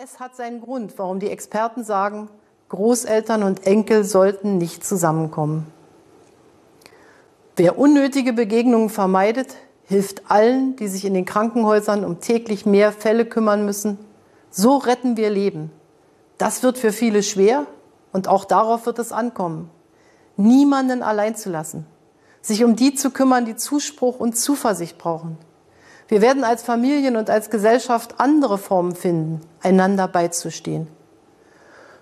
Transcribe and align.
Es 0.00 0.20
hat 0.20 0.36
seinen 0.36 0.60
Grund, 0.60 0.96
warum 0.96 1.18
die 1.18 1.28
Experten 1.28 1.82
sagen, 1.82 2.28
Großeltern 2.68 3.42
und 3.42 3.66
Enkel 3.66 4.04
sollten 4.04 4.56
nicht 4.56 4.84
zusammenkommen. 4.86 5.66
Wer 7.56 7.76
unnötige 7.76 8.32
Begegnungen 8.32 8.90
vermeidet, 8.90 9.56
hilft 9.82 10.30
allen, 10.30 10.76
die 10.76 10.86
sich 10.86 11.04
in 11.04 11.14
den 11.14 11.24
Krankenhäusern 11.24 12.04
um 12.04 12.20
täglich 12.20 12.64
mehr 12.64 12.92
Fälle 12.92 13.24
kümmern 13.26 13.64
müssen. 13.64 13.98
So 14.52 14.76
retten 14.76 15.16
wir 15.16 15.30
Leben. 15.30 15.72
Das 16.36 16.62
wird 16.62 16.78
für 16.78 16.92
viele 16.92 17.24
schwer 17.24 17.66
und 18.12 18.28
auch 18.28 18.44
darauf 18.44 18.86
wird 18.86 19.00
es 19.00 19.10
ankommen. 19.10 19.68
Niemanden 20.36 21.02
allein 21.02 21.34
zu 21.34 21.50
lassen, 21.50 21.86
sich 22.40 22.62
um 22.62 22.76
die 22.76 22.94
zu 22.94 23.10
kümmern, 23.10 23.46
die 23.46 23.56
Zuspruch 23.56 24.20
und 24.20 24.36
Zuversicht 24.36 24.96
brauchen. 24.96 25.38
Wir 26.08 26.22
werden 26.22 26.42
als 26.42 26.62
Familien 26.62 27.16
und 27.16 27.28
als 27.28 27.50
Gesellschaft 27.50 28.14
andere 28.18 28.56
Formen 28.56 28.96
finden, 28.96 29.40
einander 29.60 30.08
beizustehen. 30.08 30.88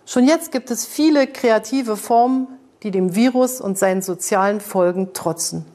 Schon 0.07 0.29
jetzt 0.29 0.53
gibt 0.53 0.71
es 0.71 0.87
viele 0.87 1.27
kreative 1.27 1.97
Formen, 1.97 2.47
die 2.85 2.93
dem 2.93 3.17
Virus 3.17 3.61
und 3.61 3.77
seinen 3.77 4.03
sozialen 4.03 4.61
Folgen 4.61 5.13
trotzen. 5.13 5.67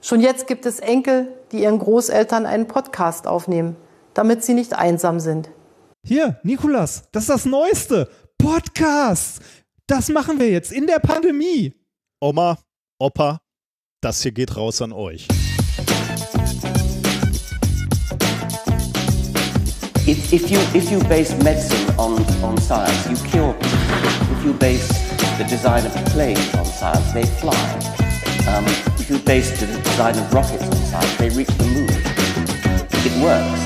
Schon 0.00 0.20
jetzt 0.20 0.46
gibt 0.46 0.64
es 0.64 0.80
Enkel, 0.80 1.28
die 1.52 1.62
ihren 1.62 1.78
Großeltern 1.78 2.46
einen 2.46 2.68
Podcast 2.68 3.26
aufnehmen, 3.26 3.76
damit 4.14 4.42
sie 4.42 4.54
nicht 4.54 4.72
einsam 4.72 5.20
sind. 5.20 5.50
Hier, 6.02 6.40
Nikolas, 6.42 7.04
das 7.12 7.24
ist 7.24 7.30
das 7.30 7.44
Neueste. 7.44 8.08
Podcast. 8.38 9.40
Das 9.86 10.08
machen 10.08 10.40
wir 10.40 10.50
jetzt 10.50 10.72
in 10.72 10.86
der 10.86 11.00
Pandemie. 11.00 11.74
Oma, 12.20 12.56
Opa, 12.98 13.40
das 14.00 14.22
hier 14.22 14.32
geht 14.32 14.56
raus 14.56 14.80
an 14.80 14.92
euch. 14.92 15.28
If, 20.08 20.32
if, 20.32 20.48
you, 20.50 20.56
if 20.74 20.90
you 20.90 21.00
base 21.06 21.36
medicine 21.44 21.94
on, 21.98 22.24
on 22.42 22.56
science, 22.56 23.06
you 23.10 23.16
cure 23.28 23.52
people. 23.52 23.78
If 24.38 24.42
you 24.42 24.54
base 24.54 24.88
the 25.36 25.44
design 25.44 25.84
of 25.84 25.92
planes 26.06 26.54
on 26.54 26.64
science, 26.64 27.12
they 27.12 27.26
fly. 27.26 27.52
Um, 28.48 28.64
if 28.98 29.10
you 29.10 29.18
base 29.18 29.60
the 29.60 29.66
design 29.66 30.16
of 30.16 30.32
rockets 30.32 30.64
on 30.64 30.72
science, 30.76 31.14
they 31.18 31.28
reach 31.28 31.48
the 31.58 31.64
moon. 31.64 31.90
It 33.04 33.12
works. 33.22 33.60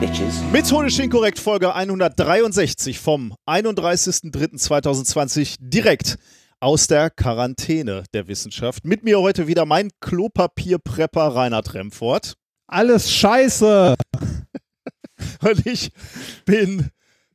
Bitches. 0.00 0.40
Methodisch 0.50 0.98
inkorrekt 0.98 1.38
Folge 1.38 1.74
163 1.74 2.98
vom 2.98 3.34
31.03.2020 3.46 5.56
direkt 5.58 6.16
aus 6.58 6.86
der 6.86 7.10
Quarantäne 7.10 8.04
der 8.14 8.28
Wissenschaft. 8.28 8.86
Mit 8.86 9.04
mir 9.04 9.20
heute 9.20 9.46
wieder 9.46 9.66
mein 9.66 9.90
Klopapierprepper 10.00 11.34
Reinhard 11.34 11.74
Remfort. 11.74 12.32
Alles 12.66 13.12
scheiße. 13.12 13.94
Und 15.40 15.66
ich 15.66 15.90
bin, 16.44 16.90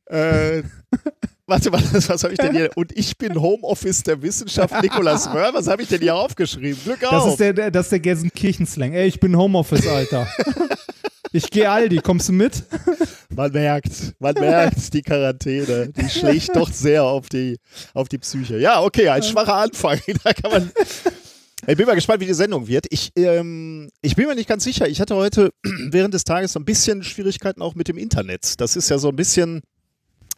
äh, 0.06 0.62
warte 1.46 1.70
mal, 1.70 1.82
was 1.92 2.08
habe 2.24 2.32
ich 2.32 2.38
denn 2.38 2.54
hier? 2.54 2.70
Und 2.76 2.96
ich 2.96 3.16
bin 3.16 3.40
Homeoffice 3.40 4.02
der 4.02 4.20
Wissenschaft 4.22 4.82
Nikolas 4.82 5.32
Mörr. 5.32 5.54
Was 5.54 5.68
habe 5.68 5.82
ich 5.82 5.88
denn 5.88 6.00
hier 6.00 6.14
aufgeschrieben? 6.14 6.80
Glück 6.84 7.04
auf. 7.04 7.10
Das 7.10 7.26
ist 7.26 7.40
der, 7.40 7.52
der, 7.52 7.70
das 7.70 7.86
ist 7.86 7.92
der 7.92 8.00
Gelsenkirchen-Slang. 8.00 8.92
Ey, 8.92 9.06
ich 9.06 9.20
bin 9.20 9.36
Homeoffice, 9.36 9.86
Alter. 9.86 10.26
ich 11.32 11.50
gehe 11.50 11.70
Aldi, 11.70 11.98
kommst 11.98 12.28
du 12.28 12.32
mit? 12.32 12.64
Man 13.34 13.52
merkt, 13.52 14.14
man 14.18 14.34
merkt 14.34 14.92
die 14.92 15.02
Quarantäne. 15.02 15.92
Die 15.96 16.08
schlägt 16.08 16.54
doch 16.56 16.70
sehr 16.70 17.04
auf 17.04 17.28
die, 17.28 17.58
auf 17.94 18.08
die 18.08 18.18
Psyche. 18.18 18.58
Ja, 18.58 18.82
okay, 18.82 19.08
ein 19.08 19.22
schwacher 19.22 19.54
Anfang. 19.54 20.00
Da 20.24 20.32
kann 20.32 20.50
man. 20.50 20.70
Ich 21.70 21.76
bin 21.76 21.86
mal 21.86 21.94
gespannt, 21.94 22.20
wie 22.20 22.26
die 22.26 22.34
Sendung 22.34 22.66
wird. 22.66 22.86
Ich, 22.90 23.12
ähm, 23.14 23.90
ich 24.02 24.16
bin 24.16 24.26
mir 24.26 24.34
nicht 24.34 24.48
ganz 24.48 24.64
sicher. 24.64 24.88
Ich 24.88 25.00
hatte 25.00 25.14
heute 25.14 25.50
während 25.90 26.14
des 26.14 26.24
Tages 26.24 26.54
so 26.54 26.58
ein 26.58 26.64
bisschen 26.64 27.04
Schwierigkeiten 27.04 27.62
auch 27.62 27.76
mit 27.76 27.86
dem 27.86 27.96
Internet. 27.96 28.60
Das 28.60 28.74
ist 28.74 28.88
ja 28.90 28.98
so 28.98 29.08
ein 29.08 29.14
bisschen 29.14 29.60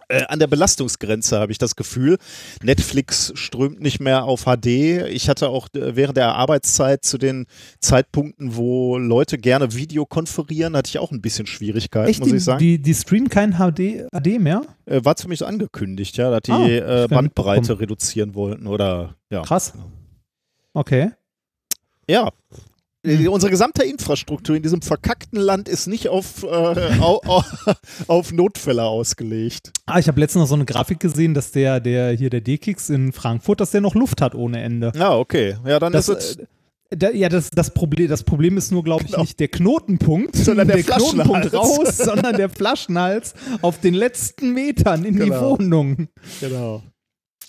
äh, 0.09 0.25
an 0.27 0.41
der 0.41 0.47
Belastungsgrenze, 0.47 1.41
habe 1.41 1.51
ich 1.51 1.57
das 1.57 1.75
Gefühl. 1.75 2.19
Netflix 2.63 3.33
strömt 3.35 3.81
nicht 3.81 3.99
mehr 3.99 4.25
auf 4.25 4.45
HD. 4.45 4.67
Ich 5.09 5.31
hatte 5.31 5.49
auch 5.49 5.69
äh, 5.75 5.97
während 5.97 6.19
der 6.19 6.35
Arbeitszeit 6.35 7.03
zu 7.03 7.17
den 7.17 7.47
Zeitpunkten, 7.81 8.57
wo 8.57 8.99
Leute 8.99 9.39
gerne 9.39 9.73
Video 9.75 10.05
konferieren, 10.05 10.77
hatte 10.77 10.89
ich 10.91 10.99
auch 10.99 11.13
ein 11.13 11.23
bisschen 11.23 11.47
Schwierigkeiten, 11.47 12.11
Echt, 12.11 12.21
muss 12.21 12.29
die, 12.29 12.37
ich 12.37 12.45
sagen. 12.45 12.59
Die, 12.59 12.79
die 12.79 12.95
streamen 12.95 13.31
kein 13.31 13.53
HD, 13.55 14.07
HD 14.13 14.39
mehr? 14.39 14.63
Äh, 14.85 15.03
war 15.03 15.17
zumindest 15.17 15.45
angekündigt, 15.45 16.19
ja, 16.19 16.31
dass 16.31 16.43
die 16.43 16.53
Ah, 16.53 16.67
äh, 16.67 17.09
Bandbreite 17.09 17.61
mitbekommen. 17.61 17.79
reduzieren 17.81 18.35
wollten 18.35 18.67
oder 18.67 19.17
ja. 19.31 19.41
Krass. 19.41 19.73
Okay. 20.75 21.13
Ja. 22.09 22.31
Äh, 23.05 23.27
Unsere 23.27 23.51
gesamte 23.51 23.83
Infrastruktur 23.83 24.55
in 24.55 24.63
diesem 24.63 24.81
verkackten 24.81 25.41
Land 25.41 25.69
ist 25.69 25.89
nicht 25.89 26.09
auf, 26.09 26.45
äh, 26.45 26.47
au, 27.01 27.21
au, 27.27 27.43
auf 28.07 28.33
Notfälle 28.33 28.85
ausgelegt. 28.85 29.73
Ah, 29.87 29.99
ich 29.99 30.07
habe 30.09 30.21
letztens 30.21 30.43
noch 30.43 30.49
so 30.49 30.55
eine 30.55 30.65
Grafik 30.67 31.01
gesehen, 31.01 31.35
dass 31.35 31.51
der, 31.51 31.81
der 31.81 32.13
hier 32.13 32.31
der 32.31 32.41
D-Kicks 32.43 32.91
in 32.91 33.13
Frankfurt, 33.13 33.61
dass 33.61 33.73
der 33.73 33.81
noch 33.81 33.95
Luft 33.97 34.21
hat 34.21 34.35
ohne 34.37 34.63
Ende. 34.63 34.93
Ja, 34.95 35.17
okay. 35.17 35.57
Ja, 35.67 35.81
dann 35.81 35.93
Das, 35.93 36.09
ist 36.09 36.17
es. 36.17 36.37
äh, 36.37 36.47
da, 36.97 37.11
ja, 37.11 37.29
das, 37.29 37.51
das, 37.51 37.73
Problem, 37.75 38.07
das 38.09 38.23
Problem 38.23 38.57
ist 38.57 38.71
nur, 38.71 38.85
glaube 38.85 39.03
ich, 39.05 39.11
Genau. 39.11 39.23
nicht 39.23 39.41
der 39.41 39.49
Knotenpunkt, 39.49 40.37
Sondern 40.37 40.69
der 40.69 40.83
Knotenpunkt 40.85 41.47
Flaschenhals. 41.49 41.79
raus, 41.89 41.97
sondern 42.05 42.37
der 42.37 42.51
Flaschenhals 42.51 43.35
auf 43.63 43.81
den 43.81 43.95
letzten 43.95 44.53
Metern 44.53 45.05
in 45.05 45.15
die 45.15 45.21
Genau. 45.31 45.59
Wohnung. 45.59 46.07
Genau. 46.41 46.83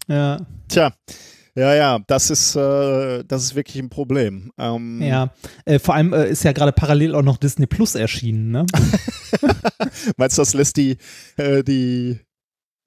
Ja, 0.08 0.40
Tja. 0.68 0.94
Ja, 1.56 1.76
ja, 1.76 2.00
das 2.08 2.32
ist, 2.32 2.56
äh, 2.56 3.24
das 3.26 3.44
ist 3.44 3.56
wirklich 3.56 3.78
ein 3.82 3.90
Problem. 3.90 4.52
Ähm, 4.58 5.02
ja. 5.02 5.32
Äh, 5.66 5.78
vor 5.78 5.94
allem 5.94 6.12
äh, 6.14 6.28
ist 6.28 6.44
ja 6.44 6.52
gerade 6.52 6.72
parallel 6.72 7.14
auch 7.14 7.22
noch 7.22 7.38
Disney 7.38 7.68
Plus 7.68 7.94
erschienen, 7.94 8.50
ne? 8.50 8.66
Meinst 10.18 10.38
du, 10.38 10.42
das 10.42 10.56
lässt 10.56 10.78
die, 10.78 10.98
äh, 11.38 11.64
die, 11.64 12.20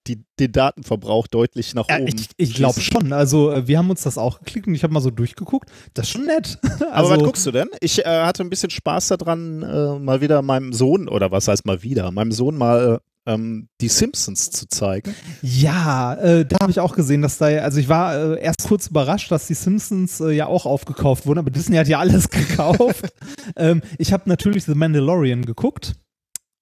die, 0.09 0.25
den 0.41 0.51
Datenverbrauch 0.51 1.29
deutlich 1.29 1.75
nach 1.75 1.89
Ja, 1.89 1.99
oben? 1.99 2.09
ich 2.09 2.29
ich 2.37 2.55
glaube 2.55 2.81
schon. 2.81 3.13
Also, 3.13 3.53
äh, 3.53 3.69
wir 3.69 3.79
haben 3.79 3.91
uns 3.91 4.03
das 4.03 4.19
auch 4.19 4.41
geklickt 4.41 4.67
und 4.67 4.75
ich 4.75 4.83
habe 4.83 4.93
mal 4.93 5.01
so 5.01 5.11
durchgeguckt. 5.11 5.71
Das 5.95 6.07
ist 6.07 6.13
schon 6.13 6.27
nett. 6.27 6.59
Aber 6.81 6.93
also, 6.93 7.11
was 7.11 7.23
guckst 7.23 7.47
du 7.47 7.53
denn? 7.53 7.69
Ich 7.81 8.05
äh, 8.05 8.25
hatte 8.25 8.43
ein 8.43 8.51
bisschen 8.51 8.71
Spaß 8.71 9.09
daran, 9.09 9.63
äh, 9.63 9.99
mal 10.01 10.21
wieder 10.21 10.43
meinem 10.43 10.73
Sohn, 10.73 11.09
oder 11.09 11.31
was 11.31 11.47
heißt 11.47 11.67
mal 11.67 11.85
wieder, 11.85 12.11
meinem 12.11 12.33
Sohn 12.33 12.57
mal 12.57 13.01
ähm, 13.27 13.69
die 13.81 13.89
Simpsons 13.89 14.51
zu 14.51 14.69
zeigen. 14.69 15.15
Ja, 15.43 16.15
äh, 16.15 16.45
da 16.47 16.57
habe 16.63 16.71
ich 16.71 16.81
auch 16.81 16.95
gesehen, 16.95 17.23
dass 17.23 17.39
da, 17.39 17.47
also 17.47 17.79
ich 17.79 17.89
war 17.89 18.17
äh, 18.35 18.41
erst 18.41 18.65
kurz 18.67 18.87
überrascht, 18.87 19.31
dass 19.31 19.47
die 19.47 19.55
Simpsons 19.55 20.21
äh, 20.21 20.31
ja 20.31 20.47
auch 20.47 20.65
aufgekauft 20.67 21.27
wurden, 21.27 21.41
aber 21.41 21.51
Disney 21.51 21.77
hat 21.77 21.89
ja 21.89 21.99
alles 21.99 22.31
gekauft. 22.31 23.13
ähm, 23.57 23.83
ich 23.99 24.13
habe 24.13 24.29
natürlich 24.29 24.65
The 24.65 24.75
Mandalorian 24.75 25.45
geguckt. 25.45 25.95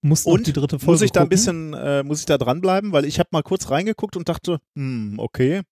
Musste 0.03 0.29
Und 0.31 0.47
die 0.47 0.53
dritte 0.53 0.79
Folge 0.79 0.93
muss 0.93 1.03
ich 1.03 1.13
da 1.13 1.21
ein 1.21 1.25
gucken. 1.25 1.31
bisschen, 1.31 1.75
äh, 1.75 2.03
muss 2.03 2.21
ich 2.21 2.27
da 2.27 2.37
dranbleiben, 2.37 2.93
weil 2.93 3.07
ich 3.07 3.19
habe 3.19 3.31
mal 3.33 3.43
kurz 3.43 3.71
reingeguckt 3.71 4.17
und 4.17 4.29
dachte, 4.29 4.59
hm, 4.77 5.15
okay. 5.19 5.63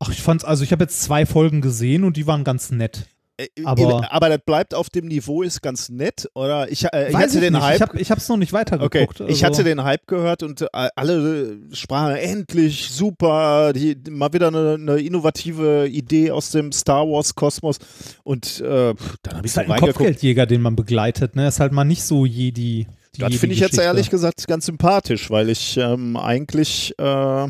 Ach, 0.00 0.10
ich 0.10 0.22
fand's, 0.22 0.44
also 0.44 0.62
ich 0.62 0.72
habe 0.72 0.84
jetzt 0.84 1.02
zwei 1.02 1.26
Folgen 1.26 1.60
gesehen 1.60 2.04
und 2.04 2.16
die 2.16 2.26
waren 2.26 2.44
ganz 2.44 2.70
nett. 2.70 3.08
Äh, 3.40 3.46
Aber- 3.64 4.12
aber 4.12 4.28
das 4.30 4.40
bleibt 4.44 4.74
auf 4.74 4.90
dem 4.90 5.06
Niveau, 5.06 5.42
ist 5.42 5.62
ganz 5.62 5.88
nett, 5.88 6.28
oder? 6.34 6.70
Ich, 6.72 6.84
äh, 6.92 7.10
ich 7.10 7.14
hatte 7.14 7.40
den 7.40 7.52
nicht. 7.52 7.62
Hype. 7.62 7.76
Ich 7.76 7.82
habe 7.82 8.00
ich 8.00 8.10
hab's 8.10 8.28
noch 8.28 8.36
nicht 8.36 8.52
Okay, 8.52 8.60
weitergeguckt. 8.60 9.20
ich 9.30 9.44
hatte 9.44 9.58
also- 9.58 9.62
den 9.62 9.84
Hype 9.84 10.06
gehört 10.08 10.42
und 10.42 10.62
äh, 10.62 10.66
alle 10.96 11.56
sprachen 11.72 12.16
endlich 12.16 12.90
super, 12.90 13.72
die, 13.72 13.96
mal 14.10 14.32
wieder 14.32 14.48
eine, 14.48 14.74
eine 14.74 14.98
innovative 14.98 15.86
Idee 15.88 16.32
aus 16.32 16.50
dem 16.50 16.72
Star 16.72 17.06
Wars 17.08 17.34
Kosmos 17.36 17.78
und 18.24 18.60
äh, 18.60 18.94
dann 19.22 19.36
habe 19.36 19.46
ich 19.46 19.56
halt 19.56 19.68
ein 19.68 19.70
reingeguckt. 19.72 19.98
Kopfgeldjäger, 19.98 20.46
den 20.46 20.60
man 20.60 20.74
begleitet, 20.74 21.36
ne? 21.36 21.46
Ist 21.46 21.60
halt 21.60 21.72
mal 21.72 21.84
nicht 21.84 22.02
so 22.02 22.26
Jedi. 22.26 22.88
die 23.14 23.20
Das 23.20 23.34
finde 23.36 23.54
ich 23.54 23.60
jetzt 23.60 23.78
ehrlich 23.78 24.10
gesagt 24.10 24.46
ganz 24.48 24.66
sympathisch, 24.66 25.30
weil 25.30 25.48
ich 25.48 25.76
ähm, 25.76 26.16
eigentlich, 26.16 26.92
äh, 26.98 27.46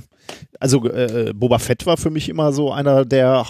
also 0.60 0.84
äh, 0.84 1.32
Boba 1.34 1.58
Fett 1.58 1.86
war 1.86 1.96
für 1.96 2.10
mich 2.10 2.28
immer 2.28 2.52
so 2.52 2.70
einer 2.72 3.06
der 3.06 3.48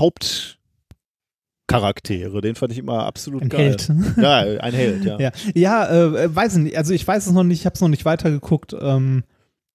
Hauptcharaktere. 1.70 2.40
Den 2.40 2.54
fand 2.54 2.72
ich 2.72 2.78
immer 2.78 3.04
absolut 3.04 3.42
Ein 3.42 3.48
geil. 3.48 3.76
Held. 3.78 3.90
Ja, 4.16 4.38
ein 4.38 4.74
Held, 4.74 5.04
ja. 5.04 5.18
Ja, 5.18 5.32
ja 5.54 5.88
äh, 5.90 6.34
weiß 6.34 6.56
ich 6.56 6.62
nicht. 6.62 6.78
Also 6.78 6.92
ich 6.94 7.06
weiß 7.06 7.26
es 7.26 7.32
noch 7.32 7.44
nicht, 7.44 7.60
ich 7.60 7.66
habe 7.66 7.74
es 7.74 7.80
noch 7.80 7.88
nicht 7.88 8.04
weitergeguckt. 8.04 8.74
Ähm, 8.78 9.24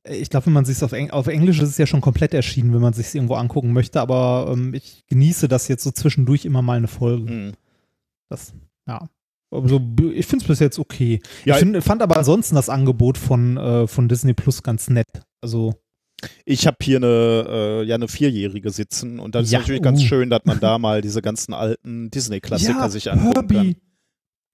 ich 0.06 0.30
glaube, 0.30 0.48
wenn 0.48 0.54
man 0.54 0.66
sich 0.66 0.84
auf, 0.84 0.92
Eng 0.92 1.12
auf 1.12 1.28
Englisch 1.28 1.62
ist 1.62 1.70
es 1.70 1.78
ja 1.78 1.86
schon 1.86 2.02
komplett 2.02 2.34
erschienen, 2.34 2.74
wenn 2.74 2.82
man 2.82 2.94
sich 2.94 3.14
irgendwo 3.16 3.36
angucken 3.36 3.72
möchte. 3.74 4.02
Aber 4.02 4.50
ähm, 4.52 4.74
ich 4.74 5.04
genieße 5.08 5.48
das 5.48 5.68
jetzt 5.68 5.84
so 5.84 5.92
zwischendurch 5.92 6.46
immer 6.46 6.62
mal 6.62 6.78
eine 6.78 6.88
Folge. 6.88 7.30
Hm. 7.30 7.54
Das, 8.30 8.54
ja. 8.88 9.08
Also, 9.52 9.80
ich 10.14 10.26
finde 10.26 10.44
es 10.44 10.48
bis 10.48 10.60
jetzt 10.60 10.80
okay. 10.80 11.22
Ja, 11.46 11.56
ich 11.56 11.60
find, 11.60 11.82
fand 11.84 12.02
aber 12.02 12.18
ansonsten 12.18 12.56
das 12.56 12.70
Angebot 12.70 13.20
von, 13.20 13.56
äh, 13.58 13.88
von 13.88 14.10
Disney 14.10 14.34
Plus 14.34 14.64
ganz 14.64 14.90
nett. 14.90 15.08
Also, 15.42 15.76
Ich 16.46 16.68
habe 16.68 16.78
hier 16.82 16.98
eine, 16.98 17.46
äh, 17.50 17.84
ja, 17.86 17.96
eine 17.96 18.08
Vierjährige 18.08 18.70
sitzen 18.72 19.20
und 19.20 19.36
das 19.36 19.46
ist 19.46 19.52
Ja, 19.52 19.60
natürlich 19.60 19.82
ganz 19.82 20.02
uh. 20.02 20.06
schön, 20.06 20.30
dass 20.30 20.42
man 20.46 20.60
da 20.60 20.78
mal 20.78 21.02
diese 21.02 21.22
ganzen 21.22 21.54
alten 21.54 22.10
Disney-Klassiker 22.12 22.80
ja, 22.80 22.90
sich 22.90 23.12
angucken 23.12 23.48
kann. 23.48 23.56
Herbie, 23.58 23.78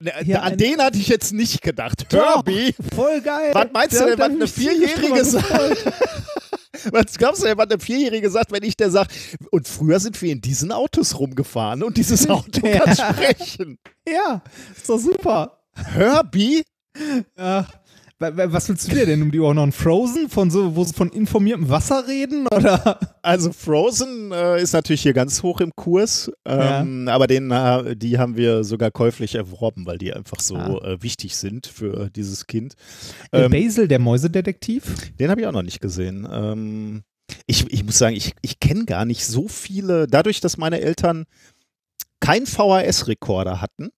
Ne, 0.02 0.12
Ja, 0.24 0.40
an 0.40 0.52
ein- 0.52 0.58
den 0.58 0.78
hatte 0.80 0.96
ich 0.96 1.08
jetzt 1.08 1.32
nicht 1.34 1.60
gedacht. 1.60 2.06
Doch. 2.10 2.36
Herbie? 2.36 2.74
voll 2.94 3.20
geil. 3.20 3.50
Was 3.52 3.66
meinst 3.72 4.00
du 4.00 4.06
denn, 4.06 4.18
was 4.18 4.30
eine 4.30 4.46
Vierjährige 4.46 5.24
sagt? 5.24 5.46
Was 6.92 7.18
glaubst 7.18 7.42
du 7.42 7.46
denn, 7.46 7.58
was 7.58 7.68
eine 7.68 7.78
Vierjährige 7.78 8.30
sagt, 8.30 8.52
wenn 8.52 8.62
ich 8.62 8.74
der 8.74 8.90
sage, 8.90 9.10
und 9.50 9.68
früher 9.68 10.00
sind 10.00 10.20
wir 10.22 10.32
in 10.32 10.40
diesen 10.40 10.72
Autos 10.72 11.18
rumgefahren 11.18 11.82
und 11.82 11.98
dieses 11.98 12.26
Auto 12.30 12.66
Ja. 12.66 12.78
kann 12.78 12.96
sprechen. 12.96 13.78
Ja, 14.08 14.42
ist 14.74 14.88
doch 14.88 14.96
super. 14.98 15.60
Herbie? 15.74 16.62
Ja, 17.36 17.66
Was 18.20 18.68
willst 18.68 18.86
du 18.86 18.94
dir 18.94 19.06
denn 19.06 19.22
um 19.22 19.30
die 19.30 19.40
Ohren 19.40 19.56
noch? 19.56 19.72
Frozen, 19.72 20.28
von 20.28 20.50
so, 20.50 20.76
wo 20.76 20.84
sie 20.84 20.92
von 20.92 21.08
informiertem 21.08 21.70
Wasser 21.70 22.06
reden? 22.06 22.46
Oder? 22.54 23.00
Also 23.22 23.50
Frozen 23.50 24.30
äh, 24.30 24.62
ist 24.62 24.74
natürlich 24.74 25.00
hier 25.00 25.14
ganz 25.14 25.42
hoch 25.42 25.60
im 25.62 25.72
Kurs, 25.74 26.30
ähm, 26.44 27.06
ja. 27.06 27.14
aber 27.14 27.26
den, 27.26 27.50
äh, 27.50 27.96
die 27.96 28.18
haben 28.18 28.36
wir 28.36 28.62
sogar 28.62 28.90
käuflich 28.90 29.36
erworben, 29.36 29.86
weil 29.86 29.96
die 29.96 30.12
einfach 30.12 30.40
so 30.40 30.56
ah. 30.56 30.84
äh, 30.84 31.02
wichtig 31.02 31.36
sind 31.36 31.66
für 31.66 32.10
dieses 32.10 32.46
Kind. 32.46 32.74
Ähm, 33.32 33.50
Basil, 33.50 33.88
der 33.88 33.98
Mäusedetektiv? 33.98 35.12
Den 35.18 35.30
habe 35.30 35.40
ich 35.40 35.46
auch 35.46 35.52
noch 35.52 35.62
nicht 35.62 35.80
gesehen. 35.80 36.28
Ähm, 36.30 37.02
ich, 37.46 37.72
ich 37.72 37.84
muss 37.84 37.96
sagen, 37.96 38.16
ich, 38.16 38.34
ich 38.42 38.60
kenne 38.60 38.84
gar 38.84 39.06
nicht 39.06 39.24
so 39.24 39.48
viele, 39.48 40.06
dadurch, 40.06 40.40
dass 40.40 40.58
meine 40.58 40.82
Eltern 40.82 41.24
keinen 42.20 42.46
VHS-Rekorder 42.46 43.62
hatten, 43.62 43.90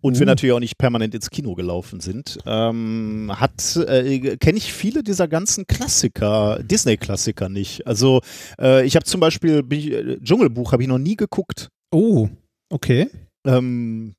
und 0.00 0.18
wir 0.18 0.26
mhm. 0.26 0.28
natürlich 0.28 0.52
auch 0.54 0.60
nicht 0.60 0.78
permanent 0.78 1.14
ins 1.14 1.30
Kino 1.30 1.54
gelaufen 1.54 2.00
sind, 2.00 2.38
ähm, 2.46 3.32
hat 3.34 3.76
äh, 3.76 4.36
kenne 4.36 4.58
ich 4.58 4.72
viele 4.72 5.02
dieser 5.02 5.28
ganzen 5.28 5.66
Klassiker, 5.66 6.60
Disney-Klassiker 6.62 7.48
nicht. 7.48 7.86
Also 7.86 8.20
äh, 8.60 8.84
ich 8.86 8.96
habe 8.96 9.04
zum 9.04 9.20
Beispiel 9.20 9.64
ich, 9.70 9.92
äh, 9.92 10.18
Dschungelbuch 10.20 10.72
habe 10.72 10.82
ich 10.82 10.88
noch 10.88 10.98
nie 10.98 11.16
geguckt. 11.16 11.68
Oh, 11.90 12.28
okay. 12.70 13.08
Ähm, 13.46 14.14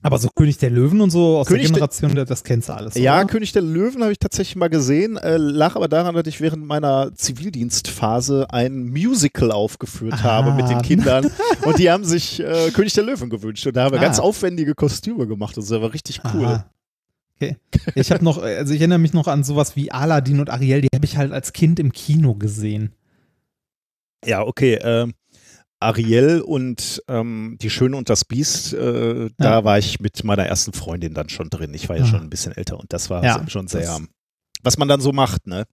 aber 0.00 0.18
so 0.18 0.28
König 0.34 0.58
der 0.58 0.70
Löwen 0.70 1.00
und 1.00 1.10
so 1.10 1.38
aus 1.38 1.48
König 1.48 1.66
der 1.66 1.74
Generation, 1.74 2.14
der, 2.14 2.24
das 2.24 2.44
kennst 2.44 2.68
du 2.68 2.74
alles. 2.74 2.94
Ja, 2.94 3.18
oder? 3.18 3.26
König 3.26 3.52
der 3.52 3.62
Löwen 3.62 4.02
habe 4.02 4.12
ich 4.12 4.18
tatsächlich 4.18 4.54
mal 4.54 4.68
gesehen. 4.68 5.16
Äh, 5.16 5.38
lag 5.38 5.74
aber 5.74 5.88
daran, 5.88 6.14
dass 6.14 6.26
ich 6.26 6.40
während 6.40 6.64
meiner 6.64 7.12
Zivildienstphase 7.14 8.46
ein 8.50 8.86
Musical 8.88 9.50
aufgeführt 9.50 10.14
ah. 10.14 10.22
habe 10.22 10.52
mit 10.52 10.68
den 10.68 10.82
Kindern. 10.82 11.30
und 11.64 11.78
die 11.78 11.90
haben 11.90 12.04
sich 12.04 12.40
äh, 12.40 12.70
König 12.70 12.92
der 12.94 13.04
Löwen 13.04 13.28
gewünscht. 13.28 13.66
Und 13.66 13.76
da 13.76 13.84
haben 13.84 13.92
wir 13.92 13.98
ah. 13.98 14.02
ganz 14.02 14.20
aufwendige 14.20 14.74
Kostüme 14.74 15.26
gemacht. 15.26 15.56
Das 15.56 15.68
war 15.70 15.92
richtig 15.92 16.20
cool. 16.32 16.44
Aha. 16.44 16.70
Okay. 17.36 17.56
Ich 17.96 18.12
habe 18.12 18.22
noch, 18.22 18.40
also 18.40 18.72
ich 18.72 18.80
erinnere 18.80 19.00
mich 19.00 19.14
noch 19.14 19.26
an 19.26 19.42
sowas 19.42 19.74
wie 19.74 19.90
Aladdin 19.90 20.38
und 20.38 20.48
Ariel, 20.48 20.82
die 20.82 20.88
habe 20.94 21.04
ich 21.04 21.16
halt 21.16 21.32
als 21.32 21.52
Kind 21.52 21.80
im 21.80 21.90
Kino 21.90 22.34
gesehen. 22.34 22.92
Ja, 24.24 24.42
okay. 24.42 24.78
Ähm, 24.80 25.14
Ariel 25.82 26.40
und 26.40 27.02
ähm, 27.08 27.56
Die 27.60 27.70
Schöne 27.70 27.96
und 27.96 28.08
das 28.08 28.24
Biest, 28.24 28.74
äh, 28.74 29.24
ja. 29.24 29.28
da 29.38 29.64
war 29.64 29.78
ich 29.78 30.00
mit 30.00 30.24
meiner 30.24 30.46
ersten 30.46 30.72
Freundin 30.72 31.14
dann 31.14 31.28
schon 31.28 31.50
drin. 31.50 31.74
Ich 31.74 31.88
war 31.88 31.96
ja, 31.96 32.04
ja. 32.04 32.08
schon 32.08 32.20
ein 32.20 32.30
bisschen 32.30 32.52
älter 32.56 32.78
und 32.78 32.92
das 32.92 33.10
war 33.10 33.24
ja, 33.24 33.44
schon 33.48 33.68
sehr, 33.68 34.00
was 34.62 34.78
man 34.78 34.88
dann 34.88 35.00
so 35.00 35.12
macht, 35.12 35.46
ne? 35.46 35.64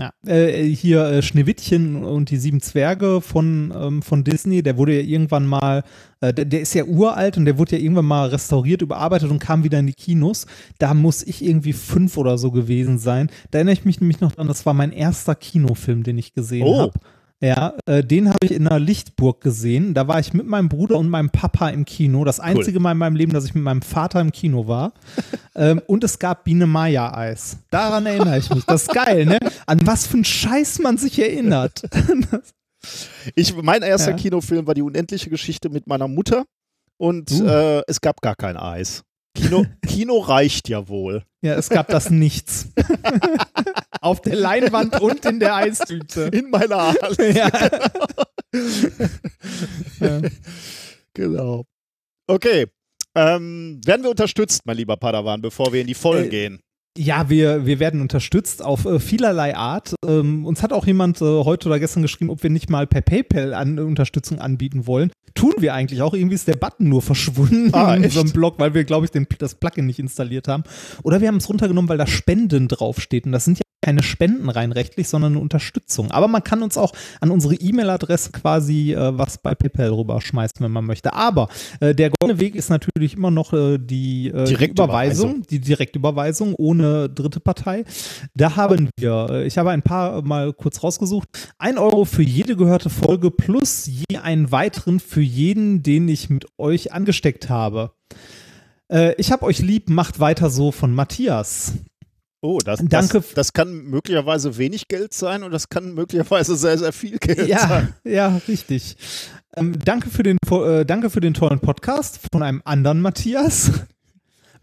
Ja, 0.00 0.12
äh, 0.26 0.64
hier 0.64 1.04
äh, 1.04 1.22
Schneewittchen 1.22 2.04
und 2.04 2.30
die 2.30 2.38
sieben 2.38 2.62
Zwerge 2.62 3.20
von, 3.20 3.70
ähm, 3.76 4.02
von 4.02 4.24
Disney, 4.24 4.62
der 4.62 4.78
wurde 4.78 4.94
ja 4.94 5.06
irgendwann 5.06 5.46
mal, 5.46 5.82
äh, 6.22 6.32
der, 6.32 6.46
der, 6.46 6.62
ist 6.62 6.72
ja 6.72 6.84
uralt 6.84 7.36
und 7.36 7.44
der 7.44 7.58
wurde 7.58 7.76
ja 7.76 7.82
irgendwann 7.82 8.06
mal 8.06 8.28
restauriert, 8.28 8.80
überarbeitet 8.80 9.30
und 9.30 9.40
kam 9.40 9.62
wieder 9.62 9.78
in 9.78 9.86
die 9.86 9.92
Kinos. 9.92 10.46
Da 10.78 10.94
muss 10.94 11.22
ich 11.22 11.44
irgendwie 11.44 11.74
fünf 11.74 12.16
oder 12.16 12.38
so 12.38 12.50
gewesen 12.50 12.98
sein. 12.98 13.30
Da 13.50 13.58
erinnere 13.58 13.74
ich 13.74 13.84
mich 13.84 14.00
nämlich 14.00 14.20
noch 14.20 14.32
dran, 14.32 14.48
das 14.48 14.64
war 14.64 14.72
mein 14.72 14.92
erster 14.92 15.34
Kinofilm, 15.34 16.02
den 16.02 16.16
ich 16.16 16.32
gesehen 16.32 16.66
oh. 16.66 16.78
habe. 16.80 16.92
Ja, 17.42 17.74
äh, 17.86 18.04
den 18.04 18.28
habe 18.28 18.38
ich 18.42 18.52
in 18.52 18.68
einer 18.68 18.78
Lichtburg 18.78 19.40
gesehen. 19.40 19.94
Da 19.94 20.06
war 20.06 20.20
ich 20.20 20.34
mit 20.34 20.46
meinem 20.46 20.68
Bruder 20.68 20.98
und 20.98 21.08
meinem 21.08 21.30
Papa 21.30 21.70
im 21.70 21.86
Kino. 21.86 22.24
Das 22.24 22.38
einzige 22.38 22.76
cool. 22.76 22.82
Mal 22.82 22.92
in 22.92 22.98
meinem 22.98 23.16
Leben, 23.16 23.32
dass 23.32 23.46
ich 23.46 23.54
mit 23.54 23.64
meinem 23.64 23.80
Vater 23.80 24.20
im 24.20 24.30
Kino 24.30 24.68
war. 24.68 24.92
ähm, 25.54 25.80
und 25.86 26.04
es 26.04 26.18
gab 26.18 26.44
Biene 26.44 26.66
Maya 26.66 27.16
Eis. 27.16 27.56
Daran 27.70 28.04
erinnere 28.04 28.38
ich 28.38 28.50
mich. 28.50 28.64
Das 28.66 28.82
ist 28.82 28.92
geil, 28.92 29.24
ne? 29.24 29.38
An 29.66 29.80
was 29.84 30.06
für 30.06 30.14
einen 30.14 30.24
Scheiß 30.24 30.80
man 30.80 30.98
sich 30.98 31.18
erinnert. 31.18 31.82
ich, 33.34 33.56
mein 33.56 33.82
erster 33.82 34.10
ja. 34.10 34.16
Kinofilm 34.18 34.66
war 34.66 34.74
die 34.74 34.82
unendliche 34.82 35.30
Geschichte 35.30 35.70
mit 35.70 35.86
meiner 35.86 36.08
Mutter. 36.08 36.44
Und 36.98 37.30
uh. 37.30 37.46
äh, 37.46 37.82
es 37.86 38.02
gab 38.02 38.20
gar 38.20 38.36
kein 38.36 38.58
Eis. 38.58 39.02
Kino, 39.34 39.64
Kino 39.86 40.18
reicht 40.18 40.68
ja 40.68 40.88
wohl. 40.88 41.22
Ja, 41.40 41.54
es 41.54 41.70
gab 41.70 41.88
das 41.88 42.10
Nichts. 42.10 42.68
Auf 44.00 44.20
der 44.22 44.36
Leinwand 44.36 45.00
und 45.00 45.24
in 45.24 45.40
der 45.40 45.54
Eistüte. 45.54 46.30
In 46.32 46.50
meiner 46.50 46.88
Hand. 46.88 47.18
Ja. 50.00 50.22
Genau. 51.14 51.64
Okay. 52.26 52.66
Ähm, 53.14 53.80
werden 53.84 54.02
wir 54.02 54.10
unterstützt, 54.10 54.62
mein 54.64 54.76
lieber 54.76 54.96
Padawan, 54.96 55.42
bevor 55.42 55.72
wir 55.72 55.80
in 55.80 55.86
die 55.86 55.94
Vollen 55.94 56.26
äh, 56.26 56.28
gehen? 56.28 56.60
Ja, 56.96 57.28
wir, 57.28 57.66
wir 57.66 57.78
werden 57.80 58.00
unterstützt 58.00 58.64
auf 58.64 58.84
äh, 58.84 58.98
vielerlei 58.98 59.56
Art. 59.56 59.94
Ähm, 60.06 60.44
uns 60.44 60.62
hat 60.62 60.72
auch 60.72 60.86
jemand 60.86 61.20
äh, 61.20 61.24
heute 61.24 61.68
oder 61.68 61.78
gestern 61.78 62.02
geschrieben, 62.02 62.30
ob 62.30 62.42
wir 62.42 62.50
nicht 62.50 62.70
mal 62.70 62.86
per 62.86 63.00
PayPal 63.00 63.54
an, 63.54 63.78
Unterstützung 63.78 64.38
anbieten 64.38 64.86
wollen. 64.86 65.12
Tun 65.34 65.54
wir 65.58 65.74
eigentlich 65.74 66.02
auch. 66.02 66.14
Irgendwie 66.14 66.34
ist 66.34 66.48
der 66.48 66.56
Button 66.56 66.88
nur 66.88 67.02
verschwunden 67.02 67.70
ah, 67.72 67.94
in 67.94 68.04
unserem 68.04 68.30
Blog, 68.30 68.54
weil 68.58 68.74
wir, 68.74 68.84
glaube 68.84 69.04
ich, 69.04 69.10
den, 69.10 69.26
das 69.38 69.54
Plugin 69.54 69.86
nicht 69.86 69.98
installiert 69.98 70.48
haben. 70.48 70.64
Oder 71.02 71.20
wir 71.20 71.28
haben 71.28 71.36
es 71.36 71.48
runtergenommen, 71.48 71.88
weil 71.88 71.98
da 71.98 72.06
Spenden 72.06 72.68
draufsteht. 72.68 73.26
Und 73.26 73.32
das 73.32 73.44
sind 73.44 73.58
ja 73.58 73.62
keine 73.82 74.02
Spenden 74.02 74.50
rein 74.50 74.72
rechtlich, 74.72 75.08
sondern 75.08 75.32
eine 75.32 75.40
Unterstützung. 75.40 76.10
Aber 76.10 76.28
man 76.28 76.44
kann 76.44 76.62
uns 76.62 76.76
auch 76.76 76.92
an 77.20 77.30
unsere 77.30 77.54
E-Mail-Adresse 77.54 78.30
quasi 78.32 78.92
äh, 78.92 79.16
was 79.16 79.38
bei 79.38 79.54
PayPal 79.54 79.88
rüberschmeißen, 79.88 80.60
wenn 80.60 80.70
man 80.70 80.84
möchte. 80.84 81.14
Aber 81.14 81.48
äh, 81.80 81.94
der 81.94 82.10
goldene 82.10 82.40
Weg 82.40 82.54
ist 82.54 82.68
natürlich 82.68 83.14
immer 83.14 83.30
noch 83.30 83.52
äh, 83.52 83.78
die, 83.78 84.28
äh, 84.28 84.44
die 84.44 84.64
Überweisung, 84.66 85.42
die 85.48 85.60
Direktüberweisung 85.60 86.54
ohne 86.56 87.08
dritte 87.08 87.40
Partei. 87.40 87.84
Da 88.34 88.56
haben 88.56 88.90
wir, 88.98 89.28
äh, 89.30 89.46
ich 89.46 89.56
habe 89.56 89.70
ein 89.70 89.82
paar 89.82 90.22
mal 90.22 90.52
kurz 90.52 90.82
rausgesucht, 90.82 91.28
ein 91.58 91.78
Euro 91.78 92.04
für 92.04 92.22
jede 92.22 92.56
gehörte 92.56 92.90
Folge 92.90 93.30
plus 93.30 93.86
je 93.86 94.18
einen 94.18 94.52
weiteren 94.52 95.00
für 95.00 95.19
jeden, 95.20 95.82
den 95.82 96.08
ich 96.08 96.30
mit 96.30 96.46
euch 96.58 96.92
angesteckt 96.92 97.48
habe. 97.48 97.92
Äh, 98.90 99.14
ich 99.16 99.32
habe 99.32 99.44
euch 99.44 99.60
lieb, 99.60 99.88
macht 99.88 100.20
weiter 100.20 100.50
so 100.50 100.72
von 100.72 100.94
Matthias. 100.94 101.74
Oh, 102.42 102.58
das, 102.64 102.80
Danke. 102.82 103.18
Das, 103.18 103.34
das, 103.34 103.52
kann 103.52 103.84
möglicherweise 103.84 104.56
wenig 104.56 104.88
Geld 104.88 105.12
sein 105.12 105.42
und 105.42 105.52
das 105.52 105.68
kann 105.68 105.92
möglicherweise 105.92 106.56
sehr, 106.56 106.78
sehr 106.78 106.92
viel 106.92 107.18
Geld 107.18 107.46
ja, 107.46 107.68
sein. 107.68 107.94
Ja, 108.04 108.40
richtig. 108.48 108.96
Ähm, 109.56 109.78
danke, 109.84 110.08
für 110.08 110.22
den, 110.22 110.38
äh, 110.50 110.86
danke 110.86 111.10
für 111.10 111.20
den 111.20 111.34
tollen 111.34 111.60
Podcast 111.60 112.20
von 112.32 112.42
einem 112.42 112.62
anderen 112.64 113.02
Matthias. 113.02 113.72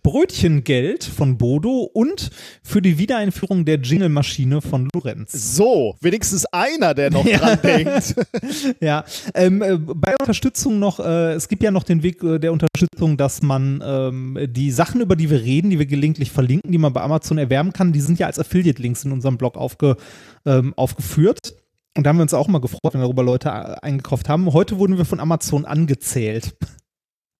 Brötchengeld 0.07 1.03
von 1.03 1.37
Bodo 1.37 1.81
und 1.81 2.29
für 2.63 2.81
die 2.81 2.97
Wiedereinführung 2.97 3.65
der 3.65 3.75
Jingle-Maschine 3.75 4.61
von 4.61 4.87
Lorenz. 4.95 5.33
So, 5.33 5.97
wenigstens 5.99 6.45
einer, 6.45 6.93
der 6.93 7.11
noch 7.11 7.25
ja. 7.27 7.39
dran 7.39 7.59
denkt. 7.61 8.15
ja, 8.79 9.03
ähm, 9.33 9.61
äh, 9.61 9.77
bei 9.77 10.15
Unterstützung 10.17 10.79
noch, 10.79 11.01
äh, 11.01 11.33
es 11.33 11.49
gibt 11.49 11.61
ja 11.61 11.71
noch 11.71 11.83
den 11.83 12.03
Weg 12.03 12.23
äh, 12.23 12.39
der 12.39 12.53
Unterstützung, 12.53 13.17
dass 13.17 13.41
man 13.41 13.83
ähm, 13.85 14.47
die 14.49 14.71
Sachen, 14.71 15.01
über 15.01 15.17
die 15.17 15.29
wir 15.29 15.41
reden, 15.41 15.71
die 15.71 15.77
wir 15.77 15.85
gelegentlich 15.85 16.31
verlinken, 16.31 16.71
die 16.71 16.77
man 16.77 16.93
bei 16.93 17.01
Amazon 17.01 17.37
erwerben 17.37 17.73
kann, 17.73 17.91
die 17.91 17.99
sind 17.99 18.17
ja 18.17 18.27
als 18.27 18.39
Affiliate-Links 18.39 19.03
in 19.03 19.11
unserem 19.11 19.37
Blog 19.37 19.57
aufge, 19.57 19.97
ähm, 20.45 20.73
aufgeführt. 20.77 21.53
Und 21.97 22.05
da 22.05 22.11
haben 22.11 22.17
wir 22.17 22.23
uns 22.23 22.33
auch 22.33 22.47
mal 22.47 22.61
gefreut, 22.61 22.93
wenn 22.93 23.01
darüber 23.01 23.23
Leute 23.23 23.83
eingekauft 23.83 24.29
haben. 24.29 24.53
Heute 24.53 24.79
wurden 24.79 24.97
wir 24.97 25.03
von 25.03 25.19
Amazon 25.19 25.65
angezählt. 25.65 26.55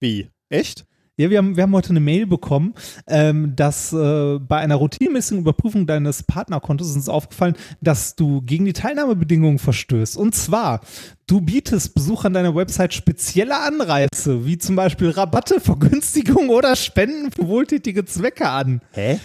Wie? 0.02 0.28
Echt? 0.50 0.86
Ja, 1.20 1.32
wir 1.32 1.40
haben, 1.40 1.56
wir 1.56 1.64
haben 1.64 1.74
heute 1.74 1.90
eine 1.90 2.00
Mail 2.00 2.28
bekommen, 2.28 2.76
ähm, 3.08 3.56
dass 3.56 3.92
äh, 3.92 4.38
bei 4.38 4.58
einer 4.58 4.76
routinemäßigen 4.76 5.40
Überprüfung 5.40 5.88
deines 5.88 6.22
Partnerkontos 6.22 6.96
uns 6.96 7.10
aufgefallen, 7.10 7.56
dass 7.82 8.16
du 8.16 8.44
gegen 8.44 8.66
die 8.66 8.74
Teilnahmebedingungen 8.74 9.58
verstößt. 9.58 10.16
Und 10.16 10.36
zwar, 10.36 10.82
du 11.26 11.42
bietest 11.42 11.96
Besuchern 11.96 12.34
deiner 12.34 12.54
Website 12.54 12.94
spezielle 12.94 13.60
Anreize, 13.60 14.46
wie 14.46 14.60
zum 14.60 14.76
Beispiel 14.76 15.10
Rabatte, 15.10 15.60
Vergünstigungen 15.60 16.52
oder 16.52 16.76
Spenden 16.76 17.32
für 17.32 17.48
wohltätige 17.48 18.06
Zwecke 18.06 18.48
an. 18.50 18.82
Hä? 18.92 19.20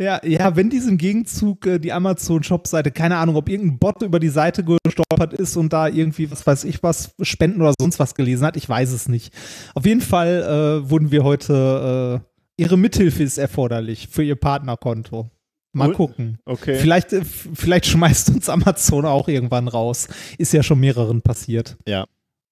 Ja, 0.00 0.24
ja, 0.24 0.56
wenn 0.56 0.70
dies 0.70 0.86
im 0.86 0.96
Gegenzug 0.96 1.66
äh, 1.66 1.78
die 1.78 1.92
Amazon-Shop-Seite, 1.92 2.90
keine 2.90 3.18
Ahnung, 3.18 3.36
ob 3.36 3.50
irgendein 3.50 3.78
Bot 3.78 4.00
über 4.00 4.18
die 4.18 4.30
Seite 4.30 4.64
gestolpert 4.64 5.34
ist 5.34 5.58
und 5.58 5.74
da 5.74 5.88
irgendwie, 5.88 6.30
was 6.30 6.46
weiß 6.46 6.64
ich 6.64 6.82
was, 6.82 7.14
Spenden 7.20 7.60
oder 7.60 7.74
sonst 7.78 7.98
was 7.98 8.14
gelesen 8.14 8.46
hat, 8.46 8.56
ich 8.56 8.66
weiß 8.66 8.92
es 8.92 9.08
nicht. 9.08 9.34
Auf 9.74 9.84
jeden 9.84 10.00
Fall 10.00 10.42
äh, 10.42 10.88
wurden 10.88 11.10
wir 11.10 11.22
heute, 11.22 12.22
äh, 12.56 12.62
ihre 12.62 12.78
Mithilfe 12.78 13.22
ist 13.22 13.36
erforderlich 13.36 14.08
für 14.08 14.22
ihr 14.22 14.36
Partnerkonto. 14.36 15.28
Mal 15.72 15.92
gucken. 15.92 16.38
Okay. 16.46 16.76
Vielleicht, 16.76 17.12
äh, 17.12 17.22
vielleicht 17.22 17.84
schmeißt 17.84 18.30
uns 18.30 18.48
Amazon 18.48 19.04
auch 19.04 19.28
irgendwann 19.28 19.68
raus. 19.68 20.08
Ist 20.38 20.54
ja 20.54 20.62
schon 20.62 20.80
mehreren 20.80 21.20
passiert. 21.20 21.76
Ja. 21.86 22.06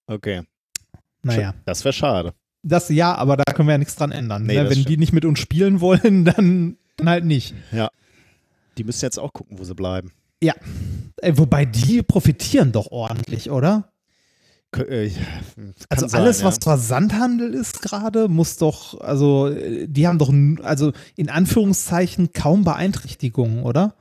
Okay. 0.07 0.43
Naja. 1.23 1.55
Das 1.65 1.83
wäre 1.83 1.95
schade. 1.95 2.35
Das 2.63 2.91
ja, 2.91 3.15
aber 3.15 3.39
da 3.39 3.45
können 3.55 3.69
wir 3.69 3.73
ja 3.73 3.79
nichts 3.79 3.97
dran 3.97 4.13
ändern. 4.13 4.45
Nee, 4.45 4.57
ne? 4.57 4.65
Wenn 4.65 4.73
stimmt. 4.73 4.89
die 4.91 4.97
nicht 4.99 5.13
mit 5.15 5.25
uns 5.25 5.39
spielen 5.39 5.81
wollen, 5.81 6.25
dann 6.37 6.77
dann 6.99 7.09
halt 7.09 7.25
nicht. 7.25 7.55
Ja. 7.73 7.91
Die 8.77 8.85
müssen 8.85 9.05
jetzt 9.05 9.19
auch 9.19 9.33
gucken, 9.33 9.59
wo 9.59 9.65
sie 9.65 9.75
bleiben. 9.75 10.13
Ja. 10.43 10.55
Äh, 11.17 11.33
wobei 11.37 11.65
die 11.65 12.03
profitieren 12.03 12.71
doch 12.73 12.91
ordentlich, 12.91 13.51
oder? 13.51 13.91
Äh, 14.77 15.11
also 15.89 16.07
sein, 16.07 16.21
alles, 16.21 16.41
ja. 16.41 16.47
was 16.47 16.59
Versandhandel 16.63 17.55
ist 17.55 17.83
gerade, 17.83 18.29
muss 18.29 18.59
doch, 18.59 19.01
also 19.01 19.51
die 19.51 20.07
haben 20.07 20.19
doch, 20.19 20.33
also 20.63 20.93
in 21.17 21.31
Anführungszeichen 21.31 22.33
kaum 22.33 22.65
Beeinträchtigungen, 22.65 23.63
oder? 23.63 23.95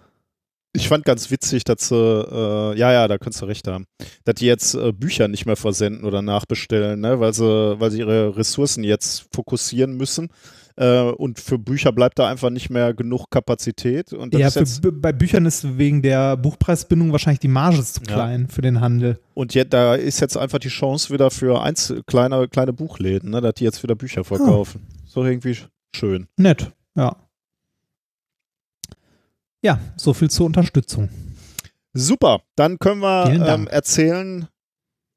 Ich 0.73 0.89
fand 0.89 1.05
ganz 1.05 1.31
witzig, 1.31 1.63
dass 1.63 1.87
sie, 1.87 1.95
äh, 1.95 2.77
ja, 2.77 2.91
ja, 2.91 3.07
da 3.07 3.17
könntest 3.17 3.41
du 3.41 3.45
recht 3.45 3.67
haben, 3.67 3.85
dass 4.25 4.35
die 4.35 4.45
jetzt 4.45 4.75
äh, 4.75 4.91
Bücher 4.91 5.27
nicht 5.27 5.47
mehr 5.47 5.55
versenden 5.55 6.03
oder 6.03 6.21
nachbestellen, 6.21 6.99
ne? 6.99 7.19
weil, 7.19 7.33
sie, 7.33 7.79
weil 7.79 7.89
sie 7.89 7.99
ihre 7.99 8.37
Ressourcen 8.37 8.83
jetzt 8.83 9.25
fokussieren 9.33 9.97
müssen 9.97 10.29
Äh, 10.77 11.01
und 11.12 11.39
für 11.39 11.57
Bücher 11.57 11.91
bleibt 11.91 12.19
da 12.19 12.29
einfach 12.29 12.50
nicht 12.51 12.69
mehr 12.69 12.93
genug 12.93 13.31
Kapazität. 13.31 14.13
Und 14.13 14.34
Ja, 14.36 14.51
für, 14.51 14.91
bei 14.91 15.12
Büchern 15.12 15.46
ist 15.48 15.77
wegen 15.77 16.01
der 16.03 16.38
Buchpreisbindung 16.38 17.12
wahrscheinlich 17.12 17.39
die 17.39 17.48
Marge 17.48 17.84
zu 17.84 18.00
Ja. 18.07 18.13
klein 18.13 18.48
für 18.48 18.62
den 18.62 18.79
Handel. 18.79 19.19
und 19.34 19.53
jetzt, 19.55 19.74
da 19.74 19.96
ist 19.96 20.19
jetzt 20.19 20.38
einfach 20.38 20.60
die 20.60 20.67
Chance 20.69 21.12
wieder 21.13 21.31
für 21.31 21.62
Einzel 21.63 22.03
kleine, 22.05 22.48
kleine 22.48 22.74
Buchläden, 22.74 23.31
ne, 23.31 23.41
dass 23.41 23.55
die 23.55 23.63
jetzt 23.63 23.81
wieder 23.81 23.96
Bücher 23.96 24.24
verkaufen. 24.24 24.86
So 25.05 25.24
irgendwie 25.25 25.51
sch- 25.53 25.67
schön. 25.96 26.27
Nett, 26.38 26.72
ja. 26.96 27.15
Ja, 29.63 29.79
so 29.96 30.13
viel 30.13 30.29
zur 30.29 30.46
Unterstützung. 30.46 31.10
Super, 31.93 32.41
dann 32.55 32.77
können 32.77 33.01
wir 33.01 33.31
ähm, 33.48 33.67
erzählen, 33.67 34.48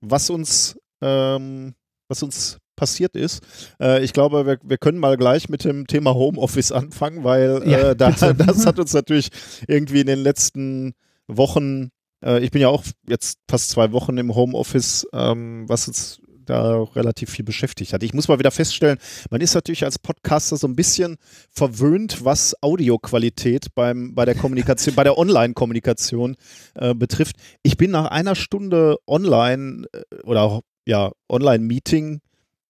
was 0.01 0.31
uns, 0.31 0.79
ähm, 1.03 1.75
was 2.09 2.23
uns 2.23 2.59
passiert 2.81 3.15
ist. 3.15 3.43
Äh, 3.79 4.03
ich 4.03 4.15
glaube, 4.15 4.47
wir, 4.47 4.59
wir 4.63 4.79
können 4.79 4.99
mal 4.99 5.19
gleich 5.19 5.51
mit 5.51 5.65
dem 5.65 5.87
Thema 5.87 6.15
Homeoffice 6.15 6.73
anfangen, 6.73 7.25
weil 7.25 7.63
Ja, 7.67 7.91
äh, 7.91 7.97
da, 7.97 8.11
das 8.33 8.65
hat 8.65 8.79
uns 8.79 8.95
natürlich 8.95 9.29
irgendwie 9.69 10.01
in 10.01 10.07
den 10.07 10.19
letzten 10.19 10.95
Wochen, 11.29 11.91
äh, 12.25 12.41
ich 12.41 12.51
bin 12.51 12.63
ja 12.63 12.69
auch 12.69 12.83
jetzt 13.07 13.39
fast 13.51 13.69
zwei 13.69 13.93
Wochen 13.93 14.17
im 14.17 14.35
Homeoffice, 14.35 15.07
ähm, 15.13 15.69
was 15.69 15.89
uns 15.89 16.23
da 16.47 16.83
relativ 16.83 17.31
viel 17.31 17.45
beschäftigt 17.45 17.93
hat. 17.93 18.03
Ich 18.03 18.15
muss 18.15 18.29
mal 18.29 18.39
wieder 18.39 18.51
feststellen, 18.51 18.99
man 19.31 19.43
ist 19.43 19.55
natürlich 19.55 19.85
als 19.85 19.99
Podcaster 19.99 20.57
so 20.57 20.67
ein 20.67 20.75
bisschen 20.75 21.17
verwöhnt, 21.51 22.25
was 22.25 22.57
Audioqualität 22.63 23.75
beim, 23.75 24.15
bei 24.15 24.25
der 24.25 24.35
Kommunikation, 24.35 24.95
bei 24.95 25.05
der 25.05 25.19
Online-Kommunikation 25.19 26.37
äh, 26.75 26.95
betrifft. 26.95 27.37
Ich 27.63 27.77
bin 27.77 27.91
nach 27.91 28.07
einer 28.07 28.35
Stunde 28.35 28.97
online 29.07 29.87
äh, 29.93 30.23
oder 30.25 30.43
auch, 30.43 30.63
ja, 30.87 31.13
Online-Meeting 31.29 32.21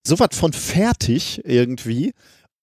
so 0.07 0.19
was 0.19 0.37
von 0.37 0.52
fertig 0.52 1.42
irgendwie. 1.45 2.12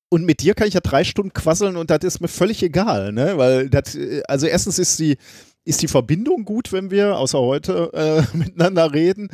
Und 0.10 0.25
mit 0.25 0.41
dir 0.41 0.53
kann 0.53 0.67
ich 0.67 0.74
ja 0.74 0.79
drei 0.79 1.03
Stunden 1.03 1.34
quasseln 1.34 1.75
und 1.75 1.89
das 1.89 2.00
ist 2.03 2.22
mir 2.22 2.29
völlig 2.29 2.63
egal, 2.63 3.12
ne? 3.12 3.38
Weil 3.38 3.70
das, 3.70 3.96
äh, 3.96 4.24
also 4.27 4.48
erstens 4.48 4.79
ist 4.79 5.00
die, 5.00 5.17
ist 5.65 5.82
die 5.82 5.89
Verbindung 5.89 6.46
gut, 6.46 6.72
wenn 6.72 6.91
wir, 6.91 7.17
außer 7.17 7.39
heute, 7.39 7.91
äh, 7.94 8.22
miteinander 8.38 8.94
reden. 8.94 9.29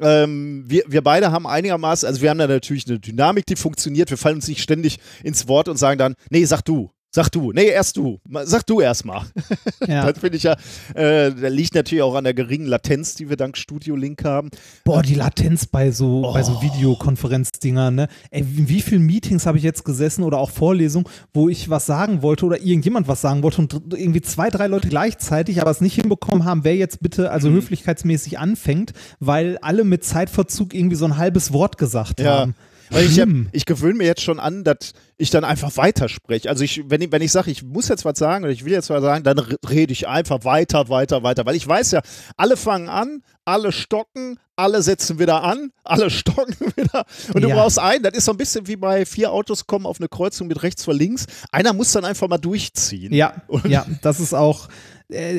Ähm, 0.00 0.64
wir, 0.66 0.84
wir 0.86 1.02
beide 1.02 1.32
haben 1.32 1.46
einigermaßen, 1.46 2.06
also 2.06 2.20
wir 2.22 2.30
haben 2.30 2.38
da 2.38 2.46
natürlich 2.46 2.86
eine 2.86 2.98
Dynamik, 2.98 3.46
die 3.46 3.56
funktioniert. 3.56 4.10
Wir 4.10 4.18
fallen 4.18 4.36
uns 4.36 4.48
nicht 4.48 4.62
ständig 4.62 4.98
ins 5.22 5.48
Wort 5.48 5.68
und 5.68 5.76
sagen 5.76 5.98
dann, 5.98 6.14
nee, 6.30 6.44
sag 6.44 6.62
du, 6.62 6.90
sag 7.16 7.30
du, 7.30 7.50
nee, 7.52 7.64
erst 7.68 7.96
du, 7.96 8.20
sag 8.44 8.66
du 8.66 8.80
erst 8.80 9.04
mal. 9.06 9.22
Ja. 9.88 10.10
Das 10.10 10.18
finde 10.18 10.36
ich 10.36 10.42
ja, 10.42 10.52
äh, 10.94 11.32
da 11.32 11.48
liegt 11.48 11.74
natürlich 11.74 12.02
auch 12.02 12.14
an 12.14 12.24
der 12.24 12.34
geringen 12.34 12.66
Latenz, 12.66 13.14
die 13.14 13.28
wir 13.28 13.36
dank 13.36 13.56
Studio 13.56 13.94
Link 13.96 14.24
haben. 14.24 14.50
Boah, 14.84 15.02
die 15.02 15.14
Latenz 15.14 15.66
bei 15.66 15.90
so, 15.92 16.22
bei 16.32 16.42
so 16.42 16.52
Oh. 16.56 16.62
Videokonferenzdingern, 16.62 17.94
ne? 17.94 18.08
Ey, 18.30 18.40
in 18.40 18.68
wie 18.68 18.80
vielen 18.80 19.02
Meetings 19.02 19.46
habe 19.46 19.58
ich 19.58 19.64
jetzt 19.64 19.84
gesessen 19.84 20.22
oder 20.24 20.38
auch 20.38 20.50
Vorlesungen, 20.50 21.06
wo 21.32 21.48
ich 21.48 21.70
was 21.70 21.86
sagen 21.86 22.22
wollte 22.22 22.46
oder 22.46 22.60
irgendjemand 22.60 23.08
was 23.08 23.20
sagen 23.20 23.42
wollte 23.42 23.60
und 23.60 23.72
irgendwie 23.94 24.20
zwei, 24.22 24.50
drei 24.50 24.66
Leute 24.66 24.88
gleichzeitig, 24.88 25.60
aber 25.60 25.70
es 25.70 25.80
nicht 25.80 25.94
hinbekommen 25.94 26.44
haben, 26.44 26.64
wer 26.64 26.76
jetzt 26.76 27.00
bitte 27.00 27.30
also 27.30 27.48
Mhm. 27.48 27.54
höflichkeitsmäßig 27.54 28.38
anfängt, 28.38 28.92
weil 29.20 29.58
alle 29.58 29.84
mit 29.84 30.04
Zeitverzug 30.04 30.74
irgendwie 30.74 30.96
so 30.96 31.04
ein 31.04 31.16
halbes 31.16 31.52
Wort 31.52 31.78
gesagt 31.78 32.20
Ja. 32.20 32.40
haben. 32.40 32.54
Weil 32.90 33.02
ich, 33.04 33.18
hab, 33.20 33.28
Schlimm. 33.28 33.48
ich 33.52 33.64
gewöhne 33.66 33.94
mir 33.94 34.04
jetzt 34.06 34.22
schon 34.22 34.38
an, 34.40 34.64
dass 34.64 34.92
ich 35.18 35.30
dann 35.30 35.44
einfach 35.44 35.76
weiterspreche. 35.76 36.48
Also 36.48 36.62
ich, 36.64 36.82
wenn 36.88 37.00
ich, 37.00 37.10
wenn 37.12 37.22
ich 37.22 37.32
sage, 37.32 37.50
ich 37.50 37.62
muss 37.62 37.88
jetzt 37.88 38.04
was 38.04 38.18
sagen 38.18 38.44
oder 38.44 38.52
ich 38.52 38.64
will 38.64 38.72
jetzt 38.72 38.90
was 38.90 39.02
sagen, 39.02 39.24
dann 39.24 39.38
re- 39.38 39.56
rede 39.68 39.92
ich 39.92 40.06
einfach 40.08 40.44
weiter, 40.44 40.88
weiter, 40.88 41.22
weiter. 41.22 41.46
Weil 41.46 41.56
ich 41.56 41.66
weiß 41.66 41.90
ja, 41.92 42.02
alle 42.36 42.56
fangen 42.56 42.88
an, 42.88 43.22
alle 43.44 43.72
stocken, 43.72 44.38
alle 44.56 44.82
setzen 44.82 45.18
wieder 45.18 45.42
an, 45.42 45.70
alle 45.84 46.10
stocken 46.10 46.54
wieder. 46.76 47.04
Und 47.34 47.42
du 47.42 47.48
Ja. 47.48 47.56
brauchst 47.56 47.78
einen, 47.78 48.02
das 48.02 48.14
ist 48.14 48.24
so 48.26 48.32
ein 48.32 48.36
bisschen 48.38 48.66
wie 48.66 48.76
bei 48.76 49.04
vier 49.06 49.32
Autos 49.32 49.66
kommen 49.66 49.86
auf 49.86 49.98
eine 50.00 50.08
Kreuzung 50.08 50.46
mit 50.48 50.62
rechts 50.62 50.84
vor 50.84 50.94
links. 50.94 51.26
Einer 51.52 51.72
muss 51.72 51.92
dann 51.92 52.04
einfach 52.04 52.28
mal 52.28 52.38
durchziehen. 52.38 53.12
Ja, 53.12 53.42
Und- 53.48 53.66
ja, 53.66 53.86
das 54.02 54.20
ist 54.20 54.34
auch, 54.34 54.68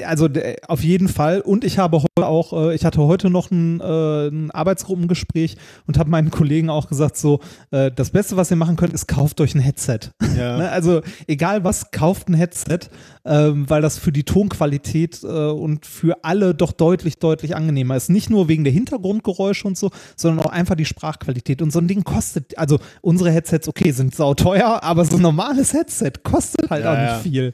also 0.05 0.27
äh, 0.27 0.55
auf 0.67 0.83
jeden 0.83 1.09
Fall. 1.09 1.41
Und 1.41 1.63
ich 1.63 1.77
habe 1.77 1.97
heute 2.01 2.27
auch, 2.27 2.53
äh, 2.53 2.75
ich 2.75 2.86
hatte 2.86 3.01
heute 3.01 3.29
noch 3.29 3.51
ein, 3.51 3.81
äh, 3.81 4.27
ein 4.27 4.51
Arbeitsgruppengespräch 4.51 5.57
und 5.86 5.97
habe 5.97 6.09
meinen 6.09 6.31
Kollegen 6.31 6.69
auch 6.69 6.88
gesagt, 6.88 7.17
so, 7.17 7.41
äh, 7.71 7.91
das 7.93 8.12
Beste, 8.12 8.38
was 8.38 8.50
ihr 8.50 8.57
machen 8.57 8.77
könnt, 8.77 8.93
ist 8.93 9.07
kauft 9.07 9.41
euch 9.41 9.55
ein 9.55 9.59
Headset. 9.59 10.00
Ja. 10.38 10.57
ne? 10.57 10.71
Also 10.71 11.01
egal 11.27 11.63
was, 11.63 11.91
kauft 11.91 12.29
ein 12.29 12.33
Headset, 12.33 12.79
ähm, 13.25 13.69
weil 13.69 13.81
das 13.81 13.97
für 13.97 14.12
die 14.12 14.24
Tonqualität 14.24 15.21
äh, 15.24 15.27
und 15.27 15.86
für 15.86 16.24
alle 16.24 16.55
doch 16.55 16.71
deutlich, 16.71 17.19
deutlich 17.19 17.55
angenehmer 17.55 17.95
ist. 17.95 18.09
Nicht 18.09 18.29
nur 18.29 18.47
wegen 18.47 18.63
der 18.63 18.74
Hintergrundgeräusche 18.74 19.67
und 19.67 19.77
so, 19.77 19.91
sondern 20.15 20.45
auch 20.45 20.51
einfach 20.51 20.75
die 20.75 20.86
Sprachqualität. 20.86 21.62
Und 21.62 21.71
so 21.71 21.79
ein 21.79 21.88
Ding 21.88 22.03
kostet, 22.03 22.57
also 22.57 22.79
unsere 23.01 23.31
Headsets, 23.31 23.67
okay, 23.67 23.91
sind 23.91 24.15
sauteuer, 24.15 24.81
aber 24.83 25.03
so 25.03 25.17
ein 25.17 25.21
normales 25.21 25.74
Headset 25.74 26.13
kostet 26.24 26.69
halt 26.69 26.86
Ja, 26.86 26.93
auch 26.93 26.97
nicht 26.97 27.07
ja. 27.07 27.19
viel. 27.19 27.53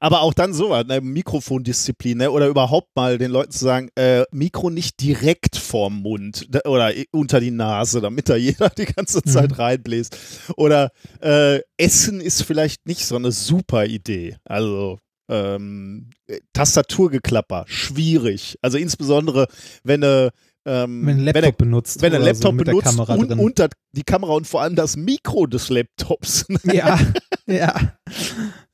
Aber 0.00 0.20
auch 0.22 0.34
dann 0.34 0.52
sowas, 0.54 0.84
ne, 0.86 1.00
Mikrofondisziplin, 1.00 2.18
ne, 2.18 2.30
oder 2.30 2.48
überhaupt 2.48 2.94
mal 2.96 3.18
den 3.18 3.30
Leuten 3.30 3.50
zu 3.52 3.64
sagen, 3.64 3.88
äh, 3.96 4.24
Mikro 4.30 4.70
nicht 4.70 5.00
direkt 5.00 5.56
vorm 5.56 6.02
Mund 6.02 6.48
oder 6.66 6.96
i- 6.96 7.06
unter 7.12 7.40
die 7.40 7.50
Nase, 7.50 8.00
damit 8.00 8.28
da 8.28 8.36
jeder 8.36 8.68
die 8.78 8.86
ganze 8.86 9.22
Zeit 9.22 9.58
reinbläst. 9.58 10.16
Oder 10.56 10.90
äh, 11.20 11.60
Essen 11.78 12.20
ist 12.20 12.42
vielleicht 12.42 12.86
nicht 12.86 13.06
so 13.06 13.16
eine 13.16 13.32
super 13.32 13.86
Idee. 13.86 14.36
Also 14.44 14.98
ähm, 15.28 16.10
äh, 16.28 16.40
Tastaturgeklapper, 16.52 17.64
schwierig. 17.66 18.56
Also 18.62 18.78
insbesondere, 18.78 19.46
wenn 19.82 20.04
eine 20.04 20.30
ähm, 20.68 21.06
Wenn 21.06 21.18
ein 21.18 21.24
Laptop 21.24 21.34
wenn 21.34 21.44
eine, 21.44 21.52
benutzt. 21.56 22.02
wenn 22.02 22.12
ein 22.12 22.16
oder 22.22 22.26
Laptop 22.32 22.52
so 22.52 22.64
benutzt 22.64 22.84
Kamera 22.84 23.14
und, 23.14 23.28
drin. 23.30 23.52
das- 23.54 23.70
die 23.92 24.02
Kamera 24.02 24.32
und 24.32 24.46
vor 24.46 24.62
allem 24.62 24.74
das 24.76 24.96
Mikro 24.96 25.46
des 25.46 25.68
Laptops. 25.68 26.44
ja, 26.64 26.98
ja. 27.46 27.96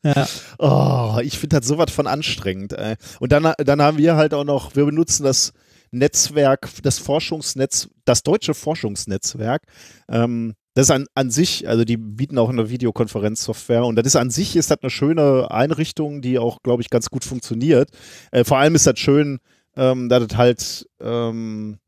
Ja. 0.03 0.29
Oh, 0.59 1.19
ich 1.23 1.39
finde 1.39 1.61
das 1.61 1.69
sowas 1.69 1.91
von 1.91 2.07
anstrengend. 2.07 2.73
Ey. 2.73 2.97
Und 3.21 3.33
dann, 3.33 3.53
dann 3.59 3.83
haben 3.83 3.99
wir 3.99 4.17
halt 4.17 4.35
auch 4.35 4.45
noch, 4.45 4.75
wir 4.75 4.85
benutzen 4.85 5.25
das 5.25 5.53
Netzwerk, 5.93 6.69
das 6.83 6.99
Forschungsnetz, 6.99 7.89
das 8.05 8.23
deutsche 8.23 8.55
Forschungsnetzwerk. 8.55 9.63
Ähm, 10.09 10.55
das 10.75 10.87
ist 10.87 10.91
an, 10.91 11.07
an 11.15 11.31
sich, 11.31 11.69
also 11.69 11.85
die 11.85 11.99
bieten 11.99 12.39
auch 12.39 12.49
eine 12.49 12.71
Videokonferenzsoftware 12.71 13.85
und 13.85 13.97
das 13.97 14.07
ist 14.07 14.17
an 14.17 14.31
sich 14.31 14.57
ist 14.57 14.71
das 14.71 14.79
eine 14.81 14.91
schöne 14.91 15.51
Einrichtung, 15.51 16.23
die 16.23 16.39
auch, 16.39 16.63
glaube 16.63 16.83
ich, 16.83 16.89
ganz 16.89 17.11
gut 17.11 17.25
funktioniert. 17.25 17.91
Äh, 18.31 18.45
vor 18.45 18.57
allem 18.57 18.75
ist 18.75 18.87
das 18.87 18.99
schön, 18.99 19.39
ähm, 19.77 20.09
dass 20.09 20.27
das 20.27 20.39
halt 20.39 20.89
ähm, 21.01 21.79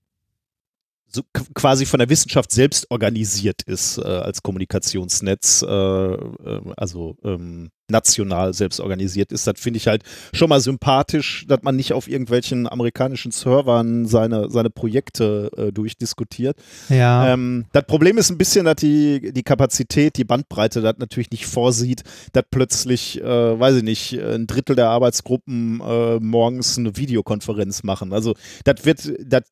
so 1.08 1.22
quasi 1.54 1.86
von 1.86 1.98
der 1.98 2.10
Wissenschaft 2.10 2.50
selbst 2.50 2.90
organisiert 2.90 3.62
ist 3.62 3.98
äh, 3.98 4.02
als 4.02 4.42
Kommunikationsnetz, 4.42 5.62
äh, 5.62 5.66
äh, 5.66 6.60
also 6.76 7.16
ähm, 7.24 7.70
national 7.90 8.54
selbst 8.54 8.80
organisiert 8.80 9.32
ist. 9.32 9.46
Das 9.46 9.60
finde 9.60 9.78
ich 9.78 9.86
halt 9.86 10.02
schon 10.32 10.48
mal 10.48 10.60
sympathisch, 10.60 11.44
dass 11.48 11.62
man 11.62 11.76
nicht 11.76 11.92
auf 11.92 12.08
irgendwelchen 12.08 12.68
amerikanischen 12.68 13.30
Servern 13.30 14.06
seine, 14.06 14.50
seine 14.50 14.70
Projekte 14.70 15.50
äh, 15.56 15.72
durchdiskutiert. 15.72 16.56
ja. 16.88 17.32
Ähm, 17.32 17.66
das 17.72 17.84
Problem 17.84 18.18
ist 18.18 18.30
ein 18.30 18.38
bisschen, 18.38 18.64
dass 18.64 18.76
die, 18.76 19.32
die 19.32 19.42
Kapazität, 19.42 20.16
die 20.16 20.24
Bandbreite 20.24 20.80
das 20.80 20.96
natürlich 20.98 21.30
nicht 21.30 21.46
vorsieht, 21.46 22.02
dass 22.32 22.44
plötzlich, 22.50 23.20
äh, 23.20 23.24
weiß 23.60 23.76
ich 23.76 23.82
nicht, 23.82 24.12
ein 24.14 24.46
Drittel 24.46 24.76
der 24.76 24.88
Arbeitsgruppen 24.88 25.80
äh, 25.80 26.18
morgens 26.20 26.78
eine 26.78 26.96
Videokonferenz 26.96 27.82
machen. 27.82 28.12
Also 28.12 28.34
das 28.64 28.84
wird, 28.84 29.12
das 29.24 29.42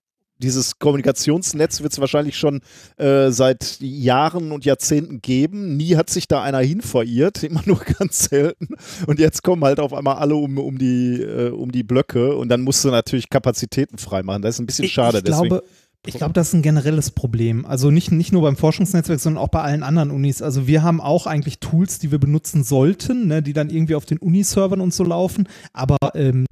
dieses 0.43 0.79
Kommunikationsnetz 0.79 1.83
wird 1.83 1.93
es 1.93 2.01
wahrscheinlich 2.01 2.37
schon 2.37 2.61
äh, 2.97 3.31
seit 3.31 3.79
Jahren 3.81 4.53
und 4.53 4.65
Jahrzehnten 4.65 5.23
geben. 5.23 5.77
Nie 5.77 5.97
hat 5.97 6.11
sich 6.11 6.29
da 6.29 6.43
einer 6.43 6.59
hin 6.59 6.81
verirrt, 6.81 7.43
immer 7.43 7.63
nur 7.65 7.79
ganz 7.79 8.25
selten. 8.31 8.75
Und 9.07 9.19
jetzt 9.19 9.43
kommen 9.43 9.65
halt 9.65 9.81
auf 9.81 9.95
einmal 9.95 10.17
alle 10.17 10.35
um, 10.35 10.59
um, 10.59 10.79
die, 10.79 11.23
äh, 11.23 11.51
um 11.51 11.73
die 11.73 11.83
Blöcke 11.83 12.37
und 12.37 12.49
dann 12.49 12.63
musst 12.63 12.85
du 12.85 12.89
natürlich 12.89 13.31
Kapazitäten 13.31 13.99
freimachen. 13.99 14.43
Das 14.43 14.57
ist 14.57 14.61
ein 14.61 14.67
bisschen 14.67 14.89
schade. 14.89 15.19
Ich 15.19 15.25
glaube, 15.25 15.63
ich 16.04 16.14
glaube, 16.14 16.32
das 16.32 16.49
ist 16.49 16.54
ein 16.54 16.62
generelles 16.62 17.12
Problem. 17.12 17.64
Also 17.64 17.92
nicht, 17.92 18.11
nicht 18.11 18.32
nur 18.32 18.42
beim 18.42 18.56
Forschungsnetzwerk, 18.56 19.21
sondern 19.21 19.42
auch 19.42 19.49
bei 19.49 19.61
allen 19.62 19.85
anderen 19.85 20.11
Unis. 20.11 20.42
Also 20.42 20.66
wir 20.66 20.82
haben 20.82 21.00
auch 21.00 21.28
eigentlich 21.28 21.61
Tools, 21.61 22.00
die 22.00 22.11
wir 22.11 22.18
benutzen 22.18 22.64
sollten, 22.64 23.28
ne, 23.28 23.40
die 23.40 23.52
dann 23.52 23.71
irgendwie 23.71 23.94
auf 23.94 24.04
den 24.04 24.18
Uniservern 24.18 24.80
und 24.80 24.92
so 24.92 25.04
laufen. 25.04 25.49
Aber 25.73 25.99
ähm, 26.14 26.47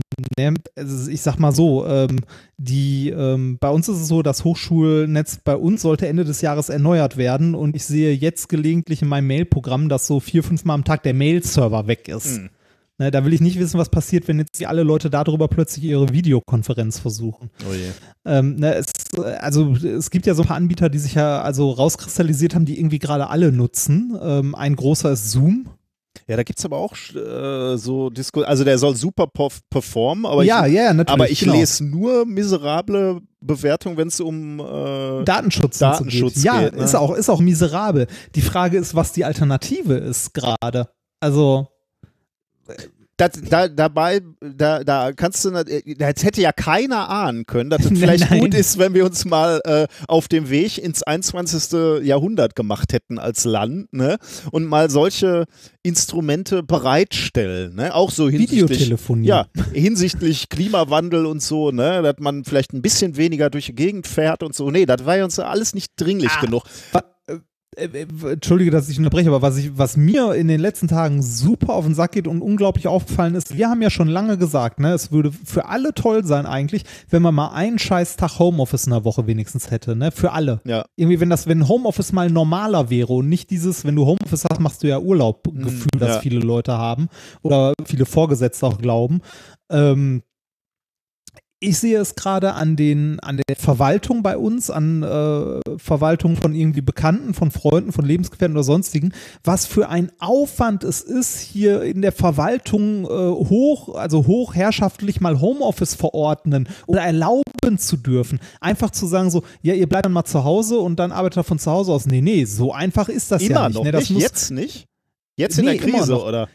also 0.76 1.10
ich 1.10 1.22
sag 1.22 1.38
mal 1.38 1.52
so, 1.52 1.84
ähm, 1.84 2.20
die, 2.58 3.10
ähm, 3.10 3.58
bei 3.58 3.70
uns 3.70 3.88
ist 3.88 3.96
es 3.96 4.06
so, 4.06 4.22
das 4.22 4.44
Hochschulnetz 4.44 5.40
bei 5.42 5.56
uns 5.56 5.82
sollte 5.82 6.06
Ende 6.06 6.24
des 6.24 6.42
Jahres 6.42 6.68
erneuert 6.68 7.16
werden 7.16 7.56
und 7.56 7.74
ich 7.74 7.84
sehe 7.84 8.14
jetzt 8.14 8.48
gelegentlich 8.48 9.02
in 9.02 9.08
meinem 9.08 9.26
Mailprogramm, 9.26 9.88
dass 9.88 10.06
so 10.06 10.20
vier, 10.20 10.44
fünf 10.44 10.64
Mal 10.64 10.74
am 10.74 10.84
Tag 10.84 11.02
der 11.02 11.14
Mail-Server 11.14 11.88
weg 11.88 12.06
ist. 12.06 12.36
Hm. 12.36 12.50
Ne, 13.00 13.10
da 13.10 13.24
will 13.24 13.32
ich 13.32 13.40
nicht 13.40 13.58
wissen, 13.58 13.78
was 13.78 13.88
passiert, 13.88 14.28
wenn 14.28 14.38
jetzt 14.38 14.60
die 14.60 14.66
alle 14.66 14.82
Leute 14.82 15.08
darüber 15.08 15.48
plötzlich 15.48 15.86
ihre 15.86 16.12
Videokonferenz 16.12 16.98
versuchen. 16.98 17.48
oh 17.66 17.72
je. 17.72 17.92
Ähm, 18.26 18.56
ne, 18.56 18.74
es, 18.74 18.92
also 19.38 19.74
es 19.74 20.10
gibt 20.10 20.26
ja 20.26 20.34
so 20.34 20.42
ein 20.42 20.48
paar 20.48 20.58
Anbieter, 20.58 20.90
die 20.90 20.98
sich 20.98 21.14
ja 21.14 21.40
also 21.40 21.70
rauskristallisiert 21.70 22.54
haben, 22.54 22.66
die 22.66 22.78
irgendwie 22.78 22.98
gerade 22.98 23.30
alle 23.30 23.52
nutzen. 23.52 24.18
Ähm, 24.22 24.54
ein 24.54 24.76
großer 24.76 25.12
ist 25.12 25.30
Zoom. 25.30 25.70
Ja, 26.28 26.36
da 26.36 26.42
gibt 26.42 26.58
es 26.58 26.64
aber 26.66 26.76
auch 26.76 26.94
äh, 27.14 27.78
so 27.78 28.10
Disco, 28.10 28.42
also 28.42 28.64
der 28.64 28.76
soll 28.76 28.94
super 28.94 29.26
performen, 29.70 30.26
aber 30.26 30.44
ja, 30.44 30.66
ich, 30.66 30.74
ja, 30.74 30.92
natürlich. 30.92 31.14
aber 31.14 31.30
ich 31.30 31.40
genau. 31.40 31.54
lese 31.54 31.82
nur 31.82 32.26
miserable 32.26 33.22
Bewertungen, 33.40 33.96
wenn 33.96 34.08
es 34.08 34.20
um 34.20 34.60
äh, 34.60 35.24
Datenschutz, 35.24 35.78
Datenschutz 35.78 36.34
geht. 36.34 36.44
Ja, 36.44 36.64
geht, 36.64 36.76
ne? 36.76 36.84
ist, 36.84 36.94
auch, 36.94 37.14
ist 37.14 37.30
auch 37.30 37.40
miserabel. 37.40 38.08
Die 38.34 38.42
Frage 38.42 38.76
ist, 38.76 38.94
was 38.94 39.12
die 39.12 39.24
Alternative 39.24 39.94
ist 39.94 40.34
gerade. 40.34 40.90
Also, 41.20 41.68
das, 43.20 43.32
da, 43.50 43.68
dabei, 43.68 44.22
da, 44.40 44.82
da 44.82 45.12
kannst 45.12 45.44
du, 45.44 45.50
jetzt 45.84 46.24
hätte 46.24 46.40
ja 46.40 46.52
keiner 46.52 47.10
ahnen 47.10 47.44
können, 47.44 47.68
dass 47.68 47.84
es 47.84 47.90
vielleicht 47.98 48.30
nein. 48.30 48.40
gut 48.40 48.54
ist, 48.54 48.78
wenn 48.78 48.94
wir 48.94 49.04
uns 49.04 49.26
mal 49.26 49.60
äh, 49.64 49.86
auf 50.08 50.26
dem 50.28 50.48
Weg 50.48 50.78
ins 50.78 51.02
21. 51.02 52.02
Jahrhundert 52.02 52.56
gemacht 52.56 52.94
hätten 52.94 53.18
als 53.18 53.44
Land, 53.44 53.92
ne? 53.92 54.16
Und 54.52 54.64
mal 54.64 54.88
solche 54.88 55.44
Instrumente 55.82 56.62
bereitstellen, 56.62 57.74
ne? 57.74 57.94
Auch 57.94 58.10
so 58.10 58.30
hinsichtlich. 58.30 58.88
Ja, 59.26 59.46
hinsichtlich 59.74 60.48
Klimawandel 60.48 61.26
und 61.26 61.42
so, 61.42 61.70
ne? 61.72 62.00
Dass 62.00 62.16
man 62.20 62.44
vielleicht 62.44 62.72
ein 62.72 62.80
bisschen 62.80 63.18
weniger 63.18 63.50
durch 63.50 63.66
die 63.66 63.74
Gegend 63.74 64.06
fährt 64.06 64.42
und 64.42 64.54
so. 64.54 64.70
Nee, 64.70 64.86
das 64.86 65.04
war 65.04 65.18
ja 65.18 65.24
uns 65.24 65.38
alles 65.38 65.74
nicht 65.74 65.92
dringlich 65.96 66.30
Ah. 66.32 66.40
genug. 66.40 66.62
Äh, 67.76 67.86
äh, 67.86 68.32
Entschuldige, 68.32 68.70
dass 68.70 68.88
ich 68.88 68.98
unterbreche, 68.98 69.28
aber 69.28 69.42
was, 69.42 69.56
ich, 69.56 69.78
was 69.78 69.96
mir 69.96 70.34
in 70.34 70.48
den 70.48 70.60
letzten 70.60 70.88
Tagen 70.88 71.22
super 71.22 71.74
auf 71.74 71.84
den 71.84 71.94
Sack 71.94 72.12
geht 72.12 72.26
und 72.26 72.42
unglaublich 72.42 72.88
aufgefallen 72.88 73.34
ist, 73.34 73.56
wir 73.56 73.68
haben 73.68 73.80
ja 73.80 73.90
schon 73.90 74.08
lange 74.08 74.36
gesagt, 74.38 74.80
ne, 74.80 74.92
es 74.92 75.12
würde 75.12 75.30
für 75.32 75.66
alle 75.66 75.94
toll 75.94 76.24
sein 76.24 76.46
eigentlich, 76.46 76.84
wenn 77.08 77.22
man 77.22 77.34
mal 77.34 77.52
einen 77.52 77.78
scheiß 77.78 78.16
Tag 78.16 78.38
Homeoffice 78.38 78.86
in 78.86 78.92
der 78.92 79.04
Woche 79.04 79.26
wenigstens 79.26 79.70
hätte, 79.70 79.94
ne, 79.94 80.10
für 80.10 80.32
alle. 80.32 80.60
Ja. 80.64 80.84
Irgendwie, 80.96 81.20
wenn 81.20 81.30
das, 81.30 81.46
wenn 81.46 81.68
Homeoffice 81.68 82.12
mal 82.12 82.28
normaler 82.28 82.90
wäre 82.90 83.12
und 83.12 83.28
nicht 83.28 83.50
dieses, 83.50 83.84
wenn 83.84 83.94
du 83.94 84.04
Homeoffice 84.04 84.46
hast, 84.50 84.60
machst 84.60 84.82
du 84.82 84.88
ja 84.88 84.98
Urlaub, 84.98 85.44
Gefühl, 85.44 85.98
das 85.98 86.16
ja. 86.16 86.20
viele 86.20 86.40
Leute 86.40 86.72
haben 86.72 87.08
oder 87.42 87.74
viele 87.84 88.04
Vorgesetzte 88.04 88.66
auch 88.66 88.78
glauben. 88.78 89.20
Ähm, 89.70 90.22
ich 91.60 91.78
sehe 91.78 91.98
es 91.98 92.14
gerade 92.14 92.54
an 92.54 92.74
den 92.74 93.20
an 93.20 93.36
der 93.36 93.56
Verwaltung 93.56 94.22
bei 94.22 94.38
uns, 94.38 94.70
an 94.70 95.02
äh, 95.02 95.60
Verwaltung 95.76 96.36
von 96.36 96.54
irgendwie 96.54 96.80
Bekannten, 96.80 97.34
von 97.34 97.50
Freunden, 97.50 97.92
von 97.92 98.06
Lebensgefährten 98.06 98.56
oder 98.56 98.64
sonstigen, 98.64 99.12
was 99.44 99.66
für 99.66 99.90
ein 99.90 100.10
Aufwand 100.18 100.84
es 100.84 101.02
ist, 101.02 101.38
hier 101.38 101.82
in 101.82 102.00
der 102.00 102.12
Verwaltung 102.12 103.04
äh, 103.04 103.08
hoch, 103.08 103.94
also 103.94 104.26
hochherrschaftlich 104.26 105.20
mal 105.20 105.40
Homeoffice 105.40 105.94
verordnen 105.94 106.66
oder 106.86 107.02
erlauben 107.02 107.78
zu 107.78 107.98
dürfen. 107.98 108.40
Einfach 108.60 108.90
zu 108.90 109.06
sagen 109.06 109.30
so, 109.30 109.42
ja, 109.60 109.74
ihr 109.74 109.86
bleibt 109.86 110.06
dann 110.06 110.12
mal 110.12 110.24
zu 110.24 110.44
Hause 110.44 110.78
und 110.78 110.96
dann 110.96 111.12
arbeitet 111.12 111.38
er 111.38 111.44
von 111.44 111.58
zu 111.58 111.70
Hause 111.70 111.92
aus. 111.92 112.06
Nee, 112.06 112.22
nee, 112.22 112.46
so 112.46 112.72
einfach 112.72 113.10
ist 113.10 113.30
das 113.30 113.42
Immer 113.42 113.54
ja 113.54 113.68
nicht. 113.68 113.76
noch 113.76 113.84
ne? 113.84 113.92
Das 113.92 114.00
nicht, 114.00 114.12
muss, 114.12 114.22
jetzt 114.22 114.50
nicht? 114.50 114.86
Jetzt 115.40 115.58
in 115.58 115.64
Nee, 115.64 115.78
der 115.78 115.88
Krise, 115.90 116.22
oder? 116.22 116.48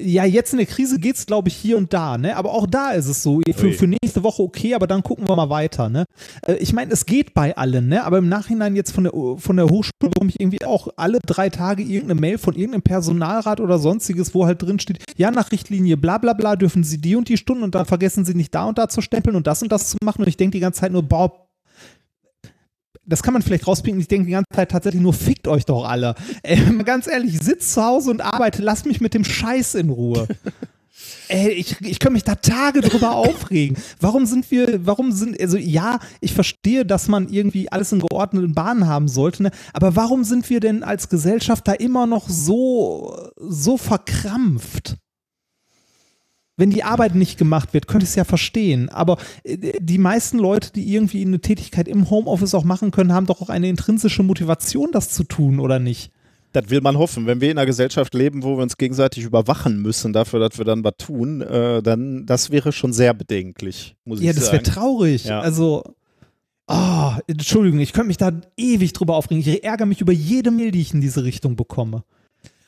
ja, 0.00 0.24
jetzt 0.24 0.52
in 0.52 0.58
der 0.58 0.66
Krise 0.66 0.98
geht's, 0.98 1.26
glaube 1.26 1.48
ich, 1.48 1.56
hier 1.56 1.76
und 1.76 1.92
da, 1.92 2.16
ne? 2.16 2.36
Aber 2.36 2.52
auch 2.52 2.66
da 2.66 2.92
ist 2.92 3.06
es 3.06 3.22
so. 3.22 3.40
Für, 3.56 3.72
für 3.72 3.86
nächste 3.86 4.22
Woche 4.22 4.42
okay, 4.42 4.74
aber 4.74 4.86
dann 4.86 5.02
gucken 5.02 5.26
wir 5.28 5.34
mal 5.36 5.50
weiter, 5.50 5.88
ne? 5.88 6.04
Äh, 6.46 6.54
Ich 6.54 6.72
meine, 6.72 6.92
es 6.92 7.04
geht 7.04 7.34
bei 7.34 7.56
allen, 7.56 7.88
ne? 7.88 8.04
Aber 8.04 8.18
im 8.18 8.28
Nachhinein 8.28 8.76
jetzt 8.76 8.92
von 8.92 9.04
der, 9.04 9.12
von 9.36 9.56
der 9.56 9.66
Hochschule 9.66 9.92
bekomme 10.12 10.30
ich 10.30 10.40
irgendwie 10.40 10.64
auch 10.64 10.88
alle 10.96 11.18
drei 11.26 11.50
Tage 11.50 11.82
irgendeine 11.82 12.20
Mail 12.20 12.38
von 12.38 12.54
irgendeinem 12.54 12.82
Personalrat 12.82 13.60
oder 13.60 13.78
sonstiges, 13.78 14.34
wo 14.34 14.46
halt 14.46 14.62
drin 14.62 14.78
steht, 14.78 14.98
ja, 15.16 15.30
nach 15.30 15.50
Richtlinie 15.52 15.96
bla 15.96 16.18
bla 16.18 16.32
bla 16.32 16.54
dürfen 16.56 16.84
sie 16.84 16.98
die 17.00 17.16
und 17.16 17.28
die 17.28 17.36
Stunden 17.36 17.64
und 17.64 17.74
dann 17.74 17.86
vergessen 17.86 18.24
sie 18.24 18.34
nicht 18.34 18.54
da 18.54 18.64
und 18.66 18.78
da 18.78 18.88
zu 18.88 19.00
stempeln 19.00 19.34
und 19.36 19.46
das 19.46 19.62
und 19.62 19.72
das 19.72 19.90
zu 19.90 19.96
machen. 20.04 20.22
Und 20.22 20.28
ich 20.28 20.36
denke 20.36 20.52
die 20.52 20.60
ganze 20.60 20.80
Zeit 20.80 20.92
nur, 20.92 21.02
boah, 21.02 21.47
das 23.08 23.22
kann 23.22 23.32
man 23.32 23.42
vielleicht 23.42 23.66
rauspicken. 23.66 24.00
Ich 24.00 24.08
denke 24.08 24.26
die 24.26 24.32
ganze 24.32 24.54
Zeit 24.54 24.70
tatsächlich 24.70 25.02
nur, 25.02 25.14
fickt 25.14 25.48
euch 25.48 25.64
doch 25.64 25.84
alle. 25.84 26.14
Ey, 26.42 26.60
mal 26.70 26.84
ganz 26.84 27.06
ehrlich, 27.06 27.40
sitz 27.40 27.74
zu 27.74 27.82
Hause 27.82 28.10
und 28.10 28.20
arbeite, 28.20 28.62
lass 28.62 28.84
mich 28.84 29.00
mit 29.00 29.14
dem 29.14 29.24
Scheiß 29.24 29.74
in 29.74 29.90
Ruhe. 29.90 30.28
Ey, 31.28 31.50
ich, 31.50 31.80
ich 31.80 31.98
kann 31.98 32.12
mich 32.12 32.24
da 32.24 32.34
Tage 32.34 32.80
drüber 32.80 33.14
aufregen. 33.14 33.76
Warum 34.00 34.26
sind 34.26 34.50
wir, 34.50 34.84
warum 34.86 35.12
sind, 35.12 35.40
also 35.40 35.56
ja, 35.56 36.00
ich 36.20 36.32
verstehe, 36.32 36.84
dass 36.84 37.06
man 37.08 37.28
irgendwie 37.28 37.70
alles 37.70 37.92
in 37.92 38.00
geordneten 38.00 38.54
Bahnen 38.54 38.86
haben 38.86 39.08
sollte, 39.08 39.44
ne? 39.44 39.50
aber 39.72 39.94
warum 39.94 40.24
sind 40.24 40.48
wir 40.50 40.60
denn 40.60 40.82
als 40.82 41.08
Gesellschaft 41.08 41.68
da 41.68 41.72
immer 41.72 42.06
noch 42.06 42.28
so, 42.28 43.30
so 43.36 43.76
verkrampft? 43.76 44.96
Wenn 46.58 46.70
die 46.70 46.82
Arbeit 46.84 47.14
nicht 47.14 47.38
gemacht 47.38 47.72
wird, 47.72 47.86
könnte 47.86 48.04
ich 48.04 48.10
es 48.10 48.16
ja 48.16 48.24
verstehen. 48.24 48.90
Aber 48.90 49.16
äh, 49.44 49.72
die 49.80 49.96
meisten 49.96 50.38
Leute, 50.38 50.72
die 50.72 50.92
irgendwie 50.92 51.24
eine 51.24 51.40
Tätigkeit 51.40 51.88
im 51.88 52.10
Homeoffice 52.10 52.54
auch 52.54 52.64
machen 52.64 52.90
können, 52.90 53.14
haben 53.14 53.26
doch 53.26 53.40
auch 53.40 53.48
eine 53.48 53.68
intrinsische 53.68 54.22
Motivation, 54.22 54.90
das 54.92 55.08
zu 55.10 55.24
tun, 55.24 55.60
oder 55.60 55.78
nicht? 55.78 56.10
Das 56.52 56.68
will 56.70 56.80
man 56.80 56.98
hoffen. 56.98 57.26
Wenn 57.26 57.40
wir 57.40 57.50
in 57.50 57.58
einer 57.58 57.66
Gesellschaft 57.66 58.12
leben, 58.14 58.42
wo 58.42 58.56
wir 58.56 58.62
uns 58.62 58.76
gegenseitig 58.76 59.22
überwachen 59.24 59.80
müssen 59.82 60.12
dafür, 60.12 60.40
dass 60.40 60.58
wir 60.58 60.64
dann 60.64 60.82
was 60.82 60.94
tun, 60.98 61.42
äh, 61.42 61.82
dann 61.82 62.26
das 62.26 62.50
wäre 62.50 62.72
schon 62.72 62.92
sehr 62.92 63.14
bedenklich, 63.14 63.94
muss 64.04 64.20
Ja, 64.20 64.30
ich 64.30 64.36
das 64.36 64.46
sagen. 64.46 64.64
wäre 64.64 64.74
traurig. 64.74 65.24
Ja. 65.26 65.40
Also, 65.40 65.84
oh, 66.66 67.10
Entschuldigung, 67.28 67.78
ich 67.80 67.92
könnte 67.92 68.08
mich 68.08 68.16
da 68.16 68.32
ewig 68.56 68.94
drüber 68.94 69.14
aufregen. 69.14 69.46
Ich 69.46 69.62
ärgere 69.62 69.86
mich 69.86 70.00
über 70.00 70.12
jede 70.12 70.50
Mail, 70.50 70.70
die 70.72 70.80
ich 70.80 70.92
in 70.92 71.00
diese 71.00 71.22
Richtung 71.22 71.54
bekomme. 71.54 72.02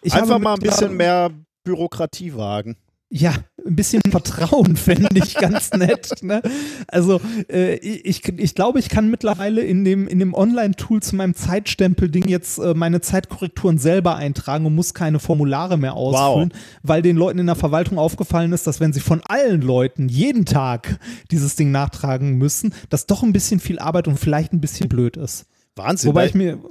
Ich 0.02 0.14
Einfach 0.14 0.38
mal 0.38 0.54
ein 0.54 0.60
bisschen 0.60 0.96
mehr 0.96 1.30
Bürokratie 1.64 2.34
wagen. 2.34 2.76
Ja, 3.12 3.34
ein 3.66 3.74
bisschen 3.74 4.00
Vertrauen 4.08 4.76
fände 4.76 5.08
ich 5.14 5.34
ganz 5.34 5.72
nett. 5.72 6.22
Ne? 6.22 6.42
Also 6.86 7.20
äh, 7.50 7.74
ich, 7.74 8.26
ich 8.28 8.54
glaube, 8.54 8.78
ich 8.78 8.88
kann 8.88 9.10
mittlerweile 9.10 9.62
in 9.62 9.84
dem, 9.84 10.06
in 10.06 10.20
dem 10.20 10.32
Online-Tool 10.32 11.02
zu 11.02 11.16
meinem 11.16 11.34
Zeitstempel-Ding 11.34 12.28
jetzt 12.28 12.58
äh, 12.58 12.72
meine 12.74 13.00
Zeitkorrekturen 13.00 13.78
selber 13.78 14.14
eintragen 14.14 14.64
und 14.64 14.76
muss 14.76 14.94
keine 14.94 15.18
Formulare 15.18 15.76
mehr 15.76 15.94
ausfüllen, 15.94 16.54
weil 16.84 17.02
den 17.02 17.16
Leuten 17.16 17.40
in 17.40 17.46
der 17.46 17.56
Verwaltung 17.56 17.98
aufgefallen 17.98 18.52
ist, 18.52 18.68
dass 18.68 18.78
wenn 18.78 18.92
sie 18.92 19.00
von 19.00 19.22
allen 19.24 19.60
Leuten 19.60 20.08
jeden 20.08 20.44
Tag 20.44 21.00
dieses 21.32 21.56
Ding 21.56 21.72
nachtragen 21.72 22.38
müssen, 22.38 22.72
das 22.90 23.06
doch 23.06 23.24
ein 23.24 23.32
bisschen 23.32 23.58
viel 23.58 23.80
Arbeit 23.80 24.06
und 24.06 24.20
vielleicht 24.20 24.52
ein 24.52 24.60
bisschen 24.60 24.88
blöd 24.88 25.16
ist. 25.16 25.46
Wahnsinn. 25.74 26.10
Wobei 26.10 26.26
ich 26.26 26.34
mir, 26.34 26.62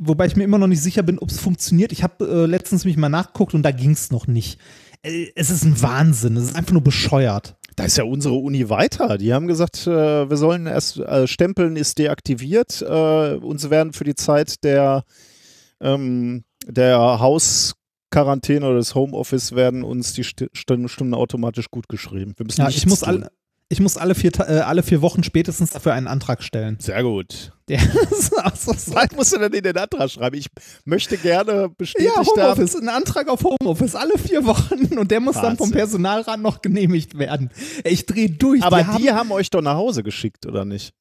wobei 0.00 0.24
ich 0.24 0.36
mir 0.36 0.44
immer 0.44 0.58
noch 0.58 0.68
nicht 0.68 0.82
sicher 0.82 1.02
bin, 1.02 1.18
ob 1.18 1.28
es 1.28 1.38
funktioniert. 1.38 1.92
Ich 1.92 2.02
habe 2.02 2.24
äh, 2.24 2.46
letztens 2.46 2.86
mich 2.86 2.96
mal 2.96 3.10
nachgeguckt 3.10 3.52
und 3.52 3.62
da 3.62 3.72
ging 3.72 3.90
es 3.90 4.10
noch 4.10 4.26
nicht. 4.26 4.58
Äh, 5.02 5.32
Es 5.34 5.50
ist 5.50 5.64
ein 5.64 5.80
Wahnsinn. 5.82 6.36
Es 6.36 6.44
ist 6.44 6.56
einfach 6.56 6.72
nur 6.72 6.82
bescheuert. 6.82 7.56
Da 7.76 7.84
ist 7.84 7.96
ja 7.96 8.04
unsere 8.04 8.34
Uni 8.34 8.68
weiter. 8.68 9.16
Die 9.18 9.32
haben 9.32 9.46
gesagt, 9.46 9.86
äh, 9.86 10.28
wir 10.28 10.36
sollen 10.36 10.66
erst 10.66 10.98
äh, 10.98 11.26
stempeln 11.26 11.76
ist 11.76 11.98
deaktiviert. 11.98 12.82
Äh, 12.82 13.36
uns 13.36 13.70
werden 13.70 13.92
für 13.92 14.04
die 14.04 14.14
Zeit 14.14 14.62
der, 14.62 15.04
ähm, 15.80 16.44
der 16.66 16.98
Hausquarantäne 16.98 18.66
oder 18.66 18.76
des 18.76 18.94
Homeoffice 18.94 19.52
werden 19.52 19.84
uns 19.84 20.12
die 20.12 20.22
St 20.22 20.50
Stunden, 20.52 21.14
automatisch 21.14 21.70
gut 21.70 21.88
geschrieben. 21.88 22.34
Wir 22.36 22.44
müssen 22.44 22.60
Ja, 22.60 22.68
ich 22.68 22.86
muss, 22.86 23.02
alle, 23.02 23.30
ich 23.72 23.80
muss 23.80 23.96
alle, 23.96 24.14
vier, 24.14 24.32
äh, 24.40 24.58
alle 24.58 24.82
vier 24.82 25.00
Wochen 25.00 25.22
spätestens 25.22 25.70
dafür 25.70 25.94
einen 25.94 26.06
Antrag 26.06 26.42
stellen. 26.42 26.76
Sehr 26.78 27.02
gut. 27.02 27.52
Der 27.68 27.80
Was 27.80 29.16
musst 29.16 29.32
du 29.32 29.38
denn 29.38 29.52
in 29.54 29.62
den 29.62 29.78
Antrag 29.78 30.10
schreiben? 30.10 30.36
Ich 30.36 30.48
möchte 30.84 31.16
gerne 31.16 31.70
bestätigt 31.70 32.12
ja, 32.14 32.20
haben. 32.20 32.26
Homeoffice, 32.26 32.76
ein 32.76 32.90
Antrag 32.90 33.28
auf 33.28 33.42
Homeoffice, 33.42 33.94
alle 33.94 34.18
vier 34.18 34.44
Wochen 34.44 34.98
und 34.98 35.10
der 35.10 35.20
muss 35.20 35.36
dann 35.36 35.56
vom 35.56 35.68
Wahnsinn. 35.68 35.78
Personalrat 35.78 36.38
noch 36.38 36.60
genehmigt 36.60 37.18
werden. 37.18 37.50
Ich 37.84 38.04
drehe 38.04 38.28
durch. 38.28 38.62
Aber 38.62 38.82
die 38.82 39.02
die 39.02 39.10
haben, 39.10 39.20
haben 39.20 39.32
euch 39.32 39.48
doch 39.48 39.62
nach 39.62 39.76
Hause 39.76 40.02
geschickt, 40.02 40.44
oder 40.44 40.66
nicht? 40.66 40.92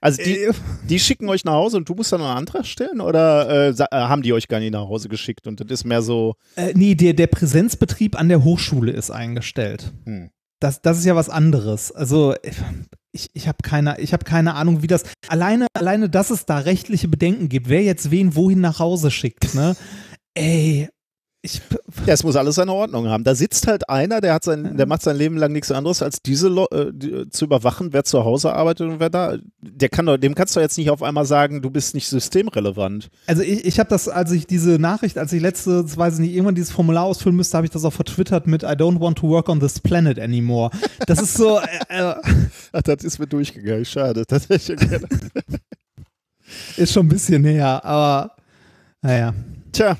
Also 0.00 0.22
die, 0.22 0.38
äh, 0.38 0.52
die 0.88 0.98
schicken 0.98 1.28
euch 1.28 1.44
nach 1.44 1.52
Hause 1.52 1.76
und 1.76 1.88
du 1.88 1.94
musst 1.94 2.10
dann 2.10 2.22
einen 2.22 2.38
Antrag 2.38 2.64
stellen 2.64 3.02
oder 3.02 3.68
äh, 3.68 3.70
äh, 3.70 3.86
haben 3.90 4.22
die 4.22 4.32
euch 4.32 4.48
gar 4.48 4.60
nicht 4.60 4.72
nach 4.72 4.88
Hause 4.88 5.10
geschickt 5.10 5.46
und 5.46 5.60
das 5.60 5.66
ist 5.68 5.84
mehr 5.84 6.00
so, 6.00 6.36
äh, 6.56 6.72
nee, 6.74 6.94
der, 6.94 7.12
der 7.12 7.26
Präsenzbetrieb 7.26 8.18
an 8.18 8.30
der 8.30 8.42
Hochschule 8.44 8.92
ist 8.92 9.10
eingestellt. 9.10 9.92
Hm. 10.06 10.30
Das, 10.64 10.80
das 10.80 10.96
ist 10.96 11.04
ja 11.04 11.14
was 11.14 11.28
anderes. 11.28 11.92
Also 11.92 12.34
ich, 13.12 13.28
ich 13.34 13.48
habe 13.48 13.58
keine, 13.62 13.96
hab 13.96 14.24
keine 14.24 14.54
Ahnung, 14.54 14.80
wie 14.80 14.86
das. 14.86 15.04
Alleine, 15.28 15.66
alleine, 15.74 16.08
dass 16.08 16.30
es 16.30 16.46
da 16.46 16.56
rechtliche 16.56 17.06
Bedenken 17.06 17.50
gibt, 17.50 17.68
wer 17.68 17.82
jetzt 17.82 18.10
wen 18.10 18.34
wohin 18.34 18.62
nach 18.62 18.78
Hause 18.78 19.10
schickt, 19.10 19.54
ne? 19.54 19.76
Ey, 20.32 20.88
ich, 21.44 21.60
ja, 22.06 22.14
es 22.14 22.24
muss 22.24 22.36
alles 22.36 22.54
seine 22.54 22.72
Ordnung 22.72 23.06
haben. 23.08 23.22
Da 23.22 23.34
sitzt 23.34 23.66
halt 23.66 23.88
einer, 23.90 24.22
der 24.22 24.32
hat 24.32 24.44
sein, 24.44 24.78
der 24.78 24.86
macht 24.86 25.02
sein 25.02 25.16
Leben 25.16 25.36
lang 25.36 25.52
nichts 25.52 25.70
anderes, 25.70 26.00
als 26.00 26.22
diese 26.22 26.48
äh, 26.48 26.90
die, 26.90 27.28
zu 27.28 27.44
überwachen, 27.44 27.92
wer 27.92 28.02
zu 28.04 28.24
Hause 28.24 28.54
arbeitet 28.54 28.88
und 28.88 29.00
wer 29.00 29.10
da. 29.10 29.36
Der 29.60 29.90
kann 29.90 30.06
doch, 30.06 30.16
dem 30.16 30.34
kannst 30.34 30.56
du 30.56 30.60
jetzt 30.60 30.78
nicht 30.78 30.88
auf 30.90 31.02
einmal 31.02 31.26
sagen, 31.26 31.60
du 31.60 31.70
bist 31.70 31.94
nicht 31.94 32.08
systemrelevant. 32.08 33.10
also 33.26 33.42
ich, 33.42 33.66
ich 33.66 33.78
habe 33.78 33.90
das, 33.90 34.08
als 34.08 34.32
ich 34.32 34.46
diese 34.46 34.78
Nachricht, 34.78 35.18
als 35.18 35.34
ich 35.34 35.42
letzte, 35.42 35.84
weiß 35.96 36.14
ich 36.14 36.20
nicht, 36.20 36.32
irgendwann 36.32 36.54
dieses 36.54 36.72
Formular 36.72 37.04
ausfüllen 37.04 37.36
müsste, 37.36 37.58
habe 37.58 37.66
ich 37.66 37.72
das 37.72 37.84
auch 37.84 37.92
vertwittert 37.92 38.46
mit 38.46 38.62
I 38.62 38.68
don't 38.68 39.00
want 39.00 39.18
to 39.18 39.28
work 39.28 39.50
on 39.50 39.60
this 39.60 39.78
planet 39.78 40.18
anymore. 40.18 40.70
Das 41.06 41.20
ist 41.20 41.34
so, 41.34 41.58
äh, 41.58 41.64
äh, 41.88 42.14
Ach, 42.72 42.82
das 42.82 43.04
ist 43.04 43.18
mir 43.18 43.26
durchgegangen. 43.26 43.84
Schade. 43.84 44.24
Das 44.26 44.48
hätte 44.48 44.72
ich 44.72 44.88
gerne. 44.88 45.06
ist 46.78 46.92
schon 46.92 47.04
ein 47.04 47.10
bisschen 47.10 47.44
her, 47.44 47.84
aber 47.84 48.34
naja. 49.02 49.34
Tja. 49.72 49.98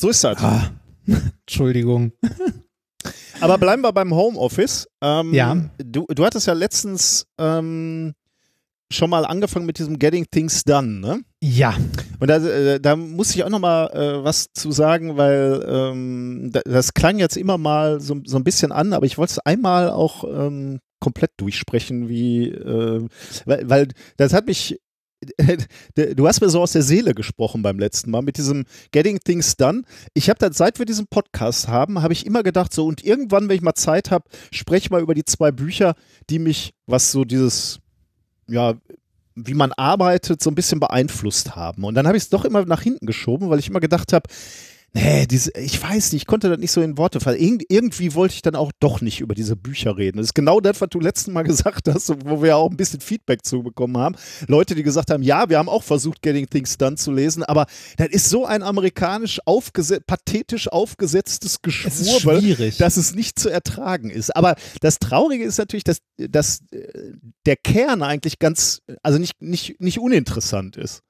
So 0.00 0.08
ist 0.10 0.24
das. 0.24 0.38
Ah, 0.38 0.70
Entschuldigung. 1.46 2.12
Aber 3.40 3.58
bleiben 3.58 3.82
wir 3.82 3.92
beim 3.92 4.14
Homeoffice. 4.14 4.88
Ähm, 5.02 5.32
Ja. 5.34 5.56
Du, 5.78 6.06
du 6.08 6.24
hattest 6.24 6.46
ja 6.46 6.52
letztens 6.52 7.26
ähm, 7.38 8.14
schon 8.90 9.10
mal 9.10 9.26
angefangen 9.26 9.66
mit 9.66 9.78
diesem 9.78 9.98
Getting 9.98 10.26
Things 10.30 10.64
Done, 10.64 11.00
ne? 11.00 11.20
Ja. 11.42 11.74
Und 12.20 12.28
da, 12.28 12.36
äh, 12.36 12.80
da 12.80 12.96
muss 12.96 13.34
ich 13.34 13.44
auch 13.44 13.50
noch 13.50 13.58
mal 13.58 13.86
äh, 13.92 14.24
was 14.24 14.46
zu 14.54 14.72
sagen, 14.72 15.16
weil 15.16 15.64
ähm, 15.68 16.52
das 16.64 16.94
klang 16.94 17.18
jetzt 17.18 17.36
immer 17.36 17.58
mal 17.58 18.00
so, 18.00 18.20
so 18.24 18.36
ein 18.36 18.44
bisschen 18.44 18.72
an, 18.72 18.92
aber 18.92 19.04
ich 19.06 19.18
wollte 19.18 19.32
es 19.32 19.38
einmal 19.40 19.90
auch 19.90 20.24
ähm, 20.24 20.80
komplett 21.00 21.32
durchsprechen, 21.36 22.08
wie, 22.08 22.48
äh, 22.48 23.06
weil, 23.44 23.68
weil 23.68 23.88
das 24.16 24.32
hat 24.32 24.46
mich 24.46 24.78
du 26.16 26.26
hast 26.28 26.40
mir 26.40 26.50
so 26.50 26.60
aus 26.60 26.72
der 26.72 26.82
Seele 26.82 27.14
gesprochen 27.14 27.62
beim 27.62 27.78
letzten 27.78 28.10
Mal 28.10 28.22
mit 28.22 28.36
diesem 28.36 28.64
Getting 28.92 29.20
Things 29.20 29.56
Done. 29.56 29.82
Ich 30.12 30.28
habe 30.28 30.38
dann, 30.38 30.52
seit 30.52 30.78
wir 30.78 30.86
diesen 30.86 31.06
Podcast 31.06 31.68
haben, 31.68 32.02
habe 32.02 32.12
ich 32.12 32.26
immer 32.26 32.42
gedacht, 32.42 32.72
so 32.72 32.86
und 32.86 33.04
irgendwann, 33.04 33.48
wenn 33.48 33.56
ich 33.56 33.62
mal 33.62 33.74
Zeit 33.74 34.10
habe, 34.10 34.24
spreche 34.50 34.90
mal 34.90 35.02
über 35.02 35.14
die 35.14 35.24
zwei 35.24 35.50
Bücher, 35.50 35.94
die 36.30 36.38
mich, 36.38 36.74
was 36.86 37.10
so 37.10 37.24
dieses, 37.24 37.80
ja, 38.48 38.74
wie 39.34 39.54
man 39.54 39.72
arbeitet, 39.72 40.42
so 40.42 40.50
ein 40.50 40.54
bisschen 40.54 40.80
beeinflusst 40.80 41.56
haben. 41.56 41.84
Und 41.84 41.94
dann 41.94 42.06
habe 42.06 42.16
ich 42.16 42.24
es 42.24 42.28
doch 42.28 42.44
immer 42.44 42.64
nach 42.64 42.82
hinten 42.82 43.06
geschoben, 43.06 43.50
weil 43.50 43.58
ich 43.58 43.68
immer 43.68 43.80
gedacht 43.80 44.12
habe, 44.12 44.28
Nee, 44.96 45.26
diese, 45.26 45.50
ich 45.58 45.82
weiß 45.82 46.12
nicht, 46.12 46.22
ich 46.22 46.26
konnte 46.26 46.48
das 46.48 46.58
nicht 46.58 46.70
so 46.70 46.80
in 46.80 46.96
Worte 46.96 47.18
fassen. 47.18 47.40
Irg 47.40 47.64
irgendwie 47.68 48.14
wollte 48.14 48.34
ich 48.34 48.42
dann 48.42 48.54
auch 48.54 48.70
doch 48.78 49.00
nicht 49.00 49.20
über 49.20 49.34
diese 49.34 49.56
Bücher 49.56 49.96
reden. 49.96 50.18
Das 50.18 50.26
ist 50.26 50.34
genau 50.34 50.60
das, 50.60 50.80
was 50.80 50.88
du 50.88 51.00
letzten 51.00 51.32
Mal 51.32 51.42
gesagt 51.44 51.88
hast, 51.88 52.14
wo 52.24 52.42
wir 52.42 52.56
auch 52.56 52.70
ein 52.70 52.76
bisschen 52.76 53.00
Feedback 53.00 53.44
zubekommen 53.44 53.98
haben. 53.98 54.14
Leute, 54.46 54.76
die 54.76 54.84
gesagt 54.84 55.10
haben, 55.10 55.24
ja, 55.24 55.48
wir 55.48 55.58
haben 55.58 55.68
auch 55.68 55.82
versucht, 55.82 56.22
Getting 56.22 56.48
Things 56.48 56.78
Done 56.78 56.94
zu 56.94 57.10
lesen, 57.10 57.42
aber 57.42 57.66
das 57.96 58.08
ist 58.10 58.30
so 58.30 58.46
ein 58.46 58.62
amerikanisch 58.62 59.40
aufgese 59.46 60.00
pathetisch 60.00 60.68
aufgesetztes 60.68 61.60
Geschwurbel, 61.60 62.70
dass 62.78 62.96
es 62.96 63.16
nicht 63.16 63.36
zu 63.36 63.48
ertragen 63.48 64.10
ist. 64.10 64.34
Aber 64.36 64.54
das 64.80 65.00
Traurige 65.00 65.42
ist 65.44 65.58
natürlich, 65.58 65.84
dass, 65.84 65.98
dass 66.18 66.60
äh, 66.70 67.14
der 67.46 67.56
Kern 67.56 68.02
eigentlich 68.02 68.38
ganz, 68.38 68.80
also 69.02 69.18
nicht, 69.18 69.42
nicht, 69.42 69.80
nicht 69.80 69.98
uninteressant 69.98 70.76
ist. 70.76 71.02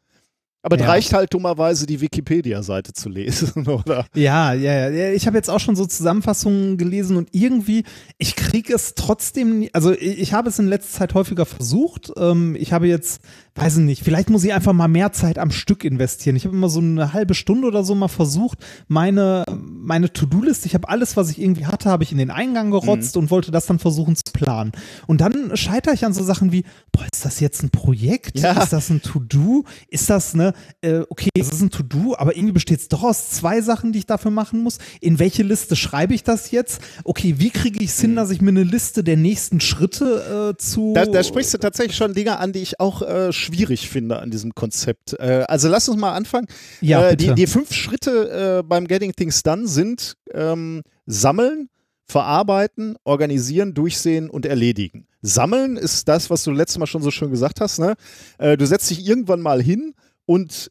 Aber 0.64 0.78
ja. 0.78 0.86
reicht 0.86 1.12
halt 1.12 1.34
dummerweise 1.34 1.84
die 1.84 2.00
Wikipedia-Seite 2.00 2.94
zu 2.94 3.10
lesen, 3.10 3.68
oder? 3.68 4.06
Ja, 4.14 4.54
ja, 4.54 4.88
ja. 4.88 5.10
Ich 5.12 5.26
habe 5.26 5.36
jetzt 5.36 5.50
auch 5.50 5.60
schon 5.60 5.76
so 5.76 5.84
Zusammenfassungen 5.84 6.78
gelesen 6.78 7.18
und 7.18 7.28
irgendwie, 7.32 7.84
ich 8.16 8.34
kriege 8.34 8.72
es 8.72 8.94
trotzdem, 8.94 9.68
also 9.74 9.92
ich 9.92 10.32
habe 10.32 10.48
es 10.48 10.58
in 10.58 10.66
letzter 10.66 11.00
Zeit 11.00 11.12
häufiger 11.12 11.44
versucht. 11.44 12.12
Ähm, 12.16 12.56
ich 12.58 12.72
habe 12.72 12.86
jetzt 12.88 13.20
weiß 13.56 13.76
ich 13.76 13.84
nicht, 13.84 14.02
vielleicht 14.02 14.30
muss 14.30 14.42
ich 14.42 14.52
einfach 14.52 14.72
mal 14.72 14.88
mehr 14.88 15.12
Zeit 15.12 15.38
am 15.38 15.52
Stück 15.52 15.84
investieren. 15.84 16.34
Ich 16.34 16.44
habe 16.44 16.56
immer 16.56 16.68
so 16.68 16.80
eine 16.80 17.12
halbe 17.12 17.34
Stunde 17.34 17.68
oder 17.68 17.84
so 17.84 17.94
mal 17.94 18.08
versucht, 18.08 18.58
meine, 18.88 19.44
meine 19.48 20.12
To-Do-List, 20.12 20.66
ich 20.66 20.74
habe 20.74 20.88
alles, 20.88 21.16
was 21.16 21.30
ich 21.30 21.40
irgendwie 21.40 21.66
hatte, 21.66 21.88
habe 21.88 22.02
ich 22.02 22.10
in 22.10 22.18
den 22.18 22.32
Eingang 22.32 22.72
gerotzt 22.72 23.14
mhm. 23.14 23.22
und 23.22 23.30
wollte 23.30 23.52
das 23.52 23.66
dann 23.66 23.78
versuchen 23.78 24.16
zu 24.16 24.32
planen. 24.32 24.72
Und 25.06 25.20
dann 25.20 25.56
scheitere 25.56 25.94
ich 25.94 26.04
an 26.04 26.12
so 26.12 26.24
Sachen 26.24 26.50
wie, 26.50 26.64
boah, 26.90 27.06
ist 27.12 27.24
das 27.24 27.38
jetzt 27.38 27.62
ein 27.62 27.70
Projekt? 27.70 28.40
Ja. 28.40 28.60
Ist 28.60 28.72
das 28.72 28.90
ein 28.90 29.02
To-Do? 29.02 29.64
Ist 29.88 30.10
das 30.10 30.34
ne, 30.34 30.52
äh, 30.80 31.02
okay, 31.08 31.30
es 31.38 31.50
ist 31.50 31.60
ein 31.60 31.70
To-Do, 31.70 32.16
aber 32.18 32.36
irgendwie 32.36 32.54
besteht 32.54 32.80
es 32.80 32.88
doch 32.88 33.04
aus 33.04 33.30
zwei 33.30 33.60
Sachen, 33.60 33.92
die 33.92 34.00
ich 34.00 34.06
dafür 34.06 34.32
machen 34.32 34.62
muss. 34.62 34.78
In 35.00 35.20
welche 35.20 35.44
Liste 35.44 35.76
schreibe 35.76 36.14
ich 36.14 36.24
das 36.24 36.50
jetzt? 36.50 36.80
Okay, 37.04 37.36
wie 37.38 37.50
kriege 37.50 37.82
ich 37.84 37.90
es 37.90 38.00
hin, 38.00 38.12
mhm. 38.12 38.16
dass 38.16 38.30
ich 38.30 38.40
mir 38.40 38.50
eine 38.50 38.64
Liste 38.64 39.04
der 39.04 39.16
nächsten 39.16 39.60
Schritte 39.60 40.54
äh, 40.54 40.56
zu. 40.60 40.92
Da, 40.94 41.06
da, 41.06 41.22
sprichst 41.22 41.54
du 41.54 41.58
tatsächlich 41.58 41.96
schon 41.96 42.14
Dinge 42.14 42.38
an, 42.38 42.52
die 42.52 42.60
ich 42.60 42.80
auch 42.80 43.02
äh, 43.02 43.32
schwierig 43.44 43.88
finde 43.88 44.18
an 44.18 44.30
diesem 44.30 44.54
Konzept. 44.54 45.14
Äh, 45.18 45.44
also 45.48 45.68
lass 45.68 45.88
uns 45.88 46.00
mal 46.00 46.12
anfangen. 46.12 46.46
Ja, 46.80 47.10
äh, 47.10 47.16
die, 47.16 47.34
die, 47.34 47.46
fünf 47.46 47.72
Schritte 47.72 48.58
äh, 48.58 48.62
beim 48.62 48.86
Getting 48.86 49.12
Things 49.12 49.42
Done 49.42 49.66
sind 49.66 50.16
ähm, 50.32 50.82
sammeln, 51.06 51.68
verarbeiten, 52.06 52.96
organisieren, 53.04 53.74
durchsehen 53.74 54.28
und 54.30 54.46
erledigen. 54.46 55.06
Sammeln 55.22 55.76
ist 55.76 56.06
das, 56.08 56.28
was 56.28 56.44
du 56.44 56.50
letztes 56.50 56.78
Mal 56.78 56.86
schon 56.86 57.02
so 57.02 57.10
schön 57.10 57.30
gesagt 57.30 57.60
hast. 57.60 57.78
Ne? 57.78 57.94
Äh, 58.38 58.56
du 58.56 58.66
setzt 58.66 58.90
dich 58.90 59.06
irgendwann 59.06 59.40
mal 59.40 59.62
hin 59.62 59.94
und 60.26 60.70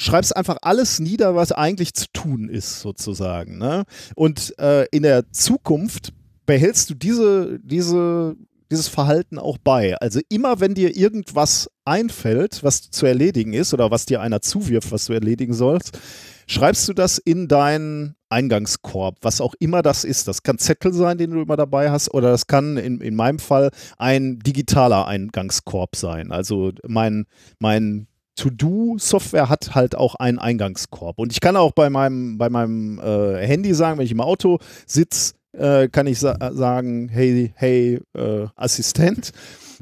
schreibst 0.00 0.36
einfach 0.36 0.56
alles 0.62 0.98
nieder, 0.98 1.34
was 1.36 1.52
eigentlich 1.52 1.94
zu 1.94 2.06
tun 2.12 2.48
ist, 2.48 2.80
sozusagen. 2.80 3.58
Ne? 3.58 3.84
Und 4.16 4.58
äh, 4.58 4.86
in 4.90 5.02
der 5.04 5.30
Zukunft 5.30 6.12
behältst 6.46 6.90
du 6.90 6.94
diese, 6.94 7.60
diese 7.62 8.36
dieses 8.72 8.88
Verhalten 8.88 9.38
auch 9.38 9.58
bei. 9.58 9.96
Also 9.98 10.20
immer 10.28 10.58
wenn 10.58 10.74
dir 10.74 10.96
irgendwas 10.96 11.70
einfällt, 11.84 12.64
was 12.64 12.90
zu 12.90 13.06
erledigen 13.06 13.52
ist 13.52 13.72
oder 13.74 13.90
was 13.90 14.06
dir 14.06 14.20
einer 14.20 14.40
zuwirft, 14.40 14.90
was 14.90 15.04
du 15.04 15.12
erledigen 15.12 15.52
sollst, 15.52 15.98
schreibst 16.46 16.88
du 16.88 16.92
das 16.92 17.18
in 17.18 17.48
deinen 17.48 18.16
Eingangskorb, 18.30 19.18
was 19.20 19.40
auch 19.40 19.54
immer 19.58 19.82
das 19.82 20.04
ist. 20.04 20.26
Das 20.26 20.42
kann 20.42 20.58
Zettel 20.58 20.92
sein, 20.92 21.18
den 21.18 21.30
du 21.32 21.42
immer 21.42 21.56
dabei 21.56 21.90
hast, 21.90 22.12
oder 22.14 22.30
das 22.30 22.46
kann 22.46 22.76
in, 22.78 23.00
in 23.00 23.14
meinem 23.14 23.38
Fall 23.38 23.70
ein 23.98 24.38
digitaler 24.38 25.06
Eingangskorb 25.06 25.94
sein. 25.94 26.32
Also 26.32 26.72
mein, 26.86 27.26
mein 27.58 28.08
To-Do-Software 28.36 29.48
hat 29.50 29.74
halt 29.74 29.94
auch 29.94 30.14
einen 30.14 30.38
Eingangskorb. 30.38 31.18
Und 31.18 31.32
ich 31.32 31.40
kann 31.40 31.56
auch 31.56 31.72
bei 31.72 31.90
meinem, 31.90 32.38
bei 32.38 32.48
meinem 32.48 32.98
äh, 32.98 33.46
Handy 33.46 33.74
sagen, 33.74 33.98
wenn 33.98 34.06
ich 34.06 34.12
im 34.12 34.20
Auto 34.20 34.58
sitze, 34.86 35.34
äh, 35.52 35.88
kann 35.88 36.06
ich 36.06 36.18
sa 36.18 36.36
sagen, 36.52 37.08
hey, 37.08 37.52
hey, 37.56 38.00
äh, 38.14 38.46
Assistent, 38.56 39.32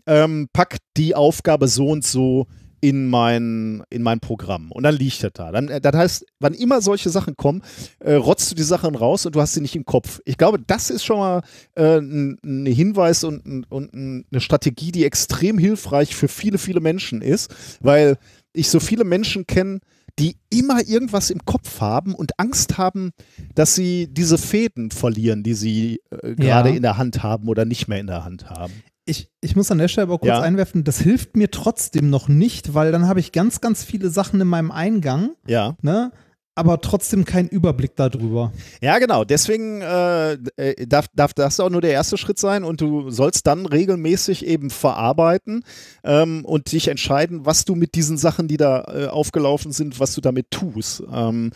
ähm, 0.06 0.48
pack 0.52 0.78
die 0.96 1.14
Aufgabe 1.14 1.68
so 1.68 1.88
und 1.88 2.04
so 2.04 2.46
in 2.80 3.08
mein, 3.08 3.82
in 3.90 4.02
mein 4.02 4.20
Programm. 4.20 4.72
Und 4.72 4.84
dann 4.84 4.94
liegt 4.94 5.22
er 5.22 5.30
da. 5.30 5.52
Dann, 5.52 5.68
äh, 5.68 5.80
das 5.80 5.94
heißt, 5.94 6.26
wann 6.40 6.54
immer 6.54 6.80
solche 6.80 7.10
Sachen 7.10 7.36
kommen, 7.36 7.62
äh, 7.98 8.14
rotzt 8.14 8.50
du 8.50 8.54
die 8.54 8.62
Sachen 8.62 8.94
raus 8.94 9.26
und 9.26 9.34
du 9.34 9.40
hast 9.40 9.54
sie 9.54 9.60
nicht 9.60 9.76
im 9.76 9.84
Kopf. 9.84 10.20
Ich 10.24 10.38
glaube, 10.38 10.58
das 10.66 10.90
ist 10.90 11.04
schon 11.04 11.18
mal 11.18 11.42
äh, 11.74 11.98
ein, 11.98 12.38
ein, 12.42 12.66
Hinweis 12.66 13.24
und, 13.24 13.66
und 13.68 13.94
eine 13.94 14.40
Strategie, 14.40 14.92
die 14.92 15.04
extrem 15.04 15.58
hilfreich 15.58 16.16
für 16.16 16.28
viele, 16.28 16.58
viele 16.58 16.80
Menschen 16.80 17.20
ist, 17.20 17.54
weil 17.80 18.16
ich 18.52 18.70
so 18.70 18.80
viele 18.80 19.04
Menschen 19.04 19.46
kenne, 19.46 19.80
die 20.20 20.36
immer 20.50 20.86
irgendwas 20.86 21.30
im 21.30 21.44
Kopf 21.46 21.80
haben 21.80 22.14
und 22.14 22.38
Angst 22.38 22.76
haben, 22.76 23.12
dass 23.54 23.74
sie 23.74 24.06
diese 24.12 24.36
Fäden 24.36 24.90
verlieren, 24.90 25.42
die 25.42 25.54
sie 25.54 26.02
äh, 26.10 26.34
gerade 26.34 26.68
ja. 26.68 26.76
in 26.76 26.82
der 26.82 26.98
Hand 26.98 27.22
haben 27.22 27.48
oder 27.48 27.64
nicht 27.64 27.88
mehr 27.88 27.98
in 27.98 28.06
der 28.06 28.24
Hand 28.24 28.50
haben. 28.50 28.74
Ich, 29.06 29.30
ich 29.40 29.56
muss 29.56 29.70
an 29.70 29.78
der 29.78 29.88
Stelle 29.88 30.08
aber 30.08 30.18
kurz 30.18 30.28
ja. 30.28 30.40
einwerfen, 30.40 30.84
das 30.84 31.00
hilft 31.00 31.36
mir 31.36 31.50
trotzdem 31.50 32.10
noch 32.10 32.28
nicht, 32.28 32.74
weil 32.74 32.92
dann 32.92 33.08
habe 33.08 33.18
ich 33.18 33.32
ganz, 33.32 33.62
ganz 33.62 33.82
viele 33.82 34.10
Sachen 34.10 34.40
in 34.40 34.46
meinem 34.46 34.70
Eingang. 34.70 35.30
Ja. 35.46 35.76
Ne? 35.80 36.12
Aber 36.54 36.80
trotzdem 36.80 37.24
keinen 37.24 37.48
Überblick 37.48 37.96
darüber. 37.96 38.52
Ja, 38.82 38.98
genau. 38.98 39.24
Deswegen 39.24 39.80
äh, 39.80 40.32
äh, 40.56 40.86
darf, 40.86 41.06
darf 41.14 41.32
das 41.32 41.60
auch 41.60 41.70
nur 41.70 41.80
der 41.80 41.92
erste 41.92 42.18
Schritt 42.18 42.38
sein 42.38 42.64
und 42.64 42.80
du 42.80 43.10
sollst 43.10 43.46
dann 43.46 43.66
regelmäßig 43.66 44.44
eben 44.44 44.70
verarbeiten 44.70 45.64
ähm, 46.04 46.44
und 46.44 46.72
dich 46.72 46.88
entscheiden, 46.88 47.46
was 47.46 47.64
du 47.64 47.74
mit 47.74 47.94
diesen 47.94 48.18
Sachen, 48.18 48.48
die 48.48 48.56
da 48.56 48.84
äh, 48.92 49.06
aufgelaufen 49.06 49.72
sind, 49.72 50.00
was 50.00 50.14
du 50.14 50.20
damit 50.20 50.50
tust. 50.50 51.02
Ähm, 51.12 51.52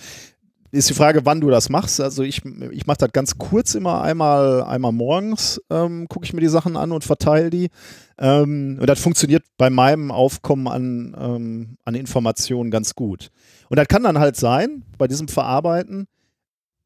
ist 0.74 0.90
die 0.90 0.94
Frage, 0.94 1.24
wann 1.24 1.40
du 1.40 1.50
das 1.50 1.68
machst. 1.68 2.00
Also 2.00 2.22
ich, 2.24 2.42
ich 2.72 2.86
mache 2.86 2.98
das 2.98 3.12
ganz 3.12 3.38
kurz 3.38 3.74
immer 3.74 4.02
einmal, 4.02 4.62
einmal 4.64 4.92
morgens, 4.92 5.60
ähm, 5.70 6.08
gucke 6.08 6.24
ich 6.24 6.32
mir 6.32 6.40
die 6.40 6.48
Sachen 6.48 6.76
an 6.76 6.90
und 6.90 7.04
verteile 7.04 7.48
die. 7.50 7.68
Ähm, 8.18 8.78
und 8.80 8.86
das 8.88 9.00
funktioniert 9.00 9.44
bei 9.56 9.70
meinem 9.70 10.10
Aufkommen 10.10 10.66
an, 10.66 11.16
ähm, 11.18 11.76
an 11.84 11.94
Informationen 11.94 12.70
ganz 12.70 12.94
gut. 12.94 13.30
Und 13.68 13.78
das 13.78 13.88
kann 13.88 14.02
dann 14.02 14.18
halt 14.18 14.36
sein, 14.36 14.82
bei 14.98 15.08
diesem 15.08 15.28
Verarbeiten, 15.28 16.06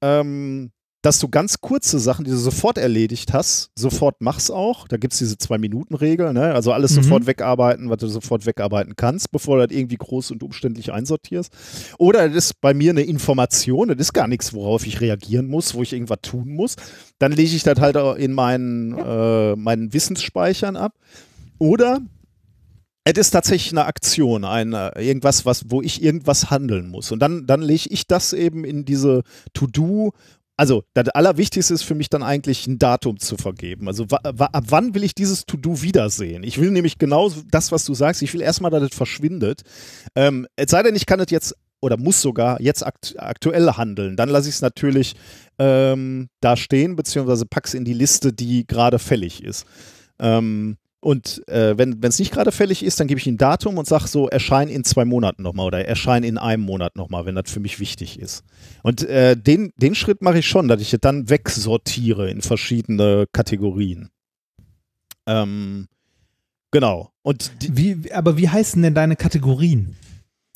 ähm, 0.02 0.70
dass 1.02 1.20
du 1.20 1.28
ganz 1.28 1.60
kurze 1.60 2.00
Sachen, 2.00 2.24
die 2.24 2.30
du 2.32 2.36
sofort 2.36 2.76
erledigt 2.76 3.32
hast, 3.32 3.70
sofort 3.76 4.20
machst 4.20 4.50
auch. 4.50 4.88
Da 4.88 4.96
gibt 4.96 5.12
es 5.12 5.20
diese 5.20 5.38
Zwei-Minuten-Regel, 5.38 6.32
ne? 6.32 6.52
also 6.52 6.72
alles 6.72 6.90
mhm. 6.90 7.02
sofort 7.02 7.26
wegarbeiten, 7.26 7.88
was 7.88 7.98
du 7.98 8.08
sofort 8.08 8.46
wegarbeiten 8.46 8.96
kannst, 8.96 9.30
bevor 9.30 9.58
du 9.58 9.66
das 9.66 9.76
irgendwie 9.76 9.96
groß 9.96 10.32
und 10.32 10.42
umständlich 10.42 10.92
einsortierst. 10.92 11.52
Oder 11.98 12.28
das 12.28 12.36
ist 12.36 12.60
bei 12.60 12.74
mir 12.74 12.90
eine 12.90 13.02
Information, 13.02 13.88
das 13.88 13.98
ist 13.98 14.12
gar 14.12 14.26
nichts, 14.26 14.52
worauf 14.52 14.86
ich 14.86 15.00
reagieren 15.00 15.46
muss, 15.46 15.74
wo 15.74 15.82
ich 15.82 15.92
irgendwas 15.92 16.18
tun 16.22 16.48
muss. 16.48 16.74
Dann 17.20 17.30
lege 17.30 17.54
ich 17.54 17.62
das 17.62 17.78
halt 17.78 17.96
in 18.18 18.32
meinen, 18.32 18.98
äh, 18.98 19.54
meinen 19.54 19.92
Wissensspeichern 19.92 20.76
ab. 20.76 20.94
Oder 21.58 22.00
es 23.16 23.18
ist 23.18 23.30
tatsächlich 23.30 23.72
eine 23.72 23.86
Aktion, 23.86 24.44
ein, 24.44 24.72
irgendwas, 24.72 25.46
was, 25.46 25.70
wo 25.70 25.80
ich 25.82 26.02
irgendwas 26.02 26.50
handeln 26.50 26.88
muss. 26.88 27.10
Und 27.10 27.20
dann, 27.20 27.46
dann 27.46 27.62
lege 27.62 27.88
ich 27.90 28.06
das 28.06 28.32
eben 28.32 28.64
in 28.64 28.84
diese 28.84 29.22
To-Do 29.54 30.12
also 30.58 30.82
das 30.92 31.08
Allerwichtigste 31.10 31.72
ist 31.72 31.84
für 31.84 31.94
mich 31.94 32.10
dann 32.10 32.24
eigentlich 32.24 32.66
ein 32.66 32.80
Datum 32.80 33.20
zu 33.20 33.36
vergeben. 33.36 33.86
Also 33.86 34.06
ab 34.10 34.64
wann 34.66 34.92
will 34.92 35.04
ich 35.04 35.14
dieses 35.14 35.46
To-Do 35.46 35.82
wiedersehen? 35.82 36.42
Ich 36.42 36.60
will 36.60 36.72
nämlich 36.72 36.98
genau 36.98 37.30
das, 37.48 37.70
was 37.70 37.84
du 37.84 37.94
sagst. 37.94 38.22
Ich 38.22 38.34
will 38.34 38.42
erstmal, 38.42 38.72
dass 38.72 38.82
das 38.82 38.96
verschwindet. 38.96 39.62
Ähm, 40.16 40.48
es 40.56 40.72
sei 40.72 40.82
denn, 40.82 40.96
ich 40.96 41.06
kann 41.06 41.20
es 41.20 41.30
jetzt 41.30 41.54
oder 41.80 41.96
muss 41.96 42.20
sogar 42.20 42.60
jetzt 42.60 42.84
akt 42.84 43.14
aktuell 43.18 43.70
handeln. 43.76 44.16
Dann 44.16 44.28
lasse 44.30 44.48
ich 44.48 44.56
es 44.56 44.60
natürlich 44.60 45.14
ähm, 45.60 46.28
da 46.40 46.56
stehen, 46.56 46.96
beziehungsweise 46.96 47.46
pack's 47.46 47.74
in 47.74 47.84
die 47.84 47.94
Liste, 47.94 48.32
die 48.32 48.66
gerade 48.66 48.98
fällig 48.98 49.44
ist. 49.44 49.64
Ähm, 50.18 50.76
und 51.08 51.48
äh, 51.48 51.78
wenn 51.78 52.02
es 52.02 52.18
nicht 52.18 52.32
gerade 52.32 52.52
fällig 52.52 52.84
ist, 52.84 53.00
dann 53.00 53.06
gebe 53.06 53.18
ich 53.18 53.26
ein 53.26 53.38
Datum 53.38 53.78
und 53.78 53.86
sage 53.86 54.06
so, 54.06 54.28
erschein 54.28 54.68
in 54.68 54.84
zwei 54.84 55.06
Monaten 55.06 55.42
nochmal 55.42 55.64
oder 55.64 55.82
erschein 55.82 56.22
in 56.22 56.36
einem 56.36 56.62
Monat 56.62 56.96
nochmal, 56.96 57.24
wenn 57.24 57.34
das 57.34 57.50
für 57.50 57.60
mich 57.60 57.80
wichtig 57.80 58.20
ist. 58.20 58.44
Und 58.82 59.04
äh, 59.04 59.34
den, 59.34 59.72
den 59.78 59.94
Schritt 59.94 60.20
mache 60.20 60.40
ich 60.40 60.46
schon, 60.46 60.68
dass 60.68 60.82
ich 60.82 60.94
dann 61.00 61.30
wegsortiere 61.30 62.28
in 62.28 62.42
verschiedene 62.42 63.24
Kategorien. 63.32 64.10
Ähm, 65.26 65.88
genau. 66.72 67.10
Und 67.22 67.52
wie, 67.58 68.12
aber 68.12 68.36
wie 68.36 68.50
heißen 68.50 68.82
denn 68.82 68.94
deine 68.94 69.16
Kategorien? 69.16 69.96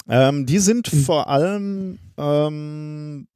Ähm, 0.06 0.44
die 0.44 0.58
sind 0.58 0.86
vor 0.86 1.30
allem, 1.30 1.98
ähm, 2.18 3.26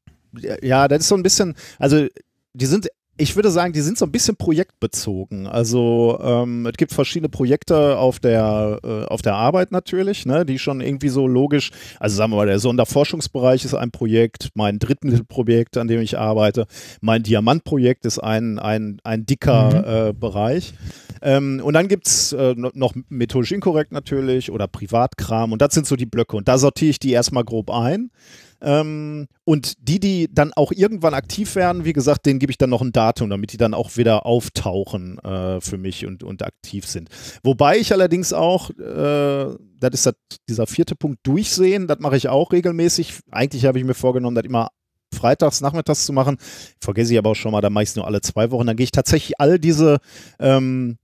ja, 0.61 0.87
das 0.87 1.01
ist 1.01 1.09
so 1.09 1.15
ein 1.15 1.23
bisschen, 1.23 1.55
also 1.79 2.09
die 2.53 2.67
sind 2.67 2.89
ich 3.19 3.35
würde 3.35 3.51
sagen, 3.51 3.73
die 3.73 3.81
sind 3.81 3.97
so 3.97 4.05
ein 4.05 4.13
bisschen 4.13 4.37
projektbezogen. 4.37 5.47
Also 5.47 6.19
ähm, 6.23 6.67
es 6.67 6.75
gibt 6.77 6.93
verschiedene 6.93 7.29
Projekte 7.29 7.97
auf 7.97 8.21
der, 8.21 8.79
äh, 8.85 9.05
auf 9.05 9.23
der 9.23 9.35
Arbeit 9.35 9.73
natürlich, 9.73 10.27
ne, 10.27 10.45
die 10.45 10.59
schon 10.59 10.81
irgendwie 10.81 11.09
so 11.09 11.27
logisch, 11.27 11.71
also 11.99 12.17
sagen 12.17 12.33
wir 12.33 12.37
mal, 12.37 12.47
der 12.47 12.59
Sonderforschungsbereich 12.59 13.65
ist 13.65 13.75
ein 13.75 13.91
Projekt, 13.91 14.51
mein 14.55 14.79
Drittmittelprojekt, 14.79 15.77
an 15.79 15.89
dem 15.89 16.01
ich 16.01 16.19
arbeite, 16.19 16.67
mein 17.01 17.23
Diamantprojekt 17.23 18.05
ist 18.05 18.19
ein, 18.19 18.59
ein, 18.59 19.01
ein 19.03 19.25
dicker 19.25 19.71
mhm. 19.71 20.11
äh, 20.11 20.13
Bereich. 20.13 20.75
Ähm, 21.23 21.61
und 21.65 21.73
dann 21.73 21.89
gibt 21.89 22.07
es 22.07 22.33
äh, 22.33 22.55
noch 22.57 22.95
methodisch 23.09 23.53
inkorrekt 23.53 23.93
natürlich 23.93 24.51
oder 24.51 24.69
Privatkram 24.69 25.53
und 25.53 25.63
das 25.63 25.73
sind 25.73 25.87
so 25.87 25.97
die 25.97 26.07
Blöcke 26.07 26.37
und 26.37 26.49
da 26.49 26.59
sortiere 26.59 26.91
ich 26.91 26.99
die 26.99 27.13
erstmal 27.13 27.45
grob 27.45 27.71
ein. 27.71 28.11
Ähm, 28.61 29.27
und 29.45 29.75
die, 29.81 30.01
die 30.01 30.29
dann 30.33 30.53
auch 30.55 30.73
irgendwann 30.73 31.15
aktiv 31.15 31.55
werden, 31.55 31.85
wie 31.85 31.93
gesagt, 31.93 32.27
denen 32.27 32.39
gebe 32.39 32.51
ich 32.51 32.59
dann 32.59 32.71
noch 32.71 32.83
ein 32.83 32.93
Datum, 32.93 33.31
damit 33.31 33.53
die 33.53 33.57
dann 33.57 33.75
auch 33.75 33.97
wieder 33.97 34.27
auftauchen 34.27 35.19
äh, 35.19 35.61
für 35.61 35.79
mich 35.79 36.07
und, 36.07 36.23
und 36.23 36.43
aktiv 36.43 36.87
sind. 36.87 37.09
Wobei 37.43 37.79
ich 37.79 37.93
allerdings 37.93 38.33
auch, 38.33 38.71
äh, 38.71 39.55
das 39.79 39.91
ist 39.93 40.07
das, 40.07 40.15
dieser 40.49 40.67
vierte 40.67 40.97
Punkt, 40.97 41.19
durchsehen, 41.23 41.87
das 41.87 41.99
mache 42.01 42.17
ich 42.17 42.29
auch 42.29 42.53
regelmäßig. 42.53 43.21
Eigentlich 43.31 43.67
habe 43.67 43.79
ich 43.79 43.85
mir 43.85 43.95
vorgenommen, 43.95 44.37
das 44.37 44.45
immer 44.45 44.69
freitags, 45.15 45.61
nachmittags 45.61 46.07
zu 46.07 46.13
machen. 46.13 46.37
Vergesse 46.81 47.13
ich 47.13 47.19
aber 47.19 47.31
auch 47.31 47.35
schon 47.35 47.53
mal, 47.53 47.61
da 47.61 47.71
mache 47.71 47.85
ich 47.85 47.91
es 47.91 47.97
nur 47.97 48.07
alle 48.07 48.21
zwei 48.21 48.51
Wochen. 48.51 48.67
Dann 48.67 48.77
gehe 48.77 48.85
ich 48.85 48.91
tatsächlich 48.91 49.41
all 49.41 49.59
diese 49.59 49.99
ähm, 50.39 50.99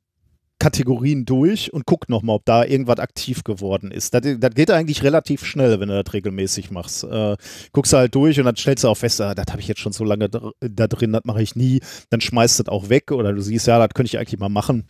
Kategorien 0.58 1.24
durch 1.24 1.72
und 1.72 1.86
guck 1.86 2.08
nochmal, 2.08 2.36
ob 2.36 2.44
da 2.44 2.64
irgendwas 2.64 2.98
aktiv 2.98 3.42
geworden 3.42 3.90
ist. 3.90 4.14
Das, 4.14 4.22
das, 4.22 4.54
geht 4.54 4.70
eigentlich 4.70 5.02
relativ 5.02 5.44
schnell, 5.44 5.80
wenn 5.80 5.88
du 5.88 6.02
das 6.02 6.14
regelmäßig 6.14 6.70
machst. 6.70 7.04
Äh, 7.04 7.36
guckst 7.72 7.92
du 7.92 7.96
halt 7.96 8.14
durch 8.14 8.38
und 8.38 8.46
dann 8.46 8.56
stellst 8.56 8.84
du 8.84 8.88
auch 8.88 8.96
fest, 8.96 9.20
ah, 9.20 9.34
das 9.34 9.46
habe 9.50 9.60
ich 9.60 9.68
jetzt 9.68 9.80
schon 9.80 9.92
so 9.92 10.04
lange 10.04 10.28
da, 10.28 10.50
da 10.60 10.86
drin, 10.86 11.12
das 11.12 11.22
mache 11.24 11.42
ich 11.42 11.56
nie. 11.56 11.80
Dann 12.10 12.20
schmeißt 12.20 12.58
du 12.58 12.62
das 12.62 12.72
auch 12.72 12.88
weg 12.88 13.10
oder 13.10 13.32
du 13.32 13.42
siehst, 13.42 13.66
ja, 13.66 13.78
das 13.78 13.94
könnte 13.94 14.08
ich 14.08 14.18
eigentlich 14.18 14.38
mal 14.38 14.48
machen. 14.48 14.88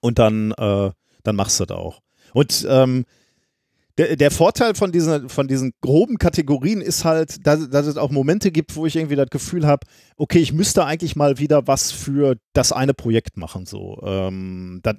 Und 0.00 0.18
dann, 0.18 0.52
äh, 0.52 0.90
dann 1.22 1.36
machst 1.36 1.60
du 1.60 1.64
das 1.64 1.76
auch. 1.76 2.00
Und 2.32 2.66
ähm, 2.68 3.04
der, 4.00 4.30
Vorteil 4.30 4.74
von 4.74 4.92
diesen, 4.92 5.28
von 5.28 5.48
diesen 5.48 5.72
groben 5.80 6.16
Kategorien 6.16 6.80
ist 6.80 7.04
halt, 7.04 7.46
dass, 7.46 7.68
dass 7.68 7.86
es 7.86 7.96
auch 7.96 8.10
Momente 8.10 8.50
gibt, 8.50 8.76
wo 8.76 8.86
ich 8.86 8.96
irgendwie 8.96 9.16
das 9.16 9.30
Gefühl 9.30 9.66
habe, 9.66 9.86
okay, 10.16 10.38
ich 10.38 10.52
müsste 10.52 10.84
eigentlich 10.84 11.16
mal 11.16 11.38
wieder 11.38 11.66
was 11.66 11.92
für 11.92 12.36
das 12.52 12.72
eine 12.72 12.94
Projekt 12.94 13.36
machen. 13.36 13.66
So, 13.66 14.00
ähm, 14.04 14.80
das 14.82 14.96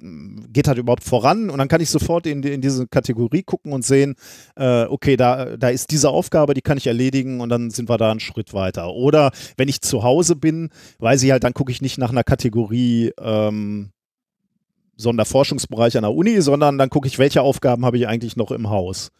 geht 0.48 0.68
halt 0.68 0.78
überhaupt 0.78 1.04
voran 1.04 1.50
und 1.50 1.58
dann 1.58 1.68
kann 1.68 1.80
ich 1.80 1.90
sofort 1.90 2.26
in, 2.26 2.42
in 2.42 2.60
diese 2.60 2.86
Kategorie 2.86 3.42
gucken 3.42 3.72
und 3.72 3.84
sehen, 3.84 4.14
äh, 4.56 4.84
okay, 4.84 5.16
da, 5.16 5.56
da 5.56 5.68
ist 5.68 5.90
diese 5.90 6.10
Aufgabe, 6.10 6.54
die 6.54 6.62
kann 6.62 6.78
ich 6.78 6.86
erledigen 6.86 7.40
und 7.40 7.48
dann 7.48 7.70
sind 7.70 7.88
wir 7.88 7.98
da 7.98 8.10
einen 8.10 8.20
Schritt 8.20 8.54
weiter. 8.54 8.92
Oder 8.92 9.32
wenn 9.56 9.68
ich 9.68 9.80
zu 9.80 10.02
Hause 10.02 10.36
bin, 10.36 10.70
weiß 10.98 11.22
ich 11.22 11.30
halt, 11.30 11.44
dann 11.44 11.54
gucke 11.54 11.72
ich 11.72 11.82
nicht 11.82 11.98
nach 11.98 12.10
einer 12.10 12.24
Kategorie, 12.24 13.12
ähm, 13.20 13.90
Sonderforschungsbereich 14.96 15.96
an 15.96 16.02
der 16.02 16.12
Uni, 16.12 16.40
sondern 16.40 16.78
dann 16.78 16.90
gucke 16.90 17.08
ich, 17.08 17.18
welche 17.18 17.42
Aufgaben 17.42 17.84
habe 17.84 17.96
ich 17.96 18.06
eigentlich 18.06 18.36
noch 18.36 18.50
im 18.50 18.70
Haus. 18.70 19.10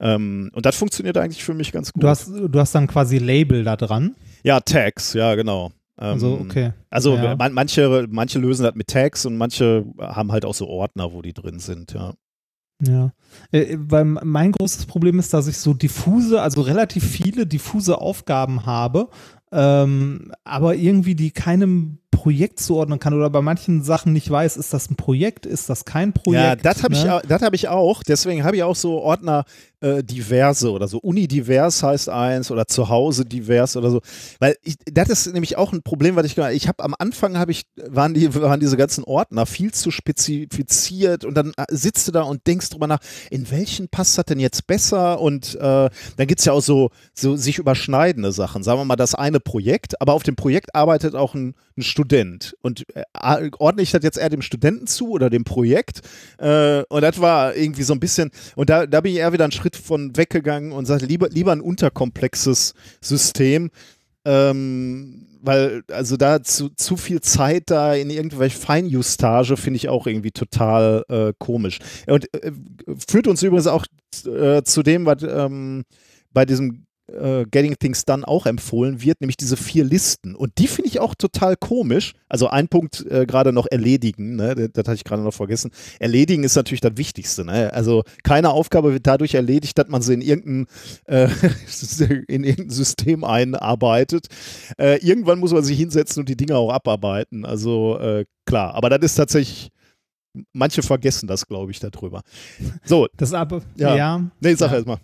Ähm, 0.00 0.50
und 0.54 0.66
das 0.66 0.76
funktioniert 0.76 1.16
eigentlich 1.18 1.44
für 1.44 1.54
mich 1.54 1.72
ganz 1.72 1.92
gut. 1.92 2.02
Du 2.02 2.08
hast, 2.08 2.28
du 2.28 2.58
hast 2.58 2.74
dann 2.74 2.86
quasi 2.86 3.18
Label 3.18 3.64
da 3.64 3.76
dran? 3.76 4.16
Ja, 4.42 4.60
Tags, 4.60 5.12
ja, 5.12 5.34
genau. 5.34 5.72
Ähm, 5.98 6.12
also, 6.12 6.38
okay. 6.40 6.72
Also 6.88 7.16
ja. 7.16 7.36
man, 7.36 7.52
manche, 7.52 8.06
manche 8.10 8.38
lösen 8.38 8.62
das 8.64 8.74
mit 8.74 8.88
Tags 8.88 9.26
und 9.26 9.36
manche 9.36 9.84
haben 9.98 10.32
halt 10.32 10.44
auch 10.44 10.54
so 10.54 10.66
Ordner, 10.66 11.12
wo 11.12 11.22
die 11.22 11.34
drin 11.34 11.58
sind, 11.58 11.92
ja. 11.92 12.14
Ja, 12.82 13.12
äh, 13.52 13.76
weil 13.78 14.04
mein 14.04 14.52
großes 14.52 14.86
Problem 14.86 15.18
ist, 15.18 15.34
dass 15.34 15.46
ich 15.46 15.58
so 15.58 15.74
diffuse, 15.74 16.40
also 16.40 16.62
relativ 16.62 17.04
viele 17.04 17.46
diffuse 17.46 18.00
Aufgaben 18.00 18.64
habe, 18.64 19.08
ähm, 19.52 20.32
aber 20.44 20.76
irgendwie 20.76 21.14
die 21.14 21.30
keinem 21.30 21.98
Projekt 22.10 22.60
zuordnen 22.60 22.98
kann 22.98 23.14
oder 23.14 23.30
bei 23.30 23.40
manchen 23.40 23.82
Sachen 23.82 24.12
nicht 24.12 24.30
weiß, 24.30 24.56
ist 24.56 24.74
das 24.74 24.90
ein 24.90 24.96
Projekt, 24.96 25.46
ist 25.46 25.70
das 25.70 25.84
kein 25.84 26.12
Projekt. 26.12 26.64
Ja, 26.64 26.72
das 26.72 26.82
habe 26.82 26.94
ne? 26.94 27.22
ich, 27.24 27.32
hab 27.32 27.54
ich 27.54 27.68
auch. 27.68 28.02
Deswegen 28.02 28.44
habe 28.44 28.56
ich 28.56 28.62
auch 28.62 28.76
so 28.76 29.00
Ordner 29.00 29.44
äh, 29.80 30.04
diverse 30.04 30.70
oder 30.70 30.88
so. 30.88 30.98
Unidivers 30.98 31.82
heißt 31.82 32.08
eins 32.08 32.50
oder 32.50 32.66
Zuhause 32.66 33.24
divers 33.24 33.76
oder 33.76 33.90
so. 33.90 34.00
Weil 34.38 34.56
ich, 34.62 34.76
das 34.84 35.08
ist 35.08 35.32
nämlich 35.32 35.56
auch 35.56 35.72
ein 35.72 35.82
Problem, 35.82 36.16
weil 36.16 36.26
ich 36.26 36.36
ich 36.36 36.68
habe 36.68 36.84
am 36.84 36.94
Anfang 36.98 37.38
habe 37.38 37.52
ich 37.52 37.64
waren 37.88 38.14
die 38.14 38.34
waren 38.34 38.60
diese 38.60 38.76
ganzen 38.76 39.04
Ordner 39.04 39.46
viel 39.46 39.72
zu 39.72 39.90
spezifiziert 39.90 41.24
und 41.24 41.34
dann 41.34 41.52
äh, 41.56 41.64
sitzt 41.70 42.08
du 42.08 42.12
da 42.12 42.22
und 42.22 42.46
denkst 42.46 42.70
drüber 42.70 42.86
nach, 42.86 43.00
in 43.30 43.50
welchen 43.50 43.88
passt 43.88 44.18
das 44.18 44.26
denn 44.26 44.40
jetzt 44.40 44.66
besser 44.66 45.20
und 45.20 45.54
äh, 45.54 45.60
dann 45.60 46.26
gibt 46.26 46.40
es 46.40 46.44
ja 46.44 46.52
auch 46.52 46.62
so 46.62 46.90
so 47.14 47.36
sich 47.36 47.58
überschneidende 47.58 48.32
Sachen. 48.32 48.62
Sagen 48.62 48.80
wir 48.80 48.84
mal 48.84 48.96
das 48.96 49.14
eine 49.14 49.40
Projekt, 49.40 50.00
aber 50.00 50.12
auf 50.12 50.22
dem 50.22 50.36
Projekt 50.36 50.74
arbeitet 50.74 51.14
auch 51.14 51.34
ein, 51.34 51.54
ein 51.76 51.82
Student. 52.00 52.56
Und 52.62 52.84
äh, 52.94 53.50
ordne 53.58 53.82
ich 53.82 53.90
das 53.90 54.02
jetzt 54.02 54.18
eher 54.18 54.30
dem 54.30 54.42
Studenten 54.42 54.86
zu 54.86 55.10
oder 55.10 55.30
dem 55.30 55.44
Projekt? 55.44 56.00
Äh, 56.38 56.82
und 56.88 57.02
das 57.02 57.20
war 57.20 57.54
irgendwie 57.54 57.82
so 57.82 57.92
ein 57.92 58.00
bisschen 58.00 58.30
und 58.56 58.70
da 58.70 58.86
da 58.86 59.00
bin 59.00 59.12
ich 59.12 59.18
eher 59.18 59.32
wieder 59.32 59.44
einen 59.44 59.52
Schritt 59.52 59.76
von 59.76 60.16
weggegangen 60.16 60.72
und 60.72 60.86
sagt, 60.86 61.02
lieber, 61.02 61.28
lieber 61.28 61.52
ein 61.52 61.60
unterkomplexes 61.60 62.74
System, 63.00 63.70
ähm, 64.24 65.26
weil 65.42 65.82
also 65.90 66.16
da 66.16 66.42
zu, 66.42 66.70
zu 66.70 66.96
viel 66.96 67.20
Zeit 67.20 67.64
da 67.66 67.94
in 67.94 68.10
irgendwelche 68.10 68.58
Feinjustage 68.58 69.56
finde 69.56 69.76
ich 69.76 69.88
auch 69.88 70.06
irgendwie 70.06 70.32
total 70.32 71.04
äh, 71.08 71.32
komisch. 71.38 71.78
Und 72.06 72.32
äh, 72.34 72.52
führt 73.08 73.26
uns 73.26 73.42
übrigens 73.42 73.66
auch 73.66 73.86
äh, 74.26 74.62
zu 74.62 74.82
dem, 74.82 75.06
was 75.06 75.22
ähm, 75.22 75.84
bei 76.32 76.44
diesem 76.44 76.86
äh, 77.12 77.44
Getting 77.50 77.76
Things 77.78 78.04
Done 78.04 78.26
auch 78.26 78.46
empfohlen 78.46 79.02
wird, 79.02 79.20
nämlich 79.20 79.36
diese 79.36 79.56
vier 79.56 79.84
Listen. 79.84 80.34
Und 80.34 80.58
die 80.58 80.66
finde 80.66 80.88
ich 80.88 81.00
auch 81.00 81.14
total 81.14 81.56
komisch. 81.56 82.12
Also 82.28 82.48
ein 82.48 82.68
Punkt 82.68 83.06
äh, 83.10 83.26
gerade 83.26 83.52
noch 83.52 83.66
erledigen, 83.70 84.36
ne? 84.36 84.54
das, 84.54 84.68
das 84.72 84.84
hatte 84.86 84.94
ich 84.96 85.04
gerade 85.04 85.22
noch 85.22 85.34
vergessen. 85.34 85.70
Erledigen 85.98 86.44
ist 86.44 86.56
natürlich 86.56 86.80
das 86.80 86.96
Wichtigste. 86.96 87.44
Ne? 87.44 87.72
Also 87.72 88.04
keine 88.22 88.50
Aufgabe 88.50 88.92
wird 88.92 89.06
dadurch 89.06 89.34
erledigt, 89.34 89.78
dass 89.78 89.88
man 89.88 90.02
sie 90.02 90.14
in 90.14 90.22
irgendein, 90.22 90.66
äh, 91.06 91.28
in 92.28 92.44
irgendein 92.44 92.70
System 92.70 93.24
einarbeitet. 93.24 94.26
Äh, 94.78 94.98
irgendwann 95.04 95.38
muss 95.38 95.52
man 95.52 95.64
sich 95.64 95.78
hinsetzen 95.78 96.20
und 96.20 96.28
die 96.28 96.36
Dinge 96.36 96.56
auch 96.56 96.72
abarbeiten. 96.72 97.44
Also 97.44 97.98
äh, 97.98 98.24
klar, 98.46 98.74
aber 98.74 98.90
das 98.90 99.00
ist 99.02 99.14
tatsächlich 99.16 99.70
Manche 100.52 100.82
vergessen 100.82 101.26
das, 101.26 101.46
glaube 101.46 101.72
ich, 101.72 101.80
darüber. 101.80 102.22
So. 102.84 103.08
Das 103.16 103.32
aber, 103.32 103.62
ja. 103.76 103.96
ja. 103.96 104.30
Nee, 104.40 104.54
sag 104.54 104.70
ja. 104.70 104.76
erst 104.76 104.86
mal. 104.86 104.98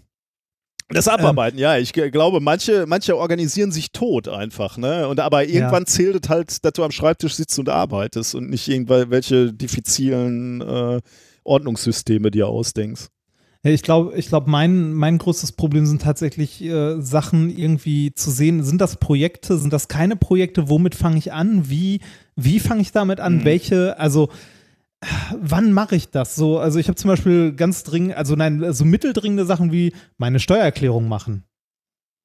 Das 0.89 1.09
Abarbeiten, 1.09 1.59
ähm, 1.59 1.63
ja. 1.63 1.79
Ich 1.79 1.93
glaube, 1.93 2.41
manche, 2.41 2.87
manche 2.87 3.17
organisieren 3.17 3.73
sich 3.73 3.91
tot 3.91 4.29
einfach, 4.29 4.79
ne? 4.79 5.09
Und 5.09 5.19
aber 5.19 5.45
irgendwann 5.45 5.83
ja. 5.83 5.87
zählt 5.87 6.25
es 6.25 6.31
halt, 6.31 6.65
dass 6.65 6.73
du 6.75 6.85
am 6.85 6.93
Schreibtisch 6.93 7.35
sitzt 7.35 7.59
und 7.59 7.69
arbeitest 7.69 8.35
und 8.35 8.51
nicht 8.51 8.69
irgendwelche 8.69 9.53
diffizilen 9.53 10.61
äh, 10.61 11.01
Ordnungssysteme 11.43 12.31
dir 12.31 12.47
ausdenkst. 12.49 13.09
Ich 13.63 13.83
glaube, 13.83 14.17
ich 14.17 14.29
glaube, 14.29 14.49
mein, 14.49 14.93
mein 14.93 15.19
größtes 15.19 15.53
Problem 15.53 15.87
sind 15.87 16.03
tatsächlich 16.03 16.63
äh, 16.63 17.01
Sachen 17.01 17.51
irgendwie 17.51 18.15
zu 18.15 18.31
sehen. 18.31 18.63
Sind 18.63 18.81
das 18.81 18.97
Projekte? 18.97 19.59
Sind 19.59 19.73
das 19.73 19.89
keine 19.89 20.15
Projekte? 20.15 20.69
Womit 20.69 20.95
fange 20.95 21.19
ich 21.19 21.33
an? 21.33 21.69
Wie, 21.69 22.01
wie 22.37 22.61
fange 22.61 22.83
ich 22.83 22.93
damit 22.93 23.19
an? 23.19 23.39
Mhm. 23.39 23.45
Welche, 23.45 23.99
also 23.99 24.29
wann 25.41 25.73
mache 25.73 25.97
ich 25.97 26.11
das? 26.11 26.35
So, 26.35 26.59
also 26.59 26.79
ich 26.79 26.89
habe 26.89 26.97
zum 26.97 27.09
Beispiel 27.09 27.53
ganz 27.53 27.85
dringend, 27.85 28.17
also 28.17 28.37
nein, 28.37 28.73
so 28.73 28.85
mitteldringende 28.85 29.45
Sachen 29.47 29.73
wie 29.73 29.93
meine 30.19 30.41
Steuererklärung 30.41 31.09
machen. 31.09 31.45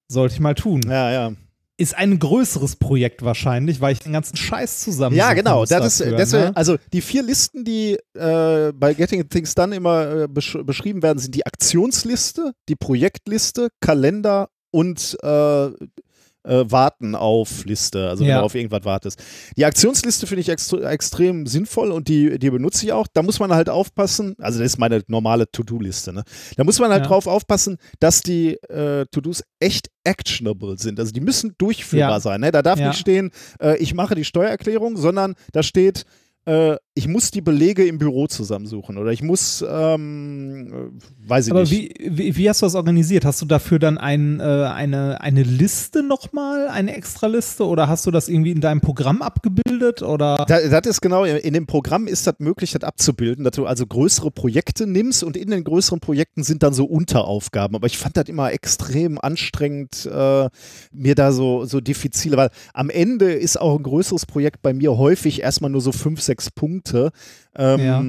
Sollte 0.08 0.34
ich 0.34 0.40
mal 0.40 0.56
tun. 0.56 0.82
Ja, 0.88 1.12
ja. 1.12 1.34
Ist 1.78 1.98
ein 1.98 2.20
größeres 2.20 2.76
Projekt 2.76 3.24
wahrscheinlich, 3.24 3.82
weil 3.82 3.94
ich 3.94 4.00
den 4.00 4.14
ganzen 4.14 4.36
Scheiß 4.36 4.82
zusammen. 4.82 5.16
Ja, 5.16 5.34
genau. 5.34 5.62
Das 5.62 5.70
dafür, 5.70 5.88
ist, 5.88 6.00
deswegen, 6.20 6.44
ne? 6.44 6.56
Also 6.56 6.78
die 6.94 7.02
vier 7.02 7.24
Listen, 7.24 7.64
die 7.64 7.98
äh, 8.14 8.72
bei 8.74 8.94
Getting 8.94 9.28
Things 9.30 9.56
Done 9.56 9.76
immer 9.76 10.24
äh, 10.24 10.28
besch 10.28 10.58
beschrieben 10.64 11.02
werden, 11.02 11.18
sind 11.18 11.34
die 11.34 11.46
Aktionsliste, 11.46 12.54
die 12.70 12.76
Projektliste, 12.76 13.70
Kalender 13.80 14.50
und 14.70 15.18
äh, 15.24 15.70
äh, 16.44 16.66
Warten 16.68 17.16
auf 17.16 17.66
Liste, 17.66 18.10
also 18.10 18.26
wenn 18.26 18.32
du 18.32 18.44
auf 18.44 18.56
irgendwas 18.56 18.84
wartest. 18.84 19.22
Die 19.58 19.66
Aktionsliste 19.66 20.28
finde 20.28 20.42
ich 20.42 20.50
extre 20.50 20.88
extrem 20.90 21.46
sinnvoll 21.46 21.92
und 21.92 22.08
die, 22.08 22.40
die 22.40 22.50
benutze 22.50 22.86
ich 22.86 22.94
auch. 22.94 23.08
Da 23.12 23.24
muss 23.24 23.40
man 23.40 23.54
halt 23.54 23.70
aufpassen, 23.70 24.36
also 24.40 24.60
das 24.60 24.74
ist 24.74 24.78
meine 24.78 25.04
normale 25.08 25.50
To-Do-Liste, 25.52 26.14
ne? 26.14 26.24
Da 26.58 26.64
muss 26.64 26.80
man 26.80 26.92
halt 26.92 27.04
ja. 27.04 27.08
drauf 27.08 27.28
aufpassen, 27.28 27.78
dass 28.00 28.22
die 28.22 28.56
äh, 28.70 29.06
To-Dos 29.12 29.44
echt 29.60 29.90
actionable 30.04 30.78
sind. 30.78 31.00
Also 31.00 31.12
die 31.12 31.22
müssen 31.22 31.56
durchführbar 31.58 32.10
ja. 32.10 32.20
sein. 32.20 32.42
Ne? 32.42 32.52
Da 32.52 32.62
darf 32.62 32.80
ja. 32.80 32.90
nicht 32.90 33.00
stehen, 33.00 33.32
äh, 33.62 33.78
ich 33.78 33.94
mache 33.94 34.16
die 34.16 34.26
Steuererklärung, 34.26 34.98
sondern 34.98 35.36
da 35.52 35.64
steht, 35.64 36.06
äh, 36.46 36.76
ich 36.94 37.08
muss 37.08 37.32
die 37.32 37.40
Belege 37.40 37.86
im 37.86 37.98
Büro 37.98 38.28
zusammensuchen 38.28 38.98
oder 38.98 39.12
ich 39.12 39.24
muss, 39.24 39.64
ähm, 39.68 41.00
weiß 41.26 41.48
ich 41.48 41.52
Aber 41.52 41.62
nicht. 41.62 41.72
wie, 41.72 41.94
wie, 42.00 42.36
wie 42.36 42.50
hast 42.50 42.62
du 42.62 42.66
das 42.66 42.76
organisiert? 42.76 43.24
Hast 43.24 43.42
du 43.42 43.46
dafür 43.46 43.80
dann 43.80 43.98
ein, 43.98 44.42
äh, 44.42 44.44
eine, 44.44 45.22
eine 45.22 45.44
Liste 45.44 46.04
nochmal, 46.04 46.68
eine 46.68 46.94
Extraliste 46.96 47.66
oder 47.66 47.88
hast 47.88 48.06
du 48.08 48.12
das 48.12 48.28
irgendwie 48.28 48.52
in 48.52 48.60
deinem 48.60 48.82
Programm 48.82 49.22
abgebildet 49.22 50.02
oder? 50.02 50.46
Da, 50.48 50.60
das 50.68 50.86
ist 50.86 51.02
genau, 51.02 51.24
in 51.24 51.54
dem 51.54 51.66
Programm 51.66 52.08
ist 52.08 52.28
das 52.28 52.36
möglich, 52.40 52.72
das 52.72 52.84
abzubilden, 52.84 53.46
dass 53.46 53.54
du 53.54 53.66
also 53.66 53.88
größere 53.88 54.30
Projekte 54.30 54.86
nimmst 54.86 55.24
und 55.24 55.38
in 55.38 55.50
den 55.50 55.64
größeren 55.64 56.02
Projekten 56.02 56.44
sind 56.44 56.62
dann 56.62 56.74
so 56.74 56.84
Unteraufgaben. 56.84 57.76
Aber 57.76 57.88
ich 57.88 57.98
fand 57.98 58.18
das 58.18 58.28
immer 58.28 58.52
extrem 58.52 59.18
anstrengend, 59.18 60.10
äh, 60.12 60.50
mir 60.92 61.16
da 61.16 61.32
so, 61.32 61.64
so 61.64 61.80
diffizile, 61.80 62.36
weil 62.36 62.50
am 62.74 62.90
Ende 62.90 63.32
ist 63.32 63.60
auch 63.60 63.78
ein 63.78 63.84
größeres 63.84 64.26
Projekt 64.26 64.62
bei 64.62 64.74
mir 64.74 64.98
häufig 64.98 65.42
erstmal 65.42 65.72
nur 65.72 65.82
so 65.82 65.94
fünf, 65.94 66.20
sechs 66.22 66.52
Punkte. 66.52 66.82
Ähm, 67.56 67.80
Ja. 67.80 68.04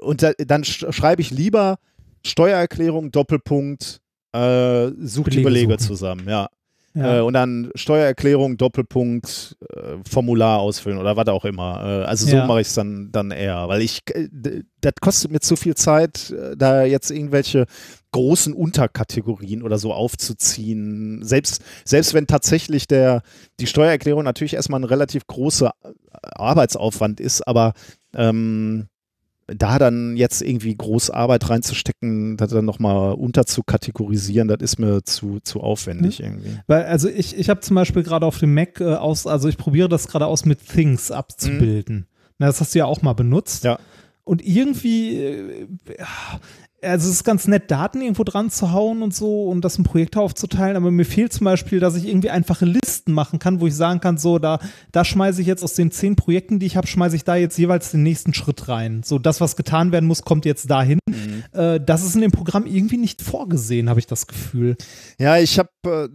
Und 0.00 0.22
da, 0.22 0.32
dann 0.38 0.64
sch 0.64 0.84
schreibe 0.90 1.22
ich 1.22 1.30
lieber 1.30 1.78
Steuererklärung, 2.24 3.12
Doppelpunkt, 3.12 4.00
äh, 4.32 4.88
such 4.98 5.24
die 5.28 5.42
Belege 5.42 5.44
Belege 5.44 5.72
suchen. 5.74 5.86
zusammen, 5.86 6.28
ja. 6.28 6.48
Ja. 6.96 7.18
Äh, 7.18 7.20
und 7.20 7.34
dann 7.34 7.70
Steuererklärung, 7.74 8.56
Doppelpunkt, 8.56 9.56
äh, 9.74 9.96
Formular 10.10 10.60
ausfüllen 10.60 10.98
oder 10.98 11.16
was 11.16 11.28
auch 11.28 11.44
immer. 11.44 12.02
Äh, 12.02 12.04
also 12.06 12.26
so 12.26 12.36
Ja. 12.36 12.46
mache 12.46 12.62
ich 12.62 12.68
es 12.68 12.74
dann, 12.74 13.10
dann 13.12 13.30
eher, 13.30 13.68
weil 13.68 13.82
ich, 13.82 14.00
äh, 14.14 14.28
das 14.80 14.94
kostet 15.00 15.30
mir 15.30 15.40
zu 15.40 15.56
viel 15.56 15.74
Zeit, 15.74 16.30
äh, 16.30 16.56
da 16.56 16.84
jetzt 16.84 17.10
irgendwelche 17.10 17.66
großen 18.12 18.54
Unterkategorien 18.54 19.62
oder 19.62 19.76
so 19.76 19.92
aufzuziehen. 19.92 21.22
Selbst, 21.22 21.62
selbst 21.84 22.14
wenn 22.14 22.26
tatsächlich 22.26 22.88
der, 22.88 23.20
die 23.60 23.66
Steuererklärung 23.66 24.24
natürlich 24.24 24.54
erstmal 24.54 24.80
ein 24.80 24.84
relativ 24.84 25.26
großer 25.26 25.72
Arbeitsaufwand 26.22 27.20
ist, 27.20 27.46
aber 27.46 27.74
ähm, 28.14 28.86
da 29.46 29.78
dann 29.78 30.16
jetzt 30.16 30.42
irgendwie 30.42 30.74
groß 30.74 31.10
Arbeit 31.10 31.48
reinzustecken, 31.48 32.36
das 32.36 32.50
dann 32.50 32.64
nochmal 32.64 33.14
unterzukategorisieren, 33.14 34.48
das 34.48 34.58
ist 34.60 34.78
mir 34.78 35.04
zu, 35.04 35.38
zu 35.40 35.60
aufwendig 35.60 36.20
irgendwie. 36.20 36.58
Weil, 36.66 36.84
also 36.84 37.08
ich, 37.08 37.36
ich 37.36 37.48
habe 37.48 37.60
zum 37.60 37.76
Beispiel 37.76 38.02
gerade 38.02 38.26
auf 38.26 38.38
dem 38.38 38.54
Mac 38.54 38.80
äh, 38.80 38.94
aus, 38.94 39.26
also 39.26 39.48
ich 39.48 39.56
probiere 39.56 39.88
das 39.88 40.08
gerade 40.08 40.26
aus 40.26 40.44
mit 40.44 40.66
Things 40.66 41.10
abzubilden. 41.10 42.06
Na, 42.38 42.46
das 42.46 42.60
hast 42.60 42.74
du 42.74 42.80
ja 42.80 42.86
auch 42.86 43.02
mal 43.02 43.12
benutzt. 43.12 43.64
Ja. 43.64 43.78
Und 44.24 44.44
irgendwie, 44.44 45.16
äh, 45.16 45.68
also 46.82 47.08
es 47.08 47.16
ist 47.16 47.24
ganz 47.24 47.46
nett, 47.46 47.70
Daten 47.70 48.00
irgendwo 48.00 48.24
dran 48.24 48.50
zu 48.50 48.72
hauen 48.72 49.02
und 49.02 49.14
so 49.14 49.48
und 49.48 49.62
das 49.62 49.76
in 49.78 49.84
Projekte 49.84 50.20
aufzuteilen, 50.20 50.76
aber 50.76 50.90
mir 50.90 51.04
fehlt 51.04 51.32
zum 51.32 51.44
Beispiel, 51.44 51.80
dass 51.80 51.96
ich 51.96 52.06
irgendwie 52.06 52.30
einfache 52.30 52.64
Listen 52.64 53.12
machen 53.12 53.38
kann, 53.38 53.60
wo 53.60 53.66
ich 53.66 53.74
sagen 53.74 54.00
kann, 54.00 54.18
so, 54.18 54.38
da, 54.38 54.58
da 54.92 55.04
schmeiße 55.04 55.40
ich 55.40 55.46
jetzt 55.46 55.64
aus 55.64 55.74
den 55.74 55.90
zehn 55.90 56.16
Projekten, 56.16 56.58
die 56.58 56.66
ich 56.66 56.76
habe, 56.76 56.86
schmeiße 56.86 57.16
ich 57.16 57.24
da 57.24 57.36
jetzt 57.36 57.58
jeweils 57.58 57.90
den 57.90 58.02
nächsten 58.02 58.34
Schritt 58.34 58.68
rein. 58.68 59.02
So, 59.04 59.18
das, 59.18 59.40
was 59.40 59.56
getan 59.56 59.92
werden 59.92 60.06
muss, 60.06 60.22
kommt 60.22 60.44
jetzt 60.44 60.70
dahin. 60.70 60.98
Äh, 61.52 61.80
das 61.80 62.04
ist 62.04 62.14
in 62.14 62.20
dem 62.20 62.32
Programm 62.32 62.66
irgendwie 62.66 62.98
nicht 62.98 63.22
vorgesehen, 63.22 63.88
habe 63.88 64.00
ich 64.00 64.06
das 64.06 64.26
Gefühl. 64.26 64.76
Ja, 65.18 65.38
ich 65.38 65.58
habe, 65.58 65.70
äh, 65.84 66.08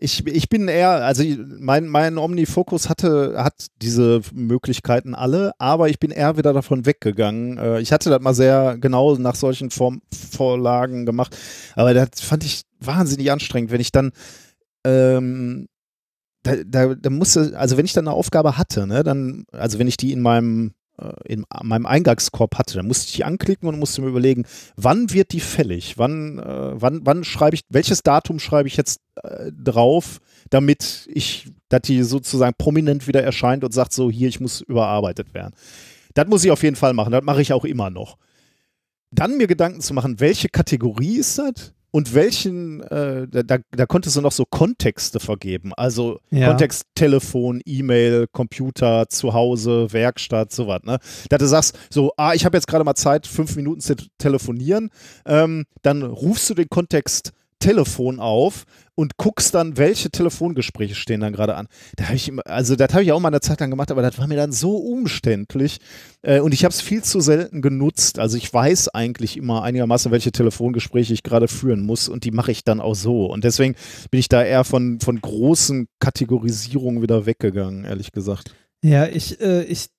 ich, 0.00 0.26
ich 0.26 0.48
bin 0.48 0.68
eher, 0.68 0.90
also 1.04 1.24
mein, 1.58 1.88
mein 1.88 2.18
Omnifocus 2.18 2.88
hatte, 2.88 3.34
hat 3.36 3.66
diese 3.82 4.20
Möglichkeiten 4.32 5.14
alle, 5.14 5.52
aber 5.58 5.88
ich 5.88 5.98
bin 5.98 6.10
eher 6.10 6.36
wieder 6.36 6.52
davon 6.52 6.86
weggegangen. 6.86 7.58
Äh, 7.58 7.80
ich 7.80 7.92
hatte 7.92 8.10
das 8.10 8.20
mal 8.20 8.34
sehr 8.34 8.78
genau 8.78 9.16
nach 9.16 9.34
solchen 9.34 9.70
Form, 9.70 10.02
Vorlagen 10.12 11.06
gemacht, 11.06 11.36
aber 11.74 11.94
das 11.94 12.20
fand 12.20 12.44
ich 12.44 12.62
wahnsinnig 12.80 13.30
anstrengend, 13.30 13.70
wenn 13.70 13.80
ich 13.80 13.92
dann 13.92 14.12
ähm, 14.84 15.68
da, 16.42 16.54
da, 16.64 16.94
da 16.94 17.10
musste, 17.10 17.52
also 17.56 17.76
wenn 17.76 17.84
ich 17.84 17.92
dann 17.92 18.06
eine 18.08 18.16
Aufgabe 18.16 18.56
hatte, 18.56 18.86
ne, 18.86 19.02
dann, 19.02 19.44
also 19.52 19.78
wenn 19.78 19.88
ich 19.88 19.96
die 19.96 20.12
in 20.12 20.20
meinem 20.20 20.72
in 21.24 21.44
meinem 21.62 21.86
Eingangskorb 21.86 22.56
hatte, 22.56 22.74
dann 22.74 22.86
musste 22.86 23.06
ich 23.06 23.12
die 23.16 23.24
anklicken 23.24 23.68
und 23.68 23.78
musste 23.78 24.02
mir 24.02 24.08
überlegen, 24.08 24.44
wann 24.76 25.12
wird 25.12 25.32
die 25.32 25.40
fällig? 25.40 25.98
Wann, 25.98 26.38
äh, 26.38 26.80
wann, 26.80 27.00
wann 27.04 27.24
schreibe 27.24 27.54
ich, 27.54 27.62
welches 27.68 28.02
Datum 28.02 28.38
schreibe 28.38 28.68
ich 28.68 28.76
jetzt 28.76 29.00
äh, 29.22 29.52
drauf, 29.52 30.20
damit 30.50 31.08
ich, 31.12 31.50
dass 31.68 31.82
die 31.82 32.02
sozusagen 32.02 32.54
prominent 32.58 33.06
wieder 33.06 33.22
erscheint 33.22 33.64
und 33.64 33.72
sagt 33.72 33.92
so, 33.92 34.10
hier, 34.10 34.28
ich 34.28 34.40
muss 34.40 34.60
überarbeitet 34.60 35.34
werden. 35.34 35.54
Das 36.14 36.26
muss 36.26 36.44
ich 36.44 36.50
auf 36.50 36.62
jeden 36.62 36.76
Fall 36.76 36.94
machen, 36.94 37.12
das 37.12 37.22
mache 37.22 37.42
ich 37.42 37.52
auch 37.52 37.64
immer 37.64 37.90
noch. 37.90 38.16
Dann 39.10 39.36
mir 39.36 39.46
Gedanken 39.46 39.80
zu 39.80 39.94
machen, 39.94 40.20
welche 40.20 40.48
Kategorie 40.48 41.18
ist 41.18 41.38
das? 41.38 41.72
Und 41.90 42.14
welchen, 42.14 42.82
äh, 42.82 43.26
da, 43.28 43.42
da, 43.42 43.58
da 43.70 43.86
konntest 43.86 44.16
du 44.16 44.20
noch 44.20 44.32
so 44.32 44.44
Kontexte 44.44 45.20
vergeben. 45.20 45.72
Also 45.74 46.20
Ja. 46.30 46.48
Kontext 46.48 46.84
Telefon, 46.94 47.60
E-Mail, 47.64 48.26
Computer, 48.30 49.08
Zuhause, 49.08 49.92
Werkstatt, 49.92 50.52
sowas. 50.52 50.80
Ne? 50.84 50.98
Dass 51.30 51.38
du 51.38 51.46
sagst, 51.46 51.78
so, 51.90 52.12
ah, 52.16 52.34
ich 52.34 52.44
habe 52.44 52.56
jetzt 52.56 52.66
gerade 52.66 52.84
mal 52.84 52.94
Zeit, 52.94 53.26
fünf 53.26 53.56
Minuten 53.56 53.80
zu 53.80 53.94
telefonieren. 54.18 54.90
Ähm, 55.26 55.64
dann 55.82 56.02
rufst 56.02 56.50
du 56.50 56.54
den 56.54 56.68
Kontext 56.68 57.32
Telefon 57.58 58.20
auf 58.20 58.64
und 58.94 59.16
guckst 59.16 59.54
dann, 59.54 59.76
welche 59.76 60.10
Telefongespräche 60.10 60.94
stehen 60.94 61.20
dann 61.20 61.32
gerade 61.32 61.54
an. 61.54 61.68
Da 61.96 62.04
habe 62.04 62.16
ich 62.16 62.28
immer, 62.28 62.46
also 62.46 62.74
das 62.74 62.92
habe 62.92 63.04
ich 63.04 63.12
auch 63.12 63.20
mal 63.20 63.28
eine 63.28 63.40
Zeit 63.40 63.60
lang 63.60 63.70
gemacht, 63.70 63.90
aber 63.90 64.02
das 64.02 64.18
war 64.18 64.26
mir 64.26 64.36
dann 64.36 64.52
so 64.52 64.76
umständlich 64.76 65.78
äh, 66.22 66.40
und 66.40 66.52
ich 66.52 66.64
habe 66.64 66.72
es 66.72 66.80
viel 66.80 67.02
zu 67.02 67.20
selten 67.20 67.62
genutzt. 67.62 68.18
Also 68.18 68.36
ich 68.36 68.52
weiß 68.52 68.88
eigentlich 68.88 69.36
immer 69.36 69.62
einigermaßen, 69.62 70.10
welche 70.10 70.32
Telefongespräche 70.32 71.12
ich 71.12 71.22
gerade 71.22 71.48
führen 71.48 71.82
muss 71.86 72.08
und 72.08 72.24
die 72.24 72.32
mache 72.32 72.50
ich 72.52 72.64
dann 72.64 72.80
auch 72.80 72.94
so. 72.94 73.26
Und 73.26 73.44
deswegen 73.44 73.76
bin 74.10 74.20
ich 74.20 74.28
da 74.28 74.42
eher 74.42 74.64
von, 74.64 75.00
von 75.00 75.20
großen 75.20 75.88
Kategorisierungen 76.00 77.02
wieder 77.02 77.26
weggegangen, 77.26 77.84
ehrlich 77.84 78.12
gesagt. 78.12 78.54
Ja, 78.82 79.06
ich, 79.06 79.40
äh, 79.40 79.64
ich 79.64 79.90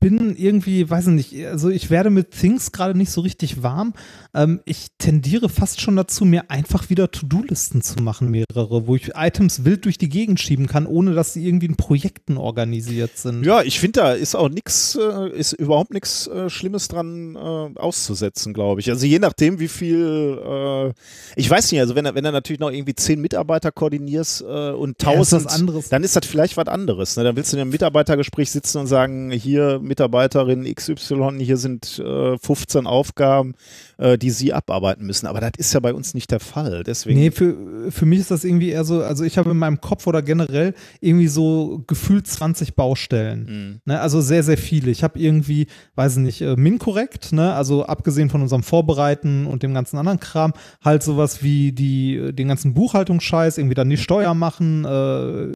bin 0.00 0.36
irgendwie, 0.36 0.88
weiß 0.88 1.08
ich 1.08 1.12
nicht, 1.14 1.46
also 1.46 1.68
ich 1.68 1.90
werde 1.90 2.10
mit 2.10 2.30
Things 2.32 2.72
gerade 2.72 2.96
nicht 2.96 3.10
so 3.10 3.20
richtig 3.20 3.62
warm. 3.62 3.92
Ähm, 4.34 4.60
ich 4.64 4.86
tendiere 4.98 5.48
fast 5.48 5.80
schon 5.80 5.96
dazu, 5.96 6.24
mir 6.24 6.50
einfach 6.50 6.90
wieder 6.90 7.10
To-Do-Listen 7.10 7.82
zu 7.82 8.02
machen, 8.02 8.30
mehrere, 8.30 8.86
wo 8.86 8.96
ich 8.96 9.12
Items 9.14 9.64
wild 9.64 9.84
durch 9.84 9.98
die 9.98 10.08
Gegend 10.08 10.40
schieben 10.40 10.66
kann, 10.66 10.86
ohne 10.86 11.14
dass 11.14 11.32
sie 11.32 11.46
irgendwie 11.46 11.66
in 11.66 11.76
Projekten 11.76 12.36
organisiert 12.36 13.16
sind. 13.18 13.44
Ja, 13.44 13.62
ich 13.62 13.80
finde, 13.80 14.00
da 14.00 14.12
ist 14.12 14.34
auch 14.34 14.48
nichts, 14.48 14.96
äh, 15.00 15.30
ist 15.30 15.52
überhaupt 15.54 15.92
nichts 15.92 16.26
äh, 16.26 16.48
Schlimmes 16.50 16.88
dran 16.88 17.34
äh, 17.36 17.78
auszusetzen, 17.78 18.52
glaube 18.54 18.80
ich. 18.80 18.90
Also 18.90 19.06
je 19.06 19.18
nachdem, 19.18 19.58
wie 19.60 19.68
viel, 19.68 20.38
äh, 20.44 20.92
ich 21.36 21.48
weiß 21.48 21.72
nicht, 21.72 21.80
also 21.80 21.94
wenn, 21.94 22.04
du- 22.04 22.14
wenn 22.14 22.24
du 22.24 22.32
natürlich 22.32 22.60
noch 22.60 22.70
irgendwie 22.70 22.94
zehn 22.94 23.20
Mitarbeiter 23.20 23.72
koordinierst 23.72 24.42
äh, 24.42 24.70
und 24.70 25.02
Ja, 25.02 25.12
ist 25.12 25.16
tausend, 25.30 25.44
was 25.46 25.54
anderes. 25.54 25.88
dann 25.88 26.04
ist 26.04 26.16
das 26.16 26.26
vielleicht 26.26 26.56
was 26.56 26.66
anderes. 26.68 27.16
Ne? 27.16 27.24
Dann 27.24 27.36
willst 27.36 27.52
du 27.52 27.56
in 27.56 27.62
einem 27.62 27.70
Mitarbeitergespräch 27.70 28.50
sitzen 28.50 28.78
und 28.78 28.86
sagen, 28.86 29.30
hier 29.30 29.55
Mitarbeiterin 29.80 30.64
XY, 30.72 31.38
hier 31.38 31.56
sind 31.56 31.98
äh, 31.98 32.38
15 32.38 32.86
Aufgaben, 32.86 33.54
äh, 33.98 34.18
die 34.18 34.30
sie 34.30 34.52
abarbeiten 34.52 35.06
müssen. 35.06 35.26
Aber 35.26 35.40
das 35.40 35.52
ist 35.58 35.72
ja 35.72 35.80
bei 35.80 35.94
uns 35.94 36.14
nicht 36.14 36.30
der 36.30 36.40
Fall. 36.40 36.82
Deswegen. 36.84 37.18
Nee, 37.18 37.30
für, 37.30 37.90
für 37.90 38.06
mich 38.06 38.20
ist 38.20 38.30
das 38.30 38.44
irgendwie 38.44 38.70
eher 38.70 38.84
so, 38.84 39.02
also 39.02 39.24
ich 39.24 39.38
habe 39.38 39.50
in 39.50 39.58
meinem 39.58 39.80
Kopf 39.80 40.06
oder 40.06 40.22
generell 40.22 40.74
irgendwie 41.00 41.28
so 41.28 41.82
gefühlt 41.86 42.26
20 42.26 42.74
Baustellen. 42.74 43.46
Hm. 43.46 43.80
Ne, 43.84 44.00
also 44.00 44.20
sehr, 44.20 44.42
sehr 44.42 44.58
viele. 44.58 44.90
Ich 44.90 45.02
habe 45.02 45.18
irgendwie, 45.18 45.66
weiß 45.94 46.16
ich 46.16 46.22
nicht, 46.22 46.40
äh, 46.42 46.56
MinCorrect, 46.56 47.32
ne, 47.32 47.54
also 47.54 47.86
abgesehen 47.86 48.30
von 48.30 48.42
unserem 48.42 48.62
Vorbereiten 48.62 49.46
und 49.46 49.62
dem 49.62 49.74
ganzen 49.74 49.98
anderen 49.98 50.20
Kram, 50.20 50.52
halt 50.84 51.02
sowas 51.02 51.42
wie 51.42 51.72
die, 51.72 52.16
äh, 52.16 52.32
den 52.32 52.48
ganzen 52.48 52.74
Buchhaltungsscheiß, 52.74 53.58
irgendwie 53.58 53.74
dann 53.74 53.90
die 53.90 53.96
Steuer 53.96 54.34
machen, 54.34 54.84
äh, 54.84 55.52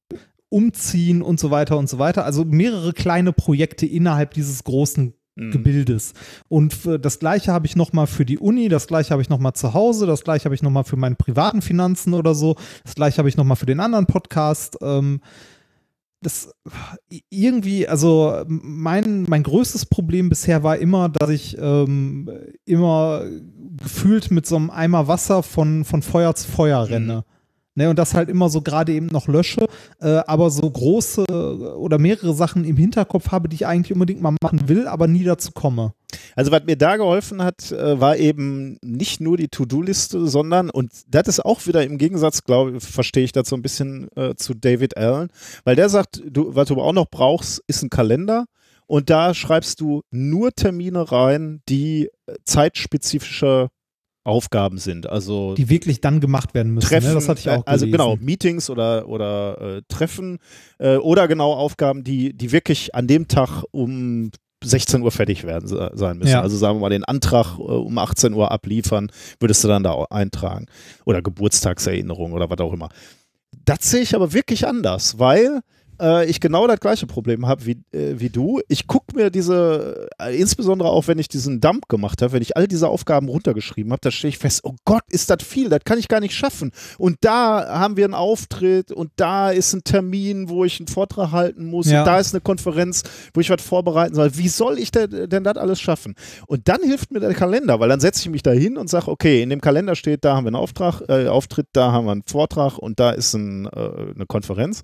umziehen 0.50 1.22
und 1.22 1.40
so 1.40 1.50
weiter 1.50 1.78
und 1.78 1.88
so 1.88 1.98
weiter. 1.98 2.26
Also 2.26 2.44
mehrere 2.44 2.92
kleine 2.92 3.32
Projekte 3.32 3.86
innerhalb 3.86 4.34
dieses 4.34 4.64
großen 4.64 5.14
Hm. 5.40 5.52
Gebildes. 5.52 6.12
Und 6.48 6.76
das 7.00 7.18
gleiche 7.18 7.52
habe 7.52 7.66
ich 7.66 7.76
nochmal 7.76 8.06
für 8.06 8.26
die 8.26 8.38
Uni, 8.38 8.68
das 8.68 8.86
gleiche 8.86 9.10
habe 9.10 9.22
ich 9.22 9.30
nochmal 9.30 9.54
zu 9.54 9.74
Hause, 9.74 10.06
das 10.06 10.22
gleiche 10.22 10.44
habe 10.44 10.54
ich 10.54 10.62
nochmal 10.62 10.84
für 10.84 10.96
meine 10.96 11.14
privaten 11.14 11.62
Finanzen 11.62 12.14
oder 12.14 12.34
so, 12.34 12.56
das 12.84 12.94
gleiche 12.94 13.18
habe 13.18 13.28
ich 13.28 13.36
nochmal 13.36 13.56
für 13.56 13.66
den 13.66 13.80
anderen 13.80 14.06
Podcast. 14.06 14.76
Ähm, 14.82 15.20
das 16.22 16.52
irgendwie, 17.30 17.88
also 17.88 18.44
mein, 18.46 19.24
mein 19.26 19.42
größtes 19.42 19.86
Problem 19.86 20.28
bisher 20.28 20.62
war 20.62 20.76
immer, 20.76 21.08
dass 21.08 21.30
ich 21.30 21.56
ähm, 21.58 22.28
immer 22.66 23.24
gefühlt 23.78 24.30
mit 24.30 24.44
so 24.44 24.56
einem 24.56 24.68
Eimer 24.68 25.08
Wasser 25.08 25.42
von, 25.42 25.86
von 25.86 26.02
Feuer 26.02 26.34
zu 26.34 26.46
Feuer 26.50 26.86
renne. 26.90 27.24
Ne, 27.80 27.88
und 27.88 27.98
das 27.98 28.12
halt 28.12 28.28
immer 28.28 28.50
so 28.50 28.60
gerade 28.60 28.92
eben 28.92 29.06
noch 29.06 29.26
lösche, 29.26 29.66
äh, 30.02 30.20
aber 30.26 30.50
so 30.50 30.68
große 30.68 31.24
oder 31.78 31.96
mehrere 31.96 32.34
Sachen 32.34 32.66
im 32.66 32.76
Hinterkopf 32.76 33.30
habe, 33.30 33.48
die 33.48 33.54
ich 33.54 33.66
eigentlich 33.66 33.94
unbedingt 33.94 34.20
mal 34.20 34.34
machen 34.42 34.68
will, 34.68 34.86
aber 34.86 35.08
nie 35.08 35.24
dazu 35.24 35.52
komme. 35.52 35.94
Also 36.36 36.52
was 36.52 36.64
mir 36.66 36.76
da 36.76 36.98
geholfen 36.98 37.42
hat, 37.42 37.72
äh, 37.72 37.98
war 37.98 38.18
eben 38.18 38.76
nicht 38.84 39.22
nur 39.22 39.38
die 39.38 39.48
To-Do-Liste, 39.48 40.26
sondern, 40.26 40.68
und 40.68 40.92
das 41.08 41.26
ist 41.26 41.42
auch 41.42 41.66
wieder 41.66 41.82
im 41.82 41.96
Gegensatz, 41.96 42.44
glaube 42.44 42.76
ich, 42.76 42.84
verstehe 42.84 43.24
ich 43.24 43.32
das 43.32 43.48
so 43.48 43.56
ein 43.56 43.62
bisschen 43.62 44.08
äh, 44.14 44.34
zu 44.34 44.52
David 44.52 44.98
Allen, 44.98 45.30
weil 45.64 45.74
der 45.74 45.88
sagt, 45.88 46.22
du, 46.28 46.54
was 46.54 46.68
du 46.68 46.78
auch 46.82 46.92
noch 46.92 47.08
brauchst, 47.10 47.62
ist 47.66 47.82
ein 47.82 47.88
Kalender 47.88 48.44
und 48.86 49.08
da 49.08 49.32
schreibst 49.32 49.80
du 49.80 50.02
nur 50.10 50.52
Termine 50.52 51.10
rein, 51.10 51.62
die 51.66 52.10
äh, 52.26 52.34
zeitspezifische 52.44 53.70
Aufgaben 54.30 54.78
sind. 54.78 55.08
Also 55.08 55.54
Die 55.54 55.68
wirklich 55.68 56.00
dann 56.00 56.20
gemacht 56.20 56.54
werden 56.54 56.72
müssen. 56.72 56.88
Treffen, 56.88 57.08
ne? 57.08 57.14
Das 57.14 57.28
hatte 57.28 57.40
ich 57.40 57.50
auch 57.50 57.66
also 57.66 57.84
gelesen. 57.84 57.98
genau, 57.98 58.16
Meetings 58.16 58.70
oder, 58.70 59.08
oder 59.08 59.60
äh, 59.60 59.82
Treffen 59.88 60.38
äh, 60.78 60.96
oder 60.96 61.28
genau 61.28 61.52
Aufgaben, 61.52 62.04
die, 62.04 62.32
die 62.32 62.52
wirklich 62.52 62.94
an 62.94 63.06
dem 63.06 63.28
Tag 63.28 63.64
um 63.72 64.30
16 64.62 65.02
Uhr 65.02 65.10
fertig 65.10 65.44
werden 65.44 65.66
sein 65.68 66.18
müssen. 66.18 66.30
Ja. 66.30 66.42
Also 66.42 66.56
sagen 66.56 66.76
wir 66.76 66.80
mal, 66.82 66.90
den 66.90 67.04
Antrag 67.04 67.58
äh, 67.58 67.62
um 67.62 67.96
18 67.98 68.32
Uhr 68.34 68.50
abliefern, 68.50 69.10
würdest 69.38 69.64
du 69.64 69.68
dann 69.68 69.82
da 69.82 70.04
eintragen. 70.10 70.66
Oder 71.04 71.22
Geburtstagserinnerung 71.22 72.32
oder 72.32 72.50
was 72.50 72.58
auch 72.58 72.72
immer. 72.72 72.90
Das 73.64 73.90
sehe 73.90 74.02
ich 74.02 74.14
aber 74.14 74.32
wirklich 74.32 74.66
anders, 74.66 75.18
weil 75.18 75.60
äh, 76.00 76.26
ich 76.26 76.40
genau 76.40 76.66
das 76.66 76.80
gleiche 76.80 77.06
Problem 77.06 77.46
habe 77.46 77.66
wie, 77.66 77.78
äh, 77.92 78.14
wie 78.18 78.30
du. 78.30 78.60
Ich 78.68 78.86
gucke 78.86 79.14
mir 79.14 79.30
diese, 79.30 80.08
äh, 80.20 80.36
insbesondere 80.38 80.88
auch 80.90 81.06
wenn 81.08 81.18
ich 81.18 81.28
diesen 81.28 81.60
Dump 81.60 81.88
gemacht 81.88 82.22
habe, 82.22 82.32
wenn 82.32 82.42
ich 82.42 82.56
all 82.56 82.66
diese 82.66 82.88
Aufgaben 82.88 83.28
runtergeschrieben 83.28 83.92
habe, 83.92 84.00
da 84.02 84.10
stehe 84.10 84.30
ich 84.30 84.38
fest, 84.38 84.60
oh 84.64 84.74
Gott, 84.84 85.02
ist 85.10 85.30
das 85.30 85.42
viel, 85.42 85.68
das 85.68 85.80
kann 85.84 85.98
ich 85.98 86.08
gar 86.08 86.20
nicht 86.20 86.34
schaffen. 86.34 86.72
Und 86.98 87.16
da 87.20 87.78
haben 87.78 87.96
wir 87.96 88.04
einen 88.04 88.14
Auftritt 88.14 88.92
und 88.92 89.10
da 89.16 89.50
ist 89.50 89.72
ein 89.72 89.84
Termin, 89.84 90.48
wo 90.48 90.64
ich 90.64 90.80
einen 90.80 90.88
Vortrag 90.88 91.32
halten 91.32 91.64
muss 91.66 91.90
Ja. 91.90 92.00
und 92.00 92.06
da 92.06 92.18
ist 92.18 92.34
eine 92.34 92.40
Konferenz, 92.40 93.02
wo 93.34 93.40
ich 93.40 93.50
was 93.50 93.62
vorbereiten 93.62 94.14
soll. 94.14 94.36
Wie 94.36 94.48
soll 94.48 94.78
ich 94.78 94.90
denn, 94.90 95.28
denn 95.28 95.44
das 95.44 95.56
alles 95.56 95.80
schaffen? 95.80 96.14
Und 96.46 96.68
dann 96.68 96.80
hilft 96.82 97.10
mir 97.12 97.20
der 97.20 97.34
Kalender, 97.34 97.80
weil 97.80 97.88
dann 97.88 98.00
setze 98.00 98.22
ich 98.22 98.30
mich 98.30 98.42
da 98.42 98.52
hin 98.52 98.76
und 98.76 98.88
sage, 98.88 99.08
okay, 99.08 99.42
in 99.42 99.50
dem 99.50 99.60
Kalender 99.60 99.94
steht, 99.96 100.24
da 100.24 100.36
haben 100.36 100.44
wir 100.44 100.48
einen 100.48 100.56
Auftrag, 100.56 101.02
äh, 101.08 101.26
Auftritt, 101.28 101.66
da 101.72 101.92
haben 101.92 102.06
wir 102.06 102.12
einen 102.12 102.22
Vortrag 102.26 102.78
und 102.78 102.98
da 103.00 103.10
ist 103.10 103.34
ein, 103.34 103.66
äh, 103.66 103.70
eine 104.14 104.26
Konferenz. 104.26 104.80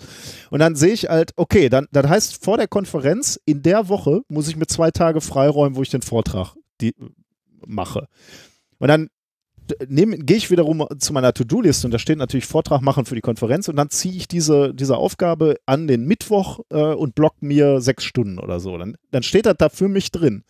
Und 0.50 0.58
dann 0.60 0.74
sehe 0.76 0.92
ich 0.92 1.05
halt, 1.08 1.32
okay, 1.36 1.68
dann, 1.68 1.86
das 1.92 2.08
heißt, 2.08 2.44
vor 2.44 2.56
der 2.56 2.68
Konferenz 2.68 3.40
in 3.44 3.62
der 3.62 3.88
Woche 3.88 4.22
muss 4.28 4.48
ich 4.48 4.56
mir 4.56 4.66
zwei 4.66 4.90
Tage 4.90 5.20
freiräumen, 5.20 5.76
wo 5.76 5.82
ich 5.82 5.90
den 5.90 6.02
Vortrag 6.02 6.54
die, 6.80 6.94
mache. 7.66 8.08
Und 8.78 8.88
dann 8.88 9.08
gehe 9.88 10.36
ich 10.36 10.50
wiederum 10.50 10.86
zu 10.98 11.12
meiner 11.12 11.32
To-Do-Liste 11.32 11.88
und 11.88 11.90
da 11.90 11.98
steht 11.98 12.18
natürlich 12.18 12.46
Vortrag 12.46 12.82
machen 12.82 13.04
für 13.04 13.16
die 13.16 13.20
Konferenz 13.20 13.68
und 13.68 13.76
dann 13.76 13.90
ziehe 13.90 14.14
ich 14.14 14.28
diese, 14.28 14.72
diese 14.72 14.96
Aufgabe 14.96 15.56
an 15.66 15.88
den 15.88 16.04
Mittwoch 16.04 16.60
äh, 16.70 16.94
und 16.94 17.14
block 17.16 17.34
mir 17.40 17.80
sechs 17.80 18.04
Stunden 18.04 18.38
oder 18.38 18.60
so. 18.60 18.78
Dann, 18.78 18.96
dann 19.10 19.24
steht 19.24 19.46
das 19.46 19.56
da 19.58 19.68
für 19.68 19.88
mich 19.88 20.12
drin. 20.12 20.44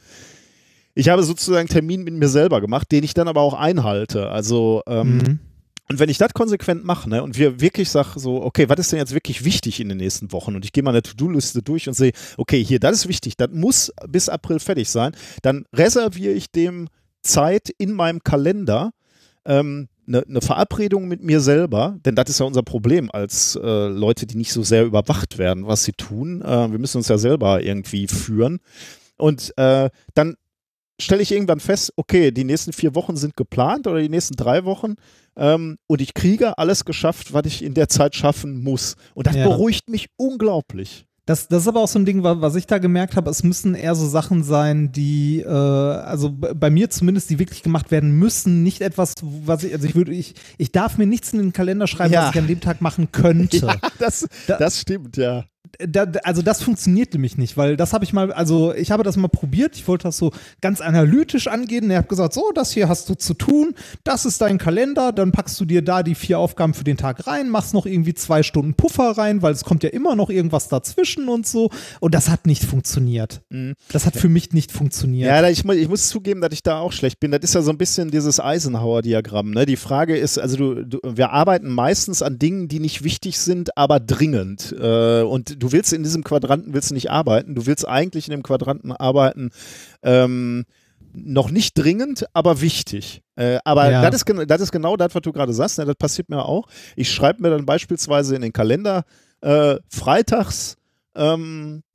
Ich 0.94 1.08
habe 1.08 1.22
sozusagen 1.22 1.60
einen 1.60 1.68
Termin 1.68 2.04
mit 2.04 2.14
mir 2.14 2.28
selber 2.28 2.60
gemacht, 2.60 2.92
den 2.92 3.04
ich 3.04 3.14
dann 3.14 3.28
aber 3.28 3.40
auch 3.40 3.54
einhalte. 3.54 4.28
Also 4.28 4.82
ähm, 4.86 5.18
Mhm. 5.18 5.38
Und 5.88 5.98
wenn 5.98 6.08
ich 6.08 6.18
das 6.18 6.34
konsequent 6.34 6.84
mache 6.84 7.08
ne, 7.08 7.22
und 7.22 7.38
wir 7.38 7.60
wirklich 7.60 7.90
sagen 7.90 8.18
so, 8.18 8.42
okay, 8.42 8.68
was 8.68 8.78
ist 8.78 8.92
denn 8.92 8.98
jetzt 8.98 9.14
wirklich 9.14 9.44
wichtig 9.44 9.80
in 9.80 9.88
den 9.88 9.98
nächsten 9.98 10.32
Wochen? 10.32 10.56
Und 10.56 10.64
ich 10.64 10.72
gehe 10.72 10.82
meine 10.82 11.02
To-Do-Liste 11.02 11.62
durch 11.62 11.88
und 11.88 11.94
sehe, 11.94 12.12
okay, 12.36 12.62
hier, 12.62 12.80
das 12.80 12.96
ist 12.96 13.08
wichtig, 13.08 13.36
das 13.36 13.50
muss 13.52 13.92
bis 14.08 14.28
April 14.28 14.58
fertig 14.58 14.88
sein, 14.90 15.12
dann 15.42 15.64
reserviere 15.72 16.32
ich 16.32 16.50
dem 16.50 16.88
Zeit 17.22 17.70
in 17.78 17.92
meinem 17.92 18.22
Kalender, 18.22 18.90
ähm, 19.44 19.88
eine, 20.08 20.22
eine 20.28 20.40
Verabredung 20.40 21.08
mit 21.08 21.22
mir 21.22 21.40
selber, 21.40 21.98
denn 22.04 22.14
das 22.14 22.30
ist 22.30 22.40
ja 22.40 22.46
unser 22.46 22.62
Problem 22.62 23.10
als 23.10 23.56
äh, 23.56 23.88
Leute, 23.88 24.26
die 24.26 24.36
nicht 24.36 24.52
so 24.52 24.62
sehr 24.62 24.84
überwacht 24.84 25.38
werden, 25.38 25.66
was 25.66 25.84
sie 25.84 25.92
tun. 25.92 26.42
Äh, 26.42 26.70
wir 26.70 26.78
müssen 26.78 26.98
uns 26.98 27.08
ja 27.08 27.18
selber 27.18 27.62
irgendwie 27.62 28.06
führen. 28.06 28.60
Und 29.16 29.52
äh, 29.56 29.90
dann 30.14 30.36
stelle 31.00 31.22
ich 31.22 31.32
irgendwann 31.32 31.60
fest, 31.60 31.92
okay, 31.96 32.30
die 32.30 32.44
nächsten 32.44 32.72
vier 32.72 32.94
Wochen 32.94 33.16
sind 33.16 33.36
geplant 33.36 33.86
oder 33.86 34.00
die 34.00 34.08
nächsten 34.08 34.34
drei 34.36 34.64
Wochen 34.64 34.94
ähm, 35.36 35.76
und 35.86 36.00
ich 36.00 36.14
kriege 36.14 36.56
alles 36.58 36.84
geschafft, 36.84 37.32
was 37.32 37.44
ich 37.46 37.62
in 37.62 37.74
der 37.74 37.88
Zeit 37.88 38.14
schaffen 38.16 38.62
muss. 38.62 38.96
Und 39.14 39.26
das 39.26 39.36
Ja. 39.36 39.44
beruhigt 39.48 39.90
mich 39.90 40.06
unglaublich. 40.16 41.04
Das, 41.26 41.48
das 41.48 41.62
ist 41.62 41.68
aber 41.68 41.80
auch 41.80 41.88
so 41.88 41.98
ein 41.98 42.04
Ding, 42.04 42.22
wa- 42.22 42.40
was 42.40 42.54
ich 42.54 42.66
da 42.68 42.78
gemerkt 42.78 43.16
habe, 43.16 43.28
es 43.30 43.42
müssen 43.42 43.74
eher 43.74 43.96
so 43.96 44.06
Sachen 44.06 44.44
sein, 44.44 44.92
die, 44.92 45.40
äh, 45.40 45.48
also 45.48 46.30
bei 46.32 46.70
mir 46.70 46.88
zumindest, 46.88 47.28
die 47.30 47.40
wirklich 47.40 47.64
gemacht 47.64 47.90
werden 47.90 48.12
müssen, 48.12 48.62
nicht 48.62 48.80
etwas, 48.80 49.14
was 49.22 49.64
ich, 49.64 49.72
also 49.74 49.88
ich 49.88 49.96
würde, 49.96 50.12
ich, 50.12 50.34
ich 50.56 50.70
darf 50.70 50.98
mir 50.98 51.06
nichts 51.06 51.32
in 51.32 51.40
den 51.40 51.52
Kalender 51.52 51.88
schreiben, 51.88 52.12
Ja. 52.14 52.26
was 52.28 52.34
ich 52.36 52.40
an 52.40 52.46
dem 52.46 52.60
Tag 52.60 52.80
machen 52.80 53.10
könnte. 53.10 53.56
Ja, 53.66 53.76
das, 53.98 54.28
Da- 54.46 54.56
das 54.58 54.80
stimmt, 54.80 55.16
ja. 55.16 55.44
Da, 55.78 56.04
also 56.24 56.42
das 56.42 56.62
funktioniert 56.62 57.12
nämlich 57.12 57.36
nicht, 57.36 57.56
weil 57.56 57.76
das 57.76 57.92
habe 57.92 58.04
ich 58.04 58.12
mal, 58.12 58.32
also 58.32 58.74
ich 58.74 58.90
habe 58.90 59.02
das 59.02 59.16
mal 59.16 59.28
probiert, 59.28 59.76
ich 59.76 59.86
wollte 59.88 60.04
das 60.04 60.16
so 60.16 60.32
ganz 60.60 60.80
analytisch 60.80 61.48
angehen. 61.48 61.90
Er 61.90 61.98
hat 61.98 62.08
gesagt, 62.08 62.34
so, 62.34 62.52
das 62.54 62.72
hier 62.72 62.88
hast 62.88 63.08
du 63.08 63.14
zu 63.14 63.34
tun, 63.34 63.74
das 64.04 64.24
ist 64.24 64.40
dein 64.40 64.58
Kalender, 64.58 65.12
dann 65.12 65.32
packst 65.32 65.60
du 65.60 65.64
dir 65.64 65.82
da 65.82 66.02
die 66.02 66.14
vier 66.14 66.38
Aufgaben 66.38 66.74
für 66.74 66.84
den 66.84 66.96
Tag 66.96 67.26
rein, 67.26 67.50
machst 67.50 67.74
noch 67.74 67.86
irgendwie 67.86 68.14
zwei 68.14 68.42
Stunden 68.42 68.74
Puffer 68.74 69.12
rein, 69.16 69.42
weil 69.42 69.52
es 69.52 69.64
kommt 69.64 69.82
ja 69.82 69.90
immer 69.90 70.16
noch 70.16 70.30
irgendwas 70.30 70.68
dazwischen 70.68 71.28
und 71.28 71.46
so. 71.46 71.70
Und 72.00 72.14
das 72.14 72.28
hat 72.28 72.46
nicht 72.46 72.64
funktioniert. 72.64 73.42
Das 73.92 74.06
hat 74.06 74.16
für 74.16 74.28
mich 74.28 74.52
nicht 74.52 74.72
funktioniert. 74.72 75.30
Mhm. 75.30 75.44
Ja, 75.44 75.48
ich, 75.48 75.64
ich 75.64 75.88
muss 75.88 76.08
zugeben, 76.08 76.40
dass 76.40 76.52
ich 76.52 76.62
da 76.62 76.78
auch 76.78 76.92
schlecht 76.92 77.20
bin. 77.20 77.30
Das 77.30 77.40
ist 77.42 77.54
ja 77.54 77.62
so 77.62 77.70
ein 77.70 77.78
bisschen 77.78 78.10
dieses 78.10 78.40
Eisenhower-Diagramm. 78.40 79.50
Ne? 79.50 79.66
Die 79.66 79.76
Frage 79.76 80.16
ist, 80.16 80.38
also 80.38 80.56
du, 80.56 80.84
du, 80.84 80.98
wir 81.04 81.30
arbeiten 81.30 81.68
meistens 81.68 82.22
an 82.22 82.38
Dingen, 82.38 82.68
die 82.68 82.80
nicht 82.80 83.04
wichtig 83.04 83.38
sind, 83.38 83.76
aber 83.76 84.00
dringend. 84.00 84.74
Äh, 84.78 85.22
und 85.22 85.55
du 85.56 85.72
willst 85.72 85.92
in 85.92 86.02
diesem 86.02 86.24
Quadranten 86.24 86.74
willst 86.74 86.90
du 86.90 86.94
nicht 86.94 87.10
arbeiten. 87.10 87.54
Du 87.54 87.66
willst 87.66 87.86
eigentlich 87.86 88.26
in 88.26 88.32
dem 88.32 88.42
Quadranten 88.42 88.92
arbeiten, 88.92 89.50
ähm, 90.02 90.64
noch 91.12 91.50
nicht 91.50 91.76
dringend, 91.78 92.26
aber 92.34 92.60
wichtig. 92.60 93.22
Äh, 93.36 93.58
aber 93.64 93.90
Ja. 93.90 94.10
das, 94.10 94.22
ist, 94.22 94.50
das 94.50 94.60
ist 94.60 94.72
genau 94.72 94.96
das, 94.96 95.14
was 95.14 95.22
du 95.22 95.32
gerade 95.32 95.52
sagst. 95.52 95.78
Ne? 95.78 95.84
Das 95.86 95.96
passiert 95.96 96.28
mir 96.28 96.44
auch. 96.44 96.66
Ich 96.94 97.10
schreibe 97.12 97.42
mir 97.42 97.50
dann 97.50 97.64
beispielsweise 97.66 98.36
in 98.36 98.42
den 98.42 98.52
Kalender 98.52 99.04
äh, 99.40 99.76
freitags 99.88 100.76
ähm, 101.14 101.82
äh, 101.82 101.85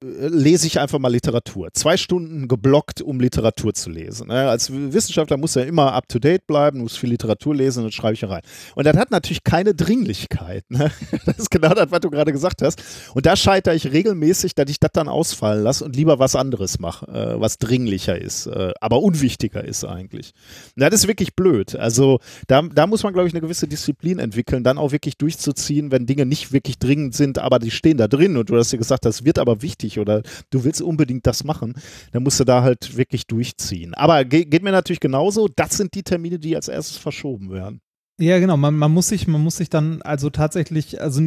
lese 0.00 0.66
ich 0.66 0.78
einfach 0.78 0.98
mal 0.98 1.08
Literatur. 1.08 1.68
Zwei 1.72 1.96
Stunden 1.96 2.48
geblockt, 2.48 3.00
um 3.00 3.20
Literatur 3.20 3.74
zu 3.74 3.90
lesen. 3.90 4.30
Als 4.30 4.70
Wissenschaftler 4.72 5.36
muss 5.36 5.56
er 5.56 5.66
immer 5.66 5.92
up 5.92 6.08
to 6.08 6.18
date 6.18 6.46
bleiben, 6.46 6.80
muss 6.80 6.96
viel 6.96 7.10
Literatur 7.10 7.54
lesen 7.54 7.84
und 7.84 7.94
schreibe 7.94 8.14
ich 8.14 8.24
rein. 8.24 8.42
Und 8.74 8.86
das 8.86 8.96
hat 8.96 9.10
natürlich 9.10 9.44
keine 9.44 9.74
Dringlichkeit. 9.74 10.64
Ne? 10.70 10.90
Das 11.24 11.38
ist 11.38 11.50
genau 11.50 11.70
das, 11.70 11.90
was 11.90 12.00
du 12.00 12.10
gerade 12.10 12.32
gesagt 12.32 12.60
hast. 12.60 12.82
Und 13.14 13.24
da 13.24 13.34
scheitere 13.36 13.74
ich 13.74 13.90
regelmäßig, 13.90 14.54
dass 14.54 14.68
ich 14.68 14.78
das 14.78 14.90
dann 14.92 15.08
ausfallen 15.08 15.62
lasse 15.62 15.84
und 15.84 15.96
lieber 15.96 16.18
was 16.18 16.36
anderes 16.36 16.78
mache, 16.78 17.06
äh, 17.06 17.40
was 17.40 17.58
dringlicher 17.58 18.20
ist, 18.20 18.46
äh, 18.46 18.72
aber 18.80 19.00
unwichtiger 19.00 19.64
ist 19.64 19.84
eigentlich. 19.84 20.32
Das 20.76 20.92
ist 20.92 21.08
wirklich 21.08 21.34
blöd. 21.34 21.76
Also 21.76 22.18
da, 22.46 22.62
da 22.62 22.86
muss 22.86 23.02
man, 23.02 23.12
glaube 23.12 23.28
ich, 23.28 23.34
eine 23.34 23.40
gewisse 23.40 23.66
Disziplin 23.66 24.18
entwickeln, 24.18 24.64
dann 24.64 24.76
auch 24.76 24.92
wirklich 24.92 25.16
durchzuziehen, 25.16 25.90
wenn 25.90 26.06
Dinge 26.06 26.26
nicht 26.26 26.52
wirklich 26.52 26.78
dringend 26.78 27.14
sind, 27.14 27.38
aber 27.38 27.58
die 27.58 27.70
stehen 27.70 27.96
da 27.96 28.06
drin 28.06 28.36
und 28.36 28.50
du 28.50 28.56
hast 28.56 28.72
dir 28.72 28.78
gesagt, 28.78 29.04
das 29.04 29.24
wird 29.24 29.38
aber 29.38 29.62
wichtig 29.62 29.83
oder 29.98 30.22
du 30.50 30.64
willst 30.64 30.82
unbedingt 30.82 31.26
das 31.26 31.44
machen, 31.44 31.74
dann 32.12 32.22
musst 32.22 32.40
du 32.40 32.44
da 32.44 32.62
halt 32.62 32.96
wirklich 32.96 33.26
durchziehen. 33.26 33.94
Aber 33.94 34.24
ge 34.24 34.44
geht 34.44 34.62
mir 34.62 34.72
natürlich 34.72 35.00
genauso, 35.00 35.48
das 35.54 35.76
sind 35.76 35.94
die 35.94 36.02
Termine, 36.02 36.38
die 36.38 36.56
als 36.56 36.68
erstes 36.68 36.96
verschoben 36.96 37.50
werden. 37.50 37.80
Ja, 38.20 38.38
genau. 38.38 38.56
Man, 38.56 38.76
man 38.76 38.92
muss 38.92 39.08
sich, 39.08 39.26
man 39.26 39.40
muss 39.40 39.56
sich 39.56 39.70
dann 39.70 40.00
also 40.02 40.30
tatsächlich, 40.30 41.00
also 41.00 41.20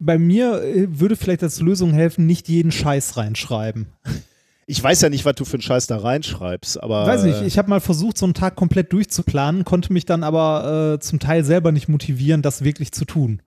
bei 0.00 0.18
mir 0.18 0.62
äh, 0.62 0.98
würde 0.98 1.14
vielleicht 1.16 1.42
als 1.44 1.60
Lösung 1.60 1.92
helfen, 1.92 2.26
nicht 2.26 2.48
jeden 2.48 2.72
Scheiß 2.72 3.16
reinschreiben. 3.16 3.86
Ich 4.66 4.82
weiß 4.82 5.02
ja 5.02 5.10
nicht, 5.10 5.24
was 5.24 5.34
du 5.34 5.44
für 5.44 5.54
einen 5.54 5.62
Scheiß 5.62 5.86
da 5.86 5.98
reinschreibst, 5.98 6.82
aber. 6.82 7.06
Weiß 7.06 7.22
nicht, 7.24 7.42
ich 7.42 7.58
habe 7.58 7.68
mal 7.68 7.80
versucht, 7.80 8.16
so 8.18 8.24
einen 8.26 8.34
Tag 8.34 8.56
komplett 8.56 8.92
durchzuplanen, 8.92 9.64
konnte 9.64 9.92
mich 9.92 10.06
dann 10.06 10.24
aber 10.24 10.94
äh, 10.94 11.00
zum 11.00 11.18
Teil 11.20 11.44
selber 11.44 11.70
nicht 11.70 11.88
motivieren, 11.88 12.40
das 12.42 12.64
wirklich 12.64 12.90
zu 12.92 13.04
tun. 13.04 13.42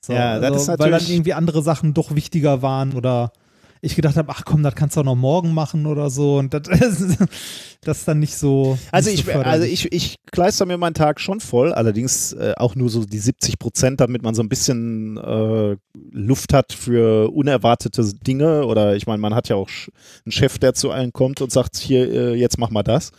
So, 0.00 0.12
Ja, 0.12 0.38
das 0.40 0.62
ist 0.62 0.68
weil 0.68 0.76
dann 0.76 0.90
natürlich- 0.90 1.14
irgendwie 1.14 1.32
andere 1.32 1.62
Sachen 1.62 1.94
doch 1.94 2.14
wichtiger 2.14 2.60
waren 2.60 2.92
oder 2.92 3.32
ich 3.84 3.96
gedacht 3.96 4.16
habe, 4.16 4.30
ach 4.30 4.44
komm, 4.44 4.62
das 4.62 4.76
kannst 4.76 4.96
du 4.96 5.00
auch 5.00 5.04
noch 5.04 5.16
morgen 5.16 5.52
machen 5.52 5.86
oder 5.86 6.08
so 6.08 6.38
und 6.38 6.54
das, 6.54 6.62
das 7.80 7.98
ist 7.98 8.08
dann 8.08 8.20
nicht 8.20 8.36
so. 8.36 8.78
Also 8.92 9.10
nicht 9.10 9.26
ich, 9.26 9.34
so 9.34 9.40
also 9.40 9.64
ich, 9.64 9.92
ich 9.92 10.16
kleister 10.30 10.66
mir 10.66 10.78
meinen 10.78 10.94
Tag 10.94 11.20
schon 11.20 11.40
voll, 11.40 11.72
allerdings 11.72 12.32
äh, 12.32 12.54
auch 12.56 12.76
nur 12.76 12.88
so 12.88 13.04
die 13.04 13.18
70 13.18 13.58
Prozent, 13.58 14.00
damit 14.00 14.22
man 14.22 14.36
so 14.36 14.42
ein 14.42 14.48
bisschen 14.48 15.16
äh, 15.16 15.76
Luft 16.12 16.52
hat 16.52 16.72
für 16.72 17.30
unerwartete 17.32 18.04
Dinge. 18.14 18.66
Oder 18.66 18.94
ich 18.94 19.08
meine, 19.08 19.18
man 19.18 19.34
hat 19.34 19.48
ja 19.48 19.56
auch 19.56 19.68
einen 20.24 20.32
Chef, 20.32 20.58
der 20.58 20.74
zu 20.74 20.92
allen 20.92 21.12
kommt 21.12 21.40
und 21.40 21.50
sagt, 21.50 21.76
hier, 21.76 22.08
äh, 22.08 22.34
jetzt 22.34 22.58
mach 22.58 22.70
mal 22.70 22.84
das. 22.84 23.10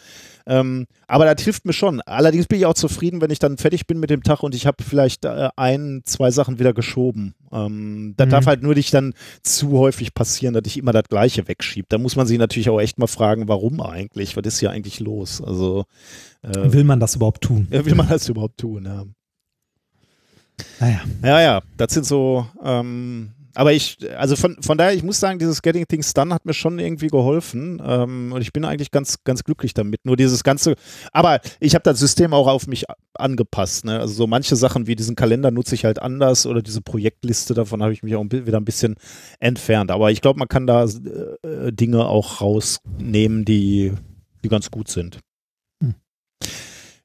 Ähm, 0.46 0.88
aber 1.08 1.26
das 1.34 1.44
hilft 1.44 1.66
mir 1.66 1.74
schon. 1.74 2.02
Allerdings 2.02 2.48
bin 2.48 2.60
ich 2.60 2.66
auch 2.66 2.74
zufrieden, 2.74 3.22
wenn 3.22 3.32
ich 3.32 3.40
dann 3.40 3.58
fertig 3.58 3.88
bin 3.88 4.00
mit 4.00 4.10
dem 4.10 4.24
Tag 4.24 4.44
und 4.44 4.54
ich 4.56 4.66
habe 4.68 4.84
vielleicht 4.84 5.24
äh, 5.26 5.50
ein, 5.56 6.02
zwei 6.06 6.32
Sachen 6.32 6.60
wieder 6.60 6.74
geschoben. 6.74 7.34
Ähm, 7.52 8.14
das 8.18 8.28
Mhm. 8.28 8.32
darf 8.32 8.46
halt 8.48 8.62
nur 8.64 8.74
nicht 8.76 8.94
dann 8.94 9.14
zu 9.42 9.72
häufig 9.80 10.14
passieren, 10.14 10.54
dass 10.54 10.64
ich 10.66 10.78
immer 10.78 10.92
das 10.92 11.04
Gleiche 11.10 11.48
wegschiebe. 11.48 11.86
Da 11.90 11.98
muss 11.98 12.16
man 12.16 12.28
sich 12.28 12.38
natürlich 12.38 12.70
auch 12.70 12.80
echt 12.82 12.98
mal 13.00 13.08
fragen, 13.08 13.48
warum 13.48 13.80
eigentlich? 13.82 14.36
Was 14.36 14.44
ist 14.46 14.60
hier 14.60 14.72
eigentlich 14.72 15.00
los? 15.00 15.42
Also 15.42 15.86
äh, 16.42 16.74
Will 16.74 16.84
man 16.84 17.00
das 17.00 17.16
überhaupt 17.16 17.42
tun? 17.42 17.68
will 17.70 17.96
man 17.96 18.10
das 18.10 18.28
überhaupt 18.28 18.58
tun? 18.60 18.86
Ja, 18.86 19.06
Naja. 20.80 21.02
ja, 21.24 21.42
ja 21.42 21.62
das 21.78 21.94
sind 21.94 22.06
so. 22.06 22.46
Ähm, 22.64 23.32
aber 23.56 23.74
ich, 23.74 23.98
also 24.18 24.36
von, 24.36 24.58
von 24.62 24.78
daher, 24.78 24.94
ich 24.94 25.04
muss 25.04 25.20
sagen, 25.20 25.40
dieses 25.40 25.62
Getting 25.62 25.88
Things 25.88 26.14
Done 26.14 26.34
hat 26.34 26.46
mir 26.46 26.54
schon 26.54 26.80
irgendwie 26.80 27.08
geholfen 27.08 27.82
ähm, 27.86 28.32
und 28.34 28.42
ich 28.42 28.52
bin 28.52 28.66
eigentlich 28.66 28.92
ganz, 28.92 29.24
ganz 29.24 29.44
glücklich 29.44 29.74
damit. 29.74 30.06
Nur 30.06 30.18
dieses 30.18 30.44
ganze, 30.44 30.76
aber 31.12 31.40
ich 31.60 31.76
habe 31.76 31.84
das 31.84 32.00
System 32.00 32.34
auch 32.34 32.48
auf 32.48 32.68
mich 32.68 32.86
angepasst. 33.14 33.86
Ne? 33.86 34.00
Also 34.00 34.14
so 34.14 34.28
manche 34.28 34.56
Sachen 34.56 34.88
wie 34.88 34.96
diesen 34.96 35.16
Kalender 35.16 35.52
nutze 35.52 35.76
ich 35.76 35.86
halt 35.86 36.02
anders 36.02 36.46
oder 36.46 36.62
diese 36.62 36.82
Projektliste, 36.82 37.54
davon 37.54 37.84
habe 37.84 37.94
ich 37.94 38.04
mich 38.04 38.16
auch 38.16 38.24
wieder 38.24 38.58
ein 38.58 38.66
bisschen 38.66 38.96
entfernt. 39.40 39.92
Aber 39.92 40.12
ich 40.12 40.22
glaube, 40.22 40.40
man 40.40 40.48
kann 40.48 40.68
da 40.68 40.86
äh, 40.86 41.72
Dinge 41.72 42.06
auch 42.06 42.42
rausnehmen, 42.42 43.46
die, 43.46 43.94
die 44.44 44.50
ganz 44.50 44.72
gut 44.72 44.88
sind. 44.88 45.20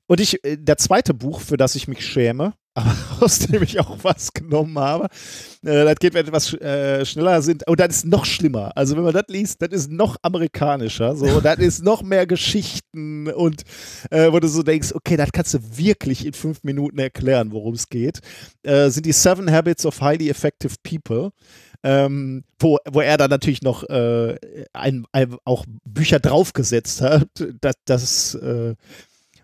Und 0.08 0.20
ich, 0.20 0.42
äh, 0.42 0.56
der 0.56 0.78
zweite 0.78 1.14
Buch, 1.14 1.40
für 1.40 1.56
das 1.56 1.74
ich 1.74 1.86
mich 1.86 2.04
schäme, 2.04 2.54
aber 2.74 2.94
aus 3.20 3.40
dem 3.40 3.62
ich 3.62 3.78
auch 3.80 3.98
was 4.02 4.32
genommen 4.32 4.78
habe, 4.78 5.06
äh, 5.64 5.84
das 5.84 5.96
geht, 5.96 6.14
wenn 6.14 6.26
etwas 6.26 6.54
äh, 6.54 7.04
schneller 7.04 7.42
sind. 7.42 7.66
Und 7.68 7.78
das 7.78 7.96
ist 7.96 8.06
noch 8.06 8.24
schlimmer. 8.24 8.72
Also, 8.74 8.96
wenn 8.96 9.04
man 9.04 9.12
das 9.12 9.24
liest, 9.28 9.60
das 9.60 9.70
ist 9.70 9.90
noch 9.90 10.16
amerikanischer. 10.22 11.14
So, 11.14 11.40
das 11.42 11.58
ist 11.58 11.84
noch 11.84 12.02
mehr 12.02 12.26
Geschichten 12.26 13.28
und 13.28 13.62
wo 14.10 14.40
du 14.40 14.48
so 14.48 14.62
denkst, 14.62 14.92
okay, 14.94 15.16
das 15.16 15.30
kannst 15.32 15.54
du 15.54 15.58
wirklich 15.76 16.24
in 16.24 16.32
fünf 16.32 16.62
Minuten 16.62 16.98
erklären, 16.98 17.52
worum 17.52 17.74
es 17.74 17.88
geht. 17.88 18.20
Äh, 18.62 18.88
sind 18.90 19.06
die 19.06 19.12
Seven 19.12 19.50
Habits 19.50 19.84
of 19.84 20.00
Highly 20.00 20.30
Effective 20.30 20.74
People. 20.82 21.30
Ähm, 21.84 22.44
wo, 22.58 22.78
wo 22.90 23.00
er 23.00 23.16
dann 23.18 23.30
natürlich 23.30 23.62
noch 23.62 23.84
äh, 23.84 24.34
ein, 24.72 25.06
ein, 25.12 25.36
auch 25.44 25.64
Bücher 25.84 26.18
draufgesetzt 26.18 27.00
hat, 27.00 27.28
dass 27.60 27.76
das 27.84 28.34
äh, 28.34 28.74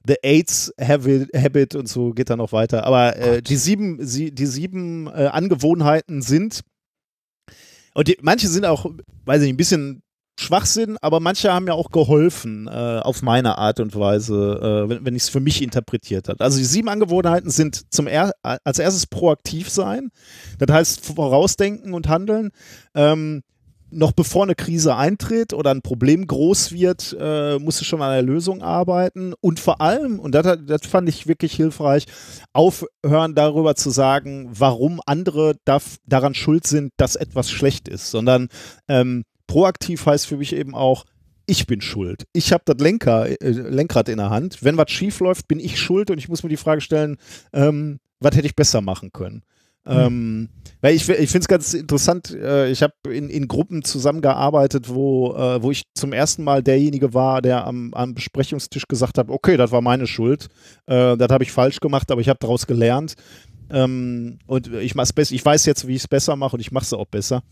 The 0.07 0.17
AIDS 0.23 0.73
Habit, 0.81 1.31
Habit 1.35 1.75
und 1.75 1.89
so 1.89 2.13
geht 2.13 2.31
dann 2.31 2.39
noch 2.39 2.53
weiter. 2.53 2.85
Aber 2.85 3.17
äh, 3.17 3.43
die 3.43 3.57
sieben, 3.57 4.05
sie, 4.05 4.31
die 4.33 4.47
sieben 4.47 5.07
äh, 5.07 5.29
Angewohnheiten 5.33 6.23
sind, 6.23 6.61
und 7.95 8.09
die, 8.09 8.19
manche 8.21 8.49
sind 8.49 8.67
auch, 8.67 8.87
weiß 9.25 9.41
ich 9.41 9.47
nicht, 9.47 9.55
ein 9.55 9.57
bisschen 9.57 10.03
Schwachsinn, 10.39 10.97
aber 11.01 11.21
manche 11.21 11.53
haben 11.53 11.69
ja 11.69 11.75
auch 11.75 11.91
geholfen, 11.91 12.67
äh, 12.67 12.71
auf 12.71 13.23
meine 13.23 13.57
Art 13.57 13.79
und 13.79 13.95
Weise, 13.95 14.85
äh, 14.85 14.89
wenn, 14.89 15.07
wenn 15.07 15.15
ich 15.15 15.23
es 15.23 15.29
für 15.29 15.41
mich 15.41 15.63
interpretiert 15.63 16.29
habe. 16.29 16.43
Also 16.43 16.59
die 16.59 16.65
sieben 16.65 16.89
Angewohnheiten 16.89 17.51
sind 17.51 17.93
zum 17.93 18.09
er 18.09 18.33
als 18.43 18.81
erstes 18.81 19.07
proaktiv 19.07 19.71
sein, 19.71 20.11
das 20.59 20.75
heißt 20.75 21.07
vorausdenken 21.07 21.95
und 21.95 22.09
handeln. 22.09 22.51
Ähm, 22.97 23.43
noch 23.95 24.13
bevor 24.13 24.45
eine 24.45 24.55
Krise 24.55 24.97
eintritt 24.97 25.53
oder 25.53 25.71
ein 25.71 25.83
Problem 25.83 26.27
groß 26.27 26.73
wird, 26.73 27.17
äh, 27.19 27.59
musst 27.59 27.81
du 27.81 27.85
schon 27.85 28.03
an 28.03 28.13
der 28.13 28.23
Lösung 28.23 28.63
arbeiten 28.63 29.35
und 29.41 29.61
vor 29.61 29.81
allem, 29.81 30.19
und 30.19 30.35
das, 30.35 30.59
das 30.67 30.87
fand 30.87 31.09
ich 31.09 31.27
wirklich 31.27 31.55
hilfreich, 31.55 32.07
aufhören 32.53 33.35
darüber 33.35 33.75
zu 33.75 33.91
sagen, 33.91 34.49
warum 34.53 35.01
andere 35.07 35.57
darf, 35.65 35.97
daran 36.07 36.35
schuld 36.35 36.67
sind, 36.67 36.93
dass 36.97 37.17
etwas 37.17 37.51
schlecht 37.51 37.89
ist, 37.89 38.11
sondern 38.11 38.49
ähm, 38.89 39.25
proaktiv 39.47 40.07
heißt 40.07 40.27
für 40.27 40.37
mich 40.37 40.55
eben 40.55 40.75
auch, 40.75 41.05
ich 41.47 41.67
bin 41.67 41.81
schuld. 41.81 42.27
Ich 42.33 42.53
habe 42.53 42.63
das 42.65 42.79
Lenker, 42.79 43.29
äh, 43.29 43.51
Lenkrad 43.51 44.09
in 44.09 44.17
der 44.17 44.31
Hand. 44.31 44.59
Wenn 44.63 44.77
was 44.79 44.91
schief 44.91 45.21
läuft, 45.21 45.47
bin 45.49 45.61
ich 45.61 45.79
schuld 45.79 46.11
und 46.11 46.19
ich 46.19 46.29
muss 46.29 46.43
mir 46.43 46.49
die 46.49 46.57
Frage 46.57 46.81
stellen, 46.81 47.19
ähm, 47.53 48.01
was 48.21 48.35
hätte 48.35 48.47
ich 48.47 48.57
besser 48.57 48.81
machen 48.81 49.13
können? 49.13 49.43
Ähm, 49.87 50.49
weil 50.81 50.95
ich, 50.95 51.09
ich 51.09 51.31
finde 51.31 51.41
es 51.41 51.49
ganz 51.49 51.75
interessant, 51.75 52.31
äh, 52.31 52.71
ich 52.71 52.83
habe 52.83 52.95
in, 53.11 53.29
in 53.29 53.49
Gruppen 53.49 53.85
zusammengearbeitet, 53.85 54.89
wo, 54.89 55.35
äh, 55.35 55.63
wo 55.63 55.71
ich 55.71 55.85
zum 55.95 56.13
ersten 56.13 56.45
Mal 56.45 56.63
derjenige 56.63 57.15
war, 57.15 57.43
der 57.43 57.67
am, 57.67 57.93
am 57.95 58.15
Besprechungstisch 58.15 58.87
gesagt 58.89 59.19
hat, 59.19 59.29
okay, 59.29 59.57
das 59.57 59.73
war 59.73 59.81
meine 59.81 60.07
Schuld, 60.07 60.49
äh, 60.87 61.17
das 61.17 61.29
habe 61.31 61.45
ich 61.45 61.53
falsch 61.53 61.81
gemacht, 61.81 62.11
aber 62.11 62.21
ich 62.21 62.29
habe 62.29 62.39
daraus 62.41 62.67
gelernt. 62.67 63.15
Ähm, 63.71 64.39
und 64.47 64.73
ich, 64.75 64.95
mach's 64.95 65.13
ich 65.17 65.45
weiß 65.45 65.65
jetzt, 65.67 65.87
wie 65.89 65.95
ich 65.95 66.03
es 66.03 66.09
besser 66.09 66.37
mache 66.37 66.57
und 66.57 66.61
ich 66.61 66.73
mache 66.73 66.85
es 66.85 66.93
auch 66.93 67.07
besser. 67.07 67.43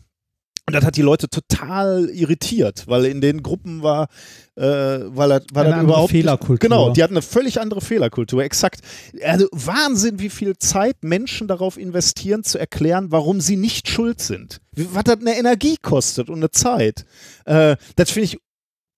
Und 0.73 0.77
das 0.77 0.87
hat 0.87 0.97
die 0.97 1.03
Leute 1.03 1.29
total 1.29 2.09
irritiert, 2.09 2.85
weil 2.87 3.05
in 3.05 3.21
den 3.21 3.43
Gruppen 3.43 3.83
war, 3.83 4.09
äh, 4.57 4.63
weil 4.63 5.33
er, 5.33 5.43
weil 5.53 5.67
Eine 5.67 5.77
er 5.77 5.83
überhaupt 5.83 6.13
Fehlerkultur. 6.13 6.59
Genau, 6.61 6.89
die 6.89 7.03
hatten 7.03 7.13
eine 7.13 7.21
völlig 7.21 7.61
andere 7.61 7.83
Fehlerkultur, 7.83 8.43
exakt. 8.43 8.81
Also 9.23 9.49
Wahnsinn, 9.53 10.19
wie 10.19 10.31
viel 10.31 10.57
Zeit 10.57 10.97
Menschen 11.03 11.47
darauf 11.47 11.77
investieren, 11.77 12.43
zu 12.43 12.57
erklären, 12.57 13.09
warum 13.11 13.43
sie 13.43 13.57
nicht 13.57 13.87
schuld 13.87 14.23
sind. 14.23 14.63
Was 14.75 15.05
das 15.05 15.19
eine 15.21 15.37
Energie 15.37 15.77
kostet 15.77 16.31
und 16.31 16.37
eine 16.37 16.51
Zeit. 16.51 17.05
Äh, 17.45 17.77
das 17.97 18.11
finde 18.11 18.25
ich 18.25 18.39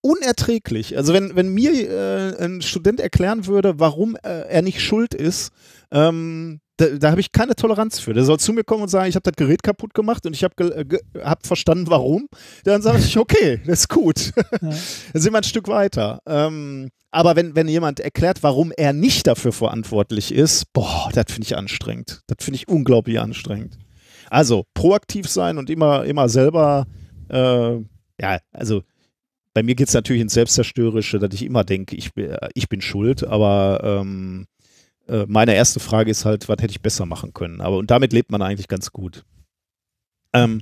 unerträglich. 0.01 0.97
Also 0.97 1.13
wenn, 1.13 1.35
wenn 1.35 1.49
mir 1.49 1.73
äh, 1.73 2.45
ein 2.45 2.63
Student 2.63 3.01
erklären 3.01 3.47
würde, 3.47 3.81
warum 3.81 4.15
äh, 4.15 4.43
er 4.49 4.63
nicht 4.63 4.81
schuld 4.81 5.13
ist, 5.13 5.51
ähm, 5.91 6.61
da, 6.77 6.87
da 6.87 7.11
habe 7.11 7.21
ich 7.21 7.33
keine 7.33 7.55
Toleranz 7.55 8.01
für. 8.01 8.15
Der 8.15 8.25
soll 8.25 8.39
zu 8.39 8.53
mir 8.53 8.65
kommen 8.65 8.83
und 8.83 8.89
sagen, 8.89 9.09
ich 9.09 9.15
habe 9.15 9.23
das 9.23 9.37
Gerät 9.37 9.63
kaputt 9.63 9.95
gemacht 9.95 10.27
und 10.27 10.35
ich 10.35 10.45
habe 10.45 10.55
äh, 10.65 10.99
hab 11.23 11.47
verstanden, 11.47 11.87
warum. 11.89 12.29
Dann 12.65 12.83
sage 12.83 12.99
ich, 12.99 13.17
okay, 13.17 13.61
das 13.67 13.81
ist 13.81 13.89
gut. 13.89 14.33
Ja. 14.37 14.43
Dann 15.13 15.23
sind 15.23 15.33
wir 15.33 15.39
ein 15.39 15.45
Stück 15.45 15.69
weiter. 15.69 16.21
Ähm, 16.27 16.91
aber 17.11 17.37
wenn, 17.37 17.55
wenn 17.55 17.69
jemand 17.69 18.01
erklärt, 18.01 18.43
warum 18.43 18.73
er 18.77 18.93
nicht 18.93 19.27
dafür 19.29 19.53
verantwortlich 19.53 20.33
ist, 20.33 20.73
boah, 20.73 21.11
das 21.13 21.27
finde 21.29 21.47
ich 21.47 21.57
anstrengend. 21.57 22.23
Das 22.27 22.45
finde 22.45 22.57
ich 22.57 22.69
unglaublich 22.69 23.21
anstrengend. 23.21 23.79
Also 24.31 24.65
proaktiv 24.75 25.29
sein 25.29 25.59
und 25.59 25.71
immer, 25.71 26.05
immer 26.05 26.29
selber, 26.29 26.87
äh, 27.29 27.77
ja, 28.21 28.39
also 28.53 28.83
bei 29.53 29.63
mir 29.63 29.77
geht 29.77 29.87
es 29.87 29.95
natürlich 29.95 30.23
ins 30.23 30.35
Selbstzerstörerische, 30.35 31.21
dass 31.21 31.33
ich 31.33 31.45
immer 31.45 31.63
denke, 31.63 31.95
ich, 31.95 32.11
ich 32.55 32.69
bin 32.69 32.81
schuld, 32.81 33.23
aber 33.23 33.81
ähm, 33.85 34.47
äh, 35.09 35.27
meine 35.29 35.55
erste 35.55 35.81
Frage 35.81 36.11
ist 36.11 36.25
halt, 36.25 36.49
was 36.49 36.57
hätte 36.61 36.71
ich 36.71 36.81
besser 36.81 37.07
machen 37.07 37.33
können? 37.33 37.61
Aber 37.61 37.77
und 37.79 37.91
damit 37.91 38.13
lebt 38.13 38.31
man 38.31 38.43
eigentlich 38.43 38.69
ganz 38.69 38.93
gut. 38.93 39.25
Ähm, 40.33 40.61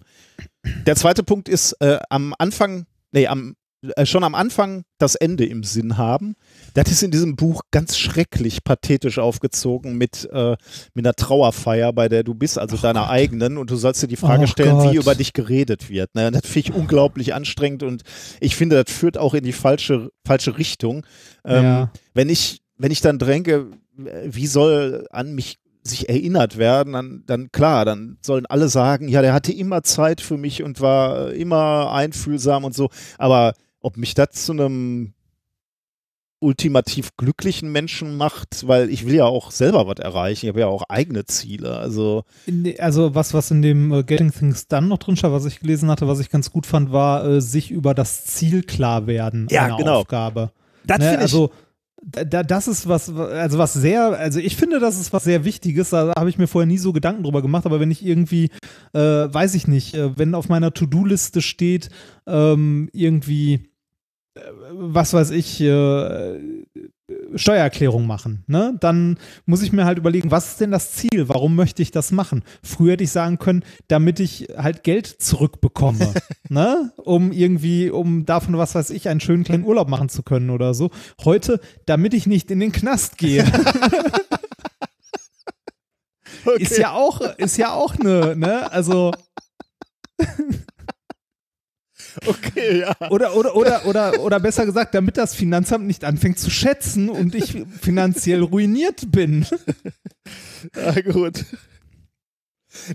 der 0.86 0.96
zweite 0.96 1.22
Punkt 1.22 1.48
ist, 1.48 1.72
äh, 1.80 1.98
am 2.10 2.34
Anfang, 2.38 2.86
nee, 3.12 3.26
am, 3.26 3.56
äh, 3.96 4.04
schon 4.04 4.22
am 4.22 4.34
Anfang 4.34 4.84
das 4.98 5.14
Ende 5.14 5.46
im 5.46 5.64
Sinn 5.64 5.96
haben. 5.96 6.34
Das 6.74 6.90
ist 6.90 7.02
in 7.02 7.10
diesem 7.10 7.36
Buch 7.36 7.62
ganz 7.70 7.96
schrecklich 7.96 8.62
pathetisch 8.64 9.18
aufgezogen 9.18 9.96
mit, 9.96 10.28
äh, 10.30 10.56
mit 10.94 11.06
einer 11.06 11.14
Trauerfeier, 11.14 11.92
bei 11.92 12.08
der 12.08 12.22
du 12.22 12.34
bist, 12.34 12.58
also 12.58 12.76
oh 12.76 12.80
deiner 12.80 13.02
Gott. 13.02 13.10
eigenen, 13.10 13.58
und 13.58 13.70
du 13.70 13.76
sollst 13.76 14.02
dir 14.02 14.08
die 14.08 14.16
Frage 14.16 14.44
oh 14.44 14.46
stellen, 14.46 14.76
Gott. 14.76 14.92
wie 14.92 14.96
über 14.96 15.14
dich 15.14 15.32
geredet 15.32 15.88
wird. 15.88 16.14
Ne? 16.14 16.30
Das 16.30 16.42
finde 16.46 16.70
ich 16.70 16.74
unglaublich 16.74 17.34
anstrengend 17.34 17.82
und 17.82 18.02
ich 18.40 18.56
finde, 18.56 18.82
das 18.84 18.94
führt 18.94 19.18
auch 19.18 19.34
in 19.34 19.44
die 19.44 19.52
falsche, 19.52 20.10
falsche 20.26 20.58
Richtung. 20.58 21.06
Ähm, 21.44 21.64
ja. 21.64 21.92
Wenn 22.14 22.28
ich 22.28 22.62
wenn 22.82 22.90
ich 22.90 23.00
dann 23.00 23.18
dränge, 23.20 23.70
wie 23.94 24.46
soll 24.46 25.06
an 25.10 25.34
mich 25.34 25.58
sich 25.84 26.08
erinnert 26.08 26.58
werden, 26.58 26.92
dann, 26.92 27.24
dann 27.26 27.50
klar, 27.50 27.84
dann 27.84 28.18
sollen 28.20 28.46
alle 28.46 28.68
sagen, 28.68 29.08
ja, 29.08 29.20
der 29.20 29.32
hatte 29.32 29.52
immer 29.52 29.82
Zeit 29.82 30.20
für 30.20 30.36
mich 30.36 30.62
und 30.62 30.80
war 30.80 31.32
immer 31.32 31.92
einfühlsam 31.92 32.64
und 32.64 32.74
so. 32.74 32.88
Aber 33.18 33.54
ob 33.80 33.96
mich 33.96 34.14
das 34.14 34.30
zu 34.30 34.52
einem 34.52 35.14
ultimativ 36.38 37.16
glücklichen 37.16 37.70
Menschen 37.70 38.16
macht, 38.16 38.66
weil 38.66 38.90
ich 38.90 39.06
will 39.06 39.14
ja 39.14 39.24
auch 39.24 39.52
selber 39.52 39.86
was 39.86 39.98
erreichen, 39.98 40.46
ich 40.46 40.48
habe 40.48 40.60
ja 40.60 40.66
auch 40.66 40.82
eigene 40.88 41.24
Ziele. 41.24 41.78
Also, 41.78 42.24
also 42.78 43.14
was, 43.14 43.32
was 43.32 43.50
in 43.52 43.62
dem 43.62 43.92
uh, 43.92 44.02
Getting 44.02 44.32
Things 44.32 44.66
Done 44.66 44.88
noch 44.88 44.98
drin 44.98 45.16
stand, 45.16 45.32
was 45.32 45.44
ich 45.44 45.60
gelesen 45.60 45.88
hatte, 45.88 46.08
was 46.08 46.18
ich 46.18 46.30
ganz 46.30 46.50
gut 46.50 46.66
fand, 46.66 46.92
war 46.92 47.24
äh, 47.24 47.40
sich 47.40 47.70
über 47.70 47.94
das 47.94 48.24
Ziel 48.24 48.64
klar 48.64 49.06
werden 49.06 49.46
ja, 49.50 49.66
einer 49.66 49.76
genau. 49.76 50.00
Aufgabe. 50.00 50.50
Das 50.84 50.98
ne? 50.98 51.18
also 51.18 51.52
da, 52.02 52.42
das 52.42 52.66
ist 52.68 52.88
was, 52.88 53.14
also 53.14 53.58
was 53.58 53.74
sehr, 53.74 54.18
also 54.18 54.40
ich 54.40 54.56
finde, 54.56 54.80
das 54.80 55.00
ist 55.00 55.12
was 55.12 55.24
sehr 55.24 55.44
Wichtiges. 55.44 55.90
Da 55.90 56.12
habe 56.16 56.28
ich 56.28 56.38
mir 56.38 56.48
vorher 56.48 56.66
nie 56.66 56.78
so 56.78 56.92
Gedanken 56.92 57.22
drüber 57.22 57.42
gemacht. 57.42 57.64
Aber 57.64 57.80
wenn 57.80 57.90
ich 57.90 58.04
irgendwie, 58.04 58.50
äh, 58.92 58.98
weiß 58.98 59.54
ich 59.54 59.68
nicht, 59.68 59.94
äh, 59.94 60.16
wenn 60.18 60.34
auf 60.34 60.48
meiner 60.48 60.74
To-Do-Liste 60.74 61.40
steht, 61.40 61.90
ähm, 62.26 62.88
irgendwie, 62.92 63.70
äh, 64.34 64.40
was 64.72 65.14
weiß 65.14 65.30
ich, 65.30 65.60
äh, 65.60 66.64
Steuererklärung 67.34 68.06
machen, 68.06 68.44
ne? 68.46 68.76
Dann 68.80 69.18
muss 69.46 69.62
ich 69.62 69.72
mir 69.72 69.84
halt 69.84 69.98
überlegen, 69.98 70.30
was 70.30 70.48
ist 70.52 70.60
denn 70.60 70.70
das 70.70 70.92
Ziel? 70.92 71.28
Warum 71.28 71.54
möchte 71.54 71.82
ich 71.82 71.90
das 71.90 72.12
machen? 72.12 72.42
Früher 72.62 72.92
hätte 72.92 73.04
ich 73.04 73.10
sagen 73.10 73.38
können, 73.38 73.64
damit 73.88 74.20
ich 74.20 74.48
halt 74.56 74.84
Geld 74.84 75.06
zurückbekomme, 75.06 76.14
ne? 76.48 76.92
Um 76.96 77.32
irgendwie, 77.32 77.90
um 77.90 78.24
davon, 78.26 78.56
was 78.58 78.74
weiß 78.74 78.90
ich, 78.90 79.08
einen 79.08 79.20
schönen 79.20 79.44
kleinen 79.44 79.64
Urlaub 79.64 79.88
machen 79.88 80.08
zu 80.08 80.22
können 80.22 80.50
oder 80.50 80.74
so. 80.74 80.90
Heute, 81.24 81.60
damit 81.86 82.14
ich 82.14 82.26
nicht 82.26 82.50
in 82.50 82.60
den 82.60 82.72
Knast 82.72 83.18
gehe. 83.18 83.44
okay. 86.44 86.56
Ist 86.62 86.76
ja 86.78 86.92
auch, 86.92 87.20
ist 87.38 87.56
ja 87.56 87.72
auch 87.72 87.94
eine, 87.96 88.36
ne? 88.36 88.70
Also. 88.72 89.12
Okay, 92.26 92.80
ja. 92.80 93.10
Oder, 93.10 93.36
oder, 93.36 93.56
oder, 93.56 93.86
oder, 93.86 94.20
oder 94.20 94.40
besser 94.40 94.66
gesagt, 94.66 94.94
damit 94.94 95.16
das 95.16 95.34
Finanzamt 95.34 95.86
nicht 95.86 96.04
anfängt 96.04 96.38
zu 96.38 96.50
schätzen 96.50 97.08
und 97.08 97.34
ich 97.34 97.64
finanziell 97.80 98.42
ruiniert 98.42 99.10
bin. 99.10 99.46
Ja, 100.76 101.00
gut. 101.12 101.44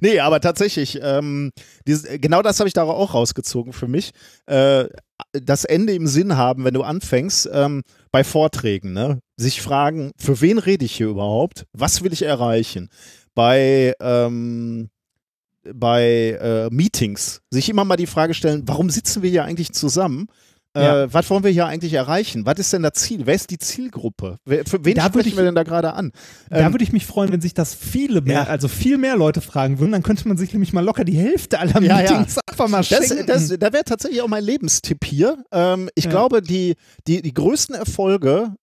Nee, 0.02 0.20
aber 0.20 0.40
tatsächlich, 0.42 1.00
ähm, 1.02 1.52
dieses, 1.86 2.20
genau 2.20 2.42
das 2.42 2.60
habe 2.60 2.68
ich 2.68 2.74
da 2.74 2.84
auch 2.84 3.14
rausgezogen 3.14 3.74
für 3.74 3.88
mich. 3.88 4.12
Äh, 4.48 4.86
das 5.34 5.66
Ende 5.66 5.94
im 5.94 6.08
Sinn 6.08 6.38
haben, 6.38 6.64
wenn 6.64 6.74
du 6.74 6.84
anfängst, 6.84 7.50
ähm, 7.52 7.84
bei 8.12 8.24
Vorträgen, 8.24 8.94
ne? 8.94 9.20
sich 9.36 9.62
fragen, 9.62 10.12
für 10.18 10.42
wen 10.42 10.58
rede 10.58 10.86
ich 10.86 10.96
hier 10.96 11.08
überhaupt? 11.08 11.66
Was 11.74 12.04
will 12.04 12.14
ich 12.14 12.24
erreichen? 12.24 12.90
Bei, 13.36 13.94
ähm, 14.00 14.90
bei 15.74 16.38
äh, 16.42 16.70
Meetings 16.74 17.42
sich 17.52 17.70
immer 17.70 17.86
mal 17.86 17.98
die 17.98 18.08
Frage 18.08 18.34
stellen, 18.34 18.64
warum 18.66 18.90
sitzen 18.90 19.22
wir 19.22 19.30
hier 19.30 19.44
eigentlich 19.44 19.72
zusammen? 19.72 20.28
Äh, 20.78 20.84
ja. 20.84 21.14
Was 21.14 21.30
wollen 21.30 21.44
wir 21.44 21.52
hier 21.52 21.66
eigentlich 21.66 21.94
erreichen? 21.94 22.46
Was 22.46 22.60
ist 22.60 22.74
denn 22.74 22.84
das 22.84 22.94
Ziel? 22.94 23.22
Wer 23.26 23.34
ist 23.34 23.50
die 23.50 23.58
Zielgruppe? 23.58 24.38
Wer, 24.46 24.66
für 24.66 24.84
wen 24.86 24.96
da 24.96 25.06
sprechen 25.06 25.30
ich, 25.30 25.38
wir 25.38 25.44
denn 25.44 25.56
da 25.56 25.64
gerade 25.64 25.94
an? 25.94 26.12
Da 26.50 26.60
ähm, 26.60 26.74
würde 26.74 26.84
ich 26.84 26.92
mich 26.92 27.06
freuen, 27.06 27.32
wenn 27.32 27.42
sich 27.42 27.54
das 27.54 27.74
viele 27.74 28.22
mehr, 28.22 28.34
ja. 28.34 28.44
also 28.44 28.68
viel 28.68 28.98
mehr 28.98 29.16
Leute 29.16 29.42
fragen 29.42 29.80
würden. 29.80 29.92
Dann 29.92 30.04
könnte 30.04 30.28
man 30.28 30.38
sich 30.38 30.54
nämlich 30.54 30.74
mal 30.74 30.84
locker 30.84 31.04
die 31.04 31.18
Hälfte 31.18 31.60
aller 31.60 31.82
ja, 31.82 31.98
Meetings 31.98 32.38
einfach 32.48 32.68
mal 32.68 32.84
schenken. 32.84 33.26
Das, 33.26 33.48
das, 33.48 33.60
da 33.60 33.74
wäre 33.74 33.84
tatsächlich 33.84 34.22
auch 34.22 34.28
mein 34.28 34.44
Lebenstipp 34.44 35.04
hier. 35.04 35.44
Ähm, 35.52 35.90
ich 35.96 36.10
glaube, 36.10 36.42
die, 36.42 36.76
die, 37.08 37.22
die 37.22 37.34
größten 37.34 37.76
Erfolge 37.76 38.54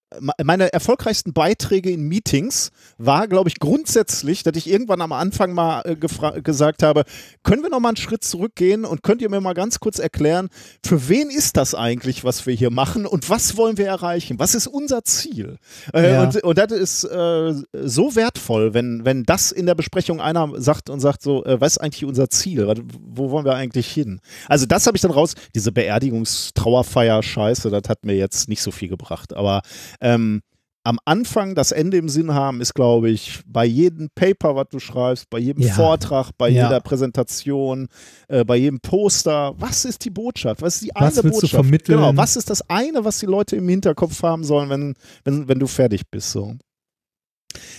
meine 0.43 0.73
erfolgreichsten 0.73 1.33
Beiträge 1.33 1.91
in 1.91 2.09
Meetings 2.09 2.71
war, 2.99 3.29
glaube 3.29 3.49
ich, 3.49 3.59
grundsätzlich, 3.59 4.43
dass 4.43 4.57
ich 4.57 4.71
irgendwann 4.71 5.01
am 5.01 5.13
Anfang 5.13 5.53
mal 5.53 5.83
äh, 5.85 5.97
gesagt 6.41 6.83
habe, 6.83 7.05
können 7.43 7.63
wir 7.63 7.71
noch 7.71 7.81
mal 7.81 7.89
einen 7.91 7.97
Schritt 7.97 8.25
zurückgehen 8.25 8.85
und 8.85 9.03
könnt 9.03 9.23
ihr 9.23 9.31
mir 9.31 9.41
mal 9.41 9.55
ganz 9.55 9.81
kurz 9.81 9.99
erklären, 9.99 10.49
für 10.85 11.09
wen 11.09 11.31
ist 11.31 11.57
das 11.57 11.75
eigentlich, 11.75 12.25
was 12.25 12.47
wir 12.47 12.55
hier 12.55 12.71
machen 12.71 13.07
und 13.07 13.31
was 13.31 13.57
wollen 13.57 13.79
wir 13.79 13.87
erreichen? 13.87 14.39
Was 14.39 14.55
ist 14.55 14.67
unser 14.67 15.05
Ziel? 15.05 15.59
Äh, 15.93 16.13
ja. 16.13 16.23
und, 16.23 16.43
und 16.43 16.59
das 16.59 16.73
ist 16.73 17.05
äh, 17.05 17.55
so 17.73 18.17
wertvoll, 18.17 18.75
wenn, 18.75 19.05
wenn 19.05 19.25
das 19.25 19.53
in 19.53 19.67
der 19.67 19.75
Besprechung 19.75 20.21
einer 20.21 20.51
sagt 20.61 20.91
und 20.91 21.01
sagt 21.01 21.23
so, 21.23 21.45
äh, 21.45 21.61
was 21.61 21.73
ist 21.73 21.79
eigentlich 21.79 22.05
unser 22.05 22.29
Ziel? 22.31 22.73
Wo 23.07 23.31
wollen 23.31 23.45
wir 23.45 23.55
eigentlich 23.55 23.91
hin? 23.91 24.21
Also 24.49 24.67
das 24.67 24.87
habe 24.87 24.97
ich 24.97 25.03
dann 25.03 25.11
raus, 25.11 25.35
diese 25.55 25.73
Beerdigungstrauerfeier-Scheiße, 25.73 27.71
das 27.71 27.89
hat 27.89 28.05
mir 28.05 28.17
jetzt 28.17 28.49
nicht 28.49 28.63
so 28.63 28.71
viel 28.71 28.89
gebracht, 28.89 29.35
aber 29.35 29.63
ähm, 30.05 30.43
am 30.87 30.99
Anfang 31.07 31.55
das 31.55 31.73
Ende 31.73 31.97
im 31.97 32.11
Sinn 32.11 32.35
haben, 32.35 32.61
ist, 32.61 32.75
glaube 32.75 33.09
ich, 33.09 33.41
bei 33.47 33.65
jedem 33.65 34.11
Paper, 34.15 34.55
was 34.55 34.67
du 34.71 34.79
schreibst, 34.79 35.31
bei 35.31 35.39
jedem 35.39 35.63
ja. 35.63 35.73
Vortrag, 35.73 36.31
bei 36.37 36.51
ja. 36.51 36.65
jeder 36.65 36.81
Präsentation, 36.81 37.89
äh, 38.29 38.45
bei 38.45 38.57
jedem 38.57 38.81
Poster, 38.81 39.55
was 39.59 39.87
ist 39.87 40.05
die 40.05 40.11
Botschaft? 40.11 40.61
Was 40.61 40.77
ist 40.77 40.85
die 40.85 40.91
was 40.95 41.19
eine 41.19 41.31
Botschaft? 41.31 41.55
Du 41.55 41.57
vermitteln? 41.57 41.99
Genau, 41.99 42.15
was 42.17 42.37
ist 42.37 42.51
das 42.51 42.69
eine, 42.69 43.03
was 43.03 43.19
die 43.19 43.27
Leute 43.27 43.57
im 43.57 43.67
Hinterkopf 43.67 44.23
haben 44.23 44.45
sollen, 44.45 44.69
wenn, 44.69 44.95
wenn, 45.25 45.49
wenn 45.49 45.59
du 45.59 45.67
fertig 45.67 46.03
bist? 46.11 46.31
So. 46.31 46.55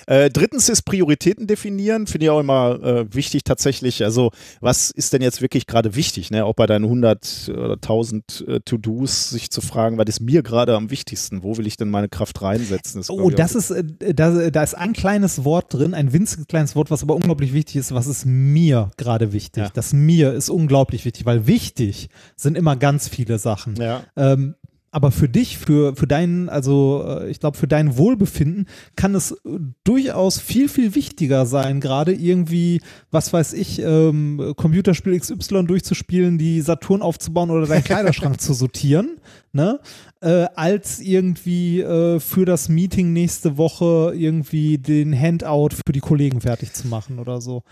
Äh, 0.07 0.29
drittens 0.29 0.69
ist 0.69 0.83
Prioritäten 0.83 1.47
definieren, 1.47 2.07
finde 2.07 2.25
ich 2.25 2.29
auch 2.29 2.39
immer 2.39 2.81
äh, 2.83 3.13
wichtig 3.13 3.43
tatsächlich. 3.43 4.03
Also 4.03 4.31
was 4.61 4.91
ist 4.91 5.13
denn 5.13 5.21
jetzt 5.21 5.41
wirklich 5.41 5.67
gerade 5.67 5.95
wichtig, 5.95 6.31
ne? 6.31 6.45
auch 6.45 6.53
bei 6.53 6.65
deinen 6.65 6.85
100 6.85 7.51
oder 7.53 7.73
1000 7.73 8.45
äh, 8.47 8.59
To-Dos, 8.61 9.29
sich 9.29 9.49
zu 9.49 9.61
fragen, 9.61 9.97
was 9.97 10.05
ist 10.07 10.19
mir 10.21 10.43
gerade 10.43 10.75
am 10.75 10.91
wichtigsten, 10.91 11.43
wo 11.43 11.57
will 11.57 11.67
ich 11.67 11.77
denn 11.77 11.89
meine 11.89 12.09
Kraft 12.09 12.41
reinsetzen? 12.41 13.01
Das 13.01 13.09
oh, 13.09 13.29
das 13.29 13.55
ist, 13.55 13.71
äh, 13.71 13.83
da, 14.13 14.49
da 14.49 14.63
ist 14.63 14.75
ein 14.75 14.93
kleines 14.93 15.43
Wort 15.43 15.73
drin, 15.73 15.93
ein 15.93 16.13
winziges 16.13 16.47
kleines 16.47 16.75
Wort, 16.75 16.91
was 16.91 17.03
aber 17.03 17.15
unglaublich 17.15 17.53
wichtig 17.53 17.77
ist, 17.77 17.93
was 17.93 18.07
ist 18.07 18.25
mir 18.25 18.91
gerade 18.97 19.33
wichtig. 19.33 19.63
Ja. 19.63 19.71
Das 19.73 19.93
mir 19.93 20.33
ist 20.33 20.49
unglaublich 20.49 21.05
wichtig, 21.05 21.25
weil 21.25 21.47
wichtig 21.47 22.09
sind 22.35 22.57
immer 22.57 22.75
ganz 22.75 23.07
viele 23.07 23.39
Sachen. 23.39 23.75
Ja. 23.75 24.03
Ähm, 24.15 24.55
aber 24.95 25.11
für 25.11 25.27
dich, 25.27 25.57
für, 25.57 25.93
für 25.93 26.07
deinen, 26.07 26.47
also 26.47 27.03
äh, 27.05 27.29
ich 27.29 27.41
glaube, 27.41 27.57
für 27.57 27.67
dein 27.67 27.97
Wohlbefinden 27.97 28.65
kann 28.95 29.13
es 29.13 29.31
äh, 29.31 29.59
durchaus 29.83 30.39
viel, 30.39 30.69
viel 30.69 30.95
wichtiger 30.95 31.45
sein, 31.45 31.81
gerade 31.81 32.13
irgendwie, 32.13 32.79
was 33.11 33.33
weiß 33.33 33.51
ich, 33.53 33.81
ähm, 33.81 34.53
Computerspiel 34.55 35.19
XY 35.19 35.65
durchzuspielen, 35.65 36.37
die 36.37 36.61
Saturn 36.61 37.01
aufzubauen 37.01 37.49
oder 37.49 37.67
deinen 37.67 37.83
Kleiderschrank 37.83 38.39
zu 38.39 38.53
sortieren, 38.53 39.17
ne? 39.51 39.81
Äh, 40.21 40.47
als 40.55 41.01
irgendwie 41.01 41.81
äh, 41.81 42.21
für 42.21 42.45
das 42.45 42.69
Meeting 42.69 43.11
nächste 43.11 43.57
Woche 43.57 44.13
irgendwie 44.15 44.77
den 44.77 45.13
Handout 45.13 45.75
für 45.85 45.91
die 45.91 45.99
Kollegen 45.99 46.39
fertig 46.39 46.71
zu 46.71 46.87
machen 46.87 47.19
oder 47.19 47.41
so 47.41 47.63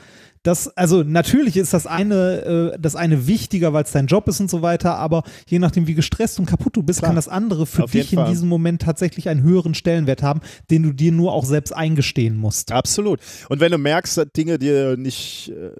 das, 0.43 0.67
also 0.77 1.03
natürlich 1.03 1.55
ist 1.55 1.73
das 1.73 1.87
eine, 1.87 2.73
äh, 2.73 2.77
das 2.79 2.95
eine 2.95 3.27
wichtiger, 3.27 3.71
weil 3.71 3.83
es 3.83 3.91
dein 3.93 4.07
Job 4.07 4.27
ist 4.27 4.41
und 4.41 4.49
so 4.49 4.61
weiter, 4.61 4.97
aber 4.97 5.23
je 5.47 5.57
nachdem, 5.57 5.87
wie 5.87 5.93
gestresst 5.93 6.37
und 6.37 6.45
kaputt 6.45 6.75
du 6.75 6.83
bist, 6.83 6.99
Klar. 6.99 7.09
kann 7.09 7.15
das 7.15 7.29
andere 7.29 7.65
für 7.65 7.85
Auf 7.85 7.91
dich 7.91 8.11
in 8.11 8.25
diesem 8.25 8.49
Moment 8.49 8.81
tatsächlich 8.81 9.29
einen 9.29 9.41
höheren 9.41 9.73
Stellenwert 9.73 10.21
haben, 10.21 10.41
den 10.69 10.83
du 10.83 10.91
dir 10.91 11.13
nur 11.13 11.31
auch 11.31 11.45
selbst 11.45 11.71
eingestehen 11.71 12.35
musst. 12.35 12.73
Absolut. 12.73 13.21
Und 13.47 13.61
wenn 13.61 13.71
du 13.71 13.77
merkst, 13.77 14.17
dass 14.17 14.27
Dinge 14.35 14.59
dir 14.59 14.97
nicht, 14.97 15.49
äh, 15.49 15.71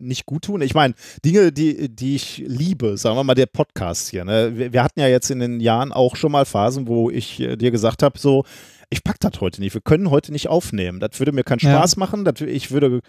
nicht 0.00 0.26
gut 0.26 0.44
tun. 0.44 0.60
Ich 0.60 0.74
meine, 0.74 0.94
Dinge, 1.24 1.52
die, 1.52 1.88
die 1.88 2.16
ich 2.16 2.42
liebe, 2.46 2.96
sagen 2.98 3.16
wir 3.16 3.24
mal 3.24 3.34
der 3.34 3.46
Podcast 3.46 4.10
hier. 4.10 4.24
Ne? 4.24 4.52
Wir, 4.56 4.72
wir, 4.72 4.82
hatten 4.82 5.00
ja 5.00 5.06
jetzt 5.06 5.30
in 5.30 5.38
den 5.38 5.60
Jahren 5.60 5.92
auch 5.92 6.16
schon 6.16 6.32
mal 6.32 6.44
Phasen, 6.44 6.88
wo 6.88 7.10
ich 7.10 7.40
äh, 7.40 7.56
dir 7.56 7.70
gesagt 7.70 8.02
habe, 8.02 8.18
so, 8.18 8.44
ich 8.90 9.04
pack 9.04 9.20
das 9.20 9.40
heute 9.40 9.60
nicht, 9.60 9.74
wir 9.74 9.80
können 9.80 10.10
heute 10.10 10.32
nicht 10.32 10.48
aufnehmen. 10.48 11.00
Das 11.00 11.18
würde 11.18 11.32
mir 11.32 11.44
keinen 11.44 11.60
Spaß 11.60 11.92
ja. 11.94 11.98
machen, 11.98 12.24
das, 12.24 12.40
ich 12.40 12.70
würde 12.70 13.00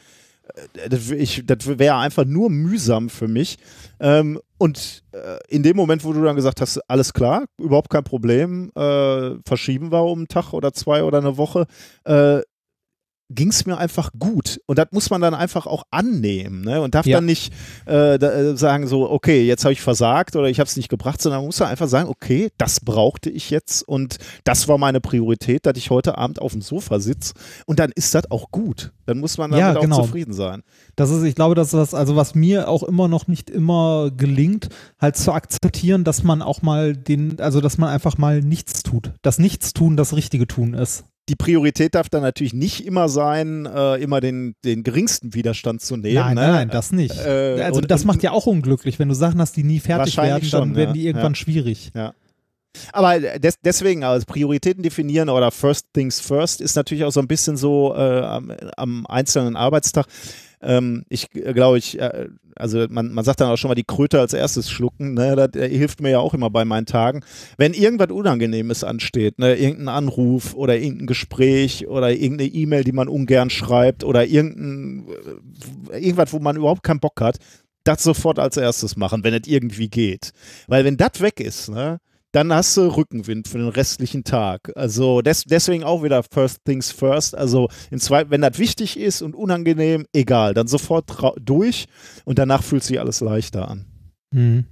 das, 0.90 1.02
das 1.46 1.80
wäre 1.80 1.96
einfach 1.98 2.26
nur 2.26 2.50
mühsam 2.50 3.10
für 3.10 3.28
mich. 3.28 3.58
Ähm, 4.00 4.40
und 4.58 5.04
äh, 5.12 5.38
in 5.50 5.64
dem 5.64 5.76
Moment, 5.76 6.04
wo 6.04 6.14
du 6.14 6.24
dann 6.24 6.36
gesagt 6.36 6.62
hast, 6.62 6.78
alles 6.90 7.14
klar, 7.14 7.46
überhaupt 7.58 7.90
kein 7.90 8.04
Problem, 8.04 8.72
äh, 8.76 9.36
verschieben 9.46 9.92
wir 9.92 10.04
um 10.04 10.20
einen 10.20 10.28
Tag 10.28 10.54
oder 10.54 10.74
zwei 10.74 11.04
oder 11.04 11.18
eine 11.18 11.38
Woche, 11.38 11.66
äh, 12.06 12.42
ging 13.30 13.50
es 13.50 13.66
mir 13.66 13.78
einfach 13.78 14.12
gut. 14.18 14.60
Und 14.68 14.78
das 14.78 14.88
muss 14.92 15.10
man 15.10 15.22
dann 15.22 15.34
einfach 15.34 15.66
auch 15.66 15.84
annehmen 15.90 16.62
ne? 16.62 16.82
und 16.82 16.96
darf 16.96 17.06
ja. 17.06 17.18
dann 17.18 17.26
nicht 17.26 17.52
äh, 17.86 18.20
da, 18.20 18.32
äh, 18.32 18.58
sagen 18.58 18.88
so, 18.88 19.10
okay, 19.10 19.46
jetzt 19.46 19.66
habe 19.66 19.74
ich 19.74 19.82
versagt 19.82 20.36
oder 20.36 20.48
ich 20.48 20.60
habe 20.60 20.68
es 20.68 20.78
nicht 20.78 20.90
gebracht, 20.90 21.22
sondern 21.22 21.40
man 21.40 21.48
muss 21.48 21.58
dann 21.58 21.70
einfach 21.70 21.88
sagen, 21.88 22.10
okay, 22.10 22.50
das 22.58 22.80
brauchte 22.80 23.30
ich 23.30 23.50
jetzt 23.50 23.88
und 23.88 24.18
das 24.44 24.68
war 24.68 24.78
meine 24.78 25.02
Priorität, 25.02 25.66
dass 25.66 25.78
ich 25.78 25.90
heute 25.90 26.18
Abend 26.18 26.42
auf 26.42 26.52
dem 26.52 26.62
Sofa 26.62 27.00
sitze 27.00 27.34
und 27.66 27.80
dann 27.80 27.92
ist 27.96 28.14
das 28.14 28.30
auch 28.30 28.52
gut. 28.52 28.92
Dann 29.06 29.20
muss 29.20 29.38
man 29.38 29.52
damit 29.52 29.62
ja, 29.62 29.80
genau. 29.80 29.98
auch 29.98 30.06
zufrieden 30.06 30.34
sein. 30.34 30.64
Das 30.96 31.10
ist, 31.10 31.24
ich 31.24 31.36
glaube, 31.36 31.56
dass 31.56 31.72
das, 31.72 31.94
also 31.94 32.16
was 32.16 32.36
mir 32.36 32.70
auch 32.70 32.84
immer 32.84 33.08
noch 33.08 33.28
nicht 33.28 33.50
immer 33.50 34.12
gelingt, 34.16 34.70
halt 35.00 35.18
zu 35.18 35.32
akzeptieren, 35.32 36.04
dass 36.04 36.24
man 36.24 36.42
auch 36.42 36.62
mal 36.62 36.96
den, 36.96 37.40
also 37.40 37.62
dass 37.62 37.78
man 37.78 37.90
einfach 37.90 38.18
mal 38.18 38.42
nichts 38.42 38.84
tut. 38.84 39.14
Dass 39.22 39.40
Nichtstun 39.40 39.98
das 39.98 40.16
richtige 40.16 40.48
Tun 40.48 40.74
ist 40.74 41.06
die 41.30 41.36
Priorität 41.36 41.96
darf 41.96 42.10
dann 42.10 42.22
natürlich 42.22 42.54
nicht 42.54 42.86
immer 42.86 43.10
sein, 43.10 43.66
äh, 43.66 43.96
immer 43.96 44.22
den, 44.22 44.56
den 44.64 44.84
geringsten 44.84 45.34
Widerstand 45.34 45.82
zu 45.82 45.98
nehmen. 45.98 46.16
Nein, 46.16 46.36
ne? 46.36 46.42
nein, 46.42 46.52
nein, 46.52 46.70
das 46.70 46.92
nicht. 46.92 47.18
Äh, 47.18 47.62
also 47.62 47.82
und, 47.82 47.90
das 47.90 48.06
macht 48.06 48.22
ja 48.22 48.32
auch 48.32 48.46
unglücklich. 48.46 49.00
Wenn 49.00 49.10
du 49.10 49.16
Sachen 49.16 49.42
hast, 49.42 49.58
die 49.58 49.64
nie 49.64 49.80
fertig 49.80 50.18
werden, 50.18 50.42
dann 50.42 50.50
schon, 50.50 50.76
werden 50.76 50.94
die 50.94 51.08
irgendwann 51.08 51.34
ja. 51.34 51.36
schwierig. 51.36 51.92
Ja. 51.96 52.14
Aber 52.92 53.20
des, 53.20 53.56
deswegen, 53.64 54.04
also 54.04 54.26
Prioritäten 54.26 54.84
definieren 54.84 55.30
oder 55.30 55.52
First 55.52 55.88
Things 55.94 56.20
First 56.20 56.62
ist 56.62 56.76
natürlich 56.76 57.04
auch 57.06 57.12
so 57.12 57.22
ein 57.22 57.28
bisschen 57.28 57.58
so 57.58 57.96
äh, 57.96 58.22
am, 58.22 58.52
am 58.78 59.06
einzelnen 59.08 59.56
Arbeitstag. 59.56 60.06
Ähm, 60.66 61.04
ich 61.10 61.30
glaube, 61.30 61.78
ich, 61.78 62.00
äh, 62.00 62.28
also 62.56 62.86
man, 62.90 63.14
man 63.14 63.24
sagt 63.24 63.40
dann 63.40 63.52
auch 63.52 63.58
schon 63.58 63.70
mal 63.70 63.76
die 63.76 63.84
Kröte 63.84 64.20
als 64.20 64.34
erstes 64.34 64.70
schlucken, 64.70 65.14
ne? 65.14 65.36
das 65.36 65.62
äh, 65.62 65.70
hilft 65.70 66.02
mir 66.02 66.10
ja 66.10 66.20
auch 66.20 66.34
immer 66.34 66.50
bei 66.50 66.66
meinen 66.66 66.88
Tagen. 66.88 67.22
Wenn 67.58 67.74
irgendwas 67.74 68.10
Unangenehmes 68.10 68.84
ansteht, 68.84 69.38
ne? 69.38 69.56
irgendein 69.56 69.90
Anruf 69.90 70.56
oder 70.56 70.78
irgendein 70.78 71.08
Gespräch 71.08 71.88
oder 71.88 72.12
irgendeine 72.12 72.50
E-Mail, 72.50 72.84
die 72.84 72.94
man 72.94 73.08
ungern 73.08 73.50
schreibt 73.50 74.04
oder 74.04 74.26
irgendein, 74.26 75.06
äh, 75.92 76.00
irgendwas, 76.00 76.34
wo 76.34 76.40
man 76.40 76.56
überhaupt 76.56 76.84
keinen 76.84 77.00
Bock 77.00 77.22
hat, 77.22 77.38
das 77.84 78.02
sofort 78.02 78.40
als 78.40 78.58
erstes 78.58 78.98
machen, 78.98 79.24
wenn 79.24 79.36
es 79.36 79.48
irgendwie 79.48 79.90
geht. 79.90 80.32
Weil 80.68 80.84
wenn 80.84 80.98
das 80.98 81.22
weg 81.22 81.40
ist, 81.40 81.70
ne? 81.70 82.00
Dann 82.36 82.52
hast 82.54 82.76
du 82.76 82.88
Rückenwind 82.88 83.48
für 83.48 83.60
den 83.60 83.70
restlichen 83.70 84.26
Tag. 84.26 84.74
Also 84.76 85.22
des, 85.22 85.46
deswegen 85.46 85.86
auch 85.86 86.04
wieder 86.04 86.22
First 86.22 86.66
Things 86.66 86.92
First. 86.92 87.34
Also 87.34 87.70
in 87.92 88.00
zwei, 88.00 88.30
wenn 88.30 88.42
das 88.42 88.60
wichtig 88.60 89.00
ist 89.00 89.22
und 89.22 89.36
unangenehm, 89.36 90.06
egal, 90.12 90.54
dann 90.54 90.68
sofort 90.68 91.06
durch 91.40 91.86
und 92.26 92.38
danach 92.38 92.62
fühlt 92.62 92.84
sich 92.84 93.00
alles 93.00 93.22
leichter 93.22 93.70
an. 93.70 93.86
Mhm. 94.32 94.66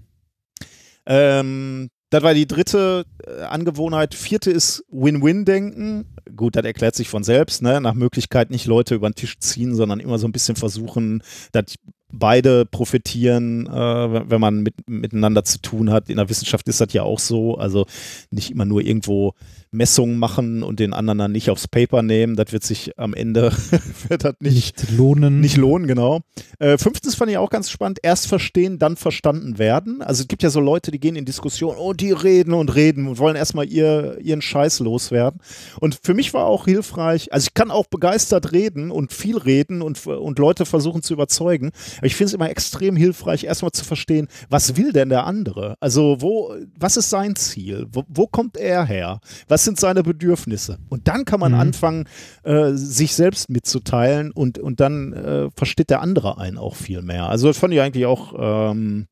Ähm, 1.05 1.89
das 2.09 2.21
war 2.21 2.33
die 2.33 2.47
dritte 2.47 3.05
äh, 3.25 3.43
Angewohnheit. 3.43 4.13
Vierte 4.13 4.51
ist 4.51 4.83
Win-Win-Denken. 4.89 6.05
Gut, 6.35 6.57
das 6.57 6.65
erklärt 6.65 6.95
sich 6.95 7.07
von 7.07 7.23
selbst. 7.23 7.61
Ne? 7.61 7.79
Nach 7.79 7.93
Möglichkeit 7.93 8.51
nicht 8.51 8.65
Leute 8.65 8.93
über 8.93 9.09
den 9.09 9.15
Tisch 9.15 9.39
ziehen, 9.39 9.73
sondern 9.73 10.01
immer 10.01 10.19
so 10.19 10.27
ein 10.27 10.33
bisschen 10.33 10.57
versuchen, 10.57 11.23
dass 11.53 11.75
beide 12.13 12.65
profitieren, 12.65 13.67
äh, 13.67 14.29
wenn 14.29 14.39
man 14.39 14.61
mit, 14.61 14.75
miteinander 14.87 15.43
zu 15.43 15.59
tun 15.61 15.89
hat. 15.89 16.09
In 16.09 16.17
der 16.17 16.29
Wissenschaft 16.29 16.67
ist 16.67 16.79
das 16.79 16.93
ja 16.93 17.03
auch 17.03 17.19
so. 17.19 17.57
Also 17.57 17.85
nicht 18.29 18.51
immer 18.51 18.65
nur 18.65 18.81
irgendwo 18.81 19.33
Messungen 19.73 20.17
machen 20.17 20.63
und 20.63 20.79
den 20.79 20.93
anderen 20.93 21.17
dann 21.17 21.31
nicht 21.31 21.49
aufs 21.49 21.67
Paper 21.67 22.01
nehmen. 22.01 22.35
Das 22.35 22.51
wird 22.51 22.63
sich 22.63 22.97
am 22.97 23.13
Ende 23.13 23.51
wird 24.07 24.23
das 24.23 24.35
nicht, 24.39 24.77
nicht 24.79 24.91
lohnen. 24.91 25.41
Nicht 25.41 25.57
lohnen, 25.57 25.87
genau. 25.87 26.21
Äh, 26.59 26.77
fünftens 26.77 27.15
fand 27.15 27.31
ich 27.31 27.37
auch 27.37 27.49
ganz 27.49 27.69
spannend. 27.69 27.99
Erst 28.03 28.27
verstehen, 28.27 28.79
dann 28.79 28.95
verstanden 28.95 29.57
werden. 29.57 30.01
Also 30.01 30.21
es 30.21 30.27
gibt 30.27 30.43
ja 30.43 30.49
so 30.49 30.59
Leute, 30.59 30.91
die 30.91 30.99
gehen 30.99 31.15
in 31.15 31.25
Diskussionen, 31.25 31.77
oh, 31.79 31.93
die 31.93 32.11
reden 32.11 32.53
und 32.53 32.75
reden 32.75 33.07
und 33.07 33.17
wollen 33.17 33.35
erstmal 33.35 33.67
ihr, 33.67 34.17
ihren 34.21 34.41
Scheiß 34.41 34.79
loswerden. 34.79 35.39
Und 35.79 35.99
für 36.03 36.13
mich 36.13 36.33
war 36.33 36.45
auch 36.45 36.65
hilfreich, 36.65 37.33
also 37.33 37.45
ich 37.45 37.53
kann 37.53 37.71
auch 37.71 37.87
begeistert 37.87 38.51
reden 38.51 38.91
und 38.91 39.11
viel 39.11 39.37
reden 39.37 39.81
und, 39.81 40.05
und 40.07 40.39
Leute 40.39 40.65
versuchen 40.65 41.01
zu 41.01 41.13
überzeugen. 41.13 41.71
Aber 41.97 42.07
ich 42.07 42.15
finde 42.15 42.27
es 42.27 42.33
immer 42.33 42.49
extrem 42.49 42.95
hilfreich, 42.95 43.43
erstmal 43.43 43.71
zu 43.71 43.83
verstehen, 43.83 44.27
was 44.49 44.77
will 44.77 44.91
denn 44.91 45.09
der 45.09 45.25
andere? 45.25 45.75
Also, 45.79 46.17
wo, 46.19 46.55
was 46.77 46.97
ist 46.97 47.09
sein 47.09 47.35
Ziel? 47.35 47.87
Wo, 47.91 48.03
wo 48.07 48.27
kommt 48.27 48.57
er 48.57 48.85
her? 48.85 49.19
Was 49.47 49.62
sind 49.63 49.79
seine 49.79 50.03
Bedürfnisse? 50.03 50.77
Und 50.89 51.07
dann 51.07 51.25
kann 51.25 51.39
man 51.39 51.53
mhm. 51.53 51.59
anfangen, 51.59 52.05
äh, 52.43 52.71
sich 52.73 53.15
selbst 53.15 53.49
mitzuteilen 53.49 54.31
und, 54.31 54.59
und 54.59 54.79
dann 54.79 55.13
äh, 55.13 55.49
versteht 55.55 55.89
der 55.89 56.01
andere 56.01 56.37
einen 56.37 56.57
auch 56.57 56.75
viel 56.75 57.01
mehr. 57.01 57.29
Also, 57.29 57.47
das 57.47 57.57
fand 57.57 57.73
ich 57.73 57.81
eigentlich 57.81 58.05
auch. 58.05 58.71
Ähm, 58.71 59.07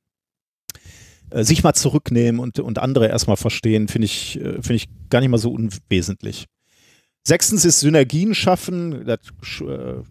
äh, 1.32 1.44
sich 1.44 1.64
mal 1.64 1.74
zurücknehmen 1.74 2.42
und, 2.42 2.60
und 2.60 2.78
andere 2.78 3.08
erstmal 3.08 3.38
verstehen, 3.38 3.88
finde 3.88 4.06
ich, 4.06 4.38
äh, 4.40 4.54
finde 4.62 4.76
ich 4.76 4.90
gar 5.10 5.22
nicht 5.22 5.30
mal 5.30 5.38
so 5.38 5.52
unwesentlich. 5.52 6.48
Sechstens 7.24 7.66
ist 7.66 7.80
Synergien 7.80 8.34
schaffen. 8.36 9.06
Das 9.06 9.20
äh, 9.62 10.02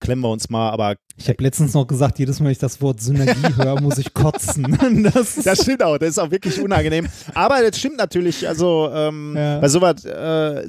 klemmen 0.00 0.24
wir 0.24 0.30
uns 0.30 0.48
mal, 0.50 0.70
aber 0.70 0.96
Ich 1.16 1.28
habe 1.28 1.42
letztens 1.42 1.74
noch 1.74 1.86
gesagt, 1.86 2.18
jedes 2.18 2.40
Mal, 2.40 2.46
wenn 2.46 2.52
ich 2.52 2.58
das 2.58 2.80
Wort 2.80 3.00
Synergie 3.00 3.54
höre, 3.56 3.80
muss 3.80 3.98
ich 3.98 4.12
kotzen. 4.14 4.76
Das 5.14 5.36
Das 5.36 5.62
stimmt 5.62 5.82
auch, 5.82 5.98
das 5.98 6.10
ist 6.10 6.18
auch 6.18 6.30
wirklich 6.30 6.60
unangenehm. 6.60 7.06
Aber 7.34 7.60
das 7.62 7.78
stimmt 7.78 7.98
natürlich, 7.98 8.48
also 8.48 8.90
ähm, 8.92 9.34
Ja. 9.36 9.60
bei 9.60 9.68
sowas, 9.68 10.04
äh, 10.04 10.66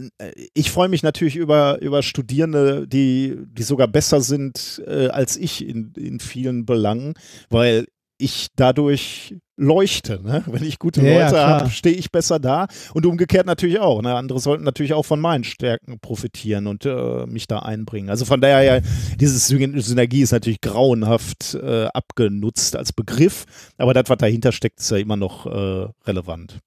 ich 0.54 0.70
freue 0.72 0.90
mich 0.90 1.04
natürlich 1.04 1.36
über, 1.38 1.82
über 1.82 2.04
Studierende, 2.04 2.88
die, 2.88 3.38
die 3.46 3.64
sogar 3.64 3.88
besser 3.88 4.22
sind 4.22 4.82
äh, 4.86 5.08
als 5.08 5.38
ich 5.38 5.66
in, 5.68 5.94
in 5.98 6.20
vielen 6.20 6.66
Belangen, 6.66 7.14
weil 7.50 7.86
ich 8.22 8.48
dadurch 8.56 9.36
leuchte. 9.58 10.22
Ne? 10.24 10.44
Wenn 10.48 10.64
ich 10.64 10.80
gute 10.80 11.02
Ja, 11.02 11.26
Leute 11.26 11.46
habe, 11.46 11.70
stehe 11.70 11.96
ich 11.96 12.12
besser 12.12 12.40
da 12.40 12.68
und 12.94 13.06
umgekehrt 13.06 13.46
natürlich 13.46 13.80
auch. 13.80 14.02
Ne? 14.02 14.16
Andere 14.16 14.40
sollten 14.40 14.64
natürlich 14.64 14.94
auch 14.94 15.04
von 15.06 15.20
meinen 15.20 15.44
Stärken 15.44 16.00
profitieren 16.00 16.68
und 16.68 16.86
äh, 16.86 17.26
mich 17.28 17.48
da 17.48 17.60
einbringen. 17.60 18.10
Also 18.10 18.26
von 18.26 18.42
daher, 18.42 18.64
ja, 18.64 18.82
dieses 19.20 19.48
Syn- 19.48 19.80
Synergie 19.80 20.22
ist 20.22 20.32
natürlich 20.32 20.62
grauenhaft 20.62 21.54
äh, 21.56 21.86
abgenutzt 21.94 22.76
als 22.76 22.94
Begriff, 22.94 23.46
aber 23.78 23.94
das, 23.94 24.06
was 24.08 24.18
dahinter 24.18 24.52
steckt, 24.52 24.80
ist 24.80 24.92
ja 24.92 24.98
immer 24.98 25.18
noch 25.18 25.46
äh, 25.46 25.88
relevant. 26.06 26.60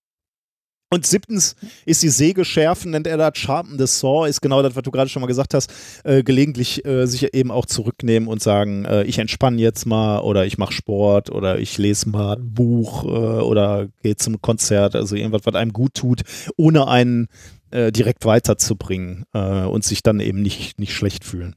Und 0.95 1.05
siebtens 1.05 1.57
ist 1.87 2.05
die 2.05 2.09
Säge 2.09 2.45
schärfen, 2.45 2.93
nennt 2.93 3.09
er 3.09 3.17
das, 3.17 3.37
sharpen 3.37 3.81
the 3.81 3.87
saw, 3.89 4.29
ist 4.29 4.41
genau 4.41 4.63
das, 4.63 4.77
was 4.77 4.85
du 4.85 4.93
gerade 4.93 5.11
schon 5.11 5.23
mal 5.23 5.27
gesagt 5.27 5.53
hast, 5.53 5.69
äh, 6.05 6.23
gelegentlich 6.23 6.85
äh, 6.85 7.07
sich 7.07 7.35
eben 7.35 7.51
auch 7.51 7.67
zurücknehmen 7.67 8.29
und 8.29 8.41
sagen, 8.41 8.85
äh, 8.85 9.03
ich 9.03 9.19
entspanne 9.19 9.61
jetzt 9.61 9.87
mal 9.87 10.21
oder 10.21 10.47
ich 10.47 10.57
mache 10.57 10.73
Sport 10.73 11.31
oder 11.31 11.59
ich 11.59 11.79
lese 11.79 12.09
mal 12.11 12.37
ein 12.37 12.55
Buch 12.55 13.03
äh, 13.03 13.09
oder 13.09 13.89
gehe 14.05 14.15
zum 14.15 14.41
Konzert, 14.41 14.95
also 14.95 15.17
irgendwas, 15.17 15.43
was 15.43 15.57
einem 15.57 15.73
gut 15.73 15.95
tut, 15.95 16.23
ohne 16.57 16.87
einen 16.87 17.27
äh, 17.73 17.91
direkt 17.91 18.25
weiterzubringen 18.25 19.25
äh, 19.35 19.65
und 19.65 19.83
sich 19.83 20.05
dann 20.05 20.21
eben 20.21 20.43
nicht, 20.43 20.79
nicht 20.79 20.95
schlecht 20.95 21.25
fühlen. 21.25 21.57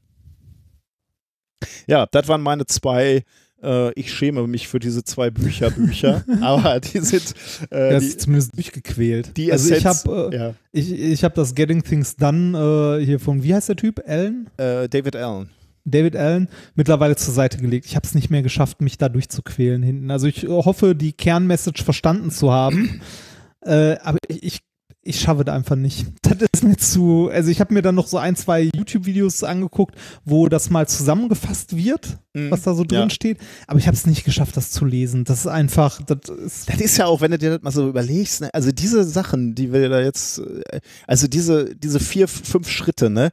Ja, 1.86 2.06
das 2.10 2.26
waren 2.26 2.42
meine 2.42 2.66
zwei 2.66 3.22
äh, 3.62 3.92
ich 3.92 4.12
schäme 4.12 4.46
mich 4.46 4.68
für 4.68 4.78
diese 4.78 5.04
zwei 5.04 5.30
Bücher, 5.30 5.70
Bücher, 5.70 6.24
aber 6.40 6.80
die 6.80 6.98
sind 7.00 7.34
äh, 7.70 7.90
das 7.92 8.02
die, 8.02 8.08
ist 8.08 8.20
zumindest 8.22 8.56
durchgequält. 8.56 9.36
die 9.36 9.50
also 9.52 9.74
ich 9.74 9.84
Essenz- 9.84 10.04
habe 10.06 10.30
äh, 10.32 10.36
ja, 10.36 10.54
ich, 10.72 10.92
ich 10.92 11.24
hab 11.24 11.34
das 11.34 11.54
Getting 11.54 11.82
Things 11.82 12.16
Done 12.16 12.98
äh, 13.00 13.04
hier 13.04 13.20
von, 13.20 13.42
wie 13.42 13.54
heißt 13.54 13.68
der 13.68 13.76
Typ? 13.76 14.02
Allen? 14.06 14.48
äh, 14.56 14.88
David 14.88 15.16
Allen. 15.16 15.50
David 15.84 16.16
Allen 16.16 16.48
mittlerweile 16.74 17.16
zur 17.16 17.32
Seite 17.32 17.58
gelegt. 17.58 17.86
Ich 17.86 17.96
habe 17.96 18.06
es 18.06 18.14
nicht 18.14 18.28
mehr 18.28 18.42
geschafft, 18.42 18.82
mich 18.82 18.98
da 18.98 19.08
durchzuquälen 19.08 19.82
hinten. 19.82 20.10
Also 20.10 20.26
ich 20.26 20.46
hoffe, 20.46 20.94
die 20.94 21.12
Kernmessage 21.12 21.82
verstanden 21.82 22.30
zu 22.30 22.52
haben. 22.52 23.00
äh, 23.62 23.96
aber 24.02 24.18
ich, 24.28 24.42
ich, 24.42 24.60
ich 25.08 25.20
schaffe 25.20 25.44
da 25.44 25.54
einfach 25.54 25.76
nicht. 25.76 26.06
Das 26.38 26.48
ist 26.52 26.62
mir 26.62 26.76
zu. 26.76 27.28
Also 27.32 27.50
ich 27.50 27.60
habe 27.60 27.72
mir 27.74 27.82
dann 27.82 27.94
noch 27.94 28.06
so 28.06 28.18
ein, 28.18 28.36
zwei 28.36 28.68
YouTube-Videos 28.74 29.42
angeguckt, 29.42 29.94
wo 30.24 30.48
das 30.48 30.70
mal 30.70 30.86
zusammengefasst 30.86 31.76
wird, 31.76 32.18
Mhm. 32.34 32.50
was 32.50 32.62
da 32.62 32.74
so 32.74 32.84
drin 32.84 33.00
Ja. 33.08 33.10
steht. 33.10 33.38
Aber 33.66 33.78
ich 33.78 33.86
habe 33.86 33.96
es 33.96 34.06
nicht 34.06 34.24
geschafft, 34.24 34.56
das 34.56 34.70
zu 34.70 34.84
lesen. 34.84 35.24
Das 35.24 35.40
ist 35.40 35.46
einfach. 35.46 36.00
Das 36.02 36.28
ist, 36.28 36.68
Das 36.68 36.80
ist 36.80 36.96
ja 36.98 37.06
auch, 37.06 37.20
wenn 37.20 37.30
du 37.32 37.38
dir 37.38 37.50
das 37.50 37.62
mal 37.62 37.70
so 37.72 37.88
überlegst, 37.88 38.42
ne? 38.42 38.50
also 38.52 38.70
diese 38.70 39.02
Sachen, 39.04 39.54
die 39.54 39.72
wir 39.72 39.88
da 39.88 40.00
jetzt, 40.00 40.38
äh, 40.40 40.80
also 41.06 41.26
diese, 41.26 41.74
diese 41.74 41.98
vier, 42.00 42.28
fünf 42.28 42.68
Schritte, 42.70 43.10
ne? 43.10 43.30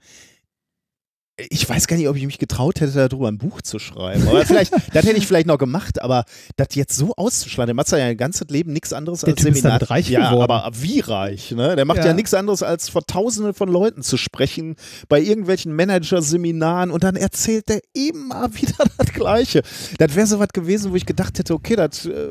Ich 1.38 1.68
weiß 1.68 1.88
gar 1.88 1.98
nicht, 1.98 2.08
ob 2.08 2.16
ich 2.16 2.26
mich 2.26 2.38
getraut 2.40 2.80
hätte, 2.80 3.10
darüber 3.10 3.28
ein 3.28 3.38
Buch 3.38 3.62
zu 3.62 3.78
schreiben. 3.78 4.26
Aber 4.26 4.46
vielleicht, 4.46 4.72
das 4.94 5.06
hätte 5.06 5.18
ich 5.18 5.28
vielleicht 5.28 5.48
noch 5.48 5.58
gemacht, 5.58 6.02
aber 6.02 6.24
das 6.56 6.70
jetzt 6.76 6.96
so 6.96 7.14
auszuschlagen, 7.18 7.68
der 7.68 7.76
macht 7.76 7.92
ja 7.92 7.98
ein 7.98 8.16
ganzes 8.16 8.48
Leben 8.48 8.72
nichts 8.72 8.94
anderes 8.94 9.20
Der 9.20 9.34
als 9.34 9.42
Typ 9.42 9.50
ist 9.52 9.58
Seminar. 9.62 9.80
damit 9.80 9.90
reich 9.92 10.10
ja, 10.10 10.30
geworden. 10.30 10.50
aber 10.50 10.72
wie 10.80 11.02
reich, 11.02 11.52
ne? 11.52 11.76
Der 11.76 11.84
macht 11.84 11.98
ja, 12.00 12.06
Ja. 12.06 12.14
nichts 12.14 12.34
anderes, 12.34 12.64
als 12.64 12.88
vor 12.88 13.06
tausenden 13.06 13.54
von 13.54 13.68
Leuten 13.68 14.02
zu 14.02 14.16
sprechen, 14.16 14.78
bei 15.10 15.20
irgendwelchen 15.20 15.76
Managerseminaren 15.76 16.90
und 16.90 17.04
dann 17.04 17.18
erzählt 17.18 17.68
der 17.68 17.82
immer 17.94 18.54
wieder 18.56 18.86
das 18.98 19.12
Gleiche. 19.14 19.62
Das 19.98 20.16
wäre 20.16 20.28
so 20.28 20.40
was 20.40 20.50
gewesen, 20.54 20.92
wo 20.92 20.96
ich 20.96 21.06
gedacht 21.06 21.38
hätte, 21.38 21.54
okay, 21.54 21.76
das 21.76 22.06
äh, 22.06 22.30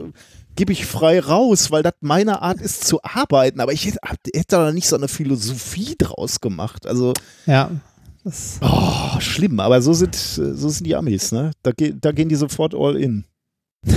gebe 0.57 0.73
ich 0.73 0.87
frei 0.87 1.21
raus, 1.21 1.71
weil 1.71 1.83
das 1.83 1.93
meine 2.01 2.41
Art 2.41 2.59
ist 2.61 2.85
zu 2.87 3.01
arbeiten. 3.03 3.61
Aber 3.61 3.73
ich 3.73 3.85
hätte, 3.85 3.99
hätte 4.35 4.57
da 4.57 4.73
nicht 4.73 4.89
so 4.89 4.97
eine 4.97 5.09
Philosophie 5.09 5.95
draus 5.99 6.41
gemacht. 6.41 6.87
Also, 6.87 7.13
ja. 7.45 7.71
Das, 8.25 8.59
oh, 8.62 9.20
schlimm. 9.20 9.61
Aber 9.61 9.81
so 9.83 9.93
sind, 9.93 10.14
so 10.16 10.68
sind 10.68 10.87
die 10.87 10.97
Amis, 10.97 11.31
ne? 11.31 11.53
Da, 11.62 11.72
ge 11.72 11.95
da 12.01 12.11
gehen 12.12 12.29
die 12.29 12.37
sofort 12.37 12.75
all 12.75 12.97
in. 12.97 13.25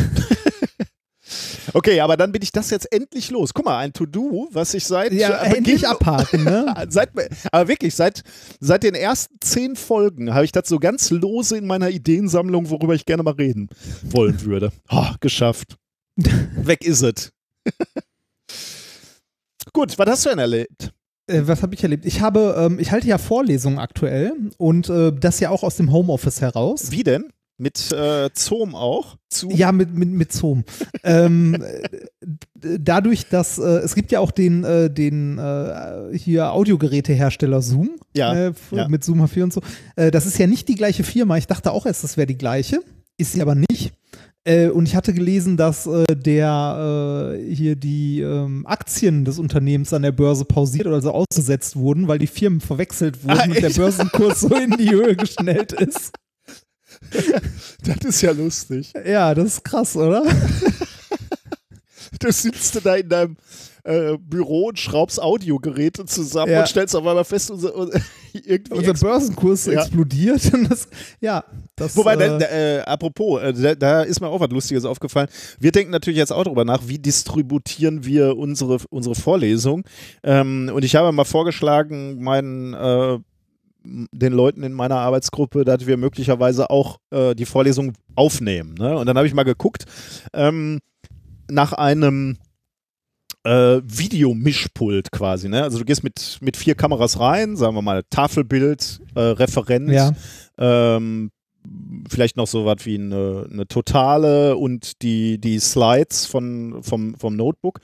Okay, 1.74 2.00
aber 2.00 2.16
dann 2.16 2.32
bin 2.32 2.42
ich 2.42 2.52
das 2.54 2.70
jetzt 2.70 2.92
endlich 2.94 3.30
los. 3.30 3.54
Guck 3.54 3.66
mal, 3.66 3.78
ein 3.80 3.92
To-Do, 3.92 4.48
was 4.52 4.74
ich 4.74 4.86
seit 4.86 5.12
ja, 5.12 5.44
äh, 5.44 5.58
endlich 5.58 5.82
Beginn- 5.82 5.90
abhaken, 5.90 6.44
ne? 6.46 6.74
Seit, 6.90 7.10
aber 7.52 7.68
wirklich, 7.68 7.94
seit, 7.94 8.24
seit 8.62 8.84
den 8.84 8.96
ersten 8.96 9.36
zehn 9.42 9.76
Folgen 9.76 10.34
habe 10.34 10.46
ich 10.46 10.54
das 10.54 10.70
so 10.70 10.80
ganz 10.80 11.10
lose 11.10 11.58
in 11.58 11.68
meiner 11.68 11.90
Ideensammlung, 11.90 12.70
worüber 12.70 12.96
ich 12.96 13.06
gerne 13.06 13.24
mal 13.24 13.34
reden 13.34 13.68
wollen 14.04 14.42
würde. 14.44 14.72
Oh, 14.90 15.10
geschafft. 15.20 15.76
Weg 16.16 16.86
ist 16.86 17.02
es. 17.02 17.32
Gut, 19.74 20.00
was 20.00 20.10
hast 20.10 20.26
du 20.26 20.30
denn 20.30 20.40
erlebt? 20.40 20.92
Äh, 21.28 21.42
was 21.46 21.62
habe 21.62 21.76
ich 21.76 21.84
erlebt? 21.84 22.06
Ich 22.06 22.22
habe, 22.22 22.56
ähm, 22.58 22.80
ich 22.80 22.92
halte 22.92 23.08
ja 23.08 23.18
Vorlesungen 23.18 23.80
aktuell 23.80 24.34
und 24.58 24.90
äh, 24.90 25.12
das 25.12 25.40
ja 25.40 25.50
auch 25.50 25.64
aus 25.64 25.76
dem 25.76 25.92
Homeoffice 25.92 26.42
heraus. 26.42 26.92
Wie 26.92 27.04
denn? 27.04 27.26
Mit 27.60 27.92
äh, 27.92 28.30
Zoom 28.34 28.76
auch? 28.76 29.18
Zoom? 29.34 29.52
Ja, 29.52 29.72
mit, 29.72 29.92
mit, 29.94 30.10
mit 30.10 30.32
Zoom. 30.32 30.64
ähm, 31.04 31.56
äh, 31.56 32.78
dadurch, 32.80 33.28
dass 33.30 33.58
äh, 33.58 33.64
es 33.64 33.96
gibt 33.96 34.12
ja 34.12 34.20
auch 34.20 34.30
den, 34.30 34.64
äh, 34.64 34.92
den 34.92 35.40
äh, 35.40 36.16
hier 36.16 36.52
Audiogerätehersteller 36.54 37.64
Zoom 37.64 37.90
Ja, 38.16 38.34
äh, 38.34 38.54
ja. 38.72 38.88
mit 38.88 39.04
Zoom 39.04 39.24
H4 39.24 39.44
und 39.44 39.54
so. 39.54 39.62
Äh, 39.96 40.12
das 40.12 40.28
ist 40.28 40.38
ja 40.38 40.46
nicht 40.46 40.68
die 40.68 40.76
gleiche 40.76 41.04
Firma. 41.04 41.38
Ich 41.38 41.48
dachte 41.48 41.72
auch 41.72 41.88
erst, 41.88 42.04
das 42.04 42.16
wäre 42.16 42.28
die 42.28 42.38
gleiche. 42.38 42.82
Ist 43.18 43.32
sie 43.32 43.42
aber 43.42 43.56
nicht. 43.56 43.67
Äh, 44.48 44.70
und 44.70 44.88
ich 44.88 44.96
hatte 44.96 45.14
gelesen, 45.14 45.58
dass 45.58 45.86
äh, 45.88 46.06
der 46.16 47.36
äh, 47.38 47.54
hier 47.54 47.76
die 47.76 48.22
ähm, 48.22 48.66
Aktien 48.66 49.26
des 49.26 49.40
Unternehmens 49.40 49.92
an 49.92 50.04
der 50.04 50.14
Börse 50.14 50.46
pausiert 50.46 50.88
oder 50.88 51.02
so 51.02 51.12
ausgesetzt 51.12 51.76
wurden, 51.76 52.08
weil 52.08 52.18
die 52.18 52.28
Firmen 52.28 52.62
verwechselt 52.62 53.26
wurden 53.26 53.40
Ah, 53.40 53.44
und 53.44 53.62
der? 53.62 53.70
Börsenkurs 53.70 54.40
so 54.40 54.56
in 54.56 54.72
die 54.72 54.90
Höhe 54.90 55.16
geschnellt 55.16 55.74
ist. 55.74 56.12
Das 57.84 57.98
ist 58.04 58.22
ja 58.22 58.32
lustig. 58.32 58.92
Ja, 59.06 59.36
das 59.36 59.46
ist 59.46 59.64
krass, 59.64 59.96
oder? 59.96 60.24
Du 62.28 62.32
sitzt 62.32 62.80
da 62.86 62.96
in 62.96 63.10
deinem 63.10 63.38
äh, 63.84 64.18
Büro 64.20 64.68
und 64.68 64.80
schraubst 64.80 65.22
Audiogeräte 65.22 66.06
zusammen 66.06 66.52
Ja. 66.52 66.60
und 66.62 66.68
stellst 66.68 66.96
auf 66.96 67.06
einmal 67.06 67.24
fest, 67.24 67.52
unser, 67.52 67.74
unser, 67.76 68.00
Unser 68.72 68.94
Börsenkurs 68.94 69.66
Ja. 69.68 69.74
explodiert. 69.82 70.42
Das, 70.70 70.88
ja, 71.22 71.44
das, 71.76 71.96
Wobei, 71.96 72.16
äh, 72.16 72.18
da, 72.18 72.38
da, 72.38 72.46
äh, 72.48 72.80
apropos, 72.82 73.42
äh, 73.42 73.54
da, 73.54 73.76
da 73.76 74.02
ist 74.02 74.20
mir 74.20 74.28
auch 74.28 74.40
was 74.42 74.50
Lustiges 74.50 74.84
aufgefallen. 74.84 75.30
Wir 75.60 75.72
denken 75.72 75.92
natürlich 75.92 76.18
jetzt 76.18 76.34
auch 76.34 76.44
darüber 76.44 76.66
nach, 76.66 76.88
wie 76.88 77.00
distributieren 77.00 78.04
wir 78.04 78.36
unsere, 78.38 78.78
unsere 78.90 79.16
Vorlesung. 79.16 79.84
Ähm, 80.24 80.70
und 80.74 80.84
ich 80.84 80.96
habe 80.96 81.12
mal 81.14 81.24
vorgeschlagen, 81.24 82.22
meinen 82.22 82.74
äh, 82.74 83.20
den 83.84 84.34
Leuten 84.34 84.64
in 84.64 84.74
meiner 84.74 84.98
Arbeitsgruppe, 84.98 85.64
dass 85.64 85.88
wir 85.88 85.96
möglicherweise 85.96 86.70
auch 86.70 87.00
äh, 87.12 87.34
die 87.36 87.46
Vorlesung 87.46 87.94
aufnehmen. 88.16 88.76
Ne? 88.78 88.98
Und 88.98 89.06
dann 89.06 89.16
habe 89.16 89.28
ich 89.28 89.34
mal 89.34 89.44
geguckt 89.44 89.86
ähm, 90.34 90.80
nach 91.50 91.74
einem 91.74 92.38
äh, 93.44 93.82
Videomischpult 93.84 95.12
quasi. 95.12 95.48
Ne? 95.50 95.64
Also 95.64 95.80
du 95.80 95.86
gehst 95.86 96.04
mit, 96.04 96.38
mit 96.42 96.58
vier 96.58 96.76
Kameras 96.76 97.20
rein, 97.20 97.56
sagen 97.56 97.76
wir 97.76 97.82
mal 97.82 98.04
Tafelbild, 98.10 99.02
äh, 99.16 99.20
Referent, 99.20 99.90
Ja. 99.92 100.12
ähm, 100.58 101.32
vielleicht 102.10 102.38
noch 102.38 102.48
so 102.48 102.66
was 102.66 102.86
wie 102.86 102.96
eine, 102.96 103.48
eine 103.52 103.68
totale 103.68 104.58
und 104.58 105.02
die, 105.02 105.40
die 105.40 105.60
Slides 105.60 106.26
von, 106.26 106.82
vom, 106.82 107.16
vom 107.16 107.36
Notebook. 107.36 107.80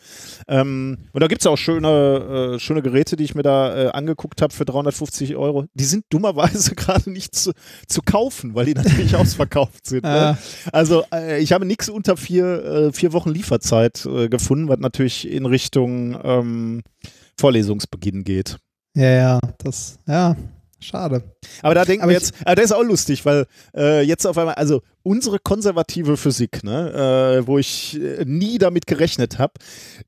Ähm, 0.48 0.98
und 1.12 1.22
da 1.22 1.28
gibt 1.28 1.42
es 1.42 1.48
auch 1.48 1.58
schöne, 1.58 2.56
äh, 2.56 2.60
schöne 2.60 2.82
Geräte, 2.82 3.16
die 3.16 3.24
ich 3.24 3.36
mir 3.36 3.44
da 3.44 3.76
äh, 3.76 3.88
angeguckt 3.90 4.42
habe 4.42 4.54
für 4.54 4.66
350 4.66 5.36
Euro. 5.36 5.66
Die 5.74 5.84
sind 5.84 6.06
dummerweise 6.10 6.76
gerade 6.76 7.12
nicht 7.12 7.36
zu, 7.36 7.52
zu 7.88 8.02
kaufen, 8.02 8.56
weil 8.56 8.66
die 8.66 8.74
natürlich 8.74 9.16
ausverkauft 9.16 9.86
sind. 9.86 10.04
Ne? 10.04 10.10
Ah. 10.10 10.38
Also 10.72 11.04
äh, 11.14 11.42
ich 11.42 11.54
habe 11.54 11.66
nichts 11.66 11.90
unter 11.90 12.18
vier, 12.18 12.64
äh, 12.64 12.94
vier 12.94 13.14
Wochen 13.14 13.30
Lieferzeit 13.30 14.06
äh, 14.06 14.30
gefunden, 14.30 14.70
was 14.70 14.80
natürlich 14.80 15.30
in 15.30 15.46
Richtung 15.46 16.18
ähm, 16.24 16.84
Vorlesungsbeginn 17.38 18.24
geht. 18.24 18.58
ja, 18.96 19.10
ja, 19.10 19.40
das, 19.58 19.98
ja, 20.08 20.36
schade. 20.84 21.24
Aber 21.62 21.76
da 21.76 21.86
denken 21.86 22.04
Aber 22.04 22.12
wir 22.12 22.18
jetzt, 22.18 22.34
aber 22.46 22.56
das 22.56 22.66
ist 22.66 22.72
auch 22.74 22.84
lustig, 22.84 23.26
weil 23.26 23.46
äh, 23.76 24.02
jetzt 24.02 24.26
auf 24.26 24.38
einmal, 24.38 24.56
also 24.56 24.82
unsere 25.04 25.38
konservative 25.40 26.18
Physik, 26.18 26.64
ne, 26.64 27.40
äh, 27.42 27.48
wo 27.48 27.58
ich 27.58 28.00
äh, 28.02 28.24
nie 28.26 28.58
damit 28.58 28.88
gerechnet 28.88 29.38
habe, 29.38 29.54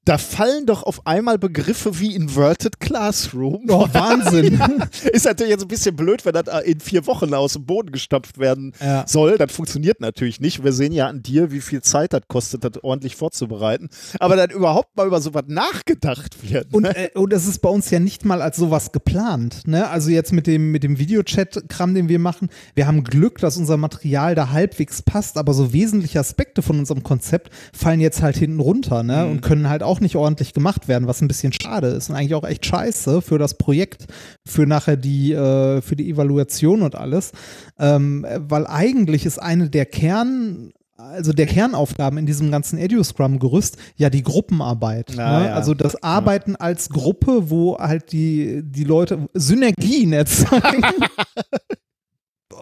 da 0.05 0.17
fallen 0.17 0.65
doch 0.65 0.83
auf 0.83 1.05
einmal 1.05 1.37
Begriffe 1.37 1.99
wie 1.99 2.15
Inverted 2.15 2.79
Classroom. 2.79 3.65
Oh, 3.69 3.87
Wahnsinn. 3.93 4.61
Ist 5.11 5.25
natürlich 5.25 5.51
jetzt 5.51 5.63
ein 5.63 5.67
bisschen 5.67 5.95
blöd, 5.95 6.25
wenn 6.25 6.33
das 6.33 6.63
in 6.63 6.79
vier 6.79 7.05
Wochen 7.07 7.33
aus 7.33 7.53
dem 7.53 7.65
Boden 7.65 7.91
gestopft 7.91 8.37
werden 8.39 8.71
Ja. 8.79 9.05
soll. 9.07 9.37
Das 9.37 9.51
funktioniert 9.51 9.99
natürlich 9.99 10.39
nicht. 10.39 10.63
Wir 10.63 10.71
sehen 10.71 10.93
ja 10.93 11.07
an 11.07 11.21
dir, 11.21 11.51
wie 11.51 11.61
viel 11.61 11.81
Zeit 11.81 12.13
das 12.13 12.21
kostet, 12.27 12.63
das 12.63 12.81
ordentlich 12.83 13.15
vorzubereiten. 13.15 13.89
Aber 14.19 14.35
dann 14.37 14.49
überhaupt 14.51 14.95
mal 14.95 15.07
über 15.07 15.19
sowas 15.19 15.43
nachgedacht 15.47 16.49
wird. 16.49 16.73
Und, 16.73 16.83
ne? 16.83 16.95
äh, 16.95 17.17
und 17.17 17.33
es 17.33 17.45
ist 17.47 17.59
bei 17.61 17.69
uns 17.69 17.89
ja 17.89 17.99
nicht 17.99 18.23
mal 18.23 18.41
als 18.41 18.55
sowas 18.57 18.91
geplant. 18.93 19.63
Ne? 19.67 19.89
Also 19.89 20.09
jetzt 20.09 20.31
mit 20.31 20.47
dem, 20.47 20.71
mit 20.71 20.83
dem 20.83 20.97
Videochat-Kram, 20.99 21.93
den 21.93 22.07
wir 22.07 22.19
machen, 22.19 22.49
wir 22.75 22.87
haben 22.87 23.03
Glück, 23.03 23.39
dass 23.39 23.57
unser 23.57 23.75
Material 23.77 24.35
da 24.35 24.51
halbwegs 24.51 24.84
passt, 25.01 25.38
aber 25.38 25.53
so 25.53 25.73
wesentliche 25.73 26.19
Aspekte 26.19 26.61
von 26.61 26.79
unserem 26.79 27.03
Konzept 27.03 27.51
fallen 27.73 27.99
jetzt 27.99 28.21
halt 28.21 28.38
hinten 28.38 28.59
runter 28.59 29.03
ne? 29.03 29.25
und 29.25 29.41
können 29.41 29.69
halt 29.69 29.83
auch 29.83 29.99
nicht 29.99 30.15
ordentlich 30.15 30.53
gemacht 30.53 30.88
werden, 30.88 31.07
was 31.07 31.21
ein 31.21 31.27
bisschen 31.27 31.53
schade 31.53 31.88
ist 31.88 32.09
und 32.09 32.15
eigentlich 32.15 32.36
auch 32.36 32.43
echt 32.43 32.65
scheiße 32.65 33.21
für 33.21 33.38
das 33.38 33.57
Projekt, 33.57 34.05
für 34.45 34.65
nachher 34.65 34.97
die, 34.97 35.33
äh, 35.33 35.81
für 35.81 35.95
die 35.95 36.09
Evaluation 36.09 36.81
und 36.81 36.95
alles. 36.95 37.31
Ähm, 37.79 38.25
weil 38.38 38.67
eigentlich 38.67 39.25
ist 39.25 39.39
eine 39.41 39.69
der 39.69 39.86
Kern 39.86 40.71
also 40.97 41.33
der 41.33 41.45
Kernaufgaben 41.45 42.17
in 42.17 42.25
diesem 42.25 42.51
ganzen 42.51 42.79
EduScrum-Gerüst 42.79 43.77
ja 43.97 44.09
die 44.09 44.23
Gruppenarbeit. 44.23 45.19
Ah, 45.19 45.39
ne? 45.39 45.45
ja. 45.47 45.53
Also 45.53 45.73
das 45.73 46.01
Arbeiten 46.01 46.55
als 46.55 46.89
Gruppe, 46.89 47.49
wo 47.49 47.77
halt 47.77 48.13
die, 48.13 48.61
die 48.63 48.86
Leute 48.86 49.27
Synergien 49.33 50.13
erzeugen. 50.13 50.81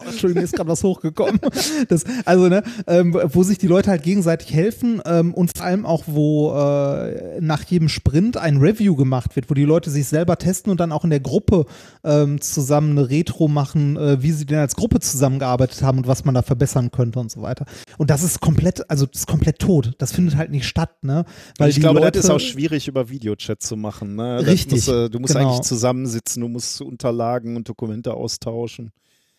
Entschuldigung, 0.06 0.42
mir 0.42 0.44
ist 0.44 0.54
gerade 0.54 0.70
was 0.70 0.82
hochgekommen. 0.82 1.40
Das, 1.88 2.04
also, 2.24 2.48
ne, 2.48 2.62
ähm, 2.86 3.18
wo 3.32 3.42
sich 3.42 3.58
die 3.58 3.66
Leute 3.66 3.90
halt 3.90 4.02
gegenseitig 4.02 4.52
helfen 4.52 5.02
ähm, 5.04 5.34
und 5.34 5.56
vor 5.56 5.66
allem 5.66 5.86
auch, 5.86 6.04
wo 6.06 6.52
äh, 6.52 7.40
nach 7.40 7.64
jedem 7.64 7.88
Sprint 7.88 8.36
ein 8.36 8.58
Review 8.58 8.96
gemacht 8.96 9.36
wird, 9.36 9.50
wo 9.50 9.54
die 9.54 9.64
Leute 9.64 9.90
sich 9.90 10.06
selber 10.06 10.38
testen 10.38 10.70
und 10.70 10.80
dann 10.80 10.92
auch 10.92 11.04
in 11.04 11.10
der 11.10 11.20
Gruppe 11.20 11.66
ähm, 12.04 12.40
zusammen 12.40 12.98
eine 12.98 13.10
Retro 13.10 13.48
machen, 13.48 13.96
äh, 13.96 14.22
wie 14.22 14.32
sie 14.32 14.46
denn 14.46 14.58
als 14.58 14.76
Gruppe 14.76 15.00
zusammengearbeitet 15.00 15.82
haben 15.82 15.98
und 15.98 16.06
was 16.06 16.24
man 16.24 16.34
da 16.34 16.42
verbessern 16.42 16.90
könnte 16.90 17.18
und 17.18 17.30
so 17.30 17.42
weiter. 17.42 17.66
Und 17.98 18.10
das 18.10 18.22
ist 18.22 18.40
komplett, 18.40 18.88
also 18.90 19.06
das 19.06 19.20
ist 19.20 19.26
komplett 19.26 19.58
tot. 19.58 19.92
Das 19.98 20.12
findet 20.12 20.36
halt 20.36 20.50
nicht 20.50 20.66
statt, 20.66 21.02
ne? 21.02 21.24
Weil 21.58 21.70
ich 21.70 21.80
glaube, 21.80 22.00
Leute, 22.00 22.12
das 22.12 22.24
ist 22.24 22.30
auch 22.30 22.40
schwierig 22.40 22.88
über 22.88 23.08
Videochat 23.08 23.62
zu 23.62 23.76
machen. 23.76 24.16
Ne? 24.16 24.46
Richtig, 24.46 24.86
Muss, 24.86 24.88
äh, 24.88 25.10
du 25.10 25.18
musst 25.20 25.34
genau. 25.34 25.48
eigentlich 25.48 25.62
zusammensitzen, 25.62 26.42
du 26.42 26.48
musst 26.48 26.80
Unterlagen 26.80 27.56
und 27.56 27.68
Dokumente 27.68 28.14
austauschen. 28.14 28.92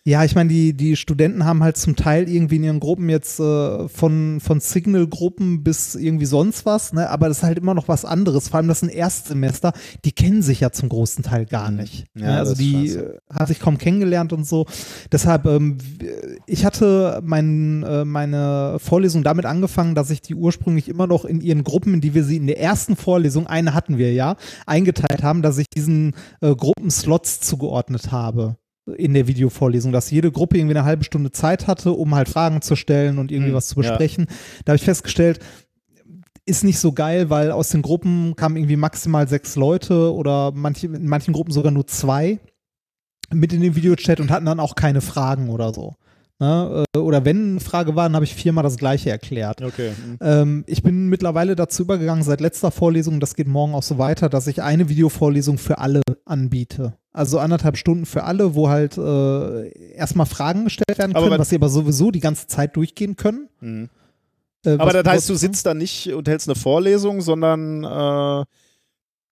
Ja, 0.07 0.23
ich 0.23 0.35
meine, 0.35 0.49
die, 0.49 0.73
die 0.73 0.95
Studenten 0.95 1.45
haben 1.45 1.63
halt 1.63 1.77
zum 1.77 1.95
Teil 1.95 2.29
irgendwie 2.29 2.57
in 2.57 2.63
ihren 2.63 2.79
Gruppen 2.79 3.09
jetzt 3.09 3.39
äh, 3.39 3.89
von, 3.89 4.39
von 4.39 4.59
Signal-Gruppen 4.59 5.63
bis 5.63 5.95
irgendwie 5.95 6.27
sonst 6.27 6.63
was, 6.63 6.93
ne? 6.93 7.09
aber 7.09 7.27
das 7.27 7.37
ist 7.37 7.43
halt 7.43 7.57
immer 7.57 7.73
noch 7.73 7.87
was 7.87 8.05
anderes. 8.05 8.49
Vor 8.49 8.57
allem 8.57 8.67
das 8.67 8.81
sind 8.81 8.89
Erstsemester, 8.89 9.73
die 10.05 10.11
kennen 10.11 10.43
sich 10.43 10.59
ja 10.59 10.71
zum 10.71 10.89
großen 10.89 11.23
Teil 11.23 11.47
gar 11.47 11.71
nicht. 11.71 12.05
Ja, 12.13 12.27
ne? 12.27 12.37
Also 12.37 12.53
die 12.53 12.89
äh, 12.89 13.17
hat 13.33 13.47
sich 13.47 13.59
kaum 13.59 13.79
kennengelernt 13.79 14.31
und 14.31 14.45
so. 14.45 14.67
Deshalb, 15.11 15.47
ähm, 15.47 15.79
ich 16.45 16.65
hatte 16.65 17.19
mein, 17.23 17.81
äh, 17.81 18.05
meine 18.05 18.77
Vorlesung 18.77 19.23
damit 19.23 19.47
angefangen, 19.47 19.95
dass 19.95 20.11
ich 20.11 20.21
die 20.21 20.35
ursprünglich 20.35 20.87
immer 20.87 21.07
noch 21.07 21.25
in 21.25 21.41
ihren 21.41 21.63
Gruppen, 21.63 21.95
in 21.95 22.01
die 22.01 22.13
wir 22.13 22.23
sie 22.23 22.37
in 22.37 22.45
der 22.45 22.59
ersten 22.59 22.95
Vorlesung, 22.95 23.47
eine 23.47 23.73
hatten 23.73 23.97
wir 23.97 24.13
ja, 24.13 24.35
eingeteilt 24.67 25.23
haben, 25.23 25.41
dass 25.41 25.57
ich 25.57 25.67
diesen 25.67 26.13
äh, 26.41 26.53
Gruppen 26.53 26.91
Slots 26.91 27.39
zugeordnet 27.39 28.11
habe 28.11 28.57
in 28.97 29.13
der 29.13 29.27
Videovorlesung, 29.27 29.91
dass 29.91 30.11
jede 30.11 30.31
Gruppe 30.31 30.57
irgendwie 30.57 30.75
eine 30.75 30.85
halbe 30.85 31.03
Stunde 31.03 31.31
Zeit 31.31 31.67
hatte, 31.67 31.91
um 31.91 32.13
halt 32.13 32.29
Fragen 32.29 32.61
zu 32.61 32.75
stellen 32.75 33.17
und 33.17 33.31
irgendwie 33.31 33.49
Hm, 33.49 33.55
was 33.55 33.67
zu 33.67 33.81
ja. 33.81 33.89
besprechen. 33.89 34.27
Da 34.63 34.71
habe 34.71 34.77
ich 34.77 34.83
festgestellt, 34.83 35.39
ist 36.45 36.63
nicht 36.63 36.79
so 36.79 36.91
geil, 36.91 37.29
weil 37.29 37.51
aus 37.51 37.69
den 37.69 37.81
Gruppen 37.81 38.35
kamen 38.35 38.57
irgendwie 38.57 38.75
maximal 38.75 39.27
sechs 39.27 39.55
Leute 39.55 40.13
oder 40.13 40.51
manche, 40.53 40.87
in 40.87 41.07
manchen 41.07 41.33
Gruppen 41.33 41.51
sogar 41.51 41.71
nur 41.71 41.87
zwei 41.87 42.39
mit 43.33 43.51
in 43.53 43.61
den 43.61 43.75
Videochat 43.75 44.19
und 44.19 44.29
hatten 44.29 44.45
dann 44.45 44.59
auch 44.59 44.75
keine 44.75 45.01
Fragen 45.01 45.49
oder 45.49 45.73
so. 45.73 45.95
Ne? 46.39 46.83
Äh, 46.93 46.97
Oder 46.97 47.23
wenn 47.23 47.51
eine 47.51 47.59
Frage 47.59 47.95
war, 47.95 48.05
dann 48.05 48.15
habe 48.15 48.25
ich 48.25 48.35
viermal 48.35 48.63
das 48.63 48.77
gleiche 48.77 49.09
erklärt. 49.09 49.61
Okay. 49.61 49.93
Ähm, 50.19 50.63
ich 50.67 50.83
bin 50.83 51.07
mittlerweile 51.07 51.55
dazu 51.55 51.83
übergegangen, 51.83 52.23
seit 52.23 52.41
letzter 52.41 52.71
Vorlesung, 52.71 53.19
das 53.19 53.35
geht 53.35 53.47
morgen 53.47 53.73
auch 53.73 53.83
so 53.83 53.97
weiter, 53.97 54.27
dass 54.27 54.47
ich 54.47 54.61
eine 54.61 54.89
Videovorlesung 54.89 55.57
für 55.57 55.77
alle 55.77 56.01
anbiete. 56.25 56.97
Also 57.13 57.39
anderthalb 57.39 57.77
Stunden 57.77 58.05
für 58.05 58.25
alle, 58.25 58.55
wo 58.55 58.67
halt 58.67 58.97
äh, 58.97 59.93
erstmal 59.93 60.25
Fragen 60.25 60.65
gestellt 60.65 60.97
werden 60.97 61.13
können, 61.13 61.39
was 61.39 61.49
sie 61.49 61.55
aber 61.55 61.69
sowieso 61.69 62.11
die 62.11 62.19
ganze 62.19 62.47
Zeit 62.47 62.75
durchgehen 62.75 63.15
können. 63.15 63.47
Mhm. 63.61 63.89
Äh, 64.65 64.71
Aber 64.71 64.91
das 64.91 65.05
heißt, 65.05 65.29
du 65.29 65.35
sitzt 65.35 65.65
da 65.65 65.73
nicht 65.73 66.11
und 66.11 66.27
hältst 66.27 66.49
eine 66.49 66.55
Vorlesung, 66.55 67.21
sondern 67.21 67.83
äh, 67.85 68.45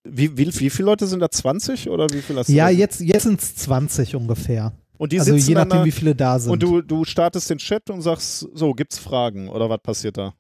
wie, 0.06 0.38
wie, 0.38 0.60
wie 0.60 0.70
viele 0.70 0.86
Leute 0.86 1.08
sind 1.08 1.20
da? 1.20 1.30
20 1.30 1.90
oder 1.90 2.10
wie 2.12 2.22
viel 2.22 2.38
hast 2.38 2.48
du? 2.48 2.54
Ja, 2.54 2.70
jetzt, 2.70 3.02
jetzt 3.02 3.24
sind 3.24 3.42
es 3.42 3.56
20 3.56 4.16
ungefähr. 4.16 4.72
Und 5.04 5.12
die 5.12 5.20
also 5.20 5.34
sitzen 5.34 5.50
je 5.50 5.56
nachdem, 5.56 5.80
da, 5.80 5.84
wie 5.84 5.92
viele 5.92 6.16
da 6.16 6.40
sind. 6.40 6.50
und 6.50 6.64
du, 6.64 6.82
du 6.82 7.04
startest 7.04 7.50
den 7.50 7.58
Chat 7.58 7.90
und 7.90 8.02
sagst, 8.02 8.48
so, 8.54 8.74
gibt's 8.74 8.98
Fragen 8.98 9.50
oder 9.50 9.70
was 9.70 9.80
passiert 9.84 10.16
da? 10.18 10.34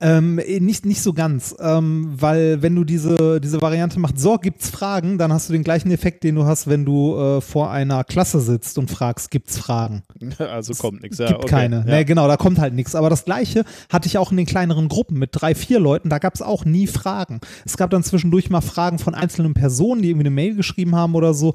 Ähm, 0.00 0.38
eh, 0.38 0.60
nicht, 0.60 0.86
nicht 0.86 1.02
so 1.02 1.12
ganz, 1.12 1.56
ähm, 1.58 2.14
weil 2.16 2.62
wenn 2.62 2.76
du 2.76 2.84
diese, 2.84 3.40
diese 3.40 3.60
Variante 3.60 3.98
machst, 3.98 4.20
so 4.20 4.36
gibt's 4.36 4.70
Fragen, 4.70 5.18
dann 5.18 5.32
hast 5.32 5.48
du 5.48 5.52
den 5.52 5.64
gleichen 5.64 5.90
Effekt, 5.90 6.22
den 6.22 6.36
du 6.36 6.44
hast, 6.44 6.68
wenn 6.68 6.84
du 6.84 7.16
äh, 7.16 7.40
vor 7.40 7.72
einer 7.72 8.04
Klasse 8.04 8.40
sitzt 8.40 8.78
und 8.78 8.90
fragst, 8.90 9.30
gibt's 9.30 9.58
Fragen? 9.58 10.02
Also 10.38 10.72
kommt 10.74 11.02
nichts. 11.02 11.18
Ja, 11.18 11.28
gibt 11.28 11.44
okay. 11.44 11.48
keine. 11.48 11.76
Ja. 11.78 11.96
Nee, 11.96 12.04
genau, 12.04 12.26
da 12.26 12.36
kommt 12.36 12.58
halt 12.58 12.74
nichts. 12.74 12.94
Aber 12.94 13.10
das 13.10 13.24
gleiche 13.24 13.64
hatte 13.90 14.06
ich 14.06 14.18
auch 14.18 14.30
in 14.30 14.36
den 14.36 14.46
kleineren 14.46 14.88
Gruppen 14.88 15.18
mit 15.18 15.30
drei, 15.32 15.54
vier 15.54 15.78
Leuten, 15.80 16.08
da 16.08 16.18
gab's 16.18 16.42
auch 16.42 16.64
nie 16.64 16.86
Fragen. 16.86 17.40
Es 17.64 17.76
gab 17.76 17.90
dann 17.90 18.02
zwischendurch 18.02 18.50
mal 18.50 18.60
Fragen 18.60 18.98
von 18.98 19.14
einzelnen 19.14 19.54
Personen, 19.54 20.02
die 20.02 20.10
irgendwie 20.10 20.26
eine 20.26 20.34
Mail 20.34 20.54
geschrieben 20.54 20.94
haben 20.94 21.14
oder 21.14 21.34
so. 21.34 21.54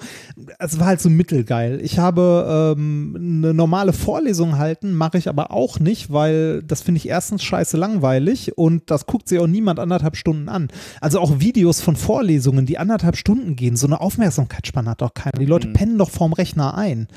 Es 0.59 0.79
war 0.79 0.87
halt 0.87 1.01
so 1.01 1.09
mittelgeil. 1.09 1.79
Ich 1.81 1.97
habe 1.97 2.75
ähm, 2.77 3.15
eine 3.17 3.53
normale 3.53 3.93
Vorlesung 3.93 4.57
halten, 4.57 4.93
mache 4.93 5.17
ich 5.17 5.29
aber 5.29 5.51
auch 5.51 5.79
nicht, 5.79 6.11
weil 6.11 6.61
das 6.63 6.81
finde 6.81 6.97
ich 6.97 7.07
erstens 7.07 7.43
scheiße 7.43 7.77
langweilig 7.77 8.32
und 8.55 8.89
das 8.89 9.05
guckt 9.05 9.27
sich 9.29 9.39
auch 9.39 9.47
niemand 9.47 9.79
anderthalb 9.79 10.15
Stunden 10.15 10.49
an. 10.49 10.67
Also 11.01 11.19
auch 11.19 11.39
Videos 11.39 11.81
von 11.81 11.95
Vorlesungen, 11.95 12.65
die 12.65 12.77
anderthalb 12.77 13.17
Stunden 13.17 13.55
gehen, 13.55 13.75
so 13.75 13.87
eine 13.87 14.01
Aufmerksamkeitsspanne 14.01 14.91
hat 14.91 15.01
doch 15.01 15.13
keiner. 15.13 15.39
Die 15.39 15.45
Leute 15.45 15.69
pennen 15.69 15.97
doch 15.97 16.09
vorm 16.09 16.33
Rechner 16.33 16.75
ein. 16.75 17.07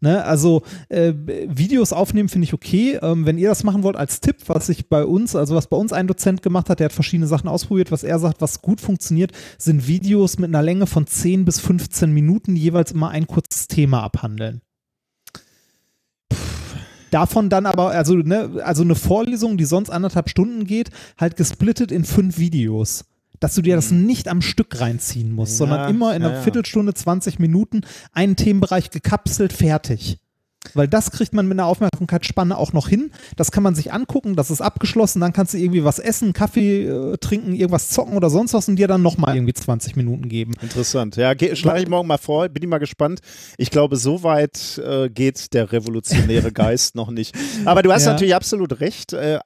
Ne? 0.00 0.24
Also 0.24 0.62
äh, 0.88 1.14
Videos 1.16 1.92
aufnehmen 1.92 2.28
finde 2.28 2.44
ich 2.44 2.54
okay. 2.54 2.98
Ähm, 3.00 3.26
wenn 3.26 3.38
ihr 3.38 3.48
das 3.48 3.64
machen 3.64 3.82
wollt 3.82 3.96
als 3.96 4.20
Tipp, 4.20 4.36
was 4.46 4.68
ich 4.68 4.88
bei 4.88 5.04
uns, 5.04 5.34
also 5.34 5.54
was 5.54 5.68
bei 5.68 5.76
uns 5.76 5.92
ein 5.92 6.06
Dozent 6.06 6.42
gemacht 6.42 6.68
hat, 6.68 6.80
der 6.80 6.86
hat 6.86 6.92
verschiedene 6.92 7.26
Sachen 7.26 7.48
ausprobiert, 7.48 7.90
was 7.90 8.04
er 8.04 8.18
sagt, 8.18 8.40
was 8.40 8.60
gut 8.60 8.80
funktioniert, 8.80 9.32
sind 9.58 9.88
Videos 9.88 10.38
mit 10.38 10.48
einer 10.48 10.62
Länge 10.62 10.86
von 10.86 11.06
10 11.06 11.44
bis 11.44 11.60
15 11.60 12.12
Minuten, 12.12 12.54
die 12.54 12.62
jeweils 12.62 12.92
immer 12.92 13.10
ein 13.10 13.26
kurzes 13.26 13.68
Thema 13.68 14.02
abhandeln. 14.02 14.60
Davon 17.14 17.48
dann 17.48 17.64
aber, 17.64 17.92
also, 17.92 18.16
ne, 18.16 18.60
also 18.64 18.82
eine 18.82 18.96
Vorlesung, 18.96 19.56
die 19.56 19.66
sonst 19.66 19.88
anderthalb 19.88 20.28
Stunden 20.28 20.64
geht, 20.64 20.90
halt 21.16 21.36
gesplittet 21.36 21.92
in 21.92 22.04
fünf 22.04 22.38
Videos. 22.38 23.04
Dass 23.38 23.54
du 23.54 23.62
dir 23.62 23.76
das 23.76 23.92
nicht 23.92 24.26
am 24.26 24.42
Stück 24.42 24.80
reinziehen 24.80 25.32
musst, 25.32 25.52
Ja, 25.52 25.58
sondern 25.58 25.90
immer 25.90 26.16
in 26.16 26.22
ja, 26.22 26.28
einer 26.28 26.38
ja. 26.38 26.42
Viertelstunde, 26.42 26.92
20 26.92 27.38
Minuten 27.38 27.82
einen 28.12 28.34
Themenbereich 28.34 28.90
gekapselt, 28.90 29.52
fertig. 29.52 30.18
Weil 30.74 30.88
das 30.88 31.10
kriegt 31.10 31.34
man 31.34 31.46
mit 31.46 31.56
einer 31.58 31.66
Aufmerksamkeitsspanne 31.66 32.56
auch 32.56 32.72
noch 32.72 32.88
hin. 32.88 33.10
Das 33.36 33.50
kann 33.52 33.62
man 33.62 33.74
sich 33.74 33.92
angucken, 33.92 34.34
das 34.36 34.50
ist 34.50 34.60
abgeschlossen, 34.60 35.20
dann 35.20 35.32
kannst 35.32 35.54
du 35.54 35.58
irgendwie 35.58 35.84
was 35.84 35.98
essen, 35.98 36.32
Kaffee 36.32 36.84
äh, 36.86 37.16
trinken, 37.18 37.54
irgendwas 37.54 37.90
zocken 37.90 38.16
oder 38.16 38.30
sonst 38.30 38.54
was 38.54 38.68
und 38.68 38.76
dir 38.76 38.88
dann 38.88 39.02
nochmal 39.02 39.34
irgendwie 39.36 39.52
20 39.54 39.96
Minuten 39.96 40.28
geben. 40.28 40.52
Interessant. 40.62 41.16
Ja, 41.16 41.34
schlage 41.54 41.82
ich 41.82 41.88
morgen 41.88 42.08
mal 42.08 42.18
vor, 42.18 42.48
bin 42.48 42.62
ich 42.62 42.68
mal 42.68 42.78
gespannt. 42.78 43.20
Ich 43.58 43.70
glaube, 43.70 43.96
so 43.96 44.22
weit 44.22 44.78
äh, 44.78 45.08
geht 45.10 45.52
der 45.52 45.72
revolutionäre 45.72 46.52
Geist 46.52 46.94
noch 46.94 47.10
nicht. 47.10 47.34
Aber 47.64 47.82
du 47.82 47.92
hast 47.92 48.06
Ja. 48.06 48.12
natürlich 48.12 48.34
absolut 48.34 48.80
recht. 48.80 49.12
Äh, 49.12 49.40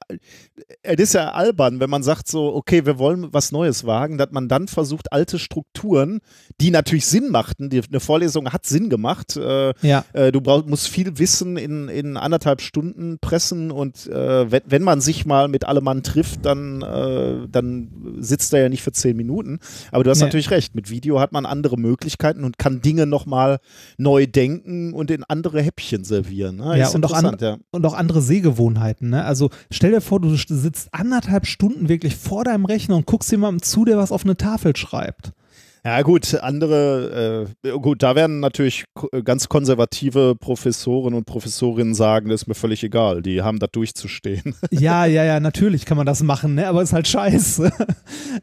es 0.83 0.99
ist 0.99 1.13
ja 1.13 1.31
albern, 1.31 1.79
wenn 1.79 1.89
man 1.89 2.03
sagt 2.03 2.27
so, 2.27 2.53
okay, 2.53 2.85
wir 2.85 2.97
wollen 2.99 3.27
was 3.31 3.51
Neues 3.51 3.85
wagen, 3.85 4.17
dass 4.17 4.31
man 4.31 4.47
dann 4.47 4.67
versucht, 4.67 5.11
alte 5.11 5.39
Strukturen, 5.39 6.19
die 6.61 6.71
natürlich 6.71 7.05
Sinn 7.05 7.29
machten, 7.29 7.69
die, 7.69 7.81
eine 7.87 7.99
Vorlesung 7.99 8.49
hat 8.51 8.65
Sinn 8.65 8.89
gemacht, 8.89 9.35
äh, 9.37 9.73
Ja. 9.81 10.05
äh, 10.13 10.31
du 10.31 10.41
brauch, 10.41 10.65
musst 10.65 10.87
viel 10.87 11.17
Wissen 11.19 11.57
in, 11.57 11.87
in 11.89 12.17
anderthalb 12.17 12.61
Stunden 12.61 13.17
pressen 13.19 13.71
und 13.71 14.07
äh, 14.07 14.51
wenn, 14.51 14.61
wenn 14.65 14.83
man 14.83 15.01
sich 15.01 15.25
mal 15.25 15.47
mit 15.47 15.65
allem 15.65 15.83
Mann 15.83 16.03
trifft, 16.03 16.45
dann, 16.45 16.81
äh, 16.81 17.47
dann 17.49 17.89
sitzt 18.19 18.53
er 18.53 18.61
ja 18.63 18.69
nicht 18.69 18.83
für 18.83 18.91
zehn 18.91 19.15
Minuten. 19.17 19.59
Aber 19.91 20.03
du 20.03 20.09
hast 20.09 20.19
Nee. 20.19 20.25
natürlich 20.25 20.51
recht, 20.51 20.75
mit 20.75 20.89
Video 20.89 21.19
hat 21.19 21.31
man 21.31 21.45
andere 21.45 21.77
Möglichkeiten 21.77 22.43
und 22.43 22.57
kann 22.57 22.81
Dinge 22.81 23.05
nochmal 23.05 23.59
neu 23.97 24.27
denken 24.27 24.93
und 24.93 25.11
in 25.11 25.23
andere 25.23 25.61
Häppchen 25.61 26.03
servieren. 26.03 26.57
Ne? 26.57 26.77
Ja, 26.79 26.89
und 26.89 27.05
auch, 27.05 27.13
an, 27.13 27.37
ja. 27.39 27.57
und 27.71 27.85
auch 27.85 27.93
andere 27.93 28.21
Sehgewohnheiten. 28.21 29.09
Ne? 29.09 29.23
Also 29.23 29.49
stell 29.71 29.91
dir 29.91 30.01
vor, 30.01 30.19
du 30.19 30.35
sitzt 30.49 30.93
anderthalb 30.93 31.45
Stunden 31.45 31.89
wirklich 31.89 32.15
vor 32.15 32.43
deinem 32.43 32.65
Rechner 32.65 32.95
und 32.95 33.05
guckst 33.05 33.31
jemandem 33.31 33.61
zu, 33.61 33.85
der 33.85 33.97
was 33.97 34.11
auf 34.11 34.23
eine 34.23 34.37
Tafel 34.37 34.75
schreibt. 34.75 35.31
Ja 35.85 36.01
gut, 36.01 36.35
andere, 36.35 37.47
äh, 37.63 37.71
gut, 37.79 38.03
da 38.03 38.15
werden 38.15 38.41
natürlich 38.41 38.83
ganz 39.23 39.47
konservative 39.47 40.35
Professoren 40.35 41.13
und 41.13 41.25
Professorinnen 41.25 41.93
sagen, 41.93 42.29
das 42.29 42.41
ist 42.41 42.47
mir 42.47 42.53
völlig 42.53 42.83
egal, 42.83 43.21
die 43.21 43.41
haben 43.41 43.59
da 43.59 43.67
durchzustehen. 43.67 44.55
Ja, 44.71 45.05
ja, 45.05 45.23
ja, 45.23 45.39
natürlich 45.39 45.85
kann 45.85 45.97
man 45.97 46.05
das 46.05 46.21
machen, 46.21 46.55
ne? 46.55 46.67
aber 46.67 46.81
ist 46.81 46.93
halt 46.93 47.07
scheiße. 47.07 47.71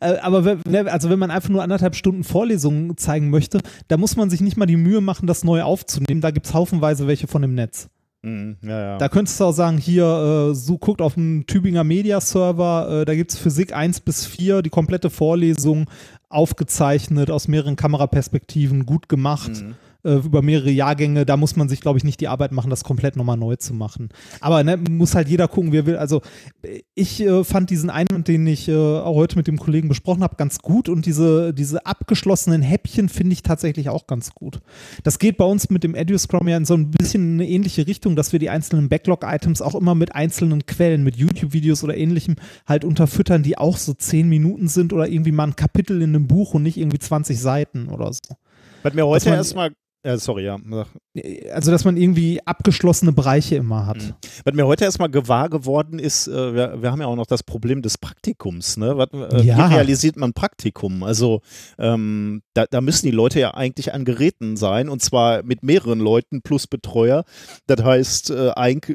Äh, 0.01 0.19
aber 0.19 0.59
ne, 0.69 0.91
also 0.91 1.09
wenn 1.09 1.19
man 1.19 1.31
einfach 1.31 1.49
nur 1.49 1.63
anderthalb 1.63 1.95
Stunden 1.95 2.25
Vorlesungen 2.25 2.97
zeigen 2.97 3.31
möchte, 3.31 3.61
da 3.89 3.97
muss 3.97 4.17
man 4.17 4.29
sich 4.29 4.41
nicht 4.41 4.57
mal 4.57 4.67
die 4.67 4.77
Mühe 4.77 5.01
machen, 5.01 5.27
das 5.27 5.45
neu 5.45 5.63
aufzunehmen, 5.63 6.21
da 6.21 6.33
gibt 6.33 6.47
es 6.47 6.53
haufenweise 6.53 7.07
welche 7.07 7.29
von 7.29 7.41
dem 7.41 7.55
Netz. 7.55 7.89
Mhm, 8.23 8.57
ja, 8.63 8.81
ja. 8.81 8.99
Da 8.99 9.09
könntest 9.09 9.39
du 9.39 9.45
auch 9.45 9.53
sagen, 9.53 9.79
hier, 9.79 10.51
äh, 10.51 10.55
so 10.55 10.79
guckt 10.79 11.01
auf 11.01 11.15
dem 11.15 11.47
Tübinger 11.47 11.85
Media-Server, 11.85 13.03
äh, 13.03 13.05
da 13.05 13.15
gibt 13.15 13.33
es 13.33 13.39
Physik 13.39 13.75
1 13.75 14.01
bis 14.01 14.27
4, 14.27 14.63
die 14.63 14.71
komplette 14.71 15.11
Vorlesung 15.11 15.89
aufgezeichnet, 16.29 17.31
aus 17.31 17.49
mehreren 17.49 17.77
Kameraperspektiven, 17.77 18.85
gut 18.87 19.09
gemacht. 19.09 19.51
Mhm 19.51 19.77
äh, 20.07 20.15
über 20.17 20.41
mehrere 20.41 20.71
Jahrgänge, 20.71 21.27
da 21.27 21.37
muss 21.37 21.57
man 21.57 21.69
sich, 21.69 21.81
glaube 21.81 21.99
ich, 21.99 22.05
nicht 22.05 22.21
die 22.21 22.29
Arbeit 22.29 22.53
machen, 22.53 22.71
das 22.71 22.85
komplett 22.85 23.17
nochmal 23.17 23.37
neu 23.37 23.57
zu 23.57 23.75
machen. 23.75 24.09
Aber 24.41 24.63
ne, 24.63 24.77
muss 24.77 25.15
halt 25.15 25.29
jeder 25.29 25.49
gucken, 25.49 25.73
wie 25.73 25.79
er 25.79 25.87
will. 25.87 25.97
Also 25.97 26.23
ich 26.95 27.21
äh, 27.21 27.45
fand 27.45 27.71
diesen 27.71 27.91
einen, 27.91 28.25
den 28.25 28.47
ich 28.47 28.69
äh, 28.69 28.75
auch 28.75 29.17
heute 29.17 29.37
mit 29.37 29.47
dem 29.47 29.59
Kollegen 29.59 29.89
besprochen 29.89 30.23
habe, 30.23 30.37
ganz 30.37 30.61
gut 30.61 30.89
und 30.89 31.07
diese, 31.07 31.53
diese 31.53 31.85
abgeschlossenen 31.85 32.63
Häppchen 32.63 33.09
finde 33.09 33.33
ich 33.33 33.43
tatsächlich 33.43 33.89
auch 33.89 34.07
ganz 34.07 34.33
gut. 34.33 34.61
Das 35.03 35.19
geht 35.19 35.37
bei 35.37 35.45
uns 35.45 35.71
mit 35.71 35.85
dem 35.85 35.95
EduScrum 35.95 36.49
ja 36.49 36.57
in 36.57 36.65
so 36.65 36.75
ein 36.75 36.91
bisschen 36.91 37.35
eine 37.35 37.49
ähnliche 37.49 37.87
Richtung, 37.87 38.17
dass 38.17 38.33
wir 38.33 38.39
die 38.39 38.51
einzelnen 38.51 38.89
Backlog-Items 38.89 39.61
auch 39.63 39.75
immer 39.75 39.95
mit 39.95 40.15
einzelnen 40.15 40.67
Quellen, 40.67 41.03
mit 41.03 41.17
YouTube-Videos 41.17 41.83
oder 41.83 41.97
ähnlichem 41.97 42.37
halt 42.67 42.85
unterfüttern, 42.85 43.43
die 43.43 43.59
auch 43.59 43.77
so 43.77 43.93
zehn 43.93 44.29
Minuten 44.29 44.69
sind 44.69 44.93
oder 44.93 45.09
irgendwie 45.09 45.33
mal 45.33 45.49
ein 45.49 45.57
Kapitel 45.57 46.01
in 46.03 46.15
einem 46.15 46.27
Buch 46.27 46.55
und 46.55 46.63
nicht 46.63 46.77
irgendwie 46.77 46.99
20 46.99 47.39
Seiten 47.41 47.89
oder 47.89 48.13
so. 48.13 48.37
Was 48.83 48.95
mir 48.95 49.07
heute 49.07 49.31
erstmal 49.31 49.73
äh, 50.07 50.19
sorry, 50.19 50.45
ja. 50.45 50.57
Also, 51.53 51.71
dass 51.73 51.85
man 51.85 51.97
irgendwie 51.97 52.41
abgeschlossene 52.47 53.13
Bereiche 53.13 53.57
immer 53.57 53.87
hat. 53.87 53.97
Mhm. 53.97 54.15
Was 54.45 54.55
mir 54.55 54.67
heute 54.67 54.85
erstmal 54.85 55.11
gewahr 55.11 55.49
geworden 55.49 55.99
ist, 55.99 56.29
äh, 56.29 56.55
wir, 56.55 56.83
wir, 56.83 56.93
haben 56.93 57.01
ja 57.01 57.07
auch 57.07 57.17
noch 57.17 57.27
das 57.27 57.43
Problem 57.43 57.83
des 57.83 57.99
Praktikums. 57.99 58.77
Ne? 58.77 58.97
Was, 58.97 59.09
äh, 59.13 59.43
ja. 59.43 59.57
Wie 59.57 59.75
realisiert 59.75 60.17
man 60.17 60.33
Praktikum? 60.33 61.03
Also, 61.03 61.41
ähm, 61.79 62.43
da, 62.55 62.67
da, 62.71 62.81
müssen 62.81 63.07
die 63.07 63.13
Leute 63.13 63.41
ja 63.41 63.55
eigentlich 63.55 63.93
an 63.95 64.05
Geräten 64.05 64.57
sein 64.57 64.89
und 64.89 65.03
zwar 65.03 65.43
mit 65.43 65.65
mehreren 65.65 65.99
Leuten 65.99 66.43
plus 66.43 66.69
Betreuer. 66.69 67.25
Das 67.67 67.83
heißt, 67.83 68.31
äh, 68.31 68.53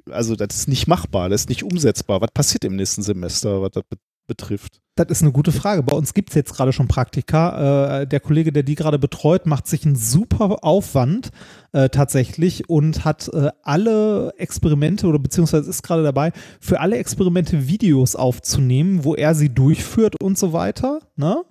also, 0.09 0.36
das 0.36 0.55
ist 0.55 0.68
nicht 0.70 0.88
machbar, 0.88 1.28
das 1.28 1.41
ist 1.41 1.49
nicht 1.49 1.64
umsetzbar. 1.64 2.22
Was 2.22 2.32
passiert 2.32 2.64
im 2.64 2.78
nächsten 2.78 3.01
Semester, 3.01 3.62
was 3.62 3.72
das 3.72 3.84
betrifft? 4.28 4.82
Das 4.96 5.08
ist 5.10 5.22
eine 5.22 5.32
gute 5.32 5.52
Frage. 5.52 5.84
Bei 5.84 5.96
uns 5.96 6.14
gibt 6.14 6.30
es 6.30 6.36
jetzt 6.36 6.54
gerade 6.54 6.74
schon 6.74 6.88
Praktika. 6.88 8.02
Äh, 8.02 8.08
der 8.08 8.20
Kollege, 8.20 8.52
der 8.52 8.64
die 8.64 8.76
gerade 8.76 9.00
betreut, 9.00 9.46
macht 9.46 9.68
sich 9.68 9.86
einen 9.86 9.96
super 9.96 10.64
Aufwand 10.64 11.32
äh, 11.72 11.90
tatsächlich 11.90 12.70
und 12.70 13.06
hat 13.06 13.30
äh, 13.30 13.52
alle 13.64 14.34
Experimente 14.38 15.08
oder 15.08 15.20
beziehungsweise 15.20 15.70
ist 15.70 15.84
gerade 15.84 16.04
dabei, 16.04 16.34
für 16.60 16.82
alle 16.82 16.98
Experimente 16.98 17.68
Videos 17.68 18.16
aufzunehmen, 18.16 19.04
wo 19.06 19.16
er 19.16 19.34
sie 19.34 19.50
durchführt 19.50 20.22
und 20.22 20.38
so 20.38 20.54
weiter. 20.54 21.00
Ne? 21.16 21.44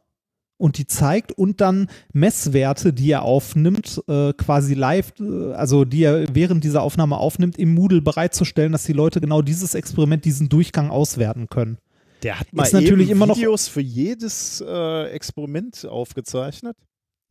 und 0.60 0.76
die 0.76 0.86
zeigt 0.86 1.32
und 1.32 1.60
dann 1.60 1.88
Messwerte, 2.12 2.92
die 2.92 3.10
er 3.10 3.22
aufnimmt, 3.22 4.02
äh, 4.06 4.32
quasi 4.34 4.74
live, 4.74 5.14
äh, 5.18 5.54
also 5.54 5.84
die 5.84 6.02
er 6.02 6.34
während 6.34 6.62
dieser 6.62 6.82
Aufnahme 6.82 7.16
aufnimmt, 7.16 7.58
im 7.58 7.74
Moodle 7.74 8.02
bereitzustellen, 8.02 8.72
dass 8.72 8.84
die 8.84 8.92
Leute 8.92 9.20
genau 9.20 9.40
dieses 9.42 9.74
Experiment, 9.74 10.24
diesen 10.24 10.50
Durchgang 10.50 10.90
auswerten 10.90 11.48
können. 11.48 11.78
Der 12.22 12.40
hat 12.40 12.52
mal 12.52 12.68
natürlich 12.70 13.10
immer 13.10 13.28
Videos 13.28 13.66
noch 13.66 13.72
für 13.72 13.80
jedes 13.80 14.62
äh, 14.66 15.10
Experiment 15.10 15.86
aufgezeichnet. 15.86 16.76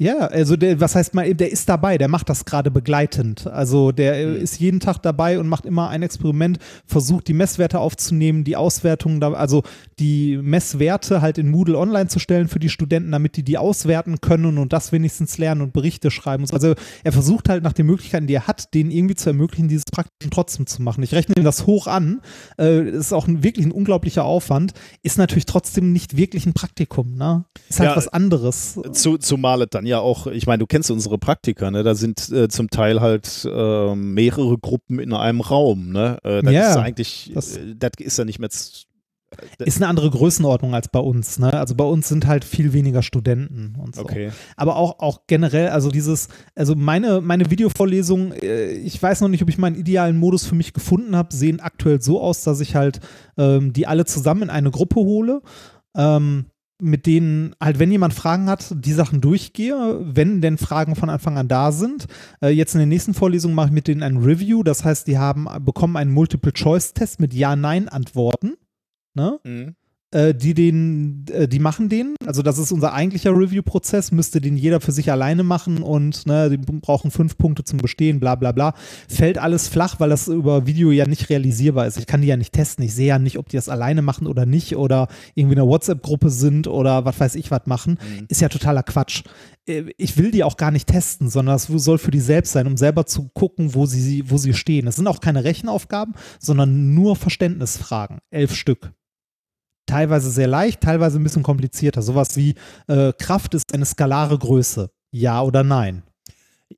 Ja, 0.02 0.20
also 0.20 0.56
der, 0.56 0.80
was 0.80 0.96
heißt 0.96 1.14
mal, 1.14 1.36
der 1.36 1.52
ist 1.52 1.68
dabei, 1.68 1.98
der 1.98 2.08
macht 2.08 2.30
das 2.30 2.46
gerade 2.46 2.72
begleitend. 2.72 3.48
Also 3.48 3.92
der 3.92 4.28
mhm. 4.28 4.36
ist 4.38 4.58
jeden 4.58 4.80
Tag 4.80 5.00
dabei 5.00 5.38
und 5.38 5.50
macht 5.50 5.66
immer 5.66 5.90
ein 5.90 6.04
Experiment, 6.04 6.58
versucht 6.86 7.28
die 7.28 7.34
Messwerte 7.34 7.80
aufzunehmen, 7.80 8.46
die 8.46 8.56
Auswertungen, 8.56 9.22
also 9.22 9.62
die 10.00 10.38
Messwerte 10.38 11.22
halt 11.22 11.38
in 11.38 11.52
Moodle 11.52 11.78
online 11.78 12.08
zu 12.08 12.20
stellen 12.20 12.48
für 12.48 12.60
die 12.60 12.70
Studenten, 12.70 13.12
damit 13.12 13.36
die 13.36 13.44
die 13.44 13.58
auswerten 13.58 14.22
können 14.22 14.58
und 14.58 14.72
das 14.72 14.94
wenigstens 14.94 15.38
lernen 15.38 15.60
und 15.60 15.74
Berichte 15.74 16.12
schreiben. 16.12 16.46
Also 16.50 16.76
er 17.04 17.12
versucht 17.12 17.50
halt 17.50 17.64
nach 17.64 17.74
den 17.74 17.86
Möglichkeiten, 17.86 18.26
die 18.26 18.36
er 18.36 18.48
hat, 18.48 18.74
denen 18.74 18.92
irgendwie 18.92 19.16
zu 19.16 19.30
ermöglichen, 19.30 19.68
dieses 19.68 19.84
Praktikum 19.92 20.32
trotzdem 20.32 20.66
zu 20.66 20.82
machen. 20.82 21.04
Ich 21.04 21.14
rechne 21.14 21.36
ihm 21.38 21.44
das 21.44 21.68
hoch 21.68 21.88
an. 21.88 22.22
Äh, 22.58 22.90
ist 22.90 23.12
auch 23.12 23.28
ein, 23.28 23.44
wirklich 23.44 23.66
ein 23.66 23.74
unglaublicher 23.74 24.24
Aufwand. 24.24 24.72
Ist 25.04 25.18
natürlich 25.18 25.46
trotzdem 25.46 25.92
nicht 25.92 26.16
wirklich 26.16 26.46
ein 26.46 26.54
Praktikum. 26.54 27.18
Ne? 27.18 27.44
Ist 27.68 27.82
halt 27.82 27.90
ja, 27.90 27.98
was 27.98 28.08
anderes. 28.08 28.80
Zu, 28.94 29.18
zumal 29.18 29.64
es 29.64 29.68
dann 29.72 29.89
ja 29.90 30.00
auch, 30.00 30.28
ich 30.28 30.48
meine, 30.48 30.60
du 30.60 30.68
kennst 30.68 30.90
unsere 30.90 31.18
Praktiker, 31.18 31.72
ne? 31.72 31.84
Da 31.84 31.96
sind 31.96 32.30
äh, 32.30 32.48
zum 32.48 32.70
Teil 32.70 33.02
halt 33.02 33.46
äh, 33.46 33.96
mehrere 33.96 34.58
Gruppen 34.58 35.00
in 35.00 35.14
einem 35.14 35.42
Raum, 35.42 35.92
ne? 35.92 36.18
Äh, 36.24 36.42
das 36.42 36.54
ja, 36.54 36.70
ist 36.70 36.78
eigentlich, 36.78 37.32
das, 37.34 37.58
äh, 37.58 37.76
das 37.78 37.92
ist 38.00 38.18
ja 38.18 38.26
nicht 38.26 38.40
mehr 38.40 38.50
äh, 39.60 39.66
ist 39.66 39.78
eine 39.78 39.88
andere 39.88 40.10
Größenordnung 40.10 40.74
als 40.74 40.88
bei 40.88 41.00
uns. 41.00 41.38
Ne? 41.38 41.54
Also 41.54 41.76
bei 41.76 41.84
uns 41.84 42.08
sind 42.08 42.26
halt 42.26 42.46
viel 42.46 42.74
weniger 42.74 43.04
Studenten 43.04 43.76
und 43.78 43.96
so. 43.96 44.02
Okay. 44.02 44.32
Aber 44.56 44.76
auch, 44.76 45.00
auch 45.00 45.22
generell, 45.28 45.70
also 45.70 45.92
dieses, 45.92 46.30
also 46.56 46.76
meine, 46.76 47.22
meine 47.22 47.52
Videovorlesungen, 47.52 48.34
ich 48.42 49.02
weiß 49.02 49.22
noch 49.22 49.28
nicht, 49.28 49.44
ob 49.44 49.50
ich 49.50 49.60
meinen 49.60 49.76
idealen 49.76 50.18
Modus 50.18 50.46
für 50.46 50.56
mich 50.56 50.74
gefunden 50.74 51.16
habe, 51.16 51.36
sehen 51.36 51.60
aktuell 51.60 52.02
so 52.02 52.20
aus, 52.22 52.44
dass 52.44 52.60
ich 52.60 52.76
halt 52.76 53.02
ähm, 53.38 53.72
die 53.72 53.86
alle 53.86 54.06
zusammen 54.06 54.44
in 54.44 54.50
eine 54.50 54.72
Gruppe 54.72 54.96
hole. 54.96 55.42
Ähm, 55.96 56.46
mit 56.82 57.06
denen 57.06 57.56
halt, 57.62 57.80
wenn 57.80 57.92
jemand 57.92 58.14
Fragen 58.14 58.50
hat, 58.50 58.74
die 58.74 58.94
Sachen 58.94 59.22
durchgehe, 59.22 60.00
wenn 60.02 60.42
denn 60.42 60.58
Fragen 60.58 60.96
von 60.96 61.10
Anfang 61.10 61.38
an 61.38 61.48
da 61.48 61.72
sind. 61.72 62.08
Äh, 62.42 62.50
jetzt 62.50 62.74
in 62.74 62.80
der 62.80 62.88
nächsten 62.88 63.14
Vorlesung 63.14 63.54
mache 63.54 63.68
ich 63.68 63.74
mit 63.74 63.88
denen 63.88 64.04
ein 64.04 64.18
Review, 64.18 64.64
das 64.64 64.86
heißt, 64.86 65.08
die 65.08 65.18
haben 65.18 65.48
bekommen 65.64 65.98
einen 65.98 66.12
Multiple-Choice-Test 66.12 67.20
mit 67.20 67.34
Ja-Nein-Antworten. 67.34 68.56
Ne? 69.14 69.40
Mhm 69.44 69.76
die 70.12 70.56
den, 70.56 71.26
äh, 71.32 71.48
die 71.48 71.60
machen 71.60 71.88
den. 71.88 72.16
Also 72.26 72.42
das 72.42 72.58
ist 72.58 72.72
unser 72.72 72.94
eigentlicher 72.94 73.32
Review-Prozess, 73.32 74.12
müsste 74.12 74.42
den 74.42 74.58
jeder 74.58 74.82
für 74.82 74.92
sich 74.92 75.12
alleine 75.12 75.44
machen 75.44 75.84
und 75.84 76.26
ne, 76.26 76.50
die 76.50 76.58
brauchen 76.58 77.12
fünf 77.12 77.38
Punkte 77.38 77.64
zum 77.64 77.78
Bestehen, 77.78 78.20
bla 78.20 78.36
bla 78.36 78.52
bla. 78.52 78.74
Fällt 79.08 79.38
alles 79.38 79.68
flach, 79.68 80.00
weil 80.00 80.10
das 80.10 80.28
über 80.28 80.66
Video 80.66 80.92
ja 80.92 81.06
nicht 81.06 81.30
realisierbar 81.30 81.86
ist. 81.86 82.00
Ich 82.00 82.08
kann 82.08 82.22
die 82.22 82.28
ja 82.28 82.38
nicht 82.38 82.54
testen. 82.54 82.84
Ich 82.84 82.96
sehe 82.96 83.08
ja 83.08 83.20
nicht, 83.20 83.38
ob 83.38 83.50
die 83.50 83.58
das 83.58 83.70
alleine 83.70 84.02
machen 84.02 84.26
oder 84.26 84.48
nicht 84.48 84.76
oder 84.76 85.10
irgendwie 85.36 85.54
in 85.54 85.60
einer 85.60 85.70
WhatsApp-Gruppe 85.70 86.32
sind 86.32 86.68
oder 86.68 87.06
was 87.06 87.20
weiß 87.20 87.36
ich 87.36 87.52
was 87.52 87.68
machen. 87.68 88.00
Mhm. 88.02 88.26
Ist 88.30 88.42
ja 88.42 88.50
totaler 88.50 88.82
Quatsch. 88.82 89.24
Äh, 89.68 89.92
ich 89.98 90.18
will 90.18 90.32
die 90.32 90.44
auch 90.44 90.58
gar 90.58 90.72
nicht 90.72 90.88
testen, 90.88 91.30
sondern 91.30 91.54
das 91.56 91.68
soll 91.68 92.00
für 92.00 92.12
die 92.12 92.20
selbst 92.20 92.54
sein, 92.54 92.66
um 92.66 92.78
selber 92.78 93.06
zu 93.06 93.30
gucken, 93.30 93.76
wo 93.76 93.86
sie, 93.86 94.24
wo 94.30 94.38
sie 94.38 94.56
stehen. 94.56 94.88
Das 94.88 94.96
sind 94.96 95.08
auch 95.08 95.20
keine 95.20 95.44
Rechenaufgaben, 95.44 96.16
sondern 96.40 96.96
nur 96.96 97.16
Verständnisfragen. 97.16 98.18
Elf 98.32 98.56
Stück 98.56 98.92
teilweise 99.90 100.30
sehr 100.30 100.48
leicht, 100.48 100.82
teilweise 100.82 101.20
ein 101.20 101.24
bisschen 101.24 101.44
komplizierter. 101.44 102.02
Sowas 102.02 102.38
wie 102.38 102.56
äh, 102.88 103.14
Kraft 103.14 103.54
ist 103.54 103.74
eine 103.74 103.86
skalare 103.86 104.38
Größe. 104.38 104.90
Ja 105.12 105.42
oder 105.42 105.64
nein? 105.64 106.04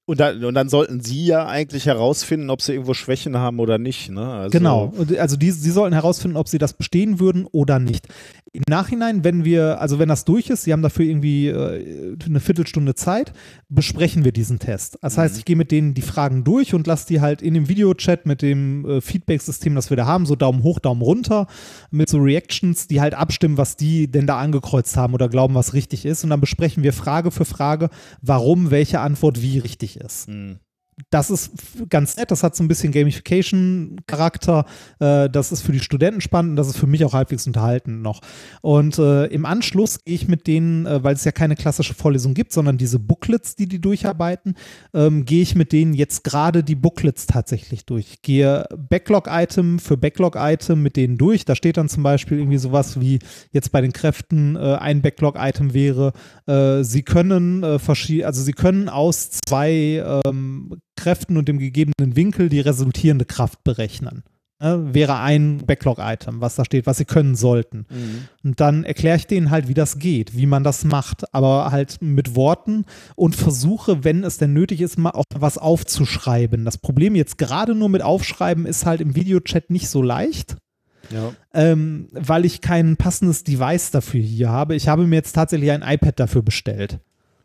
Und 0.05 0.19
dann, 0.19 0.43
und 0.43 0.53
dann, 0.53 0.69
sollten 0.69 1.01
Sie 1.01 1.25
ja 1.25 1.47
eigentlich 1.47 1.85
herausfinden, 1.85 2.49
ob 2.49 2.61
Sie 2.61 2.73
irgendwo 2.73 2.93
Schwächen 2.93 3.37
haben 3.37 3.59
oder 3.59 3.77
nicht. 3.77 4.09
Ne? 4.09 4.25
Also 4.25 4.57
genau, 4.57 4.93
also 5.17 5.35
die, 5.35 5.51
Sie 5.51 5.71
sollten 5.71 5.93
herausfinden, 5.93 6.37
ob 6.37 6.47
Sie 6.47 6.57
das 6.57 6.73
bestehen 6.73 7.19
würden 7.19 7.45
oder 7.45 7.77
nicht. 7.79 8.07
Im 8.53 8.63
Nachhinein, 8.67 9.23
wenn 9.23 9.45
wir, 9.45 9.79
also 9.79 9.97
wenn 9.97 10.09
das 10.09 10.25
durch 10.25 10.49
ist, 10.49 10.63
Sie 10.63 10.73
haben 10.73 10.81
dafür 10.81 11.05
irgendwie 11.05 11.47
äh, 11.47 12.17
eine 12.25 12.41
Viertelstunde 12.41 12.95
Zeit, 12.95 13.31
besprechen 13.69 14.25
wir 14.25 14.33
diesen 14.33 14.59
Test. 14.59 14.97
Das 15.01 15.17
heißt, 15.17 15.35
mhm. 15.35 15.39
ich 15.39 15.45
gehe 15.45 15.55
mit 15.55 15.71
denen 15.71 15.93
die 15.93 16.01
Fragen 16.01 16.43
durch 16.43 16.73
und 16.73 16.85
lasse 16.85 17.07
die 17.07 17.21
halt 17.21 17.41
in 17.41 17.53
dem 17.53 17.69
Videochat 17.69 18.25
mit 18.25 18.41
dem 18.41 18.85
äh, 18.85 19.01
Feedback-System, 19.01 19.75
das 19.75 19.89
wir 19.89 19.95
da 19.95 20.05
haben, 20.05 20.25
so 20.25 20.35
Daumen 20.35 20.63
hoch, 20.63 20.79
Daumen 20.79 21.01
runter, 21.01 21.47
mit 21.91 22.09
so 22.09 22.17
Reactions, 22.17 22.87
die 22.87 22.99
halt 22.99 23.13
abstimmen, 23.13 23.57
was 23.57 23.77
die 23.77 24.11
denn 24.11 24.27
da 24.27 24.37
angekreuzt 24.37 24.97
haben 24.97 25.13
oder 25.13 25.29
glauben, 25.29 25.55
was 25.55 25.73
richtig 25.73 26.05
ist. 26.05 26.25
Und 26.25 26.29
dann 26.29 26.41
besprechen 26.41 26.83
wir 26.83 26.91
Frage 26.91 27.31
für 27.31 27.45
Frage, 27.45 27.89
warum 28.21 28.69
welche 28.69 28.99
Antwort 28.99 29.41
wie 29.41 29.59
richtig 29.59 29.80
ist. 29.83 30.27
Mhm 30.27 30.59
das 31.09 31.29
ist 31.29 31.51
ganz 31.89 32.17
nett, 32.17 32.31
das 32.31 32.43
hat 32.43 32.55
so 32.55 32.63
ein 32.63 32.67
bisschen 32.67 32.91
Gamification-Charakter. 32.91 34.65
Äh, 34.99 35.29
das 35.29 35.51
ist 35.51 35.61
für 35.61 35.71
die 35.71 35.79
Studenten 35.79 36.21
spannend 36.21 36.57
das 36.57 36.67
ist 36.67 36.77
für 36.77 36.87
mich 36.87 37.03
auch 37.05 37.13
halbwegs 37.13 37.47
unterhaltend 37.47 38.01
noch. 38.01 38.21
Und 38.61 38.97
äh, 38.97 39.25
im 39.27 39.45
Anschluss 39.45 40.03
gehe 40.03 40.15
ich 40.15 40.27
mit 40.27 40.47
denen, 40.47 40.85
äh, 40.85 41.03
weil 41.03 41.15
es 41.15 41.23
ja 41.23 41.31
keine 41.31 41.55
klassische 41.55 41.93
Vorlesung 41.93 42.33
gibt, 42.33 42.53
sondern 42.53 42.77
diese 42.77 42.99
Booklets, 42.99 43.55
die 43.55 43.67
die 43.67 43.79
durcharbeiten, 43.79 44.55
ähm, 44.93 45.25
gehe 45.25 45.41
ich 45.41 45.55
mit 45.55 45.71
denen 45.71 45.93
jetzt 45.93 46.23
gerade 46.23 46.63
die 46.63 46.75
Booklets 46.75 47.25
tatsächlich 47.25 47.85
durch. 47.85 48.07
Ich 48.11 48.21
gehe 48.21 48.65
Backlog-Item 48.77 49.79
für 49.79 49.97
Backlog-Item 49.97 50.81
mit 50.81 50.95
denen 50.95 51.17
durch. 51.17 51.45
Da 51.45 51.55
steht 51.55 51.77
dann 51.77 51.89
zum 51.89 52.03
Beispiel 52.03 52.37
irgendwie 52.39 52.57
sowas 52.57 52.99
wie 52.99 53.19
jetzt 53.51 53.71
bei 53.71 53.81
den 53.81 53.93
Kräften 53.93 54.57
ein 54.57 55.01
Backlog-Item 55.01 55.73
wäre, 55.73 56.13
sie 56.81 57.03
können 57.03 57.63
äh, 57.63 58.23
also 58.23 58.41
sie 58.43 58.53
können 58.53 58.89
aus 58.89 59.39
zwei 59.45 60.21
ähm, 60.25 60.81
Kräften 60.95 61.37
und 61.37 61.47
dem 61.47 61.59
gegebenen 61.59 62.15
Winkel 62.15 62.49
die 62.49 62.59
resultierende 62.59 63.25
Kraft 63.25 63.63
berechnen. 63.63 64.23
Ne, 64.61 64.93
wäre 64.93 65.17
ein 65.17 65.65
Backlog-Item, 65.65 66.39
was 66.39 66.53
da 66.53 66.63
steht, 66.63 66.85
was 66.85 66.97
sie 66.97 67.05
können 67.05 67.33
sollten. 67.33 67.87
Mhm. 67.89 68.27
Und 68.43 68.59
dann 68.59 68.83
erkläre 68.83 69.17
ich 69.17 69.25
denen 69.25 69.49
halt, 69.49 69.67
wie 69.67 69.73
das 69.73 69.97
geht, 69.97 70.37
wie 70.37 70.45
man 70.45 70.63
das 70.63 70.85
macht, 70.85 71.33
aber 71.33 71.71
halt 71.71 71.97
mit 71.99 72.35
Worten 72.35 72.85
und 73.15 73.35
versuche, 73.35 74.03
wenn 74.03 74.23
es 74.23 74.37
denn 74.37 74.53
nötig 74.53 74.81
ist, 74.81 74.99
mal 74.99 75.11
auch 75.11 75.23
was 75.33 75.57
aufzuschreiben. 75.57 76.63
Das 76.63 76.77
Problem 76.77 77.15
jetzt 77.15 77.39
gerade 77.39 77.73
nur 77.73 77.89
mit 77.89 78.03
Aufschreiben 78.03 78.67
ist 78.67 78.85
halt 78.85 79.01
im 79.01 79.15
Videochat 79.15 79.71
nicht 79.71 79.89
so 79.89 80.03
leicht. 80.03 80.57
Ja. 81.09 81.33
Ähm, 81.55 82.07
weil 82.11 82.45
ich 82.45 82.61
kein 82.61 82.97
passendes 82.97 83.43
Device 83.43 83.89
dafür 83.89 84.21
hier 84.21 84.49
habe. 84.49 84.75
Ich 84.75 84.87
habe 84.87 85.07
mir 85.07 85.15
jetzt 85.15 85.33
tatsächlich 85.33 85.71
ein 85.71 85.81
iPad 85.81 86.19
dafür 86.19 86.43
bestellt. 86.43 86.99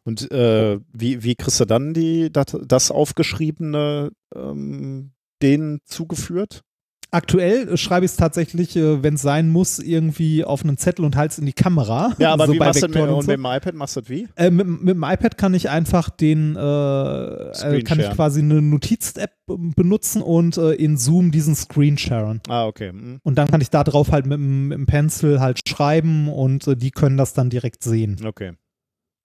Und 0.07 0.31
äh, 0.31 0.79
wie, 0.93 1.25
wie 1.25 1.35
kriegst 1.35 1.59
du 1.59 1.65
dann 1.65 1.93
die, 1.93 2.33
das, 2.33 2.57
das 2.65 2.91
aufgeschriebene 2.93 4.13
ähm, 4.35 5.11
denen 5.43 5.81
zugeführt? 5.85 6.63
Aktuell 7.11 7.69
äh, 7.69 7.77
schreibe 7.77 8.05
ich 8.05 8.13
es 8.13 8.17
tatsächlich, 8.17 8.77
äh, 8.77 9.03
wenn 9.03 9.15
es 9.15 9.23
sein 9.23 9.49
muss, 9.49 9.81
irgendwie 9.81 10.45
auf 10.45 10.63
einen 10.63 10.77
Zettel 10.77 11.05
und 11.05 11.17
halte 11.17 11.33
es 11.33 11.39
in 11.39 11.47
die 11.47 11.53
Kamera. 11.53 12.15
Ja, 12.19 12.33
aber 12.33 12.47
so 12.47 12.53
wie 12.53 12.59
machst 12.59 12.83
du 12.83 12.87
mit, 12.87 12.95
Vektoren 12.95 13.11
und 13.11 13.17
und 13.17 13.25
so. 13.25 13.31
mit 13.33 13.39
dem 13.39 13.45
iPad 13.45 13.75
machst 13.75 13.97
du 13.97 14.01
das 14.01 14.11
wie? 14.11 14.29
Äh, 14.37 14.51
mit, 14.51 14.67
mit 14.67 14.95
dem 14.95 15.03
iPad 15.03 15.39
kann 15.39 15.55
ich 15.55 15.71
einfach 15.71 16.11
den, 16.11 16.55
äh, 16.57 16.59
äh, 16.61 17.83
kann 17.83 17.99
ich 17.99 18.11
quasi 18.11 18.41
eine 18.43 18.61
Notiz-App 18.61 19.33
benutzen 19.47 20.23
und 20.23 20.57
äh, 20.57 20.73
in 20.73 20.97
Zoom 20.97 21.33
diesen 21.33 21.55
Screen 21.55 21.99
sharen. 21.99 22.41
Ah, 22.49 22.67
okay. 22.67 22.93
Mhm. 22.93 23.19
Und 23.25 23.37
dann 23.39 23.49
kann 23.49 23.61
ich 23.61 23.71
da 23.71 23.83
drauf 23.83 24.13
halt 24.13 24.27
mit 24.27 24.39
dem, 24.39 24.69
mit 24.69 24.79
dem 24.79 24.87
Pencil 24.87 25.41
halt 25.41 25.61
schreiben 25.69 26.29
und 26.29 26.81
die 26.81 26.91
können 26.91 27.17
das 27.17 27.35
dann 27.35 27.51
direkt 27.51 27.83
sehen 27.83 28.21
Okay. 28.25 28.53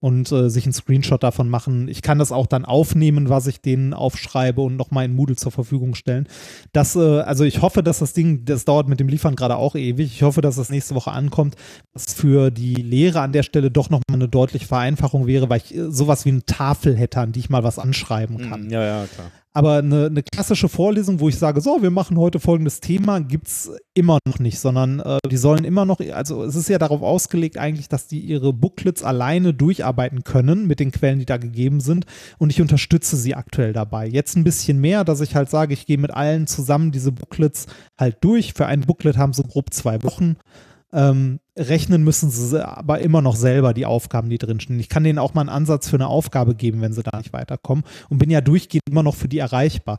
Und 0.02 0.32
äh, 0.32 0.50
sich 0.50 0.64
einen 0.64 0.72
Screenshot 0.72 1.22
davon 1.22 1.48
machen. 1.48 1.86
Ich 1.86 2.02
kann 2.02 2.18
das 2.18 2.32
auch 2.32 2.48
dann 2.48 2.64
aufnehmen, 2.64 3.28
was 3.28 3.46
ich 3.46 3.60
denen 3.60 3.94
aufschreibe 3.94 4.60
und 4.60 4.76
nochmal 4.76 5.04
in 5.04 5.14
Moodle 5.14 5.36
zur 5.36 5.52
Verfügung 5.52 5.94
stellen. 5.94 6.26
Das, 6.72 6.96
äh, 6.96 7.20
also 7.20 7.44
ich 7.44 7.62
hoffe, 7.62 7.84
dass 7.84 8.00
das 8.00 8.12
Ding, 8.12 8.44
das 8.44 8.64
dauert 8.64 8.88
mit 8.88 8.98
dem 8.98 9.06
Liefern 9.06 9.36
gerade 9.36 9.54
auch 9.54 9.76
ewig. 9.76 10.12
Ich 10.12 10.24
hoffe, 10.24 10.40
dass 10.40 10.56
das 10.56 10.70
nächste 10.70 10.96
Woche 10.96 11.12
ankommt, 11.12 11.54
was 11.94 12.14
für 12.14 12.50
die 12.50 12.74
Lehre 12.74 13.20
an 13.20 13.30
der 13.30 13.44
Stelle 13.44 13.70
doch 13.70 13.90
nochmal 13.90 14.14
eine 14.14 14.28
deutliche 14.28 14.66
Vereinfachung 14.66 15.28
wäre, 15.28 15.48
weil 15.48 15.60
ich 15.64 15.72
äh, 15.72 15.92
sowas 15.92 16.24
wie 16.24 16.30
eine 16.30 16.44
Tafel 16.44 16.96
hätte, 16.96 17.20
an 17.20 17.30
die 17.30 17.38
ich 17.38 17.48
mal 17.48 17.62
was 17.62 17.78
anschreiben 17.78 18.38
kann. 18.38 18.64
Mhm. 18.64 18.70
Ja, 18.70 18.82
ja, 18.82 19.06
klar. 19.06 19.30
Aber 19.54 19.78
eine, 19.78 20.06
eine 20.06 20.22
klassische 20.22 20.68
Vorlesung, 20.68 21.20
wo 21.20 21.28
ich 21.28 21.38
sage, 21.38 21.60
so, 21.60 21.82
wir 21.82 21.90
machen 21.90 22.16
heute 22.16 22.40
folgendes 22.40 22.80
Thema, 22.80 23.20
gibt 23.20 23.48
es 23.48 23.70
immer 23.92 24.18
noch 24.26 24.38
nicht, 24.38 24.58
sondern 24.58 25.00
äh, 25.00 25.18
die 25.30 25.36
sollen 25.36 25.64
immer 25.64 25.84
noch, 25.84 26.00
also 26.00 26.42
es 26.44 26.56
ist 26.56 26.70
ja 26.70 26.78
darauf 26.78 27.02
ausgelegt 27.02 27.58
eigentlich, 27.58 27.88
dass 27.88 28.06
die 28.06 28.20
ihre 28.20 28.54
Booklets 28.54 29.02
alleine 29.02 29.52
durcharbeiten 29.52 30.24
können 30.24 30.66
mit 30.66 30.80
den 30.80 30.90
Quellen, 30.90 31.18
die 31.18 31.26
da 31.26 31.36
gegeben 31.36 31.80
sind 31.80 32.06
und 32.38 32.50
ich 32.50 32.62
unterstütze 32.62 33.16
sie 33.16 33.34
aktuell 33.34 33.74
dabei. 33.74 34.06
Jetzt 34.06 34.36
ein 34.36 34.44
bisschen 34.44 34.80
mehr, 34.80 35.04
dass 35.04 35.20
ich 35.20 35.34
halt 35.34 35.50
sage, 35.50 35.74
ich 35.74 35.84
gehe 35.84 35.98
mit 35.98 36.12
allen 36.12 36.46
zusammen 36.46 36.90
diese 36.90 37.12
Booklets 37.12 37.66
halt 37.98 38.16
durch. 38.22 38.54
Für 38.54 38.66
ein 38.66 38.80
Booklet 38.80 39.18
haben 39.18 39.34
sie 39.34 39.42
grob 39.42 39.74
zwei 39.74 40.02
Wochen. 40.02 40.36
Ähm, 40.92 41.40
rechnen 41.56 42.04
müssen 42.04 42.30
sie 42.30 42.66
aber 42.66 43.00
immer 43.00 43.22
noch 43.22 43.36
selber 43.36 43.74
die 43.74 43.86
Aufgaben, 43.86 44.28
die 44.30 44.38
drinstehen. 44.38 44.80
Ich 44.80 44.88
kann 44.88 45.04
denen 45.04 45.18
auch 45.18 45.34
mal 45.34 45.42
einen 45.42 45.50
Ansatz 45.50 45.88
für 45.88 45.96
eine 45.96 46.06
Aufgabe 46.06 46.54
geben, 46.54 46.80
wenn 46.80 46.92
sie 46.92 47.02
da 47.02 47.16
nicht 47.18 47.32
weiterkommen 47.32 47.84
und 48.08 48.18
bin 48.18 48.30
ja 48.30 48.40
durchgehend 48.40 48.88
immer 48.90 49.02
noch 49.02 49.14
für 49.14 49.28
die 49.28 49.38
erreichbar. 49.38 49.98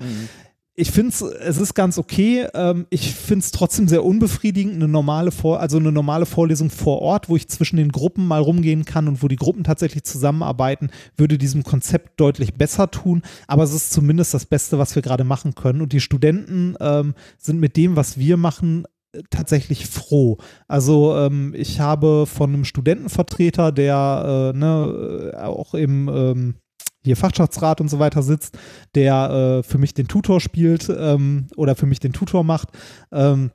Ich 0.76 0.90
finde 0.90 1.10
es, 1.10 1.22
es 1.22 1.58
ist 1.58 1.76
ganz 1.76 2.00
okay. 2.00 2.48
Ähm, 2.56 2.88
ich 2.90 3.14
finde 3.14 3.44
es 3.44 3.52
trotzdem 3.52 3.88
sehr 3.88 4.04
unbefriedigend, 4.04 4.74
eine 4.74 4.88
normale 4.88 5.32
Vor 5.32 5.60
also 5.60 5.78
eine 5.78 5.92
normale 5.92 6.26
Vorlesung 6.26 6.72
vor 6.72 7.00
Ort, 7.00 7.30
wo 7.30 7.36
ich 7.36 7.48
zwischen 7.48 7.78
den 7.78 7.92
Gruppen 7.92 8.28
mal 8.28 8.42
rumgehen 8.42 8.84
kann 8.84 9.08
und 9.08 9.22
wo 9.22 9.28
die 9.28 9.36
Gruppen 9.36 9.64
tatsächlich 9.64 10.04
zusammenarbeiten, 10.04 10.90
würde 11.16 11.38
diesem 11.38 11.64
Konzept 11.64 12.20
deutlich 12.20 12.56
besser 12.56 12.90
tun. 12.90 13.22
Aber 13.46 13.62
es 13.62 13.74
ist 13.74 13.94
zumindest 13.94 14.34
das 14.34 14.48
Beste, 14.48 14.80
was 14.80 14.96
wir 14.96 15.04
gerade 15.04 15.24
machen 15.24 15.54
können. 15.54 15.82
Und 15.82 15.94
die 15.94 16.02
Studenten 16.02 16.76
ähm, 16.80 17.14
sind 17.38 17.60
mit 17.60 17.78
dem, 17.78 17.96
was 17.96 18.18
wir 18.18 18.38
machen, 18.38 18.86
tatsächlich 19.30 19.88
froh. 19.88 20.38
Also 20.68 21.16
ähm, 21.18 21.54
ich 21.56 21.80
habe 21.80 22.26
von 22.26 22.54
einem 22.54 22.66
Studentenvertreter, 22.66 23.72
der 23.72 24.54
äh, 24.54 24.58
ne, 24.58 25.32
äh, 25.34 25.38
auch 25.38 25.74
im 25.74 26.10
ähm, 26.10 26.56
hier 27.04 27.18
Fachschaftsrat 27.18 27.82
und 27.82 27.90
so 27.90 28.00
weiter 28.00 28.24
sitzt, 28.24 28.58
der 28.96 29.60
äh, 29.60 29.64
für 29.64 29.78
mich 29.78 29.94
den 29.94 30.08
Tutor 30.08 30.40
spielt 30.40 30.90
ähm, 30.90 31.48
oder 31.56 31.76
für 31.76 31.86
mich 31.86 32.00
den 32.00 32.14
Tutor 32.14 32.44
macht, 32.44 32.70
ähm, 33.12 33.52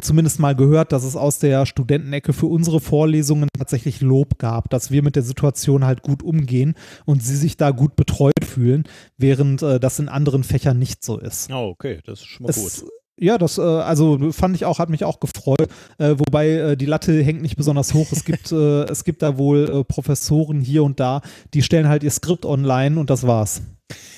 zumindest 0.00 0.40
mal 0.40 0.56
gehört, 0.56 0.92
dass 0.92 1.04
es 1.04 1.16
aus 1.16 1.38
der 1.38 1.66
Studentenecke 1.66 2.32
für 2.32 2.46
unsere 2.46 2.80
Vorlesungen 2.80 3.48
tatsächlich 3.56 4.00
Lob 4.00 4.38
gab, 4.38 4.70
dass 4.70 4.90
wir 4.90 5.02
mit 5.02 5.16
der 5.16 5.22
Situation 5.22 5.84
halt 5.84 6.02
gut 6.02 6.22
umgehen 6.22 6.74
und 7.04 7.22
sie 7.22 7.36
sich 7.36 7.58
da 7.58 7.70
gut 7.70 7.94
betreut 7.94 8.44
fühlen, 8.44 8.84
während 9.18 9.62
äh, 9.62 9.78
das 9.78 9.98
in 9.98 10.08
anderen 10.08 10.44
Fächern 10.44 10.78
nicht 10.78 11.04
so 11.04 11.18
ist. 11.18 11.52
Oh, 11.52 11.68
okay, 11.68 12.00
das 12.04 12.20
ist 12.20 12.26
schon 12.26 12.44
mal 12.44 12.50
Es, 12.50 12.80
gut. 12.80 12.90
Ja, 13.18 13.38
das, 13.38 13.58
äh, 13.58 13.62
also 13.62 14.32
fand 14.32 14.56
ich 14.56 14.64
auch, 14.64 14.78
hat 14.78 14.88
mich 14.88 15.04
auch 15.04 15.20
gefreut, 15.20 15.68
äh, 15.98 16.14
wobei 16.18 16.48
äh, 16.48 16.76
die 16.76 16.86
Latte 16.86 17.22
hängt 17.22 17.42
nicht 17.42 17.56
besonders 17.56 17.94
hoch. 17.94 18.08
Es 18.10 18.24
gibt, 18.24 18.52
äh, 18.52 18.82
es 18.90 19.04
gibt 19.04 19.22
da 19.22 19.38
wohl 19.38 19.70
äh, 19.70 19.84
Professoren 19.84 20.60
hier 20.60 20.84
und 20.84 21.00
da, 21.00 21.20
die 21.54 21.62
stellen 21.62 21.88
halt 21.88 22.02
ihr 22.02 22.10
Skript 22.10 22.44
online 22.44 22.98
und 22.98 23.10
das 23.10 23.26
war's. 23.26 23.62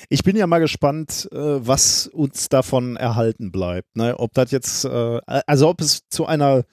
Ich 0.09 0.23
bin 0.23 0.37
ja 0.37 0.47
mal 0.47 0.59
gespannt, 0.59 1.27
äh, 1.31 1.37
was 1.37 2.07
uns 2.07 2.49
davon 2.49 2.95
erhalten 2.95 3.51
bleibt. 3.51 3.95
Ne? 3.95 4.17
Ob 4.17 4.33
das 4.33 4.51
jetzt, 4.51 4.85
äh, 4.85 5.19
also 5.25 5.69
ob 5.69 5.81
es 5.81 6.07
zu 6.09 6.25
einer 6.25 6.63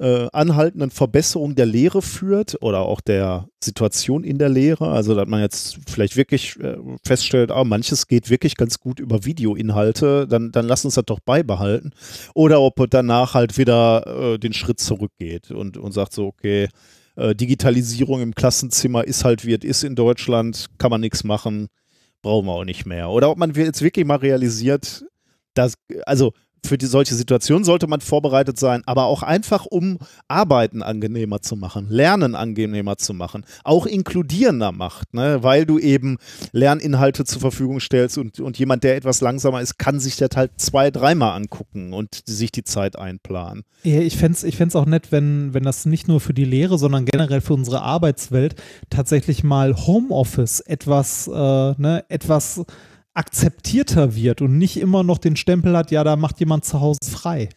äh, 0.00 0.28
anhaltenden 0.32 0.90
Verbesserung 0.90 1.54
der 1.54 1.66
Lehre 1.66 2.02
führt 2.02 2.56
oder 2.62 2.80
auch 2.80 3.00
der 3.00 3.48
Situation 3.62 4.22
in 4.22 4.38
der 4.38 4.48
Lehre. 4.48 4.88
Also, 4.88 5.14
dass 5.14 5.26
man 5.26 5.40
jetzt 5.40 5.78
vielleicht 5.88 6.16
wirklich 6.16 6.58
äh, 6.60 6.76
feststellt, 7.04 7.50
ah, 7.50 7.64
manches 7.64 8.06
geht 8.06 8.30
wirklich 8.30 8.56
ganz 8.56 8.78
gut 8.78 9.00
über 9.00 9.24
Videoinhalte, 9.24 10.28
dann, 10.28 10.52
dann 10.52 10.66
lass 10.66 10.84
uns 10.84 10.94
das 10.94 11.04
doch 11.04 11.20
beibehalten. 11.20 11.90
Oder 12.34 12.60
ob 12.60 12.86
danach 12.90 13.34
halt 13.34 13.58
wieder 13.58 14.34
äh, 14.34 14.38
den 14.38 14.52
Schritt 14.52 14.78
zurückgeht 14.78 15.50
und, 15.50 15.76
und 15.76 15.92
sagt 15.92 16.12
so, 16.12 16.26
okay, 16.26 16.68
äh, 17.16 17.34
Digitalisierung 17.34 18.22
im 18.22 18.34
Klassenzimmer 18.34 19.04
ist 19.04 19.24
halt 19.24 19.44
wie 19.44 19.54
es 19.54 19.64
ist 19.64 19.82
in 19.82 19.96
Deutschland, 19.96 20.66
kann 20.78 20.90
man 20.90 21.00
nichts 21.00 21.24
machen, 21.24 21.68
brauchen 22.22 22.46
wir 22.46 22.52
auch 22.52 22.64
nicht 22.64 22.86
mehr. 22.86 23.10
Oder 23.10 23.30
ob 23.30 23.38
man 23.38 23.52
jetzt 23.54 23.82
wirklich 23.82 24.06
mal 24.06 24.16
realisiert, 24.16 25.04
dass, 25.54 25.74
also 26.06 26.32
für 26.64 26.78
die, 26.78 26.86
solche 26.86 27.14
Situationen 27.14 27.64
sollte 27.64 27.86
man 27.86 28.00
vorbereitet 28.00 28.58
sein, 28.58 28.82
aber 28.86 29.04
auch 29.04 29.22
einfach, 29.22 29.66
um 29.66 29.98
Arbeiten 30.28 30.82
angenehmer 30.82 31.40
zu 31.40 31.56
machen, 31.56 31.88
Lernen 31.88 32.34
angenehmer 32.34 32.96
zu 32.96 33.14
machen, 33.14 33.44
auch 33.64 33.86
inkludierender 33.86 34.72
macht, 34.72 35.14
ne? 35.14 35.42
weil 35.42 35.66
du 35.66 35.78
eben 35.78 36.18
Lerninhalte 36.52 37.24
zur 37.24 37.40
Verfügung 37.40 37.80
stellst 37.80 38.18
und, 38.18 38.40
und 38.40 38.58
jemand, 38.58 38.84
der 38.84 38.96
etwas 38.96 39.20
langsamer 39.20 39.60
ist, 39.60 39.78
kann 39.78 40.00
sich 40.00 40.16
das 40.16 40.30
halt 40.36 40.52
zwei, 40.56 40.90
dreimal 40.90 41.36
angucken 41.36 41.92
und 41.92 42.22
sich 42.26 42.52
die 42.52 42.64
Zeit 42.64 42.98
einplanen. 42.98 43.64
Ich 43.82 44.16
fände 44.16 44.36
es 44.36 44.44
ich 44.44 44.58
auch 44.74 44.86
nett, 44.86 45.12
wenn, 45.12 45.54
wenn 45.54 45.62
das 45.62 45.86
nicht 45.86 46.08
nur 46.08 46.20
für 46.20 46.34
die 46.34 46.44
Lehre, 46.44 46.78
sondern 46.78 47.04
generell 47.04 47.40
für 47.40 47.54
unsere 47.54 47.82
Arbeitswelt 47.82 48.56
tatsächlich 48.90 49.44
mal 49.44 49.74
Homeoffice 49.74 50.60
etwas, 50.60 51.28
äh, 51.28 51.32
ne, 51.32 52.04
etwas 52.08 52.64
akzeptierter 53.14 54.14
wird 54.14 54.42
und 54.42 54.58
nicht 54.58 54.76
immer 54.78 55.02
noch 55.02 55.18
den 55.18 55.36
Stempel 55.36 55.76
hat, 55.76 55.90
ja, 55.90 56.04
da 56.04 56.16
macht 56.16 56.40
jemand 56.40 56.64
zu 56.64 56.80
Hause 56.80 56.98
frei. 57.10 57.48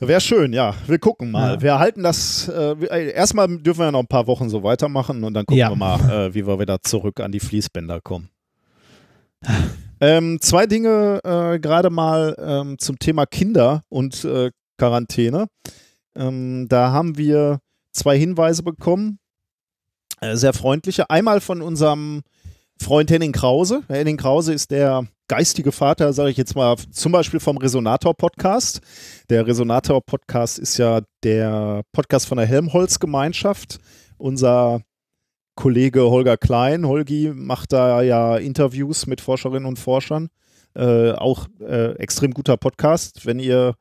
Wäre 0.00 0.20
schön, 0.20 0.52
ja. 0.52 0.74
Wir 0.86 0.98
gucken 1.00 1.30
mal. 1.32 1.54
Ja. 1.54 1.62
Wir 1.62 1.78
halten 1.80 2.04
das, 2.04 2.48
äh, 2.48 3.10
erstmal 3.10 3.48
dürfen 3.58 3.80
wir 3.80 3.86
ja 3.86 3.92
noch 3.92 4.00
ein 4.00 4.06
paar 4.06 4.28
Wochen 4.28 4.48
so 4.48 4.62
weitermachen 4.62 5.24
und 5.24 5.34
dann 5.34 5.44
gucken 5.44 5.58
Ja. 5.58 5.70
wir 5.70 5.76
mal, 5.76 5.98
äh, 6.28 6.34
wie 6.34 6.46
wir 6.46 6.60
wieder 6.60 6.80
zurück 6.82 7.18
an 7.20 7.32
die 7.32 7.40
Fließbänder 7.40 8.00
kommen. 8.00 8.28
ähm, 10.00 10.38
zwei 10.40 10.66
Dinge 10.66 11.20
äh, 11.24 11.58
gerade 11.58 11.90
mal 11.90 12.36
ähm, 12.38 12.78
zum 12.78 12.98
Thema 12.98 13.26
Kinder 13.26 13.82
und 13.88 14.24
äh, 14.24 14.50
Quarantäne. 14.76 15.46
Ähm, 16.14 16.66
da 16.68 16.92
haben 16.92 17.16
wir 17.18 17.58
zwei 17.92 18.16
Hinweise 18.18 18.62
bekommen, 18.62 19.18
äh, 20.20 20.36
sehr 20.36 20.52
freundliche. 20.52 21.10
Einmal 21.10 21.40
von 21.40 21.60
unserem 21.62 22.22
Freund 22.80 23.10
Henning 23.10 23.32
Krause. 23.32 23.82
Henning 23.88 24.16
Krause 24.16 24.52
ist 24.52 24.70
der 24.70 25.06
geistige 25.28 25.72
Vater, 25.72 26.12
sage 26.12 26.30
ich 26.30 26.36
jetzt 26.36 26.54
mal, 26.54 26.76
zum 26.90 27.12
Beispiel 27.12 27.40
vom 27.40 27.58
Resonator-Podcast. 27.58 28.80
Der 29.28 29.46
Resonator-Podcast 29.46 30.58
ist 30.58 30.78
ja 30.78 31.02
der 31.22 31.82
Podcast 31.92 32.26
von 32.26 32.38
der 32.38 32.46
Helmholtz-Gemeinschaft. 32.46 33.78
Unser 34.16 34.82
Kollege 35.54 36.08
Holger 36.08 36.36
Klein, 36.36 36.86
Holgi, 36.86 37.32
macht 37.34 37.72
da 37.72 38.00
ja 38.02 38.36
Interviews 38.36 39.06
mit 39.06 39.20
Forscherinnen 39.20 39.66
und 39.66 39.78
Forschern. 39.78 40.28
Äh, 40.74 41.12
auch 41.12 41.46
äh, 41.60 41.92
extrem 41.96 42.32
guter 42.32 42.56
Podcast. 42.56 43.26
Wenn 43.26 43.40
ihr 43.40 43.74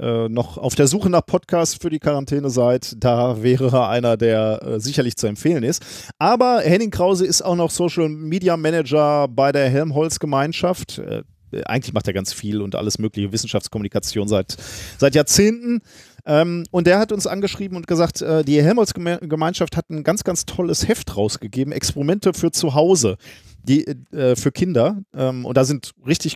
äh, 0.00 0.28
noch 0.28 0.56
auf 0.56 0.74
der 0.74 0.86
Suche 0.86 1.10
nach 1.10 1.24
Podcasts 1.26 1.76
für 1.80 1.90
die 1.90 1.98
Quarantäne 1.98 2.48
seid, 2.48 2.94
da 2.96 3.42
wäre 3.42 3.88
einer, 3.88 4.16
der 4.16 4.62
äh, 4.62 4.80
sicherlich 4.80 5.16
zu 5.16 5.26
empfehlen 5.26 5.62
ist. 5.62 5.84
Aber 6.18 6.60
Henning 6.60 6.90
Krause 6.90 7.26
ist 7.26 7.42
auch 7.42 7.56
noch 7.56 7.70
Social 7.70 8.08
Media 8.08 8.56
Manager 8.56 9.28
bei 9.28 9.52
der 9.52 9.68
Helmholtz-Gemeinschaft. 9.68 10.98
Äh, 10.98 11.22
eigentlich 11.64 11.92
macht 11.92 12.06
er 12.06 12.12
ganz 12.12 12.32
viel 12.32 12.62
und 12.62 12.76
alles 12.76 12.98
mögliche 12.98 13.32
Wissenschaftskommunikation 13.32 14.28
seit, 14.28 14.56
seit 14.98 15.14
Jahrzehnten. 15.14 15.80
Ähm, 16.24 16.64
und 16.70 16.86
der 16.86 16.98
hat 16.98 17.12
uns 17.12 17.26
angeschrieben 17.26 17.76
und 17.76 17.86
gesagt, 17.86 18.22
äh, 18.22 18.44
die 18.44 18.62
Helmholtz-Gemeinschaft 18.62 19.76
hat 19.76 19.90
ein 19.90 20.04
ganz, 20.04 20.24
ganz 20.24 20.46
tolles 20.46 20.88
Heft 20.88 21.16
rausgegeben, 21.16 21.72
Experimente 21.72 22.34
für 22.34 22.52
zu 22.52 22.74
Hause, 22.74 23.16
die, 23.62 23.86
äh, 23.86 24.36
für 24.36 24.52
Kinder. 24.52 25.02
Ähm, 25.14 25.44
und 25.44 25.56
da 25.56 25.64
sind 25.64 25.92
richtig 26.06 26.34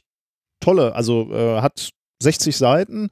tolle, 0.61 0.95
also 0.95 1.33
äh, 1.33 1.61
hat 1.61 1.91
60 2.23 2.57
Seiten. 2.57 3.11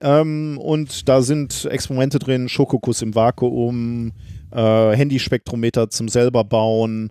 Ähm, 0.00 0.58
und 0.58 1.08
da 1.08 1.22
sind 1.22 1.66
Experimente 1.66 2.18
drin, 2.18 2.48
Schokokuss 2.48 3.02
im 3.02 3.14
Vakuum, 3.14 4.12
äh, 4.50 4.96
Handyspektrometer 4.96 5.90
zum 5.90 6.08
selber 6.08 6.44
bauen, 6.44 7.10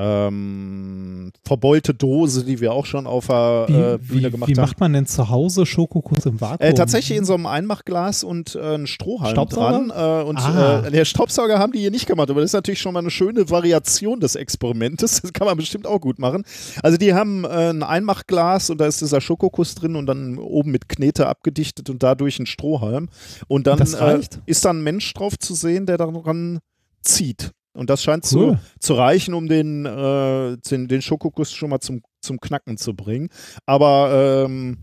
ähm, 0.00 1.32
verbeulte 1.44 1.94
Dose, 1.94 2.44
die 2.44 2.60
wir 2.60 2.72
auch 2.72 2.86
schon 2.86 3.06
auf 3.06 3.26
der 3.26 3.64
Wie, 3.68 3.72
äh, 3.74 3.98
Bühne 3.98 4.26
wie, 4.26 4.30
gemacht 4.30 4.48
wie 4.50 4.54
haben. 4.54 4.60
macht 4.62 4.80
man 4.80 4.92
denn 4.92 5.06
zu 5.06 5.28
Hause 5.28 5.66
Schokokuss 5.66 6.26
im 6.26 6.40
Vakuum? 6.40 6.58
Äh, 6.66 6.74
tatsächlich 6.74 7.18
in 7.18 7.24
so 7.24 7.34
einem 7.34 7.46
Einmachglas 7.46 8.24
und 8.24 8.54
äh, 8.54 8.74
ein 8.76 8.86
Strohhalm 8.86 9.32
Staubsauger? 9.32 9.86
dran. 9.88 9.90
Äh, 9.90 10.24
und 10.28 10.38
Ah. 10.38 10.86
äh, 10.86 10.90
der 10.90 11.04
Staubsauger 11.04 11.58
haben 11.58 11.72
die 11.72 11.80
hier 11.80 11.90
nicht 11.90 12.06
gemacht, 12.06 12.30
aber 12.30 12.40
das 12.40 12.50
ist 12.50 12.54
natürlich 12.54 12.80
schon 12.80 12.94
mal 12.94 13.00
eine 13.00 13.10
schöne 13.10 13.50
Variation 13.50 14.20
des 14.20 14.34
Experimentes. 14.36 15.20
Das 15.30 15.32
kann 15.34 15.46
man 15.46 15.56
bestimmt 15.56 15.86
auch 15.86 16.00
gut 16.00 16.18
machen. 16.18 16.44
Also 16.82 16.96
die 16.96 17.14
haben 17.14 17.44
äh, 17.44 17.70
ein 17.70 17.82
Einmachglas 17.82 18.70
und 18.70 18.78
da 18.80 18.86
ist 18.86 19.00
dieser 19.00 19.20
Schokokuss 19.20 19.74
drin 19.74 19.96
und 19.96 20.06
dann 20.06 20.38
oben 20.38 20.70
mit 20.70 20.88
Knete 20.88 21.26
abgedichtet 21.26 21.90
und 21.90 22.02
dadurch 22.02 22.38
ein 22.38 22.46
Strohhalm. 22.46 23.08
Und 23.48 23.66
dann 23.66 23.80
äh, 23.80 24.20
ist 24.46 24.64
da 24.64 24.70
ein 24.70 24.82
Mensch 24.82 25.12
drauf 25.14 25.38
zu 25.38 25.54
sehen, 25.54 25.86
der 25.86 25.98
daran 25.98 26.60
zieht. 27.02 27.50
Und 27.72 27.88
das 27.88 28.02
scheint 28.02 28.24
Cool. 28.32 28.58
zu, 28.58 28.58
zu 28.80 28.94
reichen, 28.94 29.32
um 29.34 29.48
den, 29.48 29.86
äh, 29.86 30.56
den, 30.70 30.88
den 30.88 31.02
Schokokuss 31.02 31.52
schon 31.52 31.70
mal 31.70 31.80
zum, 31.80 32.02
zum 32.20 32.40
Knacken 32.40 32.76
zu 32.76 32.94
bringen. 32.94 33.28
Aber 33.66 34.44
ähm, 34.46 34.78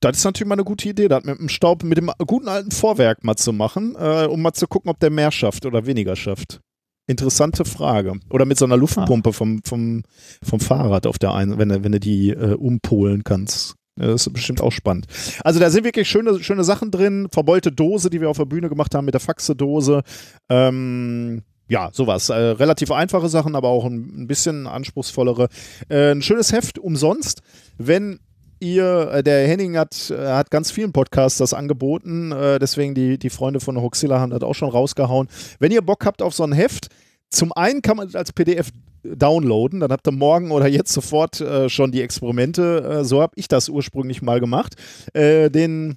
das 0.00 0.18
ist 0.18 0.24
natürlich 0.24 0.48
mal 0.48 0.56
eine 0.56 0.64
gute 0.64 0.88
Idee, 0.90 1.08
das 1.08 1.24
mit 1.24 1.38
dem 1.38 1.48
Staub, 1.48 1.82
mit 1.84 1.96
dem 1.96 2.10
guten 2.26 2.48
alten 2.48 2.70
Vorwerk 2.70 3.24
mal 3.24 3.36
zu 3.36 3.52
machen, 3.54 3.96
äh, 3.98 4.26
um 4.26 4.42
mal 4.42 4.52
zu 4.52 4.66
gucken, 4.66 4.90
ob 4.90 5.00
der 5.00 5.10
mehr 5.10 5.32
schafft 5.32 5.64
oder 5.64 5.86
weniger 5.86 6.16
schafft. 6.16 6.60
Interessante 7.08 7.64
Frage. 7.64 8.14
Oder 8.30 8.44
mit 8.44 8.58
so 8.58 8.64
einer 8.66 8.76
Luftpumpe 8.76 9.32
vom, 9.32 9.60
vom, 9.64 10.02
vom 10.42 10.60
Fahrrad 10.60 11.06
auf 11.06 11.18
der 11.18 11.32
einen, 11.34 11.56
wenn, 11.56 11.68
du- 11.70 11.82
wenn 11.84 11.92
du 11.92 12.00
die 12.00 12.30
äh, 12.30 12.54
umpolen 12.54 13.24
kannst. 13.24 13.74
Das 13.98 14.26
ist 14.26 14.32
bestimmt 14.34 14.60
auch 14.60 14.72
spannend. 14.72 15.06
Also 15.42 15.58
da 15.58 15.70
sind 15.70 15.84
wirklich 15.84 16.06
schöne, 16.10 16.42
schöne 16.42 16.64
Sachen 16.64 16.90
drin. 16.90 17.28
Verbeulte 17.32 17.72
Dose, 17.72 18.10
die 18.10 18.20
wir 18.20 18.28
auf 18.28 18.36
der 18.36 18.44
Bühne 18.44 18.68
gemacht 18.68 18.94
haben 18.94 19.06
mit 19.06 19.14
der 19.14 19.20
Faxe-Dose. 19.22 20.02
Ähm, 20.50 21.42
ja, 21.68 21.90
sowas. 21.92 22.28
Äh, 22.28 22.34
relativ 22.34 22.90
einfache 22.90 23.28
Sachen, 23.28 23.56
aber 23.56 23.68
auch 23.68 23.84
ein, 23.84 24.22
ein 24.22 24.26
bisschen 24.26 24.66
anspruchsvollere. 24.66 25.48
Äh, 25.88 26.12
ein 26.12 26.22
schönes 26.22 26.52
Heft 26.52 26.78
umsonst. 26.78 27.42
Wenn 27.78 28.20
ihr, 28.60 29.10
äh, 29.12 29.22
der 29.22 29.46
Henning 29.46 29.76
hat, 29.76 30.10
äh, 30.10 30.28
hat 30.28 30.50
ganz 30.50 30.70
vielen 30.70 30.92
Podcasts 30.92 31.38
das 31.38 31.54
angeboten, 31.54 32.32
äh, 32.32 32.58
deswegen 32.58 32.94
die, 32.94 33.18
die 33.18 33.30
Freunde 33.30 33.60
von 33.60 33.80
Hoxilla 33.80 34.20
haben 34.20 34.30
das 34.30 34.42
auch 34.42 34.54
schon 34.54 34.70
rausgehauen. 34.70 35.28
Wenn 35.58 35.72
ihr 35.72 35.82
Bock 35.82 36.04
habt 36.06 36.22
auf 36.22 36.34
so 36.34 36.44
ein 36.44 36.52
Heft, 36.52 36.88
zum 37.30 37.52
einen 37.52 37.82
kann 37.82 37.96
man 37.96 38.06
das 38.06 38.14
als 38.14 38.32
PDF 38.32 38.70
downloaden, 39.02 39.80
dann 39.80 39.92
habt 39.92 40.06
ihr 40.08 40.12
morgen 40.12 40.50
oder 40.50 40.66
jetzt 40.66 40.92
sofort 40.92 41.44
schon 41.68 41.92
die 41.92 42.02
Experimente. 42.02 43.04
So 43.04 43.20
habe 43.22 43.34
ich 43.36 43.46
das 43.46 43.68
ursprünglich 43.68 44.20
mal 44.20 44.40
gemacht. 44.40 44.74
Den 45.14 45.96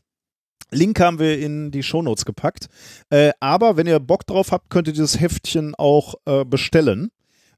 Link 0.71 0.99
haben 0.99 1.19
wir 1.19 1.39
in 1.39 1.71
die 1.71 1.83
Shownotes 1.83 2.25
gepackt. 2.25 2.67
Äh, 3.09 3.31
aber 3.39 3.77
wenn 3.77 3.87
ihr 3.87 3.99
Bock 3.99 4.25
drauf 4.25 4.51
habt, 4.51 4.69
könnt 4.69 4.87
ihr 4.87 4.93
dieses 4.93 5.19
Heftchen 5.19 5.75
auch 5.75 6.15
äh, 6.25 6.45
bestellen. 6.45 7.11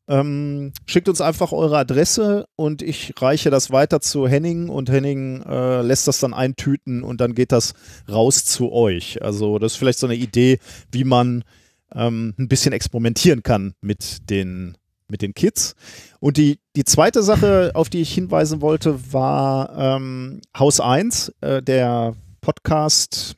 Ähm, 0.07 0.73
schickt 0.87 1.07
uns 1.07 1.21
einfach 1.21 1.51
eure 1.51 1.77
Adresse 1.77 2.45
und 2.55 2.81
ich 2.81 3.13
reiche 3.19 3.49
das 3.49 3.71
weiter 3.71 4.01
zu 4.01 4.27
Henning 4.27 4.67
und 4.67 4.89
Henning 4.89 5.41
äh, 5.43 5.81
lässt 5.83 6.07
das 6.07 6.19
dann 6.19 6.33
eintüten 6.33 7.03
und 7.03 7.21
dann 7.21 7.35
geht 7.35 7.51
das 7.51 7.73
raus 8.09 8.43
zu 8.43 8.71
euch. 8.71 9.21
Also 9.21 9.59
das 9.59 9.73
ist 9.73 9.77
vielleicht 9.77 9.99
so 9.99 10.07
eine 10.07 10.15
Idee, 10.15 10.57
wie 10.91 11.03
man 11.03 11.43
ähm, 11.93 12.33
ein 12.37 12.47
bisschen 12.47 12.73
experimentieren 12.73 13.43
kann 13.43 13.73
mit 13.79 14.29
den, 14.29 14.77
mit 15.07 15.21
den 15.21 15.33
Kids. 15.33 15.75
Und 16.19 16.37
die, 16.37 16.59
die 16.75 16.83
zweite 16.83 17.21
Sache, 17.21 17.71
auf 17.75 17.89
die 17.89 18.01
ich 18.01 18.13
hinweisen 18.13 18.61
wollte, 18.61 19.13
war 19.13 19.77
ähm, 19.77 20.41
Haus 20.57 20.79
1, 20.79 21.33
äh, 21.41 21.61
der 21.61 22.15
Podcast. 22.41 23.35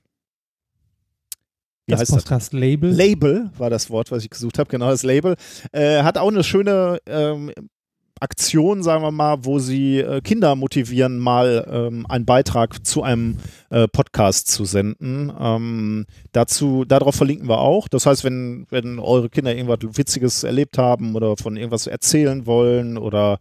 Wie 1.85 1.91
das 1.91 2.01
heißt 2.01 2.11
das? 2.11 2.23
Podcast-Label. 2.23 2.89
Label 2.89 3.51
war 3.57 3.69
das 3.69 3.89
Wort, 3.89 4.11
was 4.11 4.23
ich 4.23 4.30
gesucht 4.30 4.57
habe, 4.57 4.69
genau 4.69 4.89
das 4.89 5.03
Label. 5.03 5.35
Äh, 5.71 6.03
hat 6.03 6.17
auch 6.17 6.30
eine 6.30 6.43
schöne 6.43 6.99
ähm, 7.05 7.51
Aktion, 8.23 8.84
sagen 8.84 9.03
wir 9.03 9.11
mal, 9.11 9.43
wo 9.43 9.59
sie 9.59 9.99
äh, 9.99 10.21
Kinder 10.21 10.55
motivieren, 10.55 11.19
mal 11.19 11.67
ähm, 11.69 12.05
einen 12.07 12.25
Beitrag 12.25 12.85
zu 12.88 13.03
einem 13.03 13.38
äh, 13.69 13.85
Podcast 13.89 14.47
zu 14.47 14.63
senden. 14.63 15.31
Ähm, 15.38 16.05
dazu, 16.31 16.85
darauf 16.85 17.15
verlinken 17.15 17.49
wir 17.49 17.59
auch. 17.59 17.89
Das 17.89 18.05
heißt, 18.05 18.23
wenn, 18.23 18.65
wenn 18.69 18.97
eure 18.99 19.30
Kinder 19.30 19.53
irgendwas 19.53 19.97
Witziges 19.97 20.43
erlebt 20.43 20.77
haben 20.77 21.15
oder 21.15 21.35
von 21.35 21.57
irgendwas 21.57 21.85
erzählen 21.85 22.45
wollen 22.45 22.97
oder 22.97 23.39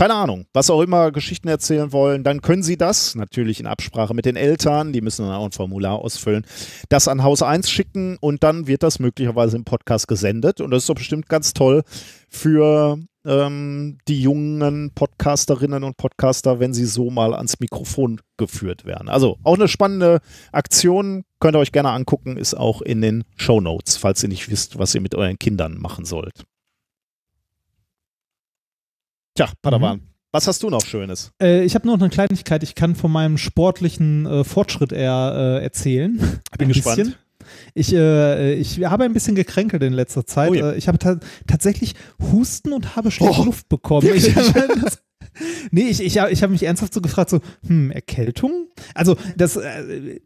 keine 0.00 0.14
Ahnung, 0.14 0.46
was 0.54 0.70
auch 0.70 0.80
immer 0.80 1.12
Geschichten 1.12 1.48
erzählen 1.48 1.92
wollen, 1.92 2.24
dann 2.24 2.40
können 2.40 2.62
sie 2.62 2.78
das 2.78 3.14
natürlich 3.16 3.60
in 3.60 3.66
Absprache 3.66 4.14
mit 4.14 4.24
den 4.24 4.34
Eltern, 4.34 4.94
die 4.94 5.02
müssen 5.02 5.26
dann 5.26 5.34
auch 5.34 5.44
ein 5.44 5.52
Formular 5.52 5.98
ausfüllen, 5.98 6.46
das 6.88 7.06
an 7.06 7.22
Haus 7.22 7.42
1 7.42 7.70
schicken 7.70 8.16
und 8.18 8.42
dann 8.42 8.66
wird 8.66 8.82
das 8.82 8.98
möglicherweise 8.98 9.58
im 9.58 9.64
Podcast 9.64 10.08
gesendet 10.08 10.62
und 10.62 10.70
das 10.70 10.84
ist 10.84 10.88
doch 10.88 10.94
bestimmt 10.94 11.28
ganz 11.28 11.52
toll 11.52 11.82
für 12.30 12.98
ähm, 13.26 13.98
die 14.08 14.22
jungen 14.22 14.90
Podcasterinnen 14.94 15.84
und 15.84 15.98
Podcaster, 15.98 16.60
wenn 16.60 16.72
sie 16.72 16.86
so 16.86 17.10
mal 17.10 17.34
ans 17.34 17.60
Mikrofon 17.60 18.22
geführt 18.38 18.86
werden. 18.86 19.10
Also 19.10 19.36
auch 19.42 19.56
eine 19.56 19.68
spannende 19.68 20.20
Aktion, 20.50 21.24
könnt 21.40 21.56
ihr 21.56 21.60
euch 21.60 21.72
gerne 21.72 21.90
angucken, 21.90 22.38
ist 22.38 22.54
auch 22.54 22.80
in 22.80 23.02
den 23.02 23.24
Show 23.36 23.60
Notes, 23.60 23.98
falls 23.98 24.22
ihr 24.22 24.30
nicht 24.30 24.50
wisst, 24.50 24.78
was 24.78 24.94
ihr 24.94 25.02
mit 25.02 25.14
euren 25.14 25.38
Kindern 25.38 25.76
machen 25.76 26.06
sollt. 26.06 26.46
Tja, 29.40 29.50
Padawan, 29.62 30.02
was 30.32 30.46
hast 30.46 30.62
du 30.62 30.68
noch 30.68 30.84
Schönes? 30.84 31.32
Äh, 31.42 31.64
ich 31.64 31.74
habe 31.74 31.86
noch 31.86 31.98
eine 31.98 32.10
Kleinigkeit. 32.10 32.62
Ich 32.62 32.74
kann 32.74 32.94
von 32.94 33.10
meinem 33.10 33.38
sportlichen 33.38 34.26
äh, 34.26 34.44
Fortschritt 34.44 34.92
eher 34.92 35.32
äh, 35.34 35.64
erzählen. 35.64 36.18
Bin 36.58 36.68
gespannt. 36.68 36.98
bisschen. 36.98 37.14
Ich, 37.72 37.94
äh, 37.94 38.52
ich 38.52 38.84
habe 38.84 39.04
ein 39.04 39.14
bisschen 39.14 39.34
gekränkelt 39.34 39.82
in 39.82 39.94
letzter 39.94 40.26
Zeit. 40.26 40.50
Oh 40.50 40.52
ja. 40.52 40.72
Äh, 40.72 40.76
ich 40.76 40.88
habe 40.88 40.98
ta 40.98 41.20
tatsächlich 41.46 41.94
Husten 42.20 42.74
und 42.74 42.96
habe 42.96 43.10
schlechte 43.10 43.40
Oh, 43.40 43.44
Luft 43.44 43.70
bekommen. 43.70 44.06
Ich, 44.14 44.34
das, 44.34 44.52
nee, 45.70 45.88
ich, 45.88 46.00
ich, 46.00 46.16
ich 46.18 46.42
habe 46.42 46.52
mich 46.52 46.62
ernsthaft 46.64 46.92
so 46.92 47.00
gefragt, 47.00 47.30
so, 47.30 47.40
hm, 47.66 47.90
Erkältung? 47.92 48.66
Also, 48.94 49.16
das, 49.38 49.56
äh, 49.56 50.20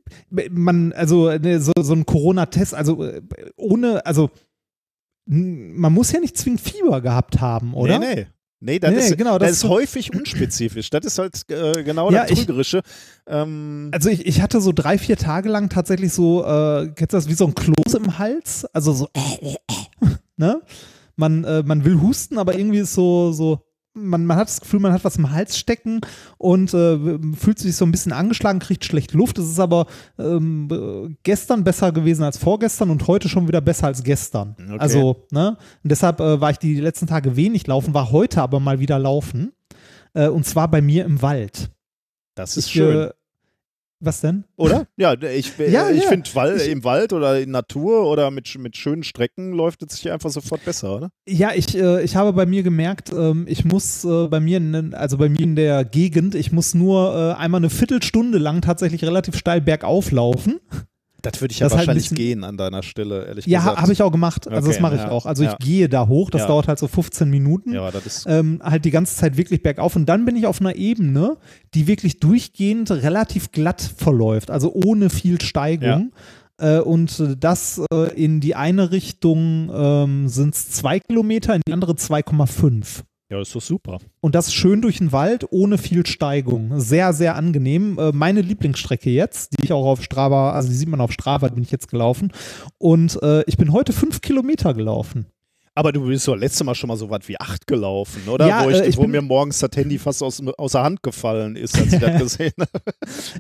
man, 0.51 0.93
also, 0.93 1.31
ne, 1.39 1.61
so, 1.61 1.71
so 1.81 1.93
ein 1.93 2.05
Corona-Test, 2.05 2.75
also, 2.75 3.05
äh, 3.05 3.23
ohne, 3.57 4.05
also, 4.07 4.31
man 5.27 5.93
muss 5.93 6.11
ja 6.11 6.19
nicht 6.19 6.37
zwingend 6.37 6.63
Fieber 6.63 7.01
gehabt 7.01 7.41
haben, 7.41 7.75
oder? 7.75 8.01
Nee, 8.01 8.15
nee. 8.17 8.27
Nee, 8.67 8.79
das, 8.79 8.91
Nee, 8.93 8.97
ist, 9.01 9.19
genau, 9.19 9.39
das 9.39 9.49
das 9.49 9.57
ist 9.57 9.61
so- 9.61 9.69
häufig 9.69 10.15
unspezifisch. 10.15 10.89
Das 10.89 11.05
ist 11.05 11.19
halt 11.19 11.35
äh, 11.51 11.83
genau 11.83 12.11
Ja, 12.11 12.25
das 12.25 12.39
Trügerische. 12.39 12.81
Ähm, 13.27 13.91
Also 13.93 14.09
ich, 14.09 14.25
ich 14.27 14.41
hatte 14.41 14.61
so 14.63 14.73
drei, 14.73 14.97
vier 14.97 15.19
Tage 15.19 15.51
lang 15.51 15.69
tatsächlich 15.69 16.15
so, 16.15 16.43
äh, 16.45 16.91
kennst 16.95 17.13
du 17.13 17.17
das, 17.19 17.29
wie 17.29 17.35
so 17.35 17.47
ein 17.47 17.55
Kloß 17.55 17.93
im 17.95 18.19
Hals? 18.19 18.65
Also 18.73 18.95
so, 18.95 19.09
ne? 20.39 20.63
Man, 21.17 21.45
äh, 21.45 21.63
man 21.63 21.85
will 21.85 22.01
husten, 22.01 22.39
aber 22.39 22.57
irgendwie 22.59 22.79
ist 22.79 22.95
so, 22.95 23.33
so, 23.33 23.61
man, 23.95 24.27
man 24.27 24.37
hat 24.37 24.49
das 24.49 24.61
Gefühl, 24.61 24.81
man 24.81 24.93
hat 24.93 25.05
was 25.05 25.17
im 25.17 25.31
Hals 25.31 25.57
stecken 25.57 26.01
und 26.37 26.75
äh, 26.75 27.19
fühlt 27.37 27.59
sich 27.59 27.77
so 27.77 27.85
ein 27.85 27.93
bisschen 27.93 28.13
angeschlagen, 28.13 28.59
kriegt 28.59 28.85
schlecht 28.85 29.13
Luft. 29.13 29.39
Es 29.39 29.49
ist 29.49 29.61
aber 29.61 29.87
ähm, 30.19 30.69
äh, 30.71 31.15
gestern 31.23 31.65
besser 31.65 31.93
gewesen 31.93 32.25
als 32.25 32.37
vorgestern 32.37 32.91
und 32.91 33.07
heute 33.07 33.29
schon 33.29 33.49
wieder 33.49 33.61
besser 33.61 33.87
als 33.87 34.03
gestern. 34.03 34.57
Okay. 34.59 34.77
Also, 34.79 35.27
ne? 35.31 35.57
Und 35.83 35.91
deshalb 35.91 36.21
äh, 36.21 36.41
war 36.41 36.51
ich 36.51 36.59
die 36.59 36.81
letzten 36.81 37.07
Tage 37.07 37.37
wenig 37.37 37.67
laufen, 37.67 37.95
war 37.95 38.11
heute 38.11 38.43
aber 38.43 38.61
mal 38.61 38.81
wieder 38.81 38.99
laufen. 38.99 39.53
Äh, 40.13 40.29
und 40.29 40.45
zwar 40.45 40.69
bei 40.69 40.83
mir 40.83 41.05
im 41.05 41.23
Wald. 41.23 41.71
das 42.35 42.57
ist 42.57 42.67
Ich, 42.67 42.73
schön. 42.73 43.11
Äh, 44.05 44.07
was 44.07 44.21
denn? 44.21 44.45
Oder? 44.57 44.87
Ja, 44.97 45.15
ich, 45.15 45.59
äh, 45.59 45.71
Ja, 45.71 45.91
ich 45.91 46.05
ja. 46.05 46.09
finde, 46.09 46.29
Wal 46.35 46.59
im 46.61 46.85
Wald 46.85 47.13
oder 47.13 47.41
in 47.41 47.51
Natur 47.51 48.07
oder 48.07 48.31
mit, 48.31 48.57
mit 48.59 48.77
schönen 48.77 49.03
Strecken 49.03 49.53
läuft 49.53 49.83
es 49.83 49.97
sich 49.97 50.11
einfach 50.11 50.31
sofort 50.31 50.65
besser, 50.65 50.97
oder? 50.97 51.11
Ja, 51.29 51.51
ich, 51.55 51.77
äh, 51.77 52.03
ich 52.03 52.17
habe 52.17 52.33
bei 52.33 52.47
mir 52.47 52.63
gemerkt, 52.63 53.13
ähm, 53.13 53.47
ich 53.49 53.65
muss 53.65 54.05
äh, 54.05 54.29
bei 54.29 54.41
mir, 54.41 54.59
in, 54.59 54.95
also 54.95 55.19
bei 55.19 55.29
mir 55.29 55.41
in 55.41 55.57
der 55.57 55.85
Gegend, 55.85 56.35
ich 56.35 56.53
muss 56.53 56.75
nur 56.75 57.15
äh, 57.15 57.41
einmal 57.41 57.61
eine 57.61 57.71
Viertelstunde 57.71 58.39
lang 58.39 58.61
tatsächlich 58.61 59.05
relativ 59.05 59.37
steil 59.37 59.61
bergauf 59.61 60.11
laufen. 60.11 60.61
Das 61.27 61.41
würde 61.41 61.53
ich 61.53 61.59
ja 61.59 61.67
Das 61.67 61.73
halt 61.73 61.81
ein 61.83 61.87
wahrscheinlich 61.89 62.05
bisschen- 62.11 62.17
gehen 62.17 62.45
an 62.45 62.57
deiner 62.57 62.83
Stelle, 62.83 63.27
ehrlich 63.27 63.47
Ja, 63.47 63.61
gesagt. 63.61 63.79
habe 63.83 63.93
ich 63.93 64.03
auch 64.03 64.13
gemacht. 64.13 64.47
Also 64.49 64.67
das 64.69 64.77
Okay, 64.77 64.83
mache 64.83 64.95
ich 64.97 65.01
ja, 65.03 65.11
auch. 65.11 65.27
Also 65.27 65.45
ja. 65.45 65.53
ich 65.59 65.65
gehe 65.67 65.89
da 65.89 66.07
hoch, 66.09 66.31
das 66.31 66.43
Ja. 66.43 66.47
dauert 66.49 66.69
halt 66.69 66.79
so 66.79 66.87
15 66.89 67.31
Minuten. 67.31 67.73
Ja, 67.73 67.91
das 67.91 68.07
ist. 68.07 68.27
Ähm, 68.29 68.61
halt 68.63 68.85
die 68.85 68.91
ganze 68.91 69.17
Zeit 69.17 69.37
wirklich 69.37 69.63
bergauf 69.63 69.97
und 69.97 70.07
dann 70.07 70.25
bin 70.25 70.37
ich 70.37 70.47
auf 70.47 70.61
einer 70.61 70.77
Ebene, 70.77 71.37
die 71.75 71.87
wirklich 71.87 72.21
durchgehend 72.21 72.91
relativ 72.91 73.53
glatt 73.53 73.81
verläuft, 73.97 74.51
also 74.51 74.73
ohne 74.73 75.11
viel 75.11 75.41
Steigung. 75.41 76.13
Äh, 76.59 76.79
und 76.79 77.21
das 77.41 77.81
äh, 77.93 78.15
in 78.15 78.41
die 78.41 78.55
eine 78.55 78.93
Richtung 78.93 79.71
ähm, 79.75 80.29
sind 80.29 80.55
es 80.55 80.71
zwei 80.71 81.01
Kilometer, 81.01 81.55
in 81.57 81.63
die 81.67 81.73
andere 81.73 81.95
2,5. 81.95 83.03
Ja, 83.35 83.41
ist 83.41 83.53
doch 83.53 83.61
super. 83.61 83.99
Und 84.21 84.37
das 84.37 84.55
schön 84.55 84.81
durch 84.81 84.99
den 84.99 85.11
Wald, 85.11 85.47
ohne 85.51 85.77
viel 85.77 86.07
Steigung. 86.07 86.79
Sehr, 86.79 87.13
sehr 87.13 87.35
angenehm. 87.35 87.99
Äh, 87.99 88.13
meine 88.13 88.43
Lieblingsstrecke 88.43 89.11
jetzt, 89.11 89.59
die 89.59 89.65
ich 89.65 89.73
auch 89.73 89.87
auf 89.87 90.05
Strava, 90.05 90.53
also 90.53 90.69
die 90.69 90.77
sieht 90.77 90.89
man 90.89 91.01
auf 91.01 91.11
Strava, 91.11 91.49
bin 91.49 91.65
ich 91.65 91.73
jetzt 91.73 91.89
gelaufen. 91.89 92.31
Und 92.79 93.21
äh, 93.25 93.43
ich 93.49 93.57
bin 93.57 93.73
heute 93.73 93.93
fünf 93.93 94.21
Kilometer 94.21 94.73
gelaufen. 94.73 95.27
Aber 95.75 95.91
du 95.91 96.07
bist 96.07 96.29
doch 96.29 96.37
letztes 96.37 96.63
Mal 96.63 96.77
schon 96.77 96.87
mal 96.87 96.97
so 96.97 97.11
was 97.11 97.27
wie 97.27 97.41
acht 97.41 97.67
gelaufen, 97.67 98.29
oder? 98.29 98.47
Ja, 98.47 98.65
wo 98.65 98.71
ich, 98.71 98.79
äh, 98.79 98.87
ich 98.87 98.97
wo 98.97 99.09
mir 99.09 99.21
morgens 99.21 99.59
das 99.59 99.71
Handy 99.75 99.99
fast 99.99 100.23
aus, 100.23 100.41
aus 100.57 100.71
der 100.71 100.85
Hand 100.85 101.03
gefallen 101.03 101.57
ist, 101.57 101.77
als 101.77 101.93
ich 101.93 101.99
das 101.99 102.17
gesehen 102.21 102.53
habe. 102.61 102.93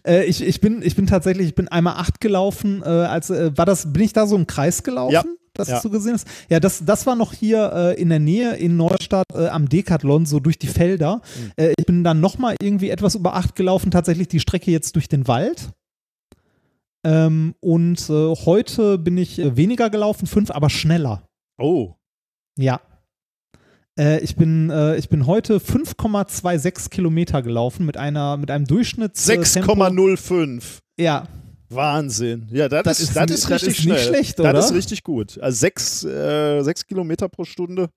Äh, 0.04 0.24
ich, 0.24 0.42
ich, 0.42 0.60
bin, 0.60 0.82
ich 0.82 0.96
bin 0.96 1.06
tatsächlich, 1.06 1.46
ich 1.46 1.54
bin 1.54 1.68
einmal 1.68 1.94
acht 1.94 2.20
gelaufen, 2.20 2.82
äh, 2.84 2.88
als 2.88 3.30
äh, 3.30 3.56
war 3.56 3.64
das, 3.64 3.92
bin 3.92 4.02
ich 4.02 4.12
da 4.12 4.26
so 4.26 4.34
im 4.34 4.48
Kreis 4.48 4.82
gelaufen? 4.82 5.12
Ja. 5.12 5.22
Das 5.56 5.68
Ja. 5.68 5.80
du 5.80 5.88
gesehen 5.90 6.14
hast? 6.14 6.26
Ja, 6.48 6.58
das, 6.60 6.84
das 6.84 7.06
war 7.06 7.14
noch 7.14 7.32
hier 7.32 7.72
äh, 7.72 8.00
in 8.00 8.08
der 8.08 8.18
Nähe 8.18 8.56
in 8.56 8.76
Neustadt 8.76 9.26
äh, 9.32 9.46
am 9.46 9.68
Decathlon, 9.68 10.26
so 10.26 10.40
durch 10.40 10.58
die 10.58 10.66
Felder. 10.66 11.16
Mhm. 11.38 11.52
Äh, 11.56 11.72
ich 11.78 11.86
bin 11.86 12.02
dann 12.02 12.20
nochmal 12.20 12.56
irgendwie 12.60 12.90
etwas 12.90 13.14
über 13.14 13.34
acht 13.34 13.54
gelaufen, 13.54 13.90
tatsächlich 13.92 14.26
die 14.28 14.40
Strecke 14.40 14.70
jetzt 14.72 14.96
durch 14.96 15.08
den 15.08 15.28
Wald. 15.28 15.70
Ähm, 17.06 17.54
und 17.60 18.08
äh, 18.10 18.34
heute 18.44 18.98
bin 18.98 19.16
ich 19.18 19.38
äh, 19.38 19.56
weniger 19.56 19.90
gelaufen, 19.90 20.26
fünf, 20.26 20.50
aber 20.50 20.70
schneller. 20.70 21.22
Oh. 21.58 21.92
Ja. 22.58 22.80
Äh, 23.96 24.20
ich, 24.24 24.34
bin, 24.34 24.72
ich 24.98 25.08
bin 25.08 25.26
heute 25.26 25.58
5,26 25.58 26.90
Kilometer 26.90 27.42
gelaufen 27.42 27.86
mit 27.86 27.96
einer 27.96 28.36
mit 28.36 28.50
einem 28.50 28.64
Durchschnitts 28.66 29.28
äh, 29.28 29.36
Tempo- 29.40 29.74
6,05. 29.74 30.78
Ja, 30.98 31.28
Wahnsinn. 31.74 32.48
Ja, 32.50 32.68
das, 32.68 32.82
Das 32.84 33.00
ist, 33.00 33.08
ist 33.10 33.16
das 33.16 33.30
ist 33.30 33.44
das 33.44 33.50
richtig 33.62 33.68
ist 33.70 33.82
schnell. 33.82 33.94
nicht 33.96 34.06
schlecht, 34.06 34.38
Das 34.38 34.46
oder? 34.50 34.58
ist 34.60 34.74
richtig 34.74 35.02
gut. 35.02 35.38
Also 35.40 35.56
sechs, 35.58 36.04
äh, 36.04 36.62
sechs 36.62 36.86
Kilometer 36.86 37.28
pro 37.28 37.44
Stunde. 37.44 37.88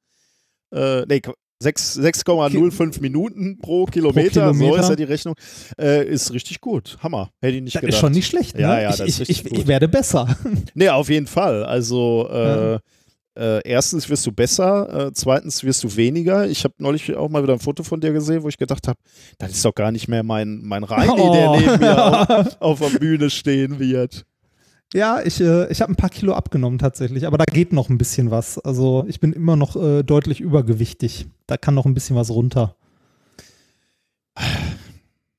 Äh, 0.74 1.06
nee, 1.08 1.18
Qu- 1.18 1.34
sechs- 1.62 1.98
6,05 1.98 3.00
Minuten 3.02 3.58
pro 3.60 3.86
Kilometer, 3.86 4.48
so 4.54 4.60
Kilometer. 4.60 4.82
ist 4.82 4.90
ja 4.90 4.96
die 4.96 5.04
Rechnung. 5.04 5.36
Äh, 5.80 6.06
ist 6.08 6.32
richtig 6.34 6.60
gut. 6.62 6.98
Hammer. 7.02 7.32
Hätte 7.42 7.56
ich 7.58 7.64
nicht 7.64 7.76
das 7.76 7.82
gedacht. 7.82 7.94
ist 7.96 8.00
schon 8.02 8.12
nicht 8.12 8.28
schlecht. 8.28 8.56
Ne? 8.56 8.62
Ja, 8.62 8.82
ja, 8.82 8.90
ich, 8.92 8.98
das 8.98 9.08
ist 9.08 9.14
ich, 9.16 9.20
richtig 9.30 9.38
ich, 9.46 9.50
gut. 9.52 9.60
ich 9.60 9.68
werde 9.68 9.88
besser. 9.88 10.36
Nee, 10.74 10.90
auf 10.90 11.10
jeden 11.10 11.28
Fall. 11.28 11.64
Also 11.66 12.28
äh, 12.30 12.80
äh, 13.38 13.62
erstens 13.64 14.10
wirst 14.10 14.26
du 14.26 14.32
besser, 14.32 15.08
äh, 15.08 15.12
zweitens 15.14 15.64
wirst 15.64 15.84
du 15.84 15.96
weniger. 15.96 16.48
Ich 16.48 16.64
habe 16.64 16.74
neulich 16.80 17.16
auch 17.16 17.30
mal 17.30 17.44
wieder 17.44 17.54
ein 17.54 17.60
Foto 17.60 17.84
von 17.84 18.02
dir 18.02 18.12
gesehen, 18.12 18.44
wo 18.44 18.50
ich 18.50 18.58
gedacht 18.58 18.88
habe, 18.88 19.00
das 19.38 19.52
ist 19.52 19.64
doch 19.64 19.76
gar 19.76 19.92
nicht 19.92 20.08
mehr 20.08 20.24
mein, 20.24 20.62
mein 20.64 20.84
Reini, 20.84 21.12
Oh. 21.16 21.32
der 21.34 21.52
neben 21.52 21.80
mir 21.80 22.06
auf, 22.30 22.58
auf 22.62 22.80
der 22.80 23.00
Bühne 23.00 23.30
stehen 23.30 23.80
wird. 23.80 24.26
ja, 24.94 25.22
ich, 25.24 25.40
äh, 25.42 25.70
ich 25.72 25.82
habe 25.82 25.92
ein 25.92 25.96
paar 25.98 26.10
Kilo 26.10 26.34
abgenommen 26.34 26.80
tatsächlich, 26.80 27.28
aber 27.28 27.38
da 27.38 27.46
geht 27.46 27.74
noch 27.74 27.90
ein 27.90 27.98
bisschen 27.98 28.32
was. 28.32 28.58
Also 28.60 29.06
ich 29.08 29.20
bin 29.20 29.34
immer 29.34 29.56
noch 29.56 29.76
äh, 29.76 30.04
deutlich 30.04 30.40
übergewichtig. 30.42 31.28
Da 31.46 31.58
kann 31.58 31.76
noch 31.76 31.86
ein 31.86 31.94
bisschen 31.94 32.16
was 32.16 32.30
runter. 32.32 32.76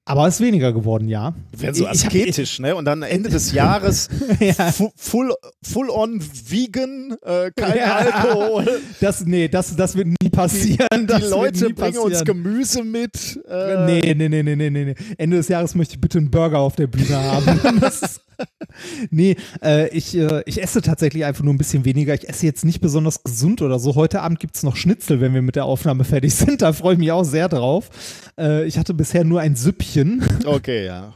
Aber 0.09 0.27
es 0.27 0.37
ist 0.37 0.41
weniger 0.41 0.73
geworden, 0.73 1.09
ja. 1.09 1.35
Wir 1.53 1.61
werden 1.63 1.75
so 1.75 1.85
Ich 1.85 1.89
hab- 1.89 2.07
asketisch, 2.07 2.59
ne? 2.61 2.75
Und 2.75 2.85
dann 2.87 3.03
Ende 3.03 3.29
des 3.29 3.53
Jahres 3.53 4.09
Ja. 4.41 4.73
fu- 4.73 4.91
full, 4.97 5.33
full 5.63 5.91
on 5.91 6.21
vegan, 6.49 7.15
äh, 7.25 7.51
kein 7.55 7.77
Ja. 7.77 7.97
Alkohol. 7.97 8.81
Das, 9.01 9.25
nee, 9.27 9.49
das, 9.49 9.77
das 9.77 9.95
wird 9.97 10.09
nie 10.09 10.31
passieren. 10.31 10.89
Die 10.93 11.09
wird 11.09 11.31
Leute 11.31 11.71
bringen 11.75 11.99
uns. 11.99 12.25
Gemüse 12.25 12.85
mit. 12.85 13.39
Äh, 13.49 13.85
Nee, 13.87 14.15
nee, 14.15 14.29
nee, 14.29 14.43
nee, 14.43 14.57
nee, 14.57 14.71
nee. 14.71 14.95
Ende 15.19 15.37
des 15.37 15.49
Jahres 15.49 15.75
möchte 15.75 15.95
ich 15.95 16.01
bitte 16.01 16.19
einen 16.19 16.31
Burger 16.31 16.59
auf 16.61 16.77
der 16.77 16.87
Bühne 16.87 17.17
haben. 17.23 17.61
Das 17.81 18.21
nee, 19.11 19.35
äh, 19.65 19.89
ich, 19.89 20.17
äh, 20.17 20.43
ich 20.47 20.63
esse 20.63 20.81
tatsächlich 20.81 21.25
einfach 21.25 21.43
nur 21.43 21.53
ein 21.53 21.59
bisschen 21.59 21.85
weniger. 21.85 22.15
Ich 22.15 22.29
esse 22.29 22.47
jetzt 22.47 22.65
nicht 22.65 22.81
besonders 22.81 23.25
gesund 23.25 23.63
oder 23.63 23.81
so. 23.81 23.97
Heute 23.97 24.21
Abend 24.23 24.39
gibt 24.39 24.55
es 24.55 24.63
noch 24.63 24.77
Schnitzel, 24.77 25.21
wenn 25.21 25.35
wir 25.35 25.43
mit 25.43 25.57
der 25.57 25.65
Aufnahme 25.65 26.05
fertig 26.05 26.33
sind. 26.37 26.63
Da 26.63 26.73
freue 26.73 26.93
ich 26.93 26.99
mich 27.01 27.11
auch 27.11 27.25
sehr 27.25 27.49
drauf. 27.49 27.91
Äh, 28.39 28.65
ich 28.67 28.79
hatte 28.79 28.95
bisher 28.95 29.25
nur 29.25 29.41
ein 29.41 29.57
Süppchen. 29.57 29.98
Okay, 30.45 30.87
ja. 30.87 31.15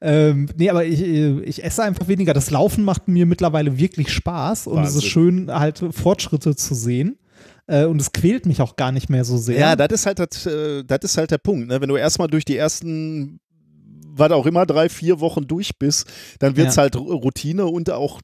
Ähm, 0.00 0.48
nee, 0.56 0.70
aber 0.70 0.84
ich, 0.86 1.02
ich 1.02 1.62
esse 1.64 1.82
einfach 1.82 2.08
weniger. 2.08 2.32
Das 2.32 2.50
Laufen 2.50 2.84
macht 2.84 3.06
mir 3.08 3.26
mittlerweile 3.26 3.76
wirklich 3.78 4.10
Spaß 4.10 4.66
und 4.66 4.82
es 4.82 4.90
ist 4.90 4.94
Wahnsinn. 4.96 5.10
schön, 5.10 5.50
halt 5.52 5.84
Fortschritte 5.90 6.56
zu 6.56 6.74
sehen. 6.74 7.18
Äh, 7.66 7.84
und 7.84 8.00
es 8.00 8.12
quält 8.12 8.46
mich 8.46 8.62
auch 8.62 8.76
gar 8.76 8.92
nicht 8.92 9.10
mehr 9.10 9.24
so 9.24 9.36
sehr. 9.36 9.58
Ja, 9.58 9.76
das 9.76 9.92
ist 9.92 10.06
halt 10.06 10.18
das, 10.20 10.46
äh, 10.46 10.84
das 10.84 11.00
ist 11.02 11.18
halt 11.18 11.30
der 11.30 11.38
Punkt. 11.38 11.68
Ne? 11.68 11.80
Wenn 11.82 11.88
du 11.90 11.96
erstmal 11.96 12.28
durch 12.28 12.46
die 12.46 12.56
ersten, 12.56 13.40
was 14.06 14.30
auch 14.32 14.46
immer, 14.46 14.64
drei, 14.64 14.88
vier 14.88 15.20
Wochen 15.20 15.46
durch 15.46 15.78
bist, 15.78 16.06
dann 16.38 16.56
wird 16.56 16.68
es 16.68 16.76
Ja. 16.76 16.82
halt 16.82 16.96
Routine 16.96 17.66
und 17.66 17.90
auch 17.90 18.20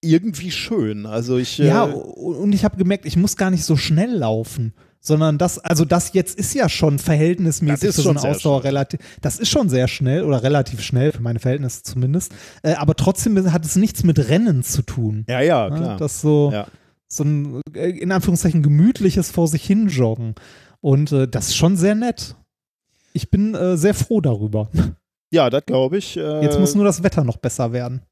irgendwie 0.00 0.50
schön. 0.50 1.06
Also 1.06 1.36
ich. 1.38 1.58
Ja, 1.58 1.88
äh, 1.88 1.92
und 1.92 2.52
ich 2.52 2.64
habe 2.64 2.76
gemerkt, 2.76 3.06
ich 3.06 3.16
muss 3.16 3.36
gar 3.36 3.50
nicht 3.52 3.64
so 3.64 3.76
schnell 3.76 4.10
laufen, 4.16 4.72
sondern 5.00 5.38
das, 5.38 5.58
also 5.58 5.84
das 5.84 6.12
jetzt 6.12 6.38
ist 6.38 6.54
ja 6.54 6.68
schon 6.68 6.98
verhältnismäßig 6.98 7.80
Das 7.80 7.88
ist 7.90 7.96
für 7.96 8.02
so 8.02 8.08
schon 8.08 8.16
eine 8.16 8.20
sehr 8.22 8.30
Ausdauer 8.32 8.60
schnell. 8.60 8.68
relativ, 8.70 9.00
das 9.20 9.38
ist 9.38 9.48
schon 9.48 9.68
sehr 9.68 9.88
schnell 9.88 10.24
oder 10.24 10.42
relativ 10.42 10.82
schnell 10.82 11.12
für 11.12 11.22
meine 11.22 11.38
Verhältnisse 11.38 11.82
zumindest, 11.82 12.32
äh, 12.62 12.74
aber 12.74 12.94
trotzdem 12.96 13.52
hat 13.52 13.64
es 13.64 13.76
nichts 13.76 14.02
mit 14.04 14.18
Rennen 14.28 14.62
zu 14.62 14.82
tun. 14.82 15.24
ja, 15.28 15.40
ja, 15.40 15.68
klar. 15.70 15.96
Das 15.96 16.20
so, 16.20 16.50
Ja. 16.52 16.66
so 17.06 17.24
ein, 17.24 17.62
äh, 17.74 17.90
in 17.90 18.12
Anführungszeichen, 18.12 18.62
gemütliches 18.62 19.30
vor 19.30 19.48
sich 19.48 19.64
hin 19.64 19.88
joggen. 19.88 20.34
Und 20.80 21.10
äh, 21.12 21.26
das 21.26 21.48
ist 21.48 21.56
schon 21.56 21.76
sehr 21.76 21.94
nett. 21.94 22.36
Ich 23.12 23.30
bin 23.30 23.54
äh, 23.54 23.76
sehr 23.76 23.94
froh 23.94 24.20
darüber. 24.20 24.68
ja, 25.30 25.48
das 25.50 25.64
glaube 25.66 25.98
ich. 25.98 26.16
Äh, 26.16 26.42
Jetzt 26.42 26.58
muss 26.60 26.74
nur 26.74 26.84
das 26.84 27.02
Wetter 27.02 27.24
noch 27.24 27.38
besser 27.38 27.72
werden. 27.72 28.02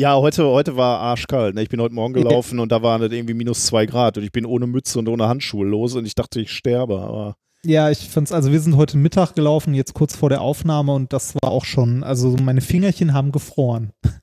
Ja, 0.00 0.16
heute, 0.16 0.46
heute 0.46 0.76
war 0.76 0.98
arschkalt. 0.98 1.54
Ne? 1.54 1.62
Ich 1.62 1.68
bin 1.68 1.78
heute 1.78 1.94
Morgen 1.94 2.14
gelaufen 2.14 2.58
und 2.58 2.72
da 2.72 2.82
waren 2.82 3.02
das 3.02 3.12
irgendwie 3.12 3.34
minus 3.34 3.66
zwei 3.66 3.84
Grad 3.84 4.16
und 4.16 4.24
ich 4.24 4.32
bin 4.32 4.46
ohne 4.46 4.66
Mütze 4.66 4.98
und 4.98 5.08
ohne 5.08 5.28
Handschuhe 5.28 5.66
los 5.66 5.94
und 5.94 6.06
ich 6.06 6.14
dachte, 6.14 6.40
ich 6.40 6.52
sterbe. 6.52 7.02
Aber 7.02 7.36
Ja, 7.64 7.90
ich 7.90 8.08
fand's, 8.08 8.32
also 8.32 8.50
wir 8.50 8.60
sind 8.60 8.76
heute 8.76 8.96
Mittag 8.96 9.34
gelaufen, 9.34 9.74
jetzt 9.74 9.92
kurz 9.92 10.16
vor 10.16 10.30
der 10.30 10.40
Aufnahme 10.40 10.94
und 10.94 11.12
das 11.12 11.34
war 11.34 11.50
auch 11.50 11.66
schon, 11.66 12.02
also 12.02 12.34
meine 12.42 12.62
Fingerchen 12.62 13.12
haben 13.12 13.30
gefroren. 13.30 13.90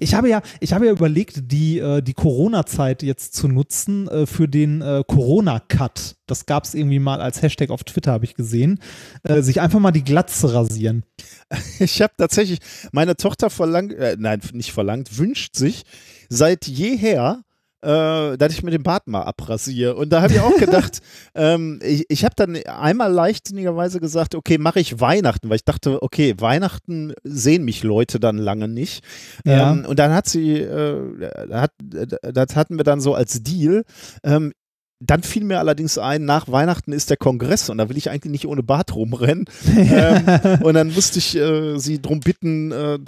Ich 0.00 0.14
habe 0.14 0.28
ja, 0.28 0.42
ich 0.58 0.72
habe 0.72 0.86
ja 0.86 0.90
überlegt, 0.90 1.52
die, 1.52 1.78
äh, 1.78 2.02
die 2.02 2.14
Corona-Zeit 2.14 3.04
jetzt 3.04 3.34
zu 3.34 3.46
nutzen 3.46 4.08
äh, 4.08 4.26
für 4.26 4.48
den 4.48 4.82
äh, 4.82 5.04
Corona-Cut. 5.06 6.16
Das 6.26 6.46
gab 6.46 6.64
es 6.64 6.74
irgendwie 6.74 6.98
mal 6.98 7.20
als 7.20 7.40
Hashtag 7.40 7.70
auf 7.70 7.84
Twitter, 7.84 8.10
habe 8.10 8.24
ich 8.24 8.34
gesehen. 8.34 8.80
Sich 9.24 9.60
einfach 9.60 9.78
mal 9.78 9.92
die 9.92 10.02
Glatze 10.02 10.52
rasieren. 10.52 11.04
ich 11.78 12.00
habe 12.02 12.12
tatsächlich, 12.16 12.58
meine 12.92 13.16
Tochter 13.16 13.50
verlangt, 13.50 13.92
äh, 13.94 14.16
nein, 14.18 14.40
nicht 14.52 14.72
verlangt, 14.72 15.18
wünscht 15.18 15.56
sich 15.56 15.82
seit 16.28 16.66
jeher, 16.66 17.42
äh, 17.82 18.36
dass 18.36 18.52
ich 18.52 18.62
mir 18.62 18.70
den 18.70 18.82
Bart 18.82 19.06
mal 19.06 19.22
abrasiere. 19.22 19.96
Und 19.96 20.10
da 20.10 20.22
habe 20.22 20.34
ich 20.34 20.40
auch 20.40 20.56
gedacht, 20.56 21.00
ähm, 21.34 21.80
ich, 21.82 22.04
ich 22.08 22.24
habe 22.24 22.34
dann 22.36 22.56
einmal 22.56 23.10
leichtsinnigerweise 23.10 24.00
gesagt, 24.00 24.34
okay, 24.34 24.58
mache 24.58 24.80
ich 24.80 25.00
Weihnachten, 25.00 25.48
weil 25.48 25.56
ich 25.56 25.64
dachte, 25.64 26.02
okay, 26.02 26.34
Weihnachten 26.38 27.14
sehen 27.24 27.64
mich 27.64 27.82
Leute 27.82 28.20
dann 28.20 28.38
lange 28.38 28.68
nicht. 28.68 29.02
Ja. 29.44 29.72
Ähm, 29.72 29.86
und 29.86 29.98
dann 29.98 30.12
hat 30.12 30.28
sie, 30.28 30.58
äh, 30.58 31.30
hat, 31.52 31.72
das 31.80 32.54
hatten 32.54 32.76
wir 32.76 32.84
dann 32.84 33.00
so 33.00 33.14
als 33.14 33.42
Deal. 33.42 33.84
Ähm, 34.22 34.52
dann 35.00 35.22
fiel 35.22 35.44
mir 35.44 35.58
allerdings 35.58 35.96
ein, 35.96 36.26
nach 36.26 36.48
Weihnachten 36.48 36.92
ist 36.92 37.08
der 37.08 37.16
Kongress 37.16 37.70
und 37.70 37.78
da 37.78 37.88
will 37.88 37.96
ich 37.96 38.10
eigentlich 38.10 38.30
nicht 38.30 38.46
ohne 38.46 38.62
Bart 38.62 38.94
rumrennen. 38.94 39.46
ähm, 39.76 40.24
und 40.62 40.74
dann 40.74 40.92
musste 40.92 41.18
ich 41.18 41.36
äh, 41.36 41.78
sie 41.78 42.02
drum 42.02 42.20
bitten, 42.20 42.70
äh, 42.70 42.98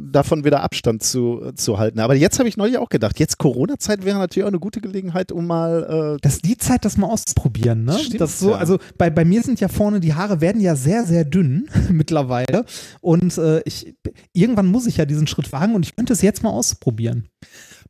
davon 0.00 0.44
wieder 0.44 0.62
Abstand 0.62 1.02
zu, 1.02 1.42
äh, 1.44 1.54
zu 1.54 1.78
halten. 1.78 2.00
Aber 2.00 2.14
jetzt 2.14 2.38
habe 2.38 2.48
ich 2.48 2.56
neulich 2.56 2.78
auch 2.78 2.88
gedacht, 2.88 3.20
jetzt 3.20 3.38
Corona-Zeit 3.38 4.06
wäre 4.06 4.18
natürlich 4.18 4.44
auch 4.44 4.48
eine 4.48 4.58
gute 4.58 4.80
Gelegenheit, 4.80 5.32
um 5.32 5.46
mal. 5.46 6.16
Äh, 6.16 6.20
Das 6.22 6.36
ist 6.36 6.46
die 6.46 6.56
Zeit, 6.56 6.86
das 6.86 6.96
mal 6.96 7.08
auszuprobieren, 7.08 7.84
ne? 7.84 7.98
Stimmt, 7.98 8.22
das 8.22 8.38
so, 8.38 8.50
ja. 8.50 8.56
also 8.56 8.78
bei, 8.96 9.10
bei 9.10 9.26
mir 9.26 9.42
sind 9.42 9.60
ja 9.60 9.68
vorne 9.68 10.00
die 10.00 10.14
Haare 10.14 10.40
werden 10.40 10.62
ja 10.62 10.76
sehr, 10.76 11.04
sehr 11.04 11.26
dünn 11.26 11.68
mittlerweile. 11.90 12.64
Und 13.02 13.36
äh, 13.36 13.60
ich 13.66 13.94
irgendwann 14.32 14.66
muss 14.66 14.86
ich 14.86 14.96
ja 14.96 15.04
diesen 15.04 15.26
Schritt 15.26 15.52
wagen 15.52 15.74
und 15.74 15.84
ich 15.84 15.94
könnte 15.94 16.14
es 16.14 16.22
jetzt 16.22 16.42
mal 16.42 16.50
ausprobieren. 16.50 17.28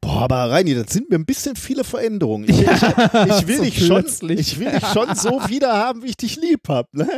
Boah, 0.04 0.22
aber 0.22 0.50
Reini, 0.50 0.74
das 0.74 0.92
sind 0.92 1.08
mir 1.10 1.16
ein 1.16 1.24
bisschen 1.26 1.56
viele 1.56 1.84
Veränderungen. 1.84 2.48
Ich, 2.48 2.60
ich, 2.60 2.66
ich, 2.66 3.46
will 3.46 3.56
So 3.56 3.62
dich 3.64 3.86
schon, 3.86 4.04
ich 4.30 4.58
will 4.58 4.70
dich 4.70 4.86
schon 4.88 5.14
so 5.14 5.30
wieder 5.48 5.72
haben, 5.72 6.02
wie 6.02 6.08
ich 6.08 6.16
dich 6.16 6.36
lieb 6.36 6.68
habe. 6.68 6.88
Ne? 6.92 7.08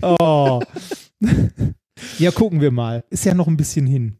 Oh. 0.00 0.60
ja, 2.18 2.30
gucken 2.30 2.60
wir 2.60 2.70
mal. 2.70 3.04
Ist 3.10 3.24
ja 3.24 3.34
noch 3.34 3.46
ein 3.48 3.56
bisschen 3.56 3.86
hin. 3.86 4.18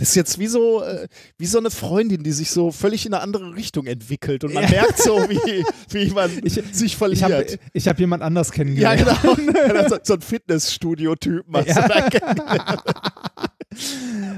Das 0.00 0.10
ist 0.10 0.14
jetzt 0.14 0.38
wie 0.38 0.46
so, 0.46 0.82
äh, 0.84 1.08
wie 1.38 1.46
so 1.46 1.58
eine 1.58 1.72
Freundin, 1.72 2.22
die 2.22 2.30
sich 2.30 2.52
so 2.52 2.70
völlig 2.70 3.04
in 3.04 3.12
eine 3.14 3.20
andere 3.22 3.56
Richtung 3.56 3.86
entwickelt 3.86 4.44
und 4.44 4.54
man 4.54 4.62
Ja. 4.62 4.70
merkt 4.70 4.98
so, 5.02 5.16
wie, 5.28 5.64
wie 5.90 6.10
man 6.12 6.30
Ich- 6.44 6.52
sich 6.54 6.82
Ich 6.82 6.96
verliert. 6.96 7.22
habe 7.22 7.46
ich 7.72 7.88
hab 7.88 7.98
jemand 7.98 8.22
anders 8.22 8.48
ja, 8.48 8.54
kennengelernt. 8.54 9.04
genau. 9.22 9.88
so, 9.88 9.96
so 10.04 10.14
ein 10.14 10.20
Fitnessstudio-Typ 10.20 11.48
machst 11.48 11.68
Ja. 11.70 11.82
du 11.82 11.88
da 11.88 12.08
kennengelernt. 12.10 12.82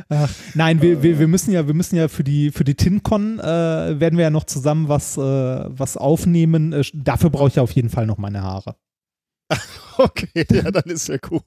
Ach, 0.09 0.31
nein, 0.55 0.83
wir, 0.83 1.03
wir, 1.03 1.19
wir 1.19 1.29
müssen 1.29 1.53
ja, 1.53 1.67
wir 1.67 1.75
müssen 1.75 1.97
ja 1.97 2.09
für 2.09 2.25
die 2.25 2.51
für 2.51 2.65
die 2.65 2.75
TinCon 2.75 3.39
äh, 3.39 3.43
werden 4.01 4.17
wir 4.17 4.25
ja 4.25 4.31
noch 4.31 4.45
zusammen 4.45 4.89
was 4.89 5.17
äh, 5.17 5.21
was 5.21 5.97
aufnehmen. 5.97 6.73
Äh, 6.73 6.83
dafür 6.95 7.31
brauche 7.31 7.49
ich 7.49 7.55
ja 7.55 7.63
auf 7.63 7.73
jeden 7.73 7.91
Fall 7.91 8.07
noch 8.07 8.19
meine 8.19 8.43
Haare. 8.43 8.77
Okay, 9.99 10.47
ja, 10.51 10.71
dann 10.71 10.85
ist 10.85 11.09
ja 11.09 11.19
gut. 11.19 11.43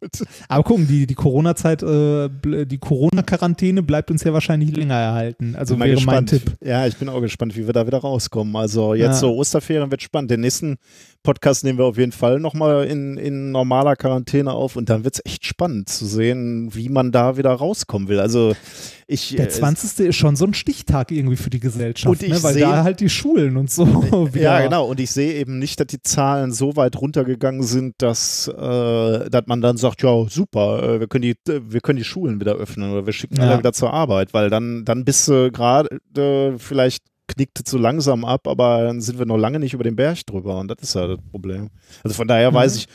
Aber 0.47 0.63
gucken, 0.63 0.87
die, 0.87 1.07
die 1.07 1.15
Corona-Zeit, 1.15 1.81
äh, 1.81 2.29
die 2.67 2.77
Corona-Quarantäne 2.77 3.81
bleibt 3.81 4.11
uns 4.11 4.23
ja 4.23 4.31
wahrscheinlich 4.31 4.75
länger 4.75 4.93
erhalten. 4.93 5.55
Also 5.55 5.73
wäre 5.79 5.87
mein 5.89 5.95
gespannt. 5.95 6.29
Tipp. 6.29 6.55
Ja, 6.63 6.85
ich 6.85 6.95
bin 6.97 7.09
auch 7.09 7.19
gespannt, 7.21 7.55
wie 7.57 7.65
wir 7.65 7.73
da 7.73 7.87
wieder 7.87 7.97
rauskommen. 7.97 8.55
Also 8.55 8.93
jetzt 8.93 9.05
Ja. 9.07 9.13
so 9.15 9.35
Osterferien 9.37 9.89
wird 9.89 10.03
spannend. 10.03 10.29
Den 10.29 10.41
nächsten 10.41 10.75
Podcast 11.23 11.63
nehmen 11.63 11.79
wir 11.79 11.85
auf 11.85 11.97
jeden 11.97 12.11
Fall 12.11 12.39
nochmal 12.39 12.85
in, 12.85 13.17
in 13.17 13.51
normaler 13.51 13.95
Quarantäne 13.95 14.51
auf 14.51 14.75
und 14.75 14.87
dann 14.89 15.03
wird 15.03 15.15
es 15.15 15.21
echt 15.25 15.47
spannend 15.47 15.89
zu 15.89 16.05
sehen, 16.05 16.69
wie 16.75 16.89
man 16.89 17.11
da 17.11 17.37
wieder 17.37 17.51
rauskommen 17.53 18.07
will. 18.07 18.19
Also 18.19 18.53
ich 19.07 19.29
Der 19.35 19.45
äh, 19.47 19.49
20. 19.49 20.07
ist 20.07 20.15
schon 20.15 20.35
so 20.35 20.45
ein 20.45 20.53
Stichtag 20.53 21.11
irgendwie 21.11 21.37
für 21.37 21.49
die 21.49 21.59
Gesellschaft, 21.59 22.07
Und 22.07 22.21
ich 22.23 22.33
ne? 22.33 22.43
weil 22.43 22.53
seh- 22.53 22.59
da 22.61 22.83
halt 22.83 22.99
die 22.99 23.09
Schulen 23.09 23.57
und 23.57 23.71
so 23.71 23.85
wieder. 24.33 24.41
Ja, 24.41 24.61
genau. 24.61 24.85
Und 24.87 24.99
ich 24.99 25.11
sehe 25.11 25.33
eben 25.33 25.59
nicht, 25.59 25.79
dass 25.79 25.87
die 25.87 26.01
Zahlen 26.03 26.51
so 26.51 26.75
weit 26.75 26.99
runtergegangen 26.99 27.63
sind, 27.63 27.92
dass, 27.97 28.47
äh, 28.47 29.29
dass 29.29 29.43
man 29.47 29.61
dann 29.61 29.77
sagt, 29.77 30.01
ja, 30.03 30.25
super, 30.29 30.83
äh, 30.83 30.99
wir, 30.99 31.07
können 31.07 31.21
die, 31.23 31.35
wir 31.45 31.81
können 31.81 31.97
die 31.97 32.03
Schulen 32.03 32.39
wieder 32.39 32.53
öffnen 32.55 32.91
oder 32.91 33.05
wir 33.05 33.13
schicken 33.13 33.37
Ja. 33.37 33.43
alle 33.49 33.59
wieder 33.59 33.73
zur 33.73 33.93
Arbeit, 33.93 34.33
weil 34.33 34.49
dann, 34.49 34.85
dann 34.85 35.05
bist 35.05 35.27
du 35.27 35.51
gerade, 35.51 35.99
äh, 36.17 36.57
vielleicht 36.57 37.03
knickt 37.27 37.61
es 37.65 37.71
so 37.71 37.77
langsam 37.77 38.25
ab, 38.25 38.47
aber 38.47 38.83
dann 38.83 38.99
sind 39.01 39.17
wir 39.17 39.25
noch 39.25 39.37
lange 39.37 39.59
nicht 39.59 39.73
über 39.73 39.83
den 39.83 39.95
Berg 39.95 40.25
drüber 40.25 40.59
und 40.59 40.67
das 40.69 40.77
ist 40.81 40.95
ja 40.95 41.07
das 41.07 41.19
Problem. 41.31 41.69
Also 42.03 42.15
von 42.15 42.27
daher 42.27 42.51
Mhm. 42.51 42.55
weiß 42.55 42.75
ich, 42.75 42.87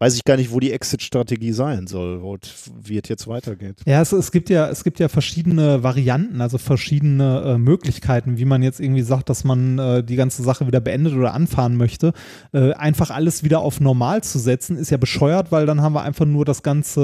weiß 0.00 0.16
ich 0.16 0.24
gar 0.24 0.36
nicht, 0.36 0.50
wo 0.50 0.60
die 0.60 0.72
Exit-Strategie 0.72 1.52
sein 1.52 1.86
soll, 1.86 2.20
es- 2.42 2.70
wie 2.82 2.98
es 2.98 3.08
jetzt 3.08 3.26
weitergeht. 3.28 3.80
Ja, 3.86 4.02
es, 4.02 4.12
es 4.12 4.32
gibt 4.32 4.50
ja, 4.50 4.68
es 4.68 4.84
gibt 4.84 4.98
ja 4.98 5.08
verschiedene 5.08 5.82
Varianten, 5.82 6.40
also 6.40 6.58
verschiedene 6.58 7.42
äh, 7.54 7.58
Möglichkeiten, 7.58 8.36
wie 8.36 8.44
man 8.44 8.62
jetzt 8.62 8.80
irgendwie 8.80 9.02
sagt, 9.02 9.30
dass 9.30 9.44
man 9.44 9.78
äh, 9.78 10.02
die 10.04 10.16
ganze 10.16 10.42
Sache 10.42 10.66
wieder 10.66 10.80
beendet 10.80 11.14
oder 11.14 11.32
anfahren 11.32 11.76
möchte. 11.76 12.12
Äh, 12.52 12.72
einfach 12.74 13.10
alles 13.10 13.44
wieder 13.44 13.60
auf 13.60 13.80
normal 13.80 14.22
zu 14.22 14.38
setzen, 14.38 14.76
ist 14.76 14.90
ja 14.90 14.96
bescheuert, 14.96 15.52
weil 15.52 15.64
dann 15.66 15.80
haben 15.80 15.94
wir 15.94 16.02
einfach 16.02 16.26
nur 16.26 16.44
das 16.44 16.62
Ganze 16.62 17.00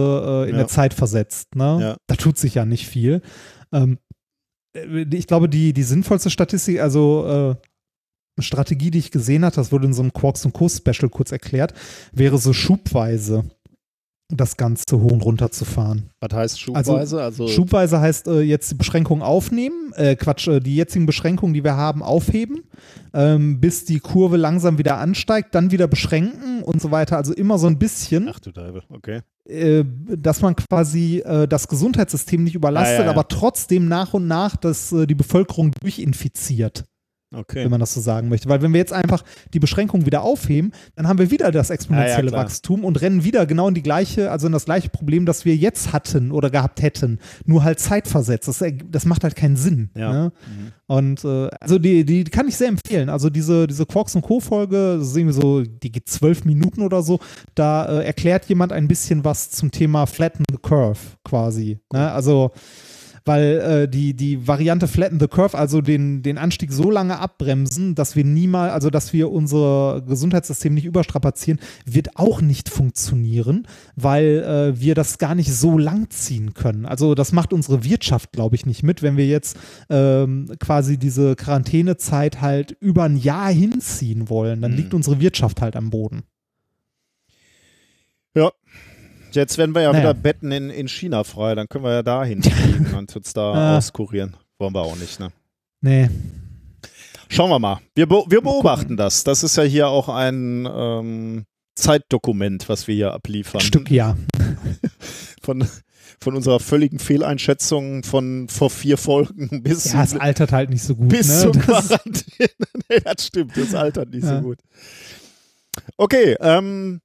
äh, 0.47 0.51
in 0.51 0.57
Ja. 0.57 0.63
der 0.63 0.69
Zeit 0.69 0.93
versetzt. 0.93 1.55
Ne? 1.55 1.79
Ja. 1.81 1.97
Da 2.07 2.17
tut 2.17 2.39
sich 2.39 2.55
ja 2.57 2.65
nicht 2.65 2.87
viel. 2.87 3.23
Ähm, 3.73 3.99
äh, 4.77 5.07
ich 5.15 5.27
glaube, 5.27 5.49
die, 5.49 5.73
die 5.73 5.83
sinnvollste 5.85 6.29
Statistik, 6.31 6.81
also 6.81 7.57
äh, 7.57 7.67
Strategie, 8.39 8.91
die 8.91 8.99
ich 8.99 9.11
gesehen 9.11 9.45
habe, 9.45 9.55
das 9.57 9.73
wurde 9.73 9.87
in 9.87 9.93
so 9.93 10.03
einem 10.03 10.13
Quarks 10.13 10.45
und 10.45 10.53
Co. 10.53 10.69
Special 10.69 11.11
kurz 11.11 11.33
erklärt, 11.33 11.75
wäre 12.13 12.39
so 12.39 12.53
schubweise 12.53 13.45
das 14.33 14.57
Ganze 14.57 15.01
hoch 15.01 15.11
und 15.11 15.25
runter 15.25 15.51
zu 15.51 15.65
fahren. 15.65 16.11
Was 16.21 16.33
heißt 16.33 16.61
schubweise? 16.61 17.21
Also, 17.23 17.49
Schubweise 17.49 18.01
heißt 18.01 18.29
äh, 18.29 18.41
jetzt 18.41 18.71
die 18.71 18.75
Beschränkungen 18.77 19.23
aufnehmen, 19.23 19.93
äh, 19.97 20.17
Quatsch, 20.17 20.49
äh, 20.49 20.61
die 20.61 20.77
jetzigen 20.77 21.07
Beschränkungen, 21.07 21.55
die 21.55 21.65
wir 21.65 21.77
haben, 21.77 22.03
aufheben, 22.03 22.63
ähm, 23.13 23.61
bis 23.61 23.85
die 23.85 23.99
Kurve 23.99 24.37
langsam 24.37 24.79
wieder 24.79 24.99
ansteigt, 24.99 25.55
dann 25.55 25.73
wieder 25.73 25.89
beschränken 25.89 26.63
und 26.63 26.81
so 26.81 26.91
weiter. 26.91 27.17
Also 27.17 27.33
immer 27.35 27.59
so 27.59 27.67
ein 27.67 27.79
bisschen, 27.79 28.29
Ach 28.33 28.41
du 28.41 28.53
Teufel, 28.53 28.83
okay. 28.91 29.23
äh, 29.49 29.85
dass 30.17 30.43
man 30.43 30.55
quasi 30.55 31.23
äh, 31.25 31.49
das 31.49 31.67
Gesundheitssystem 31.69 32.45
nicht 32.45 32.55
überlastet, 32.55 32.99
Ja, 32.99 33.01
ja, 33.01 33.07
ja. 33.07 33.11
aber 33.11 33.29
trotzdem 33.29 33.89
nach 33.89 34.15
und 34.15 34.29
nach 34.29 34.57
das, 34.57 34.93
äh, 34.93 35.07
die 35.07 35.15
Bevölkerung 35.17 35.73
durchinfiziert 35.81 36.85
Okay. 37.33 37.63
wenn 37.63 37.71
man 37.71 37.79
das 37.79 37.95
so 37.95 38.01
sagen 38.01 38.29
möchte. 38.29 38.49
Weil 38.49 38.61
wenn 38.61 38.73
wir 38.73 38.81
jetzt 38.81 38.93
einfach 38.93 39.23
die 39.55 39.61
Beschränkungen 39.61 40.05
wieder 40.05 40.23
aufheben, 40.23 40.73
dann 40.97 41.07
haben 41.07 41.21
wir 41.21 41.31
wieder 41.31 41.53
das 41.53 41.71
exponentielle 41.71 42.31
klar. 42.31 42.45
Wachstum 42.45 42.85
und 42.85 43.01
rennen 43.01 43.23
wieder 43.23 43.47
genau 43.47 43.69
in 43.69 43.75
die 43.75 43.83
gleiche, 43.83 44.33
also 44.33 44.49
in 44.49 44.53
das 44.53 44.65
gleiche 44.65 44.89
Problem, 44.89 45.27
das 45.27 45.45
wir 45.45 45.55
jetzt 45.55 45.93
hatten 45.93 46.33
oder 46.33 46.51
gehabt 46.51 46.83
hätten. 46.83 47.21
Nur 47.45 47.63
halt 47.63 47.79
zeitversetzt. 47.79 48.49
Das, 48.49 48.65
das 48.91 49.05
macht 49.05 49.23
halt 49.23 49.37
keinen 49.37 49.55
Sinn. 49.55 49.91
Ja. 49.95 50.13
Ne? 50.13 50.33
Mhm. 50.45 50.73
Und 50.87 51.25
äh, 51.25 51.49
also 51.61 51.79
die, 51.79 52.05
die 52.05 52.25
kann 52.25 52.49
ich 52.49 52.57
sehr 52.57 52.67
empfehlen. 52.67 53.09
Also 53.09 53.31
diese, 53.31 53.69
diese 53.69 53.87
Quarks 53.87 54.17
und 54.17 54.23
Co-Folge, 54.23 54.97
das 54.99 55.09
ist 55.11 55.17
irgendwie 55.17 55.41
so, 55.41 55.63
die 55.63 55.93
geht 55.93 56.09
zwölf 56.09 56.45
Minuten 56.45 56.83
oder 56.83 57.01
so, 57.03 57.21
da 57.55 58.01
äh, 58.01 58.07
erklärt 58.07 58.47
jemand 58.47 58.73
ein 58.73 58.89
bisschen 58.89 59.25
was 59.25 59.51
zum 59.51 59.71
Thema 59.71 60.07
Flatten 60.07 60.43
the 60.51 60.59
Curve 60.61 60.99
quasi. 61.23 61.79
Ne? 61.93 62.11
Also 62.11 62.51
weil 63.31 63.61
äh, 63.61 63.89
die, 63.89 64.15
die 64.15 64.49
Variante 64.49 64.89
Flatten 64.89 65.21
the 65.21 65.29
Curve, 65.29 65.57
also 65.57 65.81
den, 65.81 66.23
den 66.23 66.37
Anstieg 66.37 66.73
so 66.73 66.91
lange 66.91 67.21
abbremsen, 67.21 67.95
dass 67.95 68.17
wir 68.17 68.25
niemals, 68.25 68.73
also 68.73 68.91
dass 68.91 69.13
wir 69.13 69.31
unser 69.31 70.03
Gesundheitssystem 70.05 70.75
nicht 70.75 70.85
überstrapazieren, 70.85 71.61
wird 71.85 72.17
auch 72.17 72.41
nicht 72.41 72.69
funktionieren, 72.69 73.69
weil 73.95 74.43
äh, 74.43 74.81
wir 74.81 74.97
das 74.97 75.19
gar 75.19 75.37
nicht 75.37 75.53
so 75.53 75.79
lang 75.79 76.11
ziehen 76.11 76.55
können. 76.55 76.87
Also 76.87 77.15
das 77.15 77.31
macht 77.31 77.53
unsere 77.53 77.85
Wirtschaft, 77.85 78.33
glaube 78.33 78.57
ich, 78.57 78.67
nicht 78.67 78.83
mit, 78.83 79.01
wenn 79.01 79.17
wir 79.17 79.29
jetzt 79.29 79.57
ähm, 79.91 80.51
quasi 80.59 80.99
diese 80.99 81.37
Quarantänezeit 81.37 82.41
halt 82.41 82.77
über 82.81 83.05
ein 83.05 83.17
Jahr 83.17 83.53
hinziehen 83.53 84.29
wollen, 84.29 84.61
dann 84.61 84.73
Mhm. 84.73 84.77
liegt 84.77 84.95
unsere 84.95 85.21
Wirtschaft 85.21 85.61
halt 85.63 85.77
am 85.77 85.91
Boden. 85.91 86.25
Jetzt 89.33 89.59
werden 89.59 89.75
wir 89.75 89.83
ja 89.83 89.93
Naja. 89.93 90.03
wieder 90.05 90.15
Betten 90.15 90.53
in, 90.53 90.71
in 90.71 90.89
China 90.89 91.25
frei, 91.25 91.55
dann 91.55 91.69
können 91.69 91.85
wir 91.85 91.93
ja 91.93 92.03
da 92.03 92.25
hinfliegen 92.25 92.95
und 92.95 93.15
uns 93.17 93.33
da 93.33 93.53
Ah. 93.53 93.77
auskurieren. 93.79 94.37
Wollen 94.59 94.75
wir 94.75 94.83
auch 94.83 94.97
nicht, 94.97 95.19
ne? 95.21 95.31
Nee. 95.81 96.09
Schauen 97.29 97.49
wir 97.51 97.59
mal. 97.59 97.81
Wir, 97.95 98.07
be 98.07 98.23
wir 98.29 98.41
beobachten 98.43 98.97
das. 98.97 99.25
Das 99.25 99.43
ist 99.43 99.57
ja 99.57 99.63
hier 99.63 99.89
auch 99.89 100.09
ein 100.09 100.69
ähm, 100.71 101.45
Zeitdokument, 101.77 102.69
was 102.69 102.87
wir 102.89 102.95
hier 102.95 103.13
abliefern. 103.15 103.61
Stück 103.61 103.91
ja. 103.91 104.17
Von, 105.43 105.67
von 106.23 106.35
unserer 106.37 106.61
völligen 106.61 106.99
Fehleinschätzung 106.99 108.03
von 108.03 108.49
vor 108.51 108.69
vier 108.69 108.99
Folgen 108.99 109.63
bis, 109.63 109.93
Ja, 109.93 110.03
es 110.05 110.15
altert 110.15 110.53
halt 110.53 110.69
nicht 110.69 110.83
so 110.83 110.95
gut. 110.95 111.09
bis 111.09 111.29
ne? 111.29 111.41
zur 111.41 111.53
Das- 111.53 111.65
Quarantäne. 111.89 112.49
nee, 112.91 113.01
das 113.03 113.27
stimmt. 113.27 113.57
Das 113.57 113.75
altert 113.75 114.11
nicht 114.11 114.25
Ja. 114.25 114.37
so 114.37 114.43
gut. 114.43 114.59
Okay, 115.97 116.37
ähm, 116.41 117.01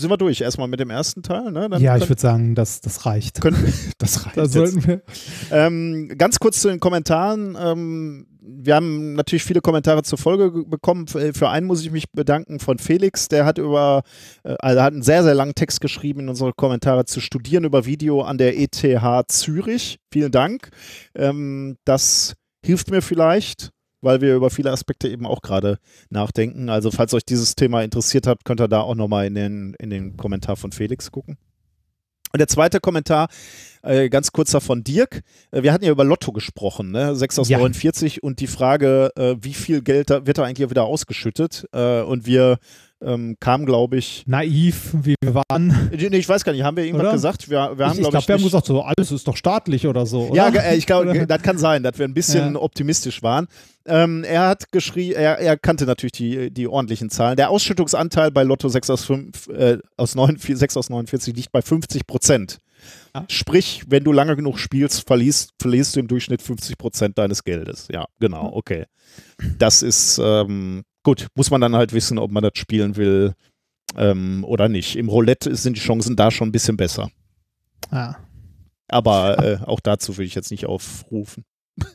sind 0.00 0.10
wir 0.10 0.16
durch. 0.16 0.40
Erstmal 0.40 0.68
mit 0.68 0.80
dem 0.80 0.90
ersten 0.90 1.22
Teil, 1.22 1.52
ne? 1.52 1.68
Ja, 1.78 1.96
ich 1.96 2.08
würde 2.08 2.20
sagen, 2.20 2.54
das, 2.54 2.80
das 2.80 3.04
reicht. 3.06 3.40
können, 3.40 3.72
das 3.98 4.24
reicht 4.24 4.36
Da 4.36 4.42
jetzt. 4.42 4.52
sollten 4.52 4.86
wir. 4.86 5.02
Ähm, 5.50 6.12
ganz 6.16 6.38
kurz 6.38 6.60
zu 6.60 6.68
den 6.68 6.80
Kommentaren. 6.80 7.56
Ähm, 7.60 8.26
wir 8.44 8.74
haben 8.74 9.14
natürlich 9.14 9.44
viele 9.44 9.60
Kommentare 9.60 10.02
zur 10.02 10.18
Folge 10.18 10.52
ge- 10.52 10.64
bekommen. 10.66 11.06
Für 11.06 11.48
einen 11.48 11.66
muss 11.66 11.82
ich 11.82 11.90
mich 11.92 12.10
bedanken 12.10 12.58
von 12.58 12.78
Felix. 12.78 13.28
Der 13.28 13.44
hat 13.44 13.58
über, 13.58 14.02
äh, 14.42 14.56
also 14.58 14.82
hat 14.82 14.92
einen 14.94 15.02
sehr, 15.02 15.22
sehr 15.22 15.34
langen 15.34 15.54
Text 15.54 15.80
geschrieben 15.80 16.20
in 16.20 16.28
unsere 16.28 16.52
Kommentare 16.52 17.04
zu 17.04 17.20
studieren 17.20 17.64
über 17.64 17.84
Video 17.86 18.22
an 18.22 18.38
der 18.38 18.58
ETH 18.58 18.82
Zürich. 19.28 19.98
Vielen 20.12 20.32
Dank. 20.32 20.70
Ähm, 21.14 21.76
das 21.84 22.34
hilft 22.64 22.90
mir 22.90 23.02
vielleicht, 23.02 23.70
weil 24.02 24.20
wir 24.20 24.34
über 24.34 24.50
viele 24.50 24.70
Aspekte 24.70 25.08
eben 25.08 25.26
auch 25.26 25.40
gerade 25.40 25.78
nachdenken. 26.10 26.68
Also 26.68 26.90
falls 26.90 27.14
euch 27.14 27.24
dieses 27.24 27.54
Thema 27.54 27.82
interessiert 27.82 28.26
hat, 28.26 28.44
könnt 28.44 28.60
ihr 28.60 28.68
da 28.68 28.80
auch 28.82 28.94
nochmal 28.94 29.26
in 29.26 29.34
den, 29.34 29.74
in 29.78 29.88
den 29.90 30.16
Kommentar 30.16 30.56
von 30.56 30.72
Felix 30.72 31.10
gucken. 31.10 31.38
Und 32.32 32.38
der 32.38 32.48
zweite 32.48 32.80
Kommentar, 32.80 33.28
äh, 33.82 34.08
ganz 34.08 34.32
kurzer 34.32 34.62
von 34.62 34.82
Dirk. 34.82 35.22
Äh, 35.50 35.62
wir 35.62 35.72
hatten 35.72 35.84
ja 35.84 35.90
über 35.90 36.04
Lotto 36.04 36.32
gesprochen, 36.32 36.90
ne? 36.90 37.14
6 37.14 37.38
aus 37.38 37.48
Ja. 37.48 37.58
49 37.58 38.22
und 38.22 38.40
die 38.40 38.46
Frage, 38.46 39.10
äh, 39.16 39.36
wie 39.40 39.52
viel 39.52 39.82
Geld 39.82 40.08
da, 40.08 40.26
wird 40.26 40.38
da 40.38 40.44
eigentlich 40.44 40.68
wieder 40.70 40.84
ausgeschüttet? 40.84 41.68
Äh, 41.72 42.00
und 42.00 42.24
wir 42.24 42.58
ähm, 43.04 43.36
kamen, 43.40 43.66
glaube 43.66 43.96
ich, 43.96 44.24
Naiv, 44.26 44.94
wie 45.02 45.14
wir 45.22 45.34
waren. 45.34 45.90
nee, 45.92 46.16
ich 46.16 46.28
weiß 46.28 46.44
gar 46.44 46.52
nicht, 46.52 46.62
haben 46.62 46.76
wir 46.76 46.84
irgendwas 46.84 47.04
Oder? 47.06 47.12
gesagt? 47.12 47.50
Wir, 47.50 47.76
wir 47.76 47.86
haben, 47.88 47.98
ich 47.98 48.08
glaube 48.08 48.18
ich, 48.18 48.28
wir 48.28 48.34
haben 48.36 48.42
gesagt, 48.42 48.66
so 48.66 48.82
alles 48.82 49.10
ist 49.12 49.26
doch 49.26 49.36
staatlich 49.36 49.86
oder 49.86 50.06
so. 50.06 50.28
Oder? 50.28 50.36
ja, 50.36 50.48
äh, 50.48 50.76
ich 50.76 50.86
glaube, 50.86 51.26
das 51.26 51.42
kann 51.42 51.58
sein, 51.58 51.82
dass 51.82 51.98
wir 51.98 52.06
ein 52.06 52.14
bisschen 52.14 52.54
Ja. 52.54 52.60
optimistisch 52.60 53.22
waren. 53.22 53.46
Ähm, 53.84 54.22
er 54.24 54.48
hat 54.48 54.70
geschrieben, 54.70 55.16
er, 55.16 55.38
er 55.38 55.56
kannte 55.56 55.86
natürlich 55.86 56.12
die, 56.12 56.50
die 56.52 56.68
ordentlichen 56.68 57.10
Zahlen. 57.10 57.36
Der 57.36 57.50
Ausschüttungsanteil 57.50 58.30
bei 58.30 58.44
Lotto 58.44 58.68
6 58.68 58.90
aus, 58.90 59.04
5, 59.04 59.48
äh, 59.48 59.78
aus 59.96 60.14
9, 60.14 60.36
6 60.38 60.76
aus 60.76 60.88
49 60.90 61.34
liegt 61.34 61.52
bei 61.52 61.62
50 61.62 62.06
Prozent. 62.06 62.58
Ja. 63.14 63.24
Sprich, 63.28 63.82
wenn 63.88 64.04
du 64.04 64.12
lange 64.12 64.36
genug 64.36 64.58
spielst, 64.58 65.06
verlierst, 65.06 65.50
verlierst 65.60 65.94
du 65.96 66.00
im 66.00 66.08
Durchschnitt 66.08 66.42
50 66.42 66.78
Prozent 66.78 67.18
deines 67.18 67.44
Geldes. 67.44 67.88
Ja, 67.92 68.06
genau, 68.18 68.50
okay. 68.54 68.86
Das 69.58 69.82
ist 69.82 70.20
ähm, 70.22 70.82
gut, 71.02 71.26
muss 71.34 71.50
man 71.50 71.60
dann 71.60 71.76
halt 71.76 71.92
wissen, 71.92 72.18
ob 72.18 72.30
man 72.30 72.42
das 72.42 72.52
spielen 72.54 72.96
will 72.96 73.34
ähm, 73.96 74.44
oder 74.44 74.68
nicht. 74.68 74.96
Im 74.96 75.08
Roulette 75.08 75.54
sind 75.56 75.76
die 75.76 75.80
Chancen 75.80 76.16
da 76.16 76.30
schon 76.30 76.48
ein 76.48 76.52
bisschen 76.52 76.76
besser. 76.76 77.10
Ja. 77.90 78.16
Aber 78.88 79.42
äh, 79.44 79.58
auch 79.64 79.80
dazu 79.80 80.16
will 80.18 80.26
ich 80.26 80.34
jetzt 80.34 80.50
nicht 80.50 80.66
aufrufen. 80.66 81.44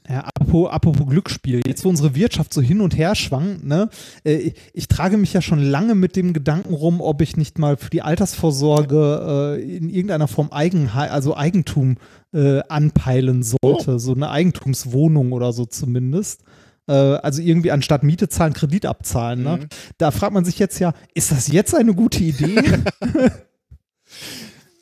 Ja, 0.09 0.21
apropos, 0.21 0.71
apropos 0.71 1.07
Glücksspiel, 1.07 1.61
jetzt 1.65 1.85
wo 1.85 1.89
unsere 1.89 2.15
Wirtschaft 2.15 2.51
so 2.51 2.61
hin 2.61 2.81
und 2.81 2.97
her 2.97 3.13
schwankt, 3.13 3.63
ne, 3.63 3.89
äh, 4.23 4.35
ich, 4.35 4.55
ich 4.73 4.87
trage 4.87 5.17
mich 5.17 5.33
ja 5.33 5.41
schon 5.41 5.61
lange 5.61 5.93
mit 5.93 6.15
dem 6.15 6.33
Gedanken 6.33 6.73
rum, 6.73 6.99
ob 6.99 7.21
ich 7.21 7.37
nicht 7.37 7.59
mal 7.59 7.77
für 7.77 7.91
die 7.91 8.01
Altersvorsorge 8.01 9.57
äh, 9.59 9.77
in 9.77 9.89
irgendeiner 9.89 10.27
Form 10.27 10.49
Eigen, 10.51 10.89
also 10.89 11.37
Eigentum 11.37 11.97
äh, 12.33 12.61
anpeilen 12.69 13.43
sollte, 13.43 13.99
so 13.99 14.15
eine 14.15 14.31
Eigentumswohnung 14.31 15.31
oder 15.31 15.53
so 15.53 15.65
zumindest. 15.65 16.43
Äh, 16.87 16.93
also 16.93 17.41
irgendwie 17.41 17.71
anstatt 17.71 18.03
Miete 18.03 18.29
zahlen, 18.29 18.53
Kredit 18.53 18.85
abzahlen. 18.85 19.43
Ne? 19.43 19.57
Mhm. 19.57 19.67
Da 19.97 20.11
fragt 20.11 20.33
man 20.33 20.45
sich 20.45 20.59
jetzt 20.59 20.79
ja, 20.79 20.93
ist 21.13 21.31
das 21.31 21.47
jetzt 21.47 21.75
eine 21.75 21.93
gute 21.93 22.23
Idee? 22.23 22.61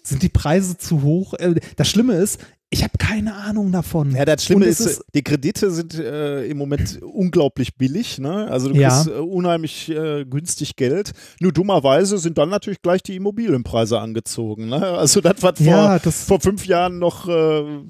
Sind 0.03 0.22
die 0.22 0.30
Preise 0.30 0.77
zu 0.77 1.02
hoch? 1.02 1.34
Äh, 1.34 1.56
Das 1.77 1.88
Schlimme 1.90 2.14
ist, 2.14 2.40
Ich 2.72 2.84
habe 2.84 2.94
keine 2.98 3.36
Ahnung 3.36 3.72
davon. 3.72 4.12
Ja, 4.16 4.26
das 4.26 4.44
Schlimme 4.44 4.66
ist, 4.66 4.80
es 4.82 5.02
die 5.14 5.22
Kredite 5.24 5.70
sind 5.72 5.94
äh, 5.98 6.46
im 6.48 6.58
Moment 6.58 7.00
unglaublich 7.02 7.76
billig. 7.76 8.18
Ne? 8.18 8.48
Also 8.50 8.70
du 8.70 8.76
Ja. 8.76 8.90
kriegst 8.90 9.08
äh, 9.16 9.20
unheimlich 9.22 9.90
äh, 9.92 10.26
günstig 10.26 10.76
Geld. 10.76 11.12
Nur 11.40 11.54
dummerweise 11.54 12.18
sind 12.18 12.38
dann 12.38 12.50
natürlich 12.50 12.82
gleich 12.82 13.02
die 13.04 13.16
Immobilienpreise 13.16 14.00
angezogen. 14.00 14.68
Ne? 14.70 14.76
Also 15.06 15.22
das, 15.22 15.36
was 15.42 15.58
vor, 15.60 15.66
Ja, 15.68 16.00
vor 16.00 16.40
fünf 16.42 16.66
Jahren 16.66 16.98
noch, 17.00 17.30
äh, 17.30 17.32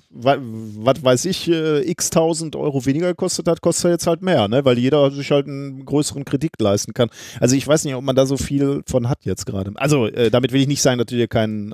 wa- 0.10 0.38
was 0.40 1.04
weiß 1.04 1.26
ich, 1.26 1.50
äh, 1.50 1.80
x 1.90 2.10
tausend 2.10 2.56
Euro 2.56 2.86
weniger 2.86 3.08
gekostet 3.08 3.48
hat, 3.48 3.62
kostet 3.62 3.92
jetzt 3.92 4.06
halt 4.08 4.22
mehr, 4.22 4.48
ne? 4.50 4.66
weil 4.66 4.78
jeder 4.78 5.10
sich 5.10 5.32
halt 5.32 5.48
einen 5.48 5.86
größeren 5.86 6.26
Kredit 6.26 6.52
leisten 6.60 6.94
kann. 6.94 7.10
Also 7.40 7.56
ich 7.56 7.66
weiß 7.66 7.86
nicht, 7.86 7.96
ob 7.96 8.04
man 8.04 8.16
da 8.16 8.26
so 8.26 8.38
viel 8.38 8.82
von 8.86 9.08
hat 9.10 9.24
jetzt 9.26 9.46
gerade. 9.46 9.72
Also 9.76 10.06
äh, 10.08 10.30
damit 10.30 10.52
will 10.52 10.62
ich 10.62 10.68
nicht 10.68 10.82
sagen, 10.82 10.98
dass 11.00 11.08
du 11.08 11.16
dir 11.16 11.28
kein, 11.30 11.74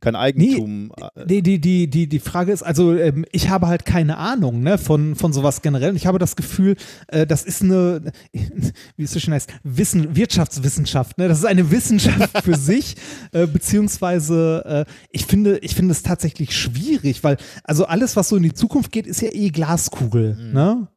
kein 0.00 0.14
Eigentum... 0.14 0.92
äh, 1.16 1.26
Die, 1.26 1.42
die, 1.42 1.58
die, 1.60 1.88
die, 1.88 2.17
die 2.18 2.28
Frage 2.28 2.52
ist, 2.52 2.62
also 2.62 2.94
ähm, 2.94 3.24
ich 3.32 3.48
habe 3.48 3.68
halt 3.68 3.84
keine 3.84 4.18
Ahnung 4.18 4.60
ne, 4.62 4.76
von, 4.78 5.14
von 5.14 5.32
sowas 5.32 5.62
generell. 5.62 5.90
Und 5.90 5.96
ich 5.96 6.06
habe 6.06 6.18
das 6.18 6.36
Gefühl, 6.36 6.76
äh, 7.08 7.26
das 7.26 7.44
ist 7.44 7.62
eine, 7.62 8.12
wie 8.96 9.02
es 9.02 9.12
so 9.12 9.20
schön 9.20 9.34
heißt, 9.34 9.50
Wissen, 9.62 10.16
Wirtschaftswissenschaft. 10.16 11.18
Ne? 11.18 11.28
Das 11.28 11.38
ist 11.38 11.44
eine 11.44 11.70
Wissenschaft 11.70 12.42
für 12.42 12.56
sich, 12.58 12.96
äh, 13.32 13.46
beziehungsweise 13.46 14.84
äh, 14.88 14.92
ich 15.10 15.26
finde, 15.26 15.58
ich 15.58 15.74
finde 15.74 15.92
es 15.92 16.02
tatsächlich 16.02 16.56
schwierig, 16.56 17.22
weil 17.22 17.36
also 17.64 17.86
alles, 17.86 18.16
was 18.16 18.28
so 18.28 18.36
in 18.36 18.42
die 18.42 18.54
Zukunft 18.54 18.90
geht, 18.90 19.06
ist 19.06 19.22
ja 19.22 19.28
eh 19.32 19.50
Glaskugel. 19.50 20.36
Ne? 20.52 20.88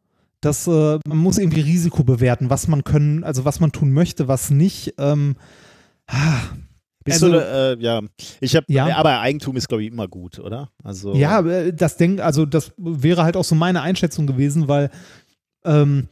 Das, 0.42 0.66
äh, 0.66 1.00
man 1.06 1.18
muss 1.18 1.38
irgendwie 1.38 1.62
Risiko 1.62 2.04
bewerten, 2.04 2.50
was 2.50 2.68
man 2.68 2.84
können, 2.84 3.24
also 3.24 3.46
was 3.46 3.60
man 3.60 3.72
tun 3.72 3.92
möchte, 3.92 4.28
was 4.28 4.50
nicht. 4.50 4.96
Ähm, 4.98 5.36
ah, 6.08 6.40
Bist 7.04 7.24
Also- 7.24 7.32
du, 7.40 7.44
äh, 7.44 7.78
ja, 7.80 8.02
ich 8.40 8.56
habe, 8.56 8.66
Ja. 8.70 8.96
aber 8.96 9.20
Eigentum 9.22 9.56
ist 9.58 9.68
glaube 9.68 9.84
ich 9.84 9.92
immer 9.92 10.08
gut, 10.08 10.40
oder? 10.40 10.70
Also 10.84 11.14
Ja, 11.16 11.40
äh, 11.42 11.74
das 11.74 11.98
denk, 11.98 12.20
also 12.22 12.46
das 12.46 12.72
wäre 12.78 13.24
halt 13.24 13.36
auch 13.38 13.44
so 13.44 13.56
meine 13.56 13.82
Einschätzung 13.82 14.28
gewesen, 14.28 14.68
weil 14.68 14.90
ähm, 15.66 16.08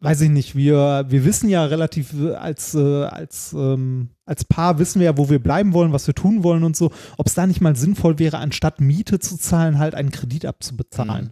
weiß 0.00 0.20
ich 0.22 0.30
nicht, 0.30 0.54
wir, 0.54 1.06
wir 1.08 1.24
wissen 1.24 1.48
ja 1.48 1.64
relativ 1.64 2.12
äh, 2.14 2.34
als, 2.34 2.74
äh, 2.74 3.04
als, 3.04 3.54
ähm, 3.54 4.10
als 4.26 4.44
Paar 4.44 4.78
wissen 4.78 5.00
wir 5.00 5.06
ja, 5.06 5.16
wo 5.16 5.30
wir 5.30 5.38
bleiben 5.38 5.72
wollen, 5.72 5.92
was 5.92 6.06
wir 6.06 6.14
tun 6.14 6.42
wollen 6.42 6.62
und 6.62 6.76
so, 6.76 6.90
ob 7.16 7.26
es 7.26 7.34
da 7.34 7.46
nicht 7.46 7.62
mal 7.62 7.74
sinnvoll 7.74 8.18
wäre, 8.18 8.36
anstatt 8.38 8.80
Miete 8.82 9.18
zu 9.18 9.38
zahlen, 9.38 9.78
halt 9.78 9.94
einen 9.94 10.10
Kredit 10.10 10.44
abzubezahlen. 10.44 11.26
Mhm. 11.26 11.30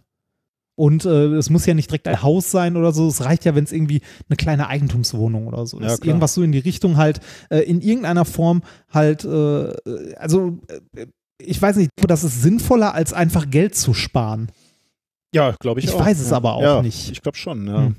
Und 0.75 1.05
äh, 1.05 1.25
es 1.35 1.49
muss 1.51 1.65
ja 1.67 1.75
nicht 1.75 1.89
direkt 1.91 2.07
ein 2.07 2.23
Haus 2.23 2.49
sein 2.49 2.77
oder 2.77 2.91
so. 2.93 3.07
Es 3.07 3.23
reicht 3.23 3.45
ja, 3.45 3.53
wenn 3.53 3.63
es 3.63 3.71
irgendwie 3.71 4.01
eine 4.27 4.37
kleine 4.37 4.67
Eigentumswohnung 4.67 5.45
oder 5.47 5.65
so 5.67 5.79
Ja, 5.79 5.87
ist. 5.87 6.01
klar. 6.01 6.07
Irgendwas 6.07 6.33
so 6.33 6.41
in 6.41 6.51
die 6.51 6.59
Richtung 6.59 6.97
halt, 6.97 7.19
äh, 7.49 7.59
in 7.59 7.81
irgendeiner 7.81 8.25
Form 8.25 8.63
halt, 8.89 9.23
äh, 9.23 9.71
also 10.17 10.59
äh, 10.95 11.05
ich 11.39 11.61
weiß 11.61 11.75
nicht, 11.75 11.91
das 12.07 12.23
ist 12.23 12.41
sinnvoller, 12.41 12.93
als 12.95 13.13
einfach 13.13 13.49
Geld 13.49 13.75
zu 13.75 13.93
sparen. 13.93 14.51
ja, 15.35 15.55
glaube 15.59 15.79
ich. 15.79 15.87
Ich 15.87 15.93
auch. 15.93 15.99
weiß 15.99 16.19
es 16.19 16.31
ja. 16.31 16.37
aber 16.37 16.53
auch 16.53 16.61
ja, 16.61 16.81
nicht. 16.81 17.11
Ich 17.11 17.21
glaube 17.21 17.37
schon, 17.37 17.67
ja. 17.67 17.77
Hm. 17.85 17.95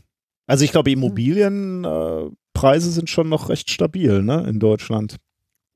Also 0.46 0.64
ich 0.64 0.72
glaube, 0.72 0.90
Immobilienpreise 0.90 2.88
äh, 2.88 2.92
sind 2.92 3.08
schon 3.08 3.28
noch 3.28 3.48
recht 3.48 3.70
stabil, 3.70 4.22
ne, 4.22 4.46
in 4.48 4.58
Deutschland. 4.58 5.16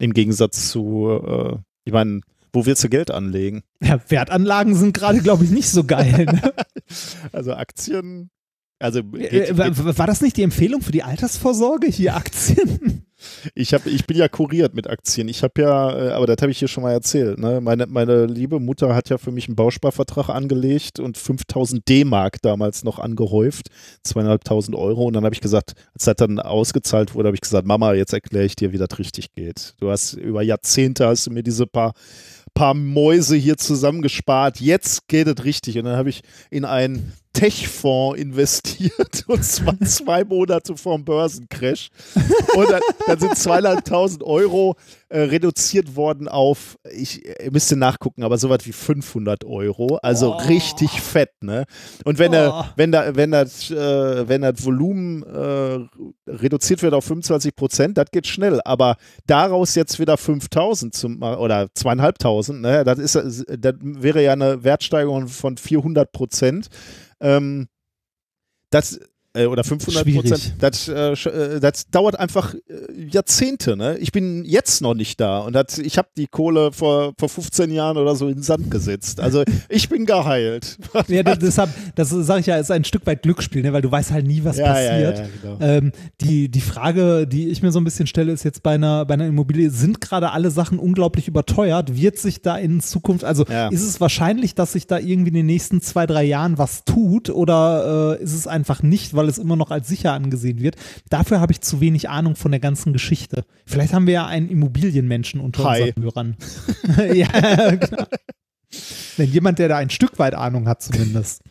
Im 0.01 0.13
Gegensatz 0.13 0.69
zu, 0.71 1.09
äh, 1.25 1.57
ich 1.85 1.93
meine, 1.93 2.21
wo 2.53 2.67
willst 2.67 2.85
du 2.85 2.89
Geld 2.89 3.11
anlegen? 3.11 3.63
Ja, 3.81 4.01
Wertanlagen 4.09 4.75
sind 4.75 4.93
gerade, 4.93 5.21
glaube 5.21 5.45
ich, 5.45 5.51
nicht 5.51 5.71
so 5.71 5.85
geil. 5.85 6.27
Ne? 6.27 6.53
Also 7.33 7.53
Aktien, 7.53 8.31
also 8.79 9.01
Äh, 9.01 9.29
geht, 9.29 9.59
war, 9.59 9.71
geht, 9.71 9.99
war 9.99 10.07
das 10.07 10.21
nicht 10.21 10.37
die 10.37 10.43
Empfehlung 10.43 10.81
für 10.81 10.93
die 10.93 11.03
Altersvorsorge? 11.03 11.89
Hier 11.89 12.17
Aktien? 12.17 13.05
ich, 13.55 13.75
hab, 13.75 13.87
ich 13.87 14.07
bin 14.07 14.17
ja 14.17 14.29
kuriert 14.29 14.75
mit 14.75 14.89
Aktien. 14.89 15.29
Ich 15.29 15.43
habe 15.43 15.61
ja, 15.61 16.09
äh, 16.09 16.11
aber 16.13 16.27
das 16.27 16.37
habe 16.41 16.53
ich 16.53 16.59
hier 16.59 16.69
schon 16.69 16.85
mal 16.85 16.93
erzählt, 16.93 17.39
ne? 17.39 17.61
meine, 17.61 17.87
meine 17.87 18.27
liebe 18.27 18.61
Mutter 18.61 18.95
hat 18.95 19.09
ja 19.09 19.19
für 19.19 19.33
mich 19.33 19.49
einen 19.49 19.57
Bausparvertrag 19.57 20.29
angelegt 20.29 21.01
und 21.01 21.19
5000 21.19 21.89
D-Mark 21.89 22.41
damals 22.43 22.85
noch 22.85 22.99
angehäuft, 22.99 23.69
zweieinhalbtausend 24.05 24.77
Euro 24.77 25.05
und 25.07 25.15
dann 25.15 25.25
habe 25.25 25.35
ich 25.35 25.41
gesagt, 25.41 25.73
als 25.95 26.05
das 26.05 26.17
dann 26.17 26.39
ausgezahlt 26.39 27.15
wurde, 27.15 27.29
habe 27.29 27.37
ich 27.37 27.41
gesagt, 27.41 27.67
Mama, 27.67 27.95
jetzt 27.95 28.13
erkläre 28.13 28.45
ich 28.45 28.55
dir, 28.55 28.73
wie 28.73 28.79
das 28.79 28.99
richtig 28.99 29.33
geht. 29.33 29.75
Du 29.81 29.91
hast 29.91 30.15
über 30.15 30.43
Jahrzehnte 30.43 31.07
hast 31.07 31.27
du 31.27 31.31
mir 31.31 31.43
diese 31.43 31.67
paar 31.67 31.95
paar 32.59 32.75
Mäuse 32.75 33.37
hier 33.37 33.57
zusammengespart. 33.57 34.61
Jetzt 34.61 35.07
geht 35.07 35.29
es 35.29 35.45
richtig. 35.45 35.79
Und 35.79 35.85
dann 35.85 35.97
habe 35.97 36.09
ich 36.11 36.23
in 36.51 36.65
einen 36.65 37.13
Tech-Fonds 37.39 38.19
investiert 38.21 39.25
und 39.29 39.45
zwar 39.45 39.79
zwei 39.81 40.25
Monate 40.25 40.77
vor 40.77 40.97
dem 40.97 41.05
Börsencrash. 41.05 41.89
Und 42.57 42.71
dann, 42.71 42.81
dann 43.07 43.19
sind 43.21 43.37
zweieinhalbtausend 43.37 44.25
Euro 44.25 44.75
äh, 45.09 45.21
reduziert 45.21 45.95
worden 45.95 46.27
auf, 46.29 46.77
ich 46.93 47.23
müsste 47.51 47.77
nachgucken, 47.77 48.25
aber 48.25 48.39
sowas 48.39 48.59
wie 48.65 48.73
500 48.73 49.45
Euro. 49.45 49.99
Also 50.03 50.35
Oh. 50.35 50.37
richtig 50.49 50.91
fett, 51.01 51.31
ne? 51.41 51.65
Und 52.05 52.19
wenn, 52.19 52.31
Oh. 52.31 52.33
der, 52.33 52.73
wenn, 52.77 52.93
da, 52.93 53.15
wenn, 53.17 53.31
das, 53.31 53.71
äh, 53.71 54.29
wenn 54.29 54.43
das 54.43 54.65
Volumen 54.65 55.23
äh, 55.23 56.31
reduziert 56.31 56.83
wird 56.83 56.93
auf 56.93 57.05
25 57.05 57.55
Prozent, 57.55 57.99
das 57.99 58.11
geht 58.11 58.27
schnell. 58.27 58.61
Aber 58.65 58.97
daraus 59.27 59.75
jetzt 59.77 59.99
wieder 60.01 60.17
5000 60.17 60.93
zum, 60.95 61.23
oder 61.23 61.69
zweieinhalbtausend, 61.73 62.61
ne? 62.61 62.83
das, 62.85 62.99
ist, 62.99 63.45
das 63.59 63.75
wäre 63.81 64.23
ja 64.25 64.33
eine 64.33 64.65
Wertsteigerung 64.65 65.29
von 65.29 65.57
400 65.57 66.11
Prozent. 66.13 66.69
Ähm, 67.21 67.69
das 68.71 69.01
äh, 69.35 69.47
oder 69.47 69.65
500 69.65 70.15
Prozent, 70.15 70.55
das, 70.59 70.89
äh, 70.89 71.13
äh, 71.13 71.61
das 71.61 71.91
dauert 71.91 72.19
einfach 72.19 72.55
äh, 72.55 72.59
Jahrzehnte. 73.11 73.77
Ne? 73.77 73.99
Ich 73.99 74.13
bin 74.13 74.45
jetzt 74.45 74.81
noch 74.81 74.95
nicht 74.95 75.21
da 75.21 75.41
und 75.41 75.53
das, 75.53 75.79
ich 75.79 75.99
habe 75.99 76.09
die 76.17 76.27
Kohle 76.27 76.73
vor, 76.73 77.13
vor 77.19 77.29
15 77.29 77.71
Jahren 77.71 77.97
oder 77.97 78.17
so 78.17 78.29
in 78.29 78.37
den 78.37 78.43
Sand 78.43 78.71
gesetzt. 78.71 79.21
Also 79.21 79.45
ich 79.69 79.89
bin 79.89 80.07
geheilt. 80.07 80.79
Ja, 81.09 81.23
das, 81.23 81.39
deshalb, 81.39 81.71
das 81.95 82.09
sage 82.11 82.41
ich 82.41 82.47
ja, 82.47 82.57
ist 82.57 82.71
ein 82.71 82.85
Stück 82.85 83.07
weit 83.07 83.23
Glücksspiel, 83.23 83.63
ne? 83.63 83.73
weil 83.73 83.83
du 83.83 83.91
weißt 83.91 84.11
halt 84.13 84.27
nie, 84.27 84.45
was 84.45 84.57
Ja, 84.57 84.67
passiert. 84.73 85.19
ja, 85.19 85.25
ja, 85.25 85.29
genau. 85.43 85.59
Ähm, 85.61 85.93
die, 86.21 86.51
die 86.51 86.61
Frage, 86.61 87.27
die 87.27 87.49
ich 87.49 87.63
mir 87.63 87.71
so 87.73 87.81
ein 87.81 87.85
bisschen 87.85 88.07
stelle, 88.07 88.33
ist 88.33 88.45
jetzt 88.45 88.63
bei 88.63 88.75
einer, 88.75 89.05
bei 89.05 89.15
einer 89.15 89.27
Immobilie, 89.27 89.71
sind 89.71 90.01
gerade 90.01 90.31
alle 90.33 90.51
Sachen 90.51 90.79
unglaublich 90.79 91.29
überteuert? 91.29 91.95
Wird 91.97 92.19
sich 92.19 92.43
da 92.43 92.57
in 92.57 92.81
Zukunft, 92.81 93.25
also 93.25 93.45
ist 93.71 93.83
es 93.83 94.01
wahrscheinlich, 94.01 94.55
dass 94.55 94.73
sich 94.73 94.87
da 94.87 94.99
irgendwie 94.99 95.29
in 95.29 95.35
den 95.35 95.47
nächsten 95.47 95.81
zwei, 95.83 96.07
drei 96.07 96.25
Jahren 96.25 96.59
was 96.59 96.85
tut 96.85 97.31
oder 97.31 98.17
äh, 98.19 98.23
ist 98.23 98.35
es 98.35 98.47
einfach 98.47 98.83
nicht, 98.83 99.15
weil 99.19 99.29
es 99.29 99.37
immer 99.37 99.57
noch 99.57 99.71
als 99.71 99.89
sicher 99.89 100.13
angesehen 100.13 100.61
wird? 100.61 100.77
Dafür 101.11 101.41
habe 101.41 101.53
ich 101.53 101.61
zu 101.61 101.81
wenig 101.81 102.09
Ahnung 102.09 102.37
von 102.37 102.53
der 102.53 102.61
ganzen 102.61 102.93
Geschichte. 102.93 103.45
Vielleicht 103.67 103.93
haben 103.93 104.07
wir 104.07 104.15
ja 104.15 104.27
einen 104.27 104.49
Immobilienmenschen 104.49 105.41
unter 105.41 105.65
Hi. 105.65 105.83
unseren 105.83 106.03
Hörern. 106.03 106.37
ja, 107.15 107.75
genau. 107.75 108.07
Wenn 109.17 109.31
jemand, 109.31 109.59
der 109.59 109.69
da 109.69 109.77
ein 109.77 109.91
Stück 109.91 110.19
weit 110.19 110.35
Ahnung 110.35 110.69
hat 110.69 110.83
zumindest. 110.83 111.43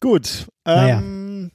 Gut. 0.00 0.48
Naja. 0.64 0.98
Ähm, 0.98 1.50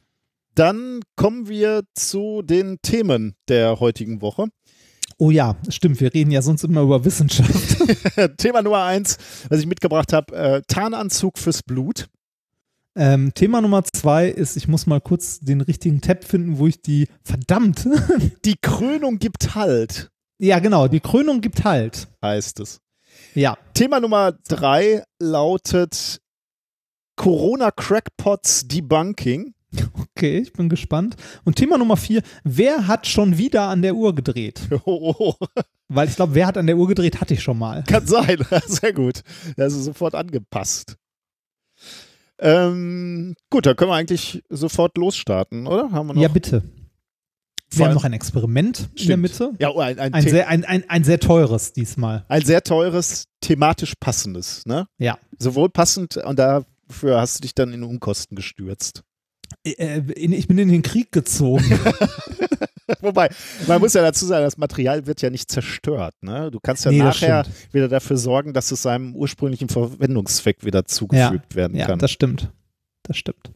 Dann 0.56 1.02
kommen 1.16 1.50
wir 1.50 1.84
zu 1.94 2.42
den 2.42 2.78
Themen 2.82 3.36
der 3.48 3.80
heutigen 3.80 4.22
Woche. 4.22 4.48
Oh 5.18 5.32
ja, 5.32 5.58
stimmt, 5.68 6.00
wir 6.00 6.14
reden 6.14 6.32
ja 6.32 6.42
sonst 6.42 6.64
immer 6.64 6.82
über 6.82 7.04
Wissenschaft. 7.04 7.78
Thema 8.38 8.62
Nummer 8.62 8.84
eins, 8.86 9.18
was 9.50 9.60
ich 9.60 9.66
mitgebracht 9.66 10.14
habe: 10.14 10.34
äh, 10.34 10.62
Tarnanzug 10.68 11.38
fürs 11.38 11.62
Blut. 11.62 12.08
Ähm, 12.96 13.34
Thema 13.34 13.62
Nummer 13.62 13.84
zwei 13.84 14.28
ist, 14.28 14.58
ich 14.58 14.68
muss 14.68 14.88
mal 14.88 15.00
kurz 15.00 15.40
den 15.40 15.62
richtigen 15.62 16.02
Tab 16.02 16.24
finden, 16.24 16.58
wo 16.58 16.68
ich 16.68 16.82
die, 16.82 17.08
verdammt, 17.24 17.88
Die 18.46 18.56
Krönung 18.62 19.20
gibt 19.20 19.56
Halt, 19.56 20.10
ja 20.40 20.60
genau, 20.60 20.88
die 20.88 21.00
Krönung 21.00 21.42
gibt 21.42 21.64
halt. 21.64 22.08
heißt 22.24 22.60
es. 22.60 22.80
Ja, 23.36 23.58
Thema 23.74 24.00
Nummer 24.00 24.34
drei 24.48 25.04
lautet 25.20 26.20
Corona-Crackpots 27.16 28.68
Debunking. 28.68 29.54
okay, 29.94 30.40
ich 30.40 30.54
bin 30.54 30.70
gespannt. 30.70 31.16
Und 31.44 31.56
Thema 31.58 31.78
Nummer 31.78 31.98
vier, 31.98 32.22
wer 32.44 32.88
hat 32.88 33.06
schon 33.08 33.38
wieder 33.38 33.64
an 33.68 33.82
der 33.82 33.96
Uhr 33.96 34.16
gedreht? 34.16 34.62
Oh, 34.86 35.14
oh, 35.18 35.36
oh. 35.40 35.46
Weil 35.90 36.08
ich 36.08 36.16
glaube, 36.16 36.36
wer 36.36 36.48
hat 36.48 36.58
an 36.58 36.68
der 36.68 36.78
Uhr 36.78 36.88
gedreht, 36.88 37.20
hatte 37.20 37.34
ich 37.34 37.42
schon 37.44 37.58
mal. 37.58 37.84
Kann 37.84 38.06
sein, 38.08 38.38
sehr 38.68 38.94
gut. 38.94 39.22
Das 39.58 39.74
ist 39.74 39.86
sofort 39.86 40.16
angepasst. 40.16 40.96
Ähm, 42.40 43.36
gut, 43.50 43.66
dann 43.66 43.76
können 43.76 43.92
wir 43.92 43.96
eigentlich 43.96 44.44
sofort 44.50 44.98
losstarten, 44.98 45.68
oder? 45.68 45.92
Haben 45.92 46.08
wir 46.08 46.14
noch? 46.14 46.22
Ja, 46.22 46.28
bitte. 46.30 46.62
Vor 47.72 47.80
Wir 47.80 47.86
haben 47.88 47.94
noch 47.94 48.04
ein 48.04 48.14
Experiment 48.14 48.80
in 48.80 48.96
der 48.96 49.04
Stimmt. 49.04 49.22
Mitte. 49.24 49.52
Ja, 49.60 49.70
oh, 49.70 49.80
ein, 49.80 50.00
ein, 50.00 50.14
Ein 50.14 50.24
sehr, 50.24 50.48
ein, 50.48 50.66
ein, 50.66 50.90
ein 50.90 51.04
sehr 51.04 51.20
teures 51.20 51.72
diesmal. 51.72 52.26
ein 52.28 52.42
sehr 52.44 52.64
teures, 52.64 53.26
thematisch 53.42 53.94
passendes, 54.00 54.66
ne? 54.66 54.88
Ja. 54.98 55.20
Sowohl 55.38 55.70
passend 55.70 56.18
und 56.18 56.40
dafür 56.40 57.22
hast 57.22 57.38
du 57.38 57.42
dich 57.42 57.54
dann 57.54 57.72
in 57.72 57.84
Unkosten 57.84 58.36
gestürzt. 58.36 59.04
Äh, 59.64 60.02
in, 60.16 60.34
ich 60.34 60.48
bin 60.48 60.58
in 60.58 60.70
den 60.70 60.82
Krieg 60.82 61.12
gezogen. 61.12 61.64
Wobei, 63.02 63.30
man 63.68 63.80
muss 63.80 63.94
ja 63.94 64.02
dazu 64.02 64.26
sagen, 64.26 64.44
das 64.44 64.58
Material 64.58 65.06
wird 65.06 65.22
ja 65.22 65.30
nicht 65.30 65.52
zerstört. 65.52 66.16
Ne? 66.22 66.50
Du 66.52 66.60
kannst 66.60 66.86
ja 66.86 66.92
Nee, 66.92 67.00
nachher 67.00 67.46
wieder 67.72 67.88
dafür 67.88 68.18
sorgen, 68.18 68.54
dass 68.54 68.72
es 68.72 68.82
seinem 68.82 69.16
ursprünglichen 69.16 69.70
Verwendungszweck 69.70 70.66
wieder 70.66 70.86
zugefügt 70.86 71.56
werden 71.56 71.78
ja, 71.78 71.86
kann. 71.86 72.00
das 72.00 72.12
stimmt. 72.12 72.52
Das 73.04 73.18
stimmt. 73.18 73.52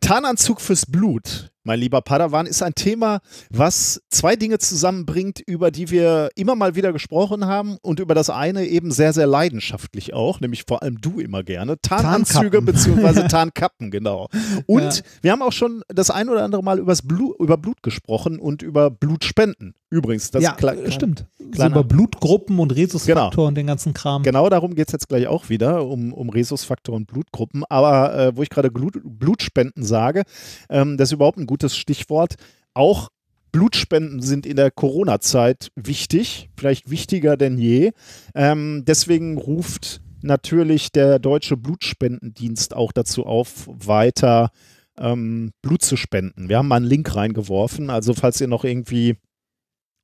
Tarnanzug 0.00 0.60
fürs 0.60 0.86
Blut. 0.86 1.50
Mein 1.66 1.80
lieber 1.80 2.00
Padawan, 2.00 2.46
ist 2.46 2.62
ein 2.62 2.74
Thema, 2.74 3.20
was 3.50 4.00
zwei 4.08 4.36
Dinge 4.36 4.58
zusammenbringt, 4.58 5.40
über 5.40 5.70
die 5.70 5.90
wir 5.90 6.30
immer 6.36 6.54
mal 6.54 6.76
wieder 6.76 6.92
gesprochen 6.92 7.46
haben 7.46 7.76
und 7.82 8.00
über 8.00 8.14
das 8.14 8.30
eine 8.30 8.66
eben 8.66 8.92
sehr, 8.92 9.12
sehr 9.12 9.26
leidenschaftlich 9.26 10.14
auch, 10.14 10.40
nämlich 10.40 10.64
vor 10.66 10.82
allem 10.82 11.00
du 11.00 11.18
immer 11.18 11.42
gerne. 11.42 11.76
Tarnanzüge 11.80 12.62
bzw. 12.62 13.26
Tarnkappen, 13.28 13.90
genau. 13.90 14.28
Und 14.66 14.96
ja. 14.96 15.02
wir 15.22 15.32
haben 15.32 15.42
auch 15.42 15.52
schon 15.52 15.82
das 15.88 16.10
ein 16.10 16.28
oder 16.28 16.44
andere 16.44 16.62
Mal 16.62 16.78
übers 16.78 17.02
Blut, 17.02 17.36
über 17.40 17.56
Blut 17.56 17.82
gesprochen 17.82 18.38
und 18.38 18.62
über 18.62 18.90
Blutspenden. 18.90 19.74
Übrigens, 19.88 20.32
das 20.32 20.42
ja, 20.42 20.52
klein, 20.52 20.90
stimmt. 20.90 21.26
So 21.38 21.64
über 21.64 21.84
Blutgruppen 21.84 22.58
und 22.58 22.74
Rhesusfaktor 22.74 23.30
genau. 23.30 23.46
und 23.46 23.54
den 23.54 23.68
ganzen 23.68 23.94
Kram. 23.94 24.24
Genau 24.24 24.48
darum 24.48 24.74
geht 24.74 24.88
es 24.88 24.92
jetzt 24.92 25.08
gleich 25.08 25.28
auch 25.28 25.48
wieder, 25.48 25.86
um, 25.86 26.12
um 26.12 26.28
Rhesusfaktor 26.28 26.96
und 26.96 27.06
Blutgruppen. 27.06 27.62
Aber 27.68 28.18
äh, 28.18 28.36
wo 28.36 28.42
ich 28.42 28.50
gerade 28.50 28.70
Blut, 28.70 29.00
Blutspenden 29.04 29.84
sage, 29.84 30.24
ähm, 30.68 30.96
das 30.96 31.10
ist 31.10 31.12
überhaupt 31.12 31.38
ein 31.38 31.46
gutes 31.46 31.76
Stichwort. 31.76 32.34
Auch 32.74 33.10
Blutspenden 33.52 34.20
sind 34.20 34.44
in 34.44 34.56
der 34.56 34.72
Corona-Zeit 34.72 35.70
wichtig, 35.76 36.50
vielleicht 36.58 36.90
wichtiger 36.90 37.36
denn 37.36 37.56
je. 37.56 37.92
Ähm, 38.34 38.84
deswegen 38.86 39.38
ruft 39.38 40.02
natürlich 40.20 40.90
der 40.90 41.20
Deutsche 41.20 41.56
Blutspendendienst 41.56 42.74
auch 42.74 42.90
dazu 42.92 43.24
auf, 43.24 43.68
weiter 43.68 44.50
ähm, 44.98 45.52
Blut 45.62 45.82
zu 45.82 45.96
spenden. 45.96 46.48
Wir 46.48 46.58
haben 46.58 46.68
mal 46.68 46.76
einen 46.76 46.86
Link 46.86 47.14
reingeworfen, 47.14 47.88
also 47.88 48.14
falls 48.14 48.40
ihr 48.40 48.48
noch 48.48 48.64
irgendwie 48.64 49.16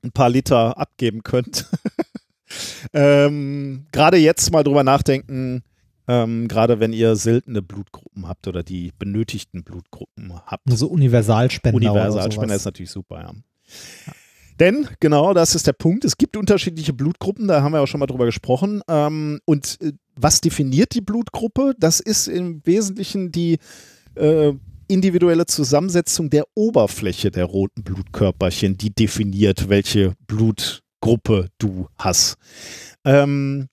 ein 0.03 0.13
paar 0.13 0.31
Liter 0.31 0.79
abgeben 0.79 1.23
könnt. 1.23 1.67
ähm, 2.93 3.87
gerade 3.93 4.17
jetzt 4.17 4.53
mal 4.53 4.63
drüber 4.63 4.85
nachdenken, 4.85 5.63
ähm, 6.09 6.49
gerade 6.49 6.81
wenn 6.81 6.93
ihr 6.93 7.17
seltene 7.17 7.63
Blutgruppen 7.63 8.27
habt 8.27 8.49
oder 8.49 8.63
die 8.63 8.93
benötigten 8.99 9.63
Blutgruppen 9.63 10.35
habt. 10.47 10.71
Also 10.71 10.89
Universalspender. 10.89 11.77
Universalspender 11.77 12.55
ist 12.55 12.65
natürlich 12.65 12.91
super, 12.91 13.21
ja. 13.21 13.33
ja. 14.07 14.13
Denn, 14.61 14.89
genau, 15.01 15.33
das 15.33 15.55
ist 15.55 15.67
der 15.67 15.73
Punkt. 15.73 16.05
Es 16.05 16.17
gibt 16.17 16.37
unterschiedliche 16.37 16.93
Blutgruppen, 16.93 17.49
da 17.49 17.63
haben 17.63 17.73
wir 17.73 17.81
auch 17.81 17.87
schon 17.87 18.01
mal 18.01 18.07
drüber 18.07 18.27
gesprochen. 18.27 18.83
Ähm, 18.89 19.41
und 19.45 19.79
äh, 19.81 19.93
was 20.15 20.41
definiert 20.41 20.95
die 20.95 21.01
Blutgruppe? 21.01 21.75
Das 21.79 22.01
ist 22.01 22.29
im 22.29 22.61
Wesentlichen 22.65 23.33
die 23.33 23.59
äh, 24.15 24.53
individuelle 24.93 25.47
Zusammensetzung 25.47 26.31
der 26.31 26.45
Oberfläche 26.55 27.31
der 27.31 27.47
roten 27.47 27.83
Blutkörperchen, 27.83 28.77
die 28.77 28.91
definiert, 28.91 29.69
welche 29.69 30.15
Blutgruppe 30.27 31.49
du 31.59 31.89
hast. 31.99 32.37
Ähm, 33.05 33.69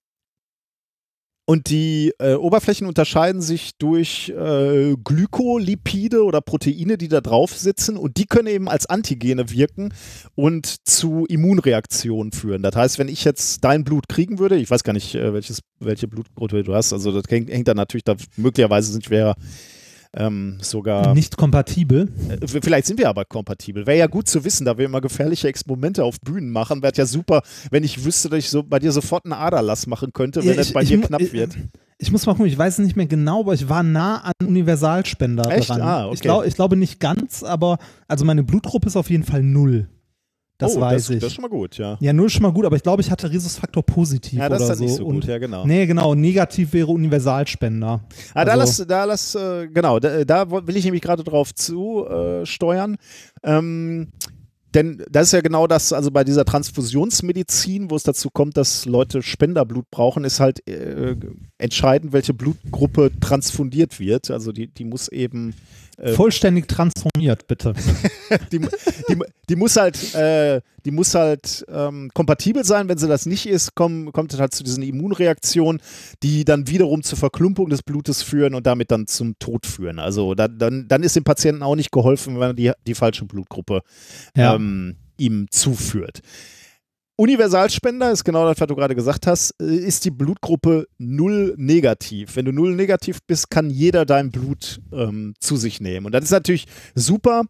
und 1.50 1.72
die 1.72 2.14
äh, 2.20 2.36
Oberflächen 2.36 2.86
unterscheiden 2.86 3.42
sich 3.42 3.72
durch 3.80 4.30
äh, 4.30 4.96
Glykolipide 5.04 6.24
oder 6.24 6.42
Proteine, 6.42 6.96
die 6.96 7.08
da 7.08 7.22
drauf 7.22 7.58
sitzen 7.58 7.98
und 7.98 8.18
die 8.18 8.28
können 8.28 8.48
eben 8.48 8.70
als 8.70 8.86
Antigene 8.86 9.50
wirken 9.50 9.92
und 10.36 10.88
zu 10.88 11.26
Immunreaktionen 11.28 12.34
führen. 12.34 12.62
Das 12.62 12.76
heißt, 12.76 13.00
wenn 13.00 13.08
ich 13.08 13.24
jetzt 13.24 13.64
dein 13.64 13.84
Blut 13.84 14.08
kriegen 14.08 14.38
würde, 14.38 14.58
ich 14.58 14.70
weiß 14.70 14.84
gar 14.84 14.94
nicht, 14.94 15.16
äh, 15.16 15.34
welches, 15.34 15.62
welche 15.80 16.08
Blutgruppe 16.08 16.64
du 16.64 16.76
hast, 16.76 16.94
also 16.94 17.12
das 17.12 17.24
hängt, 17.30 17.50
hängt 17.50 17.68
dann 17.68 17.78
natürlich, 17.78 18.04
da 18.04 18.16
möglicherweise 18.38 18.92
sind 18.92 19.10
wir 19.10 19.34
ähm, 20.16 20.58
sogar. 20.62 21.14
Nicht 21.14 21.38
kompatibel. 21.38 22.10
Äh, 22.30 22.48
vielleicht 22.48 22.88
sind 22.88 23.00
wir 23.00 23.10
aber 23.10 23.26
kompatibel. 23.26 23.86
Wäre 23.86 23.98
ja 23.98 24.08
gut 24.08 24.28
zu 24.28 24.44
wissen, 24.44 24.66
da 24.66 24.78
wir 24.78 24.86
immer 24.86 25.02
gefährliche 25.02 25.48
Experimente 25.48 26.04
auf 26.04 26.20
Bühnen 26.20 26.50
machen. 26.50 26.82
Wäre 26.82 26.94
ja 26.96 27.06
super, 27.06 27.44
wenn 27.70 27.84
ich 27.84 28.04
wüsste, 28.04 28.30
dass 28.30 28.40
ich 28.40 28.50
so 28.50 28.64
bei 28.64 28.80
dir 28.80 28.92
sofort 28.92 29.26
einen 29.26 29.34
Aderlass 29.34 29.88
machen 29.88 30.12
könnte, 30.14 30.44
wenn 30.44 30.58
es 30.58 30.74
bei 30.74 30.84
dir 30.84 31.00
knapp 31.02 31.22
ich, 31.22 31.34
wird. 31.34 31.56
Ich 32.00 32.12
muss 32.12 32.26
mal 32.26 32.34
gucken, 32.34 32.48
ich 32.48 32.58
weiß 32.58 32.80
es 32.80 32.86
nicht 32.86 32.96
mehr 32.96 33.06
genau, 33.06 33.42
aber 33.42 33.54
ich 33.54 33.70
war 33.70 33.84
nah 33.84 34.22
an 34.22 34.34
Universalspender 34.42 35.52
Echt? 35.52 35.70
dran. 35.70 35.82
Ah, 35.82 36.06
okay. 36.06 36.16
ich, 36.16 36.22
glaub, 36.22 36.46
ich 36.46 36.56
glaube 36.56 36.76
nicht 36.76 37.00
ganz, 37.00 37.44
aber 37.44 37.78
also 38.08 38.26
meine 38.26 38.44
Blutgruppe 38.44 38.88
ist 38.88 38.96
auf 38.96 39.10
jeden 39.10 39.24
Fall 39.24 39.44
null. 39.44 39.90
Das 40.60 40.76
oh, 40.76 40.82
weiß 40.82 41.04
das, 41.04 41.10
ich. 41.10 41.20
Das 41.22 41.30
ist 41.30 41.36
schon 41.36 41.44
mal 41.44 41.48
gut, 41.48 41.78
ja. 41.78 41.98
Ja, 42.02 42.12
null 42.12 42.28
ist 42.28 42.34
schon 42.34 42.44
mal 42.44 42.52
gut, 42.52 42.66
aber 42.66 42.76
ich 42.76 42.84
glaube, 42.84 43.02
ich 43.02 43.10
hatte 43.10 43.32
Rhesusfaktor 43.32 43.82
positiv 43.82 44.40
ja, 44.40 44.50
das 44.50 44.62
oder 44.62 44.74
ist 44.74 44.78
so. 44.78 44.84
nicht 44.84 44.96
so 44.96 45.06
gut, 45.06 45.26
ja, 45.26 45.38
genau. 45.38 45.66
Nee, 45.66 45.86
genau, 45.86 46.14
negativ 46.16 46.74
wäre 46.74 46.88
Universalspender. 46.88 48.02
Ah, 48.34 48.40
also, 48.40 48.46
da 48.46 48.56
lass, 48.56 48.86
da 48.86 49.04
lass, 49.06 49.36
äh, 49.36 49.70
genau, 49.70 50.00
da, 50.00 50.26
da, 50.26 50.52
will 50.52 50.76
ich 50.76 50.84
nämlich 50.84 51.02
gerade 51.02 51.24
drauf 51.24 51.56
zusteuern. 51.56 52.98
Äh, 53.42 53.58
ähm, 53.58 54.10
denn 54.74 55.02
das 55.10 55.28
ist 55.28 55.32
ja 55.32 55.42
genau 55.42 55.66
das, 55.66 55.94
also 55.94 56.12
bei 56.12 56.26
dieser 56.26 56.44
Transfusionsmedizin, 56.44 57.90
wo 57.90 57.96
es 57.96 58.04
dazu 58.04 58.30
kommt, 58.30 58.58
dass 58.58 58.86
Leute 58.86 59.24
Spenderblut 59.24 59.90
brauchen, 59.90 60.26
ist 60.26 60.42
halt 60.42 60.68
äh, 60.68 61.16
entscheidend, 61.58 62.12
welche 62.12 62.34
Blutgruppe 62.34 63.12
transfundiert 63.22 64.00
wird. 64.00 64.30
Also 64.30 64.52
die, 64.52 64.68
die 64.68 64.84
muss 64.84 65.08
eben 65.08 65.56
Vollständig 66.16 66.68
transformiert, 66.68 67.48
bitte. 67.48 67.74
die, 68.52 68.60
die, 68.60 69.18
die, 69.50 69.56
muss 69.56 69.76
halt, 69.76 70.14
äh, 70.16 70.62
die 70.86 70.92
muss 70.92 71.14
halt 71.14 71.66
ähm, 71.70 72.10
kompatibel 72.14 72.64
sein. 72.64 72.88
Wenn 72.88 72.98
sie 72.98 73.08
das 73.08 73.26
nicht 73.26 73.48
ist, 73.48 73.76
komm, 73.76 74.12
kommt 74.12 74.34
es 74.34 74.40
halt 74.40 74.54
zu 74.54 74.64
diesen 74.64 74.84
Immunreaktionen, 74.84 75.82
die 76.24 76.46
dann 76.46 76.68
wiederum 76.68 77.04
zur 77.04 77.18
Verklumpung 77.18 77.70
des 77.70 77.84
Blutes 77.84 78.24
führen 78.24 78.56
und 78.56 78.66
damit 78.66 78.92
dann 78.92 79.08
zum 79.08 79.38
Tod 79.40 79.66
führen. 79.66 80.00
Also 80.00 80.36
da, 80.36 80.48
dann, 80.48 80.88
dann 80.88 81.04
ist 81.04 81.16
dem 81.16 81.24
Patienten 81.26 81.64
auch 81.64 81.76
nicht 81.76 81.92
geholfen, 81.92 82.40
wenn 82.40 82.50
er 82.50 82.54
die, 82.54 82.72
die 82.88 82.96
falsche 82.96 83.26
Blutgruppe 83.26 83.82
ja. 84.36 84.56
ähm, 84.56 84.96
ihm 85.18 85.48
zuführt. 85.52 86.22
Universalspender 87.20 88.14
ist 88.14 88.24
genau 88.24 88.48
das, 88.48 88.62
was 88.62 88.68
du 88.70 88.78
gerade 88.78 88.96
gesagt 88.96 89.28
hast, 89.28 89.54
äh, 89.62 89.66
ist 89.66 90.06
die 90.06 90.10
Blutgruppe 90.10 90.88
null 90.98 91.54
negativ. 91.58 92.38
Wenn 92.38 92.46
du 92.46 92.54
null 92.54 92.74
negativ 92.76 93.20
bist, 93.28 93.50
kann 93.50 93.70
jeder 93.70 94.06
dein 94.06 94.32
Blut 94.32 94.80
ähm, 94.94 95.34
zu 95.42 95.58
sich 95.58 95.82
nehmen. 95.82 96.06
Und 96.06 96.14
das 96.14 96.24
ist 96.24 96.32
natürlich 96.32 96.66
super. 96.96 97.44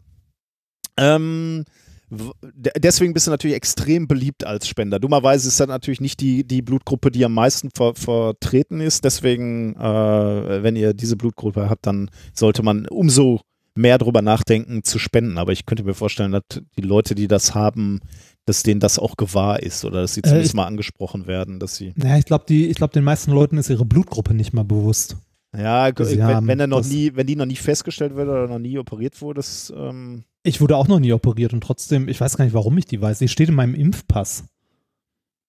Ähm, 0.97 1.65
deswegen 2.09 3.13
bist 3.13 3.27
du 3.27 3.31
natürlich 3.31 3.55
extrem 3.55 4.07
beliebt 4.07 4.43
als 4.43 4.67
Spender. 4.67 4.99
Dummerweise 4.99 5.47
ist 5.47 5.59
das 5.59 5.67
natürlich 5.67 6.01
nicht 6.01 6.19
die, 6.19 6.43
die 6.47 6.63
Blutgruppe, 6.63 7.11
die 7.11 7.23
am 7.23 7.35
meisten 7.35 7.69
ver 7.69 7.93
vertreten 7.93 8.81
ist. 8.81 9.05
Deswegen, 9.05 9.75
äh, 9.75 10.63
wenn 10.63 10.75
ihr 10.75 10.95
diese 10.95 11.15
Blutgruppe 11.15 11.69
habt, 11.69 11.85
dann 11.85 12.09
sollte 12.33 12.63
man 12.63 12.87
umso 12.87 13.41
mehr 13.79 13.97
drüber 13.97 14.21
nachdenken 14.21 14.83
zu 14.83 14.99
spenden. 14.99 15.37
Aber 15.37 15.51
ich 15.51 15.65
könnte 15.65 15.83
mir 15.83 15.93
vorstellen, 15.93 16.31
dass 16.31 16.43
die 16.77 16.81
Leute, 16.81 17.15
die 17.15 17.27
das 17.27 17.55
haben, 17.55 18.01
dass 18.45 18.63
denen 18.63 18.79
das 18.79 18.99
auch 18.99 19.15
gewahr 19.15 19.63
ist 19.63 19.85
oder 19.85 20.01
dass 20.01 20.13
sie 20.13 20.21
zumindest 20.21 20.53
äh, 20.53 20.57
mal 20.57 20.65
angesprochen 20.65 21.27
werden, 21.27 21.59
dass 21.59 21.75
sie. 21.75 21.93
Ja, 21.97 22.17
ich 22.17 22.25
glaube, 22.25 22.45
glaub, 22.73 22.91
den 22.91 23.03
meisten 23.03 23.31
Leuten 23.31 23.57
ist 23.57 23.69
ihre 23.69 23.85
Blutgruppe 23.85 24.33
nicht 24.33 24.53
mal 24.53 24.65
bewusst. 24.65 25.17
Ja, 25.55 25.89
wenn, 25.97 26.47
wenn, 26.47 26.59
er 26.59 26.67
noch 26.67 26.85
nie, 26.85 27.11
wenn 27.15 27.25
die 27.25 27.35
noch 27.35 27.47
nie 27.47 27.55
festgestellt 27.55 28.15
wird 28.15 28.27
oder 28.27 28.47
noch 28.47 28.59
nie 28.59 28.77
operiert 28.77 29.19
wurde, 29.21 29.39
ist, 29.39 29.73
ähm 29.75 30.23
Ich 30.43 30.61
wurde 30.61 30.77
auch 30.77 30.87
noch 30.87 30.99
nie 30.99 31.11
operiert 31.11 31.53
und 31.53 31.61
trotzdem, 31.61 32.07
ich 32.07 32.21
weiß 32.21 32.37
gar 32.37 32.45
nicht, 32.45 32.53
warum 32.53 32.77
ich 32.77 32.85
die 32.85 33.01
weiß. 33.01 33.17
Die 33.17 33.27
steht 33.27 33.49
in 33.49 33.55
meinem 33.55 33.73
Impfpass. 33.73 34.43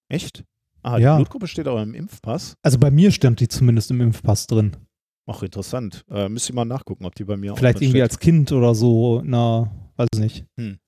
Echt? 0.09 0.45
Ah, 0.83 0.97
die 0.97 1.03
ja. 1.03 1.17
Blutgruppe 1.17 1.47
steht 1.47 1.69
auch 1.69 1.81
im 1.83 1.95
Impfpass? 1.95 2.55
Also 2.63 2.79
bei 2.79 2.91
mir 2.91 3.11
stand 3.11 3.41
die 3.41 3.49
zumindest 3.49 3.91
im 3.91 4.01
Impfpass 4.01 4.47
drin. 4.47 4.77
Ach, 5.27 5.43
interessant. 5.43 6.05
Äh, 6.11 6.29
müsste 6.29 6.51
ich 6.51 6.55
mal 6.55 6.65
nachgucken, 6.65 7.05
ob 7.05 7.15
die 7.15 7.25
bei 7.25 7.37
mir 7.37 7.55
Vielleicht 7.57 7.79
irgendwie 7.81 7.99
steht. 7.99 8.03
als 8.03 8.19
Kind 8.19 8.53
oder 8.53 8.75
so, 8.75 9.23
na, 9.25 9.71
weiß 9.97 10.09
ich 10.15 10.21
nicht. 10.21 10.45
Hm. 10.57 10.79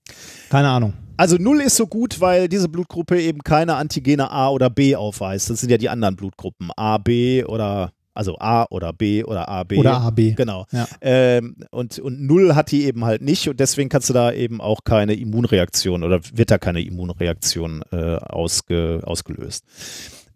Keine 0.48 0.68
Ahnung. 0.68 0.94
Also 1.16 1.36
null 1.36 1.60
ist 1.60 1.76
so 1.76 1.86
gut, 1.86 2.20
weil 2.20 2.48
diese 2.48 2.68
Blutgruppe 2.68 3.20
eben 3.20 3.40
keine 3.40 3.76
Antigene 3.76 4.30
A 4.30 4.48
oder 4.48 4.70
B 4.70 4.96
aufweist. 4.96 5.50
Das 5.50 5.60
sind 5.60 5.70
ja 5.70 5.78
die 5.78 5.88
anderen 5.88 6.16
Blutgruppen. 6.16 6.70
A, 6.76 6.98
B 6.98 7.44
oder 7.44 7.92
also 8.14 8.36
A 8.38 8.66
oder 8.70 8.92
B 8.92 9.24
oder 9.24 9.48
AB. 9.48 9.78
Oder 9.78 10.00
AB. 10.00 10.34
Genau. 10.36 10.66
Ja. 10.70 10.86
Ähm, 11.00 11.56
und, 11.70 11.98
und 11.98 12.22
Null 12.22 12.54
hat 12.54 12.70
die 12.70 12.84
eben 12.84 13.04
halt 13.04 13.22
nicht 13.22 13.48
und 13.48 13.59
deswegen 13.60 13.88
kannst 13.88 14.10
du 14.10 14.12
da 14.12 14.32
eben 14.32 14.60
auch 14.60 14.84
keine 14.84 15.14
Immunreaktion 15.14 16.02
oder 16.02 16.20
wird 16.32 16.50
da 16.50 16.59
keine 16.59 16.82
Immunreaktion 16.82 17.82
äh, 17.90 18.16
ausge, 18.16 19.00
ausgelöst. 19.04 19.64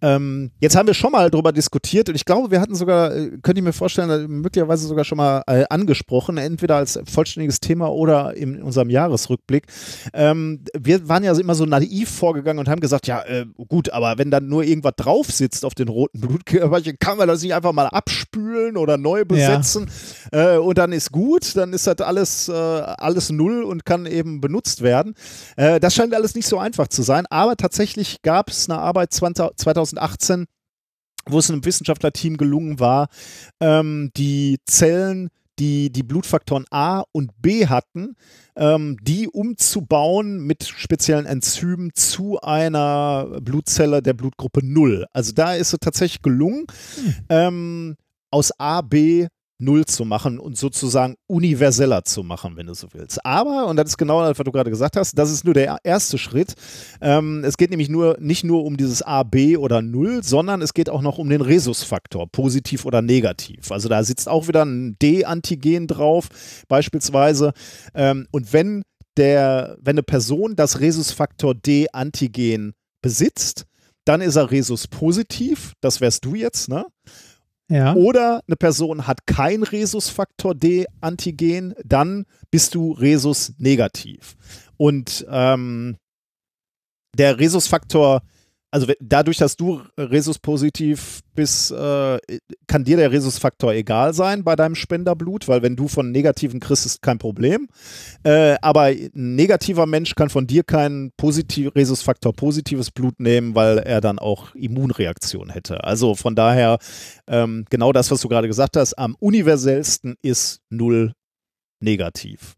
Ähm, 0.03 0.51
jetzt 0.61 0.77
haben 0.77 0.87
wir 0.87 0.95
schon 0.95 1.13
mal 1.13 1.31
darüber 1.31 1.53
diskutiert 1.53 2.09
und 2.09 2.15
ich 2.15 2.25
glaube, 2.25 2.51
wir 2.51 2.61
hatten 2.61 2.75
sogar, 2.75 3.15
äh, 3.15 3.31
könnte 3.43 3.61
ich 3.61 3.65
mir 3.65 3.73
vorstellen, 3.73 4.11
äh, 4.11 4.29
möglicherweise 4.29 4.87
sogar 4.87 5.05
schon 5.05 5.17
mal 5.17 5.43
äh, 5.47 5.65
angesprochen, 5.71 6.37
entweder 6.37 6.77
als 6.77 6.99
vollständiges 7.11 7.61
Thema 7.61 7.91
oder 7.91 8.37
in 8.37 8.63
unserem 8.63 8.91
Jahresrückblick. 8.91 9.67
Ähm, 10.13 10.65
wir 10.79 11.09
waren 11.09 11.25
ja 11.25 11.37
immer 11.39 11.55
so 11.55 11.65
naiv 11.65 12.11
vorgegangen 12.11 12.59
und 12.59 12.69
haben 12.69 12.81
gesagt, 12.81 13.07
ja 13.07 13.23
äh, 13.23 13.47
gut, 13.69 13.91
aber 13.91 14.19
wenn 14.19 14.31
dann 14.31 14.49
nur 14.49 14.65
irgendwas 14.65 14.95
drauf 14.97 15.31
sitzt 15.31 15.65
auf 15.65 15.75
den 15.75 15.89
roten 15.89 16.21
Blutkörperchen, 16.21 16.99
kann 16.99 17.17
man 17.17 17.29
das 17.29 17.43
nicht 17.43 17.55
einfach 17.55 17.73
mal 17.73 17.87
abspülen 17.87 18.77
oder 18.77 18.99
neu 18.99 19.25
besetzen 19.25 19.89
ja. 20.33 20.57
äh, 20.57 20.59
und 20.59 20.77
dann 20.77 20.93
ist 20.93 21.11
gut, 21.11 21.57
dann 21.57 21.73
ist 21.73 21.87
das 21.87 22.01
alles, 22.01 22.49
äh, 22.49 22.53
alles 22.53 23.31
null 23.31 23.63
und 23.63 23.85
kann 23.85 24.07
eben 24.07 24.41
benutzt 24.41 24.83
werden. 24.83 25.15
das 25.57 25.95
scheint 25.95 26.15
alles 26.15 26.35
nicht 26.35 26.47
so 26.47 26.59
einfach 26.59 26.89
zu 26.89 27.03
sein, 27.03 27.25
aber 27.31 27.57
tatsächlich 27.57 28.23
gab 28.23 28.51
es 28.51 28.69
eine 28.69 28.79
Arbeit 28.79 29.13
20, 29.13 29.57
2000 29.57 29.86
2018, 29.87 30.47
wo 31.29 31.39
es 31.39 31.51
einem 31.51 31.65
Wissenschaftlerteam 31.65 32.37
gelungen 32.37 32.81
war, 32.81 33.09
ähm, 33.61 34.11
die 34.17 34.59
Zellen, 34.67 35.31
die 35.59 35.91
die 35.91 36.03
Blutfaktoren 36.03 36.67
A 36.71 37.05
und 37.13 37.31
B 37.41 37.67
hatten, 37.67 38.15
ähm, 38.57 38.99
die 39.01 39.29
umzubauen 39.29 40.41
mit 40.41 40.65
speziellen 40.65 41.27
Enzymen 41.27 41.91
zu 41.95 42.39
einer 42.41 43.41
Blutzelle 43.41 44.03
der 44.03 44.15
Blutgruppe 44.15 44.61
0. 44.63 45.07
Also 45.13 45.33
da 45.33 45.55
ist 45.55 45.73
es 45.73 45.81
tatsächlich 45.81 46.23
gelungen, 46.23 46.67
hm. 46.97 47.15
ähm, 47.31 47.97
aus 48.31 48.53
A, 48.59 48.83
B 48.83 49.29
null 49.59 49.85
zu 49.87 50.05
machen 50.05 50.39
und 50.39 50.57
sozusagen 50.57 51.17
universeller 51.27 52.05
zu 52.05 52.23
machen, 52.23 52.57
wenn 52.57 52.67
du 52.67 52.75
so 52.75 52.89
willst. 52.93 53.25
Aber, 53.25 53.67
und 53.67 53.77
das 53.77 53.91
ist 53.91 53.97
genau 53.97 54.21
das, 54.21 54.39
was 54.39 54.45
du 54.45 54.53
gerade 54.53 54.71
gesagt 54.71 54.97
hast, 54.97 55.19
das 55.19 55.31
ist 55.31 55.45
nur 55.45 55.55
der 55.55 55.79
erste 55.83 56.19
Schritt. 56.19 56.55
Ähm, 57.01 57.43
es 57.45 57.57
geht 57.57 57.71
nämlich 57.71 57.89
nur 57.89 58.17
nicht 58.21 58.45
nur 58.45 58.65
um 58.65 58.77
dieses 58.77 59.03
A, 59.03 59.23
B 59.23 59.57
oder 59.57 59.83
Null, 59.83 60.23
sondern 60.23 60.63
es 60.63 60.75
geht 60.75 60.91
auch 60.91 61.03
noch 61.03 61.19
um 61.19 61.29
den 61.31 61.41
Rhesusfaktor, 61.41 62.27
positiv 62.31 62.85
oder 62.85 63.03
negativ. 63.03 63.73
Also 63.73 63.89
da 63.89 64.05
sitzt 64.05 64.29
auch 64.29 64.49
wieder 64.49 64.65
ein 64.65 64.97
D-Antigen 65.01 65.87
drauf, 65.87 66.29
beispielsweise. 66.69 67.53
Ähm, 67.95 68.27
und 68.31 68.53
wenn 68.53 68.83
der, 69.17 69.79
wenn 69.81 69.95
eine 69.95 70.03
Person 70.03 70.57
das 70.57 70.81
Rhesusfaktor 70.81 71.55
D-Antigen 71.55 72.75
besitzt, 73.01 73.65
dann 74.05 74.21
ist 74.21 74.37
er 74.37 74.51
Rhesus 74.51 74.87
positiv, 74.87 75.73
das 75.81 76.01
wärst 76.01 76.25
du 76.25 76.35
jetzt, 76.35 76.69
ne? 76.69 76.87
Ja. 77.69 77.95
Oder 77.95 78.43
eine 78.47 78.57
Person 78.57 79.07
hat 79.07 79.27
kein 79.27 79.63
Rhesusfaktor 79.63 80.55
D-Antigen, 80.55 81.75
dann 81.85 82.27
bist 82.51 82.75
du 82.75 82.93
Rhesus 82.93 83.55
negativ. 83.59 84.37
Und 84.77 85.27
ähm, 85.29 85.97
der 87.17 87.39
Rhesusfaktor 87.39 88.23
also 88.77 88.93
dadurch, 89.01 89.39
dass 89.39 89.57
du 89.57 89.81
Rhesus-positiv 89.97 91.21
bist, 91.35 91.71
äh, 91.71 92.19
kann 92.67 92.85
dir 92.85 92.99
der 92.99 93.11
Rhesus-Faktor 93.11 93.73
egal 93.73 94.13
sein 94.13 94.45
bei 94.45 94.55
deinem 94.55 94.75
Spenderblut, 94.75 95.49
weil 95.49 95.63
wenn 95.63 95.77
du 95.77 95.89
von 95.89 96.11
negativen 96.11 96.61
kriegst, 96.61 96.85
ist 96.85 97.01
kein 97.01 97.17
Problem. 97.17 97.69
Äh, 98.23 98.57
aber 98.61 98.83
ein 98.83 99.11
negativer 99.15 99.87
Mensch 99.87 100.15
kann 100.15 100.29
von 100.29 100.47
dir 100.47 100.63
kein 100.63 101.11
positiv, 101.17 101.75
Rhesus-Faktor 101.75 102.35
positives 102.35 102.91
Blut 102.91 103.19
nehmen, 103.19 103.55
weil 103.55 103.79
er 103.79 104.03
dann 104.03 104.19
auch 104.19 104.55
Immunreaktion 104.55 105.49
hätte. 105.49 105.83
Also 105.85 106.15
von 106.15 106.35
daher 106.35 106.77
ähm, 107.29 107.65
genau 107.71 107.95
das, 107.95 108.11
was 108.11 108.21
du 108.21 108.29
gerade 108.29 108.47
gesagt 108.47 108.77
hast, 108.77 108.93
am 108.99 109.17
universellsten 109.19 110.17
ist 110.21 110.61
null 110.69 111.15
negativ. 111.81 112.57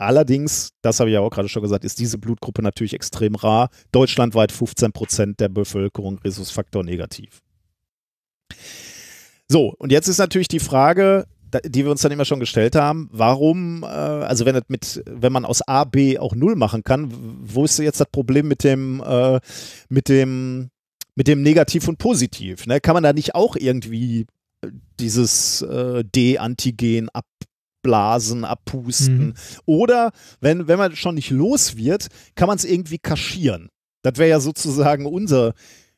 Allerdings, 0.00 0.70
das 0.82 0.98
habe 0.98 1.10
ich 1.10 1.14
ja 1.14 1.20
auch 1.20 1.30
gerade 1.30 1.48
schon 1.48 1.62
gesagt, 1.62 1.84
ist 1.84 1.98
diese 1.98 2.18
Blutgruppe 2.18 2.62
natürlich 2.62 2.94
extrem 2.94 3.34
rar. 3.34 3.68
Deutschlandweit 3.92 4.50
15 4.50 4.92
Prozent 4.92 5.40
der 5.40 5.48
Bevölkerung 5.48 6.18
Rhesusfaktor 6.18 6.82
negativ. 6.82 7.42
So, 9.48 9.74
und 9.78 9.92
jetzt 9.92 10.08
ist 10.08 10.18
natürlich 10.18 10.48
die 10.48 10.60
Frage, 10.60 11.26
die 11.64 11.84
wir 11.84 11.90
uns 11.90 12.02
dann 12.02 12.12
immer 12.12 12.24
schon 12.24 12.40
gestellt 12.40 12.76
haben, 12.76 13.08
warum, 13.12 13.82
äh, 13.82 13.86
also 13.86 14.46
wenn, 14.46 14.60
mit, 14.68 15.02
wenn 15.06 15.32
man 15.32 15.44
aus 15.44 15.60
A, 15.66 15.84
B 15.84 16.18
auch 16.18 16.34
Null 16.34 16.56
machen 16.56 16.84
kann, 16.84 17.12
wo 17.42 17.64
ist 17.64 17.78
jetzt 17.78 18.00
das 18.00 18.08
Problem 18.10 18.48
mit 18.48 18.64
dem, 18.64 19.02
äh, 19.04 19.40
mit 19.88 20.08
dem, 20.08 20.70
mit 21.14 21.26
dem 21.26 21.42
Negativ 21.42 21.88
und 21.88 21.98
Positiv? 21.98 22.66
Ne? 22.66 22.80
Kann 22.80 22.94
man 22.94 23.02
da 23.02 23.12
nicht 23.12 23.34
auch 23.34 23.56
irgendwie 23.56 24.26
dieses 24.98 25.62
äh, 25.62 26.04
D-Antigen 26.04 27.08
ab, 27.10 27.24
abblasen, 27.80 28.44
abpusten. 28.44 29.26
Mhm. 29.26 29.34
Oder 29.66 30.12
wenn, 30.40 30.68
wenn 30.68 30.78
man 30.78 30.96
schon 30.96 31.14
nicht 31.14 31.30
los 31.30 31.76
wird, 31.76 32.08
kann 32.34 32.48
man 32.48 32.56
es 32.56 32.64
irgendwie 32.64 32.98
kaschieren. 32.98 33.68
Das 34.02 34.18
wäre 34.18 34.30
ja 34.30 34.40
sozusagen 34.40 35.06
unser, 35.06 35.54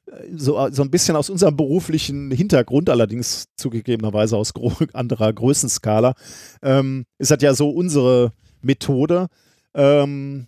äh, 0.07 0.13
so, 0.37 0.69
so 0.71 0.83
ein 0.83 0.91
bisschen 0.91 1.17
aus 1.17 1.31
unserem 1.31 1.57
beruflichen 1.57 2.31
Hintergrund, 2.31 2.91
allerdings 2.91 3.47
zugegebenerweise 3.57 4.37
aus 4.37 4.53
anderer 4.93 5.33
Größenskala, 5.33 6.15
ähm, 6.63 7.05
ist 7.19 7.31
das 7.31 7.43
ja 7.43 7.55
so 7.55 7.71
unsere 7.71 8.33
Methode. 8.61 9.27
Ähm, 9.75 10.47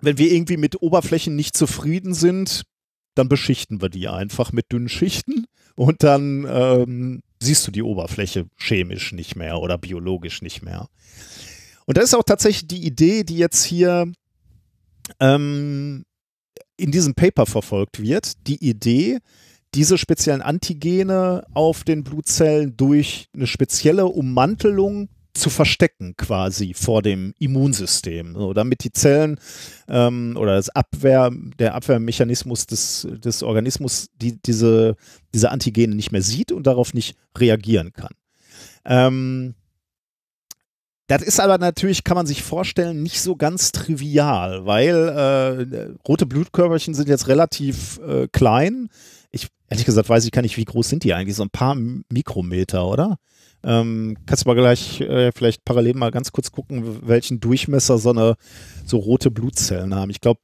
wenn 0.00 0.18
wir 0.18 0.32
irgendwie 0.32 0.56
mit 0.56 0.82
Oberflächen 0.82 1.34
nicht 1.34 1.56
zufrieden 1.56 2.14
sind, 2.14 2.64
dann 3.14 3.28
beschichten 3.28 3.80
wir 3.80 3.88
die 3.88 4.08
einfach 4.08 4.52
mit 4.52 4.72
dünnen 4.72 4.88
Schichten 4.88 5.46
und 5.76 6.02
dann 6.02 6.46
ähm, 6.48 7.22
siehst 7.44 7.66
du 7.66 7.70
die 7.70 7.82
Oberfläche 7.82 8.46
chemisch 8.56 9.12
nicht 9.12 9.36
mehr 9.36 9.60
oder 9.60 9.78
biologisch 9.78 10.42
nicht 10.42 10.62
mehr. 10.62 10.88
Und 11.86 11.96
das 11.96 12.04
ist 12.04 12.14
auch 12.14 12.24
tatsächlich 12.24 12.66
die 12.66 12.86
Idee, 12.86 13.24
die 13.24 13.36
jetzt 13.36 13.64
hier 13.64 14.10
ähm, 15.20 16.04
in 16.76 16.90
diesem 16.90 17.14
Paper 17.14 17.46
verfolgt 17.46 18.00
wird. 18.00 18.46
Die 18.46 18.66
Idee, 18.66 19.18
diese 19.74 19.98
speziellen 19.98 20.42
Antigene 20.42 21.44
auf 21.52 21.84
den 21.84 22.04
Blutzellen 22.04 22.76
durch 22.76 23.28
eine 23.34 23.46
spezielle 23.46 24.06
Ummantelung 24.06 25.08
zu 25.34 25.50
verstecken 25.50 26.14
quasi 26.16 26.74
vor 26.74 27.02
dem 27.02 27.34
Immunsystem, 27.38 28.34
so, 28.34 28.52
damit 28.52 28.84
die 28.84 28.92
Zellen 28.92 29.38
ähm, 29.88 30.36
oder 30.38 30.54
das 30.54 30.70
Abwehr, 30.70 31.30
der 31.58 31.74
Abwehrmechanismus 31.74 32.66
des, 32.66 33.06
des 33.10 33.42
Organismus 33.42 34.08
die, 34.14 34.40
diese, 34.40 34.96
diese 35.34 35.50
Antigene 35.50 35.94
nicht 35.94 36.12
mehr 36.12 36.22
sieht 36.22 36.52
und 36.52 36.66
darauf 36.66 36.94
nicht 36.94 37.16
reagieren 37.36 37.92
kann. 37.92 38.12
Ähm, 38.84 39.54
das 41.06 41.22
ist 41.22 41.38
aber 41.38 41.58
natürlich, 41.58 42.04
kann 42.04 42.16
man 42.16 42.26
sich 42.26 42.42
vorstellen, 42.42 43.02
nicht 43.02 43.20
so 43.20 43.36
ganz 43.36 43.72
trivial, 43.72 44.64
weil 44.64 44.94
äh, 44.94 46.06
rote 46.08 46.24
Blutkörperchen 46.24 46.94
sind 46.94 47.08
jetzt 47.08 47.28
relativ 47.28 47.98
äh, 47.98 48.26
klein. 48.28 48.88
Ich 49.30 49.48
ehrlich 49.68 49.84
gesagt 49.84 50.08
weiß 50.08 50.24
ich 50.24 50.32
gar 50.32 50.42
nicht, 50.42 50.56
wie 50.56 50.64
groß 50.64 50.88
sind 50.88 51.04
die 51.04 51.12
eigentlich? 51.12 51.36
So 51.36 51.42
ein 51.42 51.50
paar 51.50 51.74
Mikrometer, 51.74 52.86
oder? 52.86 53.18
Ähm, 53.64 54.16
kannst 54.26 54.44
du 54.44 54.48
mal 54.48 54.54
gleich 54.54 55.00
äh, 55.00 55.32
vielleicht 55.32 55.64
parallel 55.64 55.94
mal 55.94 56.10
ganz 56.10 56.32
kurz 56.32 56.52
gucken, 56.52 57.06
welchen 57.06 57.40
Durchmesser 57.40 57.98
so 57.98 58.10
eine 58.10 58.36
so 58.84 58.98
rote 58.98 59.30
Blutzellen 59.30 59.94
haben. 59.94 60.10
Ich 60.10 60.20
glaube, 60.20 60.40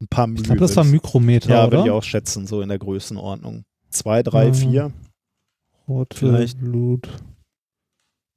ein 0.00 0.08
paar 0.08 0.26
Milliliter. 0.26 0.52
Ich 0.52 0.58
glaube, 0.58 0.68
das 0.68 0.76
war 0.76 0.84
Mikrometer, 0.84 1.50
ja, 1.50 1.70
würde 1.70 1.84
ich 1.84 1.90
auch 1.90 2.02
schätzen, 2.02 2.46
so 2.46 2.62
in 2.62 2.68
der 2.68 2.78
Größenordnung. 2.78 3.64
Zwei, 3.90 4.22
drei, 4.22 4.46
ähm, 4.46 4.54
vier. 4.54 4.92
Rote 5.88 6.16
vielleicht. 6.16 6.58
Blut. 6.60 7.08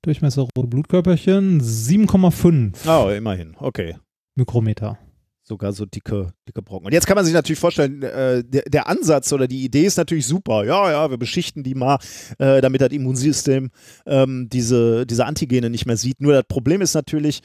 Durchmesser 0.03 0.41
rote 0.41 0.67
Blutkörperchen 0.67 1.61
7,5. 1.61 2.87
Oh, 2.87 3.09
immerhin. 3.09 3.55
Okay. 3.59 3.95
Mikrometer 4.35 4.97
sogar 5.43 5.73
so 5.73 5.85
dicke, 5.85 6.33
dicke 6.47 6.61
Brocken. 6.61 6.87
Und 6.87 6.93
jetzt 6.93 7.05
kann 7.05 7.15
man 7.15 7.25
sich 7.25 7.33
natürlich 7.33 7.59
vorstellen, 7.59 8.01
äh, 8.01 8.43
der, 8.43 8.63
der, 8.63 8.87
Ansatz 8.87 9.31
oder 9.33 9.47
die 9.47 9.63
Idee 9.63 9.85
ist 9.85 9.97
natürlich 9.97 10.25
super. 10.25 10.63
Ja, 10.63 10.89
ja, 10.89 11.09
wir 11.09 11.17
beschichten 11.17 11.63
die 11.63 11.75
mal, 11.75 11.99
äh, 12.39 12.61
damit 12.61 12.81
das 12.81 12.91
Immunsystem 12.91 13.69
ähm, 14.05 14.47
diese, 14.51 15.05
diese 15.05 15.25
Antigene 15.25 15.69
nicht 15.69 15.85
mehr 15.85 15.97
sieht. 15.97 16.21
Nur 16.21 16.33
das 16.33 16.45
Problem 16.47 16.81
ist 16.81 16.93
natürlich, 16.93 17.41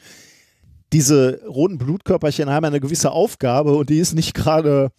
diese 0.93 1.41
roten 1.45 1.77
Blutkörperchen 1.77 2.49
haben 2.49 2.65
eine 2.65 2.79
gewisse 2.79 3.11
Aufgabe 3.11 3.75
und 3.75 3.89
die 3.89 3.99
ist 3.99 4.15
nicht 4.15 4.33
gerade 4.33 4.91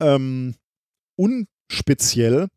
ähm, 0.00 0.54
unspeziell. 1.16 2.48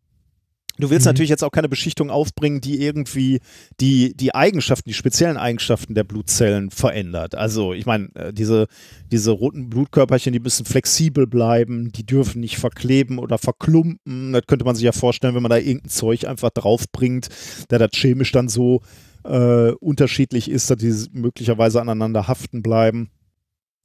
Du 0.79 0.89
willst 0.89 1.05
mhm. 1.05 1.09
natürlich 1.09 1.29
jetzt 1.29 1.43
auch 1.43 1.51
keine 1.51 1.69
Beschichtung 1.69 2.09
aufbringen, 2.09 2.59
die 2.59 2.81
irgendwie 2.81 3.39
die, 3.79 4.15
die 4.17 4.33
Eigenschaften, 4.33 4.89
die 4.89 4.95
speziellen 4.95 5.37
Eigenschaften 5.37 5.93
der 5.93 6.03
Blutzellen 6.03 6.71
verändert. 6.71 7.35
Also, 7.35 7.73
ich 7.73 7.85
meine, 7.85 8.09
äh, 8.15 8.33
diese, 8.33 8.67
diese 9.11 9.31
roten 9.31 9.69
Blutkörperchen, 9.69 10.33
die 10.33 10.39
müssen 10.39 10.65
flexibel 10.65 11.27
bleiben, 11.27 11.91
die 11.91 12.05
dürfen 12.05 12.39
nicht 12.39 12.57
verkleben 12.57 13.19
oder 13.19 13.37
verklumpen. 13.37 14.33
Das 14.33 14.47
könnte 14.47 14.65
man 14.65 14.75
sich 14.75 14.83
ja 14.83 14.93
vorstellen, 14.93 15.35
wenn 15.35 15.43
man 15.43 15.51
da 15.51 15.57
irgendein 15.57 15.89
Zeug 15.89 16.25
einfach 16.25 16.49
draufbringt, 16.49 17.29
der 17.69 17.79
das 17.79 17.91
chemisch 17.93 18.31
dann 18.31 18.49
so 18.49 18.81
äh, 19.25 19.71
unterschiedlich 19.73 20.49
ist, 20.49 20.69
dass 20.69 20.77
die 20.77 20.93
möglicherweise 21.11 21.81
aneinander 21.81 22.27
haften 22.27 22.63
bleiben. 22.63 23.09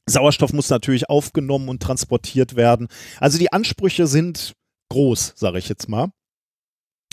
Sauerstoff 0.06 0.54
muss 0.54 0.70
natürlich 0.70 1.10
aufgenommen 1.10 1.68
und 1.68 1.82
transportiert 1.82 2.56
werden. 2.56 2.88
Also 3.20 3.38
die 3.38 3.52
Ansprüche 3.52 4.06
sind 4.06 4.54
groß, 4.88 5.34
sage 5.36 5.58
ich 5.58 5.68
jetzt 5.68 5.88
mal. 5.88 6.08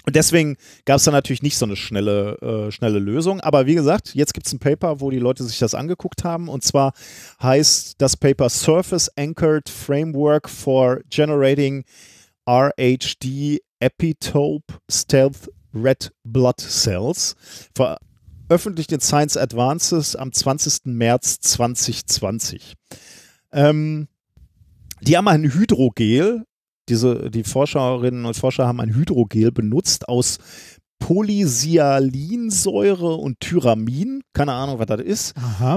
Und 0.05 0.15
deswegen 0.15 0.57
gab 0.85 0.97
es 0.97 1.03
da 1.03 1.11
natürlich 1.11 1.41
nicht 1.41 1.57
so 1.57 1.65
eine 1.65 1.75
schnelle, 1.75 2.67
äh, 2.67 2.71
schnelle 2.71 2.99
Lösung. 2.99 3.41
Aber 3.41 3.65
wie 3.65 3.75
gesagt, 3.75 4.13
jetzt 4.13 4.33
gibt 4.33 4.45
es 4.45 4.53
ein 4.53 4.59
Paper, 4.59 5.01
wo 5.01 5.09
die 5.09 5.19
Leute 5.19 5.43
sich 5.43 5.57
das 5.57 5.73
angeguckt 5.73 6.23
haben. 6.23 6.47
Und 6.47 6.63
zwar 6.63 6.93
heißt 7.41 7.95
das 7.97 8.15
Paper 8.15 8.49
Surface 8.49 9.09
Anchored 9.17 9.67
Framework 9.67 10.49
for 10.49 11.01
Generating 11.09 11.83
RHD 12.47 13.61
Epitope 13.79 14.75
Stealth 14.89 15.51
Red 15.73 16.11
Blood 16.23 16.61
Cells. 16.61 17.35
Veröffentlicht 17.75 18.91
in 18.91 18.99
Science 18.99 19.37
Advances 19.37 20.15
am 20.15 20.31
20. 20.31 20.85
März 20.85 21.39
2020. 21.39 22.75
Ähm, 23.51 24.07
die 25.01 25.17
haben 25.17 25.27
ein 25.27 25.51
Hydrogel 25.51 26.45
diese, 26.89 27.31
die 27.31 27.43
Forscherinnen 27.43 28.25
und 28.25 28.35
Forscher 28.35 28.67
haben 28.67 28.79
ein 28.79 28.95
Hydrogel 28.95 29.51
benutzt 29.51 30.07
aus 30.07 30.37
Polysialinsäure 30.99 33.15
und 33.15 33.39
Tyramin. 33.39 34.21
Keine 34.33 34.53
Ahnung, 34.53 34.77
was 34.79 34.87
das 34.87 35.01
ist. 35.01 35.33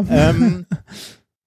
Ähm, 0.09 0.67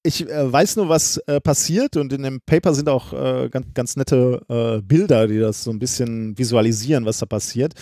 ich 0.03 0.29
äh, 0.29 0.51
weiß 0.51 0.75
nur, 0.75 0.89
was 0.89 1.15
äh, 1.27 1.39
passiert 1.39 1.95
und 1.97 2.13
in 2.13 2.23
dem 2.23 2.41
Paper 2.45 2.73
sind 2.73 2.89
auch 2.89 3.13
äh, 3.13 3.49
ganz, 3.49 3.67
ganz 3.73 3.95
nette 3.95 4.41
äh, 4.49 4.81
Bilder, 4.81 5.27
die 5.27 5.39
das 5.39 5.63
so 5.63 5.71
ein 5.71 5.79
bisschen 5.79 6.37
visualisieren, 6.37 7.05
was 7.05 7.19
da 7.19 7.25
passiert. 7.25 7.73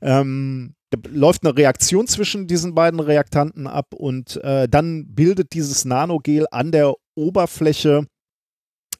Ähm, 0.00 0.74
da 0.90 0.98
läuft 1.10 1.44
eine 1.44 1.56
Reaktion 1.56 2.06
zwischen 2.06 2.46
diesen 2.46 2.74
beiden 2.74 3.00
Reaktanten 3.00 3.66
ab 3.66 3.94
und 3.94 4.42
äh, 4.44 4.68
dann 4.68 5.14
bildet 5.14 5.52
dieses 5.52 5.84
Nanogel 5.84 6.46
an 6.50 6.72
der 6.72 6.94
Oberfläche 7.16 8.06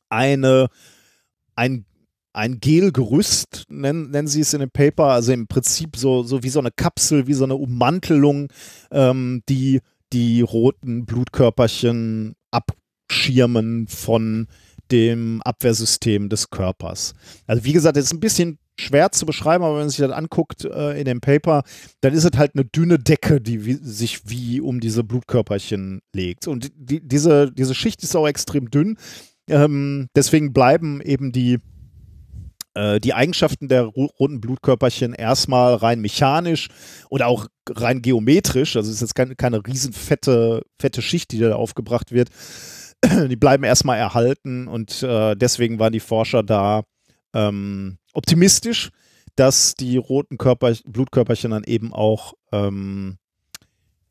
eine, 0.09 0.69
ein 1.55 1.86
ein 2.35 2.59
Gelgerüst, 2.61 3.65
nennen, 3.69 4.11
nennen 4.11 4.28
sie 4.28 4.40
es 4.40 4.52
in 4.52 4.61
dem 4.61 4.70
Paper, 4.70 5.06
also 5.06 5.32
im 5.32 5.47
Prinzip 5.47 5.97
so, 5.97 6.23
so 6.24 6.43
wie 6.43 6.48
so 6.48 6.59
eine 6.59 6.70
Kapsel, 6.70 7.27
wie 7.27 7.35
so 7.35 7.44
eine 7.44 7.55
Ummantelung, 7.55 8.48
ähm, 8.90 9.43
die 9.48 9.81
die 10.12 10.43
roten 10.43 11.06
Blutkörperchen 11.06 12.35
abschirmen 12.51 13.89
von 13.89 14.47
dem 14.90 15.43
Abwehrsystem 15.43 16.28
des 16.28 16.51
Körpers. 16.51 17.15
Also 17.47 17.65
wie 17.65 17.73
gesagt, 17.73 17.97
das 17.97 18.05
ist 18.05 18.12
ein 18.12 18.20
bisschen 18.20 18.59
schwer 18.78 19.12
zu 19.12 19.27
beschreiben, 19.27 19.65
aber 19.65 19.74
wenn 19.74 19.82
man 19.82 19.90
sich 19.90 19.98
das 19.98 20.11
anguckt 20.11 20.65
äh, 20.65 20.98
in 20.98 21.05
dem 21.05 21.20
Paper, 21.20 21.62
dann 22.01 22.12
ist 22.12 22.24
es 22.24 22.36
halt 22.36 22.52
eine 22.55 22.65
dünne 22.65 22.98
Decke, 22.98 23.40
die 23.40 23.65
wie, 23.65 23.74
sich 23.74 24.28
wie 24.28 24.61
um 24.61 24.81
diese 24.81 25.05
Blutkörperchen 25.05 26.01
legt. 26.15 26.48
Und 26.48 26.70
die, 26.77 27.01
diese, 27.01 27.52
diese 27.52 27.74
Schicht 27.74 28.02
ist 28.02 28.16
auch 28.16 28.27
extrem 28.27 28.70
dünn. 28.70 28.98
Ähm, 29.48 30.09
deswegen 30.15 30.52
bleiben 30.52 31.01
eben 31.01 31.32
die, 31.32 31.59
die 32.76 33.14
Eigenschaften 33.14 33.68
der 33.68 33.84
roten 33.84 34.40
Blutkörperchen 34.40 35.14
erstmal 35.14 35.74
rein 35.74 36.01
mechanisch 36.01 36.68
oder 37.09 37.28
auch 37.28 37.46
rein 37.70 38.02
geometrisch. 38.02 38.74
Also 38.74 38.88
es 38.88 38.96
ist 38.96 39.01
jetzt 39.01 39.14
keine, 39.14 39.36
keine 39.36 39.64
riesen 39.64 39.92
fette, 39.92 40.62
fette 40.80 41.01
Schicht, 41.01 41.30
die 41.30 41.38
da 41.38 41.55
aufgebracht 41.55 42.10
wird. 42.10 42.30
Die 43.28 43.36
bleiben 43.36 43.64
erstmal 43.64 43.98
erhalten 43.98 44.66
und 44.66 45.02
äh, 45.02 45.36
deswegen 45.36 45.78
waren 45.78 45.92
die 45.92 46.01
Forscher 46.01 46.42
da 46.42 46.84
ähm, 47.34 47.98
optimistisch, 48.14 48.90
dass 49.36 49.74
die 49.74 49.96
roten 49.96 50.38
Körper, 50.38 50.72
Blutkörperchen 50.86 51.51
dann 51.51 51.64
eben 51.64 51.92
auch 51.92 52.34
ähm, 52.52 53.18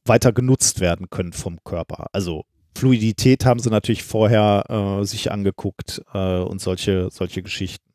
weiter 0.06 0.34
genutzt 0.34 0.80
werden 0.80 1.10
können 1.10 1.34
vom 1.34 1.64
Körper. 1.64 2.08
Also 2.12 2.44
Fluidität 2.76 3.46
haben 3.46 3.60
sie 3.60 3.70
natürlich 3.70 4.04
vorher 4.04 4.66
äh, 5.02 5.06
sich 5.06 5.32
angeguckt 5.32 6.02
äh, 6.14 6.40
und 6.40 6.60
solche, 6.60 7.10
solche 7.12 7.42
Geschichten. 7.42 7.93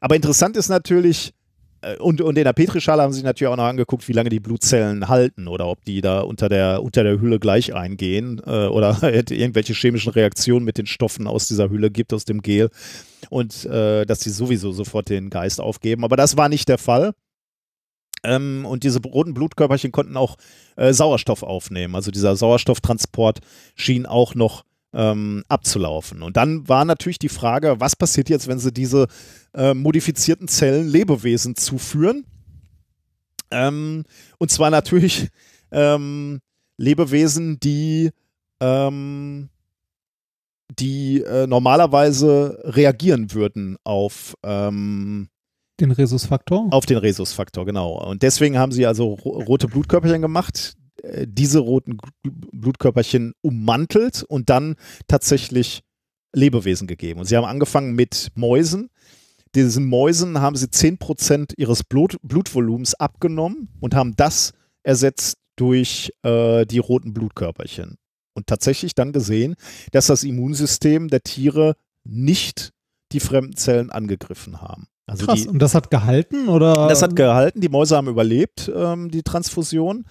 Aber 0.00 0.16
interessant 0.16 0.56
ist 0.56 0.68
natürlich, 0.68 1.34
äh, 1.82 1.96
und, 1.96 2.20
und 2.20 2.38
in 2.38 2.44
der 2.44 2.52
Petrischale 2.52 3.02
haben 3.02 3.12
sie 3.12 3.18
sich 3.18 3.24
natürlich 3.24 3.52
auch 3.52 3.56
noch 3.56 3.64
angeguckt, 3.64 4.08
wie 4.08 4.12
lange 4.12 4.30
die 4.30 4.40
Blutzellen 4.40 5.08
halten 5.08 5.48
oder 5.48 5.66
ob 5.66 5.84
die 5.84 6.00
da 6.00 6.20
unter 6.20 6.48
der, 6.48 6.82
unter 6.82 7.04
der 7.04 7.20
Hülle 7.20 7.38
gleich 7.38 7.74
eingehen 7.74 8.40
äh, 8.46 8.66
oder 8.66 8.98
irgendwelche 9.02 9.74
chemischen 9.74 10.12
Reaktionen 10.12 10.64
mit 10.64 10.78
den 10.78 10.86
Stoffen 10.86 11.26
aus 11.26 11.48
dieser 11.48 11.70
Hülle 11.70 11.90
gibt, 11.90 12.12
aus 12.12 12.24
dem 12.24 12.42
Gel 12.42 12.70
und 13.30 13.64
äh, 13.66 14.06
dass 14.06 14.20
sie 14.20 14.30
sowieso 14.30 14.72
sofort 14.72 15.08
den 15.08 15.30
Geist 15.30 15.60
aufgeben. 15.60 16.04
Aber 16.04 16.16
das 16.16 16.36
war 16.36 16.48
nicht 16.48 16.68
der 16.68 16.78
Fall. 16.78 17.12
Ähm, 18.24 18.64
und 18.64 18.84
diese 18.84 19.00
roten 19.02 19.34
Blutkörperchen 19.34 19.90
konnten 19.90 20.16
auch 20.16 20.36
äh, 20.76 20.92
Sauerstoff 20.92 21.42
aufnehmen. 21.42 21.94
Also 21.96 22.10
dieser 22.12 22.36
Sauerstofftransport 22.36 23.40
schien 23.74 24.06
auch 24.06 24.34
noch 24.36 24.64
ähm, 24.92 25.44
abzulaufen. 25.48 26.22
Und 26.22 26.36
dann 26.36 26.68
war 26.68 26.84
natürlich 26.84 27.18
die 27.18 27.28
Frage, 27.28 27.76
was 27.78 27.96
passiert 27.96 28.28
jetzt, 28.28 28.48
wenn 28.48 28.58
sie 28.58 28.72
diese 28.72 29.06
äh, 29.54 29.74
modifizierten 29.74 30.48
Zellen 30.48 30.88
Lebewesen 30.88 31.56
zuführen? 31.56 32.24
Ähm, 33.50 34.04
und 34.38 34.50
zwar 34.50 34.70
natürlich 34.70 35.28
ähm, 35.70 36.40
Lebewesen, 36.76 37.60
die 37.60 38.10
ähm, 38.60 39.48
die 40.78 41.22
äh, 41.22 41.46
normalerweise 41.46 42.58
reagieren 42.64 43.32
würden 43.32 43.76
auf 43.84 44.34
ähm, 44.42 45.28
den 45.80 45.90
Rhesusfaktor? 45.90 46.68
Auf 46.70 46.86
den 46.86 46.98
Rhesusfaktor, 46.98 47.66
genau. 47.66 48.02
Und 48.08 48.22
deswegen 48.22 48.58
haben 48.58 48.72
sie 48.72 48.86
also 48.86 49.14
rote 49.14 49.68
Blutkörperchen 49.68 50.22
gemacht, 50.22 50.74
diese 51.26 51.58
roten 51.58 51.98
Blutkörperchen 52.22 53.34
ummantelt 53.40 54.22
und 54.22 54.50
dann 54.50 54.76
tatsächlich 55.08 55.82
Lebewesen 56.34 56.86
gegeben. 56.86 57.20
Und 57.20 57.26
sie 57.26 57.36
haben 57.36 57.44
angefangen 57.44 57.94
mit 57.94 58.28
Mäusen. 58.34 58.90
Diesen 59.54 59.86
Mäusen 59.86 60.40
haben 60.40 60.56
sie 60.56 60.66
10% 60.66 61.54
ihres 61.58 61.84
Blut, 61.84 62.16
Blutvolumens 62.22 62.94
abgenommen 62.94 63.68
und 63.80 63.94
haben 63.94 64.16
das 64.16 64.52
ersetzt 64.82 65.36
durch 65.56 66.12
äh, 66.22 66.64
die 66.64 66.78
roten 66.78 67.12
Blutkörperchen. 67.12 67.98
Und 68.34 68.46
tatsächlich 68.46 68.94
dann 68.94 69.12
gesehen, 69.12 69.56
dass 69.90 70.06
das 70.06 70.24
Immunsystem 70.24 71.08
der 71.08 71.22
Tiere 71.22 71.76
nicht 72.04 72.70
die 73.12 73.20
fremden 73.20 73.56
Zellen 73.56 73.90
angegriffen 73.90 74.62
haben. 74.62 74.86
Also 75.06 75.26
Krass, 75.26 75.42
die, 75.42 75.48
und 75.48 75.58
das 75.58 75.74
hat 75.74 75.90
gehalten 75.90 76.48
oder? 76.48 76.88
Das 76.88 77.02
hat 77.02 77.14
gehalten, 77.14 77.60
die 77.60 77.68
Mäuse 77.68 77.96
haben 77.96 78.08
überlebt, 78.08 78.70
ähm, 78.74 79.10
die 79.10 79.22
Transfusion. 79.22 80.06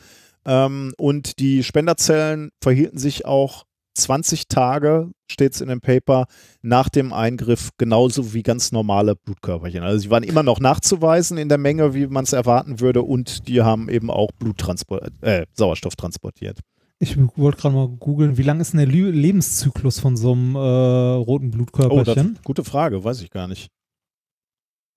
Ähm, 0.45 0.93
und 0.97 1.39
die 1.39 1.63
Spenderzellen 1.63 2.51
verhielten 2.61 2.97
sich 2.97 3.25
auch 3.25 3.65
20 3.95 4.47
Tage, 4.47 5.11
steht 5.29 5.53
es 5.53 5.61
in 5.61 5.67
dem 5.67 5.81
Paper, 5.81 6.25
nach 6.61 6.89
dem 6.89 7.13
Eingriff 7.13 7.71
genauso 7.77 8.33
wie 8.33 8.43
ganz 8.43 8.71
normale 8.71 9.15
Blutkörperchen. 9.15 9.83
Also 9.83 9.99
sie 9.99 10.09
waren 10.09 10.23
immer 10.23 10.43
noch 10.43 10.59
nachzuweisen 10.59 11.37
in 11.37 11.49
der 11.49 11.57
Menge, 11.57 11.93
wie 11.93 12.07
man 12.07 12.23
es 12.23 12.33
erwarten 12.33 12.79
würde, 12.79 13.01
und 13.01 13.47
die 13.47 13.61
haben 13.61 13.89
eben 13.89 14.09
auch 14.09 14.31
Bluttransport, 14.31 15.11
äh, 15.21 15.45
Sauerstoff 15.53 15.95
transportiert. 15.95 16.59
Ich 16.99 17.17
wollte 17.35 17.59
gerade 17.59 17.75
mal 17.75 17.87
googeln, 17.87 18.37
wie 18.37 18.43
lang 18.43 18.59
ist 18.59 18.73
denn 18.73 18.77
der 18.77 18.87
Lebenszyklus 18.87 19.99
von 19.99 20.15
so 20.15 20.33
einem 20.33 20.55
äh, 20.55 20.59
roten 20.59 21.49
Blutkörperchen? 21.49 22.27
Oh, 22.29 22.33
das, 22.35 22.43
gute 22.43 22.63
Frage, 22.63 23.03
weiß 23.03 23.21
ich 23.21 23.31
gar 23.31 23.47
nicht. 23.47 23.69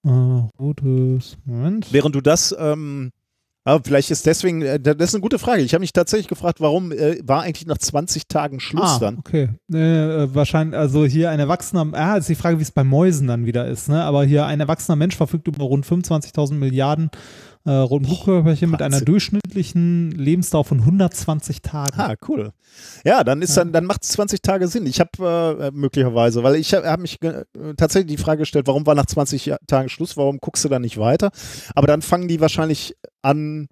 Äh, 0.06 0.10
rotes, 0.60 1.38
Moment. 1.46 1.92
Während 1.92 2.14
du 2.14 2.20
das 2.20 2.54
ähm, 2.58 3.10
aber 3.64 3.82
vielleicht 3.82 4.10
ist 4.10 4.26
deswegen, 4.26 4.60
äh, 4.62 4.78
das 4.78 4.94
ist 5.08 5.14
eine 5.14 5.22
gute 5.22 5.38
Frage. 5.38 5.62
Ich 5.62 5.72
habe 5.72 5.80
mich 5.80 5.92
tatsächlich 5.92 6.28
gefragt, 6.28 6.60
warum 6.60 6.92
äh, 6.92 7.18
war 7.24 7.42
eigentlich 7.42 7.66
nach 7.66 7.78
20 7.78 8.28
Tagen 8.28 8.60
Schluss 8.60 8.96
ah, 8.96 8.98
dann? 8.98 9.18
Okay. 9.18 9.48
Äh, 9.72 10.34
wahrscheinlich, 10.34 10.78
also 10.78 11.06
hier 11.06 11.30
ein 11.30 11.40
erwachsener, 11.40 11.86
ah, 11.92 12.16
ist 12.16 12.28
die 12.28 12.34
Frage, 12.34 12.58
wie 12.58 12.62
es 12.62 12.72
bei 12.72 12.84
Mäusen 12.84 13.26
dann 13.26 13.46
wieder 13.46 13.66
ist, 13.66 13.88
ne? 13.88 14.04
Aber 14.04 14.24
hier 14.24 14.44
ein 14.44 14.60
erwachsener 14.60 14.96
Mensch 14.96 15.16
verfügt 15.16 15.48
über 15.48 15.64
rund 15.64 15.86
25.000 15.86 16.54
Milliarden 16.54 17.10
äh, 17.64 17.70
roten 17.70 18.04
Blutkörperchen 18.04 18.70
mit 18.70 18.82
einer 18.82 19.00
durchschnittlichen 19.00 20.10
Lebensdauer 20.10 20.64
von 20.64 20.80
120 20.80 21.62
Tagen. 21.62 21.98
Ah, 21.98 22.14
cool. 22.28 22.52
Ja, 23.04 23.24
dann 23.24 23.40
ist 23.40 23.56
dann, 23.56 23.72
dann 23.72 23.86
macht 23.86 24.02
es 24.02 24.10
20 24.10 24.42
Tage 24.42 24.68
Sinn. 24.68 24.86
Ich 24.86 25.00
habe 25.00 25.58
äh, 25.60 25.70
möglicherweise, 25.72 26.42
weil 26.42 26.56
ich 26.56 26.74
habe 26.74 26.88
hab 26.88 27.00
mich 27.00 27.22
äh, 27.22 27.44
tatsächlich 27.76 28.16
die 28.16 28.22
Frage 28.22 28.40
gestellt, 28.40 28.66
warum 28.66 28.86
war 28.86 28.94
nach 28.94 29.06
20 29.06 29.54
Tagen 29.66 29.88
Schluss, 29.88 30.16
warum 30.16 30.38
guckst 30.38 30.64
du 30.64 30.68
da 30.68 30.78
nicht 30.78 30.98
weiter? 30.98 31.30
Aber 31.74 31.86
dann 31.86 32.02
fangen 32.02 32.28
die 32.28 32.40
wahrscheinlich 32.40 32.96
an, 33.22 33.68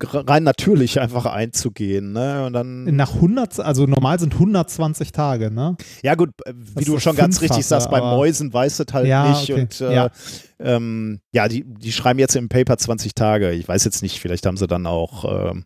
rein 0.00 0.42
natürlich 0.42 1.00
einfach 1.00 1.26
einzugehen. 1.26 2.12
Ne? 2.12 2.46
Und 2.46 2.52
dann 2.52 2.84
Nach 2.84 3.14
100, 3.14 3.60
also 3.60 3.86
normal 3.86 4.18
sind 4.18 4.34
120 4.34 5.12
Tage, 5.12 5.50
ne? 5.50 5.76
Ja 6.02 6.14
gut, 6.14 6.30
äh, 6.44 6.52
wie 6.54 6.74
das 6.74 6.84
du 6.84 6.98
schon 6.98 7.16
ganz 7.16 7.40
richtig 7.40 7.66
sagst, 7.66 7.90
bei 7.90 8.00
Mäusen 8.00 8.52
weiß 8.52 8.80
es 8.80 8.92
halt 8.92 9.06
ja, 9.06 9.30
nicht. 9.30 9.50
Okay. 9.50 9.60
Und 9.60 9.80
äh, 9.80 9.94
ja, 9.94 10.10
ähm, 10.58 11.20
ja 11.32 11.48
die, 11.48 11.64
die 11.64 11.92
schreiben 11.92 12.18
jetzt 12.18 12.36
im 12.36 12.48
Paper 12.48 12.76
20 12.76 13.14
Tage. 13.14 13.52
Ich 13.52 13.66
weiß 13.66 13.84
jetzt 13.84 14.02
nicht, 14.02 14.20
vielleicht 14.20 14.46
haben 14.46 14.56
sie 14.56 14.66
dann 14.66 14.86
auch 14.86 15.50
ähm, 15.50 15.64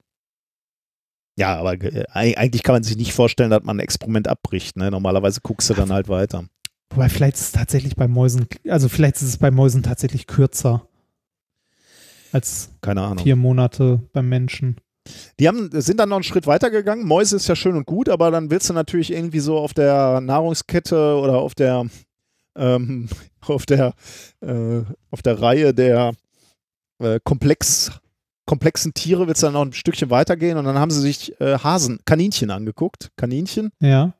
ja, 1.38 1.56
aber 1.56 1.72
äh, 1.82 2.04
eigentlich 2.12 2.62
kann 2.62 2.74
man 2.74 2.82
sich 2.82 2.96
nicht 2.96 3.14
vorstellen, 3.14 3.50
dass 3.50 3.62
man 3.62 3.76
ein 3.76 3.80
Experiment 3.80 4.28
abbricht. 4.28 4.76
Ne? 4.76 4.90
Normalerweise 4.90 5.40
guckst 5.42 5.70
du 5.70 5.74
dann 5.74 5.90
halt 5.90 6.08
weiter. 6.08 6.44
Wobei 6.90 7.08
vielleicht 7.08 7.36
ist 7.36 7.42
es 7.42 7.52
tatsächlich 7.52 7.96
bei 7.96 8.08
Mäusen, 8.08 8.46
also 8.68 8.88
vielleicht 8.88 9.16
ist 9.16 9.22
es 9.22 9.38
bei 9.38 9.50
Mäusen 9.50 9.82
tatsächlich 9.82 10.26
kürzer 10.26 10.88
als 12.32 12.70
Keine 12.80 13.02
Ahnung. 13.02 13.24
vier 13.24 13.36
Monate 13.36 14.00
beim 14.12 14.28
Menschen. 14.28 14.76
Die 15.38 15.48
haben, 15.48 15.70
sind 15.72 15.98
dann 15.98 16.10
noch 16.10 16.16
einen 16.16 16.24
Schritt 16.24 16.46
weiter 16.46 16.70
gegangen. 16.70 17.06
Mäuse 17.06 17.36
ist 17.36 17.48
ja 17.48 17.56
schön 17.56 17.76
und 17.76 17.86
gut, 17.86 18.08
aber 18.08 18.30
dann 18.30 18.50
willst 18.50 18.68
du 18.68 18.74
natürlich 18.74 19.12
irgendwie 19.12 19.40
so 19.40 19.58
auf 19.58 19.74
der 19.74 20.20
Nahrungskette 20.20 21.16
oder 21.16 21.38
auf 21.38 21.54
der 21.54 21.86
ähm, 22.56 23.08
auf 23.46 23.66
der 23.66 23.94
äh, 24.40 24.82
auf 25.10 25.22
der 25.22 25.40
Reihe 25.40 25.74
der 25.74 26.12
äh, 27.00 27.18
komplex, 27.24 27.92
komplexen 28.46 28.94
Tiere 28.94 29.26
willst 29.26 29.42
du 29.42 29.46
dann 29.46 29.54
noch 29.54 29.64
ein 29.64 29.72
Stückchen 29.72 30.10
weitergehen 30.10 30.58
und 30.58 30.64
dann 30.66 30.78
haben 30.78 30.90
sie 30.90 31.00
sich 31.00 31.40
äh, 31.40 31.58
Hasen, 31.58 32.00
Kaninchen 32.04 32.50
angeguckt. 32.50 33.10
Kaninchen. 33.16 33.72
Ja. 33.80 34.12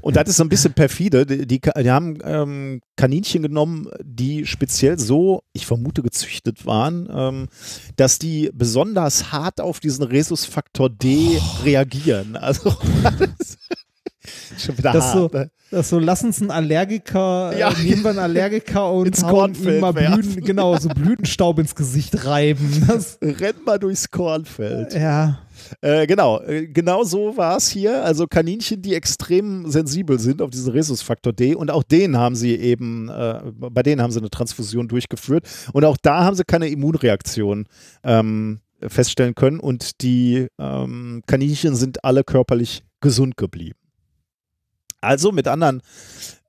Und 0.00 0.16
das 0.16 0.28
ist 0.28 0.36
so 0.36 0.44
ein 0.44 0.48
bisschen 0.48 0.74
perfide. 0.74 1.24
Die, 1.26 1.46
die, 1.46 1.60
die 1.60 1.90
haben 1.90 2.18
ähm, 2.24 2.80
Kaninchen 2.96 3.42
genommen, 3.42 3.88
die 4.02 4.46
speziell 4.46 4.98
so, 4.98 5.42
ich 5.52 5.66
vermute, 5.66 6.02
gezüchtet 6.02 6.66
waren, 6.66 7.08
ähm, 7.12 7.48
dass 7.96 8.18
die 8.18 8.50
besonders 8.52 9.32
hart 9.32 9.60
auf 9.60 9.80
diesen 9.80 10.04
Rhesusfaktor 10.04 10.90
D 10.90 11.38
oh. 11.38 11.64
reagieren. 11.64 12.36
Also 12.36 12.70
schon 14.58 14.78
wieder 14.78 14.92
das 14.92 15.04
hart. 15.04 15.32
So, 15.32 15.38
ne? 15.38 15.50
das 15.70 15.88
so, 15.88 15.98
lass 15.98 16.22
uns 16.22 16.40
einen 16.40 16.50
Allergiker, 16.50 17.56
ja. 17.56 17.70
äh, 17.70 17.82
nehmen 17.82 18.02
wir 18.02 18.10
einen 18.10 18.18
Allergiker 18.18 18.92
und 18.92 19.06
ins 19.06 19.22
Kornfeld 19.22 19.80
mal 19.80 19.92
Blüten, 19.92 20.44
genau, 20.44 20.76
so 20.76 20.88
Blütenstaub 20.90 21.58
ins 21.58 21.74
Gesicht 21.74 22.24
reiben. 22.24 22.86
Das, 22.92 23.18
Renn 23.22 23.54
mal 23.64 23.78
durchs 23.78 24.10
Kornfeld. 24.10 24.94
Ja. 24.94 25.38
Äh, 25.80 26.06
genau, 26.06 26.40
äh, 26.42 26.66
genau 26.66 27.04
so 27.04 27.36
war 27.36 27.56
es 27.56 27.68
hier. 27.68 28.04
Also 28.04 28.26
Kaninchen, 28.26 28.82
die 28.82 28.94
extrem 28.94 29.70
sensibel 29.70 30.18
sind 30.18 30.42
auf 30.42 30.50
diesen 30.50 30.72
Rhesusfaktor 30.72 31.32
D 31.32 31.54
und 31.54 31.70
auch 31.70 31.82
den 31.82 32.16
haben 32.16 32.34
sie 32.34 32.54
eben, 32.54 33.08
äh, 33.08 33.40
bei 33.52 33.82
denen 33.82 34.02
haben 34.02 34.10
sie 34.10 34.20
eine 34.20 34.30
Transfusion 34.30 34.88
durchgeführt 34.88 35.46
und 35.72 35.84
auch 35.84 35.96
da 36.00 36.24
haben 36.24 36.36
sie 36.36 36.44
keine 36.44 36.68
Immunreaktion 36.68 37.66
ähm, 38.04 38.60
feststellen 38.80 39.34
können 39.34 39.60
und 39.60 40.02
die 40.02 40.48
ähm, 40.58 41.22
Kaninchen 41.26 41.76
sind 41.76 42.04
alle 42.04 42.24
körperlich 42.24 42.82
gesund 43.00 43.36
geblieben. 43.36 43.78
Also 45.00 45.32
mit 45.32 45.48
anderen 45.48 45.82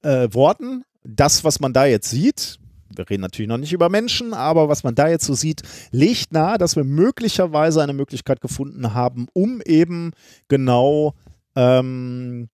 äh, 0.03 0.27
Worten, 0.31 0.83
das, 1.03 1.43
was 1.43 1.59
man 1.59 1.73
da 1.73 1.85
jetzt 1.85 2.09
sieht, 2.09 2.59
wir 2.95 3.09
reden 3.09 3.21
natürlich 3.21 3.49
noch 3.49 3.57
nicht 3.57 3.73
über 3.73 3.89
Menschen, 3.89 4.33
aber 4.33 4.69
was 4.69 4.83
man 4.83 4.95
da 4.95 5.07
jetzt 5.07 5.25
so 5.25 5.33
sieht, 5.33 5.61
legt 5.91 6.31
nahe, 6.33 6.57
dass 6.57 6.75
wir 6.75 6.83
möglicherweise 6.83 7.81
eine 7.83 7.93
Möglichkeit 7.93 8.41
gefunden 8.41 8.93
haben, 8.93 9.27
um 9.33 9.61
eben 9.65 10.11
genau 10.47 11.13
ähm, 11.55 12.49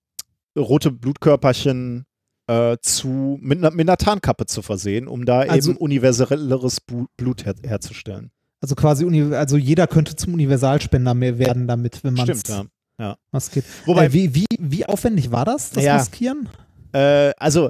rote 0.57 0.91
Blutkörperchen 0.91 2.05
äh, 2.47 2.77
zu, 2.81 3.37
mit, 3.41 3.59
einer, 3.59 3.71
mit 3.71 3.87
einer 3.87 3.97
Tarnkappe 3.97 4.45
zu 4.45 4.61
versehen, 4.61 5.07
um 5.07 5.25
da 5.25 5.39
Also- 5.41 5.71
eben 5.71 5.79
universelleres 5.79 6.81
Blut 6.81 7.45
her 7.45 7.55
herzustellen. 7.63 8.31
Also 8.61 8.75
quasi, 8.75 9.05
also 9.33 9.55
jeder 9.55 9.87
könnte 9.87 10.17
zum 10.17 10.33
Universalspender 10.33 11.13
mehr 11.13 11.37
werden 11.39 11.65
damit, 11.67 12.03
wenn 12.03 12.13
man 12.15 12.25
Stimmt, 12.35 12.67
ja. 12.99 13.15
maskiert. 13.31 13.65
Wobei- 13.85 14.07
äh, 14.07 14.13
wie, 14.13 14.35
wie, 14.35 14.45
wie 14.59 14.85
aufwendig 14.85 15.31
war 15.31 15.45
das, 15.45 15.69
das 15.69 15.83
Ja. 15.83 15.95
Maskieren? 15.95 16.49
Äh, 16.91 17.31
also, 17.37 17.69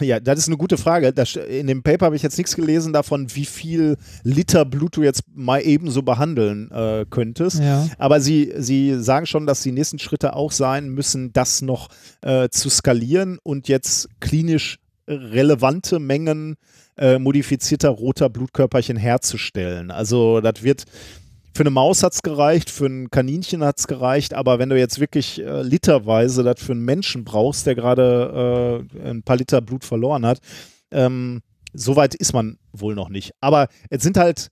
ja, 0.00 0.20
das 0.20 0.40
ist 0.40 0.48
eine 0.48 0.56
gute 0.56 0.76
Frage. 0.76 1.08
In 1.48 1.66
dem 1.66 1.82
Paper 1.82 2.06
habe 2.06 2.16
ich 2.16 2.22
jetzt 2.22 2.36
nichts 2.36 2.56
gelesen 2.56 2.92
davon, 2.92 3.34
wie 3.34 3.44
viel 3.44 3.96
Liter 4.24 4.64
Blut 4.64 4.96
du 4.96 5.02
jetzt 5.02 5.22
mal 5.32 5.60
ebenso 5.60 6.02
behandeln 6.02 6.70
äh, 6.70 7.06
könntest. 7.08 7.60
Ja. 7.60 7.88
Aber 7.98 8.20
sie, 8.20 8.52
sie 8.58 9.00
sagen 9.00 9.26
schon, 9.26 9.46
dass 9.46 9.62
die 9.62 9.72
nächsten 9.72 9.98
Schritte 9.98 10.34
auch 10.34 10.52
sein 10.52 10.88
müssen, 10.88 11.32
das 11.32 11.62
noch 11.62 11.88
äh, 12.22 12.48
zu 12.50 12.68
skalieren 12.68 13.38
und 13.42 13.68
jetzt 13.68 14.08
klinisch 14.20 14.78
relevante 15.06 15.98
Mengen 15.98 16.56
äh, 16.96 17.18
modifizierter 17.18 17.88
roter 17.88 18.28
Blutkörperchen 18.28 18.96
herzustellen. 18.96 19.90
Also 19.90 20.40
das 20.40 20.62
wird 20.62 20.84
für 21.54 21.62
eine 21.62 21.70
Maus 21.70 22.02
hat 22.02 22.14
es 22.14 22.22
gereicht, 22.22 22.70
für 22.70 22.86
ein 22.86 23.10
Kaninchen 23.10 23.64
hat 23.64 23.78
es 23.78 23.86
gereicht, 23.86 24.34
aber 24.34 24.58
wenn 24.58 24.68
du 24.68 24.78
jetzt 24.78 25.00
wirklich 25.00 25.40
äh, 25.40 25.62
literweise 25.62 26.42
das 26.42 26.60
für 26.60 26.72
einen 26.72 26.84
Menschen 26.84 27.24
brauchst, 27.24 27.66
der 27.66 27.74
gerade 27.74 28.86
äh, 28.94 29.08
ein 29.08 29.22
paar 29.22 29.36
Liter 29.36 29.60
Blut 29.60 29.84
verloren 29.84 30.24
hat, 30.24 30.40
ähm, 30.90 31.42
so 31.72 31.96
weit 31.96 32.14
ist 32.14 32.32
man 32.32 32.58
wohl 32.72 32.94
noch 32.94 33.08
nicht. 33.08 33.32
Aber 33.40 33.68
es 33.90 34.02
sind 34.02 34.16
halt, 34.16 34.48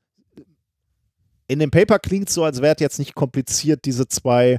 in 1.46 1.58
dem 1.58 1.70
Paper 1.70 1.98
klingt 1.98 2.30
so, 2.30 2.44
als 2.44 2.62
wäre 2.62 2.74
es 2.74 2.80
jetzt 2.80 2.98
nicht 2.98 3.14
kompliziert, 3.14 3.84
diese 3.84 4.08
zwei 4.08 4.58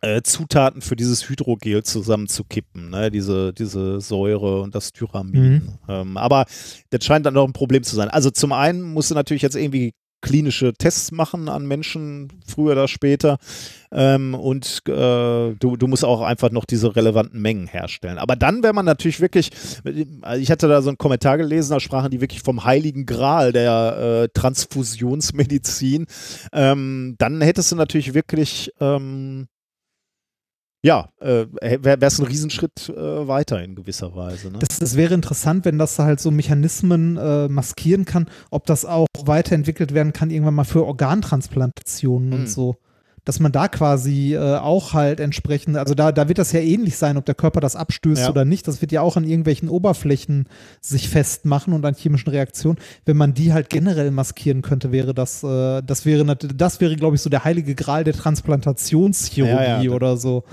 äh, 0.00 0.22
Zutaten 0.22 0.82
für 0.82 0.96
dieses 0.96 1.28
Hydrogel 1.28 1.82
zusammenzukippen, 1.82 2.90
ne? 2.90 3.10
diese, 3.10 3.52
diese 3.54 4.00
Säure 4.00 4.60
und 4.60 4.74
das 4.74 4.92
Tyramin. 4.92 5.52
Mhm. 5.52 5.78
Ähm, 5.88 6.16
aber 6.16 6.44
das 6.90 7.04
scheint 7.04 7.24
dann 7.24 7.34
noch 7.34 7.46
ein 7.46 7.54
Problem 7.54 7.82
zu 7.82 7.96
sein. 7.96 8.08
Also 8.08 8.30
zum 8.30 8.52
einen 8.52 8.82
musst 8.82 9.10
du 9.10 9.14
natürlich 9.14 9.42
jetzt 9.42 9.56
irgendwie 9.56 9.94
klinische 10.24 10.72
Tests 10.72 11.12
machen 11.12 11.48
an 11.48 11.66
Menschen, 11.66 12.32
früher 12.46 12.72
oder 12.72 12.88
später. 12.88 13.36
Ähm, 13.92 14.34
und 14.34 14.82
äh, 14.88 14.90
du, 14.90 15.76
du 15.76 15.86
musst 15.86 16.04
auch 16.04 16.22
einfach 16.22 16.50
noch 16.50 16.64
diese 16.64 16.96
relevanten 16.96 17.40
Mengen 17.40 17.66
herstellen. 17.66 18.18
Aber 18.18 18.34
dann 18.34 18.62
wäre 18.62 18.72
man 18.72 18.86
natürlich 18.86 19.20
wirklich, 19.20 19.50
ich 19.84 20.50
hatte 20.50 20.66
da 20.66 20.82
so 20.82 20.88
einen 20.88 20.98
Kommentar 20.98 21.36
gelesen, 21.36 21.70
da 21.70 21.80
sprachen 21.80 22.10
die 22.10 22.20
wirklich 22.22 22.42
vom 22.42 22.64
heiligen 22.64 23.04
Gral 23.06 23.52
der 23.52 24.24
äh, 24.24 24.28
Transfusionsmedizin. 24.32 26.06
Ähm, 26.52 27.14
dann 27.18 27.40
hättest 27.42 27.70
du 27.70 27.76
natürlich 27.76 28.14
wirklich, 28.14 28.72
ähm, 28.80 29.46
ja, 30.84 31.08
äh, 31.20 31.46
wäre 31.80 31.96
es 32.02 32.18
ein 32.20 32.26
Riesenschritt 32.26 32.90
äh, 32.90 33.26
weiter 33.26 33.62
in 33.64 33.74
gewisser 33.74 34.14
Weise. 34.14 34.50
Ne? 34.50 34.58
Das, 34.58 34.78
das 34.78 34.96
wäre 34.96 35.14
interessant, 35.14 35.64
wenn 35.64 35.78
das 35.78 35.98
halt 35.98 36.20
so 36.20 36.30
Mechanismen 36.30 37.16
äh, 37.16 37.48
maskieren 37.48 38.04
kann, 38.04 38.26
ob 38.50 38.66
das 38.66 38.84
auch 38.84 39.06
weiterentwickelt 39.24 39.94
werden 39.94 40.12
kann, 40.12 40.28
irgendwann 40.30 40.54
mal 40.54 40.64
für 40.64 40.84
Organtransplantationen 40.84 42.32
Hm. 42.32 42.40
und 42.40 42.48
so. 42.50 42.76
Dass 43.24 43.40
man 43.40 43.52
da 43.52 43.68
quasi 43.68 44.34
äh, 44.34 44.56
auch 44.58 44.92
halt 44.92 45.18
entsprechend, 45.18 45.78
also 45.78 45.94
da, 45.94 46.12
da 46.12 46.28
wird 46.28 46.36
das 46.36 46.52
ja 46.52 46.60
ähnlich 46.60 46.98
sein, 46.98 47.16
ob 47.16 47.24
der 47.24 47.34
Körper 47.34 47.60
das 47.60 47.74
abstößt 47.74 48.20
Ja. 48.24 48.28
oder 48.28 48.44
nicht. 48.44 48.68
Das 48.68 48.82
wird 48.82 48.92
ja 48.92 49.00
auch 49.00 49.16
an 49.16 49.24
irgendwelchen 49.24 49.70
Oberflächen 49.70 50.46
sich 50.82 51.08
festmachen 51.08 51.72
und 51.72 51.86
an 51.86 51.94
chemischen 51.94 52.28
Reaktionen. 52.28 52.76
Wenn 53.06 53.16
man 53.16 53.32
die 53.32 53.54
halt 53.54 53.70
generell 53.70 54.10
maskieren 54.10 54.60
könnte, 54.60 54.92
wäre 54.92 55.14
das, 55.14 55.42
äh, 55.42 55.80
das 55.82 56.04
wäre, 56.04 56.36
das 56.36 56.82
wäre, 56.82 56.96
glaube 56.96 57.16
ich, 57.16 57.22
so 57.22 57.30
der 57.30 57.44
heilige 57.44 57.74
Gral 57.74 58.04
der 58.04 58.12
Transplantationschirurgie 58.12 59.50
Ja, 59.54 59.80
ja. 59.80 59.90
oder 59.90 60.18
so. 60.18 60.44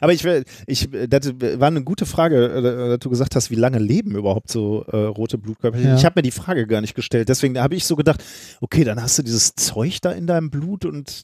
Aber 0.00 0.12
ich, 0.12 0.22
will- 0.24 0.44
ich, 0.66 0.88
das 1.08 1.32
war 1.58 1.68
eine 1.68 1.82
gute 1.82 2.06
Frage, 2.06 2.46
äh, 2.46 2.88
dass 2.90 2.98
du 3.00 3.10
gesagt 3.10 3.34
hast, 3.36 3.50
wie 3.50 3.54
lange 3.56 3.78
leben 3.78 4.14
überhaupt 4.16 4.50
so 4.50 4.84
äh, 4.90 4.96
rote 4.96 5.38
Blutkörperchen? 5.38 5.88
Ja. 5.90 5.96
Ich 5.96 6.04
habe 6.04 6.14
mir 6.18 6.22
die 6.22 6.30
Frage 6.30 6.66
gar 6.66 6.80
nicht 6.80 6.94
gestellt. 6.94 7.28
Deswegen 7.28 7.58
habe 7.58 7.74
ich 7.74 7.84
so 7.86 7.96
gedacht, 7.96 8.22
okay, 8.60 8.84
dann 8.84 9.00
hast 9.02 9.18
du 9.18 9.22
dieses 9.22 9.54
Zeug 9.54 9.98
da 10.02 10.10
in 10.12 10.26
deinem 10.26 10.50
Blut 10.50 10.84
und 10.84 11.22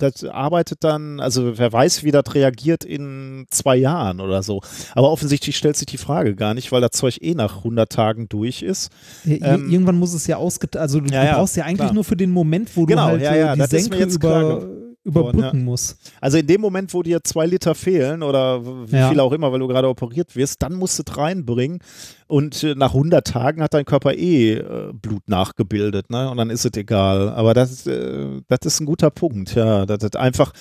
das 0.00 0.22
arbeitet 0.22 0.84
dann, 0.84 1.18
also 1.18 1.58
wer 1.58 1.72
weiß, 1.72 2.04
wie 2.04 2.10
das 2.12 2.22
reagiert 2.34 2.84
in 2.84 3.46
zwei 3.50 3.76
Jahren 3.76 4.20
oder 4.20 4.42
so. 4.42 4.60
Aber 4.94 5.10
offensichtlich 5.10 5.56
stellt 5.56 5.76
sich 5.76 5.86
die 5.86 5.96
Frage 5.98 6.36
gar 6.36 6.54
nicht, 6.54 6.70
weil 6.70 6.80
das 6.82 6.90
Zeug 6.92 7.18
eh 7.22 7.34
nach 7.34 7.58
100 7.58 7.90
Tagen 7.90 8.28
durch 8.28 8.62
ist. 8.62 8.90
Ir- 9.24 9.42
Ähm, 9.42 9.70
Irgendwann 9.70 9.96
muss 9.98 10.12
es 10.14 10.26
ja 10.26 10.36
ausget, 10.36 10.76
also 10.76 11.00
du, 11.00 11.06
Ja, 11.12 11.22
du 11.22 11.26
ja, 11.28 11.34
brauchst 11.38 11.56
ja 11.56 11.64
eigentlich 11.64 11.78
klar. 11.78 11.94
nur 11.94 12.04
für 12.04 12.16
den 12.16 12.30
Moment, 12.30 12.76
wo 12.76 12.84
Genau, 12.86 13.06
du 13.06 13.12
halt 13.12 13.22
ja, 13.22 13.32
äh, 13.32 13.38
ja, 13.40 13.56
die 13.56 13.62
Senke 13.80 13.98
jetzt 13.98 14.20
klar 14.20 14.42
über, 14.60 14.66
überbrücken 15.08 15.58
ja. 15.58 15.64
musst. 15.64 16.12
Also 16.20 16.38
in 16.38 16.46
dem 16.46 16.60
Moment, 16.60 16.94
wo 16.94 17.02
dir 17.02 17.22
zwei 17.24 17.46
Liter 17.46 17.74
fehlen 17.74 18.22
oder 18.22 18.64
wie 18.90 18.96
Ja. 18.96 19.08
viel 19.10 19.20
auch 19.20 19.32
immer, 19.32 19.50
weil 19.50 19.58
du 19.60 19.66
gerade 19.66 19.88
operiert 19.88 20.36
wirst, 20.36 20.62
dann 20.62 20.74
musst 20.74 20.98
du 20.98 21.02
es 21.06 21.16
reinbringen 21.16 21.80
und 22.26 22.62
äh, 22.62 22.74
nach 22.74 22.94
100 22.94 23.26
Tagen 23.26 23.62
hat 23.62 23.74
dein 23.74 23.84
Körper 23.84 24.14
eh 24.14 24.54
äh, 24.54 24.92
Blut 24.92 25.28
nachgebildet, 25.28 26.10
ne? 26.10 26.30
Und 26.30 26.36
dann 26.36 26.50
ist 26.50 26.64
es 26.64 26.76
egal. 26.76 27.30
Aber 27.30 27.54
das, 27.54 27.86
äh, 27.86 28.40
das 28.48 28.60
ist 28.64 28.80
ein 28.80 28.86
guter 28.86 29.10
Punkt, 29.10 29.54
ja. 29.54 29.86
Das, 29.86 29.98
das 29.98 30.14
einfach, 30.14 30.52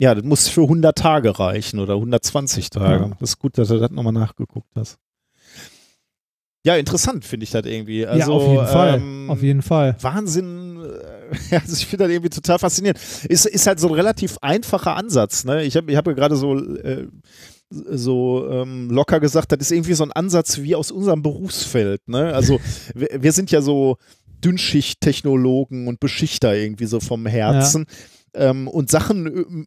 ja, 0.00 0.14
das 0.14 0.24
muss 0.24 0.48
für 0.48 0.62
100 0.62 0.96
Tage 0.96 1.38
reichen 1.38 1.78
oder 1.78 1.94
120 1.94 2.70
Tage. 2.70 3.04
Ja. 3.04 3.10
Das 3.20 3.30
ist 3.30 3.38
gut, 3.38 3.56
dass 3.58 3.68
du 3.68 3.78
das 3.78 3.90
nochmal 3.90 4.12
nachgeguckt 4.12 4.70
hast. 4.74 4.98
Ja, 6.64 6.76
interessant 6.76 7.24
finde 7.24 7.42
ich 7.44 7.50
das 7.50 7.66
irgendwie. 7.66 8.06
Also, 8.06 8.30
ja, 8.30 8.36
auf 8.36 8.46
jeden 8.48 8.66
Fall. 8.66 8.94
ähm, 8.94 9.30
Auf 9.30 9.42
jeden 9.42 9.62
Fall. 9.62 9.96
Wahnsinn. 10.00 10.61
Also 11.50 11.74
ich 11.74 11.86
finde 11.86 12.04
das 12.04 12.12
irgendwie 12.12 12.30
total 12.30 12.58
faszinierend. 12.58 13.00
Ist, 13.28 13.46
ist 13.46 13.66
halt 13.66 13.80
so 13.80 13.88
ein 13.88 13.94
relativ 13.94 14.38
einfacher 14.40 14.96
Ansatz. 14.96 15.44
Ne? 15.44 15.64
Ich 15.64 15.76
habe 15.76 15.90
ich 15.90 15.96
hab 15.96 16.06
ja 16.06 16.12
gerade 16.12 16.36
so, 16.36 16.56
äh, 16.58 17.08
so 17.70 18.48
ähm, 18.50 18.90
locker 18.90 19.20
gesagt, 19.20 19.52
das 19.52 19.60
ist 19.60 19.70
irgendwie 19.70 19.94
so 19.94 20.04
ein 20.04 20.12
Ansatz 20.12 20.58
wie 20.58 20.74
aus 20.74 20.90
unserem 20.90 21.22
Berufsfeld. 21.22 22.08
Ne? 22.08 22.34
Also 22.34 22.60
wir, 22.94 23.08
wir 23.22 23.32
sind 23.32 23.50
ja 23.50 23.62
so 23.62 23.96
Dünnschichttechnologen 24.44 25.86
und 25.88 26.00
Beschichter 26.00 26.54
irgendwie 26.54 26.86
so 26.86 27.00
vom 27.00 27.26
Herzen. 27.26 27.86
Ähm, 28.34 28.68
und 28.68 28.90
Sachen 28.90 29.66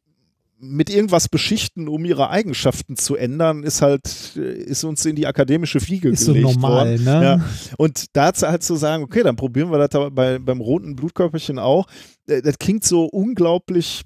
mit 0.67 0.89
irgendwas 0.89 1.29
beschichten, 1.29 1.87
um 1.87 2.05
ihre 2.05 2.29
Eigenschaften 2.29 2.97
zu 2.97 3.15
ändern, 3.15 3.63
ist 3.63 3.81
halt, 3.81 4.33
äh, 4.35 4.39
ist 4.53 4.83
uns 4.83 5.05
in 5.05 5.15
die 5.15 5.27
akademische 5.27 5.79
Fliege 5.79 6.09
Ist 6.09 6.25
so 6.25 6.33
gelegt 6.33 6.55
normal, 6.55 6.91
worden. 6.91 7.03
ne? 7.03 7.23
Ja. 7.23 7.45
Und 7.77 8.05
dazu 8.13 8.47
halt 8.47 8.63
zu 8.63 8.75
sagen, 8.75 9.03
okay, 9.03 9.23
dann 9.23 9.35
probieren 9.35 9.71
wir 9.71 9.77
das 9.77 9.89
da 9.89 10.09
bei, 10.09 10.39
beim 10.39 10.61
roten 10.61 10.95
Blutkörperchen 10.95 11.59
auch. 11.59 11.87
Äh, 12.27 12.41
Das 12.41 12.57
klingt 12.59 12.83
so 12.83 13.05
unglaublich 13.05 14.01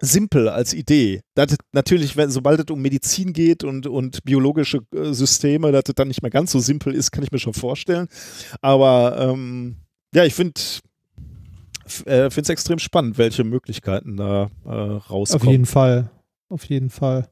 simpel 0.00 0.48
als 0.48 0.74
Idee. 0.74 1.20
Das, 1.34 1.56
natürlich, 1.72 2.16
wenn, 2.16 2.30
sobald 2.30 2.58
es 2.60 2.66
um 2.74 2.82
Medizin 2.82 3.32
geht 3.32 3.62
und, 3.62 3.86
und 3.86 4.24
biologische 4.24 4.80
äh, 4.94 5.12
Systeme, 5.12 5.70
dass 5.70 5.84
das 5.84 5.94
dann 5.94 6.08
nicht 6.08 6.22
mehr 6.22 6.30
ganz 6.30 6.50
so 6.52 6.58
simpel 6.58 6.92
ist, 6.94 7.12
kann 7.12 7.22
ich 7.22 7.30
mir 7.30 7.38
schon 7.38 7.54
vorstellen. 7.54 8.08
Aber 8.60 9.16
ähm, 9.18 9.76
ja, 10.14 10.24
ich 10.24 10.34
finde 10.34 10.60
äh, 12.00 12.30
finde 12.30 12.42
es 12.42 12.48
extrem 12.48 12.78
spannend, 12.78 13.18
welche 13.18 13.44
Möglichkeiten 13.44 14.16
da 14.16 14.50
äh, 14.64 14.68
Auf 14.68 15.10
rauskommen. 15.10 15.50
jeden 15.50 15.66
Fall. 15.66 16.10
Auf 16.48 16.64
jeden 16.64 16.90
Fall. 16.90 17.28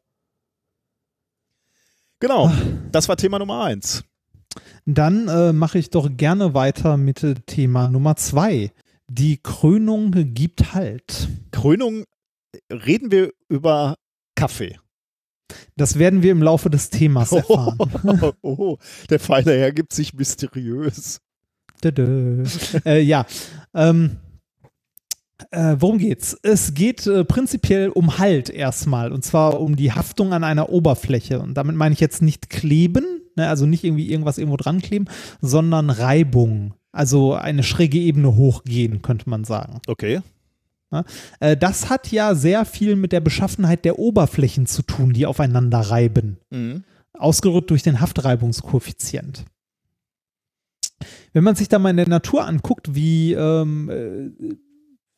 Genau, 2.21 2.53
das 2.93 3.09
war 3.09 3.17
Thema 3.17 3.39
Nummer 3.39 3.65
eins. 3.65 4.05
Dann 4.85 5.29
äh, 5.29 5.53
mache 5.53 5.79
ich 5.79 5.91
doch 5.91 6.09
gerne 6.17 6.55
weiter 6.55 6.97
mit 6.97 7.23
äh, 7.23 7.35
Thema 7.47 7.89
Nummer 7.89 8.17
zwei. 8.17 8.73
Die 9.09 9.39
Krönung 9.43 10.13
gibt 10.35 10.75
Halt. 10.75 11.29
Krönung, 11.51 12.05
reden 12.71 13.11
wir 13.11 13.33
über 13.49 13.97
Kaffee. 14.35 14.79
Das 15.77 15.99
werden 15.99 16.23
wir 16.23 16.33
im 16.33 16.43
Laufe 16.43 16.71
des 16.71 16.91
Themas 16.91 17.33
erfahren. 17.33 17.79
Oh, 18.05 18.33
oh, 18.43 18.79
der 19.09 19.19
feine 19.21 19.53
Herr 19.53 19.73
gibt 19.73 19.93
sich 19.93 20.15
mysteriös. 20.15 21.21
Dö-dö. 21.83 22.45
äh, 22.85 23.01
ja. 23.01 23.25
Ähm, 23.75 24.19
äh, 25.51 25.77
worum 25.79 25.99
geht's? 25.99 26.37
Es 26.43 26.75
geht 26.75 27.07
äh, 27.07 27.25
prinzipiell 27.25 27.89
um 27.89 28.19
Halt 28.19 28.51
erstmal 28.51 29.13
und 29.13 29.25
zwar 29.25 29.61
um 29.61 29.77
die 29.77 29.93
Haftung 29.93 30.33
an 30.33 30.45
einer 30.45 30.71
Oberfläche. 30.71 31.41
Und 31.41 31.55
damit 31.55 31.77
meine 31.77 31.93
ich 31.93 32.01
jetzt 32.01 32.23
nicht 32.23 32.51
kleben, 32.51 33.05
ne, 33.37 33.49
also 33.49 33.67
nicht 33.67 33.85
irgendwie 33.85 34.11
irgendwas 34.11 34.39
irgendwo 34.39 34.57
dran 34.57 34.81
kleben, 34.81 35.07
sondern 35.41 35.91
Reibung. 35.91 36.75
Also 36.93 37.35
eine 37.35 37.63
schräge 37.63 37.99
Ebene 37.99 38.35
hochgehen, 38.35 39.01
könnte 39.03 39.31
man 39.31 39.45
sagen. 39.45 39.81
Okay. 39.87 40.21
Äh, 41.39 41.57
das 41.57 41.89
hat 41.89 42.11
ja 42.11 42.35
sehr 42.35 42.65
viel 42.65 42.97
mit 42.97 43.13
der 43.13 43.21
Beschaffenheit 43.21 43.85
der 43.85 43.99
Oberflächen 43.99 44.67
zu 44.67 44.83
tun, 44.83 45.13
die 45.13 45.27
aufeinander 45.27 45.79
reiben 45.79 46.39
Mhm. 46.51 46.83
ausgerückt 47.13 47.71
durch 47.71 47.83
den 47.83 48.01
Haftreibungskoeffizient. 48.01 49.45
Wenn 51.33 51.45
man 51.45 51.55
sich 51.55 51.69
da 51.69 51.79
mal 51.79 51.91
in 51.91 51.97
der 51.97 52.09
Natur 52.09 52.45
anguckt, 52.45 52.95
wie, 52.95 53.35
ähm, 53.35 53.89
äh, 53.89 54.55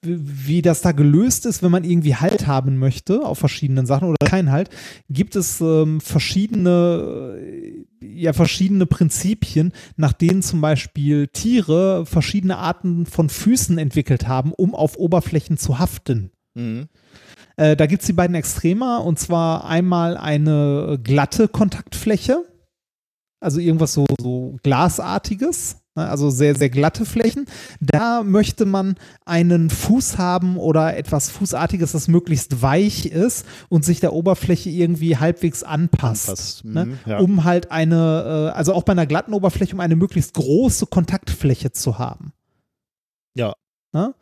wie 0.02 0.62
das 0.62 0.80
da 0.80 0.92
gelöst 0.92 1.46
ist, 1.46 1.62
wenn 1.62 1.70
man 1.70 1.84
irgendwie 1.84 2.16
Halt 2.16 2.46
haben 2.46 2.78
möchte 2.78 3.24
auf 3.24 3.38
verschiedenen 3.38 3.86
Sachen 3.86 4.08
oder 4.08 4.26
keinen 4.26 4.50
Halt, 4.50 4.68
gibt 5.08 5.36
es 5.36 5.60
ähm, 5.60 6.00
verschiedene, 6.00 7.38
äh, 7.40 7.84
ja, 8.00 8.32
verschiedene 8.32 8.86
Prinzipien, 8.86 9.72
nach 9.96 10.12
denen 10.12 10.42
zum 10.42 10.60
Beispiel 10.60 11.28
Tiere 11.28 12.04
verschiedene 12.04 12.58
Arten 12.58 13.06
von 13.06 13.28
Füßen 13.28 13.78
entwickelt 13.78 14.26
haben, 14.26 14.52
um 14.52 14.74
auf 14.74 14.96
Oberflächen 14.96 15.56
zu 15.56 15.78
haften. 15.78 16.32
Mhm. 16.54 16.88
Äh, 17.56 17.76
da 17.76 17.86
gibt 17.86 18.02
es 18.02 18.06
die 18.06 18.12
beiden 18.12 18.34
Extremer 18.34 19.04
und 19.04 19.18
zwar 19.18 19.66
einmal 19.66 20.16
eine 20.16 20.98
glatte 21.02 21.46
Kontaktfläche, 21.46 22.44
also 23.40 23.60
irgendwas 23.60 23.92
so, 23.92 24.06
so 24.20 24.56
Glasartiges, 24.62 25.81
also 25.94 26.31
sehr, 26.31 26.55
sehr 26.55 26.70
glatte 26.70 27.05
Flächen. 27.05 27.47
Da 27.81 28.23
möchte 28.23 28.64
man 28.64 28.97
einen 29.27 29.69
Fuß 29.69 30.16
haben 30.16 30.56
oder 30.56 30.97
etwas 30.97 31.31
Fußartiges, 31.31 31.93
das 31.93 32.09
möglichst 32.09 32.62
weich 32.62 33.06
ist 33.06 33.47
und 33.69 33.85
sich 33.85 34.01
der 34.01 34.12
Oberfläche 34.14 34.70
irgendwie 34.70 35.19
halbwegs 35.19 35.62
anpasst. 35.62 36.28
Anpasst, 36.28 36.64
Ne? 36.64 36.86
mhm, 36.86 36.98
ja. 37.05 37.19
Um 37.19 37.44
halt 37.44 37.70
eine, 37.70 38.51
äh, 38.52 38.56
also 38.56 38.73
auch 38.73 38.85
bei 38.85 38.93
einer 38.93 39.06
glatten 39.06 39.35
Oberfläche, 39.35 39.74
um 39.74 39.81
eine 39.81 39.97
möglichst 39.97 40.35
große 40.35 40.86
Kontaktfläche 40.86 41.73
zu 41.73 41.98
haben. 41.98 42.32
Ja. 43.35 43.55
Ne? 43.94 44.14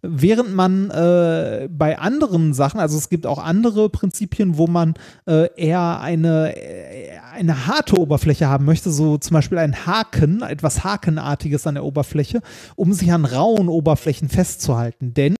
Während 0.00 0.54
man 0.54 0.90
äh, 0.90 1.68
bei 1.70 1.98
anderen 1.98 2.54
Sachen, 2.54 2.78
also 2.78 2.96
es 2.96 3.08
gibt 3.08 3.26
auch 3.26 3.42
andere 3.42 3.88
Prinzipien, 3.90 4.56
wo 4.56 4.68
man 4.68 4.94
äh, 5.26 5.48
eher 5.56 6.00
eine, 6.00 6.56
äh, 6.56 7.18
eine 7.34 7.66
harte 7.66 7.98
Oberfläche 7.98 8.48
haben 8.48 8.64
möchte, 8.64 8.90
so 8.90 9.18
zum 9.18 9.34
Beispiel 9.34 9.58
ein 9.58 9.86
Haken, 9.86 10.42
etwas 10.42 10.84
Hakenartiges 10.84 11.66
an 11.66 11.74
der 11.74 11.84
Oberfläche, 11.84 12.42
um 12.76 12.92
sich 12.92 13.12
an 13.12 13.24
rauen 13.24 13.68
Oberflächen 13.68 14.28
festzuhalten. 14.28 15.14
Denn 15.14 15.34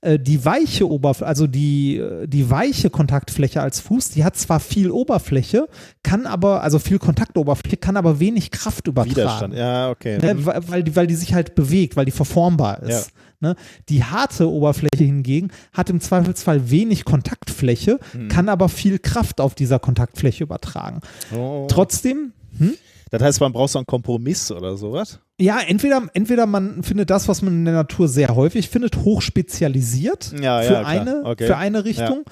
äh, 0.00 0.18
die 0.18 0.44
weiche 0.44 0.90
Oberfläche, 0.90 1.28
also 1.28 1.46
die, 1.46 1.98
äh, 1.98 2.26
die 2.26 2.50
weiche 2.50 2.90
Kontaktfläche 2.90 3.62
als 3.62 3.78
Fuß, 3.78 4.10
die 4.10 4.24
hat 4.24 4.36
zwar 4.36 4.58
viel 4.58 4.90
Oberfläche, 4.90 5.68
kann 6.02 6.26
aber, 6.26 6.64
also 6.64 6.80
viel 6.80 6.98
Kontaktoberfläche, 6.98 7.76
kann 7.76 7.96
aber 7.96 8.18
wenig 8.18 8.50
Kraft 8.50 8.88
übertragen. 8.88 9.16
Widerstand. 9.16 9.54
Ja, 9.54 9.90
okay. 9.90 10.18
Ne, 10.18 10.44
weil, 10.44 10.68
weil, 10.68 10.82
die, 10.82 10.96
weil 10.96 11.06
die 11.06 11.14
sich 11.14 11.34
halt 11.34 11.54
bewegt, 11.54 11.94
weil 11.94 12.04
die 12.04 12.10
verformbar 12.10 12.82
ist. 12.82 13.12
Ne? 13.42 13.56
Die 13.90 14.02
harte 14.04 14.48
Oberfläche 14.48 15.04
hingegen 15.04 15.48
hat 15.74 15.90
im 15.90 16.00
Zweifelsfall 16.00 16.70
wenig 16.70 17.04
Kontaktfläche, 17.04 17.98
Hm. 18.12 18.28
kann 18.28 18.48
aber 18.48 18.68
viel 18.70 18.98
Kraft 18.98 19.40
auf 19.40 19.54
dieser 19.54 19.78
Kontaktfläche 19.78 20.44
übertragen. 20.44 21.00
Oh. 21.36 21.66
Trotzdem, 21.68 22.32
hm? 22.56 22.74
Das 23.10 23.20
heißt, 23.22 23.40
man 23.40 23.52
braucht 23.52 23.72
so 23.72 23.78
einen 23.78 23.84
Kompromiss 23.86 24.50
oder 24.50 24.76
sowas. 24.78 25.20
ja, 25.38 25.58
entweder, 25.60 26.02
entweder 26.14 26.46
man 26.46 26.82
findet 26.82 27.10
das, 27.10 27.28
was 27.28 27.42
man 27.42 27.52
in 27.52 27.64
der 27.66 27.74
Natur 27.74 28.08
sehr 28.08 28.34
häufig 28.34 28.70
findet, 28.70 28.96
hochspezialisiert 28.96 30.32
Ja, 30.40 30.62
für, 30.62 30.72
ja, 30.74 30.82
eine, 30.84 31.22
Okay. 31.24 31.46
für 31.46 31.56
eine 31.56 31.84
Richtung. 31.84 32.24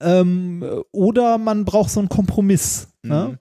Ähm, 0.00 0.64
oder 0.92 1.38
man 1.38 1.64
braucht 1.64 1.90
so 1.90 2.00
einen 2.00 2.08
Kompromiss. 2.08 2.88
Ne? 3.02 3.38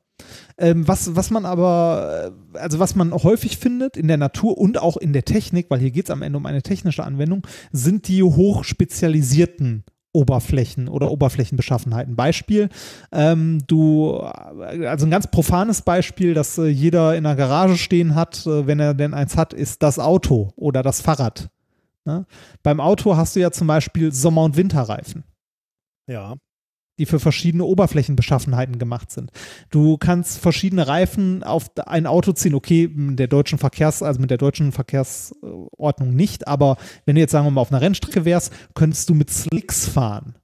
Ähm, 0.57 0.87
was, 0.87 1.15
was 1.15 1.31
man 1.31 1.45
aber, 1.45 2.31
also 2.53 2.79
was 2.79 2.95
man 2.95 3.13
häufig 3.13 3.57
findet 3.57 3.97
in 3.97 4.07
der 4.07 4.17
Natur 4.17 4.57
und 4.57 4.79
auch 4.79 4.97
in 4.97 5.13
der 5.13 5.25
Technik, 5.25 5.67
weil 5.69 5.79
hier 5.79 5.91
geht 5.91 6.05
es 6.05 6.11
am 6.11 6.21
Ende 6.21 6.37
um 6.37 6.45
eine 6.45 6.61
technische 6.61 7.03
Anwendung, 7.03 7.45
sind 7.71 8.07
die 8.07 8.23
hochspezialisierten 8.23 9.83
Oberflächen 10.13 10.87
oder 10.87 11.11
Oberflächenbeschaffenheiten. 11.11 12.15
Beispiel, 12.15 12.69
ähm, 13.11 13.63
du, 13.65 14.17
also 14.19 15.07
ein 15.07 15.11
ganz 15.11 15.27
profanes 15.27 15.81
Beispiel, 15.81 16.35
das 16.35 16.57
äh, 16.59 16.67
jeder 16.67 17.15
in 17.15 17.23
der 17.23 17.35
Garage 17.35 17.77
stehen 17.77 18.13
hat, 18.13 18.45
äh, 18.45 18.67
wenn 18.67 18.79
er 18.79 18.93
denn 18.93 19.15
eins 19.15 19.35
hat, 19.35 19.53
ist 19.53 19.81
das 19.81 19.97
Auto 19.97 20.53
oder 20.55 20.83
das 20.83 21.01
Fahrrad. 21.01 21.49
Ne? 22.05 22.25
Beim 22.61 22.79
Auto 22.79 23.17
hast 23.17 23.35
du 23.35 23.39
ja 23.39 23.51
zum 23.51 23.65
Beispiel 23.67 24.11
Sommer- 24.11 24.43
und 24.43 24.55
Winterreifen 24.55 25.23
Ja. 26.07 26.35
Die 26.99 27.05
für 27.05 27.19
verschiedene 27.19 27.65
Oberflächenbeschaffenheiten 27.65 28.77
gemacht 28.79 29.11
sind. 29.11 29.31
Du 29.71 29.97
kannst 29.97 30.37
verschiedene 30.37 30.87
Reifen 30.87 31.43
auf 31.43 31.71
ein 31.85 32.05
Auto 32.05 32.33
ziehen, 32.33 32.53
okay, 32.53 32.87
mit 32.93 33.19
der 33.19 33.27
deutschen 33.27 33.57
Verkehrs, 33.57 34.03
also 34.03 34.19
mit 34.19 34.29
der 34.29 34.37
deutschen 34.37 34.71
Verkehrsordnung 34.71 36.15
nicht, 36.15 36.47
aber 36.47 36.77
wenn 37.05 37.15
du 37.15 37.21
jetzt 37.21 37.31
sagen 37.31 37.47
wir 37.47 37.51
mal 37.51 37.61
auf 37.61 37.71
einer 37.71 37.81
Rennstrecke 37.81 38.25
wärst, 38.25 38.53
könntest 38.75 39.09
du 39.09 39.15
mit 39.15 39.29
Slicks 39.29 39.87
fahren. 39.87 40.35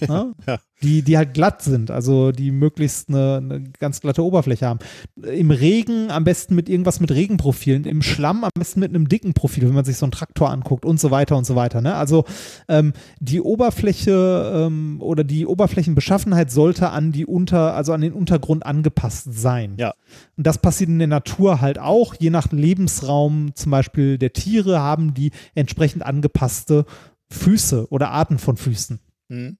Ne? 0.00 0.34
ja. 0.46 0.58
Die, 0.80 1.02
die 1.02 1.16
halt 1.16 1.34
glatt 1.34 1.62
sind, 1.62 1.90
also 1.90 2.30
die 2.30 2.52
möglichst 2.52 3.08
eine, 3.08 3.38
eine 3.38 3.64
ganz 3.80 4.00
glatte 4.00 4.24
Oberfläche 4.24 4.66
haben. 4.66 4.78
Im 5.16 5.50
Regen 5.50 6.10
am 6.10 6.22
besten 6.22 6.54
mit 6.54 6.68
irgendwas 6.68 7.00
mit 7.00 7.10
Regenprofilen, 7.10 7.84
im 7.84 8.00
Schlamm 8.00 8.44
am 8.44 8.50
besten 8.56 8.78
mit 8.78 8.90
einem 8.90 9.08
dicken 9.08 9.34
Profil, 9.34 9.66
wenn 9.66 9.74
man 9.74 9.84
sich 9.84 9.96
so 9.96 10.06
einen 10.06 10.12
Traktor 10.12 10.50
anguckt 10.50 10.84
und 10.84 11.00
so 11.00 11.10
weiter 11.10 11.36
und 11.36 11.46
so 11.46 11.56
weiter. 11.56 11.80
Ne? 11.80 11.94
Also 11.96 12.24
ähm, 12.68 12.92
die 13.18 13.40
Oberfläche 13.40 14.52
ähm, 14.54 14.98
oder 15.00 15.24
die 15.24 15.46
Oberflächenbeschaffenheit 15.46 16.52
sollte 16.52 16.90
an 16.90 17.10
die 17.10 17.26
Unter, 17.26 17.74
also 17.74 17.92
an 17.92 18.00
den 18.00 18.12
Untergrund 18.12 18.64
angepasst 18.64 19.26
sein. 19.32 19.74
Ja. 19.78 19.94
Und 20.36 20.46
das 20.46 20.58
passiert 20.58 20.90
in 20.90 21.00
der 21.00 21.08
Natur 21.08 21.60
halt 21.60 21.80
auch. 21.80 22.14
Je 22.14 22.30
nach 22.30 22.52
Lebensraum, 22.52 23.50
zum 23.54 23.70
Beispiel 23.70 24.16
der 24.16 24.32
Tiere, 24.32 24.78
haben 24.78 25.12
die 25.12 25.32
entsprechend 25.56 26.06
angepasste 26.06 26.84
Füße 27.30 27.88
oder 27.90 28.10
Arten 28.10 28.38
von 28.38 28.56
Füßen. 28.56 29.00
Mhm. 29.28 29.58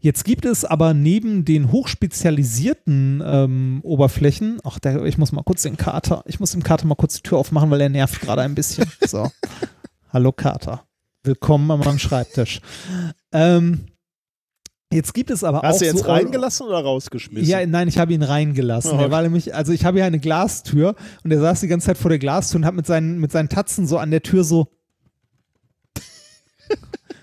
Jetzt 0.00 0.24
gibt 0.24 0.44
es 0.44 0.64
aber 0.64 0.94
neben 0.94 1.44
den 1.44 1.70
hochspezialisierten 1.72 3.22
ähm, 3.24 3.80
Oberflächen, 3.82 4.60
ach, 4.64 4.78
der, 4.78 5.04
ich 5.04 5.18
muss 5.18 5.32
mal 5.32 5.42
kurz 5.42 5.62
den 5.62 5.76
Kater, 5.76 6.22
ich 6.26 6.40
muss 6.40 6.52
dem 6.52 6.62
Kater 6.62 6.86
mal 6.86 6.94
kurz 6.94 7.16
die 7.16 7.22
Tür 7.22 7.38
aufmachen, 7.38 7.70
weil 7.70 7.80
er 7.80 7.88
nervt 7.88 8.20
gerade 8.20 8.42
ein 8.42 8.54
bisschen. 8.54 8.86
So. 9.06 9.30
Hallo 10.12 10.32
Kater. 10.32 10.84
Willkommen 11.22 11.70
an 11.70 11.80
meinem 11.80 11.98
Schreibtisch. 11.98 12.60
Ähm, 13.32 13.86
jetzt 14.92 15.12
gibt 15.14 15.30
es 15.30 15.44
aber 15.44 15.58
auch. 15.60 15.62
Hast 15.64 15.80
du 15.80 15.86
jetzt 15.86 15.98
so 15.98 16.04
reingelassen 16.06 16.66
oder 16.66 16.80
rausgeschmissen? 16.80 17.48
ja, 17.48 17.64
nein, 17.66 17.88
ich 17.88 17.98
habe 17.98 18.12
ihn 18.12 18.22
reingelassen. 18.22 18.98
Oh, 18.98 19.00
Er 19.02 19.10
war 19.10 19.22
nämlich, 19.22 19.54
also 19.54 19.72
ich 19.72 19.84
habe 19.84 19.98
hier 19.98 20.04
eine 20.06 20.18
Glastür 20.20 20.94
und 21.24 21.30
er 21.30 21.40
saß 21.40 21.60
die 21.60 21.68
ganze 21.68 21.86
Zeit 21.86 21.98
vor 21.98 22.10
der 22.10 22.18
Glastür 22.18 22.58
und 22.60 22.64
hat 22.66 22.74
mit 22.74 22.86
seinen, 22.86 23.18
mit 23.18 23.32
seinen 23.32 23.48
Tatzen 23.48 23.86
so 23.86 23.98
an 23.98 24.10
der 24.10 24.22
Tür 24.22 24.44
so. 24.44 24.68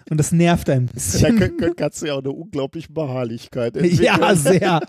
Und 0.09 0.17
das 0.17 0.31
nervt 0.31 0.69
ein 0.69 0.85
Da 0.87 0.93
bisschen. 0.93 1.39
kann, 1.39 1.57
kann, 1.57 1.75
kannst 1.75 2.01
du 2.01 2.05
ja 2.07 2.13
auch 2.13 2.19
eine 2.19 2.31
unglaubliche 2.31 2.91
Beharrlichkeit 2.91 3.75
entwickeln. 3.77 4.03
Ja, 4.03 4.35
sehr, 4.35 4.81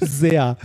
sehr. 0.00 0.56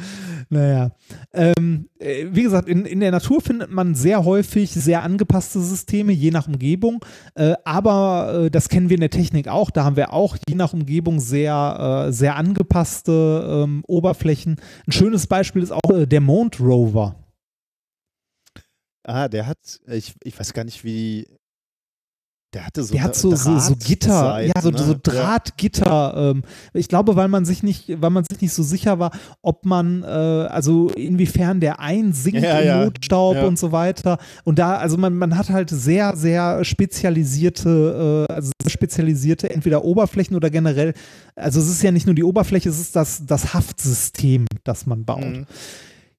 Naja. 0.50 0.92
Ähm, 1.34 1.90
äh, 2.00 2.26
wie 2.32 2.44
gesagt, 2.44 2.68
in, 2.70 2.86
in 2.86 3.00
der 3.00 3.12
Natur 3.12 3.42
findet 3.42 3.70
man 3.72 3.96
sehr 3.96 4.26
häufig 4.26 4.72
sehr 4.72 5.04
angepasste 5.04 5.60
Systeme, 5.62 6.12
je 6.14 6.32
nach 6.32 6.48
Umgebung. 6.48 7.04
Äh, 7.36 7.56
aber 7.66 8.46
äh, 8.46 8.52
das 8.52 8.70
kennen 8.70 8.90
wir 8.90 8.96
in 8.96 9.02
der 9.02 9.10
Technik 9.10 9.48
auch. 9.48 9.70
Da 9.72 9.84
haben 9.84 9.96
wir 9.96 10.14
auch 10.14 10.38
je 10.48 10.56
nach 10.56 10.74
Umgebung 10.74 11.20
sehr, 11.20 12.08
äh, 12.08 12.12
sehr 12.14 12.36
angepasste 12.36 13.66
ähm, 13.66 13.84
Oberflächen. 13.88 14.58
Ein 14.88 14.92
schönes 14.92 15.28
Beispiel 15.28 15.64
ist 15.64 15.72
auch 15.72 15.90
äh, 15.92 16.06
der 16.06 16.22
Mond 16.22 16.60
Rover. 16.60 17.16
Ah, 19.04 19.28
der 19.28 19.48
hat, 19.48 19.58
ich, 19.88 20.14
ich 20.24 20.40
weiß 20.40 20.54
gar 20.54 20.64
nicht, 20.64 20.84
wie. 20.84 21.28
Der 22.54 22.66
hatte 22.66 22.84
so 22.84 22.94
Der 22.94 23.04
hat 23.04 23.16
so, 23.16 23.34
so, 23.34 23.60
so 23.60 23.76
Gitter, 23.78 24.42
ja, 24.42 24.52
so, 24.62 24.72
ne? 24.72 24.78
so 24.78 24.94
Drahtgitter. 25.02 26.32
Ähm, 26.36 26.44
ich 26.74 26.90
glaube, 26.90 27.16
weil 27.16 27.30
man 27.30 27.46
sich 27.46 27.64
nicht, 27.64 28.02
weil 28.02 28.10
man 28.10 28.26
sich 28.30 28.42
nicht 28.42 28.54
so 28.54 28.62
sicher 28.62 29.00
war, 29.00 29.12
ob 29.42 29.66
man, 29.66 30.04
äh, 30.04 30.08
also 30.08 30.90
inwiefern 30.90 31.62
der 31.62 31.80
einsinkt 31.80 32.42
Ja, 32.42 32.60
im 32.60 32.68
ja. 32.68 32.84
Notstaub 32.86 33.36
Ja. 33.36 33.46
und 33.46 33.58
so 33.58 33.72
weiter. 33.72 34.18
Und 34.44 34.60
da, 34.60 34.76
also 34.76 34.98
man, 34.98 35.16
man 35.16 35.38
hat 35.38 35.50
halt 35.50 35.70
sehr, 35.70 36.14
sehr 36.18 36.66
spezialisierte, 36.66 38.28
äh, 38.30 38.34
also 38.34 38.52
sehr 38.62 38.70
spezialisierte 38.72 39.50
entweder 39.50 39.86
Oberflächen 39.86 40.36
oder 40.36 40.50
generell, 40.50 40.94
also 41.38 41.62
es 41.62 41.70
ist 41.70 41.82
ja 41.84 41.92
nicht 41.92 42.06
nur 42.06 42.16
die 42.16 42.24
Oberfläche, 42.26 42.68
es 42.68 42.80
ist 42.82 42.98
das, 42.98 43.26
das 43.26 43.54
Haftsystem, 43.54 44.46
das 44.66 44.86
man 44.86 45.06
baut. 45.06 45.24
Mhm. 45.24 45.46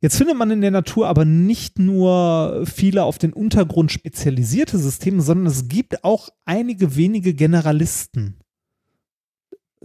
Jetzt 0.02 0.16
findet 0.16 0.36
man 0.36 0.50
in 0.50 0.60
der 0.60 0.72
Natur 0.72 1.06
aber 1.06 1.24
nicht 1.24 1.78
nur 1.78 2.64
viele 2.66 3.04
auf 3.04 3.18
den 3.18 3.32
Untergrund 3.32 3.92
spezialisierte 3.92 4.76
Systeme, 4.76 5.22
sondern 5.22 5.46
es 5.46 5.68
gibt 5.68 6.02
auch 6.02 6.28
einige 6.44 6.96
wenige 6.96 7.34
Generalisten. 7.34 8.34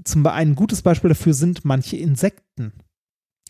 Zum 0.04 0.24
Beispiel 0.24 0.40
ein 0.40 0.56
gutes 0.56 0.82
Beispiel 0.82 1.10
dafür 1.10 1.36
sind 1.36 1.66
manche 1.66 1.98
Insekten. 1.98 2.74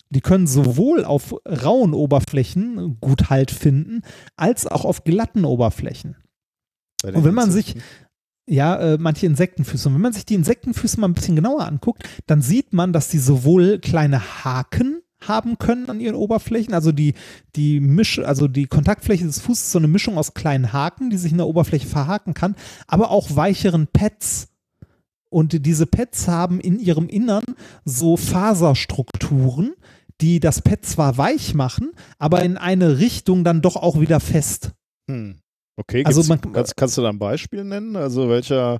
Die 0.10 0.20
können 0.20 0.46
sowohl 0.46 1.06
auf 1.06 1.34
rauen 1.46 1.94
Oberflächen 1.94 3.00
gut 3.00 3.30
Halt 3.30 3.52
finden, 3.52 4.02
als 4.36 4.68
auch 4.68 4.84
auf 4.84 5.06
glatten 5.06 5.46
Oberflächen. 5.46 6.18
Und 7.02 7.24
wenn 7.24 7.34
man 7.34 7.50
sich, 7.50 7.76
ja, 8.46 8.76
äh, 8.76 8.98
manche 8.98 9.26
Insektenfüße, 9.26 9.88
und 9.88 9.96
wenn 9.96 10.02
man 10.02 10.14
sich 10.14 10.26
die 10.26 10.36
Insektenfüße 10.36 11.00
mal 11.00 11.08
ein 11.08 11.14
bisschen 11.14 11.38
genauer 11.38 11.66
anguckt, 11.66 12.04
dann 12.26 12.42
sieht 12.42 12.74
man, 12.74 12.92
dass 12.92 13.08
die 13.08 13.20
sowohl 13.20 13.80
kleine 13.80 14.44
Haken 14.44 14.97
haben 15.28 15.58
können 15.58 15.90
an 15.90 16.00
ihren 16.00 16.16
Oberflächen, 16.16 16.74
also 16.74 16.92
die, 16.92 17.14
die 17.56 17.80
Misch, 17.80 18.20
also 18.20 18.48
die 18.48 18.66
Kontaktfläche 18.68 19.26
des 19.26 19.40
Fußes 19.40 19.66
ist 19.66 19.72
so 19.72 19.80
eine 19.80 19.88
Mischung 19.88 20.18
aus 20.18 20.34
kleinen 20.34 20.74
Haken, 20.74 21.10
die 21.10 21.18
sich 21.18 21.32
in 21.32 21.38
der 21.38 21.48
Oberfläche 21.48 21.88
verhaken 21.88 22.34
kann, 22.34 22.56
aber 22.88 23.12
auch 23.12 23.36
weicheren 23.36 23.88
Pads. 23.88 24.48
Und 25.30 25.66
diese 25.66 25.86
Pads 25.86 26.28
haben 26.30 26.60
in 26.62 26.80
ihrem 26.80 27.10
Innern 27.10 27.44
so 27.84 28.16
Faserstrukturen, 28.18 29.74
die 30.22 30.40
das 30.40 30.62
Pad 30.62 30.86
zwar 30.86 31.18
weich 31.18 31.54
machen, 31.54 31.92
aber 32.18 32.44
in 32.44 32.58
eine 32.58 33.00
Richtung 33.00 33.44
dann 33.44 33.62
doch 33.62 33.76
auch 33.76 34.00
wieder 34.00 34.20
fest. 34.20 34.72
Hm. 35.10 35.40
Okay, 35.76 36.04
Also 36.06 36.24
man- 36.24 36.42
kannst, 36.54 36.76
kannst 36.76 36.98
du 36.98 37.02
da 37.04 37.10
ein 37.10 37.20
Beispiel 37.20 37.64
nennen? 37.64 37.96
Also 37.96 38.30
welcher, 38.30 38.80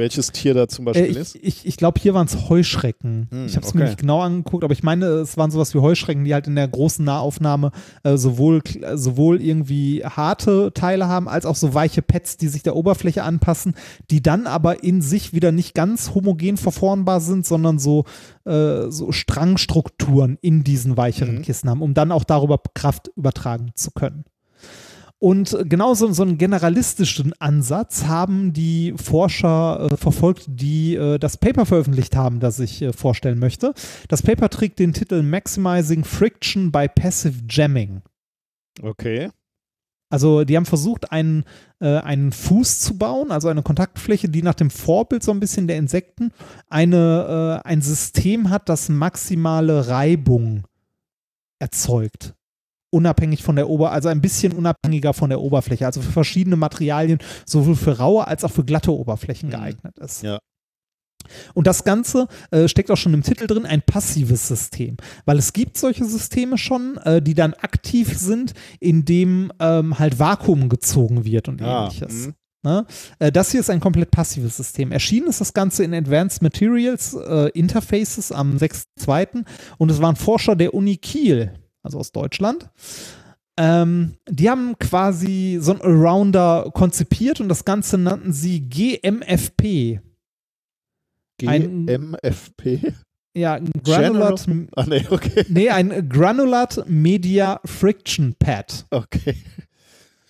welches 0.00 0.32
Tier 0.32 0.54
da 0.54 0.66
zum 0.66 0.86
Äh, 0.88 0.92
Beispiel 0.92 1.10
ich 1.10 1.16
ist? 1.16 1.36
ich, 1.40 1.66
ich 1.66 1.76
glaube, 1.76 2.00
hier 2.00 2.12
waren 2.14 2.26
es 2.26 2.48
Heuschrecken. 2.48 3.28
Hm, 3.30 3.46
ich 3.46 3.54
habe 3.54 3.64
es 3.64 3.70
okay. 3.70 3.78
mir 3.78 3.84
nicht 3.84 3.98
genau 3.98 4.20
angeguckt, 4.20 4.64
aber 4.64 4.72
ich 4.72 4.82
meine, 4.82 5.06
es 5.06 5.36
waren 5.36 5.52
sowas 5.52 5.72
wie 5.74 5.78
Heuschrecken, 5.78 6.24
die 6.24 6.34
halt 6.34 6.48
in 6.48 6.56
der 6.56 6.66
großen 6.66 7.04
Nahaufnahme 7.04 7.70
äh, 8.02 8.16
sowohl, 8.16 8.62
sowohl 8.94 9.40
irgendwie 9.40 10.04
harte 10.04 10.72
Teile 10.74 11.06
haben, 11.06 11.28
als 11.28 11.46
auch 11.46 11.56
so 11.56 11.72
weiche 11.74 12.02
Pads, 12.02 12.36
die 12.38 12.48
sich 12.48 12.64
der 12.64 12.74
Oberfläche 12.74 13.22
anpassen, 13.22 13.74
die 14.10 14.22
dann 14.22 14.46
aber 14.48 14.82
in 14.82 15.02
sich 15.02 15.32
wieder 15.32 15.52
nicht 15.52 15.74
ganz 15.74 16.14
homogen 16.14 16.56
verformbar 16.56 17.20
sind, 17.20 17.46
sondern 17.46 17.78
so, 17.78 18.04
äh, 18.44 18.90
so 18.90 19.12
Strangstrukturen 19.12 20.38
in 20.40 20.64
diesen 20.64 20.96
weicheren 20.96 21.36
Mhm. 21.36 21.42
Kissen 21.42 21.68
haben, 21.70 21.82
um 21.82 21.94
dann 21.94 22.10
auch 22.12 22.24
darüber 22.24 22.58
Kraft 22.74 23.10
übertragen 23.16 23.70
zu 23.74 23.90
können. 23.90 24.24
Und 25.20 25.54
genauso 25.64 26.10
so 26.12 26.22
einen 26.22 26.38
generalistischen 26.38 27.34
Ansatz 27.38 28.06
haben 28.06 28.54
die 28.54 28.94
Forscher 28.96 29.90
äh, 29.92 29.96
verfolgt, 29.98 30.46
die 30.48 30.94
äh, 30.94 31.18
das 31.18 31.36
Paper 31.36 31.66
veröffentlicht 31.66 32.16
haben, 32.16 32.40
das 32.40 32.58
ich 32.58 32.80
äh, 32.80 32.94
vorstellen 32.94 33.38
möchte. 33.38 33.74
Das 34.08 34.22
Paper 34.22 34.48
trägt 34.48 34.78
den 34.78 34.94
Titel 34.94 35.22
Maximizing 35.22 36.04
Friction 36.04 36.72
by 36.72 36.88
Passive 36.88 37.34
Jamming. 37.46 38.00
Okay. 38.82 39.28
Also 40.08 40.44
die 40.44 40.56
haben 40.56 40.64
versucht, 40.64 41.12
einen, 41.12 41.44
äh, 41.80 41.98
einen 41.98 42.32
Fuß 42.32 42.80
zu 42.80 42.96
bauen, 42.96 43.30
also 43.30 43.48
eine 43.48 43.62
Kontaktfläche, 43.62 44.30
die 44.30 44.42
nach 44.42 44.54
dem 44.54 44.70
Vorbild 44.70 45.22
so 45.22 45.32
ein 45.32 45.40
bisschen 45.40 45.68
der 45.68 45.76
Insekten 45.76 46.32
eine, 46.66 47.60
äh, 47.62 47.68
ein 47.68 47.82
System 47.82 48.48
hat, 48.48 48.70
das 48.70 48.88
maximale 48.88 49.86
Reibung 49.86 50.64
erzeugt. 51.58 52.34
Unabhängig 52.92 53.42
von 53.42 53.56
der 53.56 53.68
Ober, 53.68 53.92
also 53.92 54.08
ein 54.08 54.20
bisschen 54.20 54.52
unabhängiger 54.52 55.12
von 55.14 55.30
der 55.30 55.40
Oberfläche, 55.40 55.86
also 55.86 56.00
für 56.02 56.10
verschiedene 56.10 56.56
Materialien, 56.56 57.18
sowohl 57.46 57.76
für 57.76 57.98
raue 57.98 58.26
als 58.26 58.42
auch 58.44 58.50
für 58.50 58.64
glatte 58.64 58.92
Oberflächen 58.92 59.48
Mhm. 59.48 59.52
geeignet 59.52 59.98
ist. 59.98 60.22
Ja. 60.22 60.38
Und 61.54 61.66
das 61.66 61.84
Ganze 61.84 62.26
äh, 62.50 62.66
steckt 62.66 62.90
auch 62.90 62.96
schon 62.96 63.14
im 63.14 63.22
Titel 63.22 63.46
drin, 63.46 63.64
ein 63.66 63.82
passives 63.82 64.48
System. 64.48 64.96
Weil 65.26 65.38
es 65.38 65.52
gibt 65.52 65.76
solche 65.78 66.04
Systeme 66.04 66.58
schon, 66.58 66.96
äh, 67.04 67.22
die 67.22 67.34
dann 67.34 67.54
aktiv 67.54 68.18
sind, 68.18 68.54
indem 68.80 69.52
ähm, 69.60 69.98
halt 69.98 70.18
Vakuum 70.18 70.68
gezogen 70.68 71.24
wird 71.24 71.48
und 71.48 71.62
Ah, 71.62 71.84
ähnliches. 71.84 72.26
mhm. 72.28 72.34
Ne? 72.62 72.86
Äh, 73.20 73.30
das 73.30 73.52
hier 73.52 73.60
ist 73.60 73.70
ein 73.70 73.80
komplett 73.80 74.10
passives 74.10 74.56
System. 74.56 74.90
Erschienen 74.92 75.28
ist 75.28 75.40
das 75.40 75.52
Ganze 75.54 75.84
in 75.84 75.94
Advanced 75.94 76.42
Materials 76.42 77.14
äh, 77.14 77.48
Interfaces 77.50 78.32
am 78.32 78.56
6.2. 78.56 79.44
und 79.78 79.90
es 79.90 80.00
waren 80.02 80.16
Forscher 80.16 80.56
der 80.56 80.74
Uni 80.74 80.96
Kiel, 80.96 81.52
also 81.82 81.98
aus 81.98 82.12
Deutschland. 82.12 82.70
Ähm, 83.58 84.14
die 84.28 84.48
haben 84.48 84.78
quasi 84.78 85.58
so 85.60 85.72
ein 85.74 85.82
Arounder 85.82 86.70
konzipiert 86.72 87.40
und 87.40 87.48
das 87.48 87.64
Ganze 87.64 87.98
nannten 87.98 88.32
sie 88.32 88.60
GMFP. 88.68 90.00
GMFP? 91.38 92.94
Ja, 93.36 93.54
ein 93.54 93.70
Granulat, 93.84 94.46
Ah, 94.74 94.84
nee, 94.88 95.06
okay. 95.08 95.44
nee, 95.48 95.70
ein 95.70 96.08
Granulat 96.08 96.84
Media 96.88 97.60
Friction 97.64 98.34
Pad. 98.38 98.86
Okay. 98.90 99.36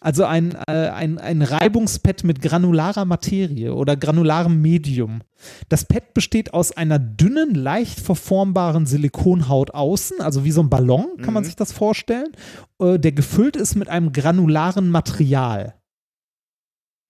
Also 0.02 0.24
ein, 0.24 0.56
äh, 0.66 0.88
ein, 0.88 1.18
ein 1.18 1.42
Reibungspad 1.42 2.24
mit 2.24 2.40
granularer 2.40 3.04
Materie 3.04 3.74
oder 3.74 3.96
granularem 3.96 4.62
Medium. 4.62 5.20
Das 5.68 5.84
Pad 5.84 6.14
besteht 6.14 6.54
aus 6.54 6.72
einer 6.72 6.98
dünnen, 6.98 7.54
leicht 7.54 8.00
verformbaren 8.00 8.86
Silikonhaut 8.86 9.72
außen, 9.72 10.22
also 10.22 10.44
wie 10.44 10.52
so 10.52 10.62
ein 10.62 10.70
Ballon, 10.70 11.18
kann 11.22 11.34
man 11.34 11.42
Mhm. 11.42 11.46
sich 11.46 11.56
das 11.56 11.72
vorstellen, 11.72 12.28
äh, 12.80 12.98
der 12.98 13.12
gefüllt 13.12 13.56
ist 13.56 13.74
mit 13.74 13.90
einem 13.90 14.12
granularen 14.12 14.88
Material. 14.88 15.74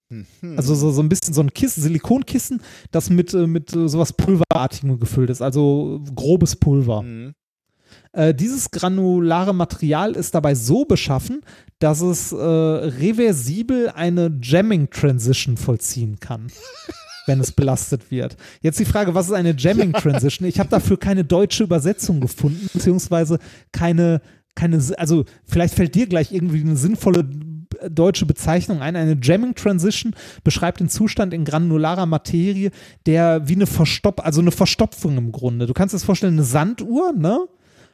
Mhm. 0.09 0.57
Also 0.57 0.75
so, 0.75 0.91
so 0.91 1.01
ein 1.01 1.09
bisschen 1.09 1.33
so 1.33 1.41
ein 1.43 1.55
Kissen, 1.55 1.83
Silikonkissen, 1.83 2.61
das 2.91 3.09
mit, 3.09 3.33
äh, 3.35 3.47
mit 3.47 3.73
äh, 3.73 3.89
sowas 3.89 4.13
Pulverartigem 4.13 4.99
gefüllt 4.99 5.31
ist, 5.31 5.43
also 5.43 6.03
grobes 6.17 6.57
Pulver. 6.57 7.03
Mhm. 7.03 7.35
Äh, 8.13 8.35
dieses 8.35 8.71
granulare 8.73 9.55
Material 9.55 10.13
ist 10.13 10.35
dabei 10.35 10.57
so 10.57 10.85
beschaffen, 10.85 11.43
dass 11.81 12.03
es 12.03 12.31
äh, 12.31 12.37
reversibel 12.37 13.89
eine 13.89 14.39
Jamming 14.41 14.91
Transition 14.91 15.57
vollziehen 15.57 16.21
kann, 16.21 16.49
wenn 17.27 17.41
es 17.41 17.53
belastet 17.53 18.11
wird. 18.11 18.37
Jetzt 18.61 18.79
die 18.79 18.85
Frage, 18.85 19.15
was 19.15 19.27
ist 19.27 19.33
eine 19.33 19.55
Jamming 19.57 19.93
Transition? 19.95 20.47
Ich 20.47 20.61
habe 20.61 20.69
dafür 20.69 20.99
keine 20.99 21.25
deutsche 21.25 21.65
Übersetzung 21.65 22.21
gefunden, 22.21 22.69
beziehungsweise 22.73 23.39
keine, 23.73 24.21
keine, 24.55 24.79
also 24.99 25.25
vielleicht 25.47 25.75
fällt 25.75 25.95
dir 25.95 26.07
gleich 26.07 26.33
irgendwie 26.33 26.61
eine 26.61 26.77
sinnvolle 26.77 27.21
äh, 27.81 27.91
deutsche 27.91 28.27
Bezeichnung 28.27 28.83
ein. 28.83 28.95
Eine 28.95 29.17
Jamming 29.21 29.55
Transition 29.55 30.15
beschreibt 30.45 30.81
den 30.81 30.91
Zustand 30.91 31.33
in 31.33 31.47
granularer 31.47 32.05
Materie, 32.05 32.73
der 33.07 33.49
wie 33.49 33.55
eine 33.55 33.67
Verstopp, 33.67 34.23
also 34.23 34.43
eine 34.43 34.53
Verstopfung 34.53 35.17
im 35.17 35.33
Grunde. 35.33 35.67
Du 35.67 35.73
kannst 35.73 35.95
dir 35.95 35.97
das 35.97 36.05
vorstellen, 36.05 36.35
eine 36.35 36.45
Sanduhr, 36.45 37.13
ne? 37.13 37.49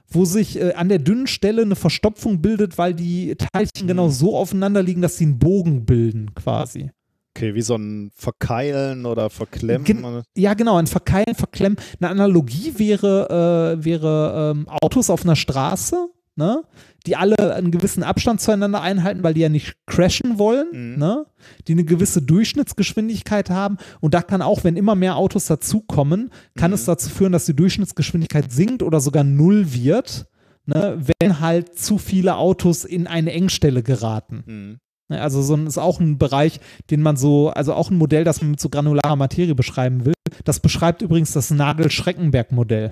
Wo 0.08 0.24
sich 0.24 0.60
äh, 0.60 0.72
an 0.74 0.88
der 0.88 0.98
dünnen 0.98 1.26
Stelle 1.26 1.62
eine 1.62 1.76
Verstopfung 1.76 2.40
bildet, 2.40 2.78
weil 2.78 2.94
die 2.94 3.34
Teilchen 3.36 3.86
genau 3.86 4.08
so 4.08 4.36
aufeinander 4.36 4.82
liegen, 4.82 5.02
dass 5.02 5.16
sie 5.16 5.24
einen 5.24 5.38
Bogen 5.38 5.84
bilden, 5.84 6.34
quasi. 6.34 6.90
Okay, 7.36 7.54
wie 7.54 7.60
so 7.62 7.74
ein 7.74 8.10
Verkeilen 8.14 9.04
oder 9.04 9.28
Verklemmen. 9.28 9.84
Gen- 9.84 10.22
Ja, 10.36 10.54
genau, 10.54 10.76
ein 10.76 10.86
Verkeilen, 10.86 11.34
Verklemmen. 11.34 11.76
Eine 12.00 12.08
Analogie 12.10 12.72
wäre, 12.78 13.76
äh, 13.78 13.84
wäre 13.84 14.52
ähm, 14.56 14.66
Autos 14.68 15.10
auf 15.10 15.22
einer 15.24 15.36
Straße, 15.36 16.08
ne? 16.36 16.62
die 17.06 17.16
alle 17.16 17.54
einen 17.54 17.70
gewissen 17.70 18.02
Abstand 18.02 18.40
zueinander 18.40 18.80
einhalten, 18.80 19.22
weil 19.22 19.34
die 19.34 19.40
ja 19.40 19.48
nicht 19.48 19.76
crashen 19.86 20.38
wollen, 20.38 20.68
Mhm. 20.72 20.98
ne? 20.98 21.26
die 21.68 21.72
eine 21.72 21.84
gewisse 21.84 22.22
Durchschnittsgeschwindigkeit 22.22 23.50
haben. 23.50 23.76
Und 24.00 24.14
da 24.14 24.22
kann 24.22 24.42
auch, 24.42 24.64
wenn 24.64 24.76
immer 24.76 24.94
mehr 24.94 25.16
Autos 25.16 25.46
dazukommen, 25.46 26.30
kann 26.56 26.70
Mhm. 26.70 26.74
es 26.74 26.84
dazu 26.84 27.08
führen, 27.10 27.32
dass 27.32 27.46
die 27.46 27.56
Durchschnittsgeschwindigkeit 27.56 28.50
sinkt 28.52 28.82
oder 28.82 29.00
sogar 29.00 29.24
null 29.24 29.72
wird, 29.72 30.26
ne? 30.66 30.98
wenn 31.20 31.40
halt 31.40 31.78
zu 31.78 31.98
viele 31.98 32.36
Autos 32.36 32.84
in 32.84 33.06
eine 33.06 33.32
Engstelle 33.32 33.82
geraten. 33.82 34.42
Mhm. 34.46 34.78
Ne, 35.08 35.20
Also 35.20 35.40
so 35.42 35.54
ein, 35.54 35.66
ist 35.66 35.78
auch 35.78 36.00
ein 36.00 36.18
Bereich, 36.18 36.58
den 36.90 37.00
man 37.02 37.16
so, 37.16 37.50
also 37.50 37.74
auch 37.74 37.90
ein 37.90 37.96
Modell, 37.96 38.24
das 38.24 38.40
man 38.40 38.50
mit 38.52 38.60
so 38.60 38.68
granularer 38.68 39.16
Materie 39.16 39.54
beschreiben 39.54 40.04
will. 40.04 40.14
Das 40.44 40.60
beschreibt 40.60 41.02
übrigens 41.02 41.32
das 41.32 41.50
Nagel-Schreckenberg-Modell. 41.50 42.90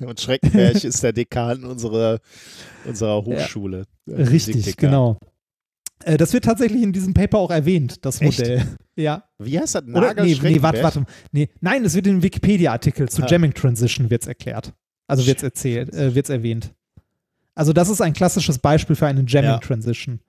Und 0.00 0.20
Schreckenberg 0.20 0.82
ist 0.84 1.02
der 1.02 1.12
Dekan 1.12 1.64
unserer, 1.64 2.20
unserer 2.86 3.24
Hochschule. 3.24 3.84
Der 4.06 4.18
Richtig, 4.30 4.56
Physikdekan. 4.56 4.90
genau. 4.90 5.18
Äh, 6.04 6.16
Das 6.16 6.32
wird 6.32 6.44
tatsächlich 6.44 6.82
in 6.82 6.92
diesem 6.92 7.12
Paper 7.14 7.38
auch 7.38 7.50
erwähnt, 7.50 8.04
das 8.04 8.20
Echt? 8.20 8.38
Modell. 8.38 8.62
Ja. 8.96 9.24
Wie 9.38 9.58
heißt 9.58 9.74
das? 9.74 9.82
Oder, 9.84 10.00
Nagel 10.14 10.24
nee, 10.24 10.38
nee, 10.42 10.62
warte, 10.62 10.82
warte. 10.82 11.04
Nee, 11.32 11.50
nein, 11.60 11.84
es 11.84 11.94
wird 11.94 12.06
in 12.06 12.14
einem 12.14 12.22
Wikipedia-Artikel 12.22 13.08
zu 13.10 13.22
Ah. 13.22 13.26
Jamming 13.28 13.52
Transition 13.52 14.08
wird's 14.10 14.26
erklärt. 14.26 14.72
Also 15.06 15.26
wird's 15.26 15.42
erzählt, 15.42 15.92
äh, 15.94 16.14
wird's 16.14 16.30
erwähnt. 16.30 16.72
Also 17.56 17.72
das 17.72 17.88
ist 17.88 18.00
ein 18.02 18.12
klassisches 18.12 18.58
Beispiel 18.58 18.94
für 18.94 19.06
eine 19.06 19.24
Jamming 19.26 19.50
Ja. 19.50 19.58
Transition. 19.58 20.20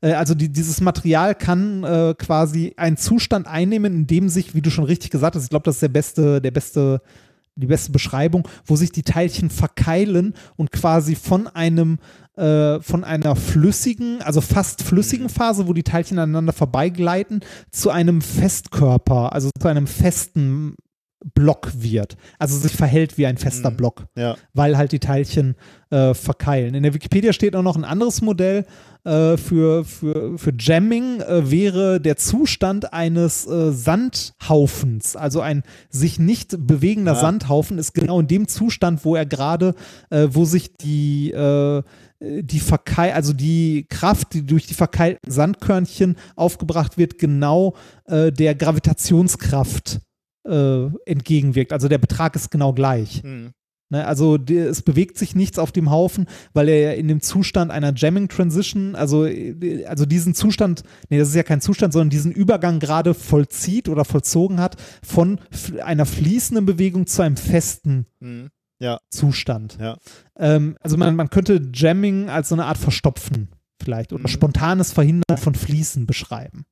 Äh, 0.00 0.14
also 0.14 0.34
die, 0.34 0.48
dieses 0.48 0.80
Material 0.80 1.34
kann 1.36 1.84
äh, 1.84 2.14
quasi 2.18 2.72
einen 2.76 2.96
Zustand 2.96 3.46
einnehmen, 3.46 3.94
in 3.94 4.06
dem 4.06 4.28
sich, 4.28 4.54
wie 4.54 4.62
du 4.62 4.70
schon 4.70 4.84
richtig 4.84 5.10
gesagt 5.10 5.36
hast, 5.36 5.44
ich 5.44 5.50
glaube, 5.50 5.64
das 5.64 5.76
ist 5.76 5.82
der 5.82 5.88
beste, 5.88 6.40
der 6.40 6.50
beste, 6.50 7.02
die 7.54 7.66
beste 7.66 7.92
Beschreibung, 7.92 8.48
wo 8.64 8.76
sich 8.76 8.90
die 8.90 9.02
Teilchen 9.02 9.50
verkeilen 9.50 10.34
und 10.56 10.72
quasi 10.72 11.14
von 11.14 11.46
einem 11.46 11.98
äh, 12.36 12.80
von 12.80 13.04
einer 13.04 13.36
flüssigen, 13.36 14.22
also 14.22 14.40
fast 14.40 14.82
flüssigen 14.82 15.28
Phase, 15.28 15.68
wo 15.68 15.74
die 15.74 15.82
Teilchen 15.82 16.18
aneinander 16.18 16.54
vorbeigleiten, 16.54 17.40
zu 17.70 17.90
einem 17.90 18.22
Festkörper, 18.22 19.34
also 19.34 19.50
zu 19.60 19.68
einem 19.68 19.86
festen 19.86 20.76
Block 21.34 21.70
wird. 21.74 22.16
Also 22.38 22.56
sich 22.56 22.72
verhält 22.72 23.18
wie 23.18 23.26
ein 23.26 23.36
fester 23.36 23.70
Mhm. 23.70 23.76
Block 23.76 24.06
Ja. 24.16 24.36
weil 24.54 24.76
halt 24.78 24.92
die 24.92 24.98
Teilchen 25.00 25.54
äh, 25.90 26.14
verkeilen. 26.14 26.74
In 26.74 26.82
der 26.82 26.94
Wikipedia 26.94 27.32
steht 27.32 27.54
auch 27.56 27.62
noch 27.62 27.76
ein 27.76 27.84
anderes 27.84 28.22
Modell 28.22 28.64
äh, 29.04 29.36
für, 29.36 29.84
für, 29.84 30.38
für 30.38 30.52
Jamming, 30.58 31.20
äh, 31.20 31.50
wäre 31.50 32.00
der 32.00 32.16
Zustand 32.16 32.92
eines 32.92 33.46
äh, 33.46 33.72
Sandhaufens. 33.72 35.16
Also 35.16 35.40
ein 35.40 35.62
sich 35.90 36.18
nicht 36.18 36.66
bewegender 36.66 37.12
Ah. 37.12 37.16
Sandhaufen 37.20 37.78
ist 37.78 37.92
genau 37.92 38.20
in 38.20 38.28
dem 38.28 38.46
Zustand, 38.48 39.04
wo 39.04 39.16
er 39.16 39.26
gerade, 39.26 39.74
äh, 40.10 40.28
wo 40.30 40.44
sich 40.44 40.76
die 40.76 41.32
äh, 41.32 41.82
die 42.22 42.60
Verkeil, 42.60 43.12
also 43.12 43.32
die 43.32 43.86
Kraft, 43.88 44.34
die 44.34 44.44
durch 44.44 44.66
die 44.66 44.74
verkeilten 44.74 45.30
Sandkörnchen 45.30 46.16
aufgebracht 46.36 46.98
wird, 46.98 47.18
genau 47.18 47.74
äh, 48.04 48.30
der 48.30 48.54
Gravitationskraft 48.54 50.00
äh, 50.44 50.86
entgegenwirkt. 51.06 51.72
Also 51.72 51.88
der 51.88 51.98
Betrag 51.98 52.36
ist 52.36 52.50
genau 52.50 52.72
gleich. 52.72 53.22
Mhm. 53.22 53.50
Ne, 53.92 54.06
also 54.06 54.38
die, 54.38 54.56
es 54.56 54.82
bewegt 54.82 55.18
sich 55.18 55.34
nichts 55.34 55.58
auf 55.58 55.72
dem 55.72 55.90
Haufen, 55.90 56.26
weil 56.52 56.68
er 56.68 56.80
ja 56.80 56.92
in 56.92 57.08
dem 57.08 57.20
Zustand 57.20 57.72
einer 57.72 57.92
Jamming 57.96 58.28
Transition, 58.28 58.94
also, 58.94 59.26
äh, 59.26 59.84
also 59.86 60.06
diesen 60.06 60.32
Zustand, 60.32 60.84
nee, 61.08 61.18
das 61.18 61.28
ist 61.30 61.34
ja 61.34 61.42
kein 61.42 61.60
Zustand, 61.60 61.92
sondern 61.92 62.08
diesen 62.10 62.30
Übergang 62.30 62.78
gerade 62.78 63.14
vollzieht 63.14 63.88
oder 63.88 64.04
vollzogen 64.04 64.60
hat 64.60 64.76
von 65.02 65.40
einer 65.82 66.06
fließenden 66.06 66.66
Bewegung 66.66 67.06
zu 67.08 67.22
einem 67.22 67.36
festen 67.36 68.06
Mhm. 68.20 68.50
Zustand. 69.10 69.76
Ja. 69.80 69.98
Ähm, 70.38 70.76
also 70.80 70.96
man, 70.96 71.14
man 71.16 71.28
könnte 71.28 71.60
Jamming 71.74 72.30
als 72.30 72.48
so 72.48 72.54
eine 72.54 72.64
Art 72.64 72.78
Verstopfen 72.78 73.48
vielleicht 73.82 74.12
oder 74.12 74.22
Mhm. 74.22 74.28
spontanes 74.28 74.92
Verhindern 74.92 75.36
von 75.36 75.54
Fließen 75.54 76.06
beschreiben. 76.06 76.64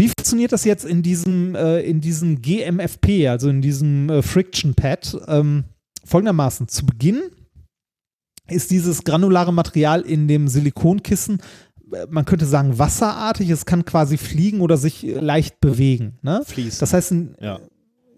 Wie 0.00 0.08
funktioniert 0.08 0.52
das 0.52 0.64
jetzt 0.64 0.86
in 0.86 1.02
diesem, 1.02 1.54
äh, 1.54 1.80
in 1.82 2.00
diesem 2.00 2.40
GMFP, 2.40 3.28
also 3.28 3.50
in 3.50 3.60
diesem 3.60 4.08
äh, 4.08 4.22
Friction 4.22 4.72
Pad? 4.74 5.14
Ähm, 5.28 5.64
folgendermaßen, 6.06 6.68
zu 6.68 6.86
Beginn 6.86 7.20
ist 8.48 8.70
dieses 8.70 9.04
granulare 9.04 9.52
Material 9.52 10.00
in 10.00 10.26
dem 10.26 10.48
Silikonkissen, 10.48 11.42
äh, 11.92 12.06
man 12.08 12.24
könnte 12.24 12.46
sagen, 12.46 12.78
wasserartig, 12.78 13.50
es 13.50 13.66
kann 13.66 13.84
quasi 13.84 14.16
fliegen 14.16 14.62
oder 14.62 14.78
sich 14.78 15.06
äh, 15.06 15.20
leicht 15.20 15.60
bewegen. 15.60 16.18
Ne? 16.22 16.40
Fließen. 16.46 16.80
Das 16.80 16.94
heißt, 16.94 17.10
in, 17.12 17.34
Ja. 17.38 17.60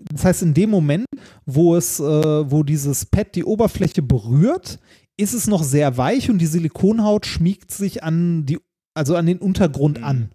das 0.09 0.25
heißt, 0.25 0.43
in 0.43 0.55
dem 0.55 0.71
Moment, 0.71 1.07
wo 1.47 1.75
es, 1.75 1.99
äh, 1.99 2.05
wo 2.49 2.63
dieses 2.63 3.07
Pad 3.07 3.35
die 3.35 3.43
Oberfläche 3.45 4.03
berührt, 4.03 4.79
ist 5.17 5.35
es 5.35 5.49
noch 5.49 5.65
sehr 5.65 5.97
weich 5.97 6.31
und 6.31 6.39
die 6.39 6.47
Silikonhaut 6.47 7.27
schmiegt 7.27 7.73
sich 7.73 8.05
an 8.05 8.47
die, 8.47 8.61
also 8.95 9.17
an 9.17 9.27
den 9.27 9.39
Untergrund 9.39 9.99
Mhm. 9.99 10.05
an, 10.05 10.31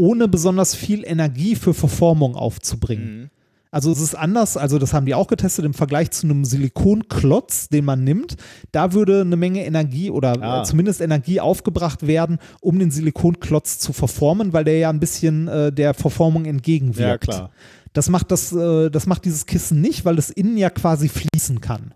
ohne 0.00 0.26
besonders 0.28 0.74
viel 0.74 1.04
Energie 1.04 1.54
für 1.56 1.74
Verformung 1.74 2.34
aufzubringen. 2.34 3.20
Mhm. 3.22 3.30
Also 3.72 3.92
es 3.92 4.00
ist 4.00 4.16
anders, 4.16 4.56
also 4.56 4.78
das 4.78 4.92
haben 4.92 5.06
die 5.06 5.14
auch 5.14 5.28
getestet 5.28 5.64
im 5.64 5.74
Vergleich 5.74 6.10
zu 6.10 6.26
einem 6.26 6.44
Silikonklotz, 6.44 7.68
den 7.68 7.84
man 7.84 8.02
nimmt. 8.02 8.34
Da 8.72 8.92
würde 8.94 9.20
eine 9.20 9.36
Menge 9.36 9.64
Energie 9.64 10.10
oder 10.10 10.42
Ah. 10.42 10.64
zumindest 10.64 11.00
Energie 11.00 11.38
aufgebracht 11.38 12.04
werden, 12.06 12.38
um 12.60 12.80
den 12.80 12.90
Silikonklotz 12.90 13.78
zu 13.78 13.92
verformen, 13.92 14.52
weil 14.52 14.64
der 14.64 14.78
ja 14.78 14.90
ein 14.90 14.98
bisschen 14.98 15.46
äh, 15.46 15.72
der 15.72 15.94
Verformung 15.94 16.46
entgegenwirkt. 16.46 17.28
Ja, 17.28 17.34
klar. 17.36 17.50
Das 17.92 18.08
macht 18.08 18.32
das, 18.32 18.52
äh, 18.52 18.90
das 18.90 19.06
macht 19.06 19.24
dieses 19.24 19.46
Kissen 19.46 19.80
nicht, 19.80 20.04
weil 20.04 20.18
es 20.18 20.30
innen 20.30 20.56
ja 20.56 20.70
quasi 20.70 21.08
fließen 21.08 21.60
kann. 21.60 21.94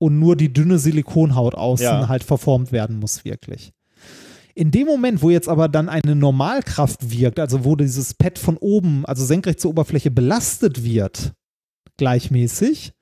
Und 0.00 0.18
nur 0.18 0.34
die 0.36 0.52
dünne 0.52 0.78
Silikonhaut 0.78 1.54
außen 1.54 1.84
Ja. 1.84 2.08
halt 2.08 2.24
verformt 2.24 2.72
werden 2.72 2.98
muss, 2.98 3.24
wirklich. 3.24 3.72
In 4.54 4.70
dem 4.70 4.86
Moment, 4.86 5.20
wo 5.20 5.30
jetzt 5.30 5.48
aber 5.48 5.68
dann 5.68 5.88
eine 5.88 6.14
Normalkraft 6.14 7.10
wirkt, 7.10 7.40
also 7.40 7.64
wo 7.64 7.74
dieses 7.74 8.14
Pad 8.14 8.38
von 8.38 8.56
oben, 8.56 9.04
also 9.04 9.24
senkrecht 9.24 9.60
zur 9.60 9.72
Oberfläche 9.72 10.12
belastet 10.12 10.84
wird, 10.84 11.32
gleichmäßig, 11.96 12.92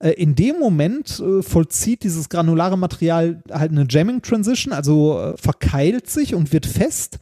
äh, 0.00 0.10
in 0.10 0.34
dem 0.34 0.58
Moment 0.58 1.20
äh, 1.20 1.42
vollzieht 1.42 2.02
dieses 2.02 2.28
granulare 2.28 2.76
Material 2.76 3.42
halt 3.50 3.70
eine 3.70 3.86
Jamming 3.88 4.22
Transition, 4.22 4.72
also 4.72 5.20
äh, 5.20 5.36
verkeilt 5.36 6.10
sich 6.10 6.34
und 6.34 6.52
wird 6.52 6.66
fest 6.66 7.18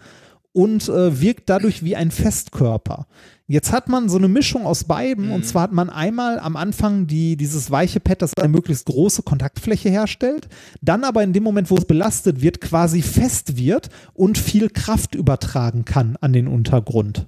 und 0.52 0.88
wirkt 0.88 1.48
dadurch 1.48 1.84
wie 1.84 1.94
ein 1.94 2.10
Festkörper. 2.10 3.06
Jetzt 3.50 3.72
hat 3.72 3.88
man 3.88 4.10
so 4.10 4.18
eine 4.18 4.28
Mischung 4.28 4.66
aus 4.66 4.84
beiden 4.84 5.28
Mhm. 5.28 5.32
und 5.32 5.46
zwar 5.46 5.62
hat 5.62 5.72
man 5.72 5.88
einmal 5.88 6.38
am 6.38 6.54
Anfang 6.54 7.06
die, 7.06 7.34
dieses 7.38 7.70
weiche 7.70 7.98
Pad, 7.98 8.20
das 8.20 8.34
eine 8.36 8.48
möglichst 8.48 8.84
große 8.84 9.22
Kontaktfläche 9.22 9.88
herstellt, 9.88 10.48
dann 10.82 11.02
aber 11.02 11.22
in 11.22 11.32
dem 11.32 11.44
Moment, 11.44 11.70
wo 11.70 11.76
es 11.76 11.86
belastet 11.86 12.42
wird, 12.42 12.60
quasi 12.60 13.00
fest 13.00 13.56
wird 13.56 13.88
und 14.12 14.36
viel 14.36 14.68
Kraft 14.68 15.14
übertragen 15.14 15.86
kann 15.86 16.16
an 16.20 16.34
den 16.34 16.46
Untergrund. 16.46 17.26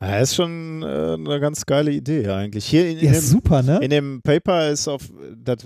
Ja, 0.00 0.18
ist 0.18 0.34
schon 0.34 0.82
äh, 0.82 1.14
eine 1.14 1.40
ganz 1.40 1.64
geile 1.64 1.90
Idee 1.90 2.28
eigentlich. 2.28 2.66
Hier 2.66 2.86
in, 2.90 2.98
in, 2.98 3.06
Ja, 3.06 3.12
dem, 3.12 3.20
super, 3.20 3.62
ne? 3.62 3.78
in 3.80 3.88
dem 3.90 4.20
Paper 4.22 4.68
ist 4.68 4.88
auf 4.88 5.10
das, 5.36 5.58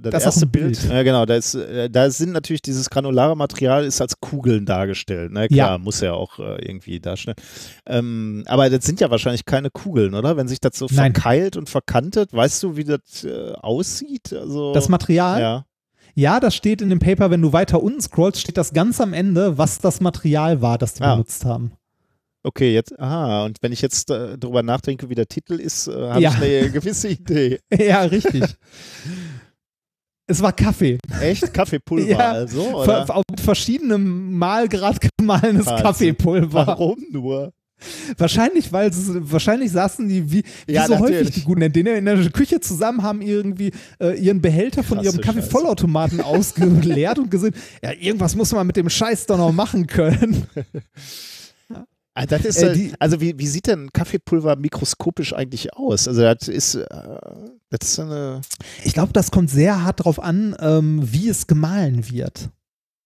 das, 0.00 0.24
erste 0.24 0.46
ein 0.46 0.50
Bild. 0.50 0.82
Ja, 0.88 1.02
genau. 1.02 1.26
Da, 1.26 1.34
ist, 1.34 1.54
äh, 1.56 1.90
da 1.90 2.08
sind 2.10 2.32
natürlich 2.32 2.62
dieses 2.62 2.88
granulare 2.88 3.36
Material 3.36 3.84
ist 3.84 4.00
als 4.00 4.20
Kugeln 4.20 4.64
dargestellt. 4.64 5.32
Ne? 5.32 5.48
Klar, 5.48 5.72
Ja. 5.72 5.78
muss 5.78 6.00
ja 6.00 6.12
auch 6.12 6.38
äh, 6.38 6.64
irgendwie 6.64 7.00
darstellen. 7.00 7.36
Ähm, 7.86 8.44
aber 8.46 8.70
das 8.70 8.84
sind 8.86 9.00
ja 9.00 9.10
wahrscheinlich 9.10 9.44
keine 9.44 9.70
Kugeln, 9.70 10.14
oder? 10.14 10.36
Wenn 10.36 10.46
sich 10.46 10.60
das 10.60 10.76
so 10.78 10.86
Nein. 10.92 11.12
verkeilt 11.12 11.56
und 11.56 11.68
verkantet, 11.68 12.32
weißt 12.32 12.62
du, 12.62 12.76
wie 12.76 12.84
das 12.84 13.24
äh, 13.24 13.52
aussieht? 13.54 14.32
Also, 14.32 14.72
Das 14.72 14.88
Material, 14.88 15.40
ja. 15.40 15.64
Ja, 16.14 16.40
das 16.40 16.54
steht 16.54 16.82
in 16.82 16.90
dem 16.90 16.98
Paper, 16.98 17.30
wenn 17.30 17.40
du 17.40 17.52
weiter 17.54 17.82
unten 17.82 18.00
scrollst, 18.02 18.38
steht 18.40 18.58
das 18.58 18.72
ganz 18.74 19.00
am 19.00 19.14
Ende, 19.14 19.56
was 19.56 19.78
das 19.78 20.00
Material 20.00 20.60
war, 20.60 20.76
das 20.78 20.94
die 20.94 21.02
Ah. 21.02 21.14
benutzt 21.14 21.44
haben. 21.46 21.72
Okay, 22.44 22.74
jetzt, 22.74 22.98
aha, 22.98 23.44
und 23.44 23.58
wenn 23.62 23.70
ich 23.72 23.80
jetzt 23.82 24.10
äh, 24.10 24.36
darüber 24.36 24.62
nachdenke, 24.62 25.08
wie 25.08 25.14
der 25.14 25.26
Titel 25.28 25.54
ist, 25.54 25.86
äh, 25.86 25.92
habe 25.92 26.20
Ja. 26.20 26.30
ich 26.30 26.36
eine 26.42 26.70
gewisse 26.72 27.08
Idee. 27.08 27.60
ja, 27.76 28.02
richtig. 28.02 28.42
es 30.26 30.42
war 30.42 30.52
Kaffee. 30.52 30.98
Echt? 31.20 31.52
Kaffeepulver 31.54 32.08
Ja, 32.10 32.32
also? 32.32 32.62
Oder? 32.82 33.06
Ver 33.06 33.16
auf 33.16 33.24
verschiedenem 33.42 34.36
Malgrad 34.38 34.98
gemahlenes 35.18 35.66
Wahnsinn. 35.66 35.84
Kaffeepulver. 35.84 36.66
Warum 36.66 36.96
nur? 37.12 37.52
Wahrscheinlich, 38.16 38.72
weil 38.72 38.90
wahrscheinlich 38.94 39.72
saßen 39.72 40.08
die 40.08 40.30
wie, 40.30 40.42
wie 40.66 40.72
Ja, 40.72 40.86
so 40.86 40.98
häufig 40.98 41.14
natürlich. 41.16 41.34
die 41.34 41.40
Guten 41.42 41.62
in 41.62 41.86
in 41.86 42.04
der 42.04 42.30
Küche 42.30 42.60
zusammen, 42.60 43.02
haben 43.02 43.20
irgendwie 43.22 43.72
äh, 44.00 44.16
ihren 44.20 44.40
Behälter 44.40 44.84
von 44.84 44.98
Krasse 44.98 45.10
ihrem. 45.16 45.20
Kaffeevollautomaten 45.20 46.20
ausgeleert 46.20 47.18
und 47.18 47.30
gesehen, 47.30 47.54
ja, 47.82 47.90
irgendwas 47.92 48.36
muss 48.36 48.52
man 48.52 48.66
mit 48.68 48.76
dem 48.76 48.88
Scheiß 48.88 49.26
doch 49.26 49.36
noch 49.38 49.50
machen 49.52 49.86
können. 49.88 50.46
Ah, 52.14 52.26
das 52.26 52.44
ist, 52.44 52.62
Äh, 52.62 52.74
die- 52.74 52.92
also 52.98 53.20
wie, 53.20 53.38
wie 53.38 53.46
sieht 53.46 53.66
denn 53.66 53.90
Kaffeepulver 53.92 54.56
mikroskopisch 54.56 55.32
eigentlich 55.34 55.74
aus? 55.74 56.06
Also 56.08 56.20
das 56.22 56.46
ist, 56.48 56.74
äh, 56.74 56.86
das 57.70 57.88
ist 57.88 58.00
eine, 58.00 58.42
Ich 58.84 58.92
glaube, 58.92 59.12
das 59.14 59.30
kommt 59.30 59.48
sehr 59.50 59.82
hart 59.82 60.04
drauf 60.04 60.20
an, 60.22 60.54
ähm, 60.60 61.00
wie 61.10 61.28
es 61.28 61.46
gemahlen 61.46 62.10
wird. 62.10 62.50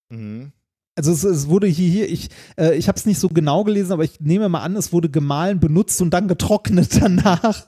mhm. 0.09 0.51
Also 0.95 1.11
es, 1.11 1.23
es 1.23 1.47
wurde 1.47 1.67
hier, 1.67 1.89
hier 1.91 2.09
ich, 2.09 2.29
äh, 2.59 2.73
ich 2.75 2.87
habe 2.87 2.97
es 2.97 3.05
nicht 3.05 3.19
so 3.19 3.29
genau 3.29 3.63
gelesen, 3.63 3.91
aber 3.91 4.03
ich 4.03 4.19
nehme 4.19 4.49
mal 4.49 4.61
an, 4.63 4.75
es 4.75 4.91
wurde 4.91 5.11
gemahlen, 5.11 5.59
benutzt 5.59 6.01
und 6.01 6.09
dann 6.09 6.27
getrocknet 6.27 6.89
danach. 7.01 7.67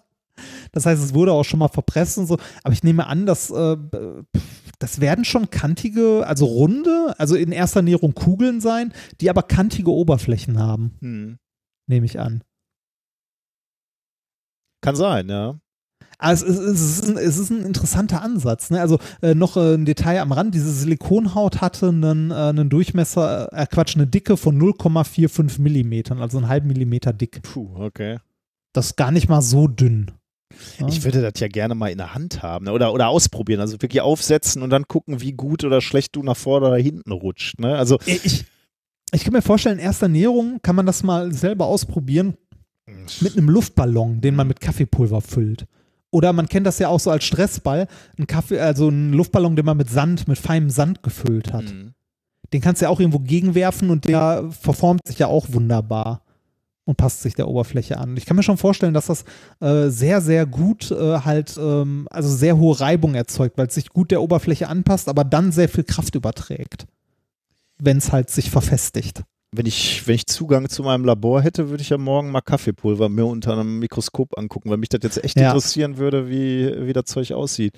Das 0.72 0.88
heißt, 0.88 1.04
es 1.04 1.14
wurde 1.14 1.32
auch 1.34 1.44
schon 1.46 1.60
mal 1.60 1.68
verpresst 1.68 2.18
und 2.18 2.26
so. 2.26 2.38
Aber 2.64 2.74
ich 2.74 2.82
nehme 2.84 3.06
an, 3.06 3.28
dass 3.28 3.52
äh, 3.52 3.78
das 4.80 5.02
werden 5.02 5.26
schon 5.26 5.50
kantige, 5.50 6.26
also 6.26 6.46
runde, 6.46 7.14
also 7.18 7.36
in 7.36 7.52
erster 7.52 7.82
Näherung 7.82 8.16
Kugeln 8.16 8.62
sein, 8.62 8.94
die 9.22 9.30
aber 9.30 9.44
kantige 9.44 9.92
Oberflächen 9.92 10.58
haben, 10.58 10.96
Hm. 11.02 11.38
nehme 11.88 12.06
ich 12.06 12.20
an. 12.20 12.44
Kann 14.82 14.96
sein, 14.96 15.28
ja. 15.30 15.60
Also 16.22 16.46
es, 16.48 16.58
ist, 16.60 16.68
es, 16.68 17.00
ist 17.00 17.10
ein, 17.10 17.18
es 17.18 17.38
ist 17.38 17.50
ein 17.50 17.66
interessanter 17.66 18.22
Ansatz. 18.22 18.70
Ne? 18.72 18.82
Also 18.82 19.00
äh, 19.22 19.34
noch 19.36 19.56
äh, 19.56 19.76
ein 19.76 19.86
Detail 19.86 20.20
am 20.20 20.34
Rand, 20.34 20.54
diese 20.54 20.72
Silikonhaut 20.72 21.62
hatte 21.62 21.88
einen, 21.88 22.32
äh, 22.32 22.34
einen 22.34 22.70
Durchmesser, 22.70 23.52
äh, 23.54 23.66
Quatsch, 23.68 23.96
eine 23.96 24.06
Dicke 24.06 24.36
von 24.36 24.60
0,45 24.60 25.62
Millimetern, 25.62 26.22
also 26.22 26.38
einen 26.38 26.50
halben 26.50 26.68
Millimeter 26.68 27.14
dick. 27.14 27.42
Puh, 27.44 27.70
okay. 27.76 28.20
Das 28.74 28.88
ist 28.88 28.98
gar 28.98 29.12
nicht 29.12 29.30
mal 29.30 29.42
so 29.42 29.68
dünn. 29.68 30.12
Ich 30.88 31.04
würde 31.04 31.22
das 31.22 31.40
ja 31.40 31.48
gerne 31.48 31.76
mal 31.76 31.90
in 31.90 31.98
der 31.98 32.14
Hand 32.14 32.42
haben 32.42 32.66
ne? 32.66 32.74
oder, 32.74 32.94
oder 32.94 33.10
ausprobieren. 33.10 33.62
Also 33.62 33.82
wirklich 33.82 34.02
aufsetzen 34.02 34.62
und 34.62 34.70
dann 34.70 34.88
gucken, 34.88 35.22
wie 35.22 35.34
gut 35.34 35.64
oder 35.64 35.82
schlecht 35.82 36.16
du 36.16 36.24
nach 36.24 36.38
vorne 36.38 36.68
oder 36.68 36.78
hinten 36.78 37.12
rutscht. 37.12 37.60
Ne? 37.60 37.78
Also 37.78 38.00
ich, 38.06 38.46
ich 39.12 39.24
kann 39.24 39.34
mir 39.34 39.42
vorstellen, 39.42 39.80
in 39.80 39.86
erster 39.86 40.08
Näherung 40.08 40.60
kann 40.62 40.76
man 40.76 40.86
das 40.86 41.04
mal 41.04 41.32
selber 41.34 41.66
ausprobieren 41.66 42.36
mit 43.22 43.38
einem 43.38 43.50
Luftballon, 43.50 44.22
den 44.22 44.36
man 44.36 44.48
mit 44.48 44.60
Kaffeepulver 44.60 45.22
füllt. 45.22 45.66
Oder 46.12 46.34
man 46.34 46.50
kennt 46.50 46.66
das 46.66 46.80
ja 46.80 46.88
auch 46.88 47.00
so 47.00 47.12
als 47.12 47.24
Stressball, 47.24 47.88
ein 48.18 48.26
Kaffee, 48.26 48.60
also 48.60 48.88
einen 48.88 49.14
Luftballon, 49.14 49.56
den 49.56 49.66
man 49.66 49.78
mit 49.78 49.90
Sand, 49.90 50.28
mit 50.28 50.40
feinem 50.40 50.72
Sand 50.72 51.04
gefüllt 51.04 51.54
hat. 51.54 51.66
Mhm. 51.66 51.94
Den 52.52 52.62
kannst 52.62 52.82
du 52.82 52.86
ja 52.86 52.90
auch 52.90 53.00
irgendwo 53.00 53.20
gegenwerfen 53.20 53.92
und 53.92 54.06
der 54.06 54.50
verformt 54.50 55.02
sich 55.06 55.20
ja 55.20 55.28
auch 55.28 55.48
wunderbar 55.52 56.24
und 56.90 56.98
passt 56.98 57.22
sich 57.22 57.36
der 57.36 57.48
Oberfläche 57.48 58.00
an. 58.00 58.18
Ich 58.18 58.26
kann 58.26 58.36
mir 58.36 58.42
schon 58.42 58.58
vorstellen, 58.58 58.96
dass 58.96 59.06
das 59.06 59.24
äh, 59.62 59.90
sehr, 59.90 60.22
sehr 60.22 60.48
gut 60.48 60.90
äh, 60.90 61.20
halt, 61.20 61.56
ähm, 61.58 62.08
also 62.10 62.28
sehr 62.30 62.58
hohe 62.58 62.80
Reibung 62.80 63.14
erzeugt, 63.14 63.60
weil 63.60 63.68
es 63.68 63.76
sich 63.76 63.90
gut 63.90 64.10
der 64.10 64.24
Oberfläche 64.24 64.68
anpasst, 64.68 65.08
aber 65.08 65.24
dann 65.24 65.52
sehr 65.52 65.70
viel 65.70 65.84
Kraft 65.84 66.16
überträgt, 66.16 66.88
wenn 67.78 67.98
es 67.98 68.12
halt 68.12 68.32
sich 68.32 68.50
verfestigt. 68.50 69.22
Wenn 69.52 69.68
ich, 69.68 70.08
wenn 70.08 70.16
ich 70.16 70.26
Zugang 70.26 70.68
zu 70.68 70.82
meinem 70.82 71.06
Labor 71.06 71.44
hätte, 71.44 71.70
würde 71.70 71.82
ich 71.84 71.90
ja 71.90 72.00
morgen 72.00 72.32
mal 72.32 72.42
Kaffeepulver 72.42 73.08
mir 73.08 73.26
unter 73.26 73.54
einem 73.54 73.78
Mikroskop 73.78 74.36
angucken, 74.36 74.72
weil 74.72 74.78
mich 74.78 74.90
das 74.90 75.02
jetzt 75.04 75.24
echt 75.24 75.40
Ja. 75.40 75.50
interessieren 75.50 75.98
würde, 75.98 76.28
wie, 76.28 76.88
wie 76.88 76.94
das 76.94 77.06
Zeug 77.06 77.32
aussieht. 77.34 77.74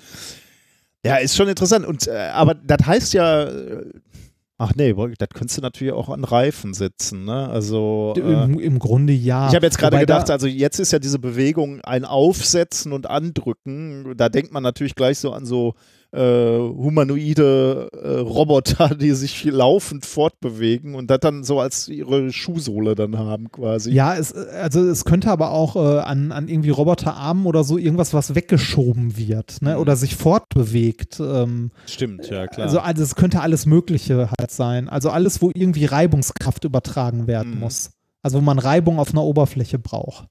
Ja, 1.04 1.16
ist 1.16 1.36
schon 1.36 1.48
interessant. 1.48 1.84
Und, 1.84 2.06
äh, 2.06 2.30
aber 2.32 2.54
das 2.54 2.86
heißt 2.86 3.12
ja, 3.12 3.42
äh, 3.44 3.84
ach 4.62 4.72
nee, 4.76 4.94
das 5.18 5.28
könntest 5.34 5.58
du 5.58 5.62
natürlich 5.62 5.92
auch 5.92 6.08
an 6.08 6.22
Reifen 6.22 6.72
setzen. 6.72 7.24
Ne? 7.24 7.48
Also, 7.48 8.14
äh, 8.16 8.20
Im, 8.20 8.60
Im 8.60 8.78
Grunde 8.78 9.12
ja. 9.12 9.48
ich 9.48 9.54
habe 9.56 9.66
jetzt 9.66 9.78
gerade 9.78 9.98
gedacht, 9.98 10.30
also 10.30 10.46
jetzt 10.46 10.78
ist 10.78 10.92
ja 10.92 11.00
diese 11.00 11.18
Bewegung 11.18 11.80
ein 11.80 12.04
Aufsetzen 12.04 12.92
und 12.92 13.10
Andrücken. 13.10 14.14
Da 14.16 14.28
denkt 14.28 14.52
man 14.52 14.62
natürlich 14.62 14.94
gleich 14.94 15.18
so 15.18 15.32
an 15.32 15.46
so 15.46 15.74
äh, 16.12 16.58
humanoide 16.58 17.88
äh, 17.92 18.18
Roboter, 18.20 18.94
die 18.94 19.12
sich 19.12 19.44
laufend 19.44 20.04
fortbewegen 20.06 20.94
und 20.94 21.10
das 21.10 21.20
dann 21.20 21.42
so 21.44 21.58
als 21.60 21.88
ihre 21.88 22.32
Schuhsohle 22.32 22.94
dann 22.94 23.18
haben 23.18 23.50
quasi. 23.50 23.92
Ja, 23.92 24.14
es, 24.14 24.34
also 24.34 24.80
es 24.88 25.04
könnte 25.04 25.30
aber 25.30 25.50
auch 25.52 25.76
äh, 25.76 26.00
an, 26.00 26.32
an 26.32 26.48
irgendwie 26.48 26.70
Roboterarmen 26.70 27.46
oder 27.46 27.64
so 27.64 27.78
irgendwas, 27.78 28.12
was 28.14 28.34
weggeschoben 28.34 29.16
wird 29.16 29.62
ne? 29.62 29.74
Mhm. 29.74 29.80
oder 29.80 29.96
sich 29.96 30.14
fortbewegt. 30.16 31.18
Ähm, 31.20 31.70
Stimmt, 31.86 32.28
ja 32.28 32.46
klar. 32.46 32.66
also, 32.66 32.78
also 32.80 33.02
es 33.02 33.14
könnte 33.14 33.40
alles 33.40 33.66
Mögliche 33.66 34.30
halt 34.38 34.50
sein. 34.50 34.88
Also 34.88 35.10
alles, 35.10 35.40
wo 35.42 35.50
irgendwie 35.54 35.86
Reibungskraft 35.86 36.64
übertragen 36.64 37.26
werden 37.26 37.54
Mhm. 37.54 37.60
muss. 37.60 37.90
Also 38.22 38.38
wo 38.38 38.42
man 38.42 38.58
Reibung 38.58 38.98
auf 38.98 39.10
einer 39.12 39.24
Oberfläche 39.24 39.78
braucht. 39.78 40.26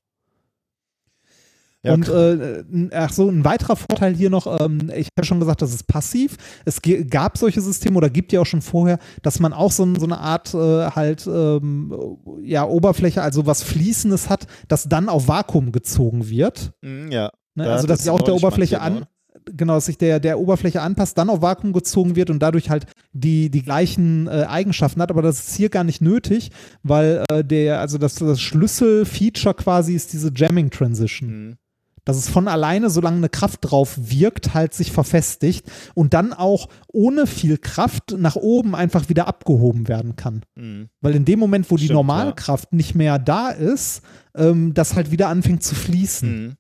Ja, 1.84 1.94
und 1.94 2.08
äh, 2.10 2.64
ach 2.94 3.12
so, 3.12 3.28
ein 3.28 3.44
weiterer 3.44 3.76
Vorteil 3.76 4.14
hier 4.14 4.30
noch, 4.30 4.60
ähm, 4.60 4.92
ich 4.96 5.08
habe 5.18 5.26
schon 5.26 5.40
gesagt, 5.40 5.64
das 5.64 5.74
ist 5.74 5.88
passiv. 5.88 6.38
Es 6.64 6.80
gab 7.10 7.40
solche 7.40 7.60
Systeme 7.62 7.98
oder 7.98 8.12
gibt 8.12 8.32
ja 8.32 8.42
auch 8.42 8.46
schon 8.46 8.62
vorher, 8.62 9.00
dass 9.24 9.40
man 9.40 9.52
auch 9.52 9.72
so, 9.72 9.88
so 9.96 10.06
eine 10.06 10.20
Art 10.20 10.54
äh, 10.54 10.58
halt 10.92 11.26
ähm, 11.26 12.18
ja, 12.44 12.66
Oberfläche, 12.66 13.24
also 13.24 13.48
was 13.48 13.64
Fließendes 13.64 14.30
hat, 14.30 14.46
das 14.68 14.90
dann 14.90 15.10
auf 15.10 15.28
Vakuum 15.28 15.72
gezogen 15.72 16.30
wird. 16.30 16.72
Mhm, 16.82 17.12
ja. 17.12 17.32
Ne? 17.56 17.70
Also 17.70 17.88
das 17.88 17.98
dass 17.98 18.04
sich 18.04 18.12
auch 18.12 18.22
der 18.22 18.36
Oberfläche 18.36 18.80
an, 18.80 19.08
genau, 19.46 19.74
dass 19.76 19.88
sich 19.88 19.98
der, 19.98 20.20
der 20.20 20.40
Oberfläche 20.40 20.82
anpasst, 20.82 21.18
dann 21.18 21.30
auf 21.30 21.42
Vakuum 21.42 21.74
gezogen 21.74 22.16
wird 22.16 22.30
und 22.30 22.40
dadurch 22.40 22.70
halt 22.70 22.86
die, 23.12 23.50
die 23.50 23.64
gleichen 23.64 24.28
äh, 24.28 24.46
Eigenschaften 24.48 25.02
hat. 25.02 25.10
Aber 25.10 25.22
das 25.22 25.48
ist 25.48 25.56
hier 25.56 25.70
gar 25.70 25.84
nicht 25.84 26.02
nötig, 26.02 26.52
weil 26.84 27.24
äh, 27.32 27.44
der, 27.44 27.80
also 27.80 27.98
das, 27.98 28.16
das 28.16 28.40
Schlüsselfeature 28.40 29.56
quasi 29.56 29.96
ist 29.96 30.14
diese 30.14 30.32
Jamming 30.36 30.70
Transition. 30.70 31.30
Mhm. 31.30 31.58
Dass 32.06 32.18
es 32.18 32.30
von 32.30 32.48
alleine, 32.48 32.90
solange 32.90 33.18
eine 33.18 33.30
Kraft 33.30 33.60
drauf 33.62 33.96
wirkt, 33.98 34.54
halt 34.54 34.74
sich 34.74 34.92
verfestigt 34.92 35.70
und 35.94 36.14
dann 36.14 36.34
auch 36.34 36.68
ohne 36.88 37.28
viel 37.28 37.58
Kraft 37.58 38.16
nach 38.18 38.36
oben 38.36 38.74
einfach 38.74 39.10
wieder 39.10 39.28
abgehoben 39.28 39.88
werden 39.88 40.16
kann. 40.16 40.42
Mhm. 40.56 40.90
Weil 41.02 41.16
in 41.16 41.26
dem 41.26 41.40
Moment, 41.40 41.70
wo 41.70 41.78
die 41.78 41.86
Stimmt, 41.86 41.96
normale 41.96 42.30
ja. 42.30 42.36
Kraft 42.36 42.74
nicht 42.74 42.96
mehr 42.96 43.20
da 43.20 43.50
ist, 43.50 44.02
ähm, 44.36 44.74
das 44.74 44.96
halt 44.96 45.12
wieder 45.12 45.28
anfängt 45.28 45.64
zu 45.64 45.76
fließen. 45.76 46.46
Mhm. 46.46 46.54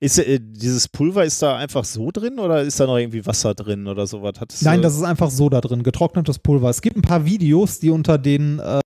Ist 0.00 0.18
äh, 0.18 0.38
dieses 0.40 0.88
Pulver 0.88 1.24
ist 1.24 1.40
da 1.42 1.56
einfach 1.56 1.84
so 1.84 2.10
drin 2.10 2.38
oder 2.38 2.62
ist 2.62 2.78
da 2.78 2.86
noch 2.86 2.98
irgendwie 2.98 3.24
Wasser 3.24 3.54
drin 3.54 3.86
oder 3.86 4.06
sowas? 4.06 4.34
Hat 4.38 4.52
es, 4.52 4.62
Nein, 4.62 4.80
äh, 4.80 4.82
das 4.82 4.96
ist 4.96 5.02
einfach 5.02 5.30
so 5.30 5.48
da 5.48 5.60
drin, 5.60 5.82
getrocknetes 5.82 6.38
Pulver. 6.40 6.68
Es 6.68 6.82
gibt 6.82 6.96
ein 6.96 7.02
paar 7.02 7.24
Videos, 7.24 7.80
die 7.80 7.90
unter 7.90 8.18
den, 8.18 8.58
äh, 8.58 8.80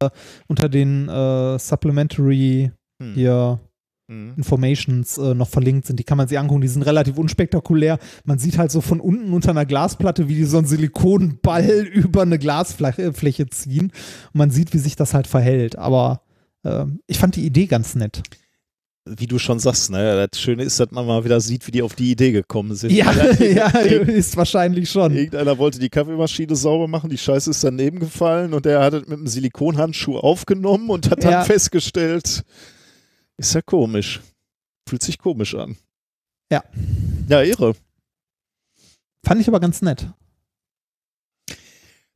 unter 0.47 0.69
den 0.69 1.09
äh, 1.09 1.59
Supplementary 1.59 2.71
hm, 3.03 3.15
hier 3.15 3.61
hm. 4.09 4.35
Informations 4.37 5.19
äh, 5.19 5.35
noch 5.35 5.49
verlinkt 5.49 5.87
sind. 5.87 5.99
Die 5.99 6.05
kann 6.05 6.17
man 6.19 6.29
sich 6.29 6.39
angucken, 6.39 6.61
die 6.61 6.69
sind 6.69 6.83
relativ 6.83 7.19
unspektakulär. 7.19 7.99
Man 8.25 8.39
sieht 8.39 8.57
halt 8.59 8.71
so 8.71 8.81
von 8.81 9.01
unten 9.01 9.33
unter 9.33 9.51
einer 9.51 9.67
Glasplatte, 9.67 10.29
wie 10.29 10.37
die 10.37 10.45
so 10.45 10.59
einen 10.59 10.67
Silikonball 10.67 11.65
über 11.93 12.23
eine 12.23 12.39
Glasfläche 12.39 13.13
Fläche 13.13 13.47
ziehen. 13.49 13.87
Und 14.33 14.35
man 14.35 14.51
sieht, 14.51 14.73
wie 14.75 14.79
sich 14.79 14.97
das 14.97 15.13
halt 15.15 15.27
verhält. 15.27 15.77
Aber 15.77 16.23
ähm, 16.65 17.01
ich 17.07 17.19
fand 17.19 17.37
die 17.37 17.45
Idee 17.45 17.67
ganz 17.67 17.95
nett. 17.95 18.23
Wie 19.09 19.29
du 19.29 19.39
schon 19.39 19.61
sagst, 19.61 19.91
ne? 19.93 20.29
Das 20.29 20.41
Schöne 20.41 20.65
ist, 20.65 20.81
dass 20.81 20.91
man 20.91 21.07
mal 21.07 21.25
wieder 21.25 21.41
sieht, 21.41 21.65
wie 21.69 21.71
die 21.71 21.83
auf 21.83 21.95
die 21.95 22.11
Idee 22.11 22.33
gekommen 22.33 22.75
sind. 22.75 22.91
Ja, 22.91 23.13
ja, 23.41 23.69
ist 23.69 24.37
wahrscheinlich 24.37 24.91
schon. 24.91 25.15
Irgendeiner 25.15 25.59
wollte 25.59 25.79
die 25.79 25.89
Kaffeemaschine 25.89 26.57
sauber 26.57 26.89
machen, 26.89 27.09
die 27.09 27.19
Scheiße 27.19 27.51
ist 27.51 27.63
daneben 27.63 28.01
gefallen 28.01 28.53
und 28.53 28.65
der 28.65 28.81
hat 28.81 28.95
es 28.95 29.07
mit 29.07 29.19
einem 29.19 29.29
Silikonhandschuh 29.29 30.19
aufgenommen 30.19 30.91
und 30.91 31.09
hat 31.09 31.23
dann 31.23 31.31
Ja. 31.31 31.45
festgestellt, 31.45 32.45
ist 33.39 33.55
ja 33.55 33.63
komisch. 33.63 34.21
Fühlt 34.89 35.03
sich 35.03 35.19
komisch 35.19 35.55
an. 35.55 35.77
Ja. 36.51 36.65
Ja, 37.29 37.43
irre. 37.43 37.75
Fand 39.25 39.41
ich 39.41 39.49
aber 39.49 39.61
ganz 39.61 39.83
nett. 39.83 40.09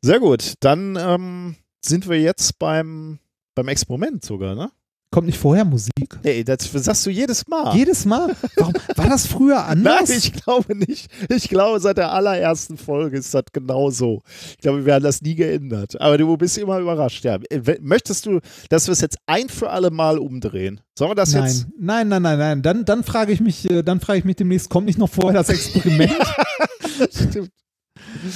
Sehr 0.03 0.21
gut. 0.21 0.55
Dann 0.61 0.97
ähm, 0.97 1.57
sind 1.85 2.09
wir 2.09 2.21
jetzt 2.21 2.59
beim, 2.59 3.19
beim 3.55 3.69
Experiment 3.69 4.25
sogar, 4.25 4.55
ne? 4.55 4.71
Kommt 5.13 5.27
nicht 5.27 5.39
vorher 5.39 5.65
Musik? 5.65 6.21
Nee, 6.23 6.45
das 6.45 6.71
sagst 6.73 7.05
du 7.05 7.11
jedes 7.11 7.49
Mal. 7.49 7.75
Jedes 7.77 8.05
Mal? 8.05 8.37
Warum, 8.57 8.75
war 8.95 9.09
das 9.09 9.27
früher 9.27 9.57
Nein, 9.75 9.87
anders? 9.89 10.11
ich 10.11 10.33
glaube 10.33 10.77
nicht. 10.77 11.11
Ich 11.29 11.49
glaube, 11.49 11.81
seit 11.81 11.99
der 11.99 12.13
allerersten 12.13 12.77
Folge 12.77 13.19
ist 13.19 13.35
das 13.35 13.43
genau 13.53 13.91
so. 13.91 14.23
Ich 14.53 14.59
glaube, 14.59 14.87
wir 14.87 14.95
haben 14.95 15.03
das 15.03 15.21
nie 15.21 15.35
geändert. 15.35 16.01
Aber 16.01 16.17
du 16.17 16.37
bist 16.37 16.57
immer 16.59 16.79
überrascht. 16.79 17.25
Ja. 17.25 17.39
Äh, 17.51 17.79
Möchtest 17.81 18.27
du, 18.27 18.39
dass 18.69 18.87
wir 18.87 18.93
es 18.93 19.01
jetzt 19.01 19.19
ein 19.27 19.49
für 19.49 19.71
alle 19.71 19.91
Mal 19.91 20.17
umdrehen? 20.17 20.81
Sollen 20.97 21.11
wir 21.11 21.17
das 21.17 21.33
jetzt? 21.33 21.67
Nein, 21.77 22.07
nein, 22.09 22.23
nein, 22.23 22.23
nein, 22.23 22.39
nein. 22.39 22.63
Dann, 22.63 22.85
dann 22.85 23.03
frage 23.03 23.33
ich 23.33 23.41
mich, 23.41 23.69
äh, 23.69 23.83
dann 23.83 23.99
frage 23.99 24.21
ich 24.21 24.25
mich 24.25 24.37
demnächst, 24.37 24.71
kommt 24.71 24.87
nicht 24.87 24.99
noch 24.99 25.11
vorher 25.11 25.43
das 25.43 25.49
Experiment? 25.49 26.13
Stimmt. 27.11 27.51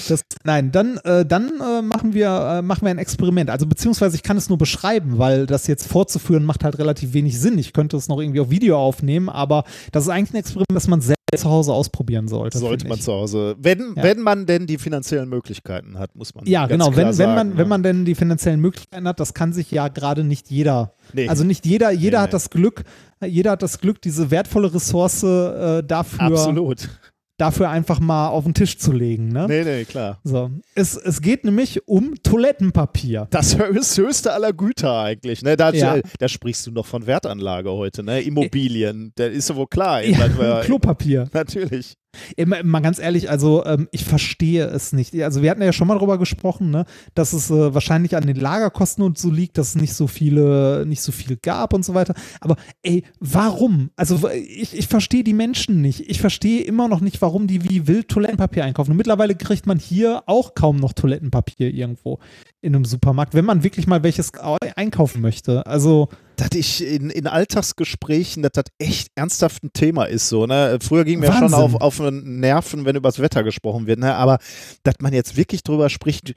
Das, 0.09 0.23
nein, 0.45 0.71
dann, 0.73 0.99
äh, 1.05 1.25
dann 1.27 1.51
äh, 1.61 1.83
machen, 1.83 2.15
wir, 2.15 2.27
äh, 2.29 2.63
machen 2.63 2.83
wir 2.83 2.91
ein 2.91 2.99
Experiment. 2.99 3.51
Also 3.51 3.67
beziehungsweise 3.67 4.17
ich 4.17 4.23
kann 4.23 4.37
es 4.37 4.49
nur 4.49 4.59
beschreiben, 4.59 5.19
weil 5.19 5.47
das 5.47 5.67
jetzt 5.67 5.87
vorzuführen 5.87 6.45
macht 6.45 6.65
halt 6.65 6.79
relativ 6.79 7.13
wenig 7.13 7.41
Sinn. 7.41 7.59
Ich 7.59 7.73
könnte 7.73 7.97
es 7.97 8.09
noch 8.09 8.21
irgendwie 8.21 8.41
auf 8.41 8.51
Video 8.51 8.79
aufnehmen, 8.79 9.29
aber 9.29 9.65
das 9.93 10.05
ist 10.05 10.11
eigentlich 10.11 10.35
ein 10.35 10.39
Experiment, 10.39 10.75
das 10.75 10.89
man 10.89 11.01
selbst 11.01 11.15
zu 11.37 11.51
Hause 11.51 11.73
ausprobieren 11.73 12.29
sollte. 12.29 12.59
Sollte 12.59 12.87
man 12.87 13.01
zu 13.01 13.13
Hause. 13.13 13.57
Wenn, 13.59 13.95
Ja. 13.97 14.03
wenn 14.05 14.21
man 14.21 14.47
denn 14.47 14.67
die 14.69 14.79
finanziellen 14.79 15.29
Möglichkeiten 15.29 15.99
hat, 15.99 16.15
muss 16.15 16.33
man. 16.35 16.47
Ja, 16.47 16.67
genau. 16.67 16.95
Wenn, 16.95 17.07
wenn, 17.09 17.13
sagen, 17.13 17.35
man, 17.35 17.49
ne? 17.51 17.59
wenn 17.59 17.69
man 17.69 17.83
denn 17.83 18.05
die 18.05 18.15
finanziellen 18.15 18.61
Möglichkeiten 18.61 19.09
hat, 19.09 19.19
das 19.19 19.35
kann 19.35 19.53
sich 19.53 19.71
ja 19.73 19.89
gerade 19.89 20.23
nicht 20.23 20.49
jeder. 20.51 20.93
Nee, 21.13 21.29
Also 21.29 21.43
nicht 21.43 21.67
jeder, 21.67 21.91
jeder 21.91 22.19
Nee, 22.19 22.23
hat 22.23 22.29
nee. 22.31 22.33
das 22.33 22.51
Glück, 22.51 22.85
jeder 23.27 23.53
hat 23.53 23.63
das 23.63 23.81
Glück, 23.81 24.01
diese 24.01 24.31
wertvolle 24.31 24.73
Ressource 24.73 25.23
äh, 25.25 25.83
dafür, 25.83 26.21
absolut. 26.21 26.89
Dafür 27.37 27.69
einfach 27.71 28.01
mal 28.01 28.29
auf 28.29 28.45
den 28.45 28.55
Tisch 28.55 28.79
zu 28.79 28.93
legen. 28.93 29.29
Ne? 29.29 29.47
Nee, 29.49 29.65
nee, 29.65 29.85
klar. 29.85 30.21
So. 30.25 30.51
Es, 30.75 30.97
es 30.97 31.21
geht 31.21 31.45
nämlich 31.45 31.87
um 31.89 32.15
Toilettenpapier. 32.23 33.27
Das 33.31 33.55
ist 33.55 33.99
höchste 33.99 34.33
aller 34.33 34.53
Güter 34.53 34.99
eigentlich. 35.01 35.43
Ne? 35.43 35.57
Da, 35.57 35.71
Ja. 35.73 35.97
da 36.19 36.29
sprichst 36.29 36.67
du 36.67 36.71
noch 36.71 36.87
von 36.87 37.07
Wertanlage 37.07 37.71
heute. 37.71 38.03
Ne? 38.03 38.21
Immobilien, 38.23 39.13
der 39.19 39.31
ist 39.33 39.49
ja 39.49 39.57
wohl 39.57 39.67
klar. 39.67 40.03
Ja, 40.03 40.29
Klopapier. 40.63 41.29
Natürlich. 41.33 41.95
Immer, 42.37 42.63
mal 42.63 42.81
ganz 42.81 42.99
ehrlich, 42.99 43.31
also 43.31 43.65
ähm, 43.65 43.89
ich 43.93 44.05
verstehe 44.05 44.65
es 44.67 44.93
nicht. 44.93 45.15
Also 45.23 45.43
wir 45.43 45.51
hatten 45.51 45.63
ja 45.63 45.73
schon 45.73 45.89
mal 45.89 45.95
darüber 45.95 46.19
gesprochen, 46.19 46.71
ne, 46.71 46.85
dass 47.15 47.33
es 47.33 47.51
äh, 47.51 47.75
wahrscheinlich 47.75 48.17
an 48.17 48.27
den 48.27 48.37
Lagerkosten 48.37 49.05
und 49.05 49.19
so 49.19 49.31
liegt, 49.31 49.59
dass 49.59 49.71
es 49.71 49.75
nicht 49.77 49.95
so 49.95 50.07
viele, 50.07 50.85
nicht 50.87 51.03
so 51.03 51.13
viel 51.13 51.37
gab 51.37 51.73
und 51.73 51.85
so 51.85 51.95
weiter. 51.95 52.15
Aber 52.41 52.57
ey, 52.83 53.05
warum? 53.21 53.91
Also 53.97 54.29
ich, 54.31 54.77
ich 54.77 54.87
verstehe 54.89 55.25
die 55.25 55.33
Menschen 55.35 55.81
nicht. 55.81 56.09
Ich 56.09 56.21
verstehe 56.21 56.63
immer 56.63 56.89
noch 56.89 57.01
nicht, 57.01 57.21
warum 57.23 57.47
die 57.47 57.69
wie 57.69 57.87
wild 57.87 58.09
Toilettenpapier 58.09 58.65
einkaufen. 58.65 58.93
Und 58.93 58.97
mittlerweile 58.97 59.35
kriegt 59.35 59.67
man 59.67 59.79
hier 59.79 60.23
auch 60.27 60.55
kaum 60.55 60.77
noch 60.77 60.93
Toilettenpapier 60.93 61.73
irgendwo 61.73 62.19
in 62.61 62.75
einem 62.75 62.85
Supermarkt, 62.85 63.35
wenn 63.35 63.45
man 63.45 63.63
wirklich 63.63 63.87
mal 63.87 64.03
welches 64.03 64.35
au- 64.35 64.57
einkaufen 64.77 65.21
möchte. 65.21 65.67
Also 65.67 66.09
dass 66.37 66.51
ich 66.55 66.85
in, 66.85 67.11
in 67.11 67.27
Alltagsgesprächen, 67.27 68.43
dass 68.43 68.53
das 68.53 68.65
echt 68.79 69.09
ernsthaft 69.15 69.63
ein 69.65 69.73
Thema 69.73 70.05
ist. 70.05 70.29
So, 70.29 70.47
ne? 70.47 70.79
Früher 70.81 71.05
ging 71.05 71.21
mir 71.21 71.33
schon 71.33 71.43
Wahnsinn. 71.53 71.59
auf, 71.59 71.75
auf 71.77 71.97
den 71.99 72.41
Nerven, 72.41 72.85
wenn 72.85 72.97
über 72.97 73.09
das 73.09 73.19
Wetter 73.21 73.43
gesprochen 73.45 73.87
wird. 73.87 73.99
Ne? 74.01 74.15
Aber 74.15 74.39
dass 74.83 74.95
man 75.01 75.13
jetzt 75.13 75.37
wirklich 75.37 75.63
drüber 75.63 75.89
spricht, 75.91 76.35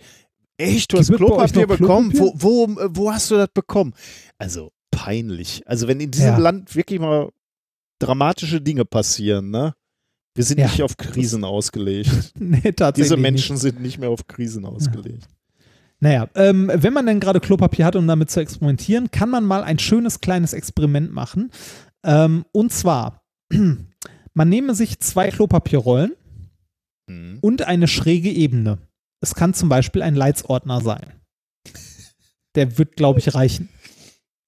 echt, 0.57 0.93
du 0.93 0.97
hast 0.99 1.07
Gibt 1.09 1.21
euch 1.21 1.27
Klopapier 1.27 1.67
bekommen. 1.67 2.11
Klopapier? 2.11 2.41
Wo, 2.41 2.67
wo, 2.75 2.89
wo 2.91 3.11
hast 3.11 3.31
du 3.31 3.35
das 3.35 3.49
bekommen? 3.53 3.93
Also 4.37 4.71
peinlich. 4.91 5.61
Also 5.65 5.87
wenn 5.87 5.99
in 5.99 6.11
diesem 6.11 6.27
Ja. 6.27 6.37
Land 6.37 6.75
wirklich 6.75 6.99
mal 6.99 7.29
dramatische 7.99 8.61
Dinge 8.61 8.85
passieren, 8.85 9.49
ne? 9.49 9.73
Wir 10.35 10.43
sind 10.43 10.59
Ja. 10.59 10.67
nicht 10.67 10.83
auf 10.83 10.97
Krisen 10.97 11.43
ausgelegt. 11.43 12.09
nee, 12.39 12.71
tatsächlich. 12.71 13.05
Diese 13.05 13.13
nicht. 13.15 13.21
Menschen 13.23 13.57
sind 13.57 13.81
nicht 13.81 13.97
mehr 13.97 14.09
auf 14.09 14.27
Krisen 14.27 14.65
ausgelegt. 14.65 15.27
Naja, 15.99 16.29
ähm, 16.35 16.71
wenn 16.73 16.93
man 16.93 17.05
denn 17.07 17.19
gerade 17.19 17.39
Klopapier 17.39 17.85
hat, 17.85 17.95
um 17.95 18.07
damit 18.07 18.29
zu 18.29 18.39
experimentieren, 18.39 19.09
kann 19.11 19.29
man 19.29 19.43
mal 19.43 19.63
ein 19.63 19.79
schönes 19.79 20.21
kleines 20.21 20.53
Experiment 20.53 21.11
machen. 21.11 21.51
Ähm, 22.03 22.45
und 22.51 22.71
zwar, 22.71 23.23
man 24.33 24.49
nehme 24.49 24.75
sich 24.75 24.99
zwei 24.99 25.29
Klopapierrollen 25.29 26.13
Mhm. 27.09 27.39
und 27.41 27.61
eine 27.63 27.87
schräge 27.87 28.29
Ebene. 28.29 28.79
Es 29.21 29.33
kann 29.33 29.53
zum 29.53 29.69
Beispiel 29.69 30.01
ein 30.01 30.15
Leitsordner 30.15 30.81
sein. 30.81 31.13
Der 32.55 32.77
wird, 32.77 32.95
glaube 32.95 33.19
ich, 33.19 33.33
reichen. 33.33 33.69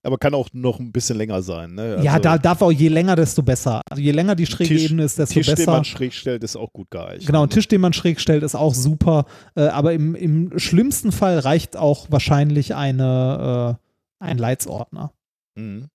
Aber 0.02 0.18
kann 0.18 0.34
auch 0.34 0.48
noch 0.54 0.80
ein 0.80 0.92
bisschen 0.94 1.18
länger 1.18 1.42
sein. 1.42 1.74
Ne? 1.74 2.00
ja, 2.02 2.14
Also, 2.14 2.24
da 2.24 2.38
darf 2.38 2.62
auch 2.62 2.72
je 2.72 2.88
länger, 2.88 3.16
desto 3.18 3.44
besser. 3.44 3.82
Also 3.90 4.02
je 4.02 4.12
länger 4.12 4.34
die 4.36 4.46
schräge 4.46 4.70
Tisch- 4.76 4.86
Ebene 4.86 5.04
ist, 5.04 5.20
desto 5.20 5.34
Tisch, 5.34 5.48
den 5.48 5.56
besser. 5.58 5.72
man 5.72 5.84
schräg 5.84 6.14
stellt, 6.14 6.44
ist 6.44 6.56
auch 6.56 6.72
gut 6.72 6.90
geeignet. 6.90 7.26
Genau, 7.26 7.44
ein 7.44 7.50
Tisch, 7.50 7.68
den 7.68 7.82
man 7.82 7.92
schräg 7.92 8.20
stellt, 8.22 8.44
ist 8.44 8.56
auch 8.56 8.74
super. 8.74 9.26
Äh, 9.56 9.64
aber 9.68 9.92
im, 9.94 10.16
im 10.16 10.58
schlimmsten 10.58 11.12
Fall 11.12 11.40
reicht 11.40 11.76
auch 11.76 12.08
wahrscheinlich 12.10 12.76
eine, 12.76 13.78
äh, 14.22 14.26
ein 14.26 14.38
Leitsordner. 14.38 15.12
Mhm. 15.56 15.88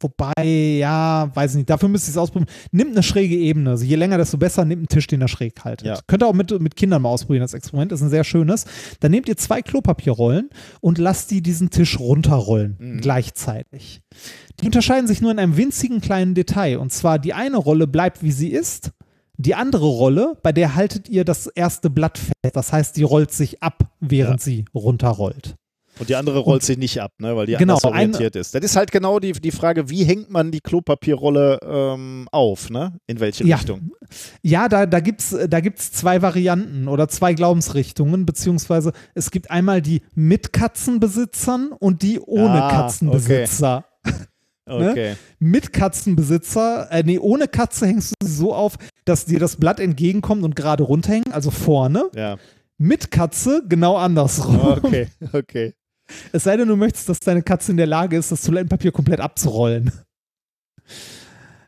Wobei, 0.00 0.44
ja, 0.78 1.30
weiß 1.34 1.54
nicht, 1.56 1.68
dafür 1.68 1.88
müsste 1.88 2.06
ich 2.10 2.14
es 2.14 2.18
ausprobieren. 2.18 2.48
Nimmt 2.70 2.92
eine 2.92 3.02
schräge 3.02 3.34
Ebene. 3.36 3.70
Also 3.70 3.84
je 3.84 3.96
länger, 3.96 4.16
desto 4.16 4.38
besser. 4.38 4.64
Nimmt 4.64 4.80
einen 4.82 4.88
Tisch, 4.88 5.06
den 5.08 5.20
er 5.20 5.28
schräg 5.28 5.64
haltet. 5.64 5.86
Ja. 5.88 5.98
Könnt 6.06 6.22
ihr 6.22 6.26
auch 6.28 6.34
mit, 6.34 6.50
mit 6.60 6.76
Kindern 6.76 7.02
mal 7.02 7.08
ausprobieren, 7.08 7.42
das 7.42 7.54
Experiment. 7.54 7.90
ist 7.92 8.00
ein 8.02 8.10
sehr 8.10 8.24
schönes. 8.24 8.64
Dann 9.00 9.10
nehmt 9.10 9.28
ihr 9.28 9.36
zwei 9.36 9.60
Klopapierrollen 9.62 10.50
und 10.80 10.98
lasst 10.98 11.30
die 11.32 11.42
diesen 11.42 11.70
Tisch 11.70 11.98
runterrollen. 11.98 12.76
Mhm. 12.78 13.00
Gleichzeitig. 13.00 14.02
Die 14.60 14.66
unterscheiden 14.66 15.06
sich 15.08 15.20
nur 15.20 15.30
in 15.32 15.38
einem 15.38 15.56
winzigen 15.56 16.00
kleinen 16.00 16.34
Detail. 16.34 16.78
Und 16.78 16.92
zwar 16.92 17.18
die 17.18 17.32
eine 17.34 17.56
Rolle 17.56 17.86
bleibt, 17.86 18.22
wie 18.22 18.32
sie 18.32 18.48
ist. 18.48 18.92
Die 19.36 19.54
andere 19.54 19.86
Rolle, 19.86 20.36
bei 20.42 20.52
der 20.52 20.74
haltet 20.74 21.08
ihr 21.08 21.24
das 21.24 21.46
erste 21.46 21.90
Blatt 21.90 22.18
fest. 22.18 22.54
Das 22.56 22.72
heißt, 22.72 22.96
die 22.96 23.04
rollt 23.04 23.30
sich 23.30 23.62
ab, 23.62 23.92
während 24.00 24.40
Ja. 24.40 24.44
sie 24.44 24.64
runterrollt. 24.74 25.54
Und 25.98 26.08
die 26.08 26.16
andere 26.16 26.38
rollt 26.38 26.62
sich 26.62 26.78
nicht 26.78 27.00
ab, 27.00 27.12
ne, 27.18 27.34
weil 27.36 27.46
die 27.46 27.54
Genau, 27.54 27.74
anders 27.74 27.84
orientiert 27.84 28.36
ist. 28.36 28.54
Das 28.54 28.62
ist 28.62 28.76
halt 28.76 28.92
genau 28.92 29.18
die, 29.18 29.32
die 29.32 29.50
Frage, 29.50 29.88
wie 29.90 30.04
hängt 30.04 30.30
man 30.30 30.50
die 30.50 30.60
Klopapierrolle 30.60 31.58
ähm, 31.62 32.28
auf, 32.32 32.70
ne? 32.70 32.98
In 33.06 33.20
welche 33.20 33.44
Ja. 33.44 33.56
Richtung? 33.56 33.90
Ja, 34.42 34.68
da, 34.68 34.86
da 34.86 35.00
gibt 35.00 35.20
es 35.20 35.36
da 35.48 35.60
gibt's 35.60 35.92
zwei 35.92 36.22
Varianten 36.22 36.88
oder 36.88 37.08
zwei 37.08 37.34
Glaubensrichtungen, 37.34 38.24
beziehungsweise 38.26 38.92
es 39.14 39.30
gibt 39.30 39.50
einmal 39.50 39.82
die 39.82 40.02
mit 40.14 40.52
Katzenbesitzern 40.52 41.72
und 41.78 42.02
die 42.02 42.20
ohne 42.20 42.62
Ah, 42.64 42.70
Katzenbesitzer. 42.70 43.84
Ne? 44.70 44.90
Okay. 44.90 45.16
Mit 45.38 45.72
Katzenbesitzer, 45.72 46.88
äh, 46.90 47.02
nee, 47.02 47.18
ohne 47.18 47.48
Katze 47.48 47.86
hängst 47.86 48.12
du 48.20 48.26
sie 48.26 48.34
so 48.34 48.54
auf, 48.54 48.76
dass 49.06 49.24
dir 49.24 49.38
das 49.38 49.56
Blatt 49.56 49.80
entgegenkommt 49.80 50.44
und 50.44 50.56
gerade 50.56 50.82
runterhängt, 50.82 51.32
also 51.32 51.50
vorne. 51.50 52.10
Ja. 52.14 52.36
Mit 52.76 53.10
Katze 53.10 53.62
genau 53.66 53.96
andersrum. 53.96 54.60
Okay, 54.60 55.08
okay. 55.32 55.72
Es 56.32 56.44
sei 56.44 56.56
denn, 56.56 56.68
du 56.68 56.76
möchtest, 56.76 57.08
dass 57.08 57.20
deine 57.20 57.42
Katze 57.42 57.70
in 57.72 57.76
der 57.76 57.86
Lage 57.86 58.16
ist, 58.16 58.32
das 58.32 58.42
Toilettenpapier 58.42 58.92
komplett 58.92 59.20
abzurollen. 59.20 59.92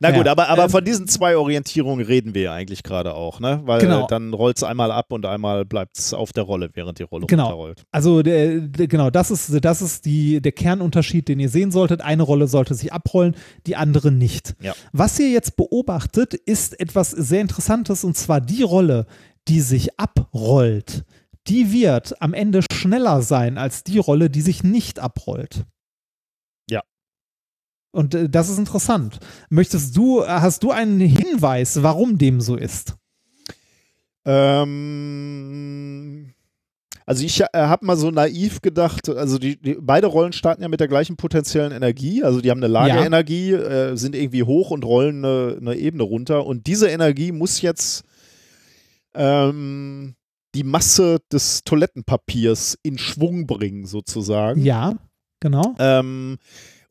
Na 0.02 0.12
gut, 0.12 0.24
Ja, 0.24 0.32
aber, 0.32 0.48
aber 0.48 0.64
ähm, 0.64 0.70
von 0.70 0.82
diesen 0.82 1.06
zwei 1.08 1.36
Orientierungen 1.36 2.06
reden 2.06 2.32
wir 2.34 2.40
ja 2.42 2.52
eigentlich 2.54 2.82
gerade 2.82 3.14
auch, 3.14 3.38
ne? 3.38 3.60
Weil 3.64 3.82
Genau. 3.82 4.04
äh, 4.04 4.06
dann 4.08 4.32
rollt 4.32 4.56
es 4.56 4.62
einmal 4.62 4.90
ab 4.90 5.12
und 5.12 5.26
einmal 5.26 5.66
bleibt 5.66 5.98
es 5.98 6.14
auf 6.14 6.32
der 6.32 6.44
Rolle, 6.44 6.70
während 6.72 6.98
die 6.98 7.02
Rolle 7.02 7.26
Genau. 7.26 7.48
runterrollt. 7.48 7.82
Also 7.90 8.22
der, 8.22 8.60
der, 8.60 8.86
genau, 8.88 9.10
das 9.10 9.30
ist, 9.30 9.62
das 9.62 9.82
ist 9.82 10.06
die, 10.06 10.40
der 10.40 10.52
Kernunterschied, 10.52 11.28
den 11.28 11.38
ihr 11.38 11.50
sehen 11.50 11.70
solltet. 11.70 12.00
Eine 12.00 12.22
Rolle 12.22 12.48
sollte 12.48 12.72
sich 12.72 12.94
abrollen, 12.94 13.36
die 13.66 13.76
andere 13.76 14.10
nicht. 14.10 14.54
Ja. 14.62 14.72
Was 14.92 15.18
ihr 15.18 15.28
jetzt 15.28 15.58
beobachtet, 15.58 16.32
ist 16.32 16.80
etwas 16.80 17.10
sehr 17.10 17.42
Interessantes 17.42 18.02
und 18.02 18.16
zwar 18.16 18.40
die 18.40 18.62
Rolle, 18.62 19.04
die 19.48 19.60
sich 19.60 19.98
abrollt. 20.00 21.04
Die 21.50 21.72
wird 21.72 22.22
am 22.22 22.32
Ende 22.32 22.62
schneller 22.72 23.22
sein 23.22 23.58
als 23.58 23.82
die 23.82 23.98
Rolle, 23.98 24.30
die 24.30 24.40
sich 24.40 24.62
nicht 24.62 25.00
abrollt. 25.00 25.64
Ja. 26.68 26.82
Und 27.90 28.14
äh, 28.14 28.28
das 28.28 28.48
ist 28.48 28.58
interessant. 28.58 29.18
Möchtest 29.48 29.96
du, 29.96 30.24
hast 30.24 30.62
du 30.62 30.70
einen 30.70 31.00
Hinweis, 31.00 31.82
warum 31.82 32.18
dem 32.18 32.40
so 32.40 32.54
ist? 32.54 32.94
Ähm, 34.24 34.70
also 37.04 37.24
ich 37.24 37.40
äh, 37.40 37.46
habe 37.52 37.84
mal 37.84 37.96
so 37.96 38.12
naiv 38.12 38.62
gedacht, 38.62 39.08
also 39.08 39.38
die, 39.38 39.60
die 39.60 39.76
beide 39.80 40.06
Rollen 40.06 40.32
starten 40.32 40.62
ja 40.62 40.68
mit 40.68 40.78
der 40.78 40.86
gleichen 40.86 41.16
potenziellen 41.16 41.72
Energie, 41.72 42.22
also 42.22 42.40
die 42.40 42.50
haben 42.50 42.62
eine 42.62 42.72
Lageenergie, 42.72 43.54
äh, 43.54 43.96
sind 43.96 44.14
irgendwie 44.14 44.44
hoch 44.44 44.70
und 44.70 44.84
rollen 44.84 45.24
eine, 45.24 45.56
eine 45.60 45.74
Ebene 45.74 46.04
runter 46.04 46.46
und 46.46 46.68
diese 46.68 46.88
Energie 46.88 47.32
muss 47.32 47.60
jetzt 47.60 48.04
ähm, 49.14 50.14
die 50.54 50.64
Masse 50.64 51.18
des 51.32 51.62
Toilettenpapiers 51.64 52.78
in 52.82 52.98
Schwung 52.98 53.46
bringen 53.46 53.86
sozusagen. 53.86 54.62
Ja, 54.62 54.94
genau. 55.40 55.74
Ähm, 55.78 56.38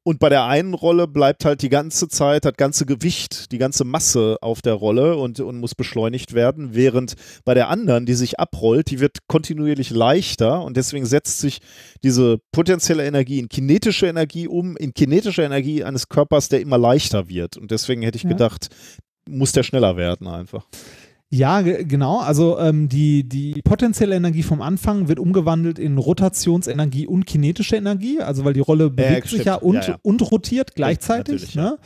und 0.04 0.20
bei 0.20 0.30
der 0.30 0.46
einen 0.46 0.74
Rolle 0.74 1.08
bleibt 1.08 1.44
halt 1.46 1.62
die 1.62 1.70
ganze 1.70 2.08
Zeit, 2.08 2.46
das 2.46 2.54
ganze 2.56 2.86
Gewicht, 2.86 3.52
die 3.52 3.58
ganze 3.58 3.84
Masse 3.84 4.38
auf 4.42 4.62
der 4.62 4.74
Rolle 4.74 5.18
und, 5.18 5.40
und 5.42 5.60
muss 5.60 5.76
beschleunigt 5.76 6.34
werden, 6.34 6.74
während 6.74 7.16
bei 7.44 7.54
der 7.54 7.68
anderen, 7.70 8.06
die 8.06 8.14
sich 8.16 8.40
abrollt, 8.40 8.90
die 8.90 9.02
wird 9.02 9.28
kontinuierlich 9.28 9.90
leichter 9.92 10.64
und 10.64 10.78
deswegen 10.78 11.06
setzt 11.06 11.40
sich 11.40 11.60
diese 12.04 12.40
potenzielle 12.54 13.06
Energie 13.06 13.40
in 13.40 13.50
kinetische 13.50 14.08
Energie 14.08 14.48
um, 14.48 14.78
in 14.78 14.94
kinetische 14.94 15.44
Energie 15.44 15.84
eines 15.84 16.08
Körpers, 16.08 16.48
der 16.50 16.62
immer 16.62 16.78
leichter 16.78 17.28
wird. 17.28 17.58
Und 17.58 17.70
deswegen 17.70 18.02
hätte 18.02 18.16
ich 18.18 18.24
Ja. 18.24 18.30
gedacht, 18.30 18.70
muss 19.28 19.52
der 19.52 19.64
schneller 19.64 19.96
werden 19.98 20.28
einfach. 20.28 20.66
Ja, 21.32 21.62
ge- 21.62 21.84
genau. 21.86 22.18
Also 22.20 22.58
ähm, 22.60 22.90
die, 22.90 23.24
die 23.28 23.62
potenzielle 23.64 24.16
Energie 24.16 24.42
vom 24.44 24.62
Anfang 24.62 25.08
wird 25.08 25.20
umgewandelt 25.20 25.78
in 25.78 25.98
Rotationsenergie 26.00 27.06
und 27.06 27.26
kinetische 27.28 27.76
Energie, 27.76 28.20
also 28.20 28.46
weil 28.46 28.54
die 28.54 28.60
Rolle 28.62 28.90
bewegt 28.90 29.24
sich 29.28 29.42
stimmt. 29.42 29.46
ja 29.46 29.56
und, 29.56 29.76
Ja, 29.76 29.88
ja. 29.90 29.98
und 30.02 30.32
rotiert 30.32 30.74
gleichzeitig. 30.76 31.34
natürlich, 31.34 31.54
ja. 31.56 31.64
ne? 31.72 31.78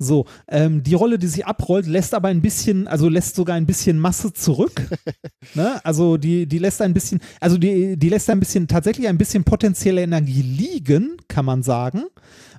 So, 0.00 0.26
ähm, 0.46 0.84
die 0.84 0.94
Rolle, 0.94 1.18
die 1.18 1.26
sich 1.26 1.44
abrollt, 1.44 1.86
lässt 1.86 2.14
aber 2.14 2.28
ein 2.28 2.40
bisschen, 2.40 2.86
also 2.86 3.08
lässt 3.08 3.34
sogar 3.34 3.56
ein 3.56 3.66
bisschen 3.66 3.98
Masse 3.98 4.32
zurück. 4.32 4.82
ne? 5.54 5.84
Also 5.84 6.16
die, 6.16 6.46
die 6.46 6.58
lässt 6.58 6.80
ein 6.82 6.94
bisschen, 6.94 7.20
also 7.40 7.58
die, 7.58 7.96
die 7.96 8.08
lässt 8.08 8.30
ein 8.30 8.38
bisschen, 8.38 8.68
tatsächlich 8.68 9.08
ein 9.08 9.18
bisschen 9.18 9.42
potenzielle 9.42 10.02
Energie 10.02 10.42
liegen, 10.42 11.16
kann 11.26 11.44
man 11.44 11.62
sagen 11.64 12.04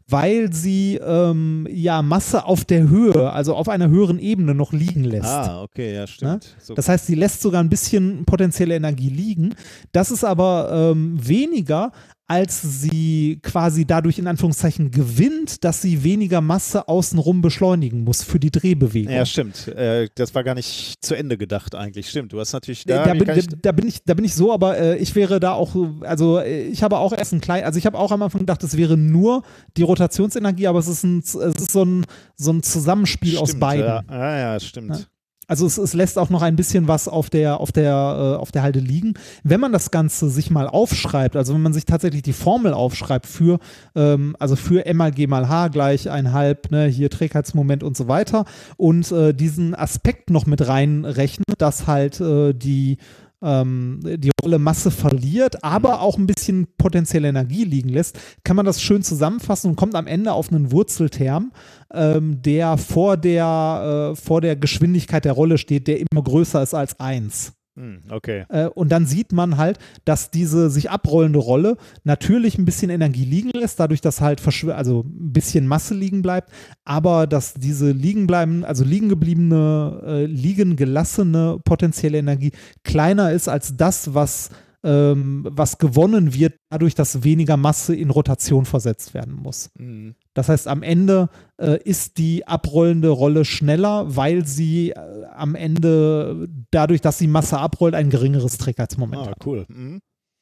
weil 0.10 0.52
sie 0.52 0.96
ähm, 0.96 1.68
ja 1.72 2.02
Masse 2.02 2.46
auf 2.46 2.66
der 2.66 2.90
Höhe, 2.90 3.32
also 3.32 3.56
auf 3.56 3.70
einer 3.70 3.90
höheren 3.90 4.20
Ebene 4.20 4.56
noch 4.56 4.74
liegen 4.74 5.04
lässt. 5.04 5.26
Ah, 5.28 5.62
okay, 5.62 5.94
ja, 5.94 6.08
stimmt. 6.08 6.56
So, 6.60 6.74
Das 6.74 6.90
heißt, 6.90 7.06
sie 7.06 7.16
lässt 7.16 7.42
sogar 7.42 7.62
ein 7.64 7.70
bisschen 7.70 8.26
potenzielle 8.26 8.76
Energie 8.76 9.10
liegen. 9.10 9.56
Das 9.92 10.12
ist 10.12 10.24
aber 10.24 10.92
ähm, 10.92 11.16
weniger, 11.22 11.92
als 12.30 12.62
sie 12.62 13.40
quasi 13.42 13.86
dadurch 13.86 14.20
in 14.20 14.28
Anführungszeichen 14.28 14.92
gewinnt, 14.92 15.64
dass 15.64 15.82
sie 15.82 16.04
weniger 16.04 16.42
Masse 16.42 16.88
außenrum 16.88 17.42
beschleunigen 17.42 18.04
muss 18.04 18.22
für 18.22 18.40
die 18.40 18.52
Drehbewegung. 18.52 19.12
ja, 19.12 19.26
stimmt. 19.26 19.68
Äh, 19.68 20.10
das 20.14 20.36
war 20.36 20.44
gar 20.44 20.54
nicht 20.54 21.04
zu 21.04 21.16
Ende 21.16 21.40
gedacht 21.40 21.74
eigentlich. 21.74 22.08
Stimmt, 22.08 22.32
du 22.32 22.40
hast 22.40 22.54
natürlich 22.54 22.86
Da, 22.86 23.04
da, 23.04 23.14
bin, 23.14 23.26
da, 23.26 23.36
da 23.36 23.72
bin 23.72 23.88
ich, 23.88 24.04
da 24.04 24.14
bin 24.14 24.26
ich 24.26 24.36
so, 24.36 24.54
aber 24.54 24.78
äh, 24.78 24.98
ich 24.98 25.16
wäre 25.16 25.40
da 25.40 25.54
auch, 25.54 25.76
also 26.02 26.38
äh, 26.38 26.68
ich 26.68 26.84
habe 26.84 27.00
auch 27.00 27.14
erst 27.14 27.34
ein 27.34 27.42
klein, 27.42 27.64
also 27.64 27.80
ich 27.80 27.88
habe 27.88 27.98
auch 27.98 28.12
am 28.12 28.22
Anfang 28.22 28.42
gedacht, 28.42 28.64
es 28.64 28.78
wäre 28.78 28.96
nur 28.96 29.42
die 29.76 29.82
Rotationsenergie, 29.82 30.68
aber 30.68 30.78
es 30.78 30.88
ist 30.88 31.04
ein, 31.04 31.20
es 31.20 31.34
ist 31.34 31.72
so 31.72 31.84
ein, 31.84 32.06
so 32.36 32.52
ein 32.52 32.62
Zusammenspiel 32.62 33.40
aus 33.40 33.50
Stimmt, 33.50 33.62
beiden. 33.62 33.86
Ja, 33.86 34.04
ah, 34.08 34.38
ja 34.38 34.60
stimmt. 34.60 34.98
Ja. 35.00 35.06
Also 35.50 35.66
es, 35.66 35.78
es 35.78 35.94
lässt 35.94 36.18
auch 36.18 36.30
noch 36.30 36.44
ein 36.44 36.56
bisschen 36.56 36.88
was 36.88 37.08
auf 37.08 37.30
der, 37.30 37.60
auf 37.60 37.72
der, 37.72 37.92
äh, 37.92 38.36
auf 38.38 38.52
der 38.52 38.62
Halde 38.62 38.80
liegen. 38.80 39.16
Wenn 39.44 39.60
man 39.60 39.74
das 39.74 39.90
Ganze 39.92 40.30
sich 40.30 40.52
mal 40.52 40.68
aufschreibt, 40.68 41.36
also 41.36 41.56
wenn 41.56 41.62
man 41.62 41.74
sich 41.74 41.86
tatsächlich 41.86 42.22
die 42.22 42.34
Formel 42.34 42.74
aufschreibt 42.74 43.26
für, 43.26 43.60
ähm, 43.96 44.36
also 44.40 44.56
für 44.56 44.86
M 44.86 44.98
mal 44.98 45.12
G 45.12 45.26
mal 45.26 45.50
H 45.50 45.70
gleich 45.70 46.10
ein 46.10 46.34
halb, 46.34 46.70
ne, 46.72 46.86
hier 46.86 47.10
Trägheitsmoment 47.10 47.84
und 47.84 47.98
so 47.98 48.08
weiter 48.08 48.46
und 48.78 49.12
äh, 49.12 49.34
diesen 49.34 49.74
Aspekt 49.74 50.30
noch 50.30 50.46
mit 50.46 50.68
reinrechnet, 50.68 51.56
dass 51.58 51.88
halt 51.88 52.22
äh, 52.22 52.54
die 52.54 52.98
ähm, 53.42 54.00
die 54.04 54.32
Rolle 54.42 54.60
Masse 54.60 54.92
verliert, 54.92 55.64
aber 55.64 56.02
auch 56.02 56.18
ein 56.18 56.28
bisschen 56.28 56.68
potenzielle 56.78 57.30
Energie 57.30 57.64
liegen 57.64 57.90
lässt, 57.90 58.20
kann 58.44 58.56
man 58.56 58.66
das 58.66 58.82
schön 58.82 59.04
zusammenfassen 59.04 59.72
und 59.72 59.76
kommt 59.76 59.96
am 59.96 60.08
Ende 60.08 60.34
auf 60.34 60.52
einen 60.52 60.72
Wurzelterm, 60.72 61.52
ähm, 61.94 62.42
der 62.42 62.78
vor 62.78 63.18
der, 63.18 64.12
äh, 64.14 64.16
vor 64.16 64.42
der 64.42 64.56
Geschwindigkeit 64.56 65.26
der 65.26 65.34
Rolle 65.34 65.58
steht, 65.58 65.88
der 65.88 66.00
immer 66.00 66.24
größer 66.24 66.62
ist 66.62 66.74
als 66.74 67.00
1. 67.00 67.54
Hm, 67.80 68.02
okay. 68.10 68.44
Äh, 68.50 68.66
und 68.66 68.92
dann 68.92 69.06
sieht 69.06 69.32
man 69.32 69.56
halt, 69.56 69.80
dass 70.04 70.32
diese 70.32 70.70
sich 70.70 70.90
abrollende 70.92 71.40
Rolle 71.40 71.78
natürlich 72.04 72.58
ein 72.58 72.66
bisschen 72.66 72.90
Energie 72.90 73.24
liegen 73.24 73.52
lässt, 73.52 73.80
dadurch, 73.80 74.02
dass 74.02 74.20
halt 74.20 74.42
also 74.68 75.06
ein 75.06 75.32
bisschen 75.32 75.66
Masse 75.66 75.94
liegen 75.94 76.22
bleibt, 76.22 76.52
aber 76.84 77.26
dass 77.26 77.54
diese 77.54 77.92
liegen 77.92 78.28
bleiben, 78.28 78.66
also 78.66 78.84
liegen 78.84 79.08
gebliebene, 79.08 80.02
äh, 80.06 80.26
liegen 80.26 80.76
gelassene 80.76 81.58
potenzielle 81.64 82.18
Energie 82.18 82.52
kleiner 82.84 83.32
ist 83.32 83.48
als 83.48 83.78
das, 83.78 84.14
was 84.14 84.50
ähm, 84.86 85.46
was 85.50 85.78
gewonnen 85.78 86.34
wird, 86.34 86.56
dadurch, 86.72 86.96
dass 86.96 87.24
weniger 87.24 87.58
Masse 87.58 87.96
in 87.96 88.10
Rotation 88.10 88.66
versetzt 88.66 89.14
werden 89.14 89.34
muss. 89.34 89.70
Hm. 89.78 90.16
Das 90.34 90.48
heißt, 90.50 90.68
am 90.68 90.84
Ende 90.84 91.30
äh, 91.62 91.82
ist 91.84 92.18
die 92.18 92.48
abrollende 92.48 93.10
Rolle 93.10 93.44
schneller, 93.46 94.16
weil 94.16 94.46
sie 94.46 94.92
äh, 94.92 95.26
am 95.34 95.56
Ende 95.56 96.48
dadurch, 96.72 97.02
dass 97.02 97.18
sie 97.18 97.28
Masse 97.28 97.58
abrollt, 97.58 97.94
ein 97.96 98.10
geringeres 98.10 98.58
Trägheitsmoment 98.58 99.22
Ah, 99.24 99.32
hat. 99.32 99.46
cool. 99.46 99.66
Mhm. 99.68 100.00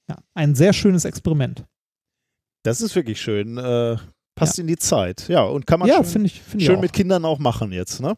Ja, 0.10 0.18
ein 0.36 0.54
sehr 0.56 0.74
schönes 0.74 1.04
Experiment. 1.06 1.66
Das 2.64 2.82
ist 2.82 2.96
wirklich 2.96 3.20
schön. 3.20 3.58
Äh, 3.58 3.98
passt 4.36 4.60
in 4.60 4.68
die 4.68 4.78
Zeit. 4.78 5.28
Ja, 5.30 5.44
und 5.44 5.66
kann 5.66 5.80
man 5.80 5.90
ja, 5.90 5.96
schön, 5.96 6.06
finde 6.06 6.26
ich, 6.28 6.42
finde 6.42 6.64
ich 6.64 6.66
schön 6.68 6.80
mit 6.80 6.94
Kindern 6.94 7.26
auch 7.26 7.40
machen 7.40 7.72
jetzt, 7.72 8.02
ne? 8.02 8.16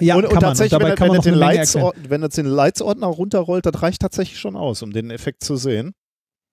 Ja, 0.00 0.16
und, 0.16 0.24
und 0.24 0.32
man. 0.32 0.40
tatsächlich, 0.40 0.72
und 0.74 0.80
dabei 0.80 0.90
wenn, 0.90 0.96
kann 0.96 1.04
wenn, 1.06 1.08
man 1.08 1.16
noch 1.18 1.24
den 1.24 1.34
Lights, 1.34 1.76
wenn 2.08 2.22
es 2.22 2.34
den 2.34 2.46
Lights-Ordner 2.46 3.06
runterrollt, 3.06 3.66
das 3.66 3.82
reicht 3.82 4.02
tatsächlich 4.02 4.38
schon 4.38 4.56
aus, 4.56 4.82
um 4.82 4.92
den 4.92 5.10
Effekt 5.10 5.44
zu 5.44 5.56
sehen. 5.56 5.92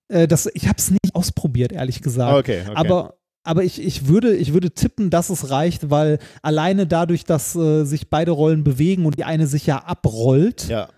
Äh, 0.07 0.27
das, 0.27 0.49
ich 0.53 0.67
habe 0.67 0.77
es 0.77 0.91
nicht 0.91 1.13
ausprobiert, 1.13 1.71
ehrlich 1.71 2.01
gesagt. 2.01 2.37
Okay, 2.37 2.61
okay. 2.61 2.75
Aber, 2.75 3.15
aber 3.43 3.63
ich, 3.63 3.81
ich, 3.81 4.07
würde, 4.07 4.35
ich 4.35 4.53
würde 4.53 4.71
tippen, 4.71 5.09
dass 5.09 5.29
es 5.29 5.49
reicht, 5.49 5.89
weil 5.89 6.19
alleine 6.41 6.87
dadurch, 6.87 7.23
dass 7.23 7.55
äh, 7.55 7.83
sich 7.83 8.09
beide 8.09 8.31
Rollen 8.31 8.63
bewegen 8.63 9.05
und 9.05 9.17
die 9.17 9.23
eine 9.23 9.47
sich 9.47 9.65
ja 9.65 9.77
abrollt, 9.77 10.67
ja, 10.67 10.89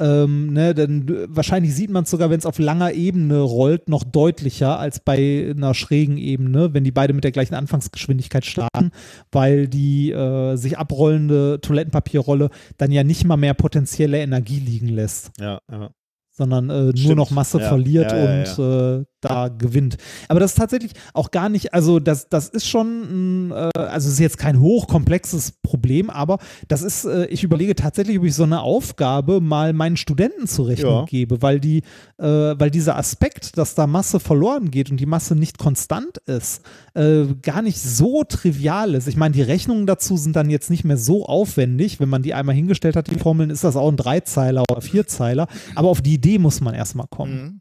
ähm, 0.00 0.52
ne, 0.52 0.74
dann 0.74 1.08
äh, 1.08 1.26
wahrscheinlich 1.28 1.74
sieht 1.74 1.90
man 1.90 2.02
es 2.04 2.10
sogar, 2.10 2.28
wenn 2.30 2.38
es 2.38 2.46
auf 2.46 2.58
langer 2.58 2.92
Ebene 2.92 3.40
rollt, 3.40 3.88
noch 3.88 4.02
deutlicher 4.02 4.78
als 4.78 4.98
bei 5.00 5.52
einer 5.56 5.74
schrägen 5.74 6.18
Ebene, 6.18 6.74
wenn 6.74 6.82
die 6.82 6.90
beide 6.90 7.12
mit 7.12 7.22
der 7.22 7.30
gleichen 7.30 7.54
Anfangsgeschwindigkeit 7.54 8.44
starten, 8.44 8.90
weil 9.30 9.68
die 9.68 10.10
äh, 10.10 10.56
sich 10.56 10.78
abrollende 10.78 11.60
Toilettenpapierrolle 11.60 12.50
dann 12.76 12.90
ja 12.90 13.04
nicht 13.04 13.24
mal 13.24 13.36
mehr 13.36 13.54
potenzielle 13.54 14.18
Energie 14.18 14.58
liegen 14.58 14.88
lässt, 14.88 15.30
ja, 15.38 15.60
ja. 15.70 15.90
sondern 16.30 16.70
äh, 16.70 16.92
nur 16.92 17.14
noch 17.14 17.30
Masse 17.30 17.60
Ja, 17.60 17.68
verliert 17.68 18.12
und 18.12 18.18
Äh, 18.58 19.04
da 19.24 19.48
gewinnt. 19.48 19.96
Aber 20.28 20.40
das 20.40 20.52
ist 20.52 20.58
tatsächlich 20.58 20.92
auch 21.12 21.30
gar 21.30 21.48
nicht, 21.48 21.74
also 21.74 22.00
das, 22.00 22.28
das 22.28 22.48
ist 22.48 22.66
schon, 22.68 23.50
äh, 23.50 23.70
also 23.78 24.08
es 24.08 24.14
ist 24.14 24.20
jetzt 24.20 24.38
kein 24.38 24.60
hochkomplexes 24.60 25.52
Problem, 25.62 26.10
aber 26.10 26.38
das 26.68 26.82
ist, 26.82 27.04
äh, 27.04 27.26
ich 27.26 27.42
überlege 27.44 27.74
tatsächlich, 27.74 28.18
ob 28.18 28.24
ich 28.24 28.34
so 28.34 28.44
eine 28.44 28.60
Aufgabe 28.60 29.40
mal 29.40 29.72
meinen 29.72 29.96
Studenten 29.96 30.46
zur 30.46 30.68
Rechnung 30.68 31.00
Ja. 31.00 31.04
gebe, 31.04 31.42
weil 31.42 31.60
die, 31.60 31.78
äh, 32.18 32.24
weil 32.26 32.70
dieser 32.70 32.96
Aspekt, 32.96 33.58
dass 33.58 33.74
da 33.74 33.86
Masse 33.86 34.20
verloren 34.20 34.70
geht 34.70 34.90
und 34.90 34.98
die 34.98 35.06
Masse 35.06 35.34
nicht 35.34 35.58
konstant 35.58 36.18
ist, 36.26 36.62
äh, 36.94 37.24
gar 37.42 37.62
nicht 37.62 37.80
so 37.80 38.24
trivial 38.24 38.94
ist. 38.94 39.08
Ich 39.08 39.16
meine, 39.16 39.32
die 39.34 39.42
Rechnungen 39.42 39.86
dazu 39.86 40.16
sind 40.16 40.36
dann 40.36 40.50
jetzt 40.50 40.70
nicht 40.70 40.84
mehr 40.84 40.96
so 40.96 41.26
aufwendig. 41.26 42.00
Wenn 42.00 42.08
man 42.08 42.22
die 42.22 42.34
einmal 42.34 42.54
hingestellt 42.54 42.96
hat, 42.96 43.10
die 43.10 43.18
Formeln, 43.18 43.50
ist 43.50 43.64
das 43.64 43.76
auch 43.76 43.88
ein 43.88 43.96
Dreizeiler 43.96 44.64
oder 44.70 44.80
Vierzeiler. 44.80 45.46
Aber 45.74 45.88
auf 45.88 46.02
die 46.02 46.14
Idee 46.14 46.38
muss 46.38 46.60
man 46.60 46.74
erstmal 46.74 47.06
kommen. 47.08 47.42
Mhm. 47.42 47.60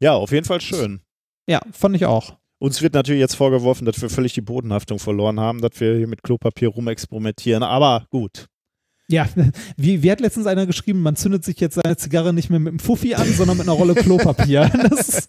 Ja, 0.00 0.14
auf 0.14 0.32
jeden 0.32 0.46
Fall 0.46 0.60
schön. 0.60 1.00
Ja, 1.48 1.60
fand 1.72 1.96
ich 1.96 2.06
auch. 2.06 2.36
Uns 2.58 2.80
wird 2.82 2.94
natürlich 2.94 3.20
jetzt 3.20 3.34
vorgeworfen, 3.36 3.84
dass 3.84 4.00
wir 4.00 4.08
völlig 4.08 4.32
die 4.32 4.40
Bodenhaftung 4.40 4.98
verloren 4.98 5.38
haben, 5.40 5.60
dass 5.60 5.78
wir 5.78 5.94
hier 5.96 6.06
mit 6.06 6.22
Klopapier 6.22 6.68
rumexperimentieren. 6.68 7.62
Aber 7.62 8.06
gut. 8.10 8.46
Ja, 9.08 9.28
wie, 9.76 10.02
wie 10.02 10.10
hat 10.10 10.20
letztens 10.20 10.46
einer 10.46 10.66
geschrieben, 10.66 11.02
man 11.02 11.16
zündet 11.16 11.44
sich 11.44 11.60
jetzt 11.60 11.74
seine 11.82 11.96
Zigarre 11.96 12.32
nicht 12.32 12.50
mehr 12.50 12.58
mit 12.58 12.70
einem 12.70 12.78
Fuffi 12.78 13.14
an, 13.14 13.26
sondern 13.32 13.58
mit 13.58 13.68
einer 13.68 13.76
Rolle 13.76 13.94
Klopapier. 13.94 14.70
Das 14.90 15.08
ist, 15.08 15.28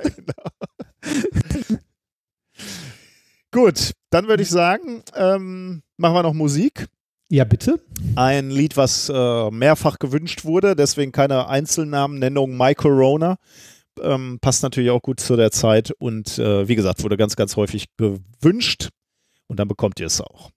Gut, 3.52 3.92
dann 4.10 4.28
würde 4.28 4.44
ich 4.44 4.50
sagen, 4.50 5.04
ähm, 5.16 5.82
machen 5.98 6.16
wir 6.16 6.24
noch 6.24 6.34
Musik. 6.34 6.88
ja, 7.30 7.44
bitte. 7.44 7.80
Ein 8.16 8.50
Lied, 8.50 8.78
was 8.78 9.10
äh, 9.14 9.52
mehrfach 9.52 10.00
gewünscht 10.00 10.44
wurde, 10.44 10.76
deswegen 10.76 11.12
keine 11.12 11.48
Einzelnamennennung, 11.48 12.58
My 12.58 12.76
Corona. 12.76 13.38
Ähm, 14.02 14.40
passt 14.42 14.64
natürlich 14.64 14.90
auch 14.92 15.02
gut 15.02 15.20
zu 15.20 15.36
der 15.36 15.52
Zeit 15.52 15.92
und 16.00 16.38
äh, 16.40 16.68
wie 16.68 16.76
gesagt, 16.76 17.04
wurde 17.04 17.18
ganz, 17.18 17.36
ganz 17.36 17.56
häufig 17.56 17.88
gewünscht 17.98 18.90
und 19.48 19.60
dann 19.60 19.68
bekommt 19.68 20.00
ihr 20.00 20.08
es 20.08 20.22
auch. 20.22 20.52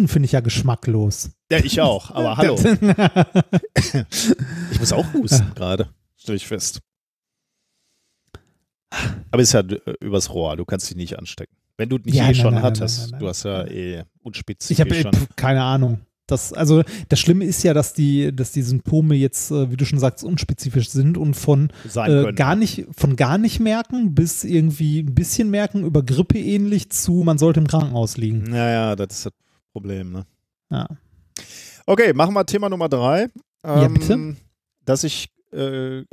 Husten 0.00 0.08
finde 0.08 0.26
ich 0.26 0.32
ja 0.32 0.40
geschmacklos. 0.40 1.30
Ja, 1.50 1.58
ich 1.58 1.80
auch, 1.80 2.10
aber 2.10 2.36
hallo. 2.38 2.58
ich 4.72 4.80
muss 4.80 4.92
auch 4.92 5.12
husten 5.12 5.52
gerade, 5.54 5.88
stelle 6.16 6.36
ich 6.36 6.46
fest. 6.46 6.80
Aber 9.30 9.42
ist 9.42 9.52
ja 9.52 9.60
äh, 9.60 9.78
übers 10.00 10.30
Rohr, 10.30 10.56
du 10.56 10.64
kannst 10.64 10.90
dich 10.90 10.96
nicht 10.96 11.18
anstecken. 11.18 11.54
Wenn 11.76 11.88
du 11.88 11.98
nicht 11.98 12.14
Ja, 12.14 12.24
eh 12.24 12.26
nein, 12.26 12.34
schon 12.34 12.54
nein, 12.54 12.62
hattest, 12.62 13.12
nein, 13.12 13.20
du 13.20 13.28
hast 13.28 13.44
ja 13.44 13.64
eh 13.66 14.04
unspezifisch 14.22 14.78
Ich 14.78 14.80
habe 14.80 14.94
schon. 14.94 15.12
pf, 15.12 15.36
keine 15.36 15.62
Ahnung. 15.62 16.00
Das, 16.26 16.52
also 16.52 16.82
das 17.08 17.18
Schlimme 17.18 17.44
ist 17.44 17.62
ja, 17.64 17.74
dass 17.74 17.92
die, 17.92 18.34
dass 18.34 18.52
die 18.52 18.62
Symptome 18.62 19.16
jetzt, 19.16 19.50
äh, 19.50 19.70
wie 19.70 19.76
du 19.76 19.84
schon 19.84 19.98
sagst, 19.98 20.22
unspezifisch 20.22 20.88
sind 20.90 21.18
und 21.18 21.34
von 21.34 21.72
äh, 21.96 22.32
gar 22.32 22.54
nicht, 22.54 22.86
von 22.96 23.16
gar 23.16 23.36
nicht 23.36 23.58
merken 23.58 24.14
bis 24.14 24.44
irgendwie 24.44 25.00
ein 25.00 25.14
bisschen 25.14 25.50
merken, 25.50 25.84
über 25.84 26.04
Grippe 26.04 26.38
ähnlich 26.38 26.90
zu, 26.90 27.22
man 27.24 27.38
sollte 27.38 27.58
im 27.58 27.66
Krankenhaus 27.66 28.16
liegen. 28.16 28.44
Naja, 28.44 28.94
das 28.94 29.08
ist 29.16 29.26
das 29.26 29.32
Problem, 29.72 30.12
ne? 30.12 30.26
Ja. 30.70 30.86
Okay, 31.86 32.12
machen 32.12 32.34
wir 32.34 32.44
Thema 32.46 32.68
Nummer 32.68 32.88
drei. 32.88 33.28
Ja, 33.64 33.84
Ähm, 33.84 33.94
bitte. 33.94 34.36
Dass 34.84 35.04
ich 35.04 35.28
äh, 35.52 36.04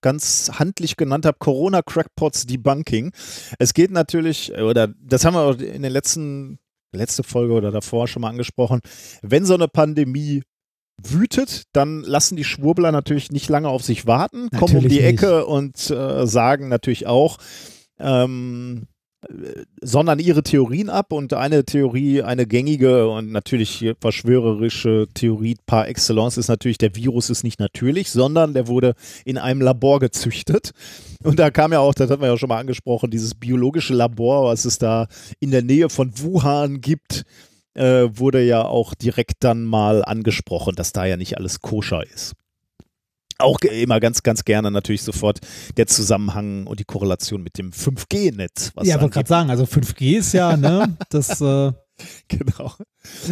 ganz 0.00 0.50
handlich 0.54 0.96
genannt 0.96 1.26
habe, 1.26 1.38
Corona 1.38 1.82
Crackpots 1.82 2.46
Debunking. 2.46 3.12
Es 3.58 3.74
geht 3.74 3.90
natürlich, 3.90 4.52
oder 4.52 4.88
das 5.00 5.24
haben 5.24 5.34
wir 5.34 5.42
auch 5.42 5.58
in 5.58 5.82
der 5.82 5.90
letzten, 5.90 6.58
letzte 6.92 7.22
Folge 7.22 7.54
oder 7.54 7.70
davor 7.70 8.06
schon 8.08 8.22
mal 8.22 8.30
angesprochen, 8.30 8.80
wenn 9.22 9.44
so 9.44 9.54
eine 9.54 9.68
Pandemie 9.68 10.42
wütet, 11.02 11.64
dann 11.72 12.02
lassen 12.02 12.36
die 12.36 12.44
Schwurbler 12.44 12.92
natürlich 12.92 13.30
nicht 13.30 13.48
lange 13.48 13.68
auf 13.68 13.84
sich 13.84 14.06
warten, 14.06 14.50
kommen 14.50 14.76
um 14.76 14.82
Natürlich 14.82 14.98
die 14.98 15.04
nicht. 15.04 15.22
Ecke 15.22 15.46
und 15.46 15.90
äh, 15.90 16.26
sagen 16.26 16.68
natürlich 16.68 17.06
auch, 17.06 17.38
ähm, 17.98 18.86
äh, 18.86 18.97
sondern 19.82 20.18
ihre 20.18 20.42
Theorien 20.42 20.88
ab 20.88 21.12
und 21.12 21.34
eine 21.34 21.64
Theorie, 21.64 22.22
eine 22.22 22.46
gängige 22.46 23.08
und 23.08 23.30
natürlich 23.30 23.94
verschwörerische 24.00 25.06
Theorie 25.12 25.56
par 25.66 25.88
excellence 25.88 26.38
ist 26.38 26.48
natürlich, 26.48 26.78
der 26.78 26.94
Virus 26.96 27.28
ist 27.28 27.44
nicht 27.44 27.60
natürlich, 27.60 28.10
sondern 28.10 28.54
der 28.54 28.68
wurde 28.68 28.94
in 29.24 29.36
einem 29.36 29.60
Labor 29.60 30.00
gezüchtet. 30.00 30.70
Und 31.22 31.38
da 31.38 31.50
kam 31.50 31.72
ja 31.72 31.80
auch, 31.80 31.94
das 31.94 32.10
hatten 32.10 32.22
wir 32.22 32.28
ja 32.28 32.38
schon 32.38 32.48
mal 32.48 32.58
angesprochen, 32.58 33.10
dieses 33.10 33.34
biologische 33.34 33.94
Labor, 33.94 34.46
was 34.50 34.64
es 34.64 34.78
da 34.78 35.08
in 35.40 35.50
der 35.50 35.62
Nähe 35.62 35.90
von 35.90 36.12
Wuhan 36.18 36.80
gibt, 36.80 37.24
äh, 37.74 38.08
wurde 38.12 38.42
ja 38.42 38.64
auch 38.64 38.94
direkt 38.94 39.36
dann 39.40 39.64
mal 39.64 40.04
angesprochen, 40.04 40.74
dass 40.74 40.92
da 40.92 41.04
ja 41.04 41.16
nicht 41.16 41.36
alles 41.36 41.60
koscher 41.60 42.02
ist. 42.04 42.34
Auch 43.38 43.60
immer 43.60 44.00
ganz, 44.00 44.22
ganz 44.22 44.44
gerne 44.44 44.70
natürlich 44.70 45.02
sofort 45.02 45.38
der 45.76 45.86
Zusammenhang 45.86 46.66
und 46.66 46.80
die 46.80 46.84
Korrelation 46.84 47.42
mit 47.42 47.56
dem 47.56 47.70
5G-Netz. 47.70 48.72
Ja, 48.82 49.00
wollte 49.00 49.14
gerade 49.14 49.28
sagen, 49.28 49.50
also 49.50 49.64
5G 49.64 50.18
ist 50.18 50.32
ja, 50.32 50.56
ne, 50.56 50.96
das, 51.10 51.40
äh, 51.40 51.72
Genau. 52.28 52.72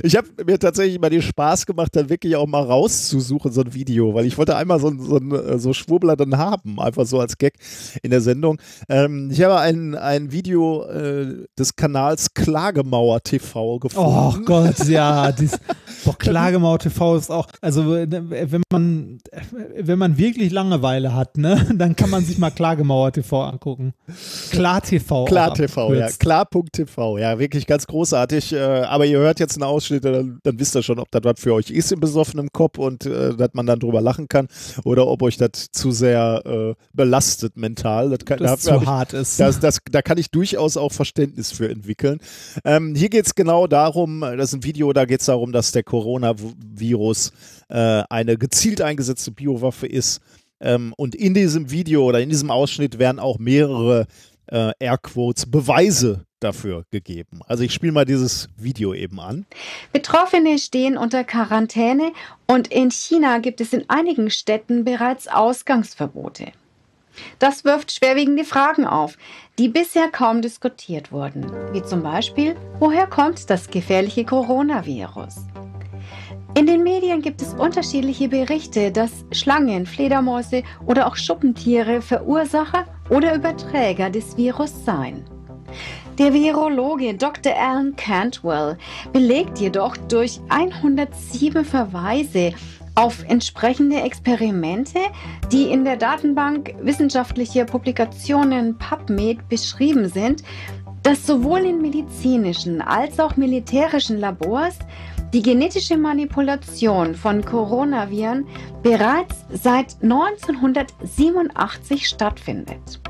Ich 0.02 0.16
habe 0.16 0.28
mir 0.46 0.58
tatsächlich 0.58 0.98
mal 0.98 1.10
den 1.10 1.22
Spaß 1.22 1.66
gemacht, 1.66 1.94
dann 1.94 2.08
wirklich 2.08 2.34
auch 2.36 2.46
mal 2.46 2.62
rauszusuchen, 2.62 3.52
so 3.52 3.60
ein 3.60 3.74
Video, 3.74 4.14
weil 4.14 4.24
ich 4.24 4.38
wollte 4.38 4.56
einmal 4.56 4.80
so, 4.80 4.90
so, 4.98 5.18
ein, 5.18 5.58
so 5.58 5.72
Schwurbler 5.72 6.16
dann 6.16 6.38
haben, 6.38 6.80
einfach 6.80 7.04
so 7.04 7.20
als 7.20 7.36
Gag 7.36 7.54
in 8.02 8.10
der 8.10 8.20
Sendung. 8.20 8.58
Ähm, 8.88 9.30
ich 9.30 9.42
habe 9.42 9.58
ein, 9.58 9.94
ein 9.94 10.32
Video 10.32 10.84
äh, 10.84 11.44
des 11.58 11.76
Kanals 11.76 12.32
Klagemauer 12.32 13.22
TV 13.22 13.78
gefunden. 13.78 14.10
Oh 14.10 14.34
Gott, 14.44 14.88
ja. 14.88 15.30
Dies, 15.32 15.58
boah, 16.04 16.16
Klagemauer 16.16 16.78
TV 16.78 17.16
ist 17.16 17.30
auch, 17.30 17.48
also 17.60 17.94
äh, 17.94 18.08
wenn 18.10 18.62
man, 18.72 19.18
wenn 19.78 19.98
man 19.98 20.16
wirklich 20.16 20.52
Langeweile 20.52 21.14
hat, 21.14 21.36
ne, 21.36 21.66
dann 21.74 21.96
kann 21.96 22.10
man 22.10 22.24
sich 22.24 22.38
mal 22.38 22.50
Klagemauer 22.50 23.12
TV 23.12 23.44
angucken. 23.44 23.92
Klar 24.50 24.80
TV. 24.80 25.26
Klar 25.26 25.54
TV, 25.54 25.94
ja. 25.94 26.08
Klar.tv, 26.18 27.18
ja, 27.18 27.38
wirklich 27.38 27.66
ganz 27.66 27.86
großartig. 27.86 28.55
Äh, 28.56 28.60
aber 28.86 29.06
ihr 29.06 29.18
hört 29.18 29.38
jetzt 29.38 29.54
einen 29.54 29.62
Ausschnitt, 29.62 30.04
dann, 30.04 30.40
dann 30.42 30.58
wisst 30.58 30.74
ihr 30.74 30.82
schon, 30.82 30.98
ob 30.98 31.10
das 31.12 31.22
was 31.22 31.38
für 31.38 31.54
euch 31.54 31.70
ist 31.70 31.92
im 31.92 32.00
besoffenen 32.00 32.48
Kopf 32.52 32.78
und 32.78 33.06
äh, 33.06 33.36
dass 33.36 33.50
man 33.52 33.66
dann 33.66 33.78
drüber 33.78 34.00
lachen 34.00 34.26
kann 34.26 34.48
oder 34.84 35.06
ob 35.06 35.22
euch 35.22 35.36
das 35.36 35.70
zu 35.70 35.92
sehr 35.92 36.42
äh, 36.44 36.74
belastet 36.92 37.56
mental. 37.56 38.10
Das, 38.10 38.18
kann, 38.24 38.38
Das 38.38 38.62
da 38.64 38.76
zu 38.76 38.82
ich- 38.82 38.86
hart 38.88 39.12
ist. 39.12 39.38
Das, 39.38 39.60
das, 39.60 39.78
da 39.90 40.02
kann 40.02 40.18
ich 40.18 40.30
durchaus 40.30 40.76
auch 40.76 40.92
Verständnis 40.92 41.52
für 41.52 41.68
entwickeln. 41.68 42.18
Ähm, 42.64 42.94
hier 42.96 43.10
geht 43.10 43.26
es 43.26 43.34
genau 43.36 43.66
darum, 43.68 44.22
das 44.22 44.48
ist 44.50 44.54
ein 44.54 44.64
Video, 44.64 44.92
da 44.92 45.04
geht 45.04 45.20
es 45.20 45.26
darum, 45.26 45.52
dass 45.52 45.70
der 45.72 45.84
Coronavirus 45.84 47.32
äh, 47.68 48.02
eine 48.08 48.36
gezielt 48.36 48.80
eingesetzte 48.80 49.30
Biowaffe 49.30 49.86
ist. 49.86 50.20
Ähm, 50.60 50.94
und 50.96 51.14
in 51.14 51.34
diesem 51.34 51.70
Video 51.70 52.04
oder 52.04 52.20
in 52.20 52.30
diesem 52.30 52.50
Ausschnitt 52.50 52.98
werden 52.98 53.18
auch 53.18 53.38
mehrere 53.38 54.06
äh, 54.46 54.72
Airquotes 54.78 55.46
Beweise 55.50 56.24
dafür 56.46 56.84
gegeben. 56.90 57.40
Also 57.46 57.64
ich 57.64 57.72
spiele 57.72 57.92
mal 57.92 58.04
dieses 58.04 58.48
Video 58.56 58.94
eben 58.94 59.20
an. 59.20 59.46
Betroffene 59.92 60.58
stehen 60.58 60.96
unter 60.96 61.24
Quarantäne 61.24 62.12
und 62.46 62.68
in 62.68 62.90
China 62.90 63.38
gibt 63.38 63.60
es 63.60 63.72
in 63.72 63.88
einigen 63.88 64.30
Städten 64.30 64.84
bereits 64.84 65.28
Ausgangsverbote. 65.28 66.52
Das 67.38 67.64
wirft 67.64 67.92
schwerwiegende 67.92 68.44
Fragen 68.44 68.86
auf, 68.86 69.16
die 69.58 69.68
bisher 69.68 70.08
kaum 70.08 70.42
diskutiert 70.42 71.12
wurden, 71.12 71.50
wie 71.72 71.82
zum 71.82 72.02
Beispiel, 72.02 72.56
woher 72.78 73.06
kommt 73.06 73.48
das 73.48 73.70
gefährliche 73.70 74.24
Coronavirus? 74.24 75.36
In 76.56 76.66
den 76.66 76.82
Medien 76.82 77.20
gibt 77.20 77.42
es 77.42 77.52
unterschiedliche 77.52 78.28
Berichte, 78.28 78.90
dass 78.90 79.26
Schlangen, 79.30 79.84
Fledermäuse 79.84 80.62
oder 80.86 81.06
auch 81.06 81.16
Schuppentiere 81.16 82.00
Verursacher 82.00 82.86
oder 83.10 83.34
Überträger 83.34 84.08
des 84.08 84.36
Virus 84.38 84.72
seien. 84.84 85.24
Der 86.18 86.32
Virologe 86.32 87.12
Dr. 87.12 87.52
Alan 87.54 87.94
Cantwell 87.94 88.78
belegt 89.12 89.58
jedoch 89.58 89.94
durch 90.08 90.40
107 90.48 91.62
Verweise 91.62 92.54
auf 92.94 93.22
entsprechende 93.28 94.00
Experimente, 94.00 94.98
die 95.52 95.64
in 95.64 95.84
der 95.84 95.98
Datenbank 95.98 96.74
wissenschaftlicher 96.80 97.66
Publikationen 97.66 98.78
PubMed 98.78 99.46
beschrieben 99.50 100.08
sind, 100.08 100.42
dass 101.02 101.26
sowohl 101.26 101.66
in 101.66 101.82
medizinischen 101.82 102.80
als 102.80 103.20
auch 103.20 103.36
militärischen 103.36 104.18
Labors 104.18 104.78
die 105.34 105.42
genetische 105.42 105.98
Manipulation 105.98 107.14
von 107.14 107.44
Coronaviren 107.44 108.46
bereits 108.82 109.44
seit 109.52 110.02
1987 110.02 112.08
stattfindet. 112.08 113.02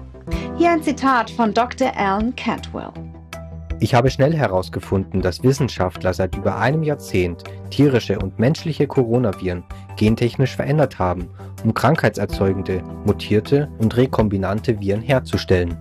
Hier 0.59 0.71
ein 0.71 0.83
Zitat 0.83 1.31
von 1.31 1.53
Dr. 1.55 1.93
Alan 1.97 2.35
Cantwell. 2.35 2.91
Ich 3.79 3.95
habe 3.95 4.11
schnell 4.11 4.35
herausgefunden, 4.35 5.21
dass 5.21 5.43
Wissenschaftler 5.43 6.15
seit 6.15 6.35
über 6.35 6.57
einem 6.57 6.83
Jahrzehnt 6.83 7.45
tierische 7.71 8.19
und 8.19 8.39
menschliche 8.39 8.87
Coronaviren 8.87 9.65
gentechnisch 9.97 10.57
verändert 10.57 10.99
haben, 10.99 11.29
um 11.63 11.75
krankheitserzeugende, 11.75 12.83
mutierte 13.05 13.69
und 13.79 13.97
rekombinante 13.97 14.81
Viren 14.81 15.03
herzustellen. 15.03 15.77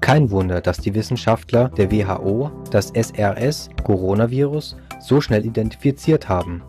Kein 0.00 0.30
Wunder, 0.30 0.60
dass 0.60 0.78
die 0.78 0.94
Wissenschaftler 0.94 1.70
der 1.70 1.90
WHO 1.90 2.50
das 2.70 2.92
SRS-Coronavirus 2.94 4.76
so 5.00 5.20
schnell 5.20 5.44
identifiziert 5.44 6.28
haben. 6.28 6.62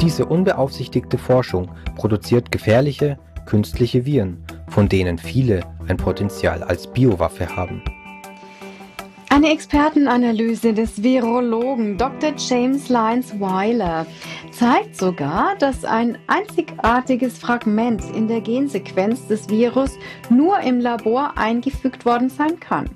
Diese 0.00 0.24
unbeaufsichtigte 0.24 1.18
Forschung 1.18 1.70
produziert 1.96 2.52
gefährliche, 2.52 3.18
künstliche 3.46 4.04
Viren, 4.06 4.38
von 4.68 4.88
denen 4.88 5.18
viele 5.18 5.60
ein 5.88 5.96
Potenzial 5.96 6.62
als 6.62 6.86
Biowaffe 6.86 7.54
haben. 7.54 7.82
Eine 9.28 9.50
Expertenanalyse 9.50 10.74
des 10.74 11.02
Virologen 11.02 11.96
Dr. 11.96 12.34
James 12.36 12.90
Lyons 12.90 13.40
Weiler 13.40 14.06
zeigt 14.50 14.94
sogar, 14.94 15.56
dass 15.58 15.86
ein 15.86 16.18
einzigartiges 16.26 17.38
Fragment 17.38 18.02
in 18.14 18.28
der 18.28 18.42
Gensequenz 18.42 19.26
des 19.26 19.48
Virus 19.48 19.98
nur 20.28 20.60
im 20.60 20.80
Labor 20.80 21.32
eingefügt 21.36 22.04
worden 22.04 22.28
sein 22.28 22.60
kann. 22.60 22.90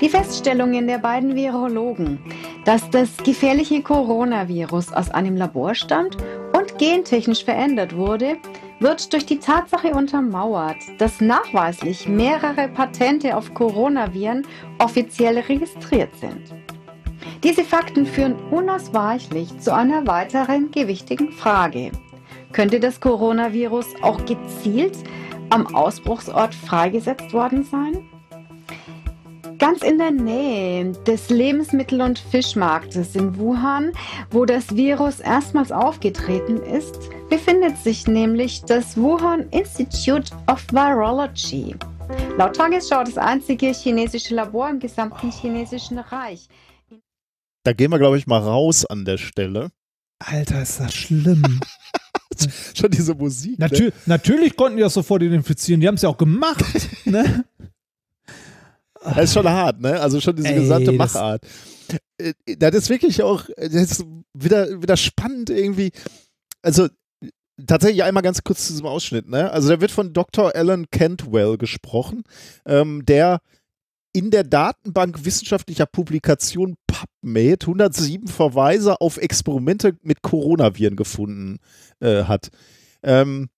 Die 0.00 0.08
Feststellungen 0.08 0.86
der 0.86 0.98
beiden 0.98 1.36
Virologen, 1.36 2.18
dass 2.64 2.88
das 2.90 3.18
gefährliche 3.18 3.82
Coronavirus 3.82 4.92
aus 4.92 5.10
einem 5.10 5.36
Labor 5.36 5.74
stammt 5.74 6.16
und 6.58 6.78
gentechnisch 6.78 7.44
verändert 7.44 7.94
wurde, 7.94 8.36
wird 8.82 9.12
durch 9.12 9.24
die 9.24 9.38
Tatsache 9.38 9.94
untermauert, 9.94 10.76
dass 10.98 11.20
nachweislich 11.20 12.08
mehrere 12.08 12.68
Patente 12.68 13.36
auf 13.36 13.54
Coronaviren 13.54 14.46
offiziell 14.78 15.38
registriert 15.38 16.14
sind. 16.16 16.54
Diese 17.44 17.64
Fakten 17.64 18.06
führen 18.06 18.34
unausweichlich 18.50 19.58
zu 19.58 19.74
einer 19.74 20.06
weiteren 20.06 20.70
gewichtigen 20.70 21.32
Frage. 21.32 21.92
Könnte 22.52 22.80
das 22.80 23.00
Coronavirus 23.00 23.86
auch 24.02 24.24
gezielt 24.24 24.96
am 25.50 25.74
Ausbruchsort 25.74 26.54
freigesetzt 26.54 27.32
worden 27.32 27.64
sein? 27.64 28.11
Ganz 29.58 29.82
in 29.82 29.98
der 29.98 30.10
Nähe 30.10 30.92
des 31.06 31.30
Lebensmittel- 31.30 32.00
und 32.00 32.18
Fischmarktes 32.18 33.14
in 33.14 33.36
Wuhan, 33.36 33.92
wo 34.30 34.44
das 34.44 34.74
Virus 34.74 35.20
erstmals 35.20 35.72
aufgetreten 35.72 36.58
ist, 36.58 36.98
befindet 37.28 37.78
sich 37.78 38.06
nämlich 38.06 38.62
das 38.62 38.96
Wuhan 38.96 39.48
Institute 39.50 40.32
of 40.46 40.64
Virology. 40.70 41.74
Laut 42.36 42.56
Tagesschau 42.56 43.04
das 43.04 43.18
einzige 43.18 43.72
chinesische 43.72 44.34
Labor 44.34 44.68
im 44.68 44.80
gesamten 44.80 45.30
chinesischen 45.30 45.98
Reich. 45.98 46.48
Da 47.64 47.72
gehen 47.72 47.90
wir, 47.90 47.98
glaube 47.98 48.18
ich, 48.18 48.26
mal 48.26 48.40
raus 48.40 48.84
an 48.84 49.04
der 49.04 49.18
Stelle. 49.18 49.70
Alter, 50.18 50.62
ist 50.62 50.80
das 50.80 50.94
schlimm. 50.94 51.60
Schon 52.74 52.90
diese 52.90 53.14
Musik. 53.14 53.58
ne? 53.58 53.66
Natür 53.66 53.92
natürlich 54.06 54.56
konnten 54.56 54.76
die 54.76 54.82
das 54.82 54.94
sofort 54.94 55.22
identifizieren. 55.22 55.80
Die 55.80 55.88
haben 55.88 55.94
es 55.94 56.02
ja 56.02 56.08
auch 56.08 56.18
gemacht. 56.18 56.64
ne? 57.04 57.44
Das 59.04 59.24
ist 59.24 59.34
schon 59.34 59.48
hart, 59.48 59.80
ne? 59.80 60.00
Also 60.00 60.20
schon 60.20 60.36
diese 60.36 60.48
Ey, 60.48 60.60
gesamte 60.60 60.96
das- 60.96 61.14
Machart. 61.14 61.44
Äh, 62.18 62.32
Das 62.56 62.74
ist 62.74 62.88
wirklich 62.90 63.22
auch, 63.22 63.46
das 63.56 63.72
ist 63.74 64.04
wieder, 64.34 64.80
wieder 64.82 64.96
spannend 64.96 65.50
irgendwie. 65.50 65.90
Also 66.62 66.88
tatsächlich 67.66 68.02
einmal 68.02 68.22
ganz 68.22 68.42
kurz 68.44 68.66
zu 68.66 68.72
diesem 68.72 68.86
Ausschnitt, 68.86 69.28
ne? 69.28 69.50
Also 69.50 69.68
da 69.68 69.80
wird 69.80 69.90
von 69.90 70.12
Dr. 70.12 70.54
Alan 70.54 70.86
Cantwell 70.90 71.58
gesprochen, 71.58 72.22
ähm, 72.64 73.04
der 73.04 73.40
in 74.14 74.30
der 74.30 74.44
Datenbank 74.44 75.24
wissenschaftlicher 75.24 75.86
Publikation 75.86 76.76
PubMed 76.86 77.62
107 77.66 78.28
Verweise 78.28 79.00
auf 79.00 79.16
Experimente 79.16 79.96
mit 80.02 80.22
Coronaviren 80.22 80.96
gefunden 80.96 81.58
äh, 82.00 82.24
hat. 82.24 82.50
Ähm, 83.02 83.48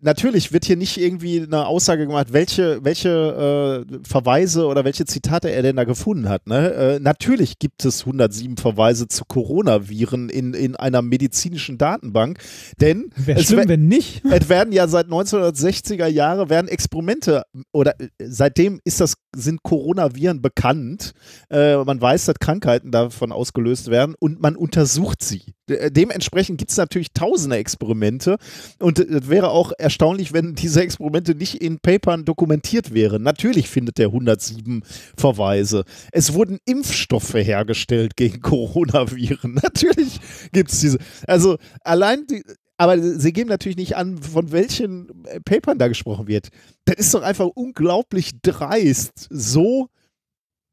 natürlich 0.00 0.52
wird 0.52 0.64
hier 0.64 0.76
nicht 0.76 0.96
irgendwie 0.96 1.40
eine 1.42 1.66
Aussage 1.66 2.06
gemacht, 2.06 2.32
welche, 2.32 2.84
welche 2.84 3.86
äh, 3.90 3.98
Verweise 4.08 4.66
oder 4.66 4.84
welche 4.84 5.04
Zitate 5.04 5.50
er 5.50 5.62
denn 5.62 5.76
da 5.76 5.84
gefunden 5.84 6.28
hat. 6.28 6.46
Ne? 6.46 6.72
Äh, 6.72 7.00
natürlich 7.00 7.58
gibt 7.58 7.84
es 7.84 8.00
107 8.00 8.56
Verweise 8.56 9.08
zu 9.08 9.24
Coronaviren 9.24 10.28
in, 10.28 10.54
in 10.54 10.76
einer 10.76 11.02
medizinischen 11.02 11.78
Datenbank, 11.78 12.38
denn 12.80 13.10
Wäre 13.16 13.40
es, 13.40 13.46
schlimm, 13.46 13.68
wenn 13.68 13.88
nicht. 13.88 14.22
es 14.30 14.48
werden 14.48 14.72
ja 14.72 14.86
seit 14.86 15.06
1960er 15.06 16.06
Jahre 16.06 16.48
werden 16.48 16.68
Experimente 16.68 17.42
oder 17.72 17.98
äh, 18.00 18.08
seitdem 18.18 18.80
ist 18.84 19.00
das 19.00 19.16
sind 19.34 19.62
Coronaviren 19.62 20.42
bekannt. 20.42 21.12
Äh, 21.50 21.76
man 21.84 22.00
weiß, 22.00 22.26
dass 22.26 22.36
Krankheiten 22.38 22.90
davon 22.90 23.32
ausgelöst 23.32 23.90
werden 23.90 24.14
und 24.18 24.40
man 24.40 24.56
untersucht 24.56 25.22
sie. 25.22 25.54
De- 25.68 25.90
Dementsprechend 25.90 26.58
gibt 26.58 26.70
es 26.70 26.76
natürlich 26.76 27.12
tausende 27.14 27.56
Experimente 27.56 28.36
und 28.78 28.98
äh, 28.98 29.04
es 29.04 29.28
wäre 29.28 29.50
auch 29.50 29.72
erstaunlich, 29.78 30.32
wenn 30.32 30.54
diese 30.54 30.82
Experimente 30.82 31.34
nicht 31.34 31.62
in 31.62 31.78
Papern 31.78 32.24
dokumentiert 32.24 32.92
wären. 32.94 33.22
Natürlich 33.22 33.68
findet 33.68 33.98
der 33.98 34.08
107 34.08 34.82
Verweise. 35.16 35.84
Es 36.12 36.34
wurden 36.34 36.58
Impfstoffe 36.64 37.34
hergestellt 37.34 38.16
gegen 38.16 38.40
Coronaviren. 38.42 39.54
Natürlich 39.62 40.20
gibt 40.52 40.72
es 40.72 40.80
diese. 40.80 40.98
Also 41.26 41.56
allein 41.82 42.26
die, 42.26 42.42
aber 42.82 43.00
sie 43.00 43.32
geben 43.32 43.48
natürlich 43.48 43.76
nicht 43.76 43.94
an, 43.94 44.18
von 44.18 44.50
welchen 44.50 45.24
äh, 45.26 45.38
Papern 45.38 45.78
da 45.78 45.86
gesprochen 45.86 46.26
wird. 46.26 46.48
Das 46.84 46.96
ist 46.96 47.14
doch 47.14 47.22
einfach 47.22 47.46
unglaublich 47.46 48.32
dreist, 48.42 49.28
so, 49.30 49.88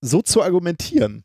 so 0.02 0.24
zu 0.24 0.42
argumentieren. 0.42 1.24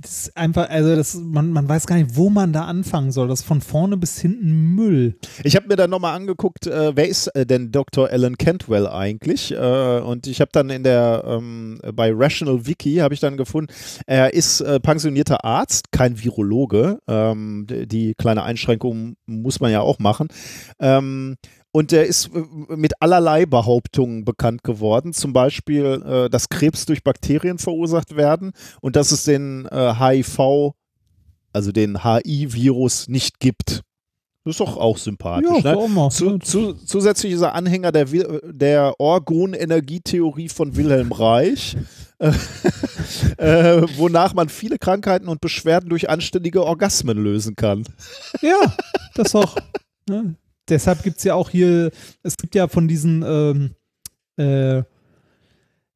Das 0.00 0.26
ist 0.26 0.36
einfach, 0.36 0.68
also 0.68 0.94
das, 0.96 1.14
man, 1.14 1.52
man 1.52 1.68
weiß 1.68 1.86
gar 1.86 1.96
nicht, 1.96 2.16
wo 2.16 2.30
man 2.30 2.52
da 2.52 2.64
anfangen 2.64 3.12
soll. 3.12 3.28
Das 3.28 3.40
ist 3.40 3.46
von 3.46 3.60
vorne 3.60 3.96
bis 3.96 4.20
hinten 4.20 4.74
Müll. 4.74 5.16
Ich 5.44 5.56
habe 5.56 5.68
mir 5.68 5.76
dann 5.76 5.90
nochmal 5.90 6.16
angeguckt, 6.16 6.66
äh, 6.66 6.96
wer 6.96 7.08
ist 7.08 7.28
äh, 7.28 7.46
denn 7.46 7.70
Dr. 7.72 8.08
Alan 8.08 8.36
Cantwell 8.36 8.86
eigentlich? 8.86 9.52
Äh, 9.52 10.00
und 10.00 10.26
ich 10.26 10.40
habe 10.40 10.50
dann 10.52 10.70
in 10.70 10.82
der, 10.82 11.24
ähm, 11.26 11.80
bei 11.94 12.12
Rational 12.14 12.66
Wiki 12.66 12.96
habe 12.96 13.14
ich 13.14 13.20
dann 13.20 13.36
gefunden, 13.36 13.72
er 14.06 14.32
ist 14.32 14.60
äh, 14.60 14.80
pensionierter 14.80 15.44
Arzt, 15.44 15.92
kein 15.92 16.22
Virologe. 16.22 17.00
Ähm, 17.06 17.66
die 17.68 18.14
kleine 18.14 18.42
Einschränkung 18.42 19.16
muss 19.26 19.60
man 19.60 19.70
ja 19.70 19.80
auch 19.80 19.98
machen. 19.98 20.28
Ähm, 20.78 21.36
und 21.72 21.92
er 21.92 22.06
ist 22.06 22.30
äh, 22.34 22.76
mit 22.76 23.00
allerlei 23.00 23.46
Behauptungen 23.46 24.24
bekannt 24.24 24.64
geworden. 24.64 25.12
Zum 25.12 25.32
Beispiel, 25.32 26.02
äh, 26.04 26.30
dass 26.30 26.48
Krebs 26.48 26.86
durch 26.86 27.02
Bakterien 27.02 27.58
verursacht 27.58 28.16
werden 28.16 28.52
und 28.80 28.96
dass 28.96 29.12
es 29.12 29.24
den 29.24 29.66
äh, 29.66 29.94
HIV, 29.94 30.72
also 31.52 31.72
den 31.72 32.02
HI-Virus, 32.04 33.08
nicht 33.08 33.40
gibt. 33.40 33.82
Das 34.44 34.54
ist 34.54 34.60
doch 34.60 34.78
auch 34.78 34.96
sympathisch. 34.96 35.62
ne? 35.62 35.76
auch 35.76 35.88
mal. 35.88 36.10
Zu, 36.10 36.38
zu, 36.38 36.72
zusätzlich 36.72 37.32
ist 37.34 37.42
er 37.42 37.54
Anhänger 37.54 37.92
der, 37.92 38.06
der 38.06 38.94
Orgon-Energietheorie 38.98 40.48
von 40.48 40.76
Wilhelm 40.76 41.12
Reich, 41.12 41.76
äh, 42.18 42.30
äh, 43.36 43.98
wonach 43.98 44.32
man 44.32 44.48
viele 44.48 44.78
Krankheiten 44.78 45.28
und 45.28 45.42
Beschwerden 45.42 45.90
durch 45.90 46.08
anständige 46.08 46.64
Orgasmen 46.64 47.18
lösen 47.18 47.54
kann. 47.54 47.84
Ja, 48.40 48.74
das 49.14 49.34
auch. 49.34 49.56
Ne? 50.08 50.36
Deshalb 50.70 51.02
gibt 51.02 51.18
es 51.18 51.24
ja 51.24 51.34
auch 51.34 51.50
hier, 51.50 51.90
es 52.22 52.36
gibt 52.36 52.54
ja 52.54 52.68
von 52.68 52.88
diesen, 52.88 53.22
ähm, 53.26 53.70
äh, 54.38 54.78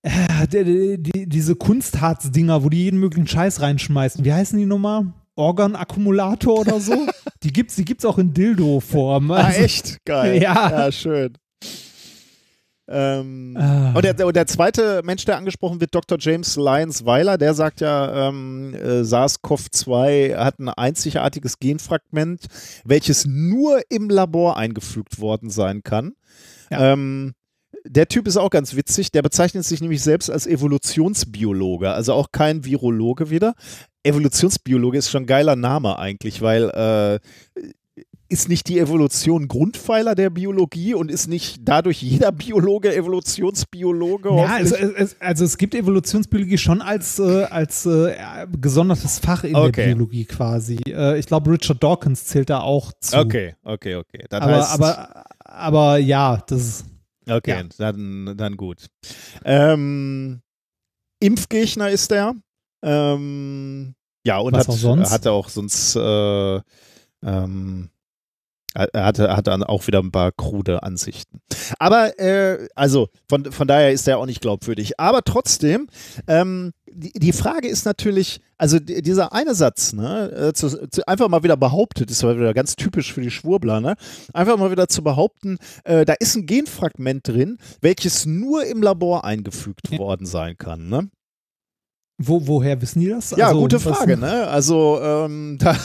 äh, 0.03 0.47
die, 0.53 1.03
die, 1.03 1.27
diese 1.29 1.55
Kunstharz-Dinger, 1.57 2.63
wo 2.63 2.69
die 2.69 2.85
jeden 2.85 3.01
möglichen 3.01 3.27
Scheiß 3.27 3.61
reinschmeißen. 3.63 4.25
Wie 4.25 4.33
heißen 4.33 4.59
die 4.59 4.67
nochmal? 4.67 5.13
Organ-Akkumulator 5.37 6.61
oder 6.61 6.79
so? 6.81 7.07
die 7.43 7.53
gibt's, 7.53 7.77
die 7.77 7.85
gibt's 7.85 8.05
auch 8.05 8.19
in 8.19 8.35
Dildo-Form. 8.35 9.31
Ah, 9.31 9.37
Also- 9.45 9.61
echt? 9.63 9.99
Geil. 10.05 10.39
Ja. 10.43 10.71
ja 10.71 10.93
schön. 10.93 11.33
Ähm, 12.87 13.57
Ah. 13.59 13.93
und, 13.95 14.05
der, 14.05 14.27
und 14.27 14.37
der 14.37 14.47
zweite 14.47 15.01
Mensch, 15.05 15.25
der 15.25 15.37
angesprochen 15.39 15.81
wird, 15.81 15.95
Dr. 15.95 16.19
James 16.21 16.57
Lyons 16.57 17.05
Weiler, 17.07 17.39
der 17.39 17.55
sagt 17.55 17.81
ja, 17.81 18.29
ähm, 18.29 18.75
äh, 18.75 19.03
SARS-CoV-2 19.05 20.37
hat 20.37 20.59
ein 20.59 20.69
einzigartiges 20.69 21.59
Genfragment, 21.59 22.47
welches 22.85 23.25
nur 23.27 23.81
im 23.89 24.11
Labor 24.11 24.57
eingefügt 24.57 25.19
worden 25.21 25.51
sein 25.51 25.83
kann. 25.83 26.13
Ja. 26.71 26.93
Ähm, 26.93 27.33
der 27.87 28.09
Typ 28.09 28.27
ist 28.27 28.37
auch 28.39 28.51
ganz 28.51 28.75
witzig, 28.77 29.13
der 29.13 29.23
bezeichnet 29.23 29.65
sich 29.65 29.81
nämlich 29.81 30.03
selbst 30.03 30.31
als 30.31 30.47
Evolutionsbiologe, 30.47 31.91
also 31.91 32.15
auch 32.15 32.29
kein 32.33 32.65
Virologe 32.65 33.31
wieder. 33.31 33.55
Evolutionsbiologe 34.05 34.99
ist 34.99 35.11
schon 35.11 35.25
ein 35.25 35.27
geiler 35.27 35.57
Name 35.57 35.99
eigentlich, 35.99 36.41
weil 36.43 36.71
äh, 36.71 37.19
ist 38.29 38.49
nicht 38.49 38.69
die 38.69 38.79
Evolution 38.79 39.49
Grundpfeiler 39.49 40.15
der 40.15 40.31
Biologie 40.31 40.95
und 40.95 41.11
ist 41.11 41.29
nicht 41.29 41.61
dadurch 41.65 42.03
jeder 42.03 42.33
Biologe 42.33 42.95
Evolutionsbiologe? 42.95 44.31
Ja, 44.31 44.47
also, 44.47 44.75
es, 44.77 45.17
also 45.21 45.45
es 45.45 45.59
gibt 45.59 45.75
Evolutionsbiologie 45.75 46.59
schon 46.59 46.81
als, 46.83 47.19
äh, 47.19 47.45
als 47.45 47.87
äh, 47.87 48.47
gesondertes 48.61 49.19
Fach 49.19 49.45
in 49.45 49.55
Okay. 49.55 49.73
der 49.73 49.87
Biologie 49.95 50.25
quasi. 50.25 50.79
Äh, 50.87 51.19
ich 51.19 51.27
glaube, 51.27 51.51
Richard 51.53 51.83
Dawkins 51.83 52.25
zählt 52.25 52.51
da 52.51 52.61
auch 52.61 52.93
zu. 53.01 53.19
okay, 53.19 53.55
okay, 53.63 53.97
okay. 53.97 54.25
Dann 54.31 54.43
Aber, 54.43 54.57
heißt, 54.57 54.73
aber, 54.73 55.25
aber 55.45 55.99
ja, 55.99 56.43
das 56.47 56.61
ist. 56.61 56.85
okay, 57.29 57.51
ja. 57.63 57.63
dann, 57.79 58.35
dann 58.37 58.57
gut. 58.57 58.87
Ähm, 59.45 60.41
Impfgegner 61.21 61.91
ist 61.91 62.11
der. 62.11 62.35
Ähm, 62.83 63.95
ja, 64.27 64.39
und 64.39 64.55
Was 64.55 64.61
hat, 64.61 64.69
auch 64.75 64.79
sonst? 64.79 65.11
hatte 65.11 65.33
auch 65.33 65.49
sonst 65.49 65.97
äh, 65.97 66.61
ähm, 67.23 67.91
er 68.75 69.05
hatte, 69.05 69.31
hatte 69.37 69.51
dann 69.51 69.63
auch 69.63 69.87
wieder 69.87 70.01
ein 70.01 70.11
paar 70.11 70.33
krude 70.33 70.83
Ansichten. 70.83 71.41
Aber, 71.79 72.19
äh, 72.19 72.69
also, 72.75 73.09
von, 73.29 73.51
von 73.53 73.69
daher 73.69 73.93
ist 73.93 74.09
er 74.09 74.19
auch 74.19 74.27
nicht 74.27 74.41
glaubwürdig. 74.41 74.99
Aber 74.99 75.23
trotzdem, 75.23 75.89
ähm, 76.27 76.73
die, 76.91 77.13
die 77.13 77.33
Frage 77.33 77.69
ist 77.69 77.85
natürlich, 77.85 78.41
also 78.59 78.79
die, 78.79 79.03
dieser 79.03 79.33
eine 79.33 79.55
Satz, 79.55 79.93
ne, 79.93 80.31
äh, 80.31 80.53
zu, 80.53 80.89
zu, 80.89 81.07
einfach 81.07 81.29
mal 81.29 81.43
wieder 81.43 81.57
behauptet, 81.57 82.11
ist 82.11 82.25
aber 82.25 82.37
wieder 82.37 82.55
ganz 82.55 82.77
typisch 82.77 83.13
für 83.13 83.21
die 83.21 83.31
Schwurbler, 83.31 83.81
ne, 83.81 83.95
einfach 84.33 84.57
mal 84.57 84.71
wieder 84.71 84.89
zu 84.89 85.03
behaupten, 85.03 85.59
äh, 85.85 86.05
da 86.05 86.15
ist 86.19 86.37
ein 86.37 86.47
Genfragment 86.47 87.27
drin, 87.27 87.59
welches 87.81 88.27
nur 88.27 88.65
im 88.65 88.83
Labor 88.83 89.25
eingefügt 89.25 89.91
worden 89.99 90.27
sein 90.27 90.57
kann, 90.59 90.89
ne? 90.89 91.11
Wo, 92.17 92.47
woher 92.47 92.81
wissen 92.81 93.01
die 93.01 93.09
das? 93.09 93.33
Ja, 93.33 93.49
Also, 93.49 93.61
gute 93.61 93.81
Frage, 93.81 94.17
ne? 94.17 94.47
Also 94.47 95.01
ähm, 95.03 95.59
da, 95.61 95.77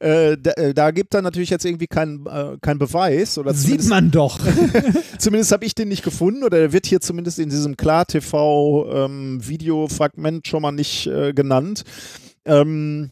äh, 0.00 0.36
da, 0.36 0.50
äh, 0.52 0.74
da 0.74 0.90
gibt 0.90 1.14
er 1.14 1.22
natürlich 1.22 1.48
jetzt 1.48 1.64
irgendwie 1.64 1.86
keinen 1.86 2.26
äh, 2.26 2.58
keinen 2.60 2.78
Beweis 2.78 3.38
oder 3.38 3.54
Sieht 3.54 3.88
man 3.88 4.10
doch. 4.10 4.38
zumindest 5.18 5.52
habe 5.52 5.64
ich 5.64 5.74
den 5.74 5.88
nicht 5.88 6.02
gefunden 6.02 6.44
oder 6.44 6.58
er 6.58 6.72
wird 6.72 6.84
hier 6.84 7.00
zumindest 7.00 7.38
in 7.38 7.48
diesem 7.48 7.76
Klar-TV 7.76 9.06
ähm, 9.06 9.40
schon 10.44 10.62
mal 10.62 10.72
nicht 10.72 11.06
äh, 11.06 11.32
genannt. 11.32 11.84
Ähm, 12.44 13.10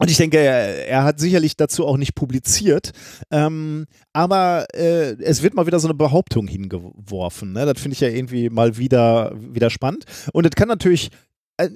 und 0.00 0.10
ich 0.10 0.16
denke, 0.16 0.38
er, 0.38 0.88
er 0.88 1.04
hat 1.04 1.20
sicherlich 1.20 1.58
dazu 1.58 1.86
auch 1.86 1.98
nicht 1.98 2.14
publiziert. 2.14 2.92
Ähm, 3.30 3.84
aber 4.14 4.66
äh, 4.72 5.12
es 5.22 5.42
wird 5.42 5.52
mal 5.52 5.66
wieder 5.66 5.78
so 5.78 5.88
eine 5.88 5.94
Behauptung 5.94 6.48
hingeworfen. 6.48 7.52
Ne? 7.52 7.66
Das 7.66 7.78
finde 7.78 7.92
ich 7.92 8.00
ja 8.00 8.08
irgendwie 8.08 8.48
mal 8.48 8.78
wieder, 8.78 9.34
wieder 9.36 9.68
spannend. 9.68 10.04
Und 10.32 10.46
es 10.46 10.52
kann 10.52 10.68
natürlich, 10.68 11.10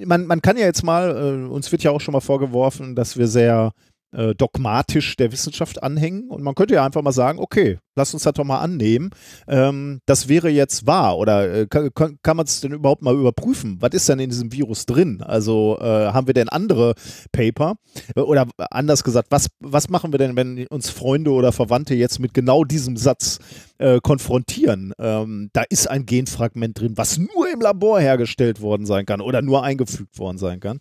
man, 0.04 0.26
man 0.26 0.42
kann 0.42 0.56
ja 0.56 0.64
jetzt 0.64 0.82
mal, 0.82 1.10
äh, 1.10 1.48
uns 1.48 1.70
wird 1.72 1.82
ja 1.82 1.90
auch 1.90 2.00
schon 2.00 2.12
mal 2.12 2.20
vorgeworfen, 2.20 2.94
dass 2.94 3.16
wir 3.16 3.26
sehr 3.26 3.72
äh, 4.14 4.34
dogmatisch 4.34 5.16
der 5.16 5.32
Wissenschaft 5.32 5.82
anhängen. 5.82 6.28
Und 6.28 6.42
man 6.42 6.54
könnte 6.54 6.74
ja 6.74 6.84
einfach 6.84 7.02
mal 7.02 7.12
sagen, 7.12 7.38
okay, 7.38 7.78
lass 7.96 8.14
uns 8.14 8.24
das 8.24 8.34
doch 8.34 8.44
mal 8.44 8.60
annehmen. 8.60 9.10
Ähm, 9.46 10.00
das 10.06 10.28
wäre 10.28 10.48
jetzt 10.48 10.86
wahr. 10.86 11.18
Oder 11.18 11.52
äh, 11.52 11.66
kann, 11.66 12.18
kann, 12.22 12.36
man 12.36 12.46
es 12.46 12.60
denn 12.60 12.72
überhaupt 12.72 13.02
mal 13.02 13.14
überprüfen? 13.14 13.76
Was 13.80 13.92
ist 13.92 14.08
denn 14.08 14.18
in 14.18 14.30
diesem 14.30 14.52
Virus 14.52 14.86
drin? 14.86 15.22
Also 15.22 15.78
äh, 15.80 15.84
haben 15.84 16.26
wir 16.26 16.34
denn 16.34 16.48
andere 16.48 16.94
Paper? 17.32 17.74
Äh, 18.16 18.20
Oder 18.20 18.46
anders 18.70 19.04
gesagt, 19.04 19.28
was, 19.30 19.48
was 19.60 19.88
machen 19.88 20.12
wir 20.12 20.18
denn, 20.18 20.36
wenn 20.36 20.66
uns 20.68 20.90
Freunde 20.90 21.30
oder 21.30 21.52
Verwandte 21.52 21.94
jetzt 21.94 22.18
mit 22.18 22.34
genau 22.34 22.64
diesem 22.64 22.96
Satz 22.96 23.38
äh, 23.78 24.00
konfrontieren? 24.00 24.92
Ähm, 24.98 25.50
da 25.52 25.62
ist 25.68 25.88
ein 25.88 26.06
Genfragment 26.06 26.80
drin, 26.80 26.96
was 26.96 27.18
nur 27.18 27.50
im 27.52 27.60
Labor 27.60 28.00
hergestellt 28.00 28.60
worden 28.60 28.86
sein 28.86 29.06
kann 29.06 29.20
oder 29.20 29.42
nur 29.42 29.62
eingefügt 29.62 30.18
worden 30.18 30.38
sein 30.38 30.60
kann. 30.60 30.80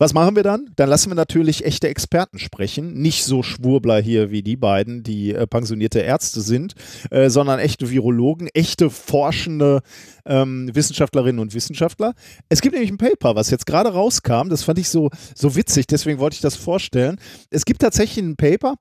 Was 0.00 0.14
machen 0.14 0.34
wir 0.34 0.42
dann? 0.42 0.70
Dann 0.76 0.88
lassen 0.88 1.10
wir 1.10 1.14
natürlich 1.14 1.66
echte 1.66 1.86
Experten 1.88 2.38
sprechen. 2.38 2.94
Nicht 2.94 3.26
so 3.26 3.42
Schwurbler 3.42 4.00
hier 4.00 4.30
wie 4.30 4.42
die 4.42 4.56
beiden, 4.56 5.02
die 5.02 5.34
äh, 5.34 5.46
pensionierte 5.46 5.98
Ärzte 5.98 6.40
sind, 6.40 6.72
äh, 7.10 7.28
sondern 7.28 7.58
echte 7.58 7.90
Virologen, 7.90 8.48
echte 8.54 8.88
forschende 8.88 9.82
ähm, 10.24 10.74
Wissenschaftlerinnen 10.74 11.38
und 11.38 11.52
Wissenschaftler. 11.52 12.14
Es 12.48 12.62
gibt 12.62 12.72
nämlich 12.72 12.90
ein 12.90 12.96
Paper, 12.96 13.36
was 13.36 13.50
jetzt 13.50 13.66
gerade 13.66 13.90
rauskam. 13.90 14.48
Das 14.48 14.62
fand 14.62 14.78
ich 14.78 14.88
so, 14.88 15.10
so 15.34 15.54
witzig, 15.54 15.86
deswegen 15.86 16.18
wollte 16.18 16.36
ich 16.36 16.40
das 16.40 16.56
vorstellen. 16.56 17.20
Es 17.50 17.66
gibt 17.66 17.82
tatsächlich 17.82 18.24
ein 18.24 18.36
Paper, 18.36 18.76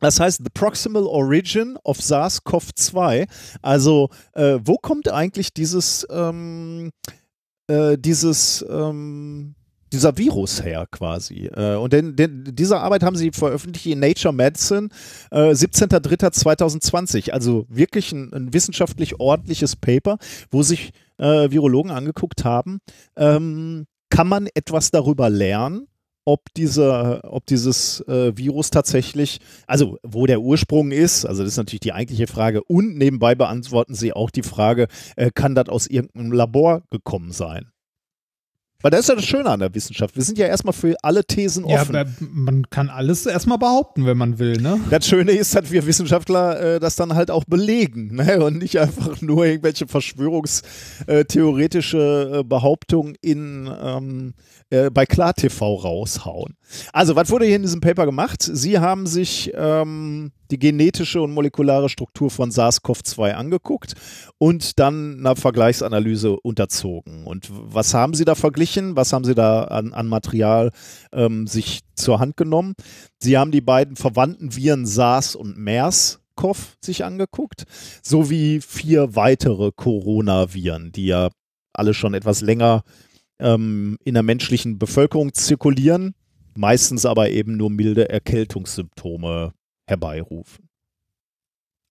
das 0.00 0.20
heißt 0.20 0.42
The 0.44 0.50
Proximal 0.52 1.04
Origin 1.04 1.78
of 1.82 1.98
SARS-CoV-2. 2.00 3.26
Also, 3.62 4.10
äh, 4.34 4.58
wo 4.62 4.76
kommt 4.76 5.10
eigentlich 5.10 5.54
dieses, 5.54 6.06
ähm, 6.10 6.90
äh, 7.68 7.96
dieses, 7.96 8.62
ähm, 8.68 9.54
dieser 9.96 10.16
Virus 10.16 10.62
her 10.62 10.86
quasi. 10.90 11.46
Äh, 11.46 11.74
und 11.76 11.92
denn, 11.92 12.16
denn 12.16 12.44
diese 12.52 12.78
Arbeit 12.78 13.02
haben 13.02 13.16
sie 13.16 13.32
veröffentlicht 13.32 13.86
in 13.86 14.00
Nature 14.00 14.34
Medicine 14.34 14.88
äh, 15.30 15.50
17.03.2020. 15.50 17.30
Also 17.30 17.66
wirklich 17.68 18.12
ein, 18.12 18.32
ein 18.32 18.52
wissenschaftlich 18.52 19.18
ordentliches 19.18 19.74
Paper, 19.76 20.18
wo 20.50 20.62
sich 20.62 20.92
äh, 21.18 21.50
Virologen 21.50 21.90
angeguckt 21.90 22.44
haben, 22.44 22.78
ähm, 23.16 23.86
kann 24.10 24.28
man 24.28 24.48
etwas 24.54 24.90
darüber 24.90 25.30
lernen, 25.30 25.88
ob, 26.24 26.52
diese, 26.54 27.20
ob 27.24 27.46
dieses 27.46 28.00
äh, 28.08 28.36
Virus 28.36 28.70
tatsächlich, 28.70 29.38
also 29.66 29.98
wo 30.02 30.26
der 30.26 30.40
Ursprung 30.40 30.90
ist, 30.90 31.24
also 31.24 31.42
das 31.42 31.52
ist 31.52 31.56
natürlich 31.56 31.80
die 31.80 31.92
eigentliche 31.92 32.26
Frage. 32.26 32.62
Und 32.64 32.98
nebenbei 32.98 33.34
beantworten 33.34 33.94
sie 33.94 34.12
auch 34.12 34.30
die 34.30 34.42
Frage, 34.42 34.88
äh, 35.16 35.30
kann 35.32 35.54
das 35.54 35.68
aus 35.68 35.86
irgendeinem 35.86 36.32
Labor 36.32 36.82
gekommen 36.90 37.32
sein? 37.32 37.70
Weil 38.82 38.90
das 38.90 39.00
ist 39.00 39.08
ja 39.08 39.14
das 39.14 39.24
Schöne 39.24 39.48
an 39.48 39.60
der 39.60 39.74
Wissenschaft. 39.74 40.14
Wir 40.16 40.22
sind 40.22 40.36
ja 40.38 40.46
erstmal 40.46 40.74
für 40.74 40.94
alle 41.02 41.24
Thesen 41.24 41.66
Ja, 41.66 41.80
offen. 41.80 41.96
aber 41.96 42.10
man 42.20 42.68
kann 42.68 42.90
alles 42.90 43.24
erstmal 43.26 43.56
behaupten, 43.58 44.04
wenn 44.06 44.18
man 44.18 44.38
will, 44.38 44.60
ne? 44.60 44.78
Das 44.90 45.06
Schöne 45.06 45.32
ist, 45.32 45.54
dass 45.54 45.70
wir 45.70 45.86
Wissenschaftler 45.86 46.74
äh, 46.76 46.80
das 46.80 46.94
dann 46.96 47.14
halt 47.14 47.30
auch 47.30 47.44
belegen 47.44 48.16
ne? 48.16 48.44
und 48.44 48.58
nicht 48.58 48.78
einfach 48.78 49.22
nur 49.22 49.46
irgendwelche 49.46 49.86
verschwörungstheoretische 49.86 52.40
äh, 52.40 52.44
Behauptungen 52.44 53.16
in, 53.22 53.70
ähm, 53.82 54.34
äh, 54.70 54.90
bei 54.90 55.06
KlarTV 55.06 55.62
raushauen. 55.62 56.56
Also, 56.92 57.16
was 57.16 57.30
wurde 57.30 57.46
hier 57.46 57.56
in 57.56 57.62
diesem 57.62 57.80
Paper 57.80 58.04
gemacht? 58.04 58.42
Sie 58.42 58.78
haben 58.78 59.06
sich 59.06 59.52
ähm, 59.54 60.32
die 60.50 60.58
genetische 60.58 61.22
und 61.22 61.32
molekulare 61.32 61.88
Struktur 61.88 62.30
von 62.30 62.50
SARS-CoV-2 62.50 63.32
angeguckt 63.32 63.94
und 64.38 64.78
dann 64.78 65.18
einer 65.20 65.36
Vergleichsanalyse 65.36 66.36
unterzogen. 66.40 67.24
Und 67.24 67.48
was 67.50 67.94
haben 67.94 68.14
sie 68.14 68.24
da 68.24 68.34
verglichen? 68.34 68.75
Männchen. 68.76 68.96
Was 68.96 69.12
haben 69.12 69.24
sie 69.24 69.34
da 69.34 69.64
an, 69.64 69.92
an 69.92 70.06
Material 70.06 70.70
ähm, 71.12 71.46
sich 71.46 71.80
zur 71.94 72.20
Hand 72.20 72.36
genommen? 72.36 72.74
Sie 73.20 73.36
haben 73.36 73.50
die 73.50 73.60
beiden 73.60 73.96
verwandten 73.96 74.54
Viren 74.54 74.86
SARS 74.86 75.34
und 75.34 75.56
MERS-CoV 75.58 76.76
sich 76.84 77.04
angeguckt, 77.04 77.64
sowie 78.02 78.60
vier 78.60 79.16
weitere 79.16 79.72
Coronaviren, 79.74 80.92
die 80.92 81.06
ja 81.06 81.30
alle 81.72 81.94
schon 81.94 82.14
etwas 82.14 82.40
länger 82.40 82.82
ähm, 83.38 83.98
in 84.04 84.14
der 84.14 84.22
menschlichen 84.22 84.78
Bevölkerung 84.78 85.32
zirkulieren, 85.34 86.14
meistens 86.54 87.04
aber 87.04 87.30
eben 87.30 87.56
nur 87.56 87.70
milde 87.70 88.08
Erkältungssymptome 88.08 89.52
herbeirufen. 89.86 90.65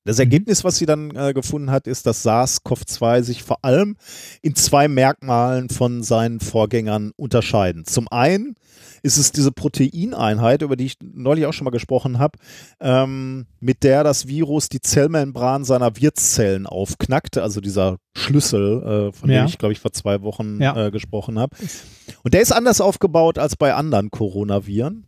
Das 0.05 0.19
Ergebnis, 0.19 0.63
was 0.63 0.77
sie 0.77 0.85
dann 0.85 1.15
äh, 1.15 1.33
gefunden 1.33 1.71
hat, 1.71 1.87
ist, 1.87 2.05
dass 2.05 2.23
SARS-CoV-2 2.25 3.23
sich 3.23 3.41
vor 3.43 3.57
allem 3.65 3.97
in 4.43 4.53
zwei 4.55 4.87
Merkmalen 4.87 5.69
von 5.69 6.03
seinen 6.03 6.39
Vorgängern 6.39 7.11
unterscheiden. 7.17 7.85
Zum 7.85 8.07
einen 8.09 8.55
ist 9.01 9.17
es 9.17 9.31
diese 9.31 9.51
Proteineinheit, 9.51 10.61
über 10.61 10.75
die 10.75 10.85
ich 10.85 10.95
neulich 11.01 11.47
auch 11.47 11.53
schon 11.53 11.65
mal 11.65 11.71
gesprochen 11.71 12.19
habe, 12.19 12.37
ähm, 12.79 13.47
mit 13.59 13.83
der 13.83 14.03
das 14.03 14.27
Virus 14.27 14.69
die 14.69 14.79
Zellmembran 14.81 15.63
seiner 15.65 15.95
Wirtszellen 15.97 16.67
aufknackt, 16.67 17.37
also 17.39 17.59
dieser 17.59 17.97
Schlüssel, 18.15 19.09
äh, 19.09 19.11
von 19.11 19.29
Ja. 19.29 19.41
dem 19.43 19.47
ich, 19.47 19.57
glaube 19.57 19.73
ich, 19.73 19.79
vor 19.79 19.91
zwei 19.91 20.21
Wochen 20.21 20.61
Ja. 20.61 20.87
äh, 20.87 20.91
gesprochen 20.91 21.39
habe. 21.39 21.55
Und 22.23 22.33
der 22.35 22.41
ist 22.41 22.51
anders 22.51 22.79
aufgebaut 22.79 23.39
als 23.39 23.55
bei 23.55 23.73
anderen 23.73 24.11
Coronaviren. 24.11 25.05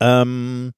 Ähm, 0.00 0.72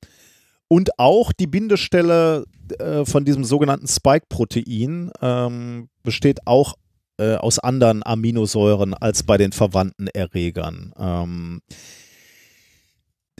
und 0.69 0.99
auch 0.99 1.33
die 1.33 1.47
Bindestelle 1.47 2.45
äh, 2.79 3.05
von 3.05 3.25
diesem 3.25 3.45
sogenannten 3.45 3.89
Spike-Protein 3.89 5.11
ähm, 5.21 5.89
besteht 6.03 6.47
auch 6.47 6.75
äh, 7.19 7.37
aus 7.37 7.59
anderen 7.59 8.05
Aminosäuren 8.05 8.95
als 8.95 9.23
bei 9.23 9.39
den 9.39 9.53
verwandten 9.53 10.09
Erregern. 10.09 10.93
Ähm, 10.99 11.63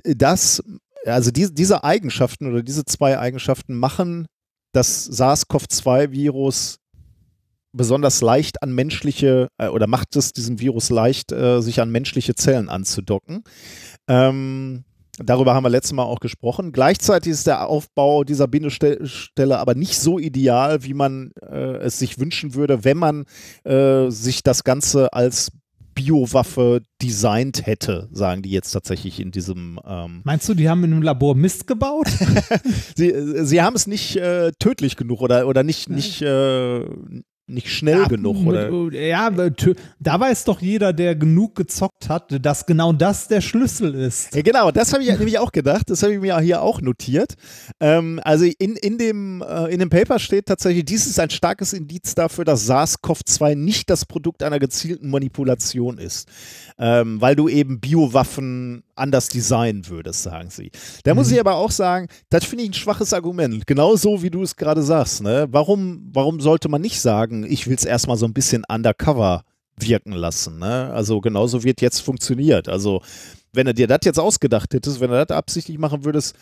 das, 0.05 0.63
also 1.05 1.31
die, 1.31 1.53
diese 1.53 1.85
Eigenschaften 1.85 2.49
oder 2.49 2.63
diese 2.63 2.85
zwei 2.85 3.19
Eigenschaften 3.19 3.75
machen 3.75 4.27
das 4.73 5.07
SARS-CoV-2-Virus 5.07 6.79
besonders 7.73 8.21
leicht 8.23 8.63
an 8.63 8.73
menschliche 8.73 9.49
äh, 9.59 9.69
oder 9.69 9.87
macht 9.87 10.17
es 10.17 10.33
diesem 10.33 10.61
Virus 10.61 10.91
leicht, 10.91 11.33
äh, 11.33 11.61
sich 11.61 11.81
an 11.81 11.91
menschliche 11.91 12.35
Zellen 12.35 12.69
anzudocken. 12.69 13.45
Ähm, 14.09 14.85
darüber 15.23 15.55
haben 15.55 15.65
wir 15.65 15.71
letztes 15.71 15.93
Mal 15.93 16.05
auch 16.05 16.21
gesprochen. 16.21 16.73
Gleichzeitig 16.73 17.33
ist 17.33 17.47
der 17.47 17.67
Aufbau 17.67 18.25
dieser 18.25 18.49
Bindestelle 18.49 19.59
aber 19.59 19.75
nicht 19.75 19.99
so 19.99 20.19
ideal, 20.19 20.85
wie 20.85 20.95
man 20.95 21.33
äh, 21.43 21.77
es 21.79 21.99
sich 21.99 22.19
wünschen 22.19 22.55
würde, 22.55 22.85
wenn 22.85 22.97
man 22.97 23.25
äh, 23.65 24.11
sich 24.11 24.43
das 24.43 24.65
Ganze 24.65 25.13
als 25.13 25.51
Biowaffe 25.99 26.83
designt 27.03 27.67
hätte, 27.67 28.09
sagen 28.13 28.43
die 28.43 28.51
jetzt 28.51 28.71
tatsächlich 28.71 29.19
in 29.19 29.33
diesem 29.33 29.81
ähm, 29.85 30.21
Meinst 30.23 30.49
du, 30.49 30.55
die 30.55 30.69
haben 30.69 30.85
in 30.85 30.93
einem 30.93 31.03
Labor 31.03 31.35
Mist 31.35 31.67
gebaut? 31.67 32.07
Sie, 32.97 33.13
sie 33.45 33.63
haben 33.63 33.75
es 33.75 33.87
nicht 33.87 34.17
äh, 34.17 34.53
tödlich 34.59 34.97
genug 34.97 35.21
oder, 35.21 35.47
oder 35.47 35.63
nicht, 35.63 35.89
nicht, 35.89 36.23
äh, 36.23 36.85
nicht 37.49 37.71
schnell 37.71 38.07
genug. 38.07 38.37
mit- 38.39 38.71
Oder? 38.71 39.01
ja, 39.01 39.31
da 39.31 40.21
weiß 40.21 40.45
doch 40.45 40.61
jeder, 40.61 40.93
der 40.93 41.15
genug 41.17 41.55
gezockt 41.55 42.09
hat, 42.09 42.45
dass 42.45 42.67
genau 42.67 42.93
das 42.93 43.29
der 43.29 43.41
Schlüssel 43.41 43.95
ist. 43.95 44.35
Ja, 44.35 44.43
genau, 44.43 44.71
das 44.71 44.93
habe 44.93 45.03
ich 45.03 45.11
nämlich 45.11 45.39
auch 45.39 45.53
gedacht. 45.53 45.89
Das 45.91 46.03
habe 46.03 46.15
ich 46.15 46.21
mir 46.21 46.39
hier 46.41 46.63
auch 46.63 46.81
notiert. 46.81 47.35
Ähm, 47.81 48.21
also 48.23 48.45
in, 48.45 48.77
in, 48.77 48.99
dem, 48.99 49.43
äh, 49.43 49.73
in 49.73 49.79
dem 49.81 49.91
Paper 49.91 50.19
steht 50.19 50.47
tatsächlich, 50.47 50.85
dies 50.85 51.07
ist 51.07 51.19
ein 51.19 51.31
starkes 51.31 51.73
Indiz 51.73 52.15
dafür, 52.15 52.45
dass 52.45 52.69
SARS-CoV-2 52.69 53.55
nicht 53.55 53.89
das 53.91 54.05
Produkt 54.05 54.43
einer 54.43 54.59
gezielten 54.59 55.11
Manipulation 55.11 55.99
ist. 55.99 56.29
Ähm, 56.79 57.21
weil 57.21 57.35
du 57.35 57.49
eben 57.49 57.81
Biowaffen 57.81 58.83
anders 58.95 59.29
designen 59.29 59.89
würdest, 59.89 60.23
sagen 60.23 60.51
sie. 60.51 60.71
Da 61.05 61.15
muss 61.15 61.31
ich 61.31 61.41
aber 61.41 61.55
auch 61.55 61.71
sagen, 61.71 62.09
das 62.31 62.45
finde 62.45 62.65
ich 62.65 62.71
ein 62.71 62.75
schwaches 62.75 63.13
Argument. 63.13 63.67
Genauso 63.67 64.23
wie 64.23 64.31
du 64.31 64.43
es 64.43 64.57
gerade 64.57 64.83
sagst. 64.83 65.23
Ne? 65.23 65.47
Warum, 65.51 66.09
warum 66.13 66.41
sollte 66.41 66.69
man 66.69 66.81
nicht 66.83 67.01
sagen, 67.01 67.38
ich 67.45 67.67
will 67.67 67.75
es 67.77 67.85
erstmal 67.85 68.17
so 68.17 68.27
ein 68.27 68.33
bisschen 68.35 68.65
undercover 68.69 69.45
wirken 69.79 70.13
lassen? 70.13 70.59
Ne? 70.59 70.91
Also 70.93 71.21
genauso 71.21 71.63
wird 71.65 71.81
jetzt 71.81 72.01
funktioniert. 72.01 72.69
Also 72.69 73.03
wenn 73.53 73.67
du 73.67 73.75
dir 73.75 73.87
das 73.87 74.01
jetzt 74.05 74.19
ausgedacht 74.19 74.75
hättest, 74.75 75.01
wenn 75.01 75.11
du 75.11 75.25
das 75.25 75.37
absichtlich 75.37 75.79
machen 75.79 76.05
würdest, 76.05 76.37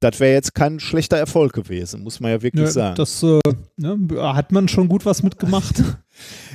das 0.00 0.18
wäre 0.18 0.32
jetzt 0.32 0.54
kein 0.54 0.80
schlechter 0.80 1.18
Erfolg 1.18 1.52
gewesen, 1.52 2.02
muss 2.02 2.20
man 2.20 2.30
ja 2.30 2.40
wirklich 2.42 2.64
Ja, 2.64 2.70
sagen. 2.70 2.94
das 2.96 3.22
äh, 3.22 3.38
ne, 3.76 3.98
hat 4.32 4.50
man 4.50 4.66
schon 4.68 4.88
gut 4.88 5.04
was 5.04 5.22
mitgemacht. 5.22 5.82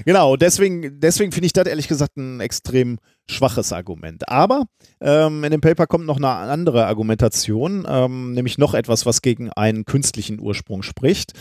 Genau, 0.06 0.36
deswegen, 0.36 1.00
deswegen 1.00 1.32
finde 1.32 1.48
ich 1.48 1.54
das 1.54 1.68
ehrlich 1.68 1.88
gesagt 1.88 2.18
ein 2.18 2.40
extrem 2.40 3.00
schwaches 3.30 3.74
Argument. 3.74 4.30
Aber 4.30 4.66
ähm, 5.02 5.44
in 5.44 5.52
dem 5.52 5.62
Paper 5.62 5.88
kommt 5.88 6.06
noch 6.06 6.18
eine 6.18 6.30
andere 6.30 6.86
Argumentation, 6.86 7.86
ähm, 7.88 8.34
nämlich 8.34 8.58
noch 8.58 8.74
etwas, 8.74 9.06
was 9.06 9.22
gegen 9.22 9.52
einen 9.52 9.86
künstlichen 9.86 10.40
Ursprung 10.40 10.82
spricht. 10.84 11.34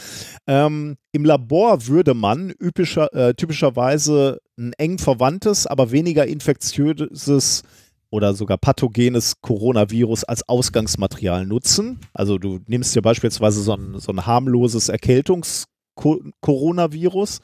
Ähm, 0.46 0.96
Im 1.12 1.24
Labor 1.24 1.86
würde 1.86 2.14
man 2.14 2.50
übischer, 2.50 3.12
äh, 3.12 3.34
typischerweise 3.34 4.40
ein 4.58 4.72
eng 4.74 4.98
verwandtes, 4.98 5.66
aber 5.66 5.90
weniger 5.90 6.26
infektiöses 6.26 7.62
oder 8.10 8.34
sogar 8.34 8.58
pathogenes 8.58 9.40
Coronavirus 9.40 10.24
als 10.24 10.46
Ausgangsmaterial 10.48 11.46
nutzen. 11.46 12.00
Also 12.12 12.38
du 12.38 12.60
nimmst 12.68 12.94
dir 12.94 13.02
beispielsweise 13.02 13.60
so 13.60 13.74
ein, 13.74 13.98
so 13.98 14.12
ein 14.12 14.24
harmloses 14.24 14.88
Erkältungs-Coronavirus 14.88 17.40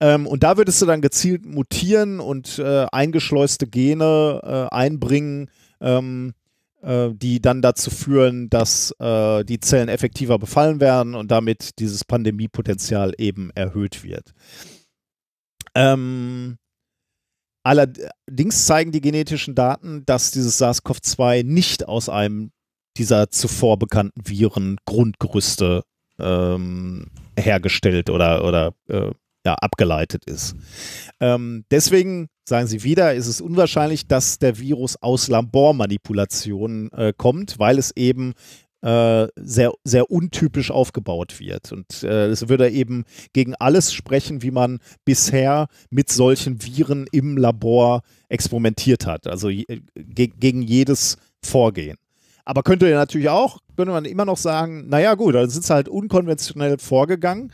ähm, 0.00 0.26
und 0.26 0.42
da 0.42 0.56
würdest 0.56 0.82
du 0.82 0.86
dann 0.86 1.00
gezielt 1.00 1.46
mutieren 1.46 2.20
und 2.20 2.58
äh, 2.58 2.86
eingeschleuste 2.92 3.66
Gene 3.66 4.40
äh, 4.42 4.74
einbringen, 4.74 5.50
ähm, 5.80 6.34
äh, 6.82 7.10
die 7.14 7.40
dann 7.40 7.62
dazu 7.62 7.90
führen, 7.90 8.50
dass 8.50 8.92
äh, 8.98 9.44
die 9.44 9.60
Zellen 9.60 9.88
effektiver 9.88 10.38
befallen 10.38 10.80
werden 10.80 11.14
und 11.14 11.30
damit 11.30 11.78
dieses 11.78 12.04
Pandemiepotenzial 12.04 13.14
eben 13.16 13.50
erhöht 13.54 14.04
wird. 14.04 14.32
Ähm, 15.74 16.58
allerdings 17.62 18.66
zeigen 18.66 18.92
die 18.92 19.00
genetischen 19.00 19.54
Daten, 19.54 20.04
dass 20.04 20.30
dieses 20.30 20.60
SARS-CoV-2 20.60 21.42
nicht 21.42 21.88
aus 21.88 22.08
einem 22.08 22.50
dieser 22.98 23.30
zuvor 23.30 23.78
bekannten 23.78 24.20
Viren 24.26 24.76
Grundgerüste 24.86 25.82
ähm, 26.18 27.10
hergestellt 27.38 28.10
oder, 28.10 28.44
oder 28.44 28.74
äh, 28.88 29.10
ja, 29.46 29.54
abgeleitet 29.54 30.24
ist. 30.24 30.56
Ähm, 31.20 31.64
deswegen, 31.70 32.28
sagen 32.44 32.66
sie 32.66 32.82
wieder, 32.82 33.14
ist 33.14 33.28
es 33.28 33.40
unwahrscheinlich, 33.40 34.08
dass 34.08 34.38
der 34.38 34.58
Virus 34.58 34.96
aus 35.00 35.28
Labormanipulationen 35.28 36.92
äh, 36.92 37.12
kommt, 37.16 37.58
weil 37.58 37.78
es 37.78 37.92
eben 37.96 38.34
äh, 38.82 39.28
sehr, 39.36 39.72
sehr 39.84 40.10
untypisch 40.10 40.72
aufgebaut 40.72 41.38
wird. 41.38 41.70
Und 41.70 42.02
äh, 42.02 42.26
es 42.26 42.48
würde 42.48 42.68
eben 42.70 43.04
gegen 43.32 43.54
alles 43.54 43.92
sprechen, 43.92 44.42
wie 44.42 44.50
man 44.50 44.80
bisher 45.04 45.68
mit 45.90 46.10
solchen 46.10 46.62
Viren 46.62 47.06
im 47.12 47.36
Labor 47.36 48.02
experimentiert 48.28 49.06
hat. 49.06 49.28
Also 49.28 49.48
ge 49.48 49.66
gegen 49.94 50.62
jedes 50.62 51.18
Vorgehen. 51.40 51.98
Aber 52.44 52.64
könnte 52.64 52.88
ja 52.88 52.96
natürlich 52.96 53.28
auch, 53.28 53.58
könnte 53.76 53.92
man 53.92 54.04
immer 54.04 54.24
noch 54.24 54.36
sagen, 54.38 54.88
naja 54.88 55.14
gut, 55.14 55.36
dann 55.36 55.50
sind 55.50 55.64
sie 55.64 55.72
halt 55.72 55.88
unkonventionell 55.88 56.78
vorgegangen. 56.78 57.52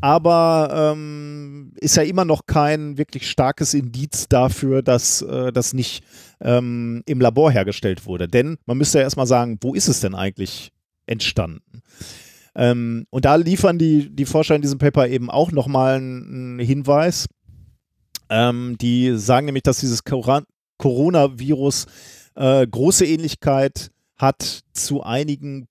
Aber 0.00 0.94
ähm, 0.94 1.72
ist 1.80 1.96
ja 1.96 2.02
immer 2.02 2.24
noch 2.24 2.46
kein 2.46 2.98
wirklich 2.98 3.30
starkes 3.30 3.74
Indiz 3.74 4.28
dafür, 4.28 4.82
dass 4.82 5.22
äh, 5.22 5.52
das 5.52 5.72
nicht 5.72 6.04
ähm, 6.40 7.02
im 7.06 7.20
Labor 7.20 7.50
hergestellt 7.50 8.06
wurde. 8.06 8.28
Denn 8.28 8.56
man 8.66 8.78
müsste 8.78 8.98
ja 8.98 9.04
erstmal 9.04 9.26
sagen, 9.26 9.58
wo 9.60 9.74
ist 9.74 9.88
es 9.88 10.00
denn 10.00 10.14
eigentlich 10.14 10.72
entstanden? 11.06 11.82
Ähm, 12.54 13.06
und 13.10 13.24
da 13.24 13.36
liefern 13.36 13.78
die, 13.78 14.14
die 14.14 14.26
Forscher 14.26 14.54
in 14.54 14.62
diesem 14.62 14.78
Paper 14.78 15.08
eben 15.08 15.30
auch 15.30 15.52
nochmal 15.52 15.96
einen 15.96 16.58
Hinweis. 16.58 17.26
Ähm, 18.30 18.76
die 18.80 19.16
sagen 19.16 19.46
nämlich, 19.46 19.64
dass 19.64 19.80
dieses 19.80 20.02
Coronavirus 20.78 21.86
äh, 22.36 22.66
große 22.66 23.06
Ähnlichkeit 23.06 23.90
hat 24.16 24.60
zu 24.72 25.02
einigen 25.02 25.66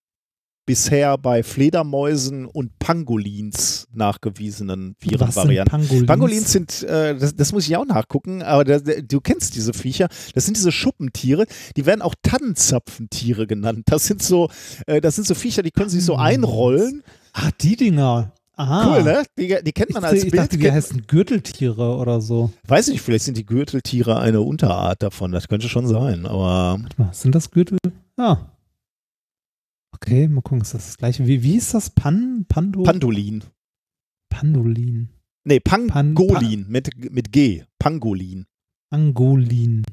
bisher 0.65 1.17
bei 1.17 1.43
Fledermäusen 1.43 2.45
und 2.45 2.77
Pangolins 2.79 3.87
nachgewiesenen 3.93 4.95
Virenvarianten. 4.99 5.71
Pangolins? 5.71 6.07
Pangolins 6.07 6.51
sind, 6.51 6.83
äh, 6.83 7.15
das, 7.17 7.35
das 7.35 7.51
muss 7.51 7.67
ich 7.67 7.75
auch 7.75 7.85
nachgucken, 7.85 8.41
aber 8.41 8.63
das, 8.63 8.83
du 8.83 9.21
kennst 9.21 9.55
diese 9.55 9.73
Viecher. 9.73 10.07
Das 10.33 10.45
sind 10.45 10.57
diese 10.57 10.71
Schuppentiere, 10.71 11.45
die 11.75 11.85
werden 11.85 12.01
auch 12.01 12.15
Tannenzapfentiere 12.23 13.47
genannt. 13.47 13.83
Das 13.87 14.05
sind 14.05 14.21
so, 14.23 14.49
äh, 14.87 15.01
das 15.01 15.15
sind 15.15 15.27
so 15.27 15.35
Viecher, 15.35 15.63
die 15.63 15.71
können 15.71 15.89
sich 15.89 16.03
so 16.05 16.15
einrollen. 16.15 17.03
Ah, 17.33 17.49
die 17.61 17.75
Dinger. 17.75 18.31
Aha. 18.55 18.87
Cool, 18.97 19.03
ne? 19.03 19.23
Die, 19.37 19.57
die 19.63 19.71
kennt 19.71 19.93
man 19.93 20.03
Ich, 20.03 20.09
als 20.09 20.23
ich 20.23 20.31
Bild. 20.31 20.43
dachte, 20.43 20.57
die 20.57 20.71
heißen 20.71 21.07
Gürteltiere 21.07 21.97
oder 21.97 22.21
so. 22.21 22.51
Weiß 22.67 22.87
nicht, 22.89 23.01
vielleicht 23.01 23.25
sind 23.25 23.35
die 23.35 23.45
Gürteltiere 23.47 24.19
eine 24.19 24.41
Unterart 24.41 25.01
davon. 25.01 25.31
Das 25.31 25.47
könnte 25.47 25.67
schon 25.67 25.87
sein, 25.87 26.27
aber 26.27 26.77
Warte 26.79 26.95
mal, 27.01 27.09
sind 27.13 27.33
das 27.33 27.49
Gürtel? 27.49 27.79
Ah. 28.15 28.37
Okay, 30.05 30.27
mal 30.27 30.41
gucken, 30.41 30.61
ist 30.61 30.73
das 30.73 30.85
das 30.87 30.97
gleiche? 30.97 31.25
Wie, 31.27 31.43
wie 31.43 31.55
ist 31.55 31.73
das? 31.73 31.89
Pan, 31.89 32.45
Pando? 32.49 32.83
Pandolin. 32.83 33.41
Pandolin. 34.29 35.07
Nee, 35.45 35.61
Pan- 35.61 35.87
Pangolin 35.87 36.65
mit, 36.67 37.09
mit 37.11 37.31
G. 37.31 37.63
Pangolin. 37.79 38.45
Angolin. 38.89 39.83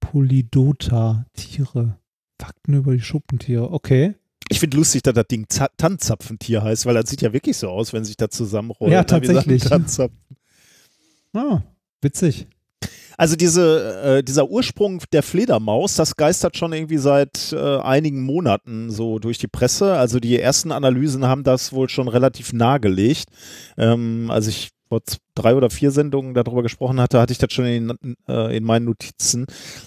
Polydota. 0.00 1.24
Tiere. 1.34 2.00
Fakten 2.40 2.74
über 2.74 2.94
die 2.94 3.00
Schuppentiere. 3.00 3.70
Okay. 3.72 4.16
Ich 4.48 4.58
finde 4.58 4.76
lustig, 4.76 5.02
dass 5.02 5.14
das 5.14 5.26
Ding 5.28 5.46
Z 5.48 5.70
Tanzzapfentier 5.76 6.62
heißt, 6.62 6.84
weil 6.86 6.94
das 6.94 7.08
sieht 7.08 7.22
ja 7.22 7.32
wirklich 7.32 7.56
so 7.56 7.68
aus, 7.68 7.92
wenn 7.92 8.04
sich 8.04 8.16
das 8.16 8.30
zusammenrollt. 8.30 8.92
Ja, 8.92 9.04
tatsächlich. 9.04 9.62
Tanzzapfen. 9.62 10.18
Ah, 11.32 11.62
witzig. 12.00 12.48
Also 13.16 13.36
diese, 13.36 14.18
äh, 14.18 14.22
dieser 14.22 14.48
Ursprung 14.48 15.02
der 15.12 15.22
Fledermaus, 15.22 15.94
das 15.94 16.16
geistert 16.16 16.56
schon 16.56 16.72
irgendwie 16.72 16.98
seit 16.98 17.52
äh, 17.52 17.78
einigen 17.78 18.22
Monaten 18.22 18.90
so 18.90 19.18
durch 19.18 19.38
die 19.38 19.48
Presse. 19.48 19.94
Also 19.94 20.20
die 20.20 20.38
ersten 20.38 20.72
Analysen 20.72 21.26
haben 21.26 21.42
das 21.42 21.72
wohl 21.72 21.88
schon 21.88 22.08
relativ 22.08 22.52
nahegelegt. 22.52 23.28
Ähm, 23.76 24.30
als 24.30 24.46
ich 24.46 24.70
vor 24.88 25.00
drei 25.34 25.54
oder 25.54 25.70
vier 25.70 25.90
Sendungen 25.90 26.34
darüber 26.34 26.62
gesprochen 26.62 27.00
hatte, 27.00 27.18
hatte 27.18 27.32
ich 27.32 27.38
das 27.38 27.52
schon 27.52 27.64
in, 27.64 28.16
äh, 28.28 28.56
in 28.56 28.64
meinen 28.64 28.84
Notizen, 28.84 29.46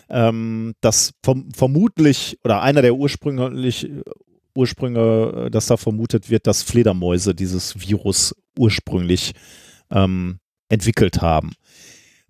ähm, 0.09 0.73
dass 0.81 1.13
verm 1.23 1.49
vermutlich 1.55 2.37
oder 2.43 2.61
einer 2.61 2.81
der 2.81 2.95
ursprünglich 2.95 3.89
Ursprünge, 4.55 5.45
äh, 5.45 5.49
dass 5.49 5.67
da 5.67 5.77
vermutet 5.77 6.29
wird, 6.29 6.47
dass 6.47 6.63
Fledermäuse 6.63 7.33
dieses 7.33 7.79
Virus 7.79 8.35
ursprünglich 8.57 9.33
ähm, 9.89 10.39
entwickelt 10.69 11.21
haben. 11.21 11.51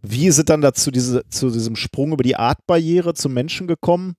Wie 0.01 0.27
ist 0.27 0.37
es 0.37 0.45
dann 0.45 0.61
dazu, 0.61 0.91
diese, 0.91 1.27
zu 1.29 1.49
diesem 1.49 1.75
Sprung 1.75 2.13
über 2.13 2.23
die 2.23 2.35
Artbarriere 2.35 3.13
zum 3.13 3.33
Menschen 3.33 3.67
gekommen? 3.67 4.15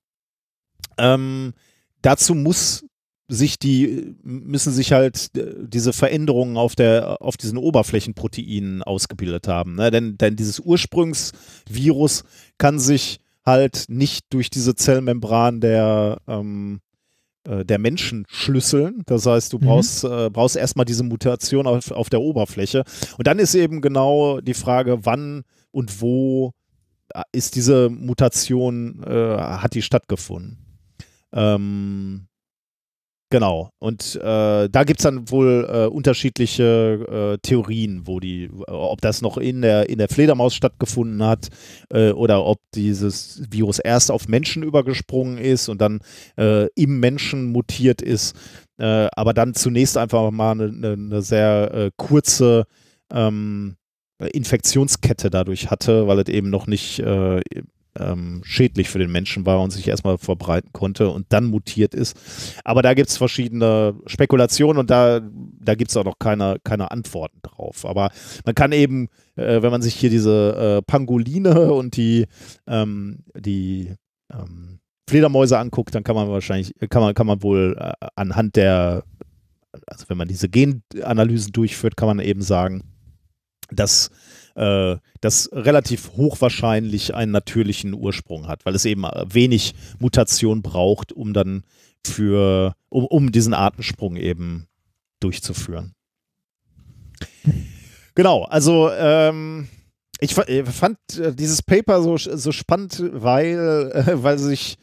Ähm, 0.97 1.53
dazu 2.01 2.35
muss 2.35 2.83
sich 3.27 3.57
die, 3.57 4.15
müssen 4.23 4.73
sich 4.73 4.91
halt 4.91 5.35
äh, 5.37 5.53
diese 5.61 5.93
Veränderungen 5.93 6.57
auf 6.57 6.75
der, 6.75 7.21
auf 7.21 7.37
diesen 7.37 7.57
Oberflächenproteinen 7.57 8.83
ausgebildet 8.83 9.47
haben. 9.47 9.75
Ne? 9.75 9.89
Denn, 9.89 10.17
denn 10.17 10.35
dieses 10.35 10.59
Ursprungsvirus 10.59 12.23
kann 12.57 12.77
sich 12.79 13.19
halt 13.45 13.85
nicht 13.87 14.25
durch 14.31 14.49
diese 14.49 14.75
Zellmembran 14.75 15.61
der, 15.61 16.17
ähm, 16.27 16.81
äh, 17.45 17.63
der 17.65 17.79
Menschen 17.79 18.25
schlüsseln. 18.27 19.03
Das 19.05 19.25
heißt, 19.25 19.53
du 19.53 19.57
Mhm. 19.57 19.65
brauchst, 19.65 20.03
äh, 20.03 20.29
brauchst 20.29 20.57
erstmal 20.57 20.85
diese 20.85 21.03
Mutation 21.03 21.67
auf, 21.67 21.89
auf 21.91 22.09
der 22.09 22.21
Oberfläche. 22.21 22.83
Und 23.17 23.27
dann 23.27 23.39
ist 23.39 23.55
eben 23.55 23.81
genau 23.81 24.41
die 24.41 24.53
Frage, 24.53 25.05
wann 25.05 25.43
und 25.71 26.01
wo 26.01 26.53
äh, 27.13 27.21
ist 27.31 27.55
diese 27.55 27.89
Mutation, 27.89 29.03
äh, 29.03 29.37
hat 29.37 29.73
die 29.73 29.81
stattgefunden. 29.81 30.57
Ähm, 31.33 32.27
genau. 33.29 33.69
Und 33.79 34.15
äh, 34.15 34.69
da 34.69 34.83
gibt 34.83 34.99
es 34.99 35.03
dann 35.03 35.29
wohl 35.29 35.67
äh, 35.69 35.85
unterschiedliche 35.87 37.33
äh, 37.33 37.37
Theorien, 37.41 38.05
wo 38.05 38.19
die, 38.19 38.49
ob 38.67 39.01
das 39.01 39.21
noch 39.21 39.37
in 39.37 39.61
der, 39.61 39.89
in 39.89 39.97
der 39.97 40.09
Fledermaus 40.09 40.53
stattgefunden 40.53 41.23
hat 41.23 41.49
äh, 41.89 42.11
oder 42.11 42.45
ob 42.45 42.59
dieses 42.75 43.41
Virus 43.49 43.79
erst 43.79 44.11
auf 44.11 44.27
Menschen 44.27 44.63
übergesprungen 44.63 45.37
ist 45.37 45.69
und 45.69 45.81
dann 45.81 46.01
äh, 46.37 46.67
im 46.75 46.99
Menschen 46.99 47.51
mutiert 47.51 48.01
ist. 48.01 48.35
Äh, 48.77 49.07
aber 49.15 49.33
dann 49.33 49.53
zunächst 49.53 49.97
einfach 49.97 50.31
mal 50.31 50.51
eine, 50.51 50.65
eine, 50.65 50.93
eine 50.93 51.21
sehr 51.21 51.73
äh, 51.73 51.91
kurze 51.97 52.65
ähm, 53.13 53.75
Infektionskette 54.27 55.29
dadurch 55.29 55.71
hatte, 55.71 56.07
weil 56.07 56.19
es 56.19 56.29
eben 56.29 56.49
noch 56.49 56.67
nicht 56.67 56.99
äh, 56.99 57.41
ähm, 57.99 58.41
schädlich 58.43 58.89
für 58.89 58.99
den 58.99 59.11
Menschen 59.11 59.45
war 59.45 59.61
und 59.61 59.71
sich 59.71 59.87
erstmal 59.87 60.17
verbreiten 60.17 60.71
konnte 60.71 61.09
und 61.09 61.27
dann 61.29 61.45
mutiert 61.45 61.93
ist. 61.93 62.17
Aber 62.63 62.81
da 62.81 62.93
gibt 62.93 63.09
es 63.09 63.17
verschiedene 63.17 63.95
Spekulationen 64.05 64.79
und 64.79 64.89
da, 64.89 65.21
da 65.59 65.75
gibt 65.75 65.91
es 65.91 65.97
auch 65.97 66.05
noch 66.05 66.19
keine, 66.19 66.57
keine 66.63 66.91
Antworten 66.91 67.39
drauf. 67.41 67.85
Aber 67.85 68.11
man 68.45 68.55
kann 68.55 68.71
eben, 68.71 69.09
äh, 69.35 69.61
wenn 69.61 69.71
man 69.71 69.81
sich 69.81 69.95
hier 69.95 70.09
diese 70.09 70.79
äh, 70.79 70.81
Pangoline 70.81 71.73
und 71.73 71.97
die, 71.97 72.27
ähm, 72.67 73.19
die 73.35 73.93
ähm, 74.31 74.79
Fledermäuse 75.09 75.57
anguckt, 75.59 75.93
dann 75.93 76.03
kann 76.03 76.15
man 76.15 76.29
wahrscheinlich, 76.29 76.73
kann 76.89 77.01
man, 77.01 77.13
kann 77.13 77.27
man 77.27 77.43
wohl 77.43 77.75
äh, 77.77 77.91
anhand 78.15 78.55
der, 78.55 79.03
also 79.87 80.05
wenn 80.07 80.17
man 80.17 80.29
diese 80.29 80.47
Genanalysen 80.47 81.51
durchführt, 81.51 81.97
kann 81.97 82.07
man 82.07 82.19
eben 82.19 82.41
sagen, 82.41 82.83
dass 83.71 84.09
äh, 84.55 84.97
das 85.21 85.49
relativ 85.53 86.11
hochwahrscheinlich 86.13 87.15
einen 87.15 87.31
natürlichen 87.31 87.93
Ursprung 87.93 88.47
hat, 88.47 88.65
weil 88.65 88.75
es 88.75 88.85
eben 88.85 89.03
äh, 89.05 89.25
wenig 89.29 89.73
Mutation 89.99 90.61
braucht, 90.61 91.11
um 91.13 91.33
dann 91.33 91.63
für, 92.05 92.75
um, 92.89 93.05
um 93.05 93.31
diesen 93.31 93.53
Artensprung 93.53 94.15
eben 94.15 94.67
durchzuführen. 95.19 95.93
Genau, 98.15 98.43
also 98.43 98.89
ähm, 98.91 99.69
ich 100.19 100.33
fa- 100.33 100.45
fand 100.65 100.97
äh, 101.17 101.33
dieses 101.33 101.61
Paper 101.61 102.01
so, 102.01 102.17
so 102.17 102.51
spannend, 102.51 103.01
weil, 103.13 103.91
äh, 103.93 104.11
weil 104.23 104.37
sich 104.37 104.77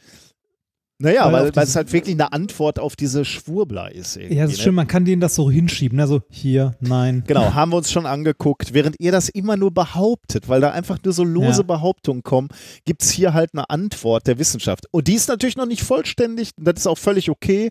naja, 1.01 1.31
Weil 1.31 1.45
weil, 1.45 1.55
weil 1.55 1.63
es 1.63 1.77
halt 1.77 1.93
wirklich 1.93 2.15
eine 2.15 2.33
Antwort 2.33 2.77
auf 2.77 2.97
diese 2.97 3.23
Schwurbler 3.23 3.89
ist. 3.93 4.17
Ja, 4.17 4.43
es 4.43 4.51
ist 4.51 4.57
ne? 4.57 4.63
schön, 4.65 4.75
man 4.75 4.87
kann 4.87 5.05
denen 5.05 5.21
das 5.21 5.33
so 5.33 5.49
hinschieben. 5.49 5.97
Also 5.99 6.21
hier, 6.29 6.75
nein. 6.81 7.23
Genau, 7.27 7.53
haben 7.53 7.71
wir 7.71 7.77
uns 7.77 7.89
schon 7.89 8.05
angeguckt. 8.05 8.73
Während 8.73 8.99
ihr 8.99 9.13
das 9.13 9.29
immer 9.29 9.55
nur 9.55 9.71
behauptet, 9.71 10.49
weil 10.49 10.59
da 10.59 10.71
einfach 10.71 10.97
nur 11.03 11.13
so 11.13 11.23
lose 11.23 11.59
Ja. 11.59 11.63
Behauptungen 11.63 12.21
kommen, 12.23 12.49
gibt 12.83 13.03
es 13.03 13.11
hier 13.11 13.33
halt 13.33 13.51
eine 13.53 13.69
Antwort 13.69 14.27
der 14.27 14.39
Wissenschaft. 14.39 14.87
Und 14.91 15.07
die 15.07 15.13
ist 15.13 15.29
natürlich 15.29 15.55
noch 15.55 15.67
nicht 15.67 15.83
vollständig, 15.83 16.51
das 16.57 16.79
ist 16.79 16.87
auch 16.87 16.97
völlig 16.97 17.29
okay. 17.29 17.69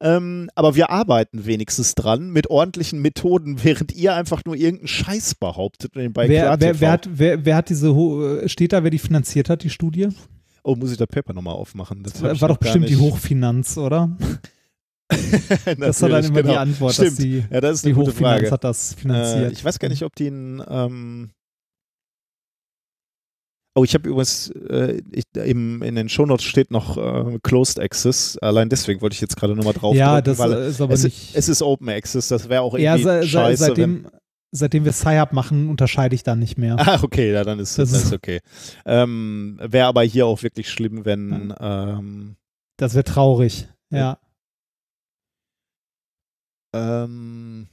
Ähm, 0.00 0.48
aber 0.54 0.74
wir 0.74 0.88
arbeiten 0.88 1.44
wenigstens 1.44 1.94
dran 1.94 2.30
mit 2.30 2.48
ordentlichen 2.48 3.02
Methoden, 3.02 3.58
während 3.62 3.92
ihr 3.92 4.14
einfach 4.14 4.44
nur 4.46 4.54
irgendeinen 4.56 4.88
Scheiß 4.88 5.34
behauptet. 5.34 5.96
und 5.96 6.02
den 6.02 6.16
Wer, 6.16 6.58
wer, 6.58 6.80
wer, 6.80 6.90
hat, 6.92 7.08
wer, 7.12 7.44
wer 7.44 7.56
hat 7.56 7.68
diese, 7.68 7.88
äh, 7.88 8.48
steht 8.48 8.72
da, 8.72 8.82
wer 8.82 8.90
die 8.90 8.98
finanziert 8.98 9.50
hat, 9.50 9.64
die 9.64 9.70
Studie? 9.70 10.08
Oh, 10.62 10.74
muss 10.76 10.92
ich 10.92 10.98
das 10.98 11.08
Paper 11.08 11.32
nochmal 11.32 11.54
aufmachen? 11.54 12.02
Das 12.02 12.20
War 12.22 12.32
ich 12.32 12.40
doch 12.40 12.56
bestimmt 12.56 12.88
die 12.88 12.94
nicht. 12.94 13.02
Hochfinanz, 13.02 13.76
oder? 13.76 14.16
Das 15.78 16.02
war 16.02 16.08
dann 16.08 16.24
immer 16.24 16.42
die 16.42 16.48
genau. 16.48 16.60
Antwort, 16.60 16.94
Stimmt. 16.94 17.10
dass 17.10 17.16
die, 17.16 17.44
ja, 17.50 17.60
das 17.60 17.76
ist 17.76 17.86
die 17.86 17.94
Hochfinanz 17.94 18.42
Frage. 18.42 18.50
hat 18.50 18.64
das 18.64 18.94
finanziert. 18.94 19.50
Äh, 19.50 19.52
ich 19.52 19.64
weiß 19.64 19.78
gar 19.78 19.88
nicht, 19.88 20.04
ob 20.04 20.14
die 20.14 20.28
ein. 20.28 20.62
Ähm 20.68 21.30
oh, 23.74 23.84
ich 23.84 23.94
habe 23.94 24.08
übrigens 24.08 24.50
äh, 24.50 25.00
ich, 25.10 25.24
im, 25.34 25.82
in 25.82 25.96
den 25.96 26.08
Shownotes 26.08 26.44
steht 26.44 26.70
noch 26.70 26.96
äh, 26.96 27.38
Closed 27.42 27.80
Access. 27.80 28.38
Allein 28.38 28.68
deswegen 28.68 29.00
wollte 29.00 29.14
ich 29.14 29.20
jetzt 29.20 29.36
gerade 29.36 29.56
nochmal 29.56 29.72
drauf 29.72 29.96
ja, 29.96 30.20
drücken, 30.20 30.38
das 30.38 30.50
äh, 30.52 30.68
ist 30.68 30.80
aber 30.80 30.94
es, 30.94 31.04
nicht. 31.04 31.30
es 31.34 31.48
ist 31.48 31.62
Open 31.62 31.88
Access. 31.88 32.28
Das 32.28 32.48
wäre 32.48 32.62
auch 32.62 32.78
ja, 32.78 32.94
irgendwie 32.94 33.02
se, 33.02 33.22
se, 33.22 33.28
scheiße. 33.28 33.76
wenn, 33.76 34.06
seitdem, 34.52 34.84
wir 34.84 34.92
Sci-Hub 34.92 35.32
machen, 35.32 35.68
unterscheide 35.68 36.14
ich 36.14 36.22
da 36.22 36.34
nicht 36.36 36.58
mehr. 36.58 36.76
Ah, 36.78 37.00
okay, 37.02 37.32
ja, 37.32 37.44
dann 37.44 37.58
ist 37.58 37.78
Das 37.78 37.90
das, 37.92 38.04
ist- 38.04 38.12
okay. 38.12 38.40
Ähm, 38.84 39.58
wäre 39.62 39.86
aber 39.86 40.02
hier 40.02 40.26
auch 40.26 40.42
wirklich 40.42 40.70
schlimm, 40.70 41.04
wenn. 41.04 41.54
Ähm, 41.60 42.36
Das 42.76 42.94
wäre 42.94 43.04
traurig. 43.04 43.68
Ja. 43.90 44.18
Ähm 46.72 47.66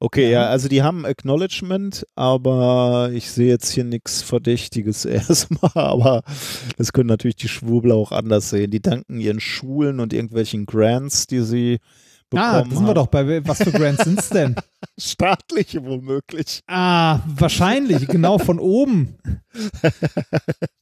okay, 0.00 0.24
Ja. 0.30 0.42
ja, 0.42 0.48
also 0.48 0.68
die 0.68 0.82
haben 0.82 1.06
Acknowledgement, 1.06 2.06
aber 2.14 3.10
ich 3.12 3.30
sehe 3.30 3.48
jetzt 3.48 3.70
hier 3.70 3.84
nichts 3.84 4.22
Verdächtiges 4.22 5.04
erstmal, 5.04 5.70
aber 5.74 6.22
das 6.76 6.92
können 6.92 7.08
natürlich 7.08 7.36
die 7.36 7.48
Schwurbler 7.48 7.94
auch 7.94 8.12
anders 8.12 8.50
sehen. 8.50 8.70
Die 8.70 8.82
danken 8.82 9.20
ihren 9.20 9.40
Schulen 9.40 10.00
und 10.00 10.12
irgendwelchen 10.12 10.66
Grants, 10.66 11.26
die 11.26 11.40
sie 11.42 11.78
Ah, 12.34 12.62
da 12.62 12.74
sind 12.74 12.86
wir 12.86 12.94
doch 12.94 13.06
bei, 13.06 13.46
was 13.46 13.58
für 13.58 13.72
Grants 13.72 14.04
sind's 14.04 14.28
denn? 14.28 14.56
Staatliche 14.98 15.84
womöglich. 15.84 16.62
Ah, 16.66 17.20
wahrscheinlich, 17.26 18.08
genau 18.08 18.38
von 18.38 18.58
oben. 18.58 19.18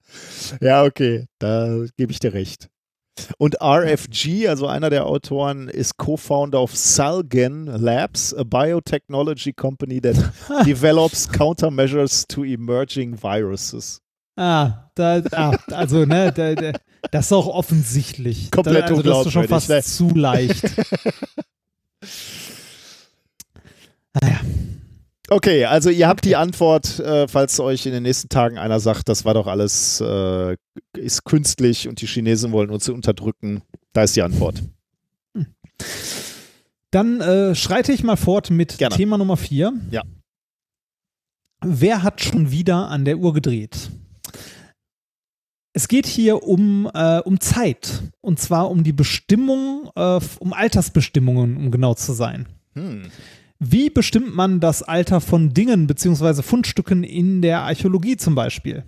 Ja, 0.60 0.84
okay, 0.84 1.26
da 1.38 1.86
gebe 1.96 2.12
ich 2.12 2.20
dir 2.20 2.34
recht. 2.34 2.68
Und 3.38 3.56
RFG, 3.62 4.48
also 4.48 4.66
einer 4.66 4.90
der 4.90 5.06
Autoren, 5.06 5.68
ist 5.68 5.98
Co-Founder 5.98 6.60
of 6.60 6.74
Salgen 6.74 7.66
Labs, 7.66 8.34
a 8.34 8.42
biotechnology 8.42 9.52
company 9.52 10.00
that 10.00 10.16
develops 10.66 11.28
countermeasures 11.30 12.26
to 12.26 12.44
emerging 12.44 13.14
viruses. 13.16 14.00
Ah, 14.36 14.90
da, 14.94 15.22
ah 15.32 15.56
also, 15.72 16.04
ne, 16.04 16.32
da, 16.32 16.54
da, 16.54 16.72
das 17.10 17.26
ist 17.26 17.32
auch 17.32 17.48
offensichtlich. 17.48 18.50
Komplett 18.50 18.84
da, 18.84 18.94
also, 18.94 19.02
das 19.02 19.26
ist 19.26 19.32
schon 19.32 19.48
fast 19.48 19.68
ne? 19.68 19.82
zu 19.82 20.10
leicht. 20.10 20.64
Naja, 24.20 24.40
Okay, 25.32 25.64
also 25.64 25.88
ihr 25.88 26.08
habt 26.08 26.26
die 26.26 26.36
Antwort, 26.36 26.98
äh, 26.98 27.26
falls 27.26 27.58
euch 27.58 27.86
in 27.86 27.92
den 27.92 28.02
nächsten 28.02 28.28
Tagen 28.28 28.58
einer 28.58 28.80
sagt, 28.80 29.08
das 29.08 29.24
war 29.24 29.32
doch 29.32 29.46
alles, 29.46 29.98
äh, 30.02 30.58
ist 30.94 31.24
künstlich 31.24 31.88
und 31.88 32.02
die 32.02 32.06
Chinesen 32.06 32.52
wollen 32.52 32.68
uns 32.68 32.86
unterdrücken. 32.90 33.62
Da 33.94 34.02
ist 34.02 34.14
die 34.14 34.20
Antwort. 34.20 34.62
dann 36.90 37.22
äh, 37.22 37.54
schreite 37.54 37.92
ich 37.92 38.04
mal 38.04 38.16
fort 38.16 38.50
mit 38.50 38.76
Gerne. 38.76 38.94
Thema 38.94 39.16
Nummer 39.16 39.38
vier. 39.38 39.72
Ja. 39.90 40.02
Wer 41.64 42.02
hat 42.02 42.20
schon 42.20 42.50
wieder 42.50 42.88
an 42.88 43.06
der 43.06 43.16
Uhr 43.16 43.32
gedreht? 43.32 43.90
Es 45.74 45.88
geht 45.88 46.06
hier 46.06 46.42
um, 46.42 46.90
äh, 46.92 47.20
um 47.20 47.40
Zeit. 47.40 48.02
Und 48.20 48.38
zwar 48.38 48.70
um 48.70 48.84
die 48.84 48.92
Bestimmung, 48.92 49.90
äh, 49.96 50.20
um 50.38 50.52
Altersbestimmungen, 50.52 51.56
um 51.56 51.70
genau 51.70 51.94
zu 51.94 52.12
sein. 52.12 52.46
Hm. 52.74 53.04
Wie 53.58 53.88
bestimmt 53.90 54.34
man 54.34 54.60
das 54.60 54.82
Alter 54.82 55.20
von 55.20 55.54
Dingen 55.54 55.86
bzw. 55.86 56.42
Fundstücken 56.42 57.04
in 57.04 57.42
der 57.42 57.60
Archäologie 57.60 58.16
zum 58.16 58.34
Beispiel? 58.34 58.84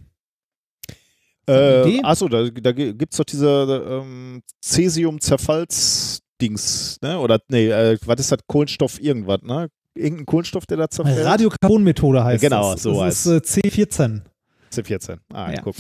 Äh, 1.47 2.01
achso, 2.03 2.29
da, 2.29 2.49
da 2.49 2.73
gibt 2.73 3.13
es 3.13 3.19
doch 3.19 3.25
diese 3.25 4.03
ähm, 4.03 4.43
Cäsium-Zerfalls-Dings, 4.63 6.99
ne? 7.03 7.19
Oder, 7.19 7.39
nee, 7.49 7.69
äh, 7.69 7.99
was 8.07 8.21
ist 8.21 8.33
das? 8.33 8.39
Kohlenstoff 8.47 8.99
irgendwas, 9.01 9.43
ne? 9.43 9.69
Irgendein 9.95 10.25
Kohlenstoff, 10.27 10.67
der 10.67 10.79
da 10.79 10.89
zerfällt? 10.89 11.25
Radiokarbonmethode 11.25 12.25
heißt 12.25 12.43
Genau, 12.43 12.73
das. 12.73 12.83
so 12.83 13.01
das 13.01 13.27
ist 13.27 13.55
äh, 13.55 13.69
C14. 13.69 14.23
C14. 14.75 15.19
Ah, 15.33 15.53
Ja. 15.53 15.61
guck. 15.63 15.75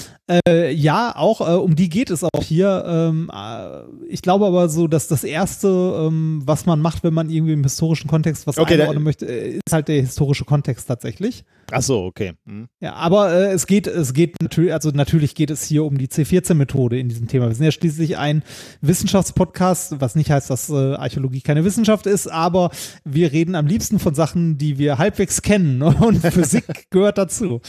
Äh, 0.48 0.72
ja, 0.72 1.14
auch 1.16 1.40
äh, 1.40 1.54
um 1.54 1.74
die 1.76 1.88
geht 1.88 2.10
es 2.10 2.24
auch 2.24 2.42
hier. 2.42 2.84
Ähm, 2.86 3.30
äh, 3.34 3.82
ich 4.08 4.22
glaube 4.22 4.46
aber 4.46 4.68
so, 4.68 4.86
dass 4.88 5.08
das 5.08 5.24
Erste, 5.24 5.68
ähm, 5.68 6.42
was 6.44 6.66
man 6.66 6.80
macht, 6.80 7.04
wenn 7.04 7.14
man 7.14 7.30
irgendwie 7.30 7.52
im 7.52 7.62
historischen 7.62 8.08
Kontext 8.08 8.46
was 8.46 8.58
Okay, 8.58 8.80
einordnen 8.80 9.02
möchte, 9.04 9.26
äh, 9.26 9.50
ist 9.64 9.72
halt 9.72 9.88
der 9.88 10.00
historische 10.00 10.44
Kontext 10.44 10.86
tatsächlich. 10.88 11.44
Achso, 11.70 12.06
okay. 12.06 12.32
Hm. 12.46 12.68
Ja, 12.80 12.94
aber 12.94 13.32
äh, 13.32 13.52
es 13.52 13.66
geht, 13.66 13.86
es 13.86 14.12
geht 14.12 14.34
natürlich, 14.42 14.72
also 14.72 14.90
natürlich 14.90 15.34
geht 15.34 15.50
es 15.50 15.64
hier 15.64 15.84
um 15.84 15.96
die 15.98 16.08
C14-Methode 16.08 16.98
in 16.98 17.08
diesem 17.08 17.26
Thema. 17.26 17.48
Wir 17.48 17.54
sind 17.54 17.64
ja 17.64 17.72
schließlich 17.72 18.18
ein 18.18 18.42
Wissenschaftspodcast, 18.82 20.00
was 20.00 20.14
nicht 20.14 20.30
heißt, 20.30 20.50
dass 20.50 20.70
äh, 20.70 20.94
Archäologie 20.94 21.40
keine 21.40 21.64
Wissenschaft 21.64 22.06
ist, 22.06 22.26
aber 22.26 22.70
wir 23.04 23.32
reden 23.32 23.54
am 23.54 23.66
liebsten 23.66 23.98
von 23.98 24.14
Sachen, 24.14 24.58
die 24.58 24.78
wir 24.78 24.98
halbwegs 24.98 25.42
kennen 25.42 25.82
und 25.82 26.20
Physik 26.20 26.90
gehört 26.90 27.18
dazu. 27.18 27.60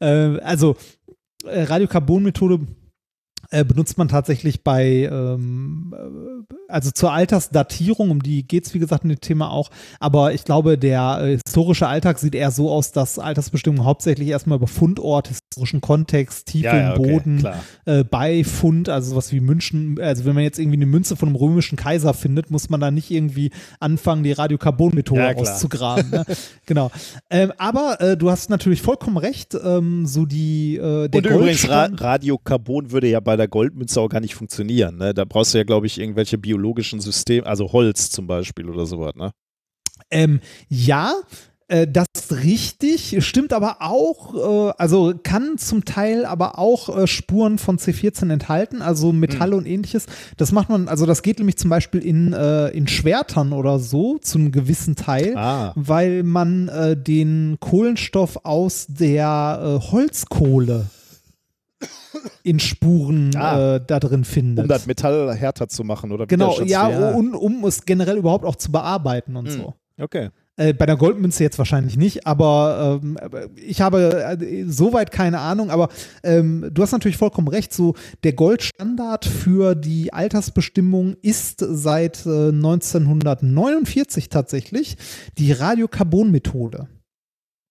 Äh, 0.00 0.38
also 0.64 0.76
äh, 1.44 1.62
Radiokarbonmethode 1.62 2.66
äh, 3.50 3.64
benutzt 3.64 3.98
man 3.98 4.08
tatsächlich 4.08 4.64
bei, 4.64 5.08
ähm, 5.10 5.94
äh, 5.96 6.63
also 6.74 6.90
zur 6.90 7.12
Altersdatierung, 7.12 8.10
um 8.10 8.22
die 8.22 8.46
geht 8.46 8.66
es 8.66 8.74
wie 8.74 8.80
gesagt 8.80 9.04
in 9.04 9.10
dem 9.10 9.20
Thema 9.20 9.50
auch, 9.50 9.70
aber 10.00 10.34
ich 10.34 10.44
glaube, 10.44 10.76
der 10.76 11.20
äh, 11.20 11.38
historische 11.46 11.86
Alltag 11.86 12.18
sieht 12.18 12.34
eher 12.34 12.50
so 12.50 12.68
aus, 12.70 12.90
dass 12.90 13.18
Altersbestimmung 13.18 13.84
hauptsächlich 13.84 14.28
erstmal 14.28 14.56
über 14.56 14.66
Fundort, 14.66 15.28
historischen 15.28 15.80
Kontext, 15.80 16.46
Tiefe 16.46 16.66
Ja, 16.66 16.76
ja, 16.76 16.94
im 16.94 17.00
okay, 17.00 17.12
Boden, 17.12 17.48
äh, 17.84 18.02
bei 18.02 18.42
Fund, 18.42 18.88
also 18.88 19.10
sowas 19.10 19.32
wie 19.32 19.38
München, 19.38 20.00
also 20.00 20.24
wenn 20.24 20.34
man 20.34 20.42
jetzt 20.42 20.58
irgendwie 20.58 20.76
eine 20.76 20.86
Münze 20.86 21.14
von 21.14 21.28
einem 21.28 21.36
römischen 21.36 21.76
Kaiser 21.76 22.12
findet, 22.12 22.50
muss 22.50 22.68
man 22.68 22.80
da 22.80 22.90
nicht 22.90 23.10
irgendwie 23.10 23.52
anfangen, 23.78 24.24
die 24.24 24.32
Radiokarbonmethode 24.32 25.20
Ja, 25.20 25.34
auszugraben. 25.36 26.10
Ne? 26.10 26.24
genau. 26.66 26.90
Ähm, 27.30 27.52
aber 27.56 28.00
äh, 28.00 28.16
du 28.16 28.30
hast 28.30 28.50
natürlich 28.50 28.82
vollkommen 28.82 29.16
recht, 29.16 29.56
ähm, 29.62 30.06
so 30.06 30.26
die 30.26 30.76
äh, 30.76 31.08
der 31.08 31.18
Und 31.18 31.26
übrigens, 31.26 31.68
Ra 31.68 31.88
Radiokarbon 31.92 32.90
würde 32.90 33.08
ja 33.08 33.20
bei 33.20 33.36
der 33.36 33.46
Goldmünze 33.46 34.00
auch 34.00 34.08
gar 34.08 34.20
nicht 34.20 34.34
funktionieren. 34.34 34.96
Ne? 34.96 35.14
Da 35.14 35.24
brauchst 35.24 35.54
du 35.54 35.58
ja, 35.58 35.64
glaube 35.64 35.86
ich, 35.86 36.00
irgendwelche 36.00 36.36
biologischen 36.64 37.00
Systeme, 37.00 37.46
also 37.46 37.72
Holz 37.72 38.10
zum 38.10 38.26
Beispiel 38.26 38.68
oder 38.70 38.86
sowas. 38.86 39.14
Ne? 39.16 39.32
Ähm, 40.10 40.40
ja, 40.68 41.14
äh, 41.68 41.86
das 41.86 42.06
ist 42.16 42.32
richtig, 42.42 43.22
stimmt 43.22 43.52
aber 43.52 43.76
auch, 43.80 44.34
äh, 44.70 44.72
also 44.78 45.12
kann 45.22 45.58
zum 45.58 45.84
Teil 45.84 46.24
aber 46.24 46.58
auch 46.58 46.96
äh, 46.96 47.06
Spuren 47.06 47.58
von 47.58 47.78
C14 47.78 48.32
enthalten, 48.32 48.80
also 48.80 49.12
Metalle 49.12 49.56
und 49.56 49.66
ähnliches. 49.66 50.06
Das 50.38 50.52
macht 50.52 50.70
man, 50.70 50.88
also 50.88 51.04
das 51.04 51.22
geht 51.22 51.38
nämlich 51.38 51.58
zum 51.58 51.68
Beispiel 51.68 52.00
in, 52.00 52.32
äh, 52.32 52.68
in 52.68 52.88
Schwertern 52.88 53.52
oder 53.52 53.78
so, 53.78 54.16
zu 54.18 54.38
einem 54.38 54.50
gewissen 54.50 54.96
Teil. 54.96 55.36
Ah. 55.36 55.72
Weil 55.76 56.22
man 56.22 56.68
äh, 56.68 56.96
den 56.96 57.58
Kohlenstoff 57.60 58.40
aus 58.44 58.86
der 58.88 59.60
äh, 59.82 59.90
Holzkohle 59.90 60.86
in 62.42 62.60
Spuren 62.60 63.34
Ah. 63.36 63.76
äh, 63.76 63.80
da 63.86 64.00
drin 64.00 64.24
findet. 64.24 64.64
Um 64.64 64.68
das 64.68 64.86
Metall 64.86 65.34
härter 65.34 65.68
zu 65.68 65.84
machen 65.84 66.12
oder 66.12 66.26
genau, 66.26 66.52
ja, 66.60 66.64
widerstandsfähiger. 66.88 67.14
und 67.16 67.34
um 67.34 67.64
es 67.64 67.84
generell 67.84 68.16
überhaupt 68.18 68.44
auch 68.44 68.56
zu 68.56 68.70
bearbeiten 68.72 69.36
und 69.36 69.46
Hm. 69.48 69.52
so. 69.56 69.74
Okay. 70.00 70.30
Äh, 70.56 70.72
bei 70.72 70.86
der 70.86 70.96
Goldmünze 70.96 71.42
jetzt 71.42 71.58
wahrscheinlich 71.58 71.96
nicht, 71.96 72.28
aber 72.28 73.00
ähm, 73.02 73.16
ich 73.56 73.80
habe 73.80 74.36
äh, 74.40 74.64
soweit 74.68 75.10
keine 75.10 75.40
Ahnung, 75.40 75.70
aber 75.70 75.88
ähm, 76.22 76.70
du 76.72 76.80
hast 76.82 76.92
natürlich 76.92 77.16
vollkommen 77.16 77.48
recht, 77.48 77.72
so 77.74 77.94
der 78.22 78.34
Goldstandard 78.34 79.24
für 79.24 79.74
die 79.74 80.12
Altersbestimmung 80.12 81.16
ist 81.22 81.58
seit 81.68 82.24
äh, 82.24 82.50
1949 82.50 84.28
tatsächlich 84.28 84.96
die 85.38 85.50
Radiokarbonmethode 85.52 86.86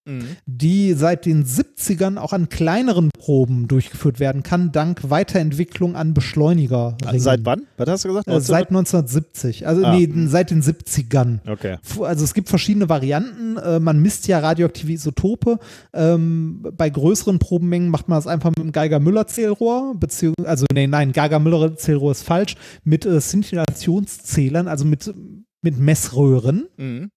Mhm. 0.06 0.35
die 0.45 0.93
seit 0.93 1.25
den 1.25 1.45
70ern 1.45 2.17
auch 2.17 2.33
an 2.33 2.49
kleineren 2.49 3.09
Proben 3.17 3.67
durchgeführt 3.69 4.19
werden 4.19 4.43
kann, 4.43 4.72
dank 4.73 5.09
Weiterentwicklung 5.09 5.95
an 5.95 6.14
Beschleuniger. 6.14 6.98
Seit 7.15 7.45
wann? 7.45 7.64
Was 7.77 7.88
hast 7.90 8.03
du 8.06 8.09
gesagt? 8.09 8.27
Äh, 8.27 8.41
seit 8.41 8.69
1970, 8.69 9.65
also 9.67 9.83
Ah. 9.85 9.95
nee, 9.95 10.09
seit 10.27 10.51
den 10.51 10.61
70ern. 10.61 11.40
Okay. 11.49 11.77
Also 12.01 12.23
es 12.25 12.33
gibt 12.33 12.49
verschiedene 12.49 12.90
Varianten. 12.90 13.57
Äh, 13.57 13.80
man 13.80 13.99
misst 14.01 14.27
ja 14.27 14.40
radioaktive 14.40 14.91
Isotope. 14.91 15.57
Ähm, 15.93 16.65
bei 16.75 16.90
größeren 16.90 17.40
Probenmengen 17.40 17.90
macht 17.90 18.07
man 18.09 18.17
das 18.17 18.27
einfach 18.27 18.49
mit 18.49 18.59
einem 18.59 18.72
Geiger-Müller-Zählrohr, 18.73 19.95
beziehungsweise, 19.99 20.49
also 20.49 20.65
nee, 20.73 20.88
nein, 20.88 21.11
Geiger-Müller-Zählrohr 21.14 22.11
ist 22.11 22.23
falsch, 22.23 22.56
mit 22.83 23.06
äh, 23.06 23.22
Szintillationszählern, 23.22 24.67
also 24.67 24.85
mit, 24.85 25.14
mit 25.61 25.77
Messröhren 25.80 26.65
Mhm. 26.77 27.09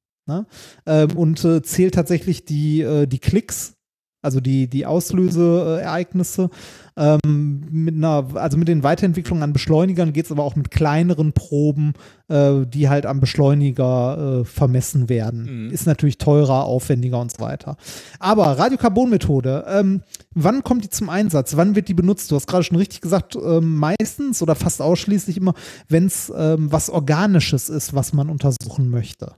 Ähm, 0.86 1.16
und 1.16 1.44
äh, 1.44 1.62
zählt 1.62 1.94
tatsächlich 1.94 2.44
die, 2.44 2.82
äh, 2.82 3.06
die 3.06 3.18
Klicks, 3.18 3.76
also 4.26 4.40
die, 4.40 4.68
die 4.68 4.86
Auslöseereignisse. 4.86 6.50
Ähm, 6.96 7.60
mit 7.70 7.94
einer, 7.94 8.26
also 8.34 8.56
mit 8.58 8.66
den 8.66 8.82
Weiterentwicklungen 8.82 9.44
an 9.44 9.52
Beschleunigern 9.52 10.12
geht 10.12 10.24
es 10.24 10.32
aber 10.32 10.42
auch 10.42 10.56
mit 10.56 10.70
kleineren 10.72 11.32
Proben, 11.32 11.92
äh, 12.28 12.66
die 12.66 12.88
halt 12.88 13.06
am 13.06 13.20
Beschleuniger 13.20 14.40
äh, 14.40 14.44
vermessen 14.44 15.08
werden. 15.08 15.66
Mhm. 15.66 15.70
Ist 15.70 15.86
natürlich 15.86 16.18
teurer, 16.18 16.64
aufwendiger 16.64 17.20
und 17.20 17.30
so 17.30 17.38
weiter. 17.38 17.76
Aber 18.18 18.58
Radiokarbonmethode, 18.58 19.64
ähm, 19.68 20.02
wann 20.34 20.64
kommt 20.64 20.82
die 20.82 20.90
zum 20.90 21.08
Einsatz? 21.08 21.56
Wann 21.56 21.76
wird 21.76 21.88
die 21.88 21.94
benutzt? 21.94 22.30
Du 22.30 22.34
hast 22.34 22.48
gerade 22.48 22.64
schon 22.64 22.78
richtig 22.78 23.02
gesagt, 23.02 23.36
ähm, 23.36 23.76
meistens 23.76 24.42
oder 24.42 24.56
fast 24.56 24.82
ausschließlich 24.82 25.36
immer, 25.36 25.55
wenn 25.88 26.06
es 26.06 26.32
ähm, 26.36 26.72
was 26.72 26.90
Organisches 26.90 27.68
ist, 27.68 27.94
was 27.94 28.12
man 28.12 28.28
untersuchen 28.28 28.90
möchte. 28.90 29.36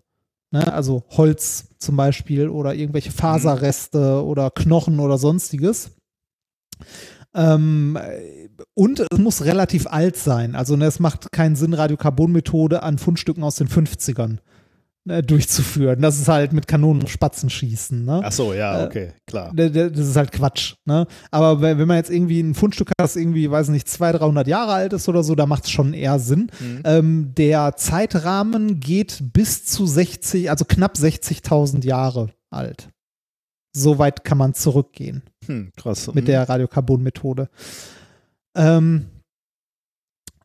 Ne, 0.50 0.72
also 0.72 1.04
Holz 1.10 1.74
zum 1.78 1.96
Beispiel 1.96 2.48
oder 2.48 2.74
irgendwelche 2.74 3.12
Faserreste 3.12 4.24
oder 4.24 4.50
Knochen 4.50 4.98
oder 4.98 5.18
sonstiges. 5.18 5.90
Ähm, 7.34 7.98
äh, 8.00 8.48
und 8.74 9.00
es 9.00 9.18
muss 9.18 9.44
relativ 9.44 9.86
alt 9.86 10.16
sein. 10.16 10.54
Also 10.54 10.76
ne, 10.76 10.86
es 10.86 11.00
macht 11.00 11.32
keinen 11.32 11.54
Sinn, 11.54 11.74
Radiokarbonmethode 11.74 12.82
an 12.82 12.98
Fundstücken 12.98 13.42
aus 13.42 13.56
den 13.56 13.68
50ern 13.68 14.28
ne, 14.28 14.40
durchzuführen. 15.22 16.00
Das 16.00 16.18
ist 16.18 16.28
halt 16.28 16.52
mit 16.52 16.66
Kanonen 16.68 17.02
und 17.02 17.08
Spatzen 17.08 17.50
schießen. 17.50 18.04
Ne? 18.04 18.20
Ach 18.24 18.32
so, 18.32 18.52
ja, 18.52 18.82
Äh, 18.82 18.86
okay, 18.86 19.12
klar. 19.26 19.52
Das 19.54 19.70
ist 19.98 20.16
halt 20.16 20.32
Quatsch. 20.32 20.74
Ne? 20.84 21.06
Aber 21.30 21.60
wenn 21.60 21.86
man 21.88 21.96
jetzt 21.96 22.10
irgendwie 22.10 22.40
ein 22.40 22.54
Fundstück 22.54 22.88
hat, 22.90 22.94
das 22.98 23.16
irgendwie, 23.16 23.50
weiß 23.50 23.68
nicht, 23.68 23.88
200, 23.88 24.20
300 24.22 24.46
Jahre 24.48 24.72
alt 24.72 24.92
ist 24.92 25.08
oder 25.08 25.22
so, 25.22 25.34
da 25.34 25.46
macht 25.46 25.64
es 25.64 25.70
schon 25.70 25.94
eher 25.94 26.18
Sinn. 26.18 26.50
Mhm. 26.60 26.80
Ähm, 26.84 27.32
der 27.36 27.76
Zeitrahmen 27.76 28.80
geht 28.80 29.22
bis 29.32 29.64
zu 29.64 29.86
60, 29.86 30.50
also 30.50 30.64
knapp 30.64 30.94
60.000 30.96 31.84
Jahre 31.84 32.30
alt. 32.50 32.88
So 33.76 33.98
weit 33.98 34.24
kann 34.24 34.38
man 34.38 34.54
zurückgehen 34.54 35.22
Hm, 35.46 35.70
krass. 35.76 36.06
mit 36.08 36.24
Mhm. 36.24 36.26
der 36.26 36.48
Radiokarbonmethode. 36.48 37.48
Ähm, 38.56 39.06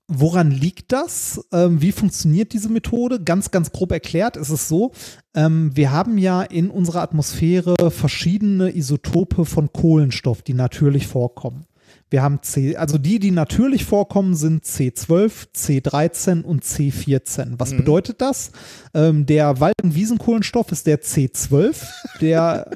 woran 0.08 0.52
liegt 0.52 0.92
das? 0.92 1.46
Ähm, 1.52 1.82
wie 1.82 1.92
funktioniert 1.92 2.54
diese 2.54 2.70
Methode? 2.70 3.24
Ganz, 3.24 3.52
ganz 3.52 3.72
grob 3.72 3.92
erklärt 3.92 4.38
ist 4.38 4.50
es 4.50 4.68
so, 4.68 4.92
ähm, 5.34 5.72
wir 5.76 5.92
haben 5.92 6.18
ja 6.18 6.42
in 6.42 6.70
unserer 6.70 7.02
Atmosphäre 7.02 7.76
verschiedene 7.90 8.76
Isotope 8.76 9.46
von 9.46 9.72
Kohlenstoff, 9.72 10.42
die 10.42 10.54
natürlich 10.54 11.08
vorkommen. 11.08 11.66
Wir 12.14 12.22
haben 12.22 12.44
C, 12.44 12.76
also 12.76 13.00
die, 13.00 13.18
die 13.18 13.32
natürlich 13.32 13.86
vorkommen, 13.86 14.36
sind 14.36 14.66
C12, 14.66 15.48
C13 15.56 16.44
und 16.44 16.64
C14. 16.64 17.56
Was 17.58 17.72
Mhm. 17.72 17.78
bedeutet 17.78 18.22
das? 18.22 18.52
Ähm, 18.94 19.26
der 19.26 19.60
Wald- 19.60 19.82
und 19.82 19.96
Wiesenkohlenstoff 19.96 20.72
ist 20.72 20.86
der 20.86 21.02
C12, 21.02 21.76
der, 22.22 22.70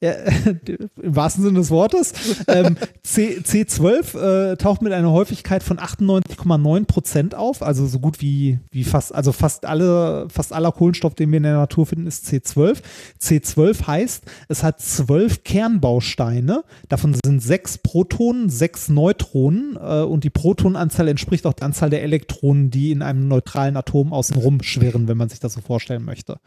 im 0.00 0.88
wahrsten 0.96 1.44
Sinne 1.44 1.60
des 1.60 1.70
Wortes. 1.70 2.12
Ähm, 2.48 2.76
C, 3.04 3.38
C12 3.38 4.18
äh, 4.52 4.56
taucht 4.56 4.82
mit 4.82 4.92
einer 4.92 5.12
Häufigkeit 5.12 5.62
von 5.62 5.78
98,9 5.78 6.84
Prozent 6.86 7.36
auf, 7.36 7.62
also 7.62 7.86
so 7.86 8.00
gut 8.00 8.20
wie, 8.20 8.58
wie 8.72 8.82
fast, 8.82 9.14
also 9.14 9.30
fast 9.30 9.66
alle, 9.66 10.26
fast 10.30 10.52
aller 10.52 10.72
Kohlenstoff, 10.72 11.14
den 11.14 11.30
wir 11.30 11.36
in 11.36 11.44
der 11.44 11.54
Natur 11.54 11.86
finden, 11.86 12.08
ist 12.08 12.26
C12. 12.26 12.78
C12 13.22 13.86
heißt, 13.86 14.24
es 14.48 14.64
hat 14.64 14.80
zwölf 14.80 15.44
Kernbausteine, 15.44 16.64
davon 16.88 17.14
sind 17.24 17.40
sechs 17.40 17.78
Protonen, 17.78 18.47
sechs 18.50 18.88
Neutronen 18.88 19.76
äh, 19.76 20.02
und 20.02 20.24
die 20.24 20.30
Protonenanzahl 20.30 21.08
entspricht 21.08 21.46
auch 21.46 21.52
der 21.52 21.66
Anzahl 21.66 21.90
der 21.90 22.02
Elektronen, 22.02 22.70
die 22.70 22.90
in 22.90 23.02
einem 23.02 23.28
neutralen 23.28 23.76
Atom 23.76 24.12
außenrum 24.12 24.62
schwirren, 24.62 25.08
wenn 25.08 25.16
man 25.16 25.28
sich 25.28 25.40
das 25.40 25.54
so 25.54 25.60
vorstellen 25.60 26.04
möchte. 26.04 26.38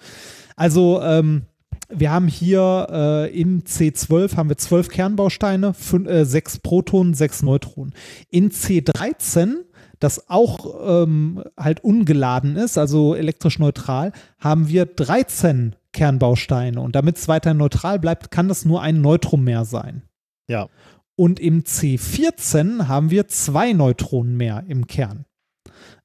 Also 0.55 1.01
ähm, 1.01 1.43
wir 1.89 2.11
haben 2.11 2.27
hier 2.27 2.87
äh, 2.89 3.39
im 3.39 3.63
C12 3.63 4.35
haben 4.37 4.49
wir 4.49 4.57
zwölf 4.57 4.89
Kernbausteine, 4.89 5.73
fün- 5.73 6.07
äh, 6.07 6.25
sechs 6.25 6.59
Protonen, 6.59 7.13
sechs 7.13 7.43
Neutronen. 7.43 7.93
In 8.29 8.51
C13 8.51 9.55
das 10.01 10.29
auch 10.29 11.03
ähm, 11.03 11.43
halt 11.55 11.83
ungeladen 11.83 12.55
ist, 12.55 12.77
also 12.77 13.13
elektrisch 13.15 13.59
neutral, 13.59 14.11
haben 14.39 14.67
wir 14.67 14.85
13 14.87 15.75
Kernbausteine. 15.93 16.81
Und 16.81 16.95
damit 16.95 17.17
es 17.17 17.27
weiter 17.27 17.53
neutral 17.53 17.99
bleibt, 17.99 18.31
kann 18.31 18.47
das 18.47 18.65
nur 18.65 18.81
ein 18.81 19.01
Neutronenmeer 19.01 19.63
sein. 19.63 20.01
Ja. 20.47 20.67
Und 21.15 21.39
im 21.39 21.63
C14 21.63 22.87
haben 22.87 23.11
wir 23.11 23.27
zwei 23.27 23.73
Neutronen 23.73 24.37
mehr 24.37 24.63
im 24.67 24.87
Kern. 24.87 25.25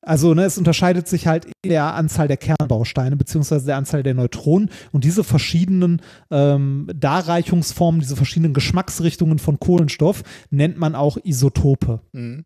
Also 0.07 0.35
ne, 0.35 0.44
es 0.44 0.57
unterscheidet 0.57 1.09
sich 1.09 1.26
halt 1.26 1.47
in 1.62 1.70
der 1.70 1.94
Anzahl 1.94 2.28
der 2.28 2.36
Kernbausteine 2.36 3.17
beziehungsweise 3.17 3.67
der 3.67 3.76
Anzahl 3.76 4.05
der 4.05 4.15
Neutronen 4.15 4.70
und 4.93 5.02
diese 5.02 5.25
verschiedenen 5.25 6.01
ähm, 6.31 6.89
Darreichungsformen, 6.94 8.01
diese 8.01 8.15
verschiedenen 8.15 8.55
Geschmacksrichtungen 8.55 9.41
von 9.41 9.59
Kohlenstoff 9.59 10.23
nennt 10.51 10.78
man 10.78 10.94
auch 10.94 11.18
Isotope. 11.25 12.02
Mhm. 12.12 12.44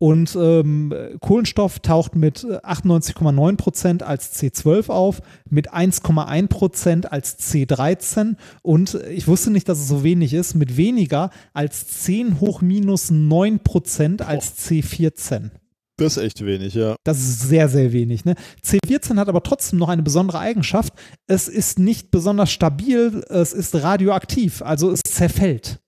Und 0.00 0.36
ähm, 0.40 0.94
Kohlenstoff 1.20 1.80
taucht 1.80 2.14
mit 2.14 2.44
äh, 2.44 2.58
98,9% 2.58 4.04
als 4.04 4.40
C12 4.40 4.90
auf, 4.90 5.20
mit 5.50 5.72
1,1% 5.72 7.06
als 7.06 7.38
C13 7.40 8.36
und 8.62 8.94
äh, 8.94 9.10
ich 9.10 9.26
wusste 9.26 9.50
nicht, 9.50 9.68
dass 9.68 9.80
es 9.80 9.88
so 9.88 10.04
wenig 10.04 10.34
ist, 10.34 10.54
mit 10.54 10.76
weniger 10.76 11.30
als 11.52 11.88
10 12.04 12.38
hoch 12.38 12.62
minus 12.62 13.10
9% 13.10 14.22
als 14.22 14.56
C14. 14.58 15.50
Das 15.98 16.16
ist 16.16 16.22
echt 16.22 16.46
wenig, 16.46 16.74
ja. 16.74 16.94
Das 17.02 17.18
ist 17.18 17.40
sehr, 17.40 17.68
sehr 17.68 17.92
wenig. 17.92 18.24
Ne? 18.24 18.36
C14 18.64 19.16
hat 19.16 19.28
aber 19.28 19.42
trotzdem 19.42 19.80
noch 19.80 19.88
eine 19.88 20.04
besondere 20.04 20.38
Eigenschaft. 20.38 20.94
Es 21.26 21.48
ist 21.48 21.80
nicht 21.80 22.12
besonders 22.12 22.52
stabil, 22.52 23.24
es 23.28 23.52
ist 23.52 23.74
radioaktiv, 23.74 24.62
also 24.62 24.92
es 24.92 25.00
zerfällt. 25.00 25.80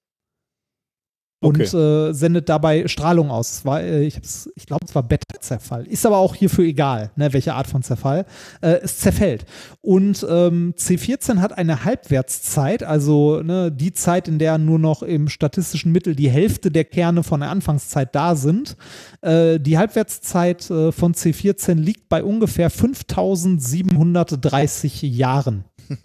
Und 1.42 1.72
äh, 1.72 2.12
sendet 2.12 2.50
dabei 2.50 2.86
Strahlung 2.86 3.30
aus. 3.30 3.50
Es 3.50 3.64
war, 3.64 3.80
äh, 3.80 4.04
ich 4.04 4.20
ich 4.54 4.66
glaube, 4.66 4.84
es 4.86 4.94
war 4.94 5.02
Beta-Zerfall. 5.02 5.86
Ist 5.86 6.04
aber 6.04 6.18
auch 6.18 6.34
hierfür 6.34 6.66
egal, 6.66 7.12
ne, 7.16 7.32
welche 7.32 7.54
Art 7.54 7.66
von 7.66 7.82
Zerfall. 7.82 8.26
Äh, 8.60 8.80
es 8.82 8.98
zerfällt. 8.98 9.46
Und 9.80 10.26
ähm, 10.28 10.74
C14 10.76 11.38
hat 11.38 11.56
eine 11.56 11.84
Halbwertszeit, 11.84 12.82
also 12.82 13.42
ne, 13.42 13.72
die 13.72 13.94
Zeit, 13.94 14.28
in 14.28 14.38
der 14.38 14.58
nur 14.58 14.78
noch 14.78 15.02
im 15.02 15.30
statistischen 15.30 15.92
Mittel 15.92 16.14
die 16.14 16.28
Hälfte 16.28 16.70
der 16.70 16.84
Kerne 16.84 17.22
von 17.22 17.40
der 17.40 17.48
Anfangszeit 17.48 18.14
da 18.14 18.36
sind. 18.36 18.76
Äh, 19.22 19.58
die 19.60 19.78
Halbwertszeit 19.78 20.70
äh, 20.70 20.92
von 20.92 21.14
C14 21.14 21.76
liegt 21.76 22.10
bei 22.10 22.22
ungefähr 22.22 22.68
5730 22.68 25.00
Jahren. 25.00 25.64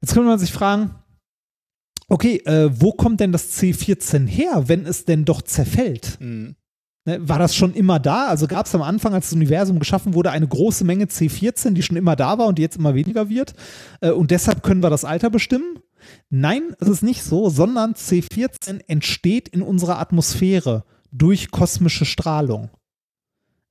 Jetzt 0.00 0.14
könnte 0.14 0.28
man 0.28 0.38
sich 0.38 0.52
fragen, 0.52 0.94
okay, 2.08 2.38
äh, 2.44 2.70
wo 2.72 2.92
kommt 2.92 3.20
denn 3.20 3.32
das 3.32 3.58
C14 3.58 4.26
her, 4.26 4.64
wenn 4.66 4.86
es 4.86 5.04
denn 5.04 5.24
doch 5.24 5.42
zerfällt? 5.42 6.18
Mhm. 6.20 6.56
Ne, 7.04 7.26
war 7.26 7.38
das 7.38 7.54
schon 7.54 7.72
immer 7.74 7.98
da? 7.98 8.26
Also 8.26 8.46
gab 8.46 8.66
es 8.66 8.74
am 8.74 8.82
Anfang, 8.82 9.14
als 9.14 9.26
das 9.26 9.34
Universum 9.34 9.78
geschaffen 9.78 10.12
wurde, 10.14 10.30
eine 10.30 10.46
große 10.46 10.84
Menge 10.84 11.06
C14, 11.06 11.70
die 11.70 11.82
schon 11.82 11.96
immer 11.96 12.16
da 12.16 12.38
war 12.38 12.46
und 12.46 12.58
die 12.58 12.62
jetzt 12.62 12.76
immer 12.76 12.94
weniger 12.94 13.28
wird? 13.28 13.54
Äh, 14.00 14.10
und 14.10 14.30
deshalb 14.30 14.62
können 14.62 14.82
wir 14.82 14.90
das 14.90 15.04
Alter 15.04 15.30
bestimmen? 15.30 15.78
Nein, 16.30 16.74
es 16.80 16.88
ist 16.88 17.02
nicht 17.02 17.22
so, 17.22 17.50
sondern 17.50 17.94
C14 17.94 18.80
entsteht 18.88 19.48
in 19.48 19.62
unserer 19.62 19.98
Atmosphäre 19.98 20.84
durch 21.10 21.50
kosmische 21.50 22.04
Strahlung. 22.04 22.70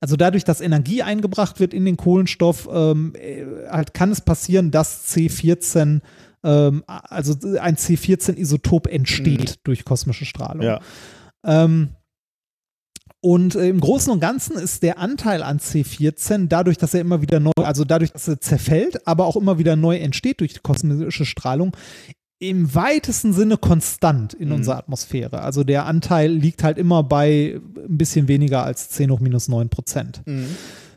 Also 0.00 0.16
dadurch, 0.16 0.44
dass 0.44 0.60
Energie 0.60 1.02
eingebracht 1.02 1.58
wird 1.58 1.74
in 1.74 1.84
den 1.84 1.96
Kohlenstoff, 1.96 2.68
ähm, 2.72 3.14
äh, 3.16 3.44
halt 3.68 3.94
kann 3.94 4.10
es 4.10 4.20
passieren, 4.20 4.70
dass 4.70 5.08
C14, 5.08 6.00
ähm, 6.44 6.84
also 6.86 7.34
ein 7.60 7.76
C14-Isotop 7.76 8.86
entsteht 8.86 9.60
durch 9.64 9.84
kosmische 9.84 10.24
Strahlung. 10.24 10.62
Ja. 10.64 10.80
Ähm, 11.44 11.90
und 13.20 13.56
äh, 13.56 13.68
im 13.68 13.80
Großen 13.80 14.12
und 14.12 14.20
Ganzen 14.20 14.56
ist 14.56 14.82
der 14.84 14.98
Anteil 14.98 15.42
an 15.42 15.58
C14 15.58 16.46
dadurch, 16.48 16.78
dass 16.78 16.94
er 16.94 17.00
immer 17.00 17.20
wieder 17.20 17.40
neu, 17.40 17.50
also 17.56 17.84
dadurch, 17.84 18.12
dass 18.12 18.28
er 18.28 18.40
zerfällt, 18.40 19.06
aber 19.08 19.26
auch 19.26 19.36
immer 19.36 19.58
wieder 19.58 19.74
neu 19.74 19.96
entsteht 19.96 20.40
durch 20.40 20.54
die 20.54 20.60
kosmische 20.60 21.24
Strahlung, 21.24 21.76
im 22.40 22.72
weitesten 22.76 23.32
Sinne 23.32 23.56
konstant 23.56 24.34
in 24.34 24.48
Mhm. 24.48 24.54
unserer 24.54 24.76
Atmosphäre. 24.76 25.40
Also 25.42 25.64
der 25.64 25.86
Anteil 25.86 26.30
liegt 26.30 26.62
halt 26.62 26.78
immer 26.78 27.02
bei 27.02 27.60
ein 27.76 27.98
bisschen 27.98 28.28
weniger 28.28 28.62
als 28.62 28.90
10 28.90 29.10
hoch 29.10 29.18
minus 29.18 29.48
9 29.48 29.68
Prozent. 29.68 30.22
Mhm. 30.24 30.46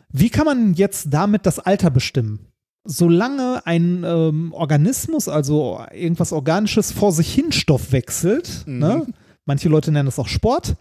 Wie 0.09 0.29
kann 0.29 0.45
man 0.45 0.73
jetzt 0.75 1.07
damit 1.09 1.47
das 1.47 1.57
Alter 1.57 1.89
bestimmen? 1.89 2.50
Solange 2.84 3.61
ein 3.66 4.03
ähm, 4.06 4.53
Organismus, 4.53 5.27
also 5.27 5.80
irgendwas 5.93 6.34
Organisches, 6.34 6.92
vor 6.92 7.11
sich 7.11 7.34
hin 7.34 7.51
Stoff 7.51 7.92
wechselt, 7.92 8.64
Mhm. 8.66 8.80
ne? 8.80 9.06
manche 9.45 9.69
Leute 9.69 9.92
nennen 9.92 10.08
das 10.08 10.18
auch 10.19 10.27
Sport, 10.27 10.76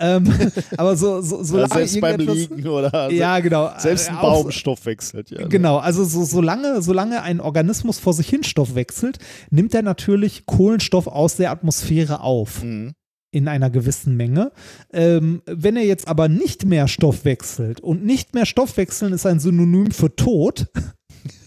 ähm, 0.00 0.24
aber 0.76 0.96
so, 0.96 1.20
so, 1.22 1.44
so 1.44 1.54
Oder 1.56 1.68
selbst 1.68 2.00
beim 2.00 2.18
Liegen 2.18 2.66
oder 2.66 3.08
ja, 3.12 3.38
genau. 3.38 3.70
selbst 3.78 4.08
ein 4.08 4.16
Äh, 4.16 4.20
Baum 4.20 4.50
stoffwechselt. 4.50 5.30
Ja, 5.30 5.42
ne? 5.42 5.48
Genau, 5.48 5.76
also 5.78 6.04
so, 6.04 6.24
solange, 6.24 6.82
solange 6.82 7.22
ein 7.22 7.40
Organismus 7.40 8.00
vor 8.00 8.12
sich 8.14 8.28
hin 8.28 8.42
Stoff 8.42 8.74
wechselt, 8.74 9.18
nimmt 9.50 9.72
er 9.74 9.82
natürlich 9.82 10.46
Kohlenstoff 10.46 11.06
aus 11.06 11.36
der 11.36 11.52
Atmosphäre 11.52 12.20
auf 12.22 12.64
Mhm. 12.64 12.94
in 13.32 13.46
einer 13.46 13.70
gewissen 13.70 14.16
Menge. 14.16 14.50
Ähm, 14.92 15.42
wenn 15.46 15.76
er 15.76 15.84
jetzt 15.84 16.08
aber 16.08 16.28
nicht 16.28 16.64
mehr 16.64 16.88
Stoff 16.88 17.24
wechselt 17.24 17.80
und 17.80 18.04
nicht 18.04 18.34
mehr 18.34 18.46
Stoff 18.46 18.76
wechseln 18.76 19.12
ist 19.12 19.26
ein 19.26 19.38
Synonym 19.38 19.92
für 19.92 20.14
Tod, 20.16 20.66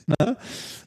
ne? 0.07 0.37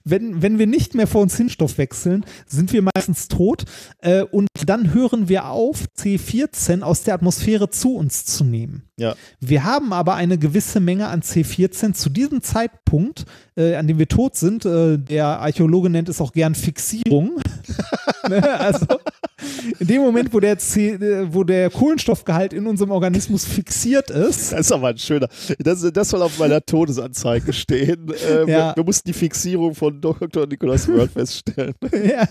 wenn, 0.05 0.43
wenn 0.43 0.59
wir 0.59 0.67
nicht 0.67 0.95
mehr 0.95 1.07
vor 1.07 1.23
uns 1.23 1.37
hin 1.37 1.51
wechseln, 1.79 2.25
sind 2.47 2.73
wir 2.73 2.83
meistens 2.83 3.29
tot 3.29 3.65
äh, 3.99 4.23
und 4.23 4.49
dann 4.67 4.95
hören 4.95 5.29
wir 5.29 5.47
auf, 5.47 5.85
C14 5.99 6.83
aus 6.83 7.03
der 7.05 7.15
Atmosphäre 7.15 7.71
zu 7.71 7.95
uns 7.95 8.25
zu 8.25 8.45
nehmen. 8.45 8.90
Ja. 9.01 9.15
Wir 9.41 9.65
haben 9.65 9.93
aber 9.95 10.15
eine 10.15 10.37
gewisse 10.37 10.79
Menge 10.79 11.09
an 11.09 11.23
C14 11.23 11.95
zu 11.95 12.11
diesem 12.11 12.43
Zeitpunkt, 12.43 13.25
äh, 13.57 13.75
an 13.77 13.87
dem 13.87 13.99
wir 13.99 14.09
tot 14.09 14.37
sind. 14.37 14.67
Äh, 14.67 14.99
der 14.99 15.27
Archäologe 15.41 15.89
nennt 15.89 16.11
es 16.11 16.20
auch 16.20 16.33
gern 16.33 16.55
Fixierung. 16.55 17.41
ne? 18.29 18.61
Also 18.61 18.87
in 19.79 19.87
dem 19.87 20.03
Moment, 20.03 20.35
wo 20.35 20.41
der, 20.41 20.59
C, 20.59 20.91
äh, 20.91 21.33
wo 21.33 21.45
der 21.45 21.70
Kohlenstoffgehalt 21.70 22.53
in 22.53 22.67
unserem 22.67 22.91
Organismus 22.91 23.47
fixiert 23.47 24.11
ist, 24.11 24.53
Das 24.53 24.61
ist 24.61 24.73
aber 24.73 24.89
ein 24.89 24.99
schöner. 24.99 25.29
Das, 25.59 25.81
das 25.93 26.11
soll 26.11 26.20
auf 26.20 26.39
meiner 26.39 26.61
Todesanzeige 26.61 27.55
stehen. 27.55 28.12
Ähm, 28.29 28.49
Ja. 28.49 28.69
wir, 28.69 28.73
wir 28.77 28.85
mussten 28.85 29.09
die 29.09 29.15
Fixierung 29.15 29.75
von 29.75 29.99
Dr. 29.99 30.47
Nicholas 30.47 30.87
Word 30.89 31.11
feststellen. 31.12 31.75
ja. 31.93 32.29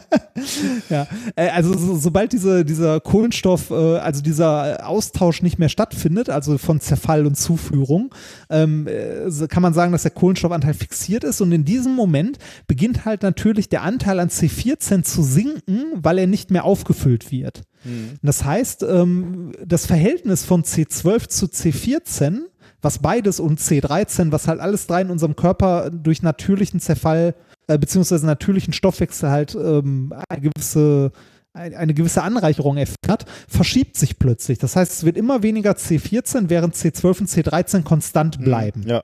ja. 0.89 1.07
Äh, 1.35 1.49
Also 1.49 1.75
so, 1.75 1.95
sobald 1.95 2.31
diese, 2.31 2.64
dieser 2.64 2.99
Kohlenstoff, 2.99 3.72
äh, 3.72 3.98
also 3.98 4.22
dieser 4.22 4.88
Austausch 4.88 5.41
nicht 5.41 5.57
mehr 5.57 5.69
stattfindet, 5.69 6.30
also 6.30 6.58
von 6.59 6.79
Zerfall 6.79 7.25
und 7.25 7.35
Zuführung, 7.35 8.13
ähm, 8.49 8.88
äh, 8.88 9.47
kann 9.47 9.63
man 9.63 9.73
sagen, 9.73 9.91
dass 9.91 10.03
der 10.03 10.11
Kohlenstoffanteil 10.11 10.73
fixiert 10.73 11.23
ist 11.23 11.41
und 11.41 11.51
in 11.51 11.65
diesem 11.65 11.95
Moment 11.95 12.38
beginnt 12.67 13.05
halt 13.05 13.23
natürlich 13.23 13.69
der 13.69 13.83
Anteil 13.83 14.19
an 14.19 14.29
C14 14.29 15.03
zu 15.03 15.23
sinken, 15.23 15.85
weil 15.95 16.19
er 16.19 16.27
nicht 16.27 16.51
mehr 16.51 16.65
aufgefüllt 16.65 17.31
wird. 17.31 17.63
Und 17.85 18.19
Das 18.27 18.43
heißt, 18.43 18.83
ähm, 18.83 19.53
das 19.65 19.85
Verhältnis 19.85 20.45
von 20.45 20.63
C12 20.63 21.27
zu 21.29 21.45
C14, 21.45 22.39
was 22.81 22.99
beides 22.99 23.39
und 23.39 23.59
C13, 23.59 24.31
was 24.31 24.47
halt 24.47 24.59
alles 24.59 24.88
drei 24.88 25.01
in 25.01 25.09
unserem 25.09 25.35
Körper 25.35 25.89
durch 25.89 26.21
natürlichen 26.21 26.79
Zerfall 26.79 27.35
äh, 27.67 27.77
beziehungsweise 27.77 28.25
natürlichen 28.25 28.73
Stoffwechsel 28.73 29.29
halt 29.29 29.55
ähm, 29.55 30.13
eine 30.27 30.41
gewisse 30.41 31.11
eine 31.59 31.93
gewisse 31.93 32.23
Anreicherung 32.23 32.77
erfährt, 32.77 33.25
verschiebt 33.47 33.97
sich 33.97 34.17
plötzlich. 34.19 34.57
Das 34.57 34.75
heißt, 34.75 34.91
es 34.91 35.03
wird 35.03 35.17
immer 35.17 35.43
weniger 35.43 35.71
C14, 35.73 36.45
während 36.49 36.75
C12 36.75 37.19
und 37.21 37.29
C13 37.29 37.83
konstant 37.83 38.39
bleiben. 38.43 38.83
Ja. 38.88 39.03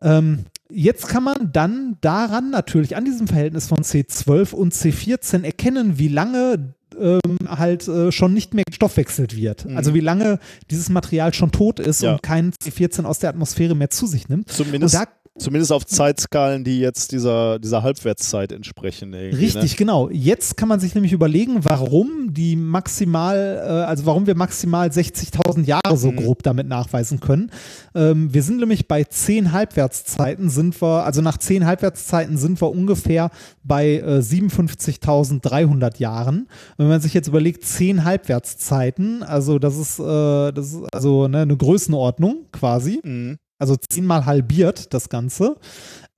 Ähm, 0.00 0.46
jetzt 0.70 1.08
kann 1.08 1.24
man 1.24 1.50
dann 1.52 1.96
daran 2.00 2.50
natürlich 2.50 2.96
an 2.96 3.04
diesem 3.04 3.28
Verhältnis 3.28 3.68
von 3.68 3.78
C12 3.78 4.52
und 4.54 4.72
C14 4.74 5.44
erkennen, 5.44 5.98
wie 5.98 6.08
lange 6.08 6.74
ähm, 6.98 7.20
halt 7.48 7.88
äh, 7.88 8.12
schon 8.12 8.34
nicht 8.34 8.52
mehr 8.54 8.64
gestoffwechselt 8.66 9.36
wird. 9.36 9.66
Also 9.66 9.94
wie 9.94 10.00
lange 10.00 10.38
dieses 10.70 10.90
Material 10.90 11.32
schon 11.32 11.50
tot 11.52 11.80
ist 11.80 12.02
Ja. 12.02 12.12
und 12.12 12.22
kein 12.22 12.52
C14 12.52 13.04
aus 13.04 13.18
der 13.18 13.30
Atmosphäre 13.30 13.74
mehr 13.74 13.90
zu 13.90 14.06
sich 14.06 14.28
nimmt. 14.28 14.50
Zumindest, 14.50 14.94
Und 14.94 15.02
da 15.02 15.08
zumindest 15.38 15.72
auf 15.72 15.86
Zeitskalen, 15.86 16.62
die 16.64 16.78
jetzt 16.80 17.12
dieser, 17.12 17.58
dieser 17.58 17.82
Halbwertszeit 17.82 18.52
entsprechen. 18.52 19.12
irgendwie, 19.12 19.44
Richtig, 19.44 19.72
Ne? 19.72 19.76
genau. 19.76 20.10
Jetzt 20.10 20.56
kann 20.56 20.68
man 20.68 20.78
sich 20.80 20.94
nämlich 20.94 21.12
überlegen, 21.12 21.64
warum 21.64 22.32
die 22.32 22.54
maximal, 22.56 23.60
äh, 23.64 23.68
also 23.84 24.06
warum 24.06 24.26
wir 24.26 24.34
maximal 24.36 24.88
60.000 24.88 25.64
Jahre 25.64 25.96
so 25.96 26.12
grob 26.12 26.42
damit 26.42 26.68
nachweisen 26.68 27.20
können. 27.20 27.50
Ähm, 27.94 28.32
wir 28.32 28.42
sind 28.42 28.58
nämlich 28.60 28.88
bei 28.88 29.04
10 29.04 29.52
Halbwertszeiten 29.52 30.50
sind 30.50 30.80
wir, 30.80 31.04
also 31.04 31.22
nach 31.22 31.38
10 31.38 31.66
Halbwertszeiten 31.66 32.36
sind 32.36 32.60
wir 32.60 32.70
ungefähr 32.70 33.30
bei 33.64 33.96
äh, 33.96 34.18
57.300 34.20 35.98
Jahren. 35.98 36.48
Wenn 36.76 36.88
man 36.88 37.00
sich 37.00 37.14
jetzt 37.14 37.28
überlegt, 37.28 37.64
10 37.64 38.04
Halbwertszeiten, 38.04 39.22
also 39.22 39.58
das 39.58 39.76
ist, 39.76 39.98
äh, 39.98 40.52
das 40.52 40.72
ist 40.72 40.82
also 40.92 41.28
ne, 41.28 41.38
eine 41.42 41.56
Größenordnung 41.56 42.46
quasi 42.52 43.00
Mhm. 43.02 43.38
Also 43.62 43.76
zehnmal 43.76 44.26
halbiert 44.26 44.92
das 44.92 45.08
Ganze, 45.08 45.56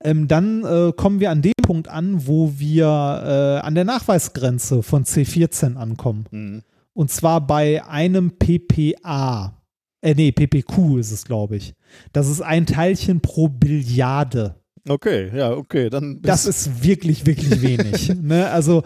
ähm, 0.03 0.27
dann 0.27 0.65
äh, 0.65 0.91
kommen 0.97 1.19
wir 1.19 1.29
an 1.29 1.43
dem 1.43 1.53
Punkt 1.61 1.87
an, 1.87 2.25
wo 2.25 2.53
wir 2.57 2.85
äh, 2.85 3.65
an 3.65 3.75
der 3.75 3.85
Nachweisgrenze 3.85 4.81
von 4.81 5.05
C14 5.05 5.75
ankommen. 5.75 6.25
Mhm. 6.31 6.63
Und 6.93 7.11
zwar 7.11 7.45
bei 7.45 7.85
einem 7.85 8.31
PPA. 8.39 9.61
Äh, 10.01 10.15
nee, 10.15 10.31
PPQ 10.31 10.97
ist 10.97 11.11
es, 11.11 11.23
glaube 11.23 11.57
ich. 11.57 11.75
Das 12.13 12.27
ist 12.27 12.41
ein 12.41 12.65
Teilchen 12.65 13.21
pro 13.21 13.47
Billiarde. 13.47 14.55
Okay, 14.87 15.31
ja, 15.35 15.51
okay. 15.51 15.89
Dann 15.89 16.21
Das 16.21 16.45
ist 16.45 16.83
wirklich, 16.83 17.25
wirklich 17.25 17.61
wenig. 17.61 18.13
ne? 18.21 18.49
Also 18.51 18.83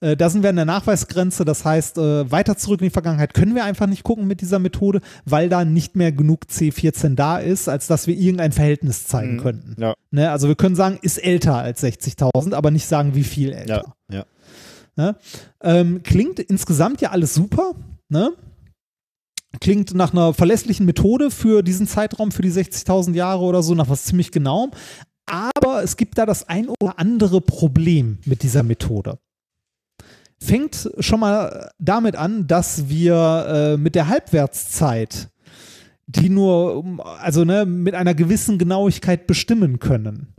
äh, 0.00 0.16
da 0.16 0.30
sind 0.30 0.42
wir 0.42 0.50
an 0.50 0.56
der 0.56 0.64
Nachweisgrenze. 0.64 1.44
Das 1.44 1.64
heißt, 1.64 1.98
äh, 1.98 2.30
weiter 2.30 2.56
zurück 2.56 2.80
in 2.80 2.86
die 2.86 2.90
Vergangenheit 2.90 3.34
können 3.34 3.54
wir 3.54 3.64
einfach 3.64 3.86
nicht 3.86 4.02
gucken 4.02 4.26
mit 4.26 4.40
dieser 4.40 4.58
Methode, 4.58 5.00
weil 5.26 5.48
da 5.50 5.64
nicht 5.64 5.94
mehr 5.94 6.10
genug 6.10 6.44
C14 6.50 7.14
da 7.16 7.38
ist, 7.38 7.68
als 7.68 7.86
dass 7.86 8.06
wir 8.06 8.16
irgendein 8.16 8.52
Verhältnis 8.52 9.06
zeigen 9.06 9.34
Mhm. 9.34 9.40
könnten. 9.40 9.76
Ja, 9.80 9.94
Ne? 10.10 10.30
Also 10.30 10.48
wir 10.48 10.54
können 10.56 10.74
sagen, 10.76 10.98
ist 11.02 11.18
älter 11.22 11.56
als 11.56 11.82
60.000, 11.82 12.54
aber 12.54 12.70
nicht 12.70 12.86
sagen, 12.86 13.14
wie 13.14 13.24
viel 13.24 13.52
älter. 13.52 13.94
ja, 14.10 14.16
ja. 14.18 14.24
Ne? 14.96 15.16
Ähm, 15.62 16.02
klingt 16.02 16.38
insgesamt 16.38 17.00
ja 17.00 17.10
alles 17.10 17.34
super. 17.34 17.72
Ne? 18.08 18.30
Klingt 19.60 19.94
nach 19.94 20.12
einer 20.12 20.32
verlässlichen 20.32 20.86
Methode 20.86 21.30
für 21.30 21.62
diesen 21.62 21.86
Zeitraum, 21.86 22.32
für 22.32 22.40
die 22.42 22.50
60.000 22.50 23.14
Jahre 23.14 23.42
oder 23.44 23.62
so, 23.62 23.74
nach 23.74 23.88
was 23.90 24.04
ziemlich 24.04 24.30
genauem. 24.32 24.70
Aber 25.26 25.82
es 25.82 25.96
gibt 25.96 26.18
da 26.18 26.26
das 26.26 26.48
ein 26.48 26.68
oder 26.68 26.98
andere 26.98 27.40
Problem 27.40 28.18
mit 28.24 28.42
dieser 28.42 28.62
Methode. 28.62 29.18
Fängt 30.40 30.90
schon 30.98 31.20
mal 31.20 31.70
damit 31.78 32.16
an, 32.16 32.46
dass 32.48 32.88
wir 32.88 33.46
äh, 33.48 33.76
mit 33.76 33.94
der 33.94 34.08
Halbwertszeit, 34.08 35.28
die 36.06 36.28
nur, 36.28 36.84
also 37.20 37.44
ne, 37.44 37.64
mit 37.64 37.94
einer 37.94 38.14
gewissen 38.14 38.58
Genauigkeit 38.58 39.28
bestimmen 39.28 39.78
können, 39.78 40.34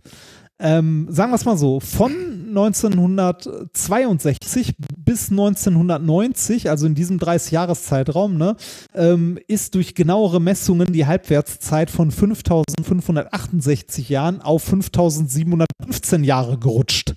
ähm, 0.60 1.08
sagen 1.10 1.32
wir 1.32 1.36
es 1.36 1.46
mal 1.46 1.58
so, 1.58 1.80
von 1.80 2.12
1962 2.58 4.76
bis 4.98 5.32
1990, 5.32 6.70
also 6.70 6.86
in 6.86 6.96
diesem 6.96 7.20
30-Jahres-Zeitraum, 7.20 8.38
ne, 8.38 8.56
ähm, 8.94 9.38
ist 9.48 9.76
durch 9.76 9.96
genauere 9.96 10.40
Messungen 10.40 10.94
die 10.94 11.06
Halbwertszeit 11.06 11.90
von 11.90 12.12
5568 12.12 14.08
Jahren 14.10 14.42
auf 14.42 14.64
5715 14.64 16.24
Jahre 16.24 16.58
gerutscht. 16.58 17.16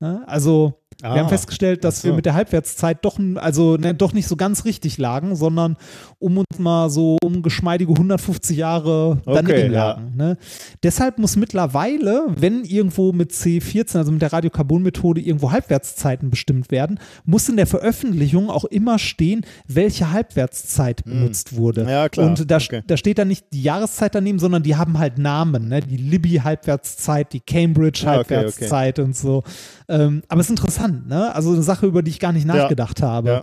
Ne? 0.00 0.22
Also 0.26 0.74
wir 1.02 1.10
Ah, 1.10 1.18
haben 1.18 1.28
festgestellt, 1.28 1.84
dass 1.84 2.00
so. 2.00 2.08
wir 2.08 2.14
mit 2.14 2.24
der 2.26 2.34
Halbwertszeit 2.34 3.04
doch, 3.04 3.18
also 3.36 3.76
ne, 3.76 3.94
doch 3.94 4.12
nicht 4.12 4.26
so 4.28 4.36
ganz 4.36 4.64
richtig 4.64 4.96
lagen, 4.98 5.36
sondern 5.36 5.76
um 6.18 6.38
uns 6.38 6.58
mal 6.58 6.88
so 6.88 7.18
um 7.22 7.42
geschmeidige 7.42 7.92
150 7.92 8.56
Jahre 8.56 9.20
daneben 9.26 9.46
Okay, 9.50 9.72
ja. 9.72 9.88
lagen. 9.90 10.12
Ne? 10.16 10.36
Deshalb 10.82 11.18
muss 11.18 11.36
mittlerweile, 11.36 12.26
wenn 12.36 12.64
irgendwo 12.64 13.12
mit 13.12 13.32
C14, 13.32 13.98
also 13.98 14.10
mit 14.12 14.22
der 14.22 14.32
Radiokarbonmethode, 14.32 15.20
irgendwo 15.20 15.52
Halbwertszeiten 15.52 16.30
bestimmt 16.30 16.70
werden, 16.70 16.98
muss 17.24 17.48
in 17.48 17.56
der 17.56 17.66
Veröffentlichung 17.66 18.48
auch 18.50 18.64
immer 18.64 18.98
stehen, 18.98 19.42
welche 19.68 20.12
Halbwertszeit 20.12 21.04
benutzt 21.04 21.56
wurde. 21.56 21.82
Hm. 21.82 21.88
Ja, 21.88 22.08
klar. 22.08 22.26
Und 22.28 22.50
da, 22.50 22.56
Okay. 22.56 22.82
da 22.86 22.96
steht 22.96 23.18
dann 23.18 23.28
nicht 23.28 23.46
die 23.52 23.62
Jahreszeit 23.62 24.14
daneben, 24.14 24.38
sondern 24.38 24.62
die 24.62 24.76
haben 24.76 24.98
halt 24.98 25.18
Namen, 25.18 25.68
ne? 25.68 25.80
Die 25.80 25.96
Libby-Halbwertszeit, 25.98 27.32
die 27.32 27.38
Ah, 27.38 27.42
okay, 27.46 27.66
Cambridge-Halbwertszeit 27.66 28.98
und 28.98 29.14
so. 29.16 29.42
Ähm, 29.88 30.22
aber 30.28 30.40
es 30.40 30.46
ist 30.46 30.50
interessant, 30.58 30.85
ne? 30.86 31.34
Also 31.34 31.52
eine 31.52 31.62
Sache, 31.62 31.86
über 31.86 32.02
die 32.02 32.10
ich 32.10 32.20
gar 32.20 32.32
nicht 32.32 32.46
nachgedacht 32.46 33.02
habe. 33.02 33.28
Ja. 33.28 33.42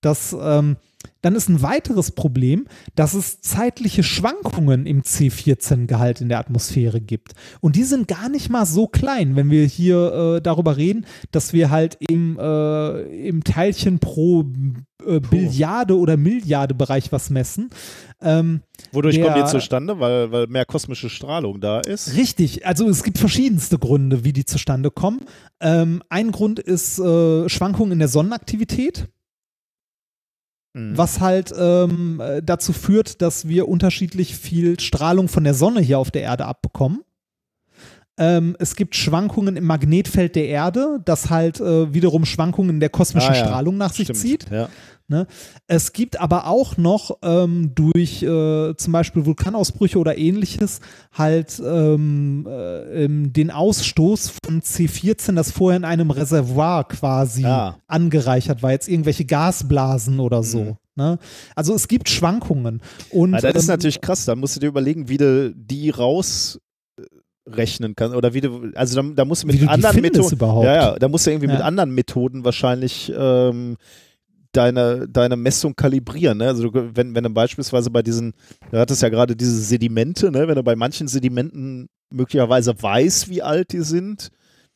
Das, 0.00 0.36
ähm, 0.38 0.76
dann 1.22 1.34
ist 1.34 1.48
ein 1.48 1.62
weiteres 1.62 2.12
Problem, 2.12 2.66
dass 2.94 3.14
es 3.14 3.40
zeitliche 3.40 4.02
Schwankungen 4.02 4.86
im 4.86 5.02
C14-Gehalt 5.02 6.20
in 6.20 6.28
der 6.28 6.38
Atmosphäre 6.38 7.00
gibt. 7.00 7.32
Und 7.60 7.76
die 7.76 7.84
sind 7.84 8.08
gar 8.08 8.28
nicht 8.28 8.50
mal 8.50 8.66
so 8.66 8.86
klein, 8.86 9.36
wenn 9.36 9.50
wir 9.50 9.64
hier 9.66 10.36
äh, 10.36 10.40
darüber 10.42 10.76
reden, 10.76 11.06
dass 11.30 11.52
wir 11.52 11.70
halt 11.70 11.98
im, 12.08 12.38
äh, 12.38 13.28
im 13.28 13.44
Teilchen 13.44 13.98
pro 13.98 14.44
äh, 15.06 15.20
Billiarde 15.20 15.98
oder 15.98 16.16
Milliarde 16.16 16.74
Bereich 16.74 17.12
was 17.12 17.30
messen. 17.30 17.70
Ähm, 18.22 18.60
Wodurch 18.92 19.16
der- 19.16 19.24
kommt 19.24 19.36
die 19.38 19.50
zustande? 19.50 19.98
Weil, 20.00 20.30
weil 20.32 20.46
mehr 20.46 20.64
kosmische 20.64 21.08
Strahlung 21.10 21.60
da 21.60 21.80
ist? 21.80 22.16
Richtig, 22.16 22.66
also 22.66 22.88
es 22.88 23.02
gibt 23.02 23.18
verschiedenste 23.18 23.78
Gründe, 23.78 24.24
wie 24.24 24.32
die 24.32 24.44
zustande 24.44 24.90
kommen. 24.90 25.20
Ähm, 25.60 26.02
ein 26.08 26.32
Grund 26.32 26.58
ist 26.58 26.98
äh, 26.98 27.48
Schwankungen 27.48 27.92
in 27.92 27.98
der 27.98 28.08
Sonnenaktivität, 28.08 29.08
Mhm. 30.72 30.96
was 30.96 31.20
halt 31.20 31.52
ähm, 31.58 32.20
äh, 32.20 32.42
dazu 32.42 32.72
führt, 32.72 33.20
dass 33.22 33.48
wir 33.48 33.66
unterschiedlich 33.68 34.36
viel 34.36 34.78
Strahlung 34.78 35.26
von 35.28 35.42
der 35.42 35.54
Sonne 35.54 35.80
hier 35.80 35.98
auf 35.98 36.10
der 36.12 36.22
Erde 36.22 36.44
abbekommen. 36.46 37.00
Ähm, 38.18 38.54
es 38.58 38.76
gibt 38.76 38.94
Schwankungen 38.94 39.56
im 39.56 39.64
Magnetfeld 39.64 40.36
der 40.36 40.46
Erde, 40.46 40.98
das 41.04 41.30
halt 41.30 41.58
äh, 41.60 41.92
wiederum 41.94 42.24
Schwankungen 42.24 42.70
in 42.76 42.80
der 42.80 42.90
kosmischen 42.90 43.30
Ah, 43.30 43.36
ja. 43.36 43.44
Strahlung 43.46 43.78
nach 43.78 43.92
sich 43.92 44.04
Stimmt. 44.04 44.18
zieht. 44.18 44.50
Ja. 44.50 44.68
Ne? 45.10 45.26
Es 45.66 45.92
gibt 45.92 46.20
aber 46.20 46.46
auch 46.46 46.76
noch 46.76 47.18
ähm, 47.22 47.72
durch 47.74 48.22
äh, 48.22 48.74
zum 48.76 48.92
Beispiel 48.92 49.26
Vulkanausbrüche 49.26 49.98
oder 49.98 50.16
ähnliches 50.16 50.78
halt 51.12 51.60
ähm, 51.64 52.46
äh, 52.48 53.08
den 53.08 53.50
Ausstoß 53.50 54.32
von 54.46 54.62
C14, 54.62 55.34
das 55.34 55.50
vorher 55.50 55.76
in 55.78 55.84
einem 55.84 56.12
Reservoir 56.12 56.86
quasi 56.86 57.44
Ah. 57.44 57.76
angereichert 57.88 58.62
war, 58.62 58.70
jetzt 58.70 58.88
irgendwelche 58.88 59.24
Gasblasen 59.24 60.20
oder 60.20 60.44
so. 60.44 60.60
Mhm. 60.62 60.76
Ne? 60.94 61.18
Also 61.56 61.74
es 61.74 61.88
gibt 61.88 62.08
Schwankungen. 62.08 62.80
Und, 63.10 63.34
Ah, 63.34 63.40
das 63.40 63.54
ist 63.56 63.62
ähm, 63.64 63.68
natürlich 63.74 64.00
krass. 64.00 64.26
Da 64.26 64.36
musst 64.36 64.54
du 64.54 64.60
dir 64.60 64.68
überlegen, 64.68 65.08
wie 65.08 65.16
du 65.16 65.52
die 65.52 65.90
rausrechnen 65.90 66.60
kannst. 67.96 68.14
Oder 68.16 68.32
wie 68.34 68.40
du, 68.42 68.70
also 68.74 69.02
da, 69.02 69.08
da 69.14 69.24
musst 69.24 69.42
du 69.42 69.48
mit 69.48 69.60
du 69.60 69.66
anderen 69.68 70.00
Methoden. 70.02 70.32
überhaupt. 70.34 70.64
Ja, 70.66 70.74
ja, 70.74 70.98
da 70.98 71.08
musst 71.08 71.26
du 71.26 71.30
irgendwie 71.30 71.48
mit 71.48 71.58
Ja. 71.58 71.64
anderen 71.64 71.94
Methoden 71.94 72.44
wahrscheinlich 72.44 73.12
ähm, 73.16 73.76
deine, 74.52 75.08
deine 75.08 75.36
Messung 75.36 75.74
kalibrieren. 75.74 76.38
Ne? 76.38 76.48
Also 76.48 76.68
du, 76.68 76.96
wenn, 76.96 77.14
wenn 77.14 77.24
du 77.24 77.30
beispielsweise 77.30 77.90
bei 77.90 78.02
diesen, 78.02 78.32
du 78.70 78.78
hattest 78.78 79.02
ja 79.02 79.08
gerade 79.08 79.36
diese 79.36 79.60
Sedimente, 79.60 80.30
ne? 80.30 80.48
wenn 80.48 80.56
du 80.56 80.62
bei 80.62 80.76
manchen 80.76 81.08
Sedimenten 81.08 81.88
möglicherweise 82.10 82.74
weißt, 82.80 83.28
wie 83.28 83.42
alt 83.42 83.72
die 83.72 83.82
sind, 83.82 84.30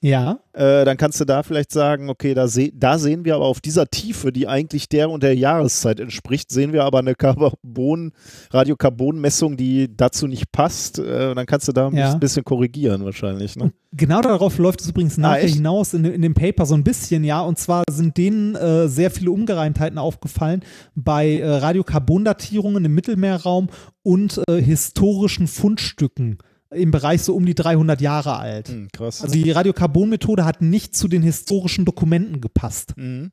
ja, 0.06 0.38
äh, 0.52 0.84
dann 0.84 0.98
kannst 0.98 1.18
du 1.18 1.24
da 1.24 1.42
vielleicht 1.42 1.72
sagen, 1.72 2.10
okay, 2.10 2.34
da, 2.34 2.46
seh, 2.46 2.70
da 2.74 2.98
sehen 2.98 3.24
wir 3.24 3.36
aber 3.36 3.46
auf 3.46 3.62
dieser 3.62 3.86
Tiefe, 3.86 4.32
die 4.32 4.46
eigentlich 4.46 4.90
der 4.90 5.08
und 5.08 5.22
der 5.22 5.34
Jahreszeit 5.34 5.98
entspricht, 5.98 6.50
sehen 6.52 6.74
wir 6.74 6.84
aber 6.84 6.98
eine 6.98 7.14
Carbon, 7.14 8.12
Radiokarbonmessung, 8.52 9.56
die 9.56 9.88
dazu 9.96 10.26
nicht 10.26 10.52
passt. 10.52 10.98
Äh, 10.98 11.34
dann 11.34 11.46
kannst 11.46 11.68
du 11.68 11.72
da 11.72 11.86
ein 11.88 11.96
Ja. 11.96 12.04
bisschen- 12.04 12.20
bisschen 12.20 12.44
korrigieren 12.44 13.04
wahrscheinlich. 13.04 13.56
Ne? 13.56 13.72
Genau 13.92 14.20
darauf 14.20 14.58
läuft 14.58 14.82
es 14.82 14.90
übrigens 14.90 15.16
nachher 15.16 15.44
echt? 15.44 15.54
hinaus 15.54 15.94
in, 15.94 16.04
in 16.04 16.20
dem 16.22 16.34
Paper 16.34 16.66
so 16.66 16.74
ein 16.74 16.84
bisschen, 16.84 17.24
ja. 17.24 17.40
Und 17.40 17.58
zwar 17.58 17.84
sind 17.90 18.16
denen 18.18 18.54
äh, 18.56 18.88
sehr 18.88 19.10
viele 19.10 19.30
Ungereimtheiten 19.30 19.98
aufgefallen 19.98 20.62
bei 20.94 21.38
äh, 21.38 21.48
Radiokarbondatierungen 21.48 22.84
im 22.84 22.94
Mittelmeerraum 22.94 23.68
und 24.02 24.40
äh, 24.48 24.60
historischen 24.60 25.46
Fundstücken 25.46 26.38
im 26.74 26.90
Bereich 26.90 27.22
so 27.22 27.34
um 27.34 27.46
die 27.46 27.54
300 27.54 28.00
Jahre 28.00 28.36
alt. 28.36 28.68
Hm, 28.68 28.88
krass. 28.92 29.22
Also 29.22 29.34
die 29.34 29.50
Radiokarbonmethode 29.50 30.44
hat 30.44 30.62
nicht 30.62 30.94
zu 30.96 31.08
den 31.08 31.22
historischen 31.22 31.84
Dokumenten 31.84 32.40
gepasst. 32.40 32.94
Mhm. 32.96 33.30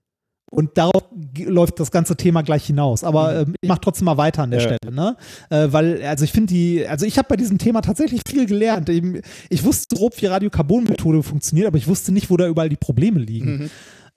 Und 0.54 0.78
darauf 0.78 1.04
läuft 1.38 1.80
das 1.80 1.92
ganze 1.92 2.18
Thema 2.18 2.42
gleich 2.42 2.66
hinaus. 2.66 3.06
Aber 3.06 3.40
ähm, 3.40 3.56
ich 3.62 3.70
mache 3.70 3.80
trotzdem 3.80 4.06
mal 4.06 4.18
weiter 4.18 4.44
an 4.44 4.52
der 4.52 4.60
Ja. 4.60 4.68
Stelle, 4.76 4.94
ne? 4.94 5.16
Äh, 5.50 5.68
weil, 5.72 6.04
also 6.04 6.26
ich 6.26 6.34
finde 6.34 6.54
die, 6.54 6.86
also 6.86 7.06
ich 7.06 7.18
habe 7.18 7.30
bei 7.30 7.38
diesem 7.38 7.58
Thema 7.58 7.82
tatsächlich 7.82 8.22
viel 8.28 8.46
gelernt. 8.48 8.90
Ich, 8.90 9.02
ich 9.50 9.64
wusste 9.64 9.96
grob, 9.96 10.22
wie 10.22 10.26
Radiokarbonmethode 10.26 11.24
funktioniert, 11.24 11.68
aber 11.68 11.78
ich 11.78 11.88
wusste 11.88 12.12
nicht, 12.12 12.30
wo 12.30 12.36
da 12.36 12.48
überall 12.48 12.68
die 12.68 12.76
Probleme 12.76 13.20
liegen. 13.20 13.58
Mhm. 13.58 13.70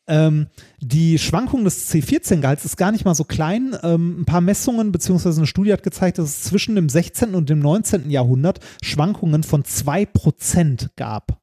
Ähm, 0.07 0.49
die 0.81 1.19
Schwankung 1.19 1.65
des 1.65 1.91
C14-Gehalts 1.91 2.65
ist 2.65 2.77
gar 2.77 2.93
nicht 2.93 3.05
mal 3.05 3.15
so 3.15 3.25
klein. 3.25 3.77
Ähm, 3.83 4.21
ein 4.21 4.25
paar 4.27 4.41
Messungen 4.43 4.93
beziehungsweise 4.93 5.41
eine 5.41 5.47
Studie 5.47 5.73
hat 5.73 5.83
gezeigt, 5.83 6.19
dass 6.19 6.29
es 6.29 6.43
zwischen 6.45 6.75
dem 6.75 6.89
16. 6.89 7.35
und 7.35 7.49
dem 7.49 7.61
19. 7.61 8.11
Jahrhundert 8.11 8.61
Schwankungen 8.83 9.43
von 9.43 9.63
2% 9.63 10.91
gab 10.97 11.41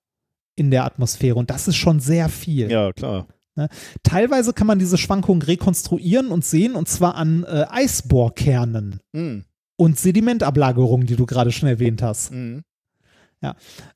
in 0.55 0.69
der 0.69 0.85
Atmosphäre. 0.85 1.35
Und 1.35 1.49
das 1.49 1.67
ist 1.67 1.75
schon 1.77 1.99
sehr 1.99 2.29
viel. 2.29 2.69
Ja, 2.71 2.91
klar. 2.93 3.27
Teilweise 4.03 4.53
kann 4.53 4.67
man 4.67 4.79
diese 4.79 4.97
Schwankungen 4.97 5.41
rekonstruieren 5.41 6.29
und 6.29 6.45
sehen, 6.45 6.73
und 6.75 6.87
zwar 6.87 7.15
an 7.15 7.43
äh, 7.43 7.65
Eisbohrkernen 7.69 8.99
Mhm. 9.13 9.43
und 9.75 9.99
Sedimentablagerungen, 9.99 11.05
die 11.07 11.15
du 11.15 11.25
gerade 11.25 11.51
schon 11.51 11.67
erwähnt 11.67 12.01
hast. 12.01 12.31
Mhm. 12.31 12.63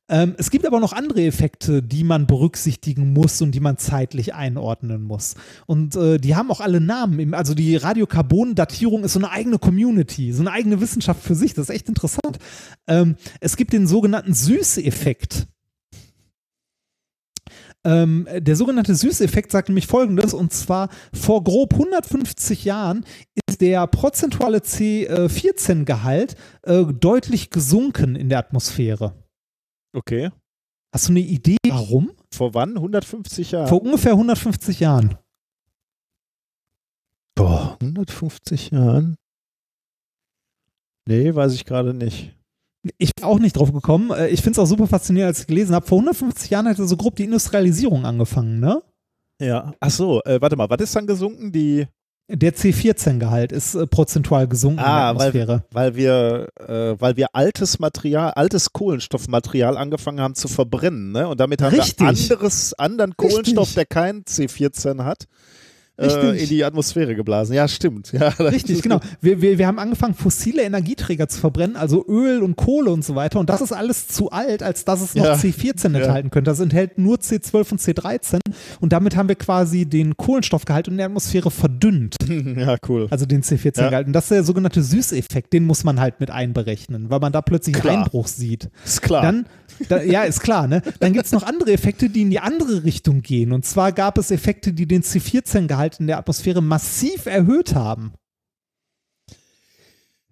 Ähm, 0.09 0.35
es 0.37 0.49
gibt 0.49 0.65
aber 0.65 0.79
noch 0.79 0.93
andere 0.93 1.23
Effekte, 1.23 1.83
die 1.83 2.03
man 2.03 2.25
berücksichtigen 2.25 3.13
muss 3.13 3.41
und 3.41 3.51
die 3.51 3.59
man 3.59 3.77
zeitlich 3.77 4.33
einordnen 4.33 5.03
muss. 5.03 5.35
Und 5.67 5.95
äh, 5.95 6.17
die 6.17 6.35
haben 6.35 6.49
auch 6.51 6.61
alle 6.61 6.81
Namen. 6.81 7.33
Also 7.33 7.53
die 7.53 7.75
Radiokarbon-Datierung 7.75 9.03
ist 9.03 9.13
so 9.13 9.19
eine 9.19 9.31
eigene 9.31 9.59
Community, 9.59 10.33
so 10.33 10.41
eine 10.41 10.51
eigene 10.51 10.81
Wissenschaft 10.81 11.21
für 11.21 11.35
sich. 11.35 11.53
Das 11.53 11.69
ist 11.69 11.75
echt 11.75 11.89
interessant. 11.89 12.39
Ähm, 12.87 13.15
es 13.39 13.55
gibt 13.55 13.73
den 13.73 13.87
sogenannten 13.87 14.33
Süßeffekt. 14.33 15.47
Ähm, 17.85 18.27
der 18.35 18.55
sogenannte 18.55 18.95
Süßeffekt 18.95 19.51
sagt 19.51 19.69
nämlich 19.69 19.85
folgendes, 19.85 20.33
und 20.33 20.51
zwar 20.51 20.89
vor 21.13 21.43
grob 21.43 21.73
150 21.73 22.65
Jahren 22.65 23.05
ist 23.47 23.61
der 23.61 23.85
prozentuale 23.85 24.57
C14-Gehalt 24.57 26.35
äh, 26.63 26.83
deutlich 26.83 27.51
gesunken 27.51 28.15
in 28.15 28.29
der 28.29 28.39
Atmosphäre. 28.39 29.13
Okay. 29.95 30.29
Hast 30.93 31.07
du 31.07 31.13
eine 31.13 31.21
Idee, 31.21 31.57
warum? 31.67 32.11
Vor 32.33 32.53
wann? 32.53 32.75
150 32.75 33.51
Jahren? 33.51 33.67
Vor 33.67 33.81
ungefähr 33.81 34.11
150 34.11 34.79
Jahren. 34.79 35.17
Boah, 37.35 37.77
150 37.81 38.71
Jahren? 38.71 39.15
Nee, 41.07 41.35
weiß 41.35 41.53
ich 41.53 41.65
gerade 41.65 41.93
nicht. 41.93 42.33
Ich 42.97 43.13
bin 43.15 43.25
auch 43.25 43.39
nicht 43.39 43.57
drauf 43.57 43.73
gekommen. 43.73 44.11
Äh, 44.11 44.27
Ich 44.29 44.41
finde 44.41 44.51
es 44.51 44.59
auch 44.59 44.67
super 44.69 44.87
faszinierend, 44.87 45.29
als 45.29 45.41
ich 45.41 45.47
gelesen 45.47 45.75
habe. 45.75 45.85
Vor 45.85 45.97
150 45.99 46.49
Jahren 46.49 46.67
hatte 46.67 46.85
so 46.87 46.97
grob 46.97 47.15
die 47.15 47.23
Industrialisierung 47.23 48.05
angefangen, 48.05 48.59
ne? 48.59 48.81
Ja. 49.41 49.73
Ach 49.79 49.91
so, 49.91 50.21
äh, 50.23 50.39
warte 50.41 50.55
mal, 50.55 50.69
was 50.69 50.81
ist 50.81 50.95
dann 50.95 51.07
gesunken? 51.07 51.51
Die, 51.51 51.87
Der 52.27 52.55
C14-Gehalt 52.55 53.51
ist 53.51 53.75
äh, 53.75 53.85
prozentual 53.85 54.47
gesunken 54.47 54.79
in 54.79 54.83
der 54.83 54.91
ah, 54.91 55.09
Atmosphäre. 55.11 55.63
weil, 55.71 55.93
weil 55.93 55.95
wir, 55.95 56.47
äh, 56.67 56.99
weil 56.99 57.17
wir 57.17 57.27
altes 57.33 57.77
Material, 57.77 58.31
altes 58.31 58.73
Kohlenstoffmaterial 58.73 59.77
angefangen 59.77 60.19
haben 60.19 60.33
zu 60.33 60.47
verbrennen, 60.47 61.11
ne? 61.11 61.27
Und 61.27 61.39
damit 61.39 61.61
haben 61.61 61.75
Richtig. 61.75 61.99
wir 61.99 62.07
anderes, 62.07 62.73
anderen 62.73 63.15
Kohlenstoff, 63.15 63.67
Richtig. 63.67 63.75
der 63.75 63.85
kein 63.85 64.23
C14 64.23 65.03
hat, 65.03 65.27
äh, 65.97 66.41
in 66.43 66.49
die 66.49 66.63
Atmosphäre 66.63 67.15
geblasen. 67.15 67.55
Ja, 67.55 67.67
stimmt. 67.67 68.11
Ja, 68.11 68.27
Richtig, 68.29 68.81
genau. 68.81 68.99
Wir, 69.21 69.41
wir, 69.41 69.57
wir 69.57 69.67
haben 69.67 69.79
angefangen, 69.79 70.13
fossile 70.13 70.61
Energieträger 70.63 71.27
zu 71.27 71.39
verbrennen, 71.39 71.75
also 71.75 72.05
Öl 72.07 72.41
und 72.43 72.55
Kohle 72.55 72.91
und 72.91 73.03
so 73.05 73.15
weiter. 73.15 73.39
Und 73.39 73.49
das 73.49 73.61
ist 73.61 73.71
alles 73.71 74.07
zu 74.07 74.31
alt, 74.31 74.61
als 74.63 74.85
dass 74.85 75.01
es 75.01 75.15
noch 75.15 75.25
Ja. 75.25 75.33
C14 75.35 75.93
Ja. 75.93 75.99
enthalten 75.99 76.29
könnte. 76.31 76.51
Das 76.51 76.59
enthält 76.59 76.97
nur 76.97 77.17
C12 77.17 77.71
und 77.73 77.81
C13. 77.81 78.39
Und 78.79 78.93
damit 78.93 79.15
haben 79.15 79.27
wir 79.29 79.35
quasi 79.35 79.85
den 79.85 80.17
Kohlenstoffgehalt 80.17 80.87
in 80.87 80.97
der 80.97 81.07
Atmosphäre 81.07 81.51
verdünnt. 81.51 82.15
Ja, 82.55 82.77
cool. 82.87 83.07
Also 83.09 83.25
den 83.25 83.41
C14-Gehalt. 83.43 84.07
Und 84.07 84.13
das 84.13 84.25
ist 84.25 84.31
der 84.31 84.43
sogenannte 84.43 84.81
Süßeffekt. 84.83 85.51
Den 85.53 85.65
muss 85.65 85.83
man 85.83 85.99
halt 85.99 86.19
mit 86.19 86.31
einberechnen, 86.31 87.09
weil 87.09 87.19
man 87.19 87.31
da 87.31 87.41
plötzlich 87.41 87.75
Klar. 87.75 87.93
einen 87.93 88.03
Einbruch 88.03 88.27
sieht. 88.27 88.69
Ist 88.85 89.01
klar. 89.01 89.21
Dann, 89.23 89.45
da, 89.89 90.01
ja, 90.01 90.23
ist 90.23 90.39
klar, 90.41 90.67
ne? 90.67 90.81
Dann 90.99 91.13
gibt 91.13 91.25
es 91.25 91.31
noch 91.31 91.43
andere 91.43 91.71
Effekte, 91.73 92.09
die 92.09 92.21
in 92.21 92.29
die 92.29 92.39
andere 92.39 92.83
Richtung 92.83 93.21
gehen. 93.21 93.51
Und 93.51 93.65
zwar 93.65 93.91
gab 93.91 94.17
es 94.17 94.31
Effekte, 94.31 94.73
die 94.73 94.87
den 94.87 95.01
C14-Gehalt 95.03 95.84
in 95.99 96.07
der 96.07 96.17
Atmosphäre 96.17 96.61
massiv 96.61 97.25
erhöht 97.27 97.75
haben. 97.75 98.13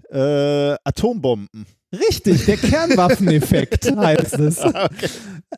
äh, 0.09 0.75
Atombomben. 0.83 1.65
Richtig, 1.91 2.45
der 2.45 2.57
Kernwaffeneffekt 2.57 3.91
heißt 3.95 4.39
es. 4.39 4.59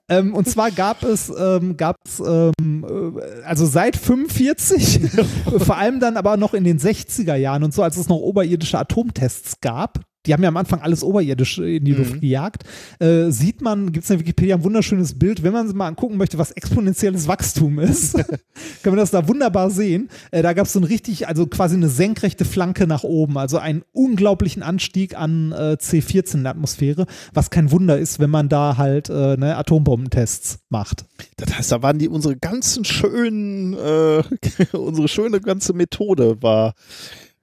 Ähm, 0.09 0.33
und 0.35 0.49
zwar 0.49 0.72
gab 0.72 1.03
es, 1.03 1.30
ähm, 1.30 1.77
gab 1.77 1.95
es 2.06 2.19
ähm, 2.19 2.85
äh, 3.17 3.43
also 3.43 3.65
seit 3.65 3.95
45, 3.95 4.99
vor 5.59 5.77
allem 5.77 6.01
dann 6.01 6.17
aber 6.17 6.35
noch 6.35 6.53
in 6.53 6.65
den 6.65 6.80
60er 6.80 7.35
Jahren 7.35 7.64
und 7.64 7.74
so, 7.74 7.83
als 7.83 7.95
es 7.95 8.09
noch 8.09 8.17
oberirdische 8.17 8.77
Atomtests 8.77 9.61
gab. 9.61 10.01
Die 10.25 10.33
haben 10.33 10.43
ja 10.43 10.49
am 10.49 10.57
Anfang 10.57 10.81
alles 10.81 11.03
oberirdisch 11.03 11.59
in 11.59 11.85
die 11.85 11.93
Luft 11.93 12.21
gejagt. 12.21 12.63
Äh, 12.99 13.29
sieht 13.31 13.61
man, 13.61 13.91
gibt 13.91 14.05
es 14.05 14.09
in 14.09 14.19
Wikipedia 14.19 14.55
ein 14.55 14.63
wunderschönes 14.63 15.17
Bild, 15.17 15.43
wenn 15.43 15.53
man 15.53 15.67
mal 15.75 15.87
angucken 15.87 16.17
möchte, 16.17 16.37
was 16.37 16.51
exponentielles 16.51 17.27
Wachstum 17.27 17.79
ist, 17.79 18.13
kann 18.83 18.93
man 18.93 18.97
das 18.97 19.11
da 19.11 19.27
wunderbar 19.27 19.69
sehen. 19.69 20.09
Äh, 20.31 20.41
da 20.41 20.53
gab 20.53 20.67
es 20.67 20.73
so 20.73 20.79
ein 20.79 20.83
richtig, 20.83 21.27
also 21.27 21.47
quasi 21.47 21.75
eine 21.75 21.89
senkrechte 21.89 22.45
Flanke 22.45 22.87
nach 22.87 23.03
oben, 23.03 23.37
also 23.37 23.57
einen 23.57 23.83
unglaublichen 23.91 24.63
Anstieg 24.63 25.17
an 25.17 25.51
äh, 25.51 25.77
C14 25.79 26.35
in 26.35 26.43
der 26.43 26.51
Atmosphäre, 26.51 27.05
was 27.33 27.49
kein 27.49 27.71
Wunder 27.71 27.97
ist, 27.97 28.19
wenn 28.19 28.29
man 28.29 28.49
da 28.49 28.77
halt 28.77 29.09
äh, 29.09 29.37
ne, 29.37 29.55
Atombombentests 29.57 30.59
macht. 30.69 31.05
Das 31.37 31.57
heißt, 31.57 31.71
da 31.71 31.81
waren 31.81 31.99
die 31.99 32.09
unsere 32.09 32.35
ganzen 32.35 32.85
schönen, 32.85 33.73
äh, 33.73 34.23
unsere 34.77 35.07
schöne 35.07 35.41
ganze 35.41 35.73
Methode 35.73 36.41
war 36.41 36.73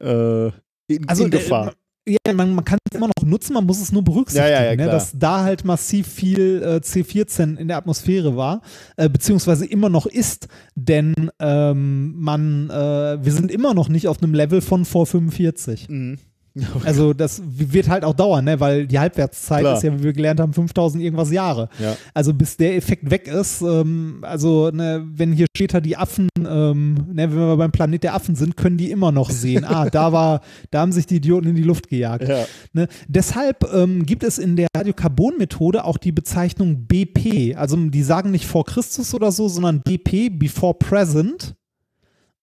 äh, 0.00 0.46
in, 0.88 1.08
Also 1.08 1.24
in 1.24 1.30
Gefahr. 1.30 1.72
Ja, 2.06 2.32
man, 2.32 2.54
man 2.54 2.64
kann 2.64 2.78
es 2.90 2.96
immer 2.96 3.06
noch 3.06 3.24
nutzen, 3.24 3.54
man 3.54 3.64
muss 3.64 3.80
es 3.80 3.92
nur 3.92 4.02
berücksichtigen, 4.02 4.52
Ja, 4.52 4.62
ja, 4.62 4.70
ja, 4.70 4.76
ne, 4.76 4.86
dass 4.86 5.12
da 5.16 5.42
halt 5.42 5.64
massiv 5.64 6.08
viel 6.08 6.62
äh, 6.62 6.76
C14 6.76 7.56
in 7.56 7.68
der 7.68 7.76
Atmosphäre 7.76 8.36
war, 8.36 8.62
äh, 8.96 9.08
beziehungsweise 9.08 9.66
immer 9.66 9.88
noch 9.88 10.06
ist, 10.06 10.48
denn 10.74 11.30
ähm, 11.38 12.14
man, 12.16 12.70
äh, 12.70 13.24
wir 13.24 13.32
sind 13.32 13.50
immer 13.50 13.74
noch 13.74 13.88
nicht 13.88 14.08
auf 14.08 14.22
einem 14.22 14.34
Level 14.34 14.60
von 14.60 14.84
vor 14.84 15.06
45. 15.06 15.88
Mhm. 15.88 16.18
Also 16.84 17.12
das 17.12 17.42
wird 17.44 17.88
halt 17.88 18.04
auch 18.04 18.14
dauern, 18.14 18.44
ne? 18.44 18.60
weil 18.60 18.86
die 18.86 18.98
Halbwertszeit 18.98 19.60
Klar. 19.60 19.76
ist 19.76 19.82
ja, 19.82 19.98
wie 19.98 20.02
wir 20.02 20.12
gelernt 20.12 20.40
haben, 20.40 20.52
5000 20.52 21.02
irgendwas 21.02 21.30
Jahre. 21.30 21.68
Ja. 21.78 21.96
Also 22.12 22.34
bis 22.34 22.56
der 22.56 22.76
Effekt 22.76 23.10
weg 23.10 23.28
ist, 23.28 23.62
ähm, 23.62 24.18
also 24.22 24.70
ne, 24.70 25.04
wenn 25.14 25.32
hier 25.32 25.46
später 25.56 25.80
die 25.80 25.96
Affen, 25.96 26.28
ähm, 26.38 26.94
ne, 27.12 27.30
wenn 27.30 27.38
wir 27.38 27.56
beim 27.56 27.72
Planet 27.72 28.02
der 28.02 28.14
Affen 28.14 28.34
sind, 28.34 28.56
können 28.56 28.76
die 28.76 28.90
immer 28.90 29.12
noch 29.12 29.30
sehen, 29.30 29.64
ah, 29.64 29.88
da 29.88 30.12
war, 30.12 30.40
da 30.70 30.80
haben 30.80 30.92
sich 30.92 31.06
die 31.06 31.16
Idioten 31.16 31.48
in 31.48 31.56
die 31.56 31.62
Luft 31.62 31.88
gejagt. 31.88 32.28
Ja. 32.28 32.44
Ne? 32.72 32.88
Deshalb 33.08 33.72
ähm, 33.72 34.04
gibt 34.04 34.22
es 34.22 34.38
in 34.38 34.56
der 34.56 34.68
Radiokarbon-Methode 34.76 35.84
auch 35.84 35.98
die 35.98 36.12
Bezeichnung 36.12 36.86
BP. 36.86 37.56
Also 37.56 37.76
die 37.76 38.02
sagen 38.02 38.30
nicht 38.30 38.46
vor 38.46 38.64
Christus 38.64 39.14
oder 39.14 39.32
so, 39.32 39.48
sondern 39.48 39.80
BP, 39.82 40.30
before 40.30 40.74
present. 40.74 41.54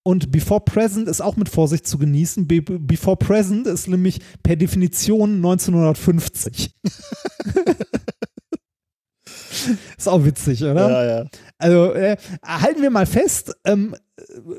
Und 0.10 0.32
before 0.32 0.62
present 0.62 1.08
ist 1.08 1.22
auch 1.22 1.36
mit 1.36 1.50
Vorsicht 1.50 1.86
zu 1.86 2.00
genießen. 2.00 2.48
Be 2.48 2.64
before 2.64 3.16
present 3.16 3.68
ist 3.68 3.88
nämlich 3.88 4.20
per 4.42 4.56
Definition 4.56 5.36
1950. 5.36 6.74
ist 9.98 10.10
auch 10.10 10.26
witzig, 10.26 10.64
oder? 10.64 10.90
Ja, 10.90 11.06
ja. 11.06 11.26
Also 11.60 11.94
äh, 11.94 12.18
halten 12.44 12.82
wir 12.82 12.90
mal 12.90 13.06
fest, 13.06 13.54
ähm, 13.66 13.96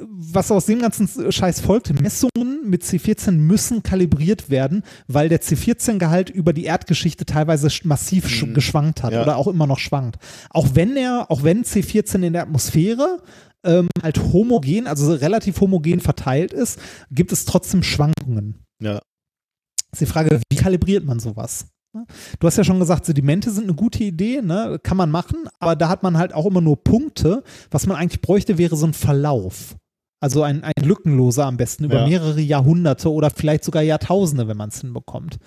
was 0.09 0.53
aus 0.53 0.67
dem 0.67 0.81
ganzen 0.81 1.33
Scheiß 1.33 1.62
folgt, 1.62 2.01
Messungen 2.01 2.61
mit 2.65 2.85
C14 2.85 3.33
müssen 3.33 3.83
kalibriert 3.83 4.51
werden, 4.51 4.85
weil 5.09 5.29
der 5.29 5.41
C14-Gehalt 5.41 6.31
über 6.31 6.53
die 6.53 6.65
Erdgeschichte 6.65 7.25
teilweise 7.25 7.69
massiv 7.83 8.29
sch 8.29 8.47
geschwankt 8.55 9.03
hat 9.03 9.12
Ja. 9.12 9.23
oder 9.23 9.37
auch 9.37 9.49
immer 9.49 9.67
noch 9.67 9.81
schwankt. 9.81 10.19
Auch 10.51 10.69
wenn 10.75 10.97
er, 10.97 11.29
auch 11.29 11.43
wenn 11.43 11.65
C14 11.65 12.23
in 12.23 12.35
der 12.35 12.43
Atmosphäre 12.43 13.19
ähm, 13.65 13.89
halt 14.03 14.19
homogen, 14.33 14.87
also 14.87 15.13
relativ 15.15 15.61
homogen 15.61 16.01
verteilt 16.01 16.53
ist, 16.53 16.79
gibt 17.11 17.33
es 17.33 17.45
trotzdem 17.45 17.83
Schwankungen. 17.83 18.63
Ja. 18.83 19.01
Ist 19.93 20.01
die 20.01 20.07
Frage, 20.07 20.41
wie 20.51 20.57
kalibriert 20.57 21.05
man 21.05 21.19
sowas? 21.21 21.67
Ne? 21.95 22.07
Du 22.39 22.47
hast 22.47 22.57
ja 22.57 22.65
schon 22.65 22.79
gesagt, 22.79 23.05
Sedimente 23.05 23.51
sind 23.51 23.65
eine 23.65 23.75
gute 23.75 24.05
Idee, 24.05 24.41
ne? 24.43 24.79
kann 24.83 24.97
man 24.97 25.11
machen, 25.11 25.49
aber 25.59 25.77
da 25.77 25.89
hat 25.89 26.03
man 26.03 26.17
halt 26.17 26.33
auch 26.33 26.47
immer 26.47 26.61
nur 26.61 26.83
Punkte. 26.83 27.43
Was 27.71 27.87
man 27.87 27.97
eigentlich 27.97 28.21
bräuchte, 28.21 28.57
wäre 28.59 28.77
so 28.77 28.87
ein 28.87 28.95
Verlauf. 28.95 29.77
Also 30.23 30.43
ein, 30.43 30.63
ein 30.63 30.85
lückenloser 30.85 31.47
am 31.47 31.57
besten 31.57 31.85
über 31.85 32.01
Ja. 32.01 32.07
mehrere 32.07 32.41
Jahrhunderte 32.41 33.11
oder 33.11 33.31
vielleicht 33.31 33.65
sogar 33.65 33.83
Jahrtausende, 33.83 34.49
wenn 34.49 34.57
man 34.57 34.69
es 34.69 34.81
hinbekommt. 34.81 35.39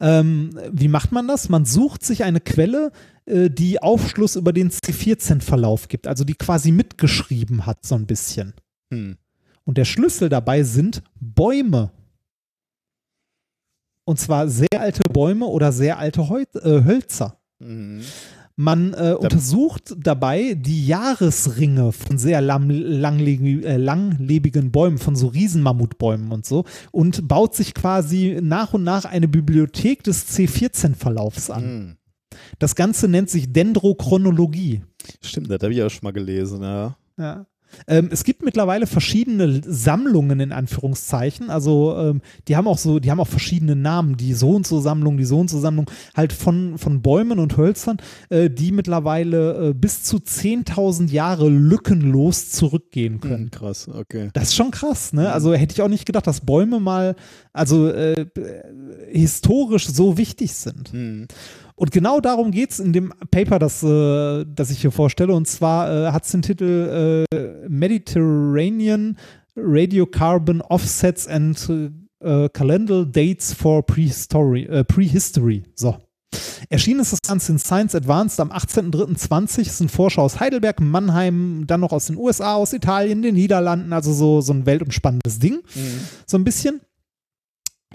Ähm, 0.00 0.58
wie 0.70 0.88
macht 0.88 1.12
man 1.12 1.26
das? 1.26 1.48
Man 1.48 1.64
sucht 1.64 2.04
sich 2.04 2.24
eine 2.24 2.40
Quelle, 2.40 2.92
äh, 3.24 3.50
die 3.50 3.82
Aufschluss 3.82 4.36
über 4.36 4.52
den 4.52 4.70
C14-Verlauf 4.70 5.88
gibt, 5.88 6.06
also 6.06 6.24
die 6.24 6.34
quasi 6.34 6.72
mitgeschrieben 6.72 7.66
hat, 7.66 7.84
so 7.84 7.94
ein 7.94 8.06
bisschen. 8.06 8.54
Hm. 8.92 9.16
Und 9.64 9.78
der 9.78 9.84
Schlüssel 9.84 10.28
dabei 10.28 10.62
sind 10.62 11.02
Bäume. 11.18 11.90
Und 14.04 14.20
zwar 14.20 14.48
sehr 14.48 14.80
alte 14.80 15.02
Bäume 15.10 15.46
oder 15.46 15.72
sehr 15.72 15.98
alte 15.98 16.28
Heu 16.28 16.44
äh, 16.54 16.84
Hölzer. 16.84 17.40
Mhm. 17.58 18.02
Man 18.58 18.94
äh, 18.94 19.12
untersucht 19.12 19.94
dabei 19.98 20.54
die 20.54 20.86
Jahresringe 20.86 21.92
von 21.92 22.16
sehr 22.16 22.40
langlebig, 22.40 23.66
äh, 23.66 23.76
langlebigen 23.76 24.72
Bäumen, 24.72 24.96
von 24.96 25.14
so 25.14 25.26
Riesenmammutbäumen 25.26 26.32
und 26.32 26.46
so, 26.46 26.64
und 26.90 27.28
baut 27.28 27.54
sich 27.54 27.74
quasi 27.74 28.38
nach 28.42 28.72
und 28.72 28.82
nach 28.82 29.04
eine 29.04 29.28
Bibliothek 29.28 30.02
des 30.04 30.26
C14-Verlaufs 30.34 31.50
an. 31.50 31.62
Hm. 31.62 31.96
Das 32.58 32.74
Ganze 32.74 33.08
nennt 33.08 33.28
sich 33.28 33.52
Dendrochronologie. 33.52 34.82
Stimmt, 35.20 35.50
das 35.50 35.62
habe 35.62 35.74
ich 35.74 35.82
auch 35.82 35.90
schon 35.90 36.04
mal 36.04 36.12
gelesen, 36.12 36.62
ja. 36.62 36.96
Ja. 37.18 37.46
Ähm, 37.86 38.08
es 38.10 38.24
gibt 38.24 38.42
mittlerweile 38.42 38.86
verschiedene 38.86 39.60
Sammlungen 39.64 40.40
in 40.40 40.52
Anführungszeichen. 40.52 41.50
Also 41.50 41.96
ähm, 41.96 42.20
die 42.48 42.56
haben 42.56 42.66
auch 42.66 42.78
so, 42.78 42.98
die 42.98 43.10
haben 43.10 43.20
auch 43.20 43.28
verschiedene 43.28 43.76
Namen, 43.76 44.16
die 44.16 44.34
so 44.34 44.50
und 44.50 44.66
so 44.66 44.80
Sammlung, 44.80 45.16
die 45.16 45.24
so 45.24 45.38
und 45.38 45.50
so 45.50 45.58
Sammlung, 45.58 45.90
halt 46.14 46.32
von, 46.32 46.78
von 46.78 47.02
Bäumen 47.02 47.38
und 47.38 47.56
Hölzern, 47.56 47.98
äh, 48.28 48.50
die 48.50 48.72
mittlerweile 48.72 49.68
äh, 49.68 49.74
bis 49.74 50.02
zu 50.02 50.18
10.000 50.18 51.10
Jahre 51.10 51.48
lückenlos 51.48 52.50
zurückgehen 52.50 53.20
können. 53.20 53.44
Hm, 53.44 53.50
krass, 53.50 53.88
okay. 53.88 54.30
Das 54.32 54.44
ist 54.44 54.56
schon 54.56 54.70
krass, 54.70 55.12
ne? 55.12 55.32
Also 55.32 55.54
hätte 55.54 55.72
ich 55.72 55.82
auch 55.82 55.88
nicht 55.88 56.06
gedacht, 56.06 56.26
dass 56.26 56.40
Bäume 56.40 56.80
mal, 56.80 57.16
also 57.52 57.88
äh, 57.88 58.26
historisch 59.10 59.86
so 59.86 60.18
wichtig 60.18 60.52
sind. 60.54 60.92
Hm. 60.92 61.26
Und 61.76 61.90
genau 61.90 62.20
darum 62.20 62.50
geht 62.50 62.70
es 62.72 62.80
in 62.80 62.92
dem 62.94 63.12
Paper, 63.30 63.58
das, 63.58 63.82
äh, 63.82 64.44
das 64.48 64.70
ich 64.70 64.80
hier 64.80 64.90
vorstelle. 64.90 65.34
Und 65.34 65.46
zwar 65.46 65.90
äh, 65.90 66.10
hat 66.10 66.24
es 66.24 66.32
den 66.32 66.42
Titel 66.42 67.26
äh, 67.30 67.68
Mediterranean 67.68 69.18
Radiocarbon 69.54 70.62
Offsets 70.62 71.28
and 71.28 71.70
äh, 72.20 72.48
Calendar 72.48 73.04
Dates 73.04 73.52
for 73.52 73.84
Prehistory. 73.84 74.64
Äh, 74.64 74.84
Prehistory. 74.84 75.64
So. 75.74 75.96
Erschienen 76.70 77.00
ist 77.00 77.12
das 77.12 77.20
Ganze 77.22 77.52
in 77.52 77.58
Science 77.58 77.94
Advanced 77.94 78.40
am 78.40 78.50
18.03.20. 78.50 79.60
Es 79.60 79.78
sind 79.78 79.90
Forscher 79.90 80.22
aus 80.22 80.40
Heidelberg, 80.40 80.80
Mannheim, 80.80 81.64
dann 81.66 81.80
noch 81.80 81.92
aus 81.92 82.06
den 82.06 82.16
USA, 82.16 82.54
aus 82.54 82.72
Italien, 82.72 83.22
den 83.22 83.34
Niederlanden, 83.34 83.92
also 83.92 84.12
so, 84.12 84.40
so 84.40 84.52
ein 84.52 84.66
weltumspannendes 84.66 85.38
Ding. 85.38 85.60
So 86.26 86.36
ein 86.36 86.44
bisschen. 86.44 86.80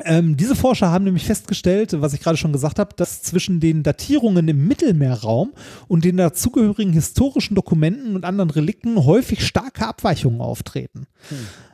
Ähm, 0.05 0.37
diese 0.37 0.55
Forscher 0.55 0.91
haben 0.91 1.05
nämlich 1.05 1.25
festgestellt, 1.25 1.99
was 2.01 2.13
ich 2.13 2.21
gerade 2.21 2.37
schon 2.37 2.53
gesagt 2.53 2.79
habe, 2.79 2.95
dass 2.95 3.21
zwischen 3.21 3.59
den 3.59 3.83
Datierungen 3.83 4.47
im 4.47 4.67
Mittelmeerraum 4.67 5.53
und 5.87 6.05
den 6.05 6.17
dazugehörigen 6.17 6.93
historischen 6.93 7.55
Dokumenten 7.55 8.15
und 8.15 8.25
anderen 8.25 8.49
Relikten 8.49 9.05
häufig 9.05 9.45
starke 9.45 9.87
Abweichungen 9.87 10.41
auftreten. 10.41 11.07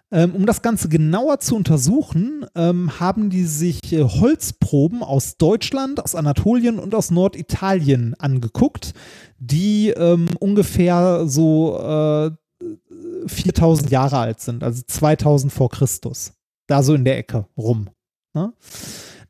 Ähm, 0.09 0.35
um 0.35 0.45
das 0.45 0.61
Ganze 0.61 0.87
genauer 0.87 1.41
zu 1.41 1.55
untersuchen, 1.55 2.45
ähm, 2.55 2.97
haben 2.97 3.29
die 3.29 3.43
sich 3.43 3.91
äh, 3.91 4.03
Holzproben 4.03 5.03
aus 5.03 5.35
Deutschland, 5.35 6.01
aus 6.01 6.15
Anatolien 6.15 6.79
und 6.79 6.95
aus 6.95 7.11
Norditalien 7.11 8.15
angeguckt, 8.17 8.93
die 9.37 9.89
ähm, 9.89 10.27
ungefähr 10.39 11.27
so 11.27 11.77
äh, 11.77 12.31
4000 13.27 13.91
Jahre 13.91 14.19
alt 14.19 14.39
sind, 14.39 14.63
also 14.63 14.81
2000 14.87 15.51
vor 15.51 15.69
Christus. 15.69 16.33
Da 16.67 16.83
so 16.83 16.93
in 16.93 17.03
der 17.03 17.17
Ecke 17.17 17.45
rum. 17.57 17.89
Ne? 18.37 18.53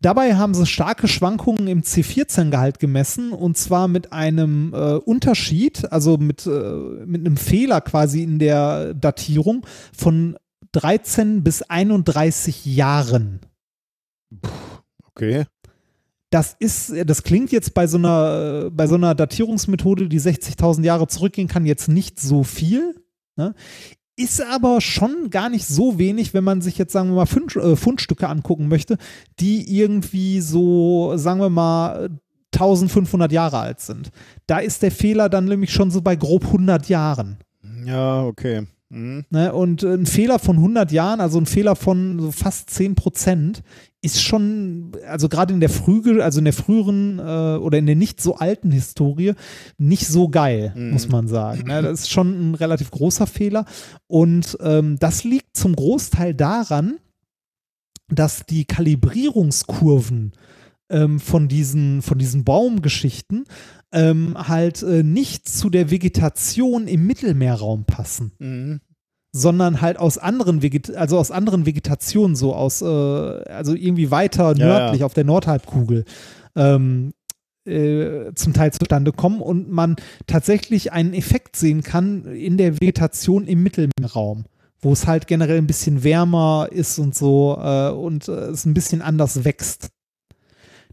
Dabei 0.02 0.36
haben 0.36 0.54
sie 0.54 0.66
starke 0.66 1.08
Schwankungen 1.08 1.68
im 1.68 1.82
C14-Gehalt 1.82 2.80
gemessen 2.80 3.32
und 3.32 3.58
zwar 3.58 3.88
mit 3.88 4.14
einem 4.14 4.74
äh, 4.74 4.96
Unterschied, 4.96 5.92
also 5.92 6.18
mit, 6.18 6.46
äh, 6.46 6.50
mit 7.06 7.26
einem 7.26 7.38
Fehler 7.38 7.82
quasi 7.82 8.22
in 8.22 8.38
der 8.38 8.94
Datierung 8.94 9.66
von 9.96 10.38
13 10.74 11.44
bis 11.44 11.64
31 11.64 12.66
Jahren. 12.66 13.40
Okay. 15.10 15.46
Das 16.30 16.56
ist, 16.60 16.94
das 17.06 17.24
klingt 17.24 17.52
jetzt 17.52 17.74
bei 17.74 17.88
so 17.88 17.98
einer, 17.98 18.70
bei 18.70 18.86
so 18.86 18.96
einer 18.96 19.16
Datierungsmethode, 19.16 20.10
die 20.10 20.20
60.000 20.20 20.84
Jahre 20.84 21.08
zurückgehen 21.08 21.48
kann, 21.48 21.66
jetzt 21.66 21.88
nicht 21.88 22.20
so 22.20 22.44
viel. 22.44 23.02
Ne? 23.38 23.56
Ist 24.20 24.42
aber 24.42 24.82
schon 24.82 25.30
gar 25.30 25.48
nicht 25.50 25.68
so 25.68 26.00
wenig, 26.00 26.34
wenn 26.34 26.44
man 26.44 26.62
sich 26.62 26.78
jetzt, 26.78 26.92
sagen 26.92 27.10
wir 27.10 27.16
mal, 27.16 27.26
Fund, 27.28 27.56
äh, 27.56 27.76
Fundstücke 27.76 28.28
angucken 28.28 28.68
möchte, 28.68 28.98
die 29.40 29.78
irgendwie 29.78 30.42
so, 30.42 31.16
sagen 31.18 31.40
wir 31.40 31.52
mal, 31.52 32.10
1500 32.54 33.32
Jahre 33.32 33.60
alt 33.60 33.80
sind. 33.80 34.10
Da 34.48 34.58
ist 34.58 34.82
der 34.82 34.92
Fehler 34.92 35.30
dann 35.30 35.46
nämlich 35.46 35.72
schon 35.72 35.92
so 35.92 36.02
bei 36.02 36.16
grob 36.16 36.46
100 36.46 36.90
Jahren. 36.90 37.38
Ja, 37.86 38.24
okay. 38.24 38.66
Mhm. 38.90 39.26
Ne? 39.30 39.54
Und 39.54 39.84
ein 39.84 40.06
Fehler 40.06 40.40
von 40.40 40.58
100 40.58 40.92
Jahren, 40.92 41.20
also 41.20 41.40
ein 41.40 41.46
Fehler 41.46 41.76
von 41.76 42.20
so 42.20 42.32
fast 42.32 42.70
10 42.70 42.96
Prozent, 42.96 43.64
ist 44.02 44.22
schon, 44.22 44.92
also 45.08 45.28
gerade 45.28 45.54
in 45.54 45.60
der 45.60 45.70
frühe, 45.70 46.24
also 46.24 46.40
in 46.40 46.46
der 46.46 46.54
früheren 46.54 47.20
äh, 47.20 47.58
oder 47.58 47.78
in 47.80 47.86
der 47.88 47.96
nicht 47.96 48.22
so 48.22 48.36
alten 48.36 48.72
Historie, 48.72 49.34
nicht 49.78 50.08
so 50.08 50.30
geil, 50.30 50.72
Mhm. 50.76 50.92
muss 50.92 51.10
man 51.10 51.28
sagen. 51.28 51.68
Ne? 51.68 51.82
Das 51.82 52.02
ist 52.02 52.10
schon 52.12 52.52
ein 52.52 52.56
relativ 52.56 52.92
großer 52.92 53.28
Fehler. 53.28 53.66
Und 54.08 54.58
ähm, 54.62 54.98
das 55.00 55.24
liegt 55.24 55.58
zum 55.58 55.76
Großteil 55.76 56.34
daran, 56.34 57.00
dass 58.10 58.46
die 58.46 58.64
Kalibrierungskurven 58.64 60.32
ähm, 60.90 61.20
von, 61.20 61.50
diesen, 61.50 62.02
von 62.02 62.18
diesen 62.18 62.46
Baumgeschichten 62.46 63.44
ähm, 63.94 64.36
halt 64.38 64.84
äh, 64.84 65.04
nicht 65.04 65.48
zu 65.48 65.70
der 65.70 65.90
Vegetation 65.92 66.88
im 66.88 67.06
Mittelmeerraum 67.08 67.86
passen 67.86 68.32
Mhm. 68.40 68.80
sondern 69.32 69.82
halt 69.82 69.98
aus 69.98 70.18
anderen 70.18 70.62
Veget 70.62 70.96
also 70.96 71.18
aus 71.18 71.32
anderen 71.32 71.66
Vegetationen, 71.66 72.36
so 72.36 72.54
aus, 72.56 72.82
äh, 72.82 72.86
also 72.86 73.74
irgendwie 73.76 74.10
weiter 74.12 74.56
Ja, 74.58 74.66
nördlich 74.66 75.02
ja. 75.02 75.06
auf 75.06 75.14
der 75.14 75.24
Nordhalbkugel 75.26 76.06
ähm, 76.56 77.14
äh, 77.66 78.34
zum 78.34 78.54
Teil 78.54 78.72
zustande 78.72 79.12
kommen 79.12 79.42
und 79.42 79.70
man 79.70 79.96
tatsächlich 80.26 80.92
einen 80.92 81.14
Effekt 81.14 81.56
sehen 81.56 81.84
kann 81.84 82.26
in 82.26 82.58
der 82.58 82.80
Vegetation 82.82 83.46
im 83.46 83.62
Mittelmeerraum, 83.62 84.46
wo 84.82 84.92
es 84.94 85.06
halt 85.06 85.28
generell 85.28 85.58
ein 85.58 85.68
bisschen 85.68 86.04
wärmer 86.04 86.70
ist 86.72 86.98
und 86.98 87.14
so 87.14 87.58
äh, 87.62 87.90
und 87.92 88.28
äh, 88.28 88.32
es 88.32 88.66
ein 88.66 88.74
bisschen 88.74 89.02
anders 89.02 89.44
wächst. 89.46 89.90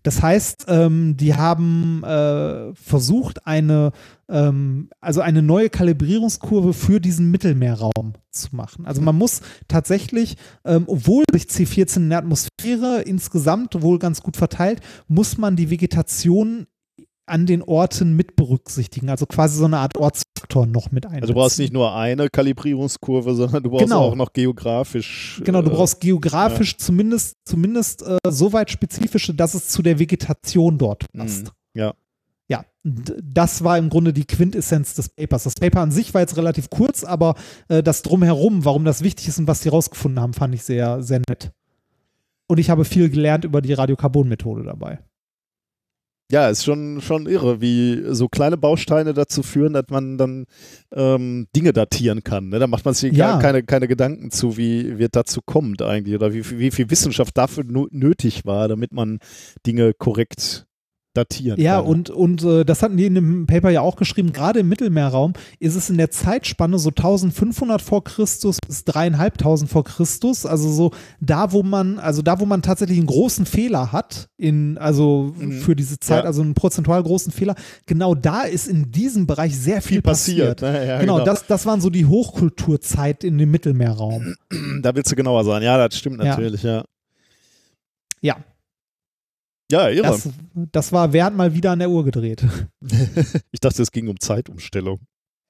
Das 0.05 0.23
heißt, 0.23 0.67
ähm, 0.69 1.17
die 1.17 1.35
haben 1.35 2.05
äh, 2.05 2.75
versucht, 2.75 3.47
eine, 3.47 3.93
ähm, 4.29 4.91
also 5.01 5.23
eine 5.23 5.41
neue 5.41 5.71
Kalibrierungskurve 5.71 6.75
für 6.75 7.01
diesen 7.01 7.31
Mittelmeerraum 7.31 8.13
zu 8.31 8.55
machen. 8.55 8.87
Also 8.87 9.01
man 9.01 9.17
muss 9.17 9.41
tatsächlich, 9.67 10.37
ähm, 10.67 10.85
obwohl 10.89 11.25
sich 11.33 11.45
C14 11.45 11.97
in 11.97 12.11
der 12.11 12.19
Atmosphäre 12.19 13.01
insgesamt 13.07 13.81
wohl 13.81 13.99
ganz 13.99 14.23
gut 14.23 14.37
verteilt, 14.37 14.81
muss 15.09 15.39
man 15.39 15.57
die 15.57 15.71
Vegetation 15.71 16.67
an 17.27 17.47
den 17.47 17.63
Orten 17.63 18.15
mit 18.17 18.37
berücksichtigen. 18.37 19.09
Also 19.11 19.27
quasi 19.27 19.57
so 19.59 19.65
eine 19.65 19.79
Art 19.79 19.97
Ortsfaktor 19.97 20.67
noch 20.67 20.91
mit 20.93 21.07
einbeziehen. 21.07 21.23
Also 21.23 21.33
du 21.35 21.41
brauchst 21.41 21.59
nicht 21.59 21.73
nur 21.73 21.95
eine 21.95 22.29
Kalibrierungskurve, 22.29 23.35
sondern 23.35 23.63
du 23.63 23.71
brauchst 23.71 23.85
Genau. 23.85 24.01
auch 24.03 24.15
noch 24.15 24.33
geografisch. 24.33 25.41
Genau, 25.45 25.63
du 25.63 25.71
äh, 25.71 25.75
brauchst 25.75 26.01
geografisch 26.01 26.77
zumindest, 26.77 27.37
zumindest 27.45 28.03
äh, 28.03 28.19
so 28.29 28.53
weit 28.53 28.71
spezifische, 28.71 29.35
dass 29.35 29.55
es 29.55 29.69
zu 29.69 29.83
der 29.83 29.99
Vegetation 29.99 30.79
dort 30.79 31.11
passt. 31.13 31.45
Mhm. 31.47 31.51
Ja. 31.81 31.95
Ja, 32.47 32.63
d- 32.83 33.15
das 33.23 33.65
war 33.65 33.79
im 33.79 33.89
Grunde 33.89 34.13
die 34.13 34.27
Quintessenz 34.27 34.93
des 34.95 35.09
Papers. 35.09 35.45
Das 35.45 35.55
Paper 35.55 35.81
an 35.81 35.91
sich 35.91 36.13
war 36.13 36.21
jetzt 36.21 36.37
relativ 36.37 36.69
kurz, 36.69 37.03
aber 37.03 37.37
äh, 37.69 37.83
das 37.83 38.03
Drumherum, 38.03 38.67
warum 38.67 38.85
das 38.85 39.03
wichtig 39.03 39.29
ist 39.29 39.39
und 39.39 39.47
was 39.49 39.63
sie 39.63 39.71
rausgefunden 39.71 40.21
haben, 40.21 40.35
fand 40.35 40.55
ich 40.55 40.63
sehr, 40.63 41.03
sehr 41.03 41.23
nett. 41.27 41.53
Und 42.47 42.59
ich 42.59 42.69
habe 42.69 42.85
viel 42.85 43.09
gelernt 43.09 43.47
über 43.47 43.63
die 43.63 43.73
Radiokarbon-Methode 43.73 44.65
dabei. 44.65 44.99
Ja, 46.33 46.49
ist 46.49 46.65
schon, 46.65 47.01
schon 47.03 47.27
irre, 47.27 47.61
wie 47.61 48.03
so 48.09 48.29
kleine 48.29 48.57
Bausteine 48.57 49.13
dazu 49.13 49.43
führen, 49.43 49.75
dass 49.75 49.85
man 49.91 50.17
dann 50.17 50.47
ähm, 50.95 51.47
Dinge 51.55 51.73
datieren 51.75 52.25
kann. 52.25 52.49
Ne? 52.49 52.59
Da 52.59 52.67
macht 52.67 52.85
man 52.87 52.95
sich 52.95 53.13
Ja. 53.13 53.33
gar 53.33 53.41
keine, 53.43 53.63
keine 53.63 53.89
Gedanken 53.89 54.31
zu, 54.31 54.57
wie 54.57 54.89
es 54.99 55.09
dazu 55.13 55.41
kommt 55.45 55.83
eigentlich 55.83 56.15
oder 56.15 56.33
wie, 56.33 56.43
viel- 56.43 56.59
wie 56.59 56.71
viel 56.71 56.91
Wissenschaft 56.91 57.37
dafür 57.37 57.65
nötig 57.91 58.47
war, 58.47 58.69
damit 58.69 58.93
man 58.93 59.19
Dinge 59.67 59.93
korrekt 59.93 60.67
datieren 61.15 61.61
Ja, 61.61 61.77
kann. 61.77 61.87
und, 61.87 62.11
und 62.11 62.43
äh, 62.45 62.65
das 62.65 62.83
hatten 62.83 62.97
die 62.97 63.07
in 63.07 63.15
dem 63.15 63.47
Paper 63.47 63.71
ja 63.71 63.81
auch 63.81 63.97
geschrieben, 63.97 64.33
gerade 64.33 64.61
im 64.61 64.69
Mittelmeerraum 64.69 65.33
ist 65.61 65.75
es 65.77 65.89
in 65.89 65.97
der 65.97 66.11
Zeitspanne 66.11 66.79
so 66.79 66.91
1500 66.91 67.81
vor 67.81 68.05
Christus 68.05 68.59
bis 68.67 68.85
3500 68.85 69.69
vor 69.71 69.85
Christus, 69.85 70.45
also 70.45 70.71
so 70.71 70.91
da, 71.21 71.53
wo 71.53 71.63
man, 71.63 71.99
also 71.99 72.21
da, 72.23 72.41
wo 72.41 72.47
man 72.47 72.63
tatsächlich 72.63 72.99
einen 72.99 73.07
großen 73.07 73.47
Fehler 73.47 73.93
hat, 73.93 74.29
in, 74.37 74.77
also 74.79 75.33
Mhm. 75.39 75.53
für 75.61 75.75
diese 75.77 75.99
Zeit, 76.01 76.25
Ja. 76.25 76.27
also 76.29 76.43
einen 76.43 76.55
prozentual 76.55 77.03
großen 77.03 77.33
Fehler, 77.33 77.55
genau 77.87 78.15
da 78.15 78.43
ist 78.43 78.67
in 78.69 78.91
diesem 78.91 79.27
Bereich 79.27 79.57
sehr 79.59 79.81
viel, 79.81 79.95
viel 79.97 80.03
passiert. 80.03 80.61
Ne? 80.63 80.87
Ja, 80.87 80.99
Genau, 81.01 81.21
Das, 81.25 81.47
das 81.47 81.65
waren 81.67 81.81
so 81.81 81.91
die 81.91 82.07
Hochkulturzeit 82.07 83.23
in 83.25 83.39
dem 83.39 83.51
Mittelmeerraum. 83.51 84.35
da 84.83 84.95
willst 84.95 85.11
du 85.13 85.17
genauer 85.17 85.45
sein. 85.45 85.63
Ja, 85.63 85.77
das 85.79 85.97
stimmt 85.99 86.19
Ja. 86.19 86.31
natürlich, 86.31 86.63
ja. 86.63 86.85
Ja, 88.21 88.37
Ja, 89.71 89.89
irre. 89.89 90.07
das, 90.09 90.29
das 90.55 90.93
war, 90.93 91.13
hat 91.13 91.35
mal 91.35 91.55
wieder 91.55 91.73
an 91.73 91.79
der 91.79 91.91
Uhr 91.91 92.05
gedreht? 92.05 92.45
ich 93.51 93.61
dachte, 93.61 93.83
es 93.83 93.91
ging 93.91 94.09
um 94.09 94.21
Zeitumstellung. 94.21 95.01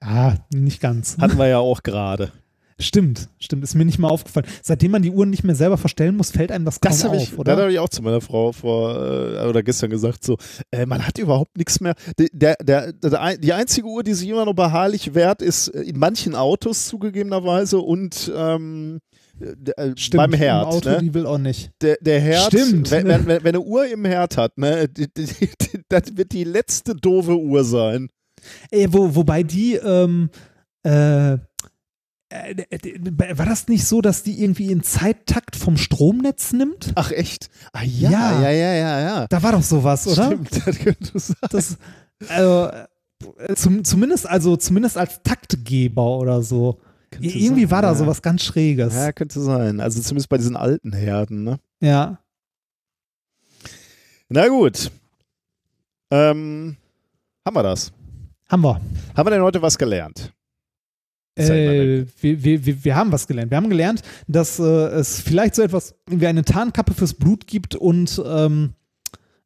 Ja, 0.02 0.36
nicht 0.52 0.80
ganz. 0.80 1.16
Hatten 1.18 1.38
wir 1.38 1.48
ja 1.48 1.58
auch 1.58 1.82
gerade. 1.82 2.32
Stimmt, 2.80 3.28
stimmt, 3.38 3.62
ist 3.62 3.76
mir 3.76 3.84
nicht 3.84 4.00
mal 4.00 4.08
aufgefallen. 4.08 4.46
Seitdem 4.60 4.90
man 4.90 5.02
die 5.02 5.12
Uhren 5.12 5.30
nicht 5.30 5.44
mehr 5.44 5.54
selber 5.54 5.78
verstellen 5.78 6.16
muss, 6.16 6.32
fällt 6.32 6.50
einem 6.50 6.64
das 6.64 6.80
kaum 6.80 6.90
Das 6.90 7.04
habe 7.04 7.16
auf, 7.16 7.22
ich, 7.22 7.38
oder? 7.38 7.54
das 7.54 7.64
hab 7.64 7.70
ich 7.70 7.78
auch 7.78 7.88
zu 7.88 8.02
meiner 8.02 8.20
Frau 8.20 8.50
vor 8.50 8.96
äh, 8.96 9.46
oder 9.46 9.62
gestern 9.62 9.90
gesagt. 9.90 10.24
So, 10.24 10.38
äh, 10.72 10.84
man 10.84 11.06
hat 11.06 11.18
überhaupt 11.18 11.56
nichts 11.56 11.80
mehr. 11.80 11.94
Die, 12.18 12.28
der, 12.32 12.56
der, 12.56 12.92
der, 12.92 13.38
die 13.38 13.52
einzige 13.52 13.86
Uhr, 13.86 14.02
die 14.02 14.14
sich 14.14 14.28
immer 14.28 14.44
noch 14.44 14.54
beharrlich 14.54 15.14
wert, 15.14 15.40
ist 15.40 15.68
äh, 15.68 15.82
in 15.82 15.98
manchen 16.00 16.34
Autos 16.34 16.86
zugegebenerweise 16.86 17.78
und 17.78 18.32
ähm, 18.34 18.98
äh, 19.12 19.13
Stimmt, 19.96 20.16
beim 20.16 20.32
Herd. 20.32 20.66
Auto, 20.66 20.90
ne? 20.90 20.98
die 21.00 21.14
will 21.14 21.26
auch 21.26 21.38
nicht. 21.38 21.70
der, 21.80 21.96
der 22.00 22.20
Herd, 22.20 22.46
Stimmt. 22.46 22.90
Wenn, 22.90 23.06
wenn, 23.06 23.26
wenn, 23.26 23.44
wenn 23.44 23.54
eine 23.54 23.60
Uhr 23.60 23.86
im 23.86 24.04
Herd 24.04 24.36
hat, 24.36 24.56
ne, 24.58 24.88
die, 24.88 25.12
die, 25.12 25.26
die, 25.26 25.80
das 25.88 26.16
wird 26.16 26.32
die 26.32 26.44
letzte 26.44 26.94
doofe 26.94 27.36
Uhr 27.36 27.64
sein. 27.64 28.08
Ey, 28.70 28.92
wo, 28.92 29.14
wobei 29.14 29.42
die, 29.42 29.74
ähm, 29.74 30.30
äh, 30.86 31.32
äh, 32.34 32.54
äh, 32.70 33.38
war 33.38 33.46
das 33.46 33.68
nicht 33.68 33.86
so, 33.86 34.00
dass 34.00 34.22
die 34.22 34.42
irgendwie 34.42 34.70
in 34.70 34.82
Zeittakt 34.82 35.56
vom 35.56 35.76
Stromnetz 35.76 36.52
nimmt? 36.52 36.92
Ach 36.94 37.10
echt? 37.12 37.48
Ah 37.72 37.84
ja, 37.84 38.10
Ja. 38.10 38.42
ja, 38.42 38.50
ja, 38.50 38.74
ja, 38.74 39.00
ja. 39.00 39.26
Da 39.28 39.42
war 39.42 39.52
doch 39.52 39.62
sowas, 39.62 40.06
oder? 40.06 40.26
Stimmt, 40.26 40.50
das 40.66 40.78
könnte 40.78 41.18
sein. 41.18 41.36
Das, 41.50 41.76
also, 42.28 42.70
äh, 43.38 43.54
zum, 43.54 43.84
zumindest, 43.84 44.28
also 44.28 44.56
zumindest 44.56 44.98
als 44.98 45.22
Taktgeber 45.22 46.18
oder 46.18 46.42
so. 46.42 46.80
Könnte 47.14 47.38
Irgendwie 47.38 47.62
sein, 47.62 47.70
war 47.70 47.82
da 47.82 47.88
ja. 47.88 47.94
sowas 47.94 48.22
ganz 48.22 48.42
Schräges. 48.42 48.94
Ja, 48.94 49.12
könnte 49.12 49.40
sein. 49.40 49.80
Also 49.80 50.00
zumindest 50.00 50.28
bei 50.28 50.38
diesen 50.38 50.56
alten 50.56 50.92
Herden, 50.92 51.44
ne? 51.44 51.58
Ja. 51.80 52.18
Na 54.28 54.48
gut. 54.48 54.90
Ähm, 56.10 56.76
haben 57.44 57.56
wir 57.56 57.62
das? 57.62 57.92
Haben 58.48 58.62
wir. 58.62 58.80
Haben 59.16 59.26
wir 59.26 59.30
denn 59.30 59.42
heute 59.42 59.62
was 59.62 59.78
gelernt? 59.78 60.32
Ja 61.38 61.44
Äh, 61.46 62.06
wir, 62.20 62.44
wir, 62.44 62.66
wir, 62.66 62.84
wir 62.84 62.96
haben 62.96 63.10
was 63.10 63.26
gelernt. 63.26 63.50
Wir 63.50 63.56
haben 63.56 63.68
gelernt, 63.70 64.02
dass 64.28 64.58
äh, 64.58 64.62
es 64.62 65.20
vielleicht 65.20 65.54
so 65.54 65.62
etwas 65.62 65.94
wie 66.06 66.26
eine 66.26 66.44
Tarnkappe 66.44 66.94
fürs 66.94 67.14
Blut 67.14 67.46
gibt 67.46 67.74
und 67.74 68.22
ähm, 68.24 68.74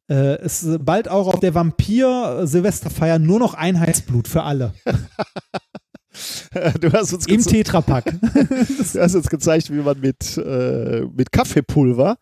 äh, 0.07 0.37
es 0.39 0.67
bald 0.79 1.07
auch 1.09 1.27
auf 1.27 1.39
der 1.39 1.53
Vampir-Silvesterfeier 1.53 3.19
nur 3.19 3.39
noch 3.39 3.53
Einheitsblut 3.53 4.27
für 4.27 4.43
alle. 4.43 4.73
Du 6.81 6.91
hast 6.91 7.13
uns, 7.13 7.27
Im 7.27 7.43
Tetrapack. 7.43 8.05
du 8.21 8.99
hast 8.99 9.15
uns 9.15 9.29
gezeigt, 9.29 9.71
wie 9.71 9.81
man 9.81 9.99
mit, 9.99 10.37
äh, 10.37 11.05
mit 11.15 11.31
Kaffeepulver 11.31 12.17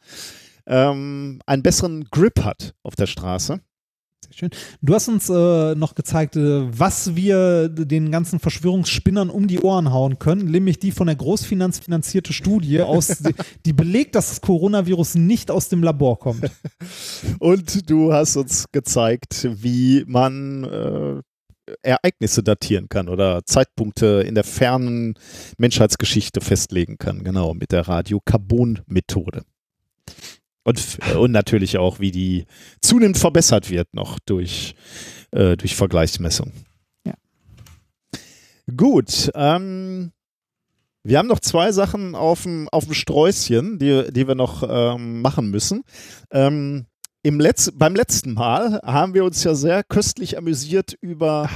ähm, 0.66 1.40
einen 1.45 1.64
besseren 1.64 2.06
Grip 2.11 2.43
hat 2.43 2.74
auf 2.83 2.95
der 2.95 3.07
Straße. 3.07 3.61
Sehr 4.25 4.33
schön. 4.33 4.49
Du 4.82 4.93
hast 4.93 5.07
uns 5.07 5.30
äh, 5.30 5.75
noch 5.75 5.95
gezeigt, 5.95 6.35
äh, 6.35 6.67
was 6.77 7.16
wir 7.16 7.69
den 7.69 8.11
ganzen 8.11 8.40
Verschwörungsspinnern 8.40 9.30
um 9.30 9.48
die 9.48 9.59
Ohren 9.59 9.91
hauen 9.93 10.19
können, 10.19 10.49
nämlich 10.49 10.80
die 10.80 10.91
von 10.91 11.07
der 11.07 11.16
Großfinanz 11.16 11.80
finanzierte 11.80 12.33
Studie, 12.33 12.82
aus, 12.82 13.07
die, 13.07 13.35
die 13.66 13.74
belegt, 13.74 14.16
dass 14.16 14.30
das 14.30 14.41
Coronavirus 14.41 15.16
nicht 15.16 15.51
aus 15.51 15.69
dem 15.69 15.83
Labor 15.83 16.19
kommt. 16.19 16.51
Und 17.40 17.90
du 17.90 18.11
hast 18.11 18.35
uns 18.38 18.66
gezeigt, 18.72 19.48
wie 19.51 20.03
man 20.07 20.64
äh, 20.64 21.22
Ereignisse 21.81 22.43
datieren 22.43 22.89
kann 22.89 23.09
oder 23.09 23.45
Zeitpunkte 23.45 24.23
in 24.25 24.35
der 24.35 24.43
fernen 24.43 25.15
Menschheitsgeschichte 25.57 26.41
festlegen 26.41 26.97
kann, 26.97 27.23
genau, 27.23 27.53
mit 27.53 27.71
der 27.71 27.87
Radiokarbon-Methode. 27.87 29.43
Und, 30.63 30.99
äh, 31.01 31.15
und 31.15 31.31
natürlich 31.31 31.77
auch, 31.77 31.99
wie 31.99 32.11
die 32.11 32.45
zunehmend 32.81 33.17
verbessert 33.17 33.69
wird 33.69 33.93
noch 33.93 34.19
durch, 34.19 34.75
äh, 35.31 35.55
durch 35.55 35.75
Vergleichsmessung. 35.75 36.51
Ja. 37.05 37.13
Gut, 38.75 39.31
ähm, 39.33 40.11
wir 41.03 41.19
haben 41.19 41.27
noch 41.27 41.39
zwei 41.39 41.71
Sachen 41.71 42.15
auf 42.15 42.43
dem, 42.43 42.67
auf 42.67 42.83
dem 42.83 42.93
Sträußchen, 42.93 43.79
die, 43.79 44.11
die 44.11 44.27
wir 44.27 44.35
noch 44.35 44.61
ähm, 44.67 45.21
machen 45.21 45.49
müssen. 45.51 45.83
Ähm, 46.31 46.85
im 47.27 47.39
Letz 47.41 47.72
beim 47.75 47.93
letzten 47.93 48.33
Mal 48.33 48.80
haben 48.85 49.14
wir 49.14 49.25
uns 49.25 49.43
ja 49.43 49.53
sehr 49.53 49.83
köstlich 49.83 50.38
amüsiert 50.38 50.97
über 51.01 51.49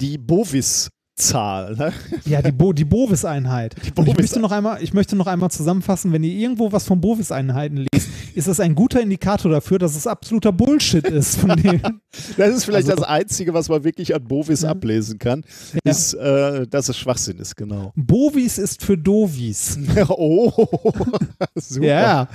die 0.00 0.16
Bovis-Zahl. 0.16 1.76
Ne? 1.76 1.92
Ja, 2.24 2.40
die, 2.40 2.50
Bo 2.52 2.72
die 2.72 2.86
Bovis-Einheit. 2.86 3.74
Und 3.76 3.84
Ich 3.86 3.92
Bovis- 3.94 4.16
möchte, 4.16 4.40
noch 4.40 4.52
einmal, 4.52 4.82
ich 4.82 4.94
möchte 4.94 5.16
noch 5.16 5.26
einmal 5.26 5.50
zusammenfassen, 5.50 6.12
wenn 6.12 6.24
ihr 6.24 6.32
irgendwo 6.32 6.72
was 6.72 6.84
von 6.84 7.00
Bovis-Einheiten 7.02 7.86
liest, 7.92 8.08
ist 8.34 8.48
das 8.48 8.58
ein 8.60 8.74
guter 8.74 9.02
Indikator 9.02 9.50
dafür, 9.50 9.78
dass 9.78 9.96
es 9.96 10.06
absoluter 10.06 10.50
Bullshit 10.52 11.04
ist. 11.06 11.40
Das 12.38 12.54
ist 12.56 12.64
vielleicht 12.64 12.88
Also- 12.88 13.02
das 13.02 13.08
Einzige, 13.10 13.52
was 13.52 13.68
man 13.68 13.84
wirklich 13.84 14.14
an 14.14 14.24
Bovis 14.24 14.62
Ja. 14.62 14.70
ablesen 14.70 15.18
kann, 15.18 15.44
Ja. 15.84 15.90
ist, 15.90 16.14
äh, 16.14 16.66
dass 16.66 16.88
es 16.88 16.96
Schwachsinn 16.96 17.38
ist, 17.38 17.54
genau. 17.54 17.92
Bovis 17.96 18.56
ist 18.56 18.82
für 18.82 18.96
Dovis. 18.96 19.78
oh, 20.08 20.50
super. 21.54 21.86
Ja. 21.86 22.28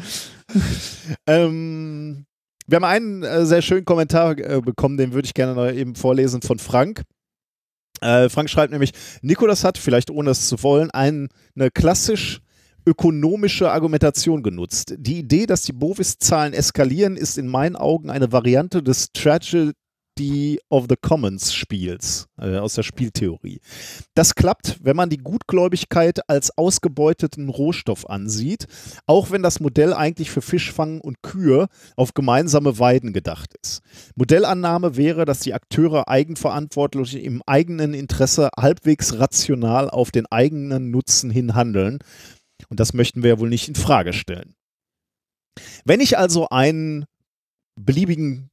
Ähm, 1.25 2.25
wir 2.67 2.75
haben 2.77 2.83
einen 2.83 3.24
äh, 3.24 3.45
sehr 3.45 3.61
schönen 3.61 3.85
Kommentar 3.85 4.38
äh, 4.38 4.61
bekommen, 4.61 4.98
den 4.98 5.14
würde 5.14 5.25
ich 5.25 5.33
gerne 5.33 5.53
noch 5.53 5.72
eben 5.72 5.95
vorlesen 5.95 6.42
von 6.42 6.59
Frank. 6.59 7.03
Äh, 8.01 8.30
Frank 8.30 8.50
schreibt 8.50 8.72
nämlich, 8.72 8.92
Nikolas 9.22 9.64
hat, 9.64 9.77
vielleicht 9.77 10.11
ohne 10.11 10.32
es 10.32 10.48
zu 10.48 10.61
wollen, 10.64 10.92
ein, 10.92 11.30
eine 11.56 11.72
klassisch 11.72 12.42
ökonomische 12.85 13.72
Argumentation 13.72 14.43
genutzt. 14.43 14.95
Die 14.98 15.19
Idee, 15.19 15.45
dass 15.45 15.64
die 15.64 15.72
Bovis-Zahlen 15.72 16.53
eskalieren, 16.53 17.16
ist 17.16 17.38
in 17.38 17.48
meinen 17.48 17.75
Augen 17.75 18.09
eine 18.09 18.32
Variante 18.32 18.83
des 18.83 19.14
Tragedy 19.14 19.72
of 20.69 20.85
the 20.90 20.95
Commons 20.95 21.53
Spiels, 21.53 22.27
äh, 22.38 22.58
aus 22.58 22.75
der 22.75 22.83
Spieltheorie. 22.83 23.59
Das 24.14 24.35
klappt, 24.35 24.77
wenn 24.82 24.95
man 24.95 25.09
die 25.09 25.17
Gutgläubigkeit 25.17 26.30
als 26.30 26.56
ausgebeuteten 26.58 27.50
Rohstoff 27.50 28.09
ansieht, 28.09 28.67
auch 29.08 29.32
wenn 29.32 29.43
das 29.43 29.59
Modell 29.59 29.93
eigentlich 29.93 30.30
für 30.30 30.42
Fischfang 30.42 31.01
und 31.01 31.24
Kühe 31.24 31.67
auf 31.95 32.14
gemeinsame 32.14 32.80
Weiden 32.80 33.14
gedacht 33.14 33.53
ist. 33.61 33.82
Modellannahme 34.16 34.98
wäre, 34.98 35.25
dass 35.25 35.40
die 35.40 35.53
Akteure 35.53 36.08
eigenverantwortlich 36.08 37.24
im 37.24 37.42
eigenen 37.45 37.93
Interesse 37.93 38.50
halbwegs 38.58 39.19
rational 39.19 39.90
auf 39.90 40.11
den 40.11 40.25
eigenen 40.27 40.92
Nutzen 40.92 41.32
hin 41.32 41.56
handeln. 41.56 42.00
Und 42.69 42.80
das 42.80 42.93
möchten 42.93 43.24
wir 43.24 43.32
ja 43.32 43.40
wohl 43.40 43.50
nicht 43.50 43.67
in 43.67 43.75
Frage 43.75 44.14
stellen. 44.14 44.56
Wenn 45.85 46.00
ich 46.00 46.17
also 46.17 46.48
einen 46.50 47.06
beliebigen 47.75 48.50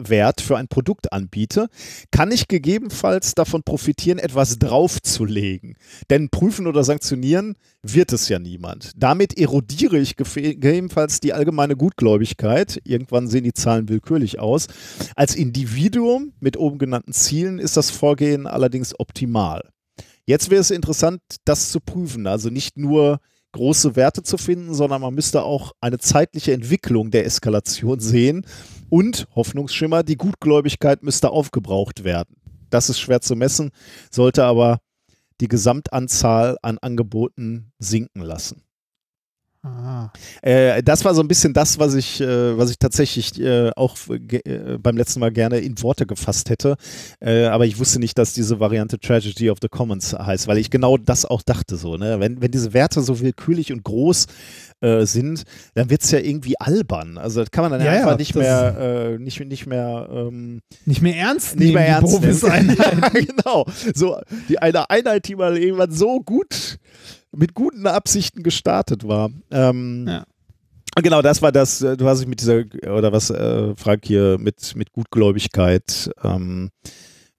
Bovis-Wert 0.00 0.40
für 0.40 0.56
ein 0.56 0.68
Produkt 0.68 1.12
anbiete, 1.12 1.68
kann 2.10 2.32
ich 2.32 2.48
gegebenenfalls 2.48 3.34
davon 3.34 3.62
profitieren, 3.62 4.18
etwas 4.18 4.58
draufzulegen. 4.58 5.76
Denn 6.08 6.30
prüfen 6.30 6.66
oder 6.66 6.84
sanktionieren 6.84 7.56
wird 7.82 8.12
es 8.12 8.28
ja 8.28 8.38
niemand. 8.38 8.92
Damit 8.96 9.38
erodiere 9.38 9.98
ich 9.98 10.16
gegebenenfalls 10.16 11.20
die 11.20 11.32
allgemeine 11.32 11.76
Gutgläubigkeit. 11.76 12.80
Irgendwann 12.84 13.28
sehen 13.28 13.44
die 13.44 13.52
Zahlen 13.52 13.88
willkürlich 13.88 14.38
aus. 14.38 14.66
Als 15.16 15.34
Individuum 15.34 16.32
mit 16.40 16.56
oben 16.56 16.78
genannten 16.78 17.12
Zielen 17.12 17.58
ist 17.58 17.76
das 17.76 17.90
Vorgehen 17.90 18.46
allerdings 18.46 18.98
optimal. 18.98 19.68
Jetzt 20.26 20.50
wäre 20.50 20.60
es 20.60 20.70
interessant, 20.70 21.20
das 21.44 21.70
zu 21.70 21.80
prüfen. 21.80 22.26
Also 22.26 22.50
nicht 22.50 22.76
nur 22.76 23.20
große 23.52 23.96
Werte 23.96 24.22
zu 24.22 24.38
finden, 24.38 24.74
sondern 24.74 25.00
man 25.00 25.14
müsste 25.14 25.42
auch 25.42 25.72
eine 25.80 25.98
zeitliche 25.98 26.52
Entwicklung 26.52 27.10
der 27.10 27.24
Eskalation 27.24 28.00
sehen 28.00 28.46
und 28.88 29.26
Hoffnungsschimmer, 29.34 30.02
die 30.02 30.16
Gutgläubigkeit 30.16 31.02
müsste 31.02 31.30
aufgebraucht 31.30 32.04
werden. 32.04 32.36
Das 32.70 32.88
ist 32.88 33.00
schwer 33.00 33.20
zu 33.20 33.36
messen, 33.36 33.70
sollte 34.10 34.44
aber 34.44 34.80
die 35.40 35.48
Gesamtanzahl 35.48 36.58
an 36.62 36.78
Angeboten 36.78 37.72
sinken 37.78 38.22
lassen. 38.22 38.62
Äh, 40.40 40.82
das 40.82 41.04
war 41.04 41.14
so 41.14 41.20
ein 41.20 41.28
bisschen 41.28 41.52
das, 41.52 41.78
was 41.78 41.94
ich, 41.94 42.20
äh, 42.20 42.56
was 42.56 42.70
ich 42.70 42.78
tatsächlich 42.78 43.38
äh, 43.38 43.70
auch 43.76 43.96
äh, 44.08 44.78
beim 44.78 44.96
letzten 44.96 45.20
Mal 45.20 45.30
gerne 45.32 45.58
in 45.58 45.80
Worte 45.82 46.06
gefasst 46.06 46.48
hätte. 46.48 46.76
Äh, 47.20 47.44
aber 47.44 47.66
ich 47.66 47.78
wusste 47.78 47.98
nicht, 47.98 48.16
dass 48.16 48.32
diese 48.32 48.58
Variante 48.58 48.98
Tragedy 48.98 49.50
of 49.50 49.58
the 49.60 49.68
Commons 49.68 50.14
heißt, 50.14 50.48
weil 50.48 50.56
ich 50.56 50.70
genau 50.70 50.96
das 50.96 51.26
auch 51.26 51.42
dachte 51.42 51.76
so. 51.76 51.96
Ne? 51.96 52.20
Wenn, 52.20 52.40
wenn 52.40 52.50
diese 52.50 52.72
Werte 52.72 53.02
so 53.02 53.20
willkürlich 53.20 53.70
und 53.70 53.84
groß 53.84 54.26
äh, 54.80 55.04
sind, 55.04 55.42
dann 55.74 55.90
wird 55.90 56.02
es 56.02 56.10
ja 56.10 56.20
irgendwie 56.20 56.58
albern. 56.58 57.18
Also 57.18 57.40
das 57.40 57.50
kann 57.50 57.62
man 57.62 57.72
dann 57.72 57.84
Ja, 57.84 57.92
einfach 57.92 58.12
ja, 58.12 58.16
nicht 58.16 58.34
mehr, 58.34 59.18
nicht, 59.18 59.40
nicht 59.40 59.66
mehr 59.66 60.08
ähm, 60.10 60.62
Nicht 60.86 61.02
mehr 61.02 61.16
ernst 61.16 61.56
nicht 61.56 61.74
mehr 61.74 62.00
nehmen, 62.00 62.10
ernst 62.10 62.44
nehmen. 62.44 62.76
Ja, 62.78 63.08
genau. 63.12 63.66
So 63.94 64.18
die 64.48 64.58
eine 64.58 64.88
Einheit, 64.88 65.28
die 65.28 65.36
mal 65.36 65.58
irgendwann 65.58 65.92
so 65.92 66.20
gut 66.20 66.78
mit 67.32 67.54
guten 67.54 67.86
Absichten 67.86 68.42
gestartet 68.42 69.06
war. 69.06 69.30
Ähm, 69.50 70.06
Ja. 70.08 70.24
Genau, 70.96 71.22
das 71.22 71.40
war 71.40 71.52
das, 71.52 71.82
äh, 71.82 71.96
was 72.00 72.20
ich 72.20 72.26
mit 72.26 72.40
dieser, 72.40 72.64
oder 72.92 73.12
was 73.12 73.30
äh, 73.30 73.74
Frank 73.76 74.04
hier 74.04 74.38
mit, 74.38 74.74
mit 74.74 74.92
Gutgläubigkeit 74.92 76.10
ähm, 76.22 76.70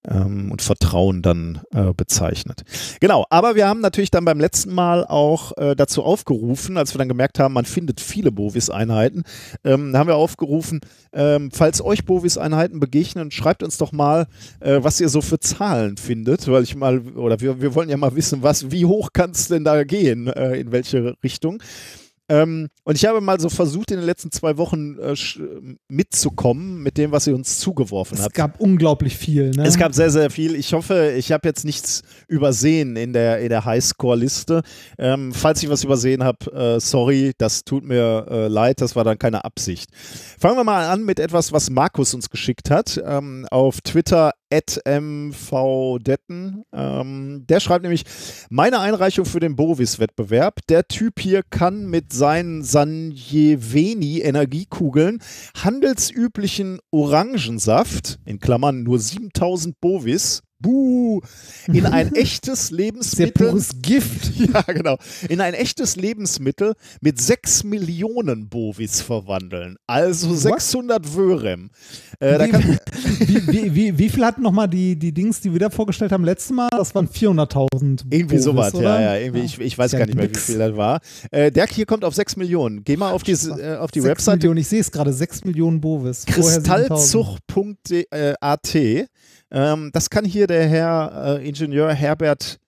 ähm, 0.09 0.51
und 0.51 0.61
Vertrauen 0.61 1.21
dann 1.21 1.61
äh, 1.73 1.93
bezeichnet. 1.93 2.63
Genau, 2.99 3.25
aber 3.29 3.55
wir 3.55 3.67
haben 3.67 3.81
natürlich 3.81 4.11
dann 4.11 4.25
beim 4.25 4.39
letzten 4.39 4.73
Mal 4.73 5.05
auch 5.05 5.55
äh, 5.57 5.75
dazu 5.75 6.03
aufgerufen, 6.03 6.77
als 6.77 6.93
wir 6.93 6.99
dann 6.99 7.07
gemerkt 7.07 7.39
haben, 7.39 7.53
man 7.53 7.65
findet 7.65 7.99
viele 7.99 8.31
Bovis-Einheiten, 8.31 9.23
ähm, 9.63 9.95
haben 9.95 10.07
wir 10.07 10.15
aufgerufen, 10.15 10.81
ähm, 11.13 11.51
falls 11.51 11.83
euch 11.83 12.05
Bovis-Einheiten 12.05 12.79
begegnen, 12.79 13.31
schreibt 13.31 13.63
uns 13.63 13.77
doch 13.77 13.91
mal, 13.91 14.27
äh, 14.59 14.79
was 14.81 14.99
ihr 14.99 15.09
so 15.09 15.21
für 15.21 15.39
Zahlen 15.39 15.97
findet, 15.97 16.47
weil 16.47 16.63
ich 16.63 16.75
mal, 16.75 16.99
oder 17.15 17.39
wir, 17.39 17.61
wir 17.61 17.75
wollen 17.75 17.89
ja 17.89 17.97
mal 17.97 18.15
wissen, 18.15 18.43
was, 18.43 18.71
wie 18.71 18.85
hoch 18.85 19.09
kann 19.13 19.31
es 19.31 19.47
denn 19.47 19.63
da 19.63 19.83
gehen, 19.83 20.27
äh, 20.27 20.55
in 20.55 20.71
welche 20.71 21.15
Richtung. 21.23 21.61
Ähm, 22.31 22.69
und 22.85 22.95
ich 22.95 23.05
habe 23.05 23.19
mal 23.19 23.39
so 23.41 23.49
versucht, 23.49 23.91
in 23.91 23.97
den 23.97 24.05
letzten 24.05 24.31
zwei 24.31 24.55
Wochen 24.57 24.97
äh, 24.99 25.13
mitzukommen 25.89 26.81
mit 26.81 26.97
dem, 26.97 27.11
was 27.11 27.27
ihr 27.27 27.35
uns 27.35 27.59
zugeworfen 27.59 28.17
Es 28.17 28.23
habt. 28.23 28.35
gab 28.35 28.61
unglaublich 28.61 29.17
viel. 29.17 29.51
Ne? 29.51 29.65
Es 29.65 29.77
gab 29.77 29.93
sehr, 29.93 30.09
sehr 30.09 30.29
viel. 30.29 30.55
Ich 30.55 30.71
hoffe, 30.73 31.11
ich 31.17 31.33
habe 31.33 31.45
jetzt 31.49 31.65
nichts 31.65 32.03
übersehen 32.29 32.95
in 32.95 33.11
der, 33.11 33.39
in 33.39 33.49
der 33.49 33.65
Highscore-Liste. 33.65 34.61
Ähm, 34.97 35.33
falls 35.33 35.61
ich 35.61 35.69
was 35.69 35.83
übersehen 35.83 36.23
habe, 36.23 36.51
äh, 36.53 36.79
sorry, 36.79 37.33
das 37.37 37.65
tut 37.65 37.83
mir 37.83 38.25
äh, 38.29 38.47
leid, 38.47 38.79
das 38.79 38.95
war 38.95 39.03
dann 39.03 39.19
keine 39.19 39.43
Absicht. 39.43 39.89
Fangen 40.39 40.55
wir 40.55 40.63
mal 40.63 40.87
an 40.87 41.03
mit 41.03 41.19
etwas, 41.19 41.51
was 41.51 41.69
Markus 41.69 42.13
uns 42.13 42.29
geschickt 42.29 42.69
hat. 42.71 43.01
Ähm, 43.05 43.45
auf 43.51 43.81
Twitter 43.81 44.31
mvdetten. 44.85 46.63
Ähm, 46.73 47.45
der 47.47 47.59
schreibt 47.59 47.83
nämlich, 47.83 48.03
meine 48.49 48.79
Einreichung 48.79 49.25
für 49.25 49.39
den 49.39 49.55
Bovis-Wettbewerb. 49.55 50.59
Der 50.67 50.87
Typ 50.87 51.19
hier 51.19 51.41
kann 51.43 51.87
mit 51.87 52.13
seinen 52.13 52.63
Sanjeveni 52.63 54.19
Energiekugeln 54.19 55.19
handelsüblichen 55.55 56.79
Orangensaft, 56.91 58.19
in 58.25 58.39
Klammern 58.39 58.83
nur 58.83 58.99
7000 58.99 59.79
Bovis, 59.79 60.43
buh, 60.61 61.21
in 61.67 61.85
ein 61.85 62.13
echtes 62.15 62.67
Sehr 62.67 62.77
Lebensmittel. 62.77 63.49
pures 63.49 63.69
Gift. 63.81 64.31
Ja, 64.41 64.61
genau. 64.63 64.97
In 65.29 65.39
ein 65.39 65.53
echtes 65.53 65.95
Lebensmittel 65.95 66.73
mit 66.99 67.21
6 67.21 67.63
Millionen 67.63 68.49
Bovis 68.49 69.01
verwandeln. 69.01 69.77
Also 69.87 70.33
600 70.33 71.15
Wörem. 71.15 71.69
Äh, 72.19 72.39
wie, 73.19 73.47
wie, 73.47 73.75
wie, 73.75 73.97
wie 73.97 74.09
viel 74.09 74.25
hatten 74.25 74.41
nochmal 74.41 74.67
die, 74.67 74.97
die 74.97 75.13
Dings, 75.13 75.41
die 75.41 75.53
wir 75.53 75.59
da 75.59 75.69
vorgestellt 75.69 76.11
haben 76.11 76.25
letztes 76.25 76.51
Mal? 76.51 76.69
Das 76.71 76.93
waren 76.95 77.07
400.000. 77.07 78.05
irgendwie 78.09 78.37
sowas, 78.39 78.73
ja, 78.73 79.01
ja. 79.01 79.15
Irgendwie, 79.15 79.41
ich, 79.41 79.59
ich 79.59 79.77
weiß 79.77 79.91
ja 79.91 79.99
gar 79.99 80.05
nicht 80.05 80.15
mehr, 80.15 80.25
wie 80.25 80.29
nix. 80.29 80.45
viel 80.45 80.57
das 80.57 80.75
war. 80.75 80.99
Äh, 81.31 81.51
der 81.51 81.67
hier 81.67 81.85
kommt 81.85 82.03
auf 82.03 82.15
6 82.15 82.35
Millionen. 82.37 82.83
Geh 82.83 82.97
mal 82.97 83.11
auf, 83.11 83.23
diese, 83.23 83.51
äh, 83.51 83.77
auf 83.77 83.91
die 83.91 84.01
6 84.01 84.09
Webseite 84.09 84.37
Millionen, 84.39 84.57
ich 84.59 84.67
sehe 84.67 84.81
es 84.81 84.91
gerade, 84.91 85.13
6 85.13 85.45
Millionen 85.45 85.81
Bovis. 85.81 86.25
Vorher 86.29 86.61
7000. 86.61 87.41
kristallzug.at. 87.47 89.09
Ähm, 89.51 89.91
das 89.93 90.09
kann 90.09 90.25
hier 90.25 90.47
der 90.47 90.67
Herr 90.67 91.39
äh, 91.39 91.47
Ingenieur 91.47 91.93
Herbert 91.93 92.59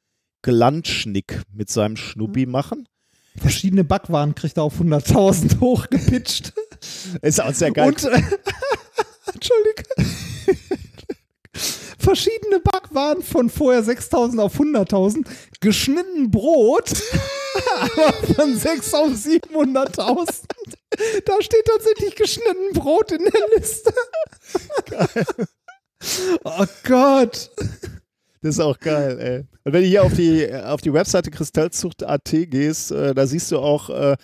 Glanschnick 0.42 1.42
mit 1.54 1.70
seinem 1.70 1.96
Schnubbi 1.96 2.46
machen. 2.46 2.88
Verschiedene 3.38 3.84
Backwaren 3.84 4.36
kriegt 4.36 4.58
er 4.58 4.64
auf 4.64 4.80
100.000 4.80 5.60
hochgepitcht. 5.60 6.54
Ist 7.22 7.42
auch 7.42 7.54
sehr 7.54 7.72
geil. 7.72 7.88
Und, 7.88 8.04
äh, 8.04 8.22
Entschuldigung. 9.34 9.86
verschiedene 11.98 12.60
Backwaren 12.60 13.24
von 13.24 13.50
vorher 13.50 13.82
6000 13.82 14.42
auf 14.42 14.60
100.000, 14.60 15.26
geschnitten 15.62 16.30
Brot, 16.30 16.92
aber 17.80 18.14
von 18.36 18.56
6 18.56 18.94
auf 18.94 19.12
700.000. 19.12 20.44
Da 21.26 21.42
steht 21.42 21.66
tatsächlich 21.66 22.16
geschnitten 22.16 22.74
Brot 22.74 23.12
in 23.14 23.24
der 23.24 23.58
Liste. 23.58 23.94
Oh 26.44 26.66
Gott. 26.84 27.50
Das 28.42 28.56
ist 28.56 28.60
auch 28.60 28.78
geil, 28.78 29.18
ey. 29.20 29.38
Und 29.64 29.72
wenn 29.72 29.84
du 29.84 29.88
hier 29.88 30.04
auf 30.04 30.14
die, 30.14 30.54
auf 30.54 30.82
die 30.82 30.92
Webseite 30.92 31.32
kristallzucht.at 31.32 32.30
gehst, 32.50 32.92
äh, 32.92 33.14
da 33.16 33.26
siehst 33.26 33.50
du 33.54 33.60
auch, 33.60 33.90
äh, 33.90 34.18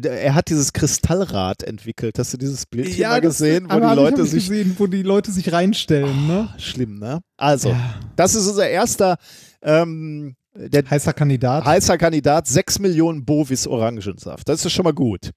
er 0.00 0.34
hat 0.36 0.48
dieses 0.48 0.72
Kristallrad 0.72 1.64
entwickelt. 1.64 2.18
Hast 2.20 2.32
du 2.32 2.36
dieses 2.36 2.66
Bild 2.66 2.86
hier 2.86 3.08
mal 3.08 3.20
gesehen, 3.20 3.66
wo 3.68 3.80
die 3.80 3.94
Leute 3.96 4.24
sich 4.24 4.48
gesehen, 4.48 4.76
wo 4.78 4.86
die 4.86 5.02
Leute 5.02 5.32
sich 5.32 5.50
reinstellen, 5.52 6.28
ne? 6.28 6.54
Schlimm, 6.58 7.00
ne? 7.00 7.20
Also, 7.36 7.70
Ja. 7.70 7.96
das 8.14 8.36
ist 8.36 8.46
unser 8.46 8.68
erster 8.68 9.16
ähm, 9.62 10.36
Heißer 10.54 11.12
Kandidat. 11.12 11.64
heißer 11.64 11.98
Kandidat, 11.98 12.46
6 12.46 12.78
Millionen 12.78 13.24
Bovis 13.24 13.66
Orangensaft. 13.66 14.48
Das 14.48 14.64
ist 14.64 14.72
schon 14.72 14.84
mal 14.84 14.92
gut. 14.94 15.30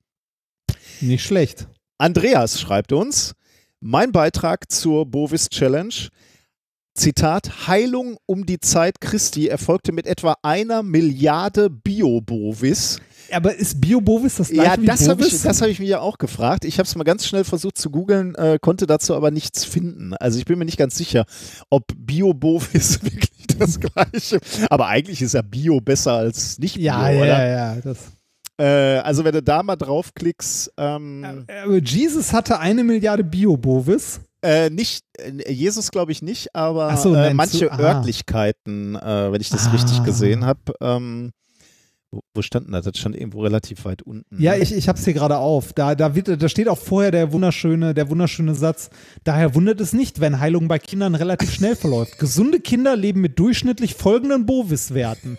Nicht 0.99 1.23
schlecht. 1.25 1.67
Andreas 1.97 2.59
schreibt 2.59 2.91
uns, 2.91 3.33
mein 3.81 4.11
Beitrag 4.11 4.71
zur 4.71 5.05
Bovis 5.05 5.49
Challenge, 5.49 5.93
Zitat, 6.93 7.67
Heilung 7.67 8.17
um 8.25 8.45
die 8.45 8.59
Zeit 8.59 9.01
Christi 9.01 9.47
erfolgte 9.47 9.91
mit 9.91 10.05
etwa 10.05 10.35
einer 10.43 10.83
Milliarde 10.83 11.69
Bio-Bovis. 11.69 12.99
Aber 13.31 13.55
ist 13.55 13.79
Bio-Bovis 13.79 14.35
das 14.35 14.49
gleiche 14.49 14.71
Ja, 14.75 14.81
wie 14.81 14.85
das 14.85 15.07
habe 15.07 15.21
ich, 15.21 15.29
Bovis? 15.29 15.43
das 15.43 15.61
hab 15.61 15.69
ich 15.69 15.79
mir 15.79 15.87
ja 15.87 15.99
auch 16.01 16.17
gefragt. 16.17 16.65
Ich 16.65 16.79
habe 16.79 16.87
es 16.87 16.95
mal 16.95 17.05
ganz 17.05 17.25
schnell 17.25 17.45
versucht 17.45 17.77
zu 17.77 17.89
googeln, 17.89 18.35
äh, 18.35 18.59
konnte 18.61 18.87
dazu 18.87 19.15
aber 19.15 19.31
nichts 19.31 19.63
finden. 19.63 20.13
Also 20.15 20.37
ich 20.37 20.45
bin 20.45 20.59
mir 20.59 20.65
nicht 20.65 20.77
ganz 20.77 20.97
sicher, 20.97 21.25
ob 21.69 21.85
Bio-Bovis 21.95 23.01
wirklich 23.03 23.31
das 23.57 23.79
gleiche. 23.79 24.39
Aber 24.69 24.87
eigentlich 24.87 25.21
ist 25.21 25.33
ja 25.33 25.41
Bio 25.41 25.79
besser 25.79 26.13
als 26.13 26.59
nicht 26.59 26.75
Bio, 26.75 26.83
ja, 26.83 27.09
ja, 27.09 27.21
oder? 27.21 27.47
ja. 27.47 27.75
Das. 27.81 27.97
Äh, 27.97 28.20
also 28.63 29.23
wenn 29.23 29.33
du 29.33 29.41
da 29.43 29.63
mal 29.63 29.75
draufklickst, 29.75 30.73
ähm, 30.77 31.45
Aber 31.63 31.77
Jesus 31.77 32.33
hatte 32.33 32.59
eine 32.59 32.83
Milliarde 32.83 33.23
Bio-Bovis. 33.23 34.21
äh, 34.43 34.69
nicht, 34.69 35.03
äh, 35.19 35.51
Jesus 35.51 35.91
glaube 35.91 36.11
ich 36.11 36.21
nicht, 36.21 36.55
aber 36.55 36.95
so, 36.97 37.13
äh, 37.15 37.33
manche 37.33 37.65
du? 37.67 37.71
Ah. 37.71 37.79
Örtlichkeiten, 37.79 38.95
äh, 38.95 39.31
wenn 39.31 39.39
ich 39.41 39.49
das 39.49 39.67
Ah. 39.67 39.71
richtig 39.71 40.03
gesehen 40.03 40.45
habe, 40.45 40.59
ähm, 40.81 41.31
wo, 42.11 42.19
wo 42.33 42.41
stand 42.41 42.65
denn 42.65 42.73
das? 42.73 42.83
Das 42.85 42.97
stand 42.97 43.15
irgendwo 43.15 43.41
relativ 43.41 43.85
weit 43.85 44.01
unten. 44.01 44.41
Ja, 44.41 44.51
ne? 44.53 44.59
ich, 44.59 44.73
ich 44.73 44.89
hab's 44.89 45.05
hier 45.05 45.13
gerade 45.13 45.37
auf. 45.37 45.71
Da, 45.73 45.95
da, 45.95 46.13
wird, 46.13 46.41
da 46.41 46.49
steht 46.49 46.67
auch 46.67 46.77
vorher 46.77 47.11
der 47.11 47.31
wunderschöne, 47.31 47.93
der 47.93 48.09
wunderschöne 48.09 48.53
Satz. 48.53 48.89
Daher 49.23 49.55
wundert 49.55 49.79
es 49.79 49.93
nicht, 49.93 50.19
wenn 50.19 50.39
Heilung 50.39 50.67
bei 50.67 50.77
Kindern 50.77 51.15
relativ 51.15 51.53
schnell 51.53 51.75
verläuft. 51.75 52.19
Gesunde 52.19 52.59
Kinder 52.59 52.95
leben 52.97 53.21
mit 53.21 53.39
durchschnittlich 53.39 53.95
folgenden 53.95 54.45
Bovis-Werten. 54.45 55.37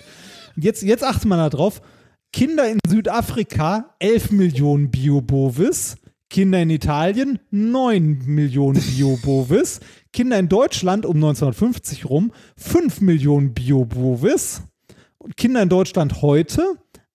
Jetzt, 0.56 0.82
jetzt 0.82 1.04
achte 1.04 1.28
mal 1.28 1.50
darauf. 1.50 1.82
Kinder 2.32 2.68
in 2.68 2.78
Südafrika 2.86 3.94
11 3.98 4.30
Millionen 4.32 4.90
Bio-Bovis. 4.90 5.96
Kinder 6.30 6.62
in 6.62 6.70
Italien 6.70 7.38
9 7.50 8.22
Millionen 8.26 8.80
Bio-Bovis. 8.80 9.80
Kinder 10.14 10.38
in 10.38 10.48
Deutschland 10.48 11.04
um 11.04 11.16
1950 11.16 12.08
rum 12.08 12.32
5 12.56 13.02
Millionen 13.02 13.52
Bio-Bovis. 13.52 14.62
Und 15.18 15.36
Kinder 15.36 15.62
in 15.62 15.68
Deutschland 15.68 16.22
heute 16.22 16.62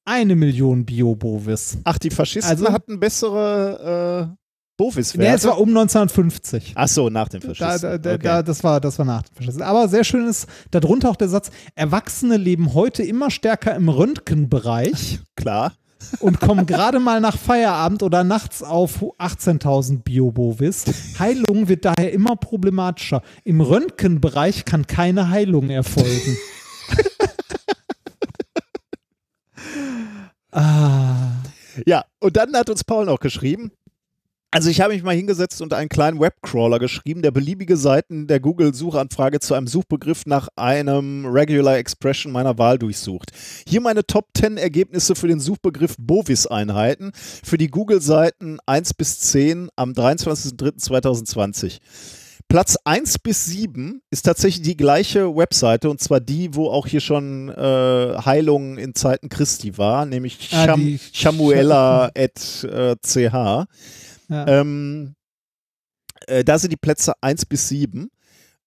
eine 0.05 0.35
Million 0.35 0.85
Bio-Bovis. 0.85 1.79
Ach, 1.83 1.97
die 1.97 2.11
Faschisten 2.11 2.49
Also- 2.51 2.71
hatten 2.71 2.99
bessere 2.99 4.37
äh, 4.77 4.83
Bovis-Werte. 4.83 5.29
Nee, 5.29 5.35
es 5.35 5.45
war 5.45 5.59
um 5.59 5.69
1950. 5.69 6.73
Ach 6.75 6.87
so, 6.87 7.09
nach 7.09 7.29
dem 7.29 7.41
Da, 7.41 7.47
Faschisten. 7.53 7.91
da, 7.91 7.97
da, 7.97 8.13
okay. 8.13 8.23
da, 8.23 8.43
das, 8.43 8.63
war, 8.63 8.79
das 8.79 8.97
war 8.99 9.05
nach 9.05 9.23
dem 9.23 9.35
Faschismus. 9.35 9.61
Aber 9.61 9.87
sehr 9.87 10.03
schön 10.03 10.27
ist 10.27 10.47
darunter 10.71 11.09
auch 11.09 11.15
der 11.15 11.29
Satz: 11.29 11.49
Erwachsene 11.75 12.37
leben 12.37 12.73
heute 12.73 13.03
immer 13.03 13.31
stärker 13.31 13.75
im 13.75 13.89
Röntgenbereich 13.89 15.19
Klar. 15.35 15.73
und 16.19 16.39
kommen 16.39 16.65
gerade 16.65 16.99
mal 16.99 17.21
nach 17.21 17.37
Feierabend 17.37 18.03
oder 18.03 18.23
nachts 18.23 18.63
auf 18.63 19.03
18.000 19.19 20.03
Biobovis. 20.03 20.85
Heilung 21.19 21.67
wird 21.67 21.85
daher 21.85 22.11
immer 22.13 22.35
problematischer. 22.35 23.21
Im 23.43 23.61
Röntgenbereich 23.61 24.65
kann 24.65 24.87
keine 24.87 25.29
Heilung 25.29 25.69
erfolgen. 25.69 26.37
ah. 30.51 31.31
Ja, 31.85 32.05
und 32.19 32.37
dann 32.37 32.55
hat 32.55 32.69
uns 32.69 32.83
Paul 32.83 33.05
noch 33.05 33.19
geschrieben. 33.19 33.71
Also 34.49 34.69
ich 34.69 34.79
habe 34.79 34.93
mich 34.93 35.03
mal 35.03 35.13
hingesetzt 35.13 35.61
und 35.61 35.73
einen 35.73 35.89
kleinen 35.89 36.21
Webcrawler 36.21 36.79
geschrieben, 36.79 37.21
der 37.21 37.31
beliebige 37.31 37.75
Seiten 37.75 38.27
der 38.27 38.39
Google-Suchanfrage 38.39 39.41
zu 39.41 39.53
einem 39.55 39.67
Suchbegriff 39.67 40.25
nach 40.25 40.47
einem 40.55 41.25
Regular 41.25 41.77
Expression 41.77 42.31
meiner 42.31 42.57
Wahl 42.57 42.79
durchsucht. 42.79 43.31
Hier 43.67 43.81
meine 43.81 44.05
Top 44.05 44.27
10 44.37 44.55
Ergebnisse 44.55 45.15
für 45.15 45.27
den 45.27 45.41
Suchbegriff 45.41 45.95
Bovis-Einheiten 45.99 47.11
für 47.13 47.57
die 47.57 47.67
Google-Seiten 47.67 48.59
1 48.65 48.93
bis 48.93 49.19
10 49.19 49.69
am 49.75 49.91
23.03.2020. 49.91 51.79
Platz 52.47 52.77
1 52.85 53.19
bis 53.19 53.45
7 53.47 54.01
ist 54.09 54.21
tatsächlich 54.21 54.61
die 54.65 54.77
gleiche 54.77 55.35
Webseite 55.35 55.89
und 55.89 55.99
zwar 55.99 56.21
die, 56.21 56.55
wo 56.55 56.69
auch 56.69 56.87
hier 56.87 57.01
schon 57.01 57.49
äh, 57.49 58.17
Heilung 58.23 58.77
in 58.77 58.95
Zeiten 58.95 59.27
Christi 59.27 59.77
war, 59.77 60.05
nämlich 60.05 60.49
Ah, 60.53 60.65
Cham 60.65 60.97
chamuela.ch. 61.11 62.13
Äh, 64.29 64.33
Ja. 64.33 64.47
ähm, 64.61 65.15
äh, 66.27 66.43
da 66.43 66.57
sind 66.59 66.71
die 66.71 66.77
Plätze 66.77 67.13
1 67.21 67.45
bis 67.45 67.69
7. 67.69 68.09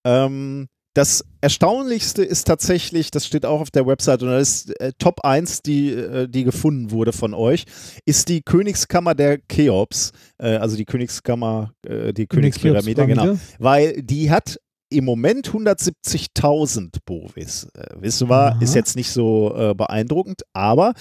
Ähm, 0.04 0.68
das 0.94 1.24
Erstaunlichste 1.40 2.24
ist 2.24 2.46
tatsächlich, 2.48 3.12
das 3.12 3.24
steht 3.24 3.46
auch 3.46 3.60
auf 3.60 3.70
der 3.70 3.86
Website 3.86 4.22
und 4.22 4.30
das 4.30 4.48
ist 4.66 4.80
äh, 4.80 4.92
Top 4.98 5.20
1, 5.24 5.62
die, 5.62 5.90
äh, 5.90 6.26
die 6.28 6.42
gefunden 6.42 6.90
wurde 6.90 7.12
von 7.12 7.32
euch, 7.32 7.64
ist 8.06 8.28
die 8.28 8.42
Königskammer 8.42 9.14
der 9.14 9.38
Cheops, 9.48 10.10
äh, 10.38 10.56
also 10.56 10.76
die 10.76 10.84
Königskammer, 10.84 11.72
äh, 11.86 12.12
die 12.12 12.26
Königspyramide, 12.26 13.06
genau. 13.06 13.38
Weil 13.60 14.02
die 14.02 14.30
hat 14.32 14.58
im 14.92 15.04
Moment 15.04 15.48
170.000 15.52 16.98
Bovis. 17.06 17.68
Äh, 17.74 18.00
wissen 18.00 18.28
wir, 18.28 18.54
Aha. 18.54 18.58
ist 18.60 18.74
jetzt 18.74 18.96
nicht 18.96 19.10
so 19.10 19.54
äh, 19.56 19.74
beeindruckend, 19.74 20.42
aber 20.52 20.94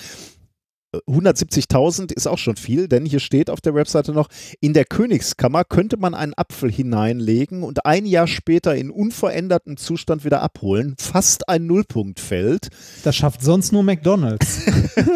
170.000 0.94 2.14
ist 2.14 2.28
auch 2.28 2.38
schon 2.38 2.56
viel, 2.56 2.88
denn 2.88 3.06
hier 3.06 3.20
steht 3.20 3.50
auf 3.50 3.62
der 3.62 3.76
Webseite 3.76 4.12
noch, 4.12 4.28
in 4.60 4.74
der 4.74 4.86
Königskammer 4.86 5.64
könnte 5.64 5.98
man 5.98 6.16
einen 6.16 6.34
Apfel 6.34 6.72
hineinlegen 6.72 7.64
und 7.64 7.86
ein 7.86 8.06
Jahr 8.06 8.28
später 8.28 8.76
in 8.76 8.90
unverändertem 8.90 9.78
Zustand 9.78 10.26
wieder 10.26 10.42
abholen. 10.42 10.96
Fast 11.00 11.48
ein 11.48 11.68
Nullpunktfeld. 11.68 12.70
Das 13.04 13.16
schafft 13.16 13.44
sonst 13.44 13.72
nur 13.72 13.84
McDonalds. 13.84 14.66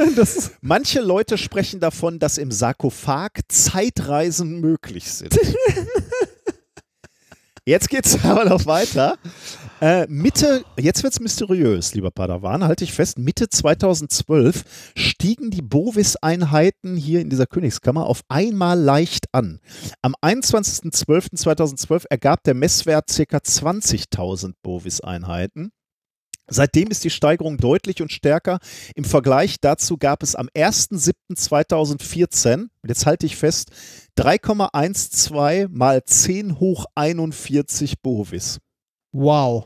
Manche 0.61 1.01
Leute 1.01 1.37
sprechen 1.37 1.79
davon, 1.79 2.19
dass 2.19 2.37
im 2.37 2.51
Sarkophag 2.51 3.31
Zeitreisen 3.47 4.59
möglich 4.59 5.11
sind. 5.11 5.37
Jetzt 7.65 7.89
geht's 7.89 8.17
aber 8.23 8.45
noch 8.45 8.65
weiter. 8.65 9.17
Äh, 9.81 10.07
Mitte, 10.07 10.63
jetzt 10.79 11.03
wird's 11.03 11.19
mysteriös, 11.19 11.93
lieber 11.93 12.11
Padawan, 12.11 12.63
halte 12.63 12.83
ich 12.83 12.93
fest, 12.93 13.17
Mitte 13.17 13.49
2012 13.49 14.93
stiegen 14.95 15.51
die 15.51 15.61
Bovis-Einheiten 15.61 16.95
hier 16.95 17.19
in 17.19 17.29
dieser 17.29 17.47
Königskammer 17.47 18.05
auf 18.05 18.21
einmal 18.29 18.79
leicht 18.79 19.25
an. 19.33 19.59
Am 20.01 20.15
21.12.2012 20.21 22.05
ergab 22.09 22.43
der 22.43 22.53
Messwert 22.53 23.07
ca. 23.07 23.37
20.000 23.37 24.53
Bovis-Einheiten. 24.63 25.71
Seitdem 26.47 26.89
ist 26.89 27.03
die 27.03 27.09
Steigerung 27.09 27.57
deutlich 27.57 28.01
und 28.01 28.11
stärker. 28.11 28.59
Im 28.95 29.05
Vergleich 29.05 29.57
dazu 29.61 29.97
gab 29.97 30.23
es 30.23 30.35
am 30.35 30.49
1.7.2014, 30.49 32.53
und 32.55 32.69
jetzt 32.87 33.05
halte 33.05 33.25
ich 33.25 33.37
fest, 33.37 33.71
3,12 34.17 35.69
mal 35.69 36.03
10 36.03 36.59
hoch 36.59 36.85
41 36.95 38.01
Bovis. 38.01 38.59
Wow. 39.13 39.65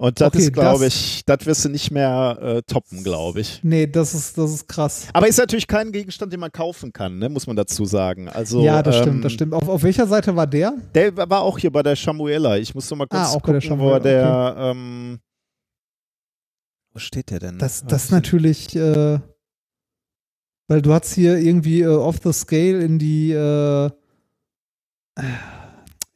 Und 0.00 0.20
das 0.20 0.28
Okay, 0.28 0.38
ist, 0.38 0.52
glaube 0.52 0.86
ich, 0.86 1.24
das 1.26 1.44
wirst 1.44 1.64
du 1.64 1.70
nicht 1.70 1.90
mehr 1.90 2.38
äh, 2.40 2.62
toppen, 2.62 3.02
glaube 3.02 3.40
ich. 3.40 3.58
Nee, 3.64 3.88
das 3.88 4.14
ist, 4.14 4.38
das 4.38 4.52
ist 4.52 4.68
krass. 4.68 5.08
Aber 5.12 5.26
ist 5.26 5.38
natürlich 5.38 5.66
kein 5.66 5.90
Gegenstand, 5.90 6.32
den 6.32 6.38
man 6.38 6.52
kaufen 6.52 6.92
kann, 6.92 7.18
ne? 7.18 7.28
muss 7.28 7.48
man 7.48 7.56
dazu 7.56 7.84
sagen. 7.84 8.28
Also, 8.28 8.62
ja, 8.62 8.80
das 8.80 8.94
ähm, 8.98 9.02
stimmt, 9.02 9.24
das 9.24 9.32
stimmt. 9.32 9.54
Auf, 9.54 9.68
auf 9.68 9.82
welcher 9.82 10.06
Seite 10.06 10.36
war 10.36 10.46
der? 10.46 10.72
Der 10.94 11.16
war 11.16 11.42
auch 11.42 11.58
hier 11.58 11.72
bei 11.72 11.82
der 11.82 11.96
Shamuela. 11.96 12.56
Ich 12.58 12.76
muss 12.76 12.88
noch 12.88 12.96
mal 12.96 13.08
kurz 13.08 13.22
Ah, 13.22 13.32
auch 13.34 13.40
bei 13.42 13.50
der 13.52 13.60
gucken, 13.60 13.78
wo 13.80 13.88
er 13.90 13.96
Shamuela, 14.00 14.54
der. 14.54 14.70
Ähm, 14.70 15.18
wo 16.92 17.00
steht 17.00 17.30
der 17.30 17.40
denn? 17.40 17.58
Das, 17.58 17.84
das 17.84 18.04
ist- 18.04 18.10
natürlich, 18.12 18.76
äh, 18.76 19.18
weil 20.68 20.80
du 20.80 20.92
hast 20.92 21.12
hier 21.12 21.38
irgendwie 21.38 21.80
äh, 21.80 21.88
off 21.88 22.18
the 22.22 22.32
scale 22.32 22.84
in 22.84 23.00
die, 23.00 23.32
äh, 23.32 23.90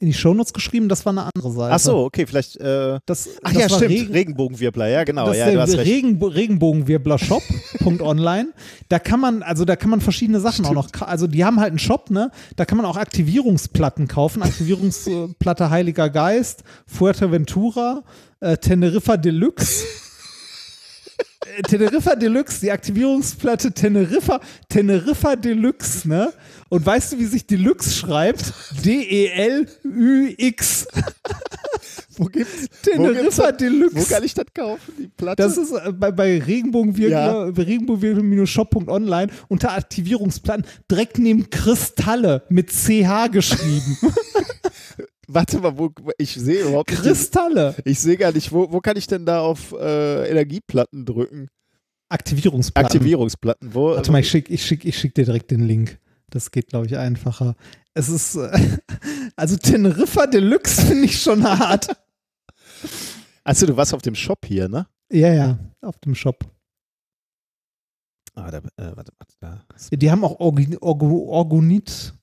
in 0.02 0.08
die 0.08 0.14
Shownotes 0.14 0.52
geschrieben, 0.52 0.89
das 0.89 1.06
war 1.06 1.12
eine 1.12 1.28
andere 1.34 1.50
Seite. 1.52 1.74
Ach 1.74 1.78
so, 1.78 1.98
okay, 2.05 2.26
vielleicht. 2.26 2.56
Äh, 2.56 2.98
Das, 3.06 3.28
ach 3.42 3.52
das 3.52 3.62
ja, 3.62 3.68
stimmt. 3.68 3.90
Regen- 3.90 4.12
Regenbogenwirbler, 4.12 4.89
ja, 4.89 5.05
genau. 5.05 5.26
das 5.26 5.36
ja, 5.39 5.47
ist 5.47 5.55
du 5.55 5.60
hast 5.60 5.72
der 5.72 5.81
recht. 5.81 5.90
Regenbo 5.90 6.26
Regenbogenwirbler-Shop.online. 6.26 8.48
Da 8.89 8.98
kann 8.98 9.20
man, 9.20 9.42
also 9.42 9.64
da 9.64 9.74
kann 9.76 9.89
man 9.89 10.02
verschiedene 10.02 10.39
Sachen 10.40 10.66
auch 10.66 10.72
noch, 10.74 10.89
also 11.00 11.26
die 11.26 11.44
haben 11.47 11.58
halt 11.60 11.70
einen 11.70 11.78
Shop, 11.78 12.10
ne? 12.10 12.31
Da 12.56 12.66
kann 12.66 12.76
man 12.76 12.84
auch 12.84 12.98
Aktivierungsplatten 12.98 14.06
kaufen. 14.06 14.42
Aktivierungsplatte 14.42 15.70
Heiliger 15.70 16.10
Geist, 16.10 16.62
Fuerteventura, 16.86 18.02
äh, 18.40 18.58
Teneriffa 18.58 19.16
Deluxe. 19.16 19.84
Äh, 21.58 21.62
Teneriffa 21.62 22.14
Deluxe, 22.14 22.60
die 22.60 22.70
Aktivierungsplatte 22.70 23.72
Teneriffa, 23.72 24.39
Teneriffa 24.68 25.34
Deluxe, 25.34 26.08
ne? 26.08 26.32
Und 26.73 26.86
weißt 26.86 27.12
du, 27.12 27.18
wie 27.18 27.26
sich 27.26 27.47
Deluxe 27.47 27.91
schreibt? 27.91 28.55
D-E-L-Ü-X. 28.83 30.89
Wo 32.17 32.25
gibt's? 32.25 32.67
Teneriffa 32.83 33.42
wo, 33.42 33.47
gibt's, 33.49 33.59
Deluxe. 33.59 33.97
wo 33.97 34.05
kann 34.05 34.25
ich 34.25 34.33
das 34.33 34.47
kaufen? 34.55 34.94
Die 34.99 35.09
Platte? 35.09 35.42
Das 35.42 35.59
ist 35.59 35.70
äh, 35.70 35.92
bei, 35.92 36.10
bei 36.12 36.39
Regenbogenwirbler, 36.39 37.47
Ja. 37.47 37.51
bei 37.51 37.65
Regenbogenwirbler-shop.online 37.65 39.31
unter 39.49 39.73
Aktivierungsplan 39.73 40.65
direkt 40.91 41.18
neben 41.18 41.51
Kristalle 41.51 42.44
mit 42.49 42.70
CH 42.70 43.28
geschrieben. 43.31 43.99
Warte 45.28 45.59
mal, 45.59 45.76
wo, 45.76 45.91
ich 46.17 46.33
sehe 46.33 46.62
überhaupt 46.62 46.91
nicht. 46.91 47.02
Kristalle. 47.02 47.75
Ich 47.84 48.01
sehe 48.01 48.17
gar 48.17 48.33
nicht, 48.33 48.51
wo, 48.51 48.73
wo 48.73 48.81
kann 48.81 48.97
ich 48.97 49.07
denn 49.07 49.26
da 49.26 49.41
auf 49.41 49.75
äh, 49.78 50.31
Energieplatten 50.31 51.05
drücken? 51.05 51.49
Aktivierungsplatten. 52.09 52.86
Aktivierungsplatten, 52.86 53.75
wo? 53.75 53.91
Warte 53.91 54.10
mal, 54.10 54.20
ich 54.20 54.31
schick, 54.31 54.49
ich 54.49 54.65
schick, 54.65 54.86
ich 54.86 54.97
schick 54.97 55.15
dir 55.15 55.26
direkt 55.26 55.51
den 55.51 55.67
Link. 55.67 55.99
Das 56.32 56.50
geht, 56.50 56.68
glaube 56.68 56.86
ich, 56.86 56.96
einfacher. 56.96 57.54
Es 57.94 58.08
ist, 58.08 58.36
äh, 58.36 58.78
also 59.36 59.56
Teneriffa 59.56 60.26
Deluxe 60.26 60.80
finde 60.86 61.04
ich 61.04 61.20
schon 61.20 61.44
hart. 61.44 61.94
Achso, 63.44 63.66
du 63.66 63.76
warst 63.76 63.92
auf 63.92 64.02
dem 64.02 64.14
Shop 64.14 64.44
hier, 64.46 64.68
ne? 64.68 64.86
Ja, 65.12 65.32
ja, 65.32 65.58
auf 65.82 65.98
dem 65.98 66.14
Shop. 66.14 66.44
Ah, 68.34 68.50
da, 68.50 68.58
äh, 68.58 68.96
warte, 68.96 69.12
warte, 69.18 69.34
da. 69.40 69.64
Die 69.90 70.10
haben 70.10 70.24
auch 70.24 70.40
Orgi- 70.40 70.78
Orgo- 70.78 71.28
Orgonit, 71.28 72.14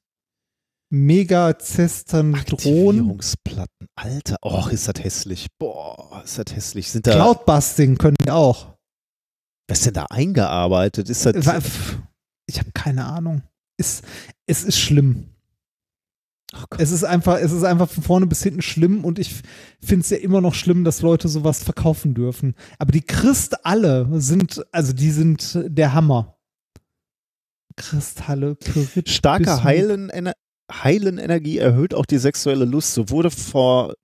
Megazestern, 0.92 2.32
Drohnen. 2.34 3.02
Aktivierungsplatten. 3.02 3.88
Alter, 3.96 4.38
och, 4.44 4.72
ist 4.72 4.88
das 4.88 5.04
hässlich. 5.04 5.48
Boah, 5.60 6.24
ist 6.24 6.40
das 6.40 6.56
hässlich. 6.56 6.90
Sind 6.92 7.06
da, 7.06 7.12
Cloudbusting 7.12 7.98
können 8.00 8.16
die 8.26 8.32
auch. 8.32 8.74
was 9.70 9.80
ist 9.80 9.86
denn 9.86 9.94
da 9.94 10.06
eingearbeitet? 10.06 11.10
Ist 11.10 11.28
das, 11.28 11.36
Ich 12.48 12.60
habe 12.60 12.72
keine 12.74 13.06
Ahnung. 13.06 13.44
Es, 13.80 14.02
es 14.46 14.64
ist 14.64 14.80
schlimm. 14.80 15.30
oh. 16.54 16.76
Es 16.78 16.92
ist 16.92 17.04
einfach, 17.04 17.40
es 17.40 17.52
ist 17.52 17.64
einfach 17.64 17.90
von 17.90 18.04
vorne 18.04 18.28
bis 18.28 18.44
hinten 18.44 18.62
schlimm 18.62 19.04
und 19.06 19.20
ich 19.20 19.42
finde 19.82 20.04
es 20.04 20.10
ja 20.10 20.18
immer 20.18 20.42
noch 20.42 20.54
schlimm, 20.54 20.84
dass 20.84 21.02
Leute 21.02 21.28
sowas 21.28 21.64
verkaufen 21.64 22.14
dürfen. 22.14 22.56
Aber 22.78 22.92
die 22.92 23.02
Kristalle 23.02 24.08
sind, 24.20 24.64
also 24.72 24.94
die 24.94 25.12
sind 25.12 25.60
der 25.66 25.94
Hammer. 25.94 26.36
Kristalle, 27.76 28.56
Pyrit, 28.56 29.10
Starke 29.10 29.64
heilen, 29.64 30.10
Ener 30.10 30.34
Heilenenergie 30.72 31.58
erhöht 31.58 31.94
auch 31.94 32.06
die 32.06 32.18
sexuelle 32.18 32.66
Lust. 32.66 32.94
So 32.94 33.10
wurde 33.10 33.32
vor 33.32 33.96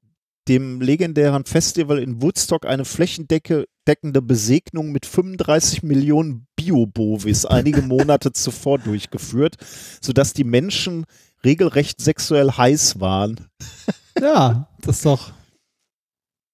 dem 0.47 0.81
legendären 0.81 1.45
Festival 1.45 1.99
in 1.99 2.21
Woodstock 2.21 2.65
eine 2.65 2.85
flächendeckende 2.85 4.21
Besegnung 4.21 4.91
mit 4.91 5.05
35 5.05 5.83
Millionen 5.83 6.47
Bio-Bovis 6.65 7.45
einige 7.45 7.81
Monate 7.81 8.31
zuvor 8.31 8.79
durchgeführt, 8.79 9.55
sodass 10.01 10.33
die 10.33 10.43
Menschen 10.43 11.05
regelrecht 11.43 12.01
sexuell 12.01 12.51
heiß 12.51 12.99
waren. 12.99 13.39
Ja, 14.19 14.69
das 14.81 14.97
ist 14.97 15.05
doch. 15.05 15.31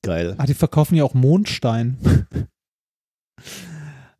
Geil. 0.04 0.36
Ach, 0.38 0.46
die 0.46 0.54
verkaufen 0.54 0.96
ja 0.96 1.04
auch 1.04 1.14
Mondstein. 1.14 2.28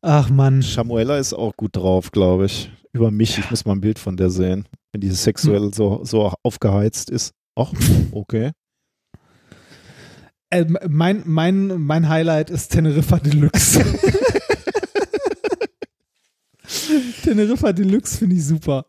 Ach 0.02 0.30
Mann. 0.30 0.62
Samuela 0.62 1.18
ist 1.18 1.34
auch 1.34 1.56
gut 1.58 1.76
drauf, 1.76 2.12
glaube 2.12 2.46
ich. 2.46 2.72
Über 2.94 3.12
mich. 3.12 3.38
Ich 3.38 3.50
muss 3.50 3.66
mal 3.66 3.74
ein 3.74 3.82
Bild 3.82 4.00
von 4.00 4.16
der 4.16 4.30
sehen, 4.30 4.68
wenn 4.92 5.02
die 5.02 5.10
sexuell 5.12 5.74
so, 5.74 6.02
so 6.04 6.34
aufgeheizt 6.44 7.10
ist. 7.10 7.34
Ach, 7.56 7.74
okay. 8.12 8.52
Äh, 10.50 10.66
mein, 10.88 11.24
mein, 11.26 11.82
mein 11.82 12.10
Highlight 12.10 12.50
ist 12.50 12.70
Teneriffa 12.70 13.20
Deluxe. 13.20 13.84
Teneriffa 17.24 17.74
Deluxe 17.74 18.18
finde 18.18 18.36
ich 18.36 18.46
super. 18.46 18.86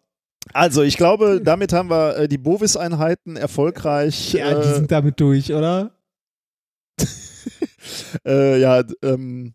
Also, 0.53 0.83
ich 0.83 0.97
glaube, 0.97 1.41
damit 1.43 1.73
haben 1.73 1.91
wir 1.91 2.17
äh, 2.17 2.29
die 2.29 2.39
Bovis-Einheiten 2.39 3.37
erfolgreich. 3.37 4.33
Ja, 4.33 4.61
die 4.61 4.69
äh, 4.69 4.75
sind 4.75 4.91
damit 4.91 5.21
durch, 5.21 5.53
oder? 5.53 5.93
äh, 8.27 8.61
ja, 8.61 8.83
ähm, 9.03 9.55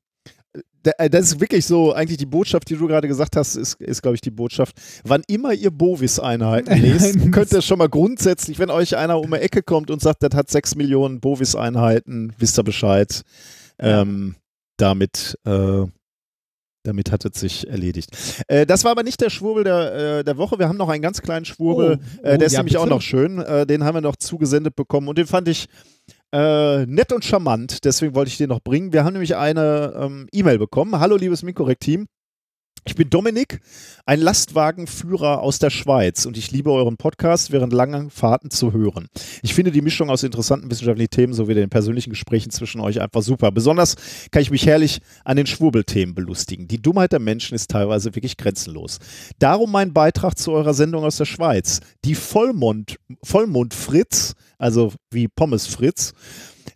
äh, 0.97 1.09
das 1.09 1.25
ist 1.25 1.39
wirklich 1.39 1.65
so, 1.65 1.93
eigentlich 1.93 2.17
die 2.17 2.25
Botschaft, 2.25 2.69
die 2.69 2.75
du 2.75 2.87
gerade 2.87 3.07
gesagt 3.07 3.35
hast, 3.35 3.55
ist, 3.55 3.79
ist 3.81 4.01
glaube 4.01 4.15
ich, 4.15 4.21
die 4.21 4.31
Botschaft. 4.31 4.75
Wann 5.03 5.23
immer 5.27 5.53
ihr 5.53 5.71
Bovis-Einheiten 5.71 6.77
lest, 6.81 7.31
könnt 7.31 7.51
ihr 7.51 7.61
schon 7.61 7.77
mal 7.77 7.89
grundsätzlich, 7.89 8.59
wenn 8.59 8.69
euch 8.69 8.95
einer 8.95 9.19
um 9.19 9.31
die 9.31 9.37
Ecke 9.37 9.63
kommt 9.63 9.91
und 9.91 10.01
sagt, 10.01 10.23
das 10.23 10.33
hat 10.33 10.49
sechs 10.49 10.75
Millionen 10.75 11.19
Bovis-Einheiten, 11.19 12.33
wisst 12.37 12.57
ihr 12.57 12.63
Bescheid. 12.63 13.23
Ähm, 13.79 14.35
damit, 14.77 15.37
äh, 15.45 15.85
damit 16.83 17.11
hat 17.11 17.25
es 17.25 17.39
sich 17.39 17.67
erledigt. 17.67 18.09
Äh, 18.47 18.65
das 18.65 18.83
war 18.83 18.91
aber 18.91 19.03
nicht 19.03 19.21
der 19.21 19.29
Schwurbel 19.29 19.63
der, 19.63 20.19
äh, 20.19 20.23
der 20.23 20.37
Woche. 20.37 20.59
Wir 20.59 20.69
haben 20.69 20.77
noch 20.77 20.89
einen 20.89 21.01
ganz 21.01 21.21
kleinen 21.21 21.45
Schwurbel. 21.45 21.99
Oh, 21.99 22.27
äh, 22.27 22.35
oh, 22.35 22.37
der 22.37 22.47
ist 22.47 22.53
ja, 22.53 22.59
nämlich 22.59 22.77
auch 22.77 22.83
bitte. 22.83 22.95
noch 22.95 23.01
schön. 23.01 23.39
Äh, 23.39 23.65
den 23.65 23.83
haben 23.83 23.95
wir 23.95 24.01
noch 24.01 24.15
zugesendet 24.15 24.75
bekommen 24.75 25.07
und 25.07 25.17
den 25.17 25.27
fand 25.27 25.47
ich 25.47 25.67
äh, 26.31 26.85
nett 26.85 27.11
und 27.11 27.25
charmant. 27.25 27.83
Deswegen 27.85 28.15
wollte 28.15 28.29
ich 28.29 28.37
den 28.37 28.49
noch 28.49 28.61
bringen. 28.61 28.93
Wir 28.93 29.03
haben 29.03 29.13
nämlich 29.13 29.35
eine 29.35 29.93
ähm, 29.97 30.27
E-Mail 30.31 30.59
bekommen. 30.59 30.99
Hallo, 30.99 31.15
liebes 31.15 31.43
Minkorrekt-Team. 31.43 32.07
Ich 32.85 32.95
bin 32.95 33.09
Dominik, 33.09 33.59
ein 34.05 34.19
Lastwagenführer 34.19 35.41
aus 35.41 35.59
der 35.59 35.69
Schweiz 35.69 36.25
und 36.25 36.37
ich 36.37 36.51
liebe 36.51 36.71
euren 36.71 36.97
Podcast 36.97 37.51
während 37.51 37.73
langen 37.73 38.09
Fahrten 38.09 38.49
zu 38.49 38.71
hören. 38.73 39.07
Ich 39.41 39.53
finde 39.53 39.71
die 39.71 39.81
Mischung 39.81 40.09
aus 40.09 40.23
interessanten 40.23 40.71
wissenschaftlichen 40.71 41.09
Themen 41.09 41.33
sowie 41.33 41.53
den 41.53 41.69
persönlichen 41.69 42.11
Gesprächen 42.11 42.49
zwischen 42.49 42.79
euch 42.79 43.01
einfach 43.01 43.21
super. 43.21 43.51
Besonders 43.51 43.95
kann 44.31 44.41
ich 44.41 44.51
mich 44.51 44.65
herrlich 44.65 44.99
an 45.25 45.37
den 45.37 45.47
Schwurbelthemen 45.47 46.15
belustigen. 46.15 46.67
Die 46.67 46.81
Dummheit 46.81 47.11
der 47.11 47.19
Menschen 47.19 47.55
ist 47.55 47.69
teilweise 47.69 48.15
wirklich 48.15 48.37
grenzenlos. 48.37 48.99
Darum 49.39 49.71
mein 49.71 49.93
Beitrag 49.93 50.37
zu 50.37 50.51
eurer 50.51 50.73
Sendung 50.73 51.03
aus 51.03 51.17
der 51.17 51.25
Schweiz. 51.25 51.81
Die 52.05 52.15
Vollmond, 52.15 52.97
Vollmond 53.23 53.73
Fritz, 53.73 54.33
also 54.57 54.93
wie 55.11 55.27
Pommes 55.27 55.67
Fritz, 55.67 56.13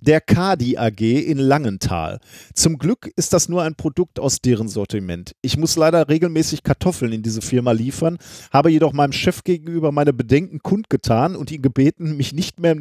der 0.02 0.20
Kadi 0.20 0.78
AG 0.78 1.00
in 1.02 1.38
Langenthal. 1.38 2.20
Zum 2.54 2.78
Glück 2.78 3.12
ist 3.16 3.34
das 3.34 3.48
nur 3.50 3.64
ein 3.64 3.76
Produkt 3.76 4.20
aus 4.20 4.42
deren 4.42 4.68
Sortiment. 4.68 5.34
Ich 5.42 5.58
muss 5.58 5.76
leider 5.76 6.10
regelmäßig 6.10 6.64
Kartoffeln 6.64 7.14
in 7.14 7.22
diese 7.24 7.42
Firma 7.42 7.72
liefern, 7.72 8.18
habe 8.52 8.70
jedoch 8.72 8.94
meinem 8.94 9.14
Chef 9.14 9.44
gegenüber 9.44 9.92
meine 9.92 10.14
Bedenken 10.14 10.60
kundgetan 10.60 11.36
und 11.36 11.52
ihn 11.52 11.62
gebeten, 11.62 12.18
mich 12.18 12.34
nicht 12.34 12.60
mehr 12.60 12.76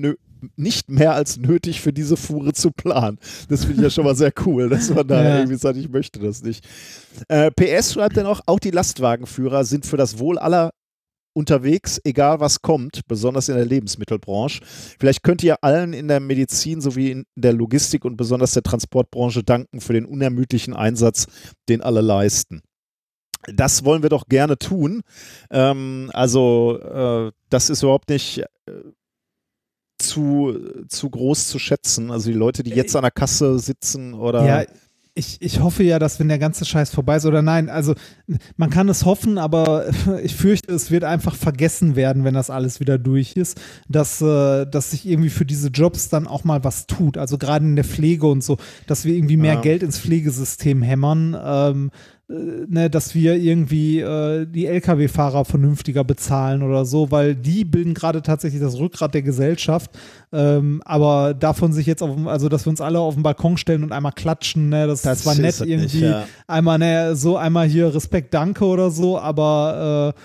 nicht 0.57 0.89
mehr 0.91 1.15
als 1.15 1.37
nötig 1.37 1.83
für 1.83 1.93
diese 1.93 2.17
Fuhre 2.17 2.55
zu 2.55 2.71
planen. 2.71 3.19
Das 3.51 3.61
finde 3.67 3.77
ich 3.77 3.83
ja 3.83 3.91
schon 3.91 4.05
mal 4.05 4.17
sehr 4.17 4.33
cool, 4.47 4.71
dass 4.71 4.89
man 4.89 5.07
da 5.07 5.23
Ja. 5.25 5.37
irgendwie 5.37 5.59
sagt, 5.59 5.77
ich 5.77 5.91
möchte 5.91 6.19
das 6.19 6.43
nicht. 6.43 6.67
Äh, 7.29 7.51
PS 7.51 7.93
schreibt 7.93 8.17
er 8.17 8.23
noch, 8.25 8.41
auch 8.47 8.59
die 8.59 8.71
Lastwagenführer 8.71 9.65
sind 9.67 9.85
für 9.85 9.99
das 9.99 10.19
Wohl 10.19 10.39
aller 10.39 10.71
unterwegs, 11.33 12.01
egal 12.05 12.41
was 12.41 12.63
kommt, 12.63 13.01
besonders 13.07 13.49
in 13.49 13.57
der 13.57 13.67
Lebensmittelbranche. 13.67 14.63
Vielleicht 14.99 15.23
könnt 15.23 15.43
ihr 15.43 15.63
allen 15.63 15.93
in 15.93 16.09
der 16.09 16.21
Medizin 16.21 16.81
sowie 16.81 17.11
in 17.11 17.27
der 17.37 17.53
Logistik 17.53 18.05
und 18.05 18.17
besonders 18.17 18.53
der 18.53 18.63
Transportbranche 18.63 19.43
danken 19.43 19.81
für 19.81 19.93
den 19.93 20.07
unermüdlichen 20.07 20.75
Einsatz, 20.75 21.27
den 21.69 21.81
alle 21.81 22.01
leisten. 22.01 22.63
Das 23.47 23.85
wollen 23.85 24.03
wir 24.03 24.11
doch 24.11 24.27
gerne 24.27 24.59
tun. 24.59 25.03
Ähm, 25.51 26.11
also, 26.13 26.79
äh, 26.79 27.33
das 27.49 27.71
ist 27.71 27.83
überhaupt 27.83 28.11
nicht 28.11 28.41
äh, 28.67 28.73
zu, 29.99 30.85
zu 30.89 31.11
groß 31.11 31.49
zu 31.49 31.59
schätzen. 31.59 32.11
Also 32.11 32.31
die 32.31 32.37
Leute, 32.37 32.63
die 32.63 32.71
jetzt 32.71 32.97
an 32.97 33.03
der 33.03 33.11
Kasse 33.11 33.59
sitzen 33.59 34.15
oder 34.15 34.45
Ja, 34.45 34.65
ich, 35.21 35.37
ich 35.41 35.61
hoffe 35.61 35.85
ja, 35.85 35.99
dass 35.99 36.19
wenn 36.19 36.29
der 36.29 36.39
ganze 36.39 36.65
Scheiß 36.65 36.91
vorbei 36.91 37.17
ist 37.17 37.27
oder 37.27 37.43
nein, 37.43 37.69
also 37.69 37.95
man 38.57 38.71
kann 38.71 38.89
es 38.89 39.05
hoffen, 39.05 39.39
aber 39.39 39.91
ich 40.23 40.35
fürchte, 40.35 40.73
es 40.73 40.91
wird 40.91 41.05
einfach 41.05 41.37
vergessen 41.37 41.95
werden, 41.95 42.25
wenn 42.25 42.35
das 42.35 42.51
alles 42.51 42.81
wieder 42.81 42.99
durch 42.99 43.35
ist, 43.37 43.61
dass, 43.89 44.21
äh, 44.23 44.67
dass 44.67 44.91
sich 44.91 45.07
irgendwie 45.07 45.31
für 45.31 45.45
diese 45.45 45.69
Jobs 45.69 46.09
dann 46.09 46.27
auch 46.27 46.45
mal 46.45 46.65
was 46.65 46.87
tut. 46.87 47.19
Also 47.19 47.39
gerade 47.39 47.65
in 47.65 47.77
der 47.77 47.85
Pflege 47.85 48.27
und 48.27 48.43
so, 48.43 48.57
dass 48.87 49.05
wir 49.05 49.15
irgendwie 49.15 49.37
mehr 49.37 49.55
Ja. 49.55 49.61
Geld 49.61 49.83
ins 49.83 49.99
Pflegesystem 49.99 50.83
hämmern. 50.83 51.37
Ähm, 51.41 51.91
äh, 51.93 52.20
ne, 52.31 52.89
dass 52.89 53.15
wir 53.15 53.35
irgendwie 53.35 54.01
äh, 54.01 54.47
die 54.47 54.67
Lkw-Fahrer 54.67 55.45
vernünftiger 55.45 56.05
bezahlen 56.05 56.63
oder 56.63 56.85
so, 56.85 57.11
weil 57.11 57.35
die 57.35 57.65
bilden 57.65 57.93
gerade 57.93 58.23
tatsächlich 58.23 58.61
das 58.61 58.79
Rückgrat 58.79 59.15
der 59.15 59.23
Gesellschaft. 59.23 59.91
Ähm, 60.33 60.81
aber 60.85 61.35
davon 61.35 61.73
sich 61.73 61.87
jetzt 61.87 62.03
auf, 62.03 62.27
also 62.27 62.49
dass 62.49 62.67
wir 62.67 62.71
uns 62.71 62.81
alle 62.81 63.01
auf 63.01 63.15
den 63.15 63.25
Balkon 63.25 63.57
stellen 63.57 63.83
und 63.83 63.93
einmal 63.93 64.13
klatschen, 64.13 64.69
ne, 64.69 64.87
das, 64.87 65.03
Das 65.03 65.19
ist 65.19 65.25
zwar 65.25 65.35
nett 65.35 65.55
es 65.55 65.61
nicht, 65.61 65.71
irgendwie, 65.71 66.05
ja. 66.05 66.25
einmal 66.47 66.79
ne, 66.79 67.17
so 67.17 67.37
einmal 67.37 67.67
hier 67.67 67.93
Respekt, 67.93 68.33
danke 68.33 68.65
oder 68.65 68.91
so, 68.91 69.19
aber 69.19 70.15
äh, 70.17 70.21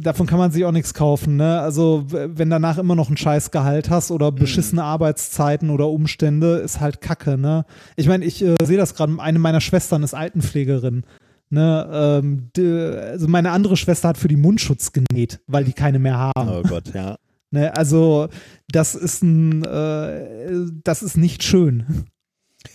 davon 0.00 0.26
kann 0.26 0.38
man 0.38 0.50
sich 0.50 0.64
auch 0.64 0.72
nichts 0.72 0.94
kaufen, 0.94 1.36
ne? 1.36 1.60
Also, 1.60 2.04
wenn 2.08 2.50
danach 2.50 2.78
immer 2.78 2.94
noch 2.94 3.10
ein 3.10 3.16
Scheißgehalt 3.16 3.90
hast 3.90 4.10
oder 4.10 4.32
beschissene 4.32 4.82
Arbeitszeiten 4.84 5.70
oder 5.70 5.88
Umstände, 5.88 6.56
ist 6.56 6.80
halt 6.80 7.00
Kacke, 7.00 7.38
ne? 7.38 7.64
Ich 7.96 8.08
meine, 8.08 8.24
ich 8.24 8.44
äh, 8.44 8.56
sehe 8.64 8.76
das 8.76 8.94
gerade, 8.94 9.14
eine 9.18 9.38
meiner 9.38 9.60
Schwestern 9.60 10.02
ist 10.02 10.14
Altenpflegerin. 10.14 11.04
Ne, 11.50 11.86
ähm, 12.22 12.48
d- 12.56 12.96
also 12.96 13.28
meine 13.28 13.50
andere 13.50 13.76
Schwester 13.76 14.08
hat 14.08 14.16
für 14.16 14.28
die 14.28 14.36
Mundschutz 14.36 14.90
genäht, 14.92 15.40
weil 15.46 15.64
die 15.64 15.74
keine 15.74 15.98
mehr 15.98 16.16
haben. 16.34 16.48
Oh 16.48 16.62
Gott, 16.62 16.94
ja. 16.94 17.16
Ne, 17.50 17.76
also 17.76 18.28
das 18.70 18.94
ist 18.94 19.22
ein, 19.22 19.62
äh, 19.62 20.64
das 20.82 21.02
ist 21.02 21.18
nicht 21.18 21.42
schön. 21.42 21.84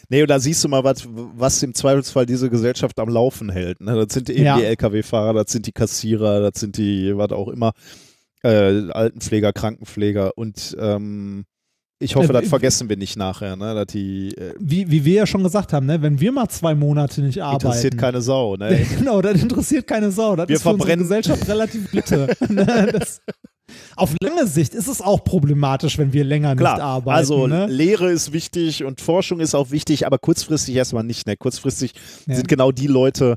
Nee, 0.09 0.22
und 0.22 0.30
da 0.30 0.40
siehst 0.40 0.64
du 0.64 0.69
mal, 0.69 0.83
was, 0.83 1.07
was 1.09 1.61
im 1.64 1.74
Zweifelsfall 1.74 2.25
diese 2.25 2.49
Gesellschaft 2.49 2.99
am 2.99 3.09
Laufen 3.09 3.49
hält. 3.49 3.82
Ne? 3.82 3.95
Das 4.06 4.14
sind 4.14 4.30
eben 4.30 4.43
Ja. 4.45 4.57
die 4.57 4.66
Lkw-Fahrer, 4.66 5.33
das 5.33 5.51
sind 5.51 5.67
die 5.67 5.72
Kassierer, 5.72 6.40
das 6.51 6.59
sind 6.59 6.77
die, 6.77 7.16
was 7.17 7.32
auch 7.32 7.48
immer, 7.49 7.74
äh, 8.43 8.90
Altenpfleger, 8.91 9.53
Krankenpfleger 9.53 10.38
und 10.38 10.75
ähm, 10.80 11.45
ich 12.00 12.16
hoffe, 12.16 12.30
Äh, 12.30 12.34
das 12.34 12.43
wie- 12.43 12.48
vergessen 12.50 12.90
wir 12.90 12.98
nicht 12.98 13.17
nachher, 13.17 13.56
ne? 13.56 13.74
dass 13.74 13.88
die 13.88 14.30
äh, 14.38 14.53
Wie, 14.59 14.90
wie 14.92 15.03
wir 15.06 15.14
ja 15.14 15.26
schon 15.27 15.43
gesagt 15.43 15.74
haben, 15.74 15.85
ne, 15.88 16.01
wenn 16.01 16.19
wir 16.19 16.32
mal 16.32 16.48
zwei 16.50 16.76
Monate 16.76 17.22
nicht 17.22 17.42
arbeiten, 17.42 17.66
interessiert 17.66 17.98
keine 17.98 18.22
Sau. 18.22 18.56
Ne? 18.56 18.85
genau, 19.00 19.22
das 19.22 19.42
interessiert 19.42 19.88
keine 19.88 20.11
Sau. 20.11 20.35
Das 20.35 20.48
Wir 20.48 20.58
ist 20.58 20.61
verbrennen- 20.66 21.00
Gesellschaft 21.03 21.48
relativ 21.48 21.90
bitte. 21.92 22.27
Ne, 22.50 22.90
das, 23.00 23.22
auf 23.98 24.14
lange 24.22 24.48
Sicht 24.48 24.74
ist 24.74 24.88
es 24.88 25.01
auch 25.01 25.24
problematisch, 25.26 25.98
wenn 25.98 26.14
wir 26.14 26.24
länger 26.24 26.50
nicht 26.56 26.59
Klar, 26.59 26.80
arbeiten. 26.80 27.17
also 27.17 27.48
ne? 27.48 27.66
Lehre 27.67 28.09
ist 28.11 28.32
wichtig 28.32 28.84
und 28.85 29.01
Forschung 29.01 29.40
ist 29.42 29.56
auch 29.56 29.72
wichtig, 29.72 30.06
aber 30.08 30.19
kurzfristig 30.19 30.76
erstmal 30.76 31.03
nicht. 31.03 31.27
Ne? 31.27 31.35
Kurzfristig 31.35 31.93
Ja. 32.27 32.35
sind 32.35 32.48
genau 32.48 32.72
die 32.72 32.88
Leute, 32.88 33.35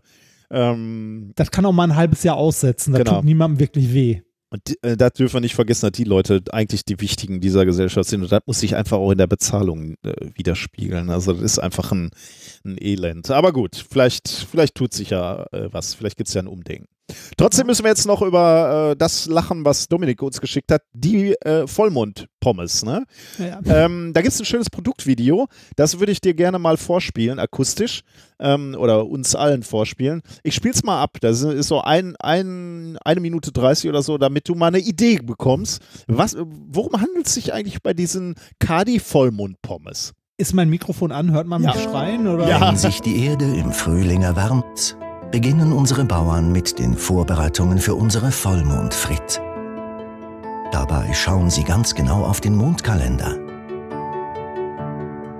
ähm, 0.52 1.32
Das 1.36 1.50
kann 1.50 1.64
auch 1.66 1.72
mal 1.72 1.84
ein 1.84 1.96
halbes 1.96 2.22
Jahr 2.22 2.36
aussetzen. 2.36 2.92
Das 2.92 3.00
Genau. 3.02 3.16
tut 3.16 3.24
niemandem 3.24 3.58
wirklich 3.60 3.92
weh. 3.92 4.20
Und 4.50 4.68
die, 4.68 4.76
äh, 4.82 4.96
das 4.96 5.12
dürfen 5.12 5.34
wir 5.34 5.40
nicht 5.40 5.54
vergessen, 5.54 5.86
dass 5.86 5.92
die 5.92 6.04
Leute 6.04 6.42
eigentlich 6.50 6.84
die 6.84 7.00
Wichtigen 7.00 7.40
dieser 7.40 7.64
Gesellschaft 7.64 8.08
sind. 8.08 8.22
Und 8.22 8.32
das 8.32 8.40
muss 8.46 8.60
sich 8.60 8.74
einfach 8.74 8.98
auch 8.98 9.12
in 9.12 9.18
der 9.18 9.28
Bezahlung 9.28 9.94
äh, 10.02 10.12
widerspiegeln. 10.34 11.10
Also 11.10 11.32
das 11.32 11.42
ist 11.42 11.58
einfach 11.60 11.92
ein, 11.92 12.10
ein 12.64 12.76
Elend. 12.80 13.30
Aber 13.30 13.52
gut, 13.52 13.84
vielleicht, 13.88 14.28
vielleicht 14.28 14.74
tut 14.74 14.92
sich 14.92 15.10
ja 15.10 15.46
äh, 15.52 15.72
was. 15.72 15.94
Vielleicht 15.94 16.16
gibt 16.16 16.28
es 16.28 16.34
ja 16.34 16.42
ein 16.42 16.48
Umdenken. 16.48 16.88
Trotzdem 17.36 17.66
müssen 17.66 17.84
wir 17.84 17.90
jetzt 17.90 18.06
noch 18.06 18.22
über 18.22 18.90
äh, 18.92 18.96
das 18.96 19.26
lachen, 19.26 19.64
was 19.64 19.88
Dominik 19.88 20.22
uns 20.22 20.40
geschickt 20.40 20.70
hat. 20.72 20.82
Die 20.92 21.32
äh, 21.42 21.66
Vollmond-Pommes. 21.66 22.84
Ne? 22.84 23.04
Ja. 23.38 23.60
Ähm, 23.64 24.12
da 24.14 24.22
gibt 24.22 24.34
es 24.34 24.40
ein 24.40 24.44
schönes 24.44 24.70
Produktvideo. 24.70 25.46
Das 25.76 25.98
würde 25.98 26.12
ich 26.12 26.20
dir 26.20 26.34
gerne 26.34 26.58
mal 26.58 26.76
vorspielen, 26.76 27.38
akustisch. 27.38 28.02
Ähm, 28.38 28.74
oder 28.78 29.06
uns 29.06 29.34
allen 29.34 29.62
vorspielen. 29.62 30.22
Ich 30.42 30.54
spiele 30.54 30.74
es 30.74 30.82
mal 30.82 31.02
ab. 31.02 31.18
Das 31.20 31.42
ist 31.42 31.68
so 31.68 31.82
ein, 31.82 32.16
ein, 32.16 32.98
eine 33.04 33.20
Minute 33.20 33.52
30 33.52 33.90
oder 33.90 34.02
so, 34.02 34.16
damit 34.16 34.48
du 34.48 34.54
mal 34.54 34.68
eine 34.68 34.78
Idee 34.78 35.18
bekommst. 35.18 35.82
Was, 36.06 36.36
worum 36.38 37.00
handelt 37.00 37.26
es 37.26 37.34
sich 37.34 37.52
eigentlich 37.52 37.82
bei 37.82 37.92
diesen 37.92 38.34
Kadi-Vollmond-Pommes? 38.60 40.14
Ist 40.40 40.54
mein 40.54 40.70
Mikrofon 40.70 41.12
an? 41.12 41.32
Hört 41.32 41.46
man 41.46 41.60
mich 41.60 41.74
schreien? 41.74 42.26
Oder? 42.26 42.48
Ja. 42.48 42.66
Wenn 42.66 42.78
sich 42.78 43.02
die 43.02 43.26
Erde 43.26 43.44
im 43.44 43.72
Frühling 43.72 44.22
erwärmt, 44.22 44.96
beginnen 45.30 45.72
unsere 45.72 46.04
Bauern 46.04 46.50
mit 46.50 46.78
den 46.78 46.96
Vorbereitungen 46.96 47.78
für 47.78 47.94
unsere 47.94 48.32
Vollmondfrit. 48.32 49.40
Dabei 50.72 51.12
schauen 51.12 51.50
sie 51.50 51.64
ganz 51.64 51.94
genau 51.94 52.24
auf 52.24 52.40
den 52.40 52.56
Mondkalender. 52.56 53.36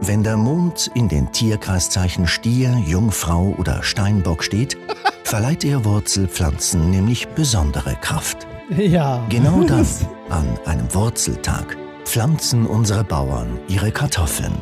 Wenn 0.02 0.23
der 0.23 0.36
Mond 0.36 0.91
in 0.94 1.09
den 1.09 1.31
Tierkreiszeichen 1.31 2.27
Stier, 2.27 2.77
Jungfrau 2.86 3.55
oder 3.59 3.83
Steinbock 3.83 4.43
steht, 4.43 4.77
verleiht 5.25 5.65
er 5.65 5.85
Wurzelpflanzen 5.85 6.91
nämlich 6.91 7.28
besondere 7.28 7.97
Kraft. 8.01 8.47
Ja. 8.70 9.25
Genau 9.28 9.62
dann, 9.69 9.86
an 10.31 10.59
einem 10.65 10.93
Wurzeltag, 10.94 11.77
pflanzen 12.05 12.67
unsere 12.67 13.05
Bauern 13.05 13.59
ihre 13.69 13.91
Kartoffeln 13.91 14.55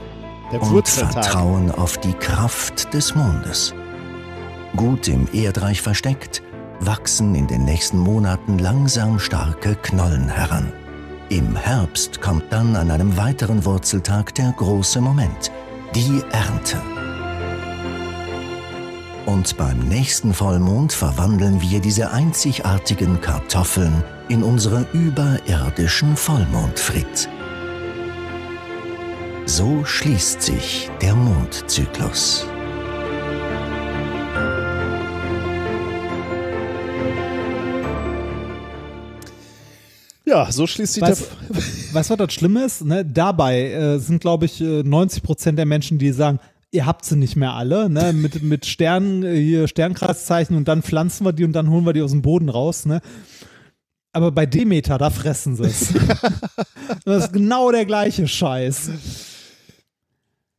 Der 0.53 0.61
und 0.63 0.89
vertrauen 0.89 1.71
auf 1.71 1.99
die 1.99 2.15
Kraft 2.15 2.93
des 2.93 3.15
Mondes. 3.15 3.75
Gut 4.77 5.09
im 5.09 5.27
Erdreich 5.33 5.83
versteckt, 5.83 6.43
wachsen 6.81 7.35
in 7.35 7.47
den 7.47 7.65
nächsten 7.65 7.99
Monaten 7.99 8.59
langsam 8.59 9.19
starke 9.19 9.75
Knollen 9.77 10.29
heran. 10.29 10.73
Im 11.31 11.57
Herbst 11.57 12.21
kommt 12.21 12.45
dann 12.51 12.77
an 12.77 12.91
einem 12.91 13.17
weiteren 13.17 13.65
Wurzeltag 13.65 14.35
der 14.35 14.53
große 14.57 15.01
Moment, 15.01 15.51
die 15.95 16.23
Ernte. 16.33 16.81
Und 19.27 19.59
beim 19.59 19.79
nächsten 19.81 20.33
Vollmond 20.33 20.93
verwandeln 20.93 21.61
wir 21.61 21.81
diese 21.81 22.13
einzigartigen 22.13 23.21
Kartoffeln 23.21 24.03
in 24.29 24.43
unsere 24.43 24.87
überirdischen 24.95 26.17
Vollmondfrit. 26.17 27.29
So 29.45 29.85
schließt 29.85 30.41
sich 30.41 30.91
der 31.03 31.15
Mondzyklus. 31.15 32.47
Ja, 40.29 40.53
so 40.53 40.67
schließt 40.67 40.95
sich 40.95 41.03
Weißt, 41.03 41.23
der. 41.49 41.57
weißt 41.95 42.11
du, 42.11 42.19
was 42.19 42.27
das 42.27 42.35
Schlimme 42.35 42.65
ist? 42.67 42.85
Ne? 42.85 43.03
Dabei 43.03 43.73
äh, 43.73 43.99
sind, 43.99 44.21
glaube 44.21 44.45
ich, 44.45 44.61
äh, 44.61 44.83
90 44.83 45.23
Prozent 45.23 45.59
der 45.59 45.65
Menschen, 45.65 45.99
die 45.99 46.13
sagen, 46.13 46.39
ihr 46.71 46.85
habt 46.85 47.07
sie 47.07 47.17
nicht 47.17 47.35
mehr 47.35 47.55
alle, 47.55 47.89
ne? 47.89 48.13
mit, 48.13 48.43
mit 48.43 48.67
Sternen, 48.67 49.23
äh, 49.23 49.37
hier 49.37 49.69
Sternkreiszeichen 49.69 50.55
und 50.55 50.69
dann 50.69 50.83
pflanzen 50.83 51.25
wir 51.25 51.33
die 51.33 51.45
und 51.45 51.55
dann 51.55 51.71
holen 51.71 51.87
wir 51.87 51.95
die 51.95 52.03
aus 52.03 52.11
dem 52.11 52.21
Boden 52.21 52.51
raus. 52.51 52.85
Ne? 52.85 53.01
Aber 54.13 54.31
bei 54.31 54.45
Demeter, 54.45 54.99
da 54.99 55.09
fressen 55.09 55.57
sie 55.57 55.65
es. 55.65 55.95
das 57.07 57.25
ist 57.25 57.33
genau 57.33 57.73
der 57.73 57.87
gleiche 57.87 58.29
Scheiß. 58.29 58.91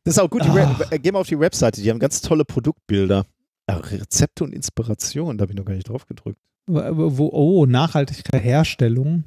Das 0.02 0.14
ist 0.16 0.18
auch 0.18 0.30
gut. 0.30 0.42
Ah. 0.42 0.78
Äh, 0.90 0.98
geh 0.98 1.12
mal 1.12 1.20
auf 1.20 1.28
die 1.28 1.38
Webseite. 1.38 1.80
Die 1.80 1.90
haben 1.90 2.00
ganz 2.00 2.22
tolle 2.22 2.44
Produktbilder. 2.44 3.24
Ja, 3.68 3.76
Rezepte 3.76 4.42
und 4.42 4.52
Inspiration. 4.52 5.38
Da 5.38 5.42
habe 5.42 5.52
ich 5.52 5.58
noch 5.58 5.64
gar 5.64 5.74
nicht 5.74 5.88
drauf 5.88 6.06
gedrückt. 6.06 6.40
Wo, 6.66 7.28
oh, 7.32 7.66
nachhaltige 7.66 8.36
Herstellung 8.36 9.24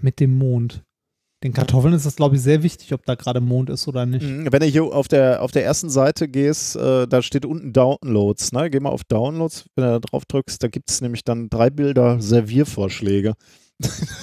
mit 0.00 0.20
dem 0.20 0.36
Mond. 0.36 0.82
Den 1.44 1.52
Kartoffeln 1.52 1.94
ist 1.94 2.04
das, 2.04 2.16
glaube 2.16 2.34
ich, 2.34 2.42
sehr 2.42 2.64
wichtig, 2.64 2.92
ob 2.92 3.06
da 3.06 3.14
gerade 3.14 3.40
Mond 3.40 3.70
ist 3.70 3.86
oder 3.86 4.06
nicht. 4.06 4.26
Mhm, 4.26 4.48
Wenn 4.50 4.58
du 4.60 4.66
hier 4.66 4.82
auf 4.82 5.06
der, 5.06 5.40
auf 5.40 5.52
der 5.52 5.64
ersten 5.64 5.88
Seite 5.88 6.26
gehst, 6.28 6.74
äh, 6.74 7.06
da 7.06 7.22
steht 7.22 7.44
unten 7.46 7.72
Downloads. 7.72 8.50
Ne? 8.50 8.68
Geh 8.70 8.80
mal 8.80 8.88
auf 8.90 9.04
Downloads, 9.04 9.66
wenn 9.76 9.84
du 9.84 9.90
da 9.92 9.98
drauf 10.00 10.24
drückst, 10.26 10.60
da 10.60 10.66
gibt 10.66 10.90
es 10.90 11.00
nämlich 11.00 11.22
dann 11.22 11.48
drei 11.48 11.70
Bilder 11.70 12.20
Serviervorschläge. 12.20 13.34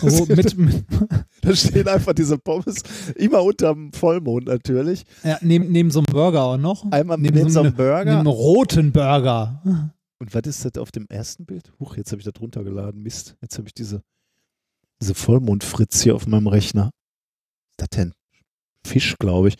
Oh, 0.02 0.26
mit, 0.27 0.58
mit, 0.58 0.85
Da 1.42 1.56
stehen 1.56 1.88
einfach 1.88 2.11
diese 2.11 2.38
Pommes, 2.38 2.84
immer 3.16 3.42
unterm 3.44 3.94
Vollmond 3.94 4.48
natürlich. 4.48 5.06
ja, 5.24 5.38
neben, 5.42 5.72
neben 5.72 5.92
so 5.92 6.00
einem 6.00 6.08
Burger 6.08 6.44
auch 6.44 6.58
noch. 6.58 6.92
Einmal 6.92 7.18
neben, 7.18 7.50
so 7.50 7.60
einem 7.61 7.68
Neben 7.69 7.77
Burger. 7.77 8.11
einem 8.19 8.27
roten 8.27 8.92
Burger. 8.92 9.94
Und 10.19 10.34
was 10.34 10.42
ist 10.48 10.66
das 10.66 10.77
auf 10.82 10.92
dem 10.92 11.06
ersten 11.08 11.45
Bild? 11.45 11.72
Huch, 11.80 11.95
jetzt 11.95 12.11
habe 12.11 12.19
ich 12.19 12.26
das 12.30 12.42
runtergeladen. 12.42 13.02
Mist, 13.02 13.38
jetzt 13.42 13.58
habe 13.58 13.69
ich 13.69 13.74
diese, 13.74 14.02
diese 15.01 15.15
Vollmondfritz 15.15 16.01
hier 16.01 16.15
auf 16.15 16.27
meinem 16.27 16.48
Rechner. 16.48 16.85
Was 16.85 17.72
ist 17.72 17.77
das 17.77 17.90
denn? 17.90 18.14
Fisch, 18.85 19.15
glaube 19.19 19.49
ich. 19.49 19.56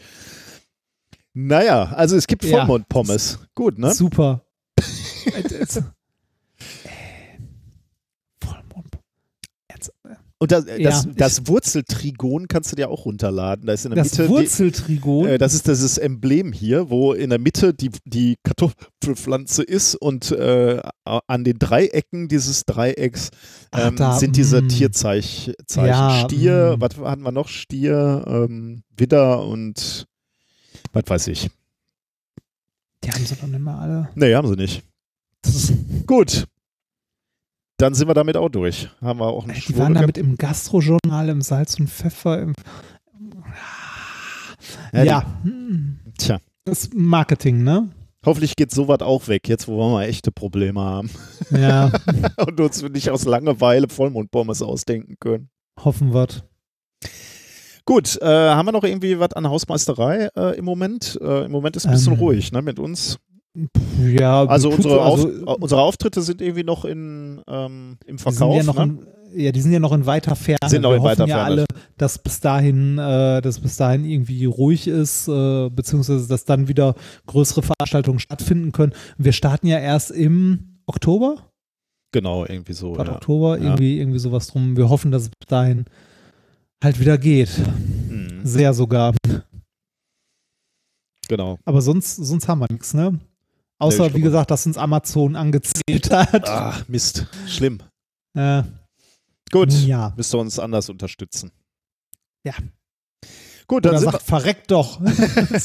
Naja, 1.34 1.86
also 1.94 2.16
es 2.16 2.28
gibt 2.28 2.44
Ja. 2.46 2.60
Vollmondpommes. 2.60 3.40
Gut, 3.56 3.78
ne? 3.78 3.94
Super. 3.94 4.46
Jetzt- 5.26 5.78
Äh, 6.86 7.40
Vollmond. 8.42 8.98
Jetzt, 9.70 9.90
äh, 10.06 10.16
Und 10.38 10.52
das, 10.52 10.66
das, 10.66 10.78
Ja, 10.78 11.04
das 11.16 11.48
Wurzeltrigon 11.48 12.48
kannst 12.50 12.72
du 12.72 12.76
dir 12.76 12.90
auch 12.90 13.06
runterladen. 13.06 13.66
Da 13.66 13.74
ist 13.74 13.86
in 13.86 13.92
der 13.92 14.04
Das 14.04 14.18
Mitte. 14.18 14.30
Wurzeltrigon. 14.30 15.28
Die, 15.28 15.34
äh, 15.34 15.38
das 15.38 15.54
ist 15.54 15.68
dieses 15.68 15.98
Emblem 15.98 16.52
hier, 16.52 16.90
wo 16.90 17.14
in 17.14 17.30
der 17.30 17.40
Mitte 17.40 17.74
die, 17.74 17.90
die 18.04 18.36
Kartoffelpflanze 18.44 19.64
ist 19.64 19.96
und 19.96 20.32
äh, 20.32 20.82
an 21.06 21.44
den 21.46 21.58
Dreiecken 21.58 22.28
dieses 22.28 22.66
Dreiecks 22.66 23.30
Ach, 23.72 23.88
ähm, 23.88 23.96
da, 23.96 24.20
sind 24.20 24.36
diese 24.36 24.62
mm. 24.62 24.68
Tierzeichen. 24.68 25.54
Ja, 25.76 26.26
Stier, 26.26 26.76
mm. 26.78 26.82
was 26.82 26.98
hatten 26.98 27.22
wir 27.24 27.32
noch? 27.32 27.48
Stier, 27.48 28.26
ähm, 28.28 28.84
Widder 28.98 29.46
und 29.46 30.06
was 30.92 31.04
weiß 31.08 31.28
ich. 31.28 31.50
Die 33.04 33.12
haben 33.12 33.26
sie 33.26 33.36
doch 33.36 33.48
nicht 33.48 33.60
mehr 33.60 33.78
alle. 33.78 34.10
Nee, 34.16 34.36
haben 34.36 34.48
sie 34.48 34.56
nicht. 34.56 34.84
Gut. 36.06 36.46
Dann 37.78 37.94
sind 37.94 38.08
wir 38.08 38.14
damit 38.14 38.38
auch 38.38 38.50
durch. 38.50 38.90
Haben 39.02 39.20
wir 39.20 39.28
auch 39.28 39.44
einen 39.44 39.54
die 39.54 39.62
Schwurbel 39.62 39.84
waren 39.84 39.94
damit 39.96 40.18
im 40.18 40.38
Gastrojournal, 40.38 41.30
im 41.30 41.42
Salz 41.42 41.78
und 41.80 41.90
Pfeffer. 41.90 42.42
Im, 42.42 42.54
Ja, 44.94 45.04
ja. 45.04 45.26
Tja. 46.18 46.40
Das 46.64 46.84
ist 46.84 46.94
Marketing, 46.94 47.64
ne? 47.64 47.90
Hoffentlich 48.26 48.56
geht 48.56 48.72
sowas 48.72 49.02
auch 49.02 49.28
weg, 49.28 49.48
jetzt 49.48 49.68
wo 49.68 49.78
wir 49.78 49.90
mal 49.92 50.06
echte 50.06 50.32
Probleme 50.32 50.80
haben. 50.82 51.12
Ja, 51.52 51.92
und 52.38 52.60
uns 52.60 52.82
nicht 52.82 53.12
aus 53.12 53.26
Langeweile 53.26 53.88
Vollmondpommes 53.88 54.62
ausdenken 54.64 55.16
können. 55.20 55.50
hoffen 55.84 56.14
wir. 56.14 56.28
Gut, 57.86 58.20
äh, 58.20 58.26
haben 58.26 58.66
wir 58.66 58.72
noch 58.72 58.84
irgendwie 58.84 59.20
was 59.20 59.34
an 59.34 59.48
Hausmeisterei 59.48 60.30
äh, 60.36 60.58
im 60.58 60.66
Moment? 60.66 61.20
Äh, 61.22 61.46
Im 61.46 61.52
Moment 61.52 61.76
ist 61.76 61.86
ein 61.86 61.92
bisschen 61.92 62.14
Ähm. 62.14 62.20
ruhig 62.20 62.52
ne, 62.52 62.64
mit 62.64 62.80
uns. 62.80 63.20
Ja, 64.06 64.46
Also 64.46 64.70
unsere, 64.70 65.02
also, 65.02 65.30
unsere 65.60 65.82
Auftritte 65.82 66.22
sind 66.22 66.42
irgendwie 66.42 66.64
noch 66.64 66.86
in, 66.86 67.42
ähm, 67.48 67.98
im 68.06 68.18
die 68.18 68.24
sind 68.24 68.34
Verkauf. 68.38 68.58
ja 68.58 68.64
noch 68.64 68.78
ne? 68.78 68.84
in, 69.34 69.40
ja, 69.46 69.52
die 69.52 69.62
sind 69.62 69.72
ja 69.74 69.80
noch 69.80 69.92
in 69.94 70.06
weiter 70.06 70.36
Ferne. 70.36 70.58
Sind 70.68 70.82
noch 70.84 70.92
Wir 70.92 70.98
in 70.98 71.04
weiter 71.04 71.24
hoffen 71.24 71.30
ja 71.30 71.36
Ferne. 71.38 71.52
alle, 71.52 71.66
dass 71.98 72.18
bis 72.20 72.40
dahin, 72.40 72.98
äh, 72.98 73.42
dass 73.42 73.60
bis 73.60 73.78
dahin 73.78 74.06
irgendwie 74.06 74.46
ruhig 74.46 74.88
ist, 74.88 75.28
äh, 75.28 75.70
beziehungsweise 75.70 76.28
dass 76.28 76.46
dann 76.46 76.68
wieder 76.68 76.96
größere 77.28 77.62
Veranstaltungen 77.64 78.20
stattfinden 78.20 78.72
können. 78.72 78.94
Wir 79.18 79.32
starten 79.32 79.68
ja 79.68 79.80
erst 79.80 80.12
im 80.12 80.80
Oktober, 80.86 81.38
Genau, 82.12 82.46
irgendwie 82.46 82.72
so. 82.72 82.96
Ja. 82.96 83.16
Oktober, 83.16 83.58
irgendwie, 83.60 84.00
irgendwie 84.00 84.20
sowas 84.20 84.48
drum. 84.48 84.78
Wir 84.78 84.88
hoffen, 84.88 85.12
dass 85.12 85.24
es 85.24 85.30
bis 85.30 85.48
dahin 85.50 85.84
halt 86.82 86.98
wieder 87.02 87.18
geht. 87.18 87.50
Mhm. 88.08 88.40
Sehr 88.46 88.74
sogar. 88.74 89.14
Genau. 91.28 91.58
Aber 91.66 91.82
sonst, 91.82 92.16
sonst 92.16 92.48
haben 92.48 92.60
wir 92.60 92.68
nichts, 92.72 92.94
ne? 92.94 93.20
Außer, 93.78 94.08
Nee, 94.10 94.16
wie 94.16 94.22
gesagt, 94.22 94.52
dass 94.52 94.66
uns 94.66 94.78
Amazon 94.78 95.36
angezählt 95.36 96.10
hat. 96.12 96.48
Ach, 96.48 96.88
Mist. 96.88 97.28
Schlimm. 97.48 97.80
Äh, 98.36 98.64
Gut. 99.52 99.72
ja. 99.72 100.14
Müsst 100.16 100.34
ihr 100.34 100.40
uns 100.40 100.58
anders 100.60 100.90
unterstützen. 100.90 101.52
Ja. 102.46 102.54
Gut, 103.68 103.84
dann 103.86 103.92
Oder 103.94 104.00
sind, 104.00 104.12
sagt, 104.12 104.24
verreckt 104.24 104.70
doch. 104.72 105.02
wir, 105.02 105.12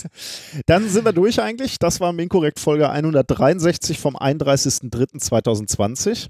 dann 0.66 0.88
sind 0.88 1.04
wir 1.04 1.12
durch 1.12 1.40
eigentlich. 1.40 1.78
Das 1.78 2.00
war 2.00 2.12
Minkorrekt 2.12 2.58
Folge 2.58 2.88
163 2.88 3.98
vom 3.98 4.16
31.03.2020. 4.16 6.28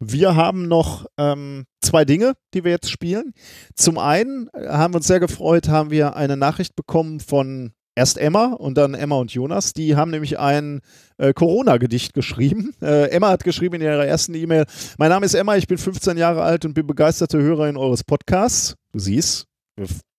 Wir 0.00 0.34
haben 0.34 0.66
noch 0.66 1.04
ähm, 1.18 1.66
zwei 1.82 2.04
Dinge, 2.06 2.32
die 2.54 2.64
wir 2.64 2.70
jetzt 2.72 2.90
spielen. 2.90 3.32
Zum 3.76 3.98
einen 3.98 4.48
haben 4.56 4.94
wir 4.94 4.98
uns 4.98 5.06
sehr 5.06 5.20
gefreut, 5.20 5.68
haben 5.68 5.90
wir 5.90 6.16
eine 6.16 6.36
Nachricht 6.38 6.74
bekommen 6.74 7.20
von 7.20 7.72
erst 7.94 8.18
Emma 8.18 8.52
und 8.52 8.76
dann 8.76 8.94
Emma 8.94 9.16
und 9.16 9.32
Jonas. 9.32 9.72
Die 9.72 9.96
haben 9.96 10.10
nämlich 10.10 10.38
ein 10.38 10.80
äh, 11.18 11.32
Corona-Gedicht 11.32 12.14
geschrieben. 12.14 12.72
Äh, 12.84 13.08
Emma 13.10 13.30
hat 13.30 13.44
geschrieben 13.44 13.76
in 13.76 13.82
ihrer 13.82 14.04
ersten 14.04 14.34
E-Mail: 14.34 14.66
Mein 14.98 15.08
Name 15.08 15.24
ist 15.24 15.32
Emma, 15.34 15.56
ich 15.56 15.66
bin 15.66 15.78
15 15.78 16.18
Jahre 16.18 16.42
alt 16.42 16.66
und 16.66 16.74
bin 16.74 16.86
begeisterte 16.86 17.38
Hörerin 17.38 17.78
eures 17.78 18.04
Podcasts. 18.04 18.74
Du 18.92 18.98
siehst, 18.98 19.46
wir 19.76 19.86
wir 19.86 20.13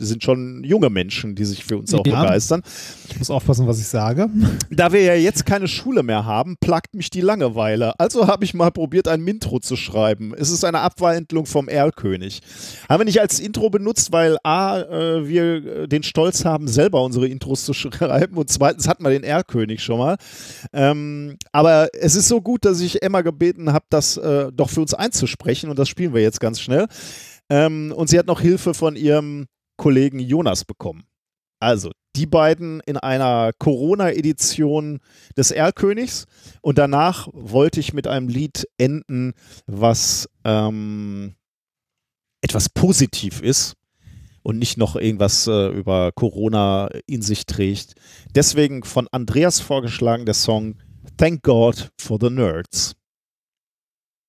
sind 0.00 0.22
schon 0.22 0.62
junge 0.62 0.90
Menschen, 0.90 1.34
die 1.34 1.44
sich 1.44 1.64
für 1.64 1.76
uns 1.76 1.92
auch 1.92 2.06
Ja. 2.06 2.22
begeistern. 2.22 2.62
Ich 3.08 3.18
muss 3.18 3.30
aufpassen, 3.30 3.66
was 3.66 3.80
ich 3.80 3.86
sage. 3.88 4.28
Da 4.70 4.92
wir 4.92 5.02
ja 5.02 5.14
jetzt 5.14 5.44
keine 5.44 5.66
Schule 5.66 6.04
mehr 6.04 6.24
haben, 6.24 6.56
plagt 6.60 6.94
mich 6.94 7.10
die 7.10 7.20
Langeweile. 7.20 7.98
Also 7.98 8.28
habe 8.28 8.44
ich 8.44 8.54
mal 8.54 8.70
probiert, 8.70 9.08
ein 9.08 9.22
Mintro 9.22 9.58
zu 9.58 9.74
schreiben. 9.74 10.34
Es 10.38 10.50
ist 10.50 10.64
eine 10.64 10.80
Abwandlung 10.80 11.46
vom 11.46 11.68
Erlkönig. 11.68 12.40
Haben 12.88 13.00
wir 13.00 13.04
nicht 13.06 13.20
als 13.20 13.40
Intro 13.40 13.70
benutzt, 13.70 14.12
weil 14.12 14.38
A, 14.44 14.78
äh, 14.80 15.26
wir 15.28 15.66
äh, 15.66 15.88
den 15.88 16.04
Stolz 16.04 16.44
haben, 16.44 16.68
selber 16.68 17.02
unsere 17.02 17.26
Intros 17.26 17.64
zu 17.64 17.72
schreiben 17.74 18.36
und 18.36 18.50
zweitens 18.50 18.86
hatten 18.86 19.02
wir 19.02 19.10
den 19.10 19.24
Erlkönig 19.24 19.82
schon 19.82 19.98
mal. 19.98 20.16
Ähm, 20.72 21.36
aber 21.50 21.88
es 21.92 22.14
ist 22.14 22.28
so 22.28 22.40
gut, 22.40 22.64
dass 22.64 22.80
ich 22.80 23.02
Emma 23.02 23.22
gebeten 23.22 23.72
habe, 23.72 23.86
das 23.90 24.16
äh, 24.16 24.52
doch 24.52 24.70
für 24.70 24.80
uns 24.80 24.94
einzusprechen 24.94 25.70
und 25.70 25.78
das 25.78 25.88
spielen 25.88 26.14
wir 26.14 26.22
jetzt 26.22 26.40
ganz 26.40 26.60
schnell. 26.60 26.86
Ähm, 27.50 27.92
und 27.96 28.08
sie 28.08 28.18
hat 28.18 28.26
noch 28.26 28.40
Hilfe 28.40 28.74
von 28.74 28.94
ihrem 28.94 29.46
Kollegen 29.78 30.18
Jonas 30.18 30.66
bekommen. 30.66 31.04
Also, 31.60 31.90
die 32.14 32.26
beiden 32.26 32.80
in 32.80 32.96
einer 32.96 33.52
Corona-Edition 33.58 35.00
des 35.36 35.50
Erlkönigs. 35.50 36.26
Und 36.60 36.78
danach 36.78 37.28
wollte 37.32 37.80
ich 37.80 37.94
mit 37.94 38.06
einem 38.06 38.28
Lied 38.28 38.68
enden, 38.76 39.32
was 39.66 40.28
ähm, 40.44 41.36
etwas 42.42 42.68
positiv 42.68 43.40
ist 43.40 43.74
und 44.42 44.58
nicht 44.58 44.76
noch 44.76 44.96
irgendwas 44.96 45.46
äh, 45.46 45.68
über 45.68 46.12
Corona 46.12 46.88
in 47.06 47.22
sich 47.22 47.46
trägt. 47.46 47.94
Deswegen 48.34 48.82
von 48.82 49.08
Andreas 49.10 49.60
vorgeschlagen 49.60 50.26
der 50.26 50.34
Song 50.34 50.76
Thank 51.16 51.42
God 51.42 51.90
for 52.00 52.18
the 52.20 52.30
Nerds. 52.30 52.94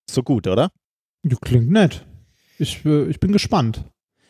So 0.09 0.23
gut, 0.23 0.47
oder? 0.47 0.71
Ja, 1.23 1.37
klingt 1.41 1.69
nett. 1.69 2.05
Ich, 2.57 2.83
äh, 2.85 3.05
ich 3.05 3.19
bin 3.19 3.31
gespannt. 3.31 3.83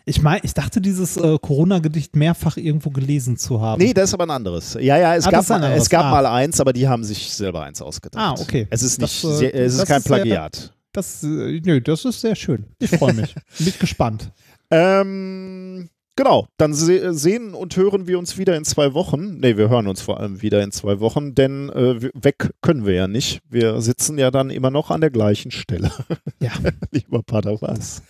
Ich 0.09 0.21
meine, 0.23 0.41
ich 0.43 0.55
dachte, 0.55 0.81
dieses 0.81 1.17
äh, 1.17 1.37
Corona-Gedicht 1.39 2.15
mehrfach 2.15 2.57
irgendwo 2.57 2.89
gelesen 2.89 3.37
zu 3.37 3.61
haben. 3.61 3.79
Nee, 3.79 3.93
das 3.93 4.09
ist 4.09 4.13
aber 4.15 4.23
ein 4.25 4.31
anderes. 4.31 4.73
Ja, 4.73 4.97
ja, 4.97 5.15
es 5.15 5.27
Ah, 5.27 5.31
das 5.31 5.47
gab, 5.47 5.61
mal, 5.61 5.71
es 5.73 5.87
gab 5.89 6.05
Ah. 6.05 6.11
mal 6.11 6.25
eins, 6.25 6.59
aber 6.59 6.73
die 6.73 6.87
haben 6.87 7.03
sich 7.03 7.31
selber 7.31 7.61
eins 7.63 7.79
ausgedacht. 7.81 8.39
Ah, 8.39 8.41
okay. 8.41 8.65
Es 8.71 8.81
ist 8.81 8.99
Das, 9.01 9.23
nicht, 9.23 9.31
äh, 9.33 9.37
sehr, 9.37 9.53
es 9.55 9.73
ist 9.73 9.81
das 9.81 9.87
kein 9.87 9.97
ist 9.99 10.07
sehr- 10.07 10.15
Plagiat. 10.17 10.73
Das, 10.93 11.23
äh, 11.23 11.61
nö, 11.63 11.79
das 11.79 12.05
ist 12.05 12.21
sehr 12.21 12.35
schön. 12.35 12.65
Ich 12.79 12.89
freue 12.89 13.13
mich. 13.13 13.35
bin 13.59 13.73
gespannt. 13.79 14.31
Ähm, 14.71 15.89
genau, 16.19 16.47
dann 16.57 16.73
se 16.73 17.13
sehen 17.13 17.53
und 17.53 17.77
hören 17.77 18.05
wir 18.05 18.19
uns 18.19 18.37
wieder 18.37 18.57
in 18.57 18.65
zwei 18.65 18.93
Wochen. 18.93 19.39
Nee, 19.39 19.55
wir 19.55 19.69
hören 19.69 19.87
uns 19.87 20.01
vor 20.01 20.19
allem 20.19 20.41
wieder 20.41 20.61
in 20.61 20.73
zwei 20.73 20.99
Wochen, 20.99 21.33
denn 21.33 21.69
äh, 21.69 22.09
weg 22.13 22.51
können 22.61 22.85
wir 22.85 22.93
ja 22.93 23.07
nicht. 23.07 23.39
Wir 23.49 23.79
sitzen 23.79 24.17
ja 24.17 24.29
dann 24.29 24.49
immer 24.49 24.69
noch 24.69 24.91
an 24.91 24.99
der 24.99 25.11
gleichen 25.11 25.51
Stelle. 25.51 25.91
Ja. 26.41 26.51
Lieber 26.91 27.21
Padawas. 27.21 28.01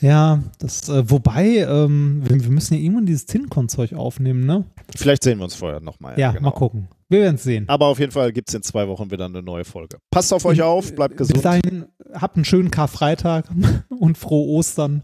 Ja, 0.00 0.40
das, 0.60 0.88
äh, 0.88 1.10
wobei, 1.10 1.66
ähm, 1.68 2.22
wir, 2.24 2.40
wir 2.40 2.50
müssen 2.50 2.74
ja 2.74 2.80
irgendwann 2.80 3.06
dieses 3.06 3.26
TinCon-Zeug 3.26 3.94
aufnehmen, 3.94 4.46
ne? 4.46 4.64
Vielleicht 4.94 5.24
sehen 5.24 5.38
wir 5.38 5.44
uns 5.44 5.56
vorher 5.56 5.80
nochmal. 5.80 6.16
Ja, 6.16 6.30
genau. 6.30 6.50
mal 6.50 6.50
gucken. 6.52 6.86
Wir 7.08 7.22
werden 7.22 7.34
es 7.34 7.42
sehen. 7.42 7.68
Aber 7.68 7.86
auf 7.86 7.98
jeden 7.98 8.12
Fall 8.12 8.32
gibt 8.32 8.50
es 8.50 8.54
in 8.54 8.62
zwei 8.62 8.86
Wochen 8.86 9.10
wieder 9.10 9.24
eine 9.24 9.42
neue 9.42 9.64
Folge. 9.64 9.98
Passt 10.12 10.32
auf 10.32 10.44
euch 10.44 10.62
auf, 10.62 10.94
bleibt 10.94 11.16
Bis 11.16 11.26
gesund. 11.26 11.44
dahin, 11.44 11.86
habt 12.14 12.36
einen 12.36 12.44
schönen 12.44 12.70
Karfreitag 12.70 13.46
und 13.88 14.16
frohe 14.16 14.46
Ostern. 14.48 15.02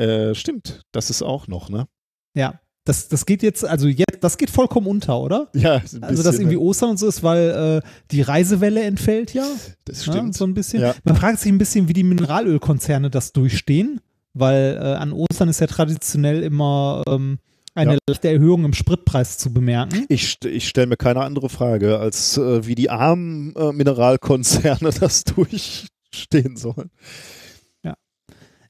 Äh, 0.00 0.34
stimmt, 0.34 0.82
das 0.92 1.10
ist 1.10 1.22
auch 1.22 1.46
noch, 1.48 1.68
ne? 1.68 1.86
Ja, 2.34 2.60
das, 2.84 3.08
das 3.08 3.26
geht 3.26 3.42
jetzt, 3.42 3.64
also 3.64 3.86
jetzt, 3.88 4.18
das 4.22 4.38
geht 4.38 4.48
vollkommen 4.50 4.86
unter, 4.86 5.20
oder? 5.20 5.48
Ja, 5.54 5.74
ein 5.74 5.82
Also, 5.82 5.98
dass 6.00 6.32
bisschen, 6.32 6.34
irgendwie 6.42 6.56
ne? 6.56 6.60
Ostern 6.62 6.90
und 6.90 6.98
so 6.98 7.06
ist, 7.06 7.22
weil 7.22 7.82
äh, 7.84 7.88
die 8.10 8.22
Reisewelle 8.22 8.82
entfällt 8.82 9.34
ja. 9.34 9.46
Das 9.84 10.06
Ja, 10.06 10.12
stimmt. 10.12 10.34
so 10.34 10.44
ein 10.44 10.54
bisschen. 10.54 10.80
Ja. 10.82 10.94
Man 11.04 11.16
fragt 11.16 11.40
sich 11.40 11.52
ein 11.52 11.58
bisschen, 11.58 11.88
wie 11.88 11.92
die 11.92 12.02
Mineralölkonzerne 12.04 13.10
das 13.10 13.32
durchstehen, 13.32 14.00
weil 14.32 14.76
äh, 14.80 14.94
an 14.94 15.12
Ostern 15.12 15.48
ist 15.50 15.60
ja 15.60 15.66
traditionell 15.66 16.42
immer 16.42 17.02
ähm, 17.06 17.38
eine 17.74 17.92
Ja. 17.94 17.98
leichte 18.08 18.28
Erhöhung 18.28 18.64
im 18.64 18.72
Spritpreis 18.72 19.36
zu 19.38 19.52
bemerken. 19.52 20.06
Ich, 20.08 20.38
ich 20.44 20.66
stelle 20.68 20.86
mir 20.88 20.96
keine 20.96 21.20
andere 21.20 21.48
Frage, 21.50 21.98
als 21.98 22.36
äh, 22.38 22.66
wie 22.66 22.74
die 22.74 22.88
armen 22.90 23.54
äh, 23.56 23.72
Mineralkonzerne 23.72 24.90
das 25.00 25.24
durchstehen 25.24 26.56
sollen. 26.56 26.90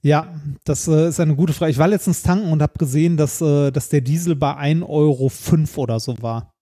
Ja, 0.03 0.35
das 0.65 0.89
äh, 0.89 1.09
ist 1.09 1.21
eine 1.21 1.37
gute 1.37 1.53
Frage. 1.53 1.73
Ich 1.73 1.79
war 1.79 1.89
letztens 1.89 2.23
tanken 2.23 2.53
und 2.53 2.63
habe 2.63 2.79
gesehen, 2.79 3.17
dass, 3.17 3.41
äh, 3.41 3.71
dass 3.71 3.91
der 3.91 4.01
Diesel 4.01 4.35
bei 4.35 4.57
1,05 4.57 4.89
Euro 4.89 5.31
oder 5.83 6.01
so 6.01 6.21
war. 6.23 6.53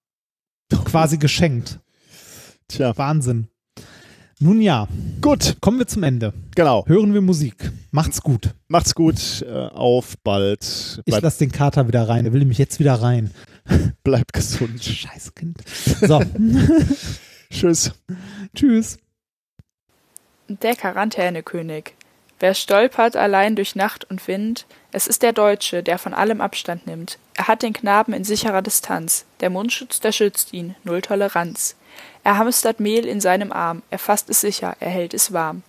Quasi 0.85 1.19
geschenkt. 1.19 1.79
Tja, 2.67 2.97
Wahnsinn. 2.97 3.49
Nun 4.41 4.61
ja, 4.61 4.87
gut, 5.21 5.57
kommen 5.61 5.79
wir 5.79 5.87
zum 5.89 6.05
Ende. 6.05 6.33
genau. 6.55 6.85
Hören 6.87 7.13
wir 7.13 7.21
Musik. 7.21 7.73
Macht's 7.91 8.23
gut. 8.23 8.55
Macht's 8.69 8.95
gut, 8.95 9.43
äh, 9.43 9.67
auf 9.67 10.17
bald. 10.23 11.01
Ich 11.01 11.05
Bleibt, 11.07 11.25
lasse 11.25 11.41
den 11.41 11.51
Kater 11.51 11.89
wieder 11.89 12.09
rein. 12.09 12.25
Er 12.25 12.33
will 12.33 12.41
nämlich 12.41 12.59
jetzt 12.59 12.79
wieder 12.79 12.95
rein. 12.95 13.33
bleibt 14.05 14.33
gesund. 14.33 14.83
Scheiß 14.83 15.35
Kind. 15.35 15.59
So, 16.07 16.23
Tschüss. 17.51 17.93
tschüss. 18.55 18.99
Der 20.49 20.77
Quarantänekönig. 20.77 21.95
Wer 22.41 22.55
stolpert 22.55 23.17
allein 23.17 23.57
durch 23.57 23.75
Nacht 23.75 24.09
und 24.11 24.27
Wind, 24.29 24.67
es 24.93 25.07
ist 25.07 25.23
der 25.23 25.33
Deutsche, 25.33 25.83
der 25.83 25.99
von 25.99 26.15
allem 26.15 26.41
Abstand 26.41 26.87
nimmt. 26.87 27.19
Er 27.35 27.49
hat 27.49 27.63
den 27.63 27.73
Knaben 27.73 28.15
in 28.15 28.25
sicherer 28.25 28.63
Distanz. 28.63 29.25
Der 29.41 29.51
Mundschutz, 29.51 30.01
der 30.01 30.13
schützt 30.13 30.53
ihn, 30.53 30.77
null 30.85 31.03
Toleranz. 31.03 31.75
Er 32.23 32.39
hamstert 32.39 32.81
Mehl 32.81 33.07
in 33.07 33.21
seinem 33.21 33.53
Arm, 33.53 33.83
er 33.91 33.99
fasst 33.99 34.31
es 34.31 34.41
sicher, 34.41 34.77
er 34.81 34.91
hält 34.91 35.15
es 35.15 35.33
warm. 35.33 35.63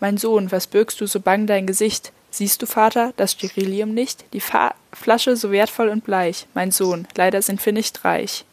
Mein 0.00 0.18
Sohn, 0.18 0.50
was 0.52 0.66
bürgst 0.66 1.00
du 1.00 1.06
so 1.06 1.20
bang 1.20 1.46
dein 1.46 1.66
Gesicht? 1.66 2.12
Siehst 2.30 2.60
du, 2.62 2.66
Vater, 2.66 3.12
das 3.16 3.32
Sterilium 3.32 3.92
nicht? 3.94 4.24
Die 4.32 4.40
Fa 4.40 4.74
Flasche 4.92 5.36
so 5.36 5.50
wertvoll 5.50 5.88
und 5.88 6.04
bleich. 6.04 6.46
Mein 6.54 6.70
Sohn, 6.70 7.06
leider 7.16 7.40
sind 7.40 7.64
wir 7.64 7.72
nicht 7.72 8.04
reich. 8.04 8.44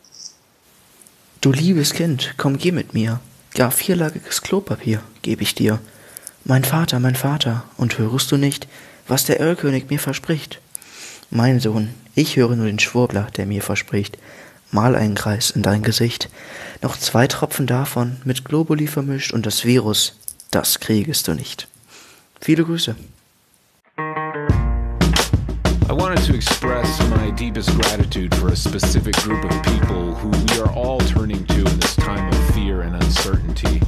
Du 1.42 1.52
liebes 1.52 1.94
Kind, 1.94 2.34
komm 2.38 2.58
geh 2.58 2.72
mit 2.72 2.94
mir. 2.94 3.20
Gar 3.56 3.72
vierlagiges 3.72 4.42
Klopapier 4.42 5.02
geb 5.22 5.42
ich 5.42 5.56
dir. 5.56 5.80
Mein 6.46 6.64
Vater, 6.64 7.00
mein 7.00 7.16
Vater, 7.16 7.64
und 7.78 7.98
hörest 7.98 8.32
du 8.32 8.38
nicht, 8.38 8.68
was 9.08 9.26
der 9.26 9.40
Erlkönig 9.40 9.90
mir 9.90 10.00
verspricht? 10.00 10.60
Mein 11.30 11.60
Sohn, 11.60 11.90
ich 12.16 12.38
höre 12.38 12.56
nur 12.56 12.66
den 12.66 12.80
Schwurbler, 12.80 13.28
der 13.36 13.46
mir 13.46 13.62
verspricht. 13.62 14.18
Mal 14.72 14.96
einen 14.96 15.16
Kreis 15.16 15.52
in 15.52 15.62
dein 15.62 15.84
Gesicht, 15.84 16.30
noch 16.82 16.98
zwei 16.98 17.28
Tropfen 17.28 17.68
davon 17.68 18.18
mit 18.24 18.46
Globuli 18.46 18.88
vermischt 18.88 19.34
und 19.34 19.46
das 19.46 19.66
Virus, 19.66 20.16
das 20.52 20.80
kriegest 20.80 21.28
du 21.28 21.34
nicht. 21.34 21.68
Viele 22.42 22.64
Grüße. 22.64 22.96
I 25.90 25.92
wanted 25.92 26.24
to 26.26 26.34
express 26.36 27.00
my 27.10 27.32
deepest 27.32 27.70
gratitude 27.80 28.34
for 28.36 28.50
a 28.50 28.56
specific 28.56 29.16
group 29.18 29.44
of 29.44 29.52
people 29.64 30.14
who 30.14 30.30
we 30.30 30.62
are 30.62 30.72
all 30.72 31.00
turning 31.00 31.44
to 31.48 31.60
in 31.60 31.80
this 31.80 31.96
time 31.96 32.28
of 32.30 32.39
and 32.82 32.96
uncertainty. 32.96 33.82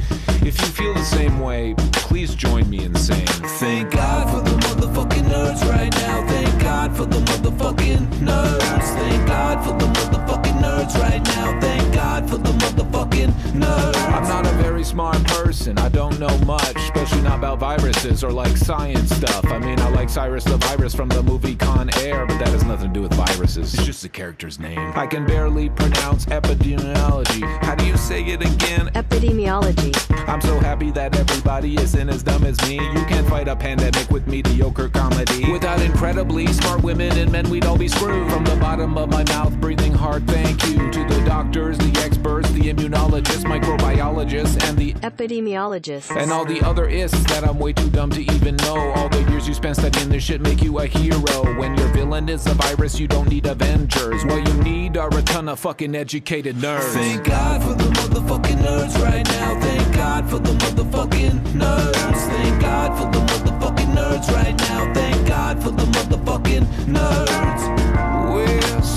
If 0.46 0.60
you 0.60 0.68
feel 0.68 0.94
the 0.94 1.04
same 1.04 1.40
way, 1.40 1.76
please 1.94 2.36
join 2.36 2.70
me 2.70 2.84
in 2.84 2.96
saying, 2.96 3.28
Thank 3.60 3.92
God 3.92 4.30
for 4.32 4.42
the 4.50 4.58
motherfucking 4.58 5.24
nerds 5.24 5.70
right 5.70 5.94
now. 5.94 6.28
Thank 6.28 6.62
God 6.62 6.96
for 6.98 7.06
the 7.06 7.20
motherfucking 7.20 8.08
nerds. 8.20 8.96
Thank 8.96 9.28
God 9.28 9.61
for 9.72 9.78
the 9.78 9.86
motherfucking 9.86 10.62
nerds 10.62 11.00
right 11.00 11.24
now. 11.24 11.60
Thank 11.60 11.94
God 11.94 12.30
for 12.30 12.38
the 12.38 12.52
motherfucking 12.52 13.32
nerd. 13.54 13.96
I'm 14.14 14.24
not 14.24 14.46
a 14.46 14.52
very 14.62 14.84
smart 14.84 15.24
person. 15.26 15.78
I 15.78 15.90
don't 15.90 16.20
know 16.20 16.36
much, 16.40 16.76
especially 16.76 17.22
not 17.22 17.40
about 17.40 17.60
viruses 17.60 18.24
or 18.24 18.32
like 18.32 18.58
science 18.58 19.16
stuff. 19.16 19.46
I 19.46 19.60
mean, 19.60 19.80
I 19.80 19.90
like 19.90 20.10
Cyrus 20.10 20.44
the 20.44 20.58
Virus 20.58 20.94
from 20.94 21.10
the 21.10 21.24
movie 21.24 21.56
Con 21.56 21.90
Air, 21.98 22.26
but 22.26 22.38
that 22.40 22.50
has 22.50 22.64
nothing 22.64 22.90
to 22.90 22.94
do 22.94 23.02
with 23.02 23.14
viruses. 23.14 23.74
It's 23.74 23.86
just 23.86 24.02
the 24.02 24.10
character's 24.10 24.60
name. 24.60 24.80
I 24.96 25.08
can 25.08 25.26
barely 25.26 25.70
pronounce 25.70 26.26
epidemiology. 26.26 27.42
How 27.64 27.76
do 27.76 27.86
you 27.86 27.98
say 27.98 28.24
it 28.24 28.42
again? 28.42 28.88
Epidemiology. 28.94 29.94
I'm 30.28 30.42
so 30.42 30.60
happy 30.60 30.92
that 30.92 31.18
everybody 31.18 31.76
isn't 31.76 32.10
as 32.10 32.24
dumb 32.24 32.44
as 32.44 32.60
me. 32.68 32.76
You 32.76 33.06
can't 33.06 33.28
fight 33.28 33.48
a 33.48 33.56
pandemic 33.56 34.10
with 34.10 34.28
mediocre 34.28 34.90
comedy. 34.90 35.52
Without 35.52 35.82
incredibly 35.82 36.48
smart 36.48 36.84
women 36.84 37.18
and 37.18 37.32
men, 37.32 37.50
we'd 37.50 37.66
all 37.66 37.78
be 37.78 37.88
screwed. 37.88 38.30
From 38.32 38.44
the 38.46 38.56
bottom 38.58 38.98
of 38.98 39.10
my 39.10 39.24
mouth, 39.26 39.60
breathing 39.62 39.94
hard, 39.94 40.28
thank 40.28 40.66
you 40.68 40.90
to 40.92 41.04
the 41.06 41.24
doctors, 41.26 41.78
the 41.78 42.02
experts, 42.04 42.50
the 42.52 42.62
immunologists, 42.62 43.46
microbiologists, 43.46 44.62
and 44.68 44.78
the 44.78 44.94
Epidemiologists. 44.96 46.16
and 46.18 46.32
all 46.32 46.44
the 46.44 46.60
other 46.62 46.88
ists 46.88 47.24
that 47.32 47.44
I'm 47.48 47.60
way 47.60 47.72
too 47.72 47.90
dumb 47.90 48.10
to 48.12 48.22
even 48.34 48.56
know. 48.58 48.76
All 48.96 49.08
the 49.08 49.22
years 49.30 49.48
you 49.48 49.54
spent 49.54 49.78
studying 49.78 50.10
this 50.10 50.24
shit 50.24 50.42
make 50.42 50.62
you 50.62 50.80
a 50.80 50.88
hero. 50.88 51.38
When 51.60 51.78
your 51.78 51.88
villain 51.90 52.28
is 52.28 52.46
a 52.48 52.56
virus, 52.56 53.00
you 53.00 53.08
don't 53.08 53.30
need 53.30 53.46
Avengers. 53.46 54.26
What 54.26 54.48
you 54.48 54.54
need 54.64 54.98
are 54.98 55.16
a 55.16 55.22
ton 55.22 55.48
of 55.48 55.60
fucking 55.60 55.96
educated 55.96 56.56
nerds. 56.56 56.94
Thank 56.94 57.24
God 57.24 57.62
for 57.64 57.76
the 57.76 57.90
motherfucking 57.92 58.58
nerds 58.58 59.02
right 59.02 59.26
now. 59.28 59.60
Thank 59.62 59.96
God 59.96 60.30
for 60.30 60.40
the 60.40 60.54
motherfucking 60.54 61.40
nerds. 61.54 62.16
Thank 62.32 62.62
God 62.62 62.98
for 62.98 63.06
the 63.12 63.26
motherfucking 63.26 63.94
nerds 63.96 64.28
right 64.34 64.58
now. 64.58 64.94
Thank 64.94 65.28
God 65.28 65.62
for 65.62 65.70
the 65.70 65.84
motherfucking 65.84 66.12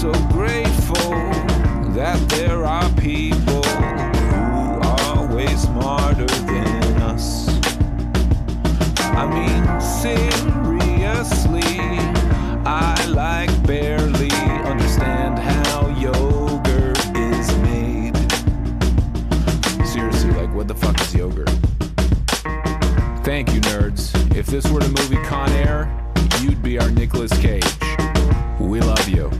so 0.05 0.13
grateful 0.29 1.13
that 1.95 2.21
there 2.29 2.63
are 2.63 2.91
people 2.97 3.63
who 3.63 4.79
are 4.83 5.35
way 5.35 5.47
smarter 5.57 6.27
than 6.27 7.01
us. 7.01 7.49
I 9.17 9.25
mean, 9.25 9.65
seriously, 9.81 11.63
I 12.67 13.03
like 13.07 13.51
barely 13.67 14.31
understand 14.67 15.39
how 15.39 15.89
yogurt 15.99 16.99
is 17.17 17.57
made. 17.63 18.15
Seriously, 19.87 20.33
like, 20.33 20.53
what 20.55 20.69
the 20.69 20.75
fuck 20.75 21.01
is 21.01 21.15
yogurt? 21.15 21.49
Thank 23.25 23.55
you, 23.55 23.61
nerds. 23.63 24.13
If 24.37 24.45
this 24.49 24.71
were 24.71 24.81
the 24.81 24.91
movie 25.01 25.27
Con 25.27 25.51
Air, 25.53 25.89
you'd 26.43 26.63
be 26.63 26.79
our 26.79 26.91
Nicolas 26.91 27.33
Cage. 27.41 27.65
We 28.61 28.81
love 28.81 29.09
you. 29.09 29.31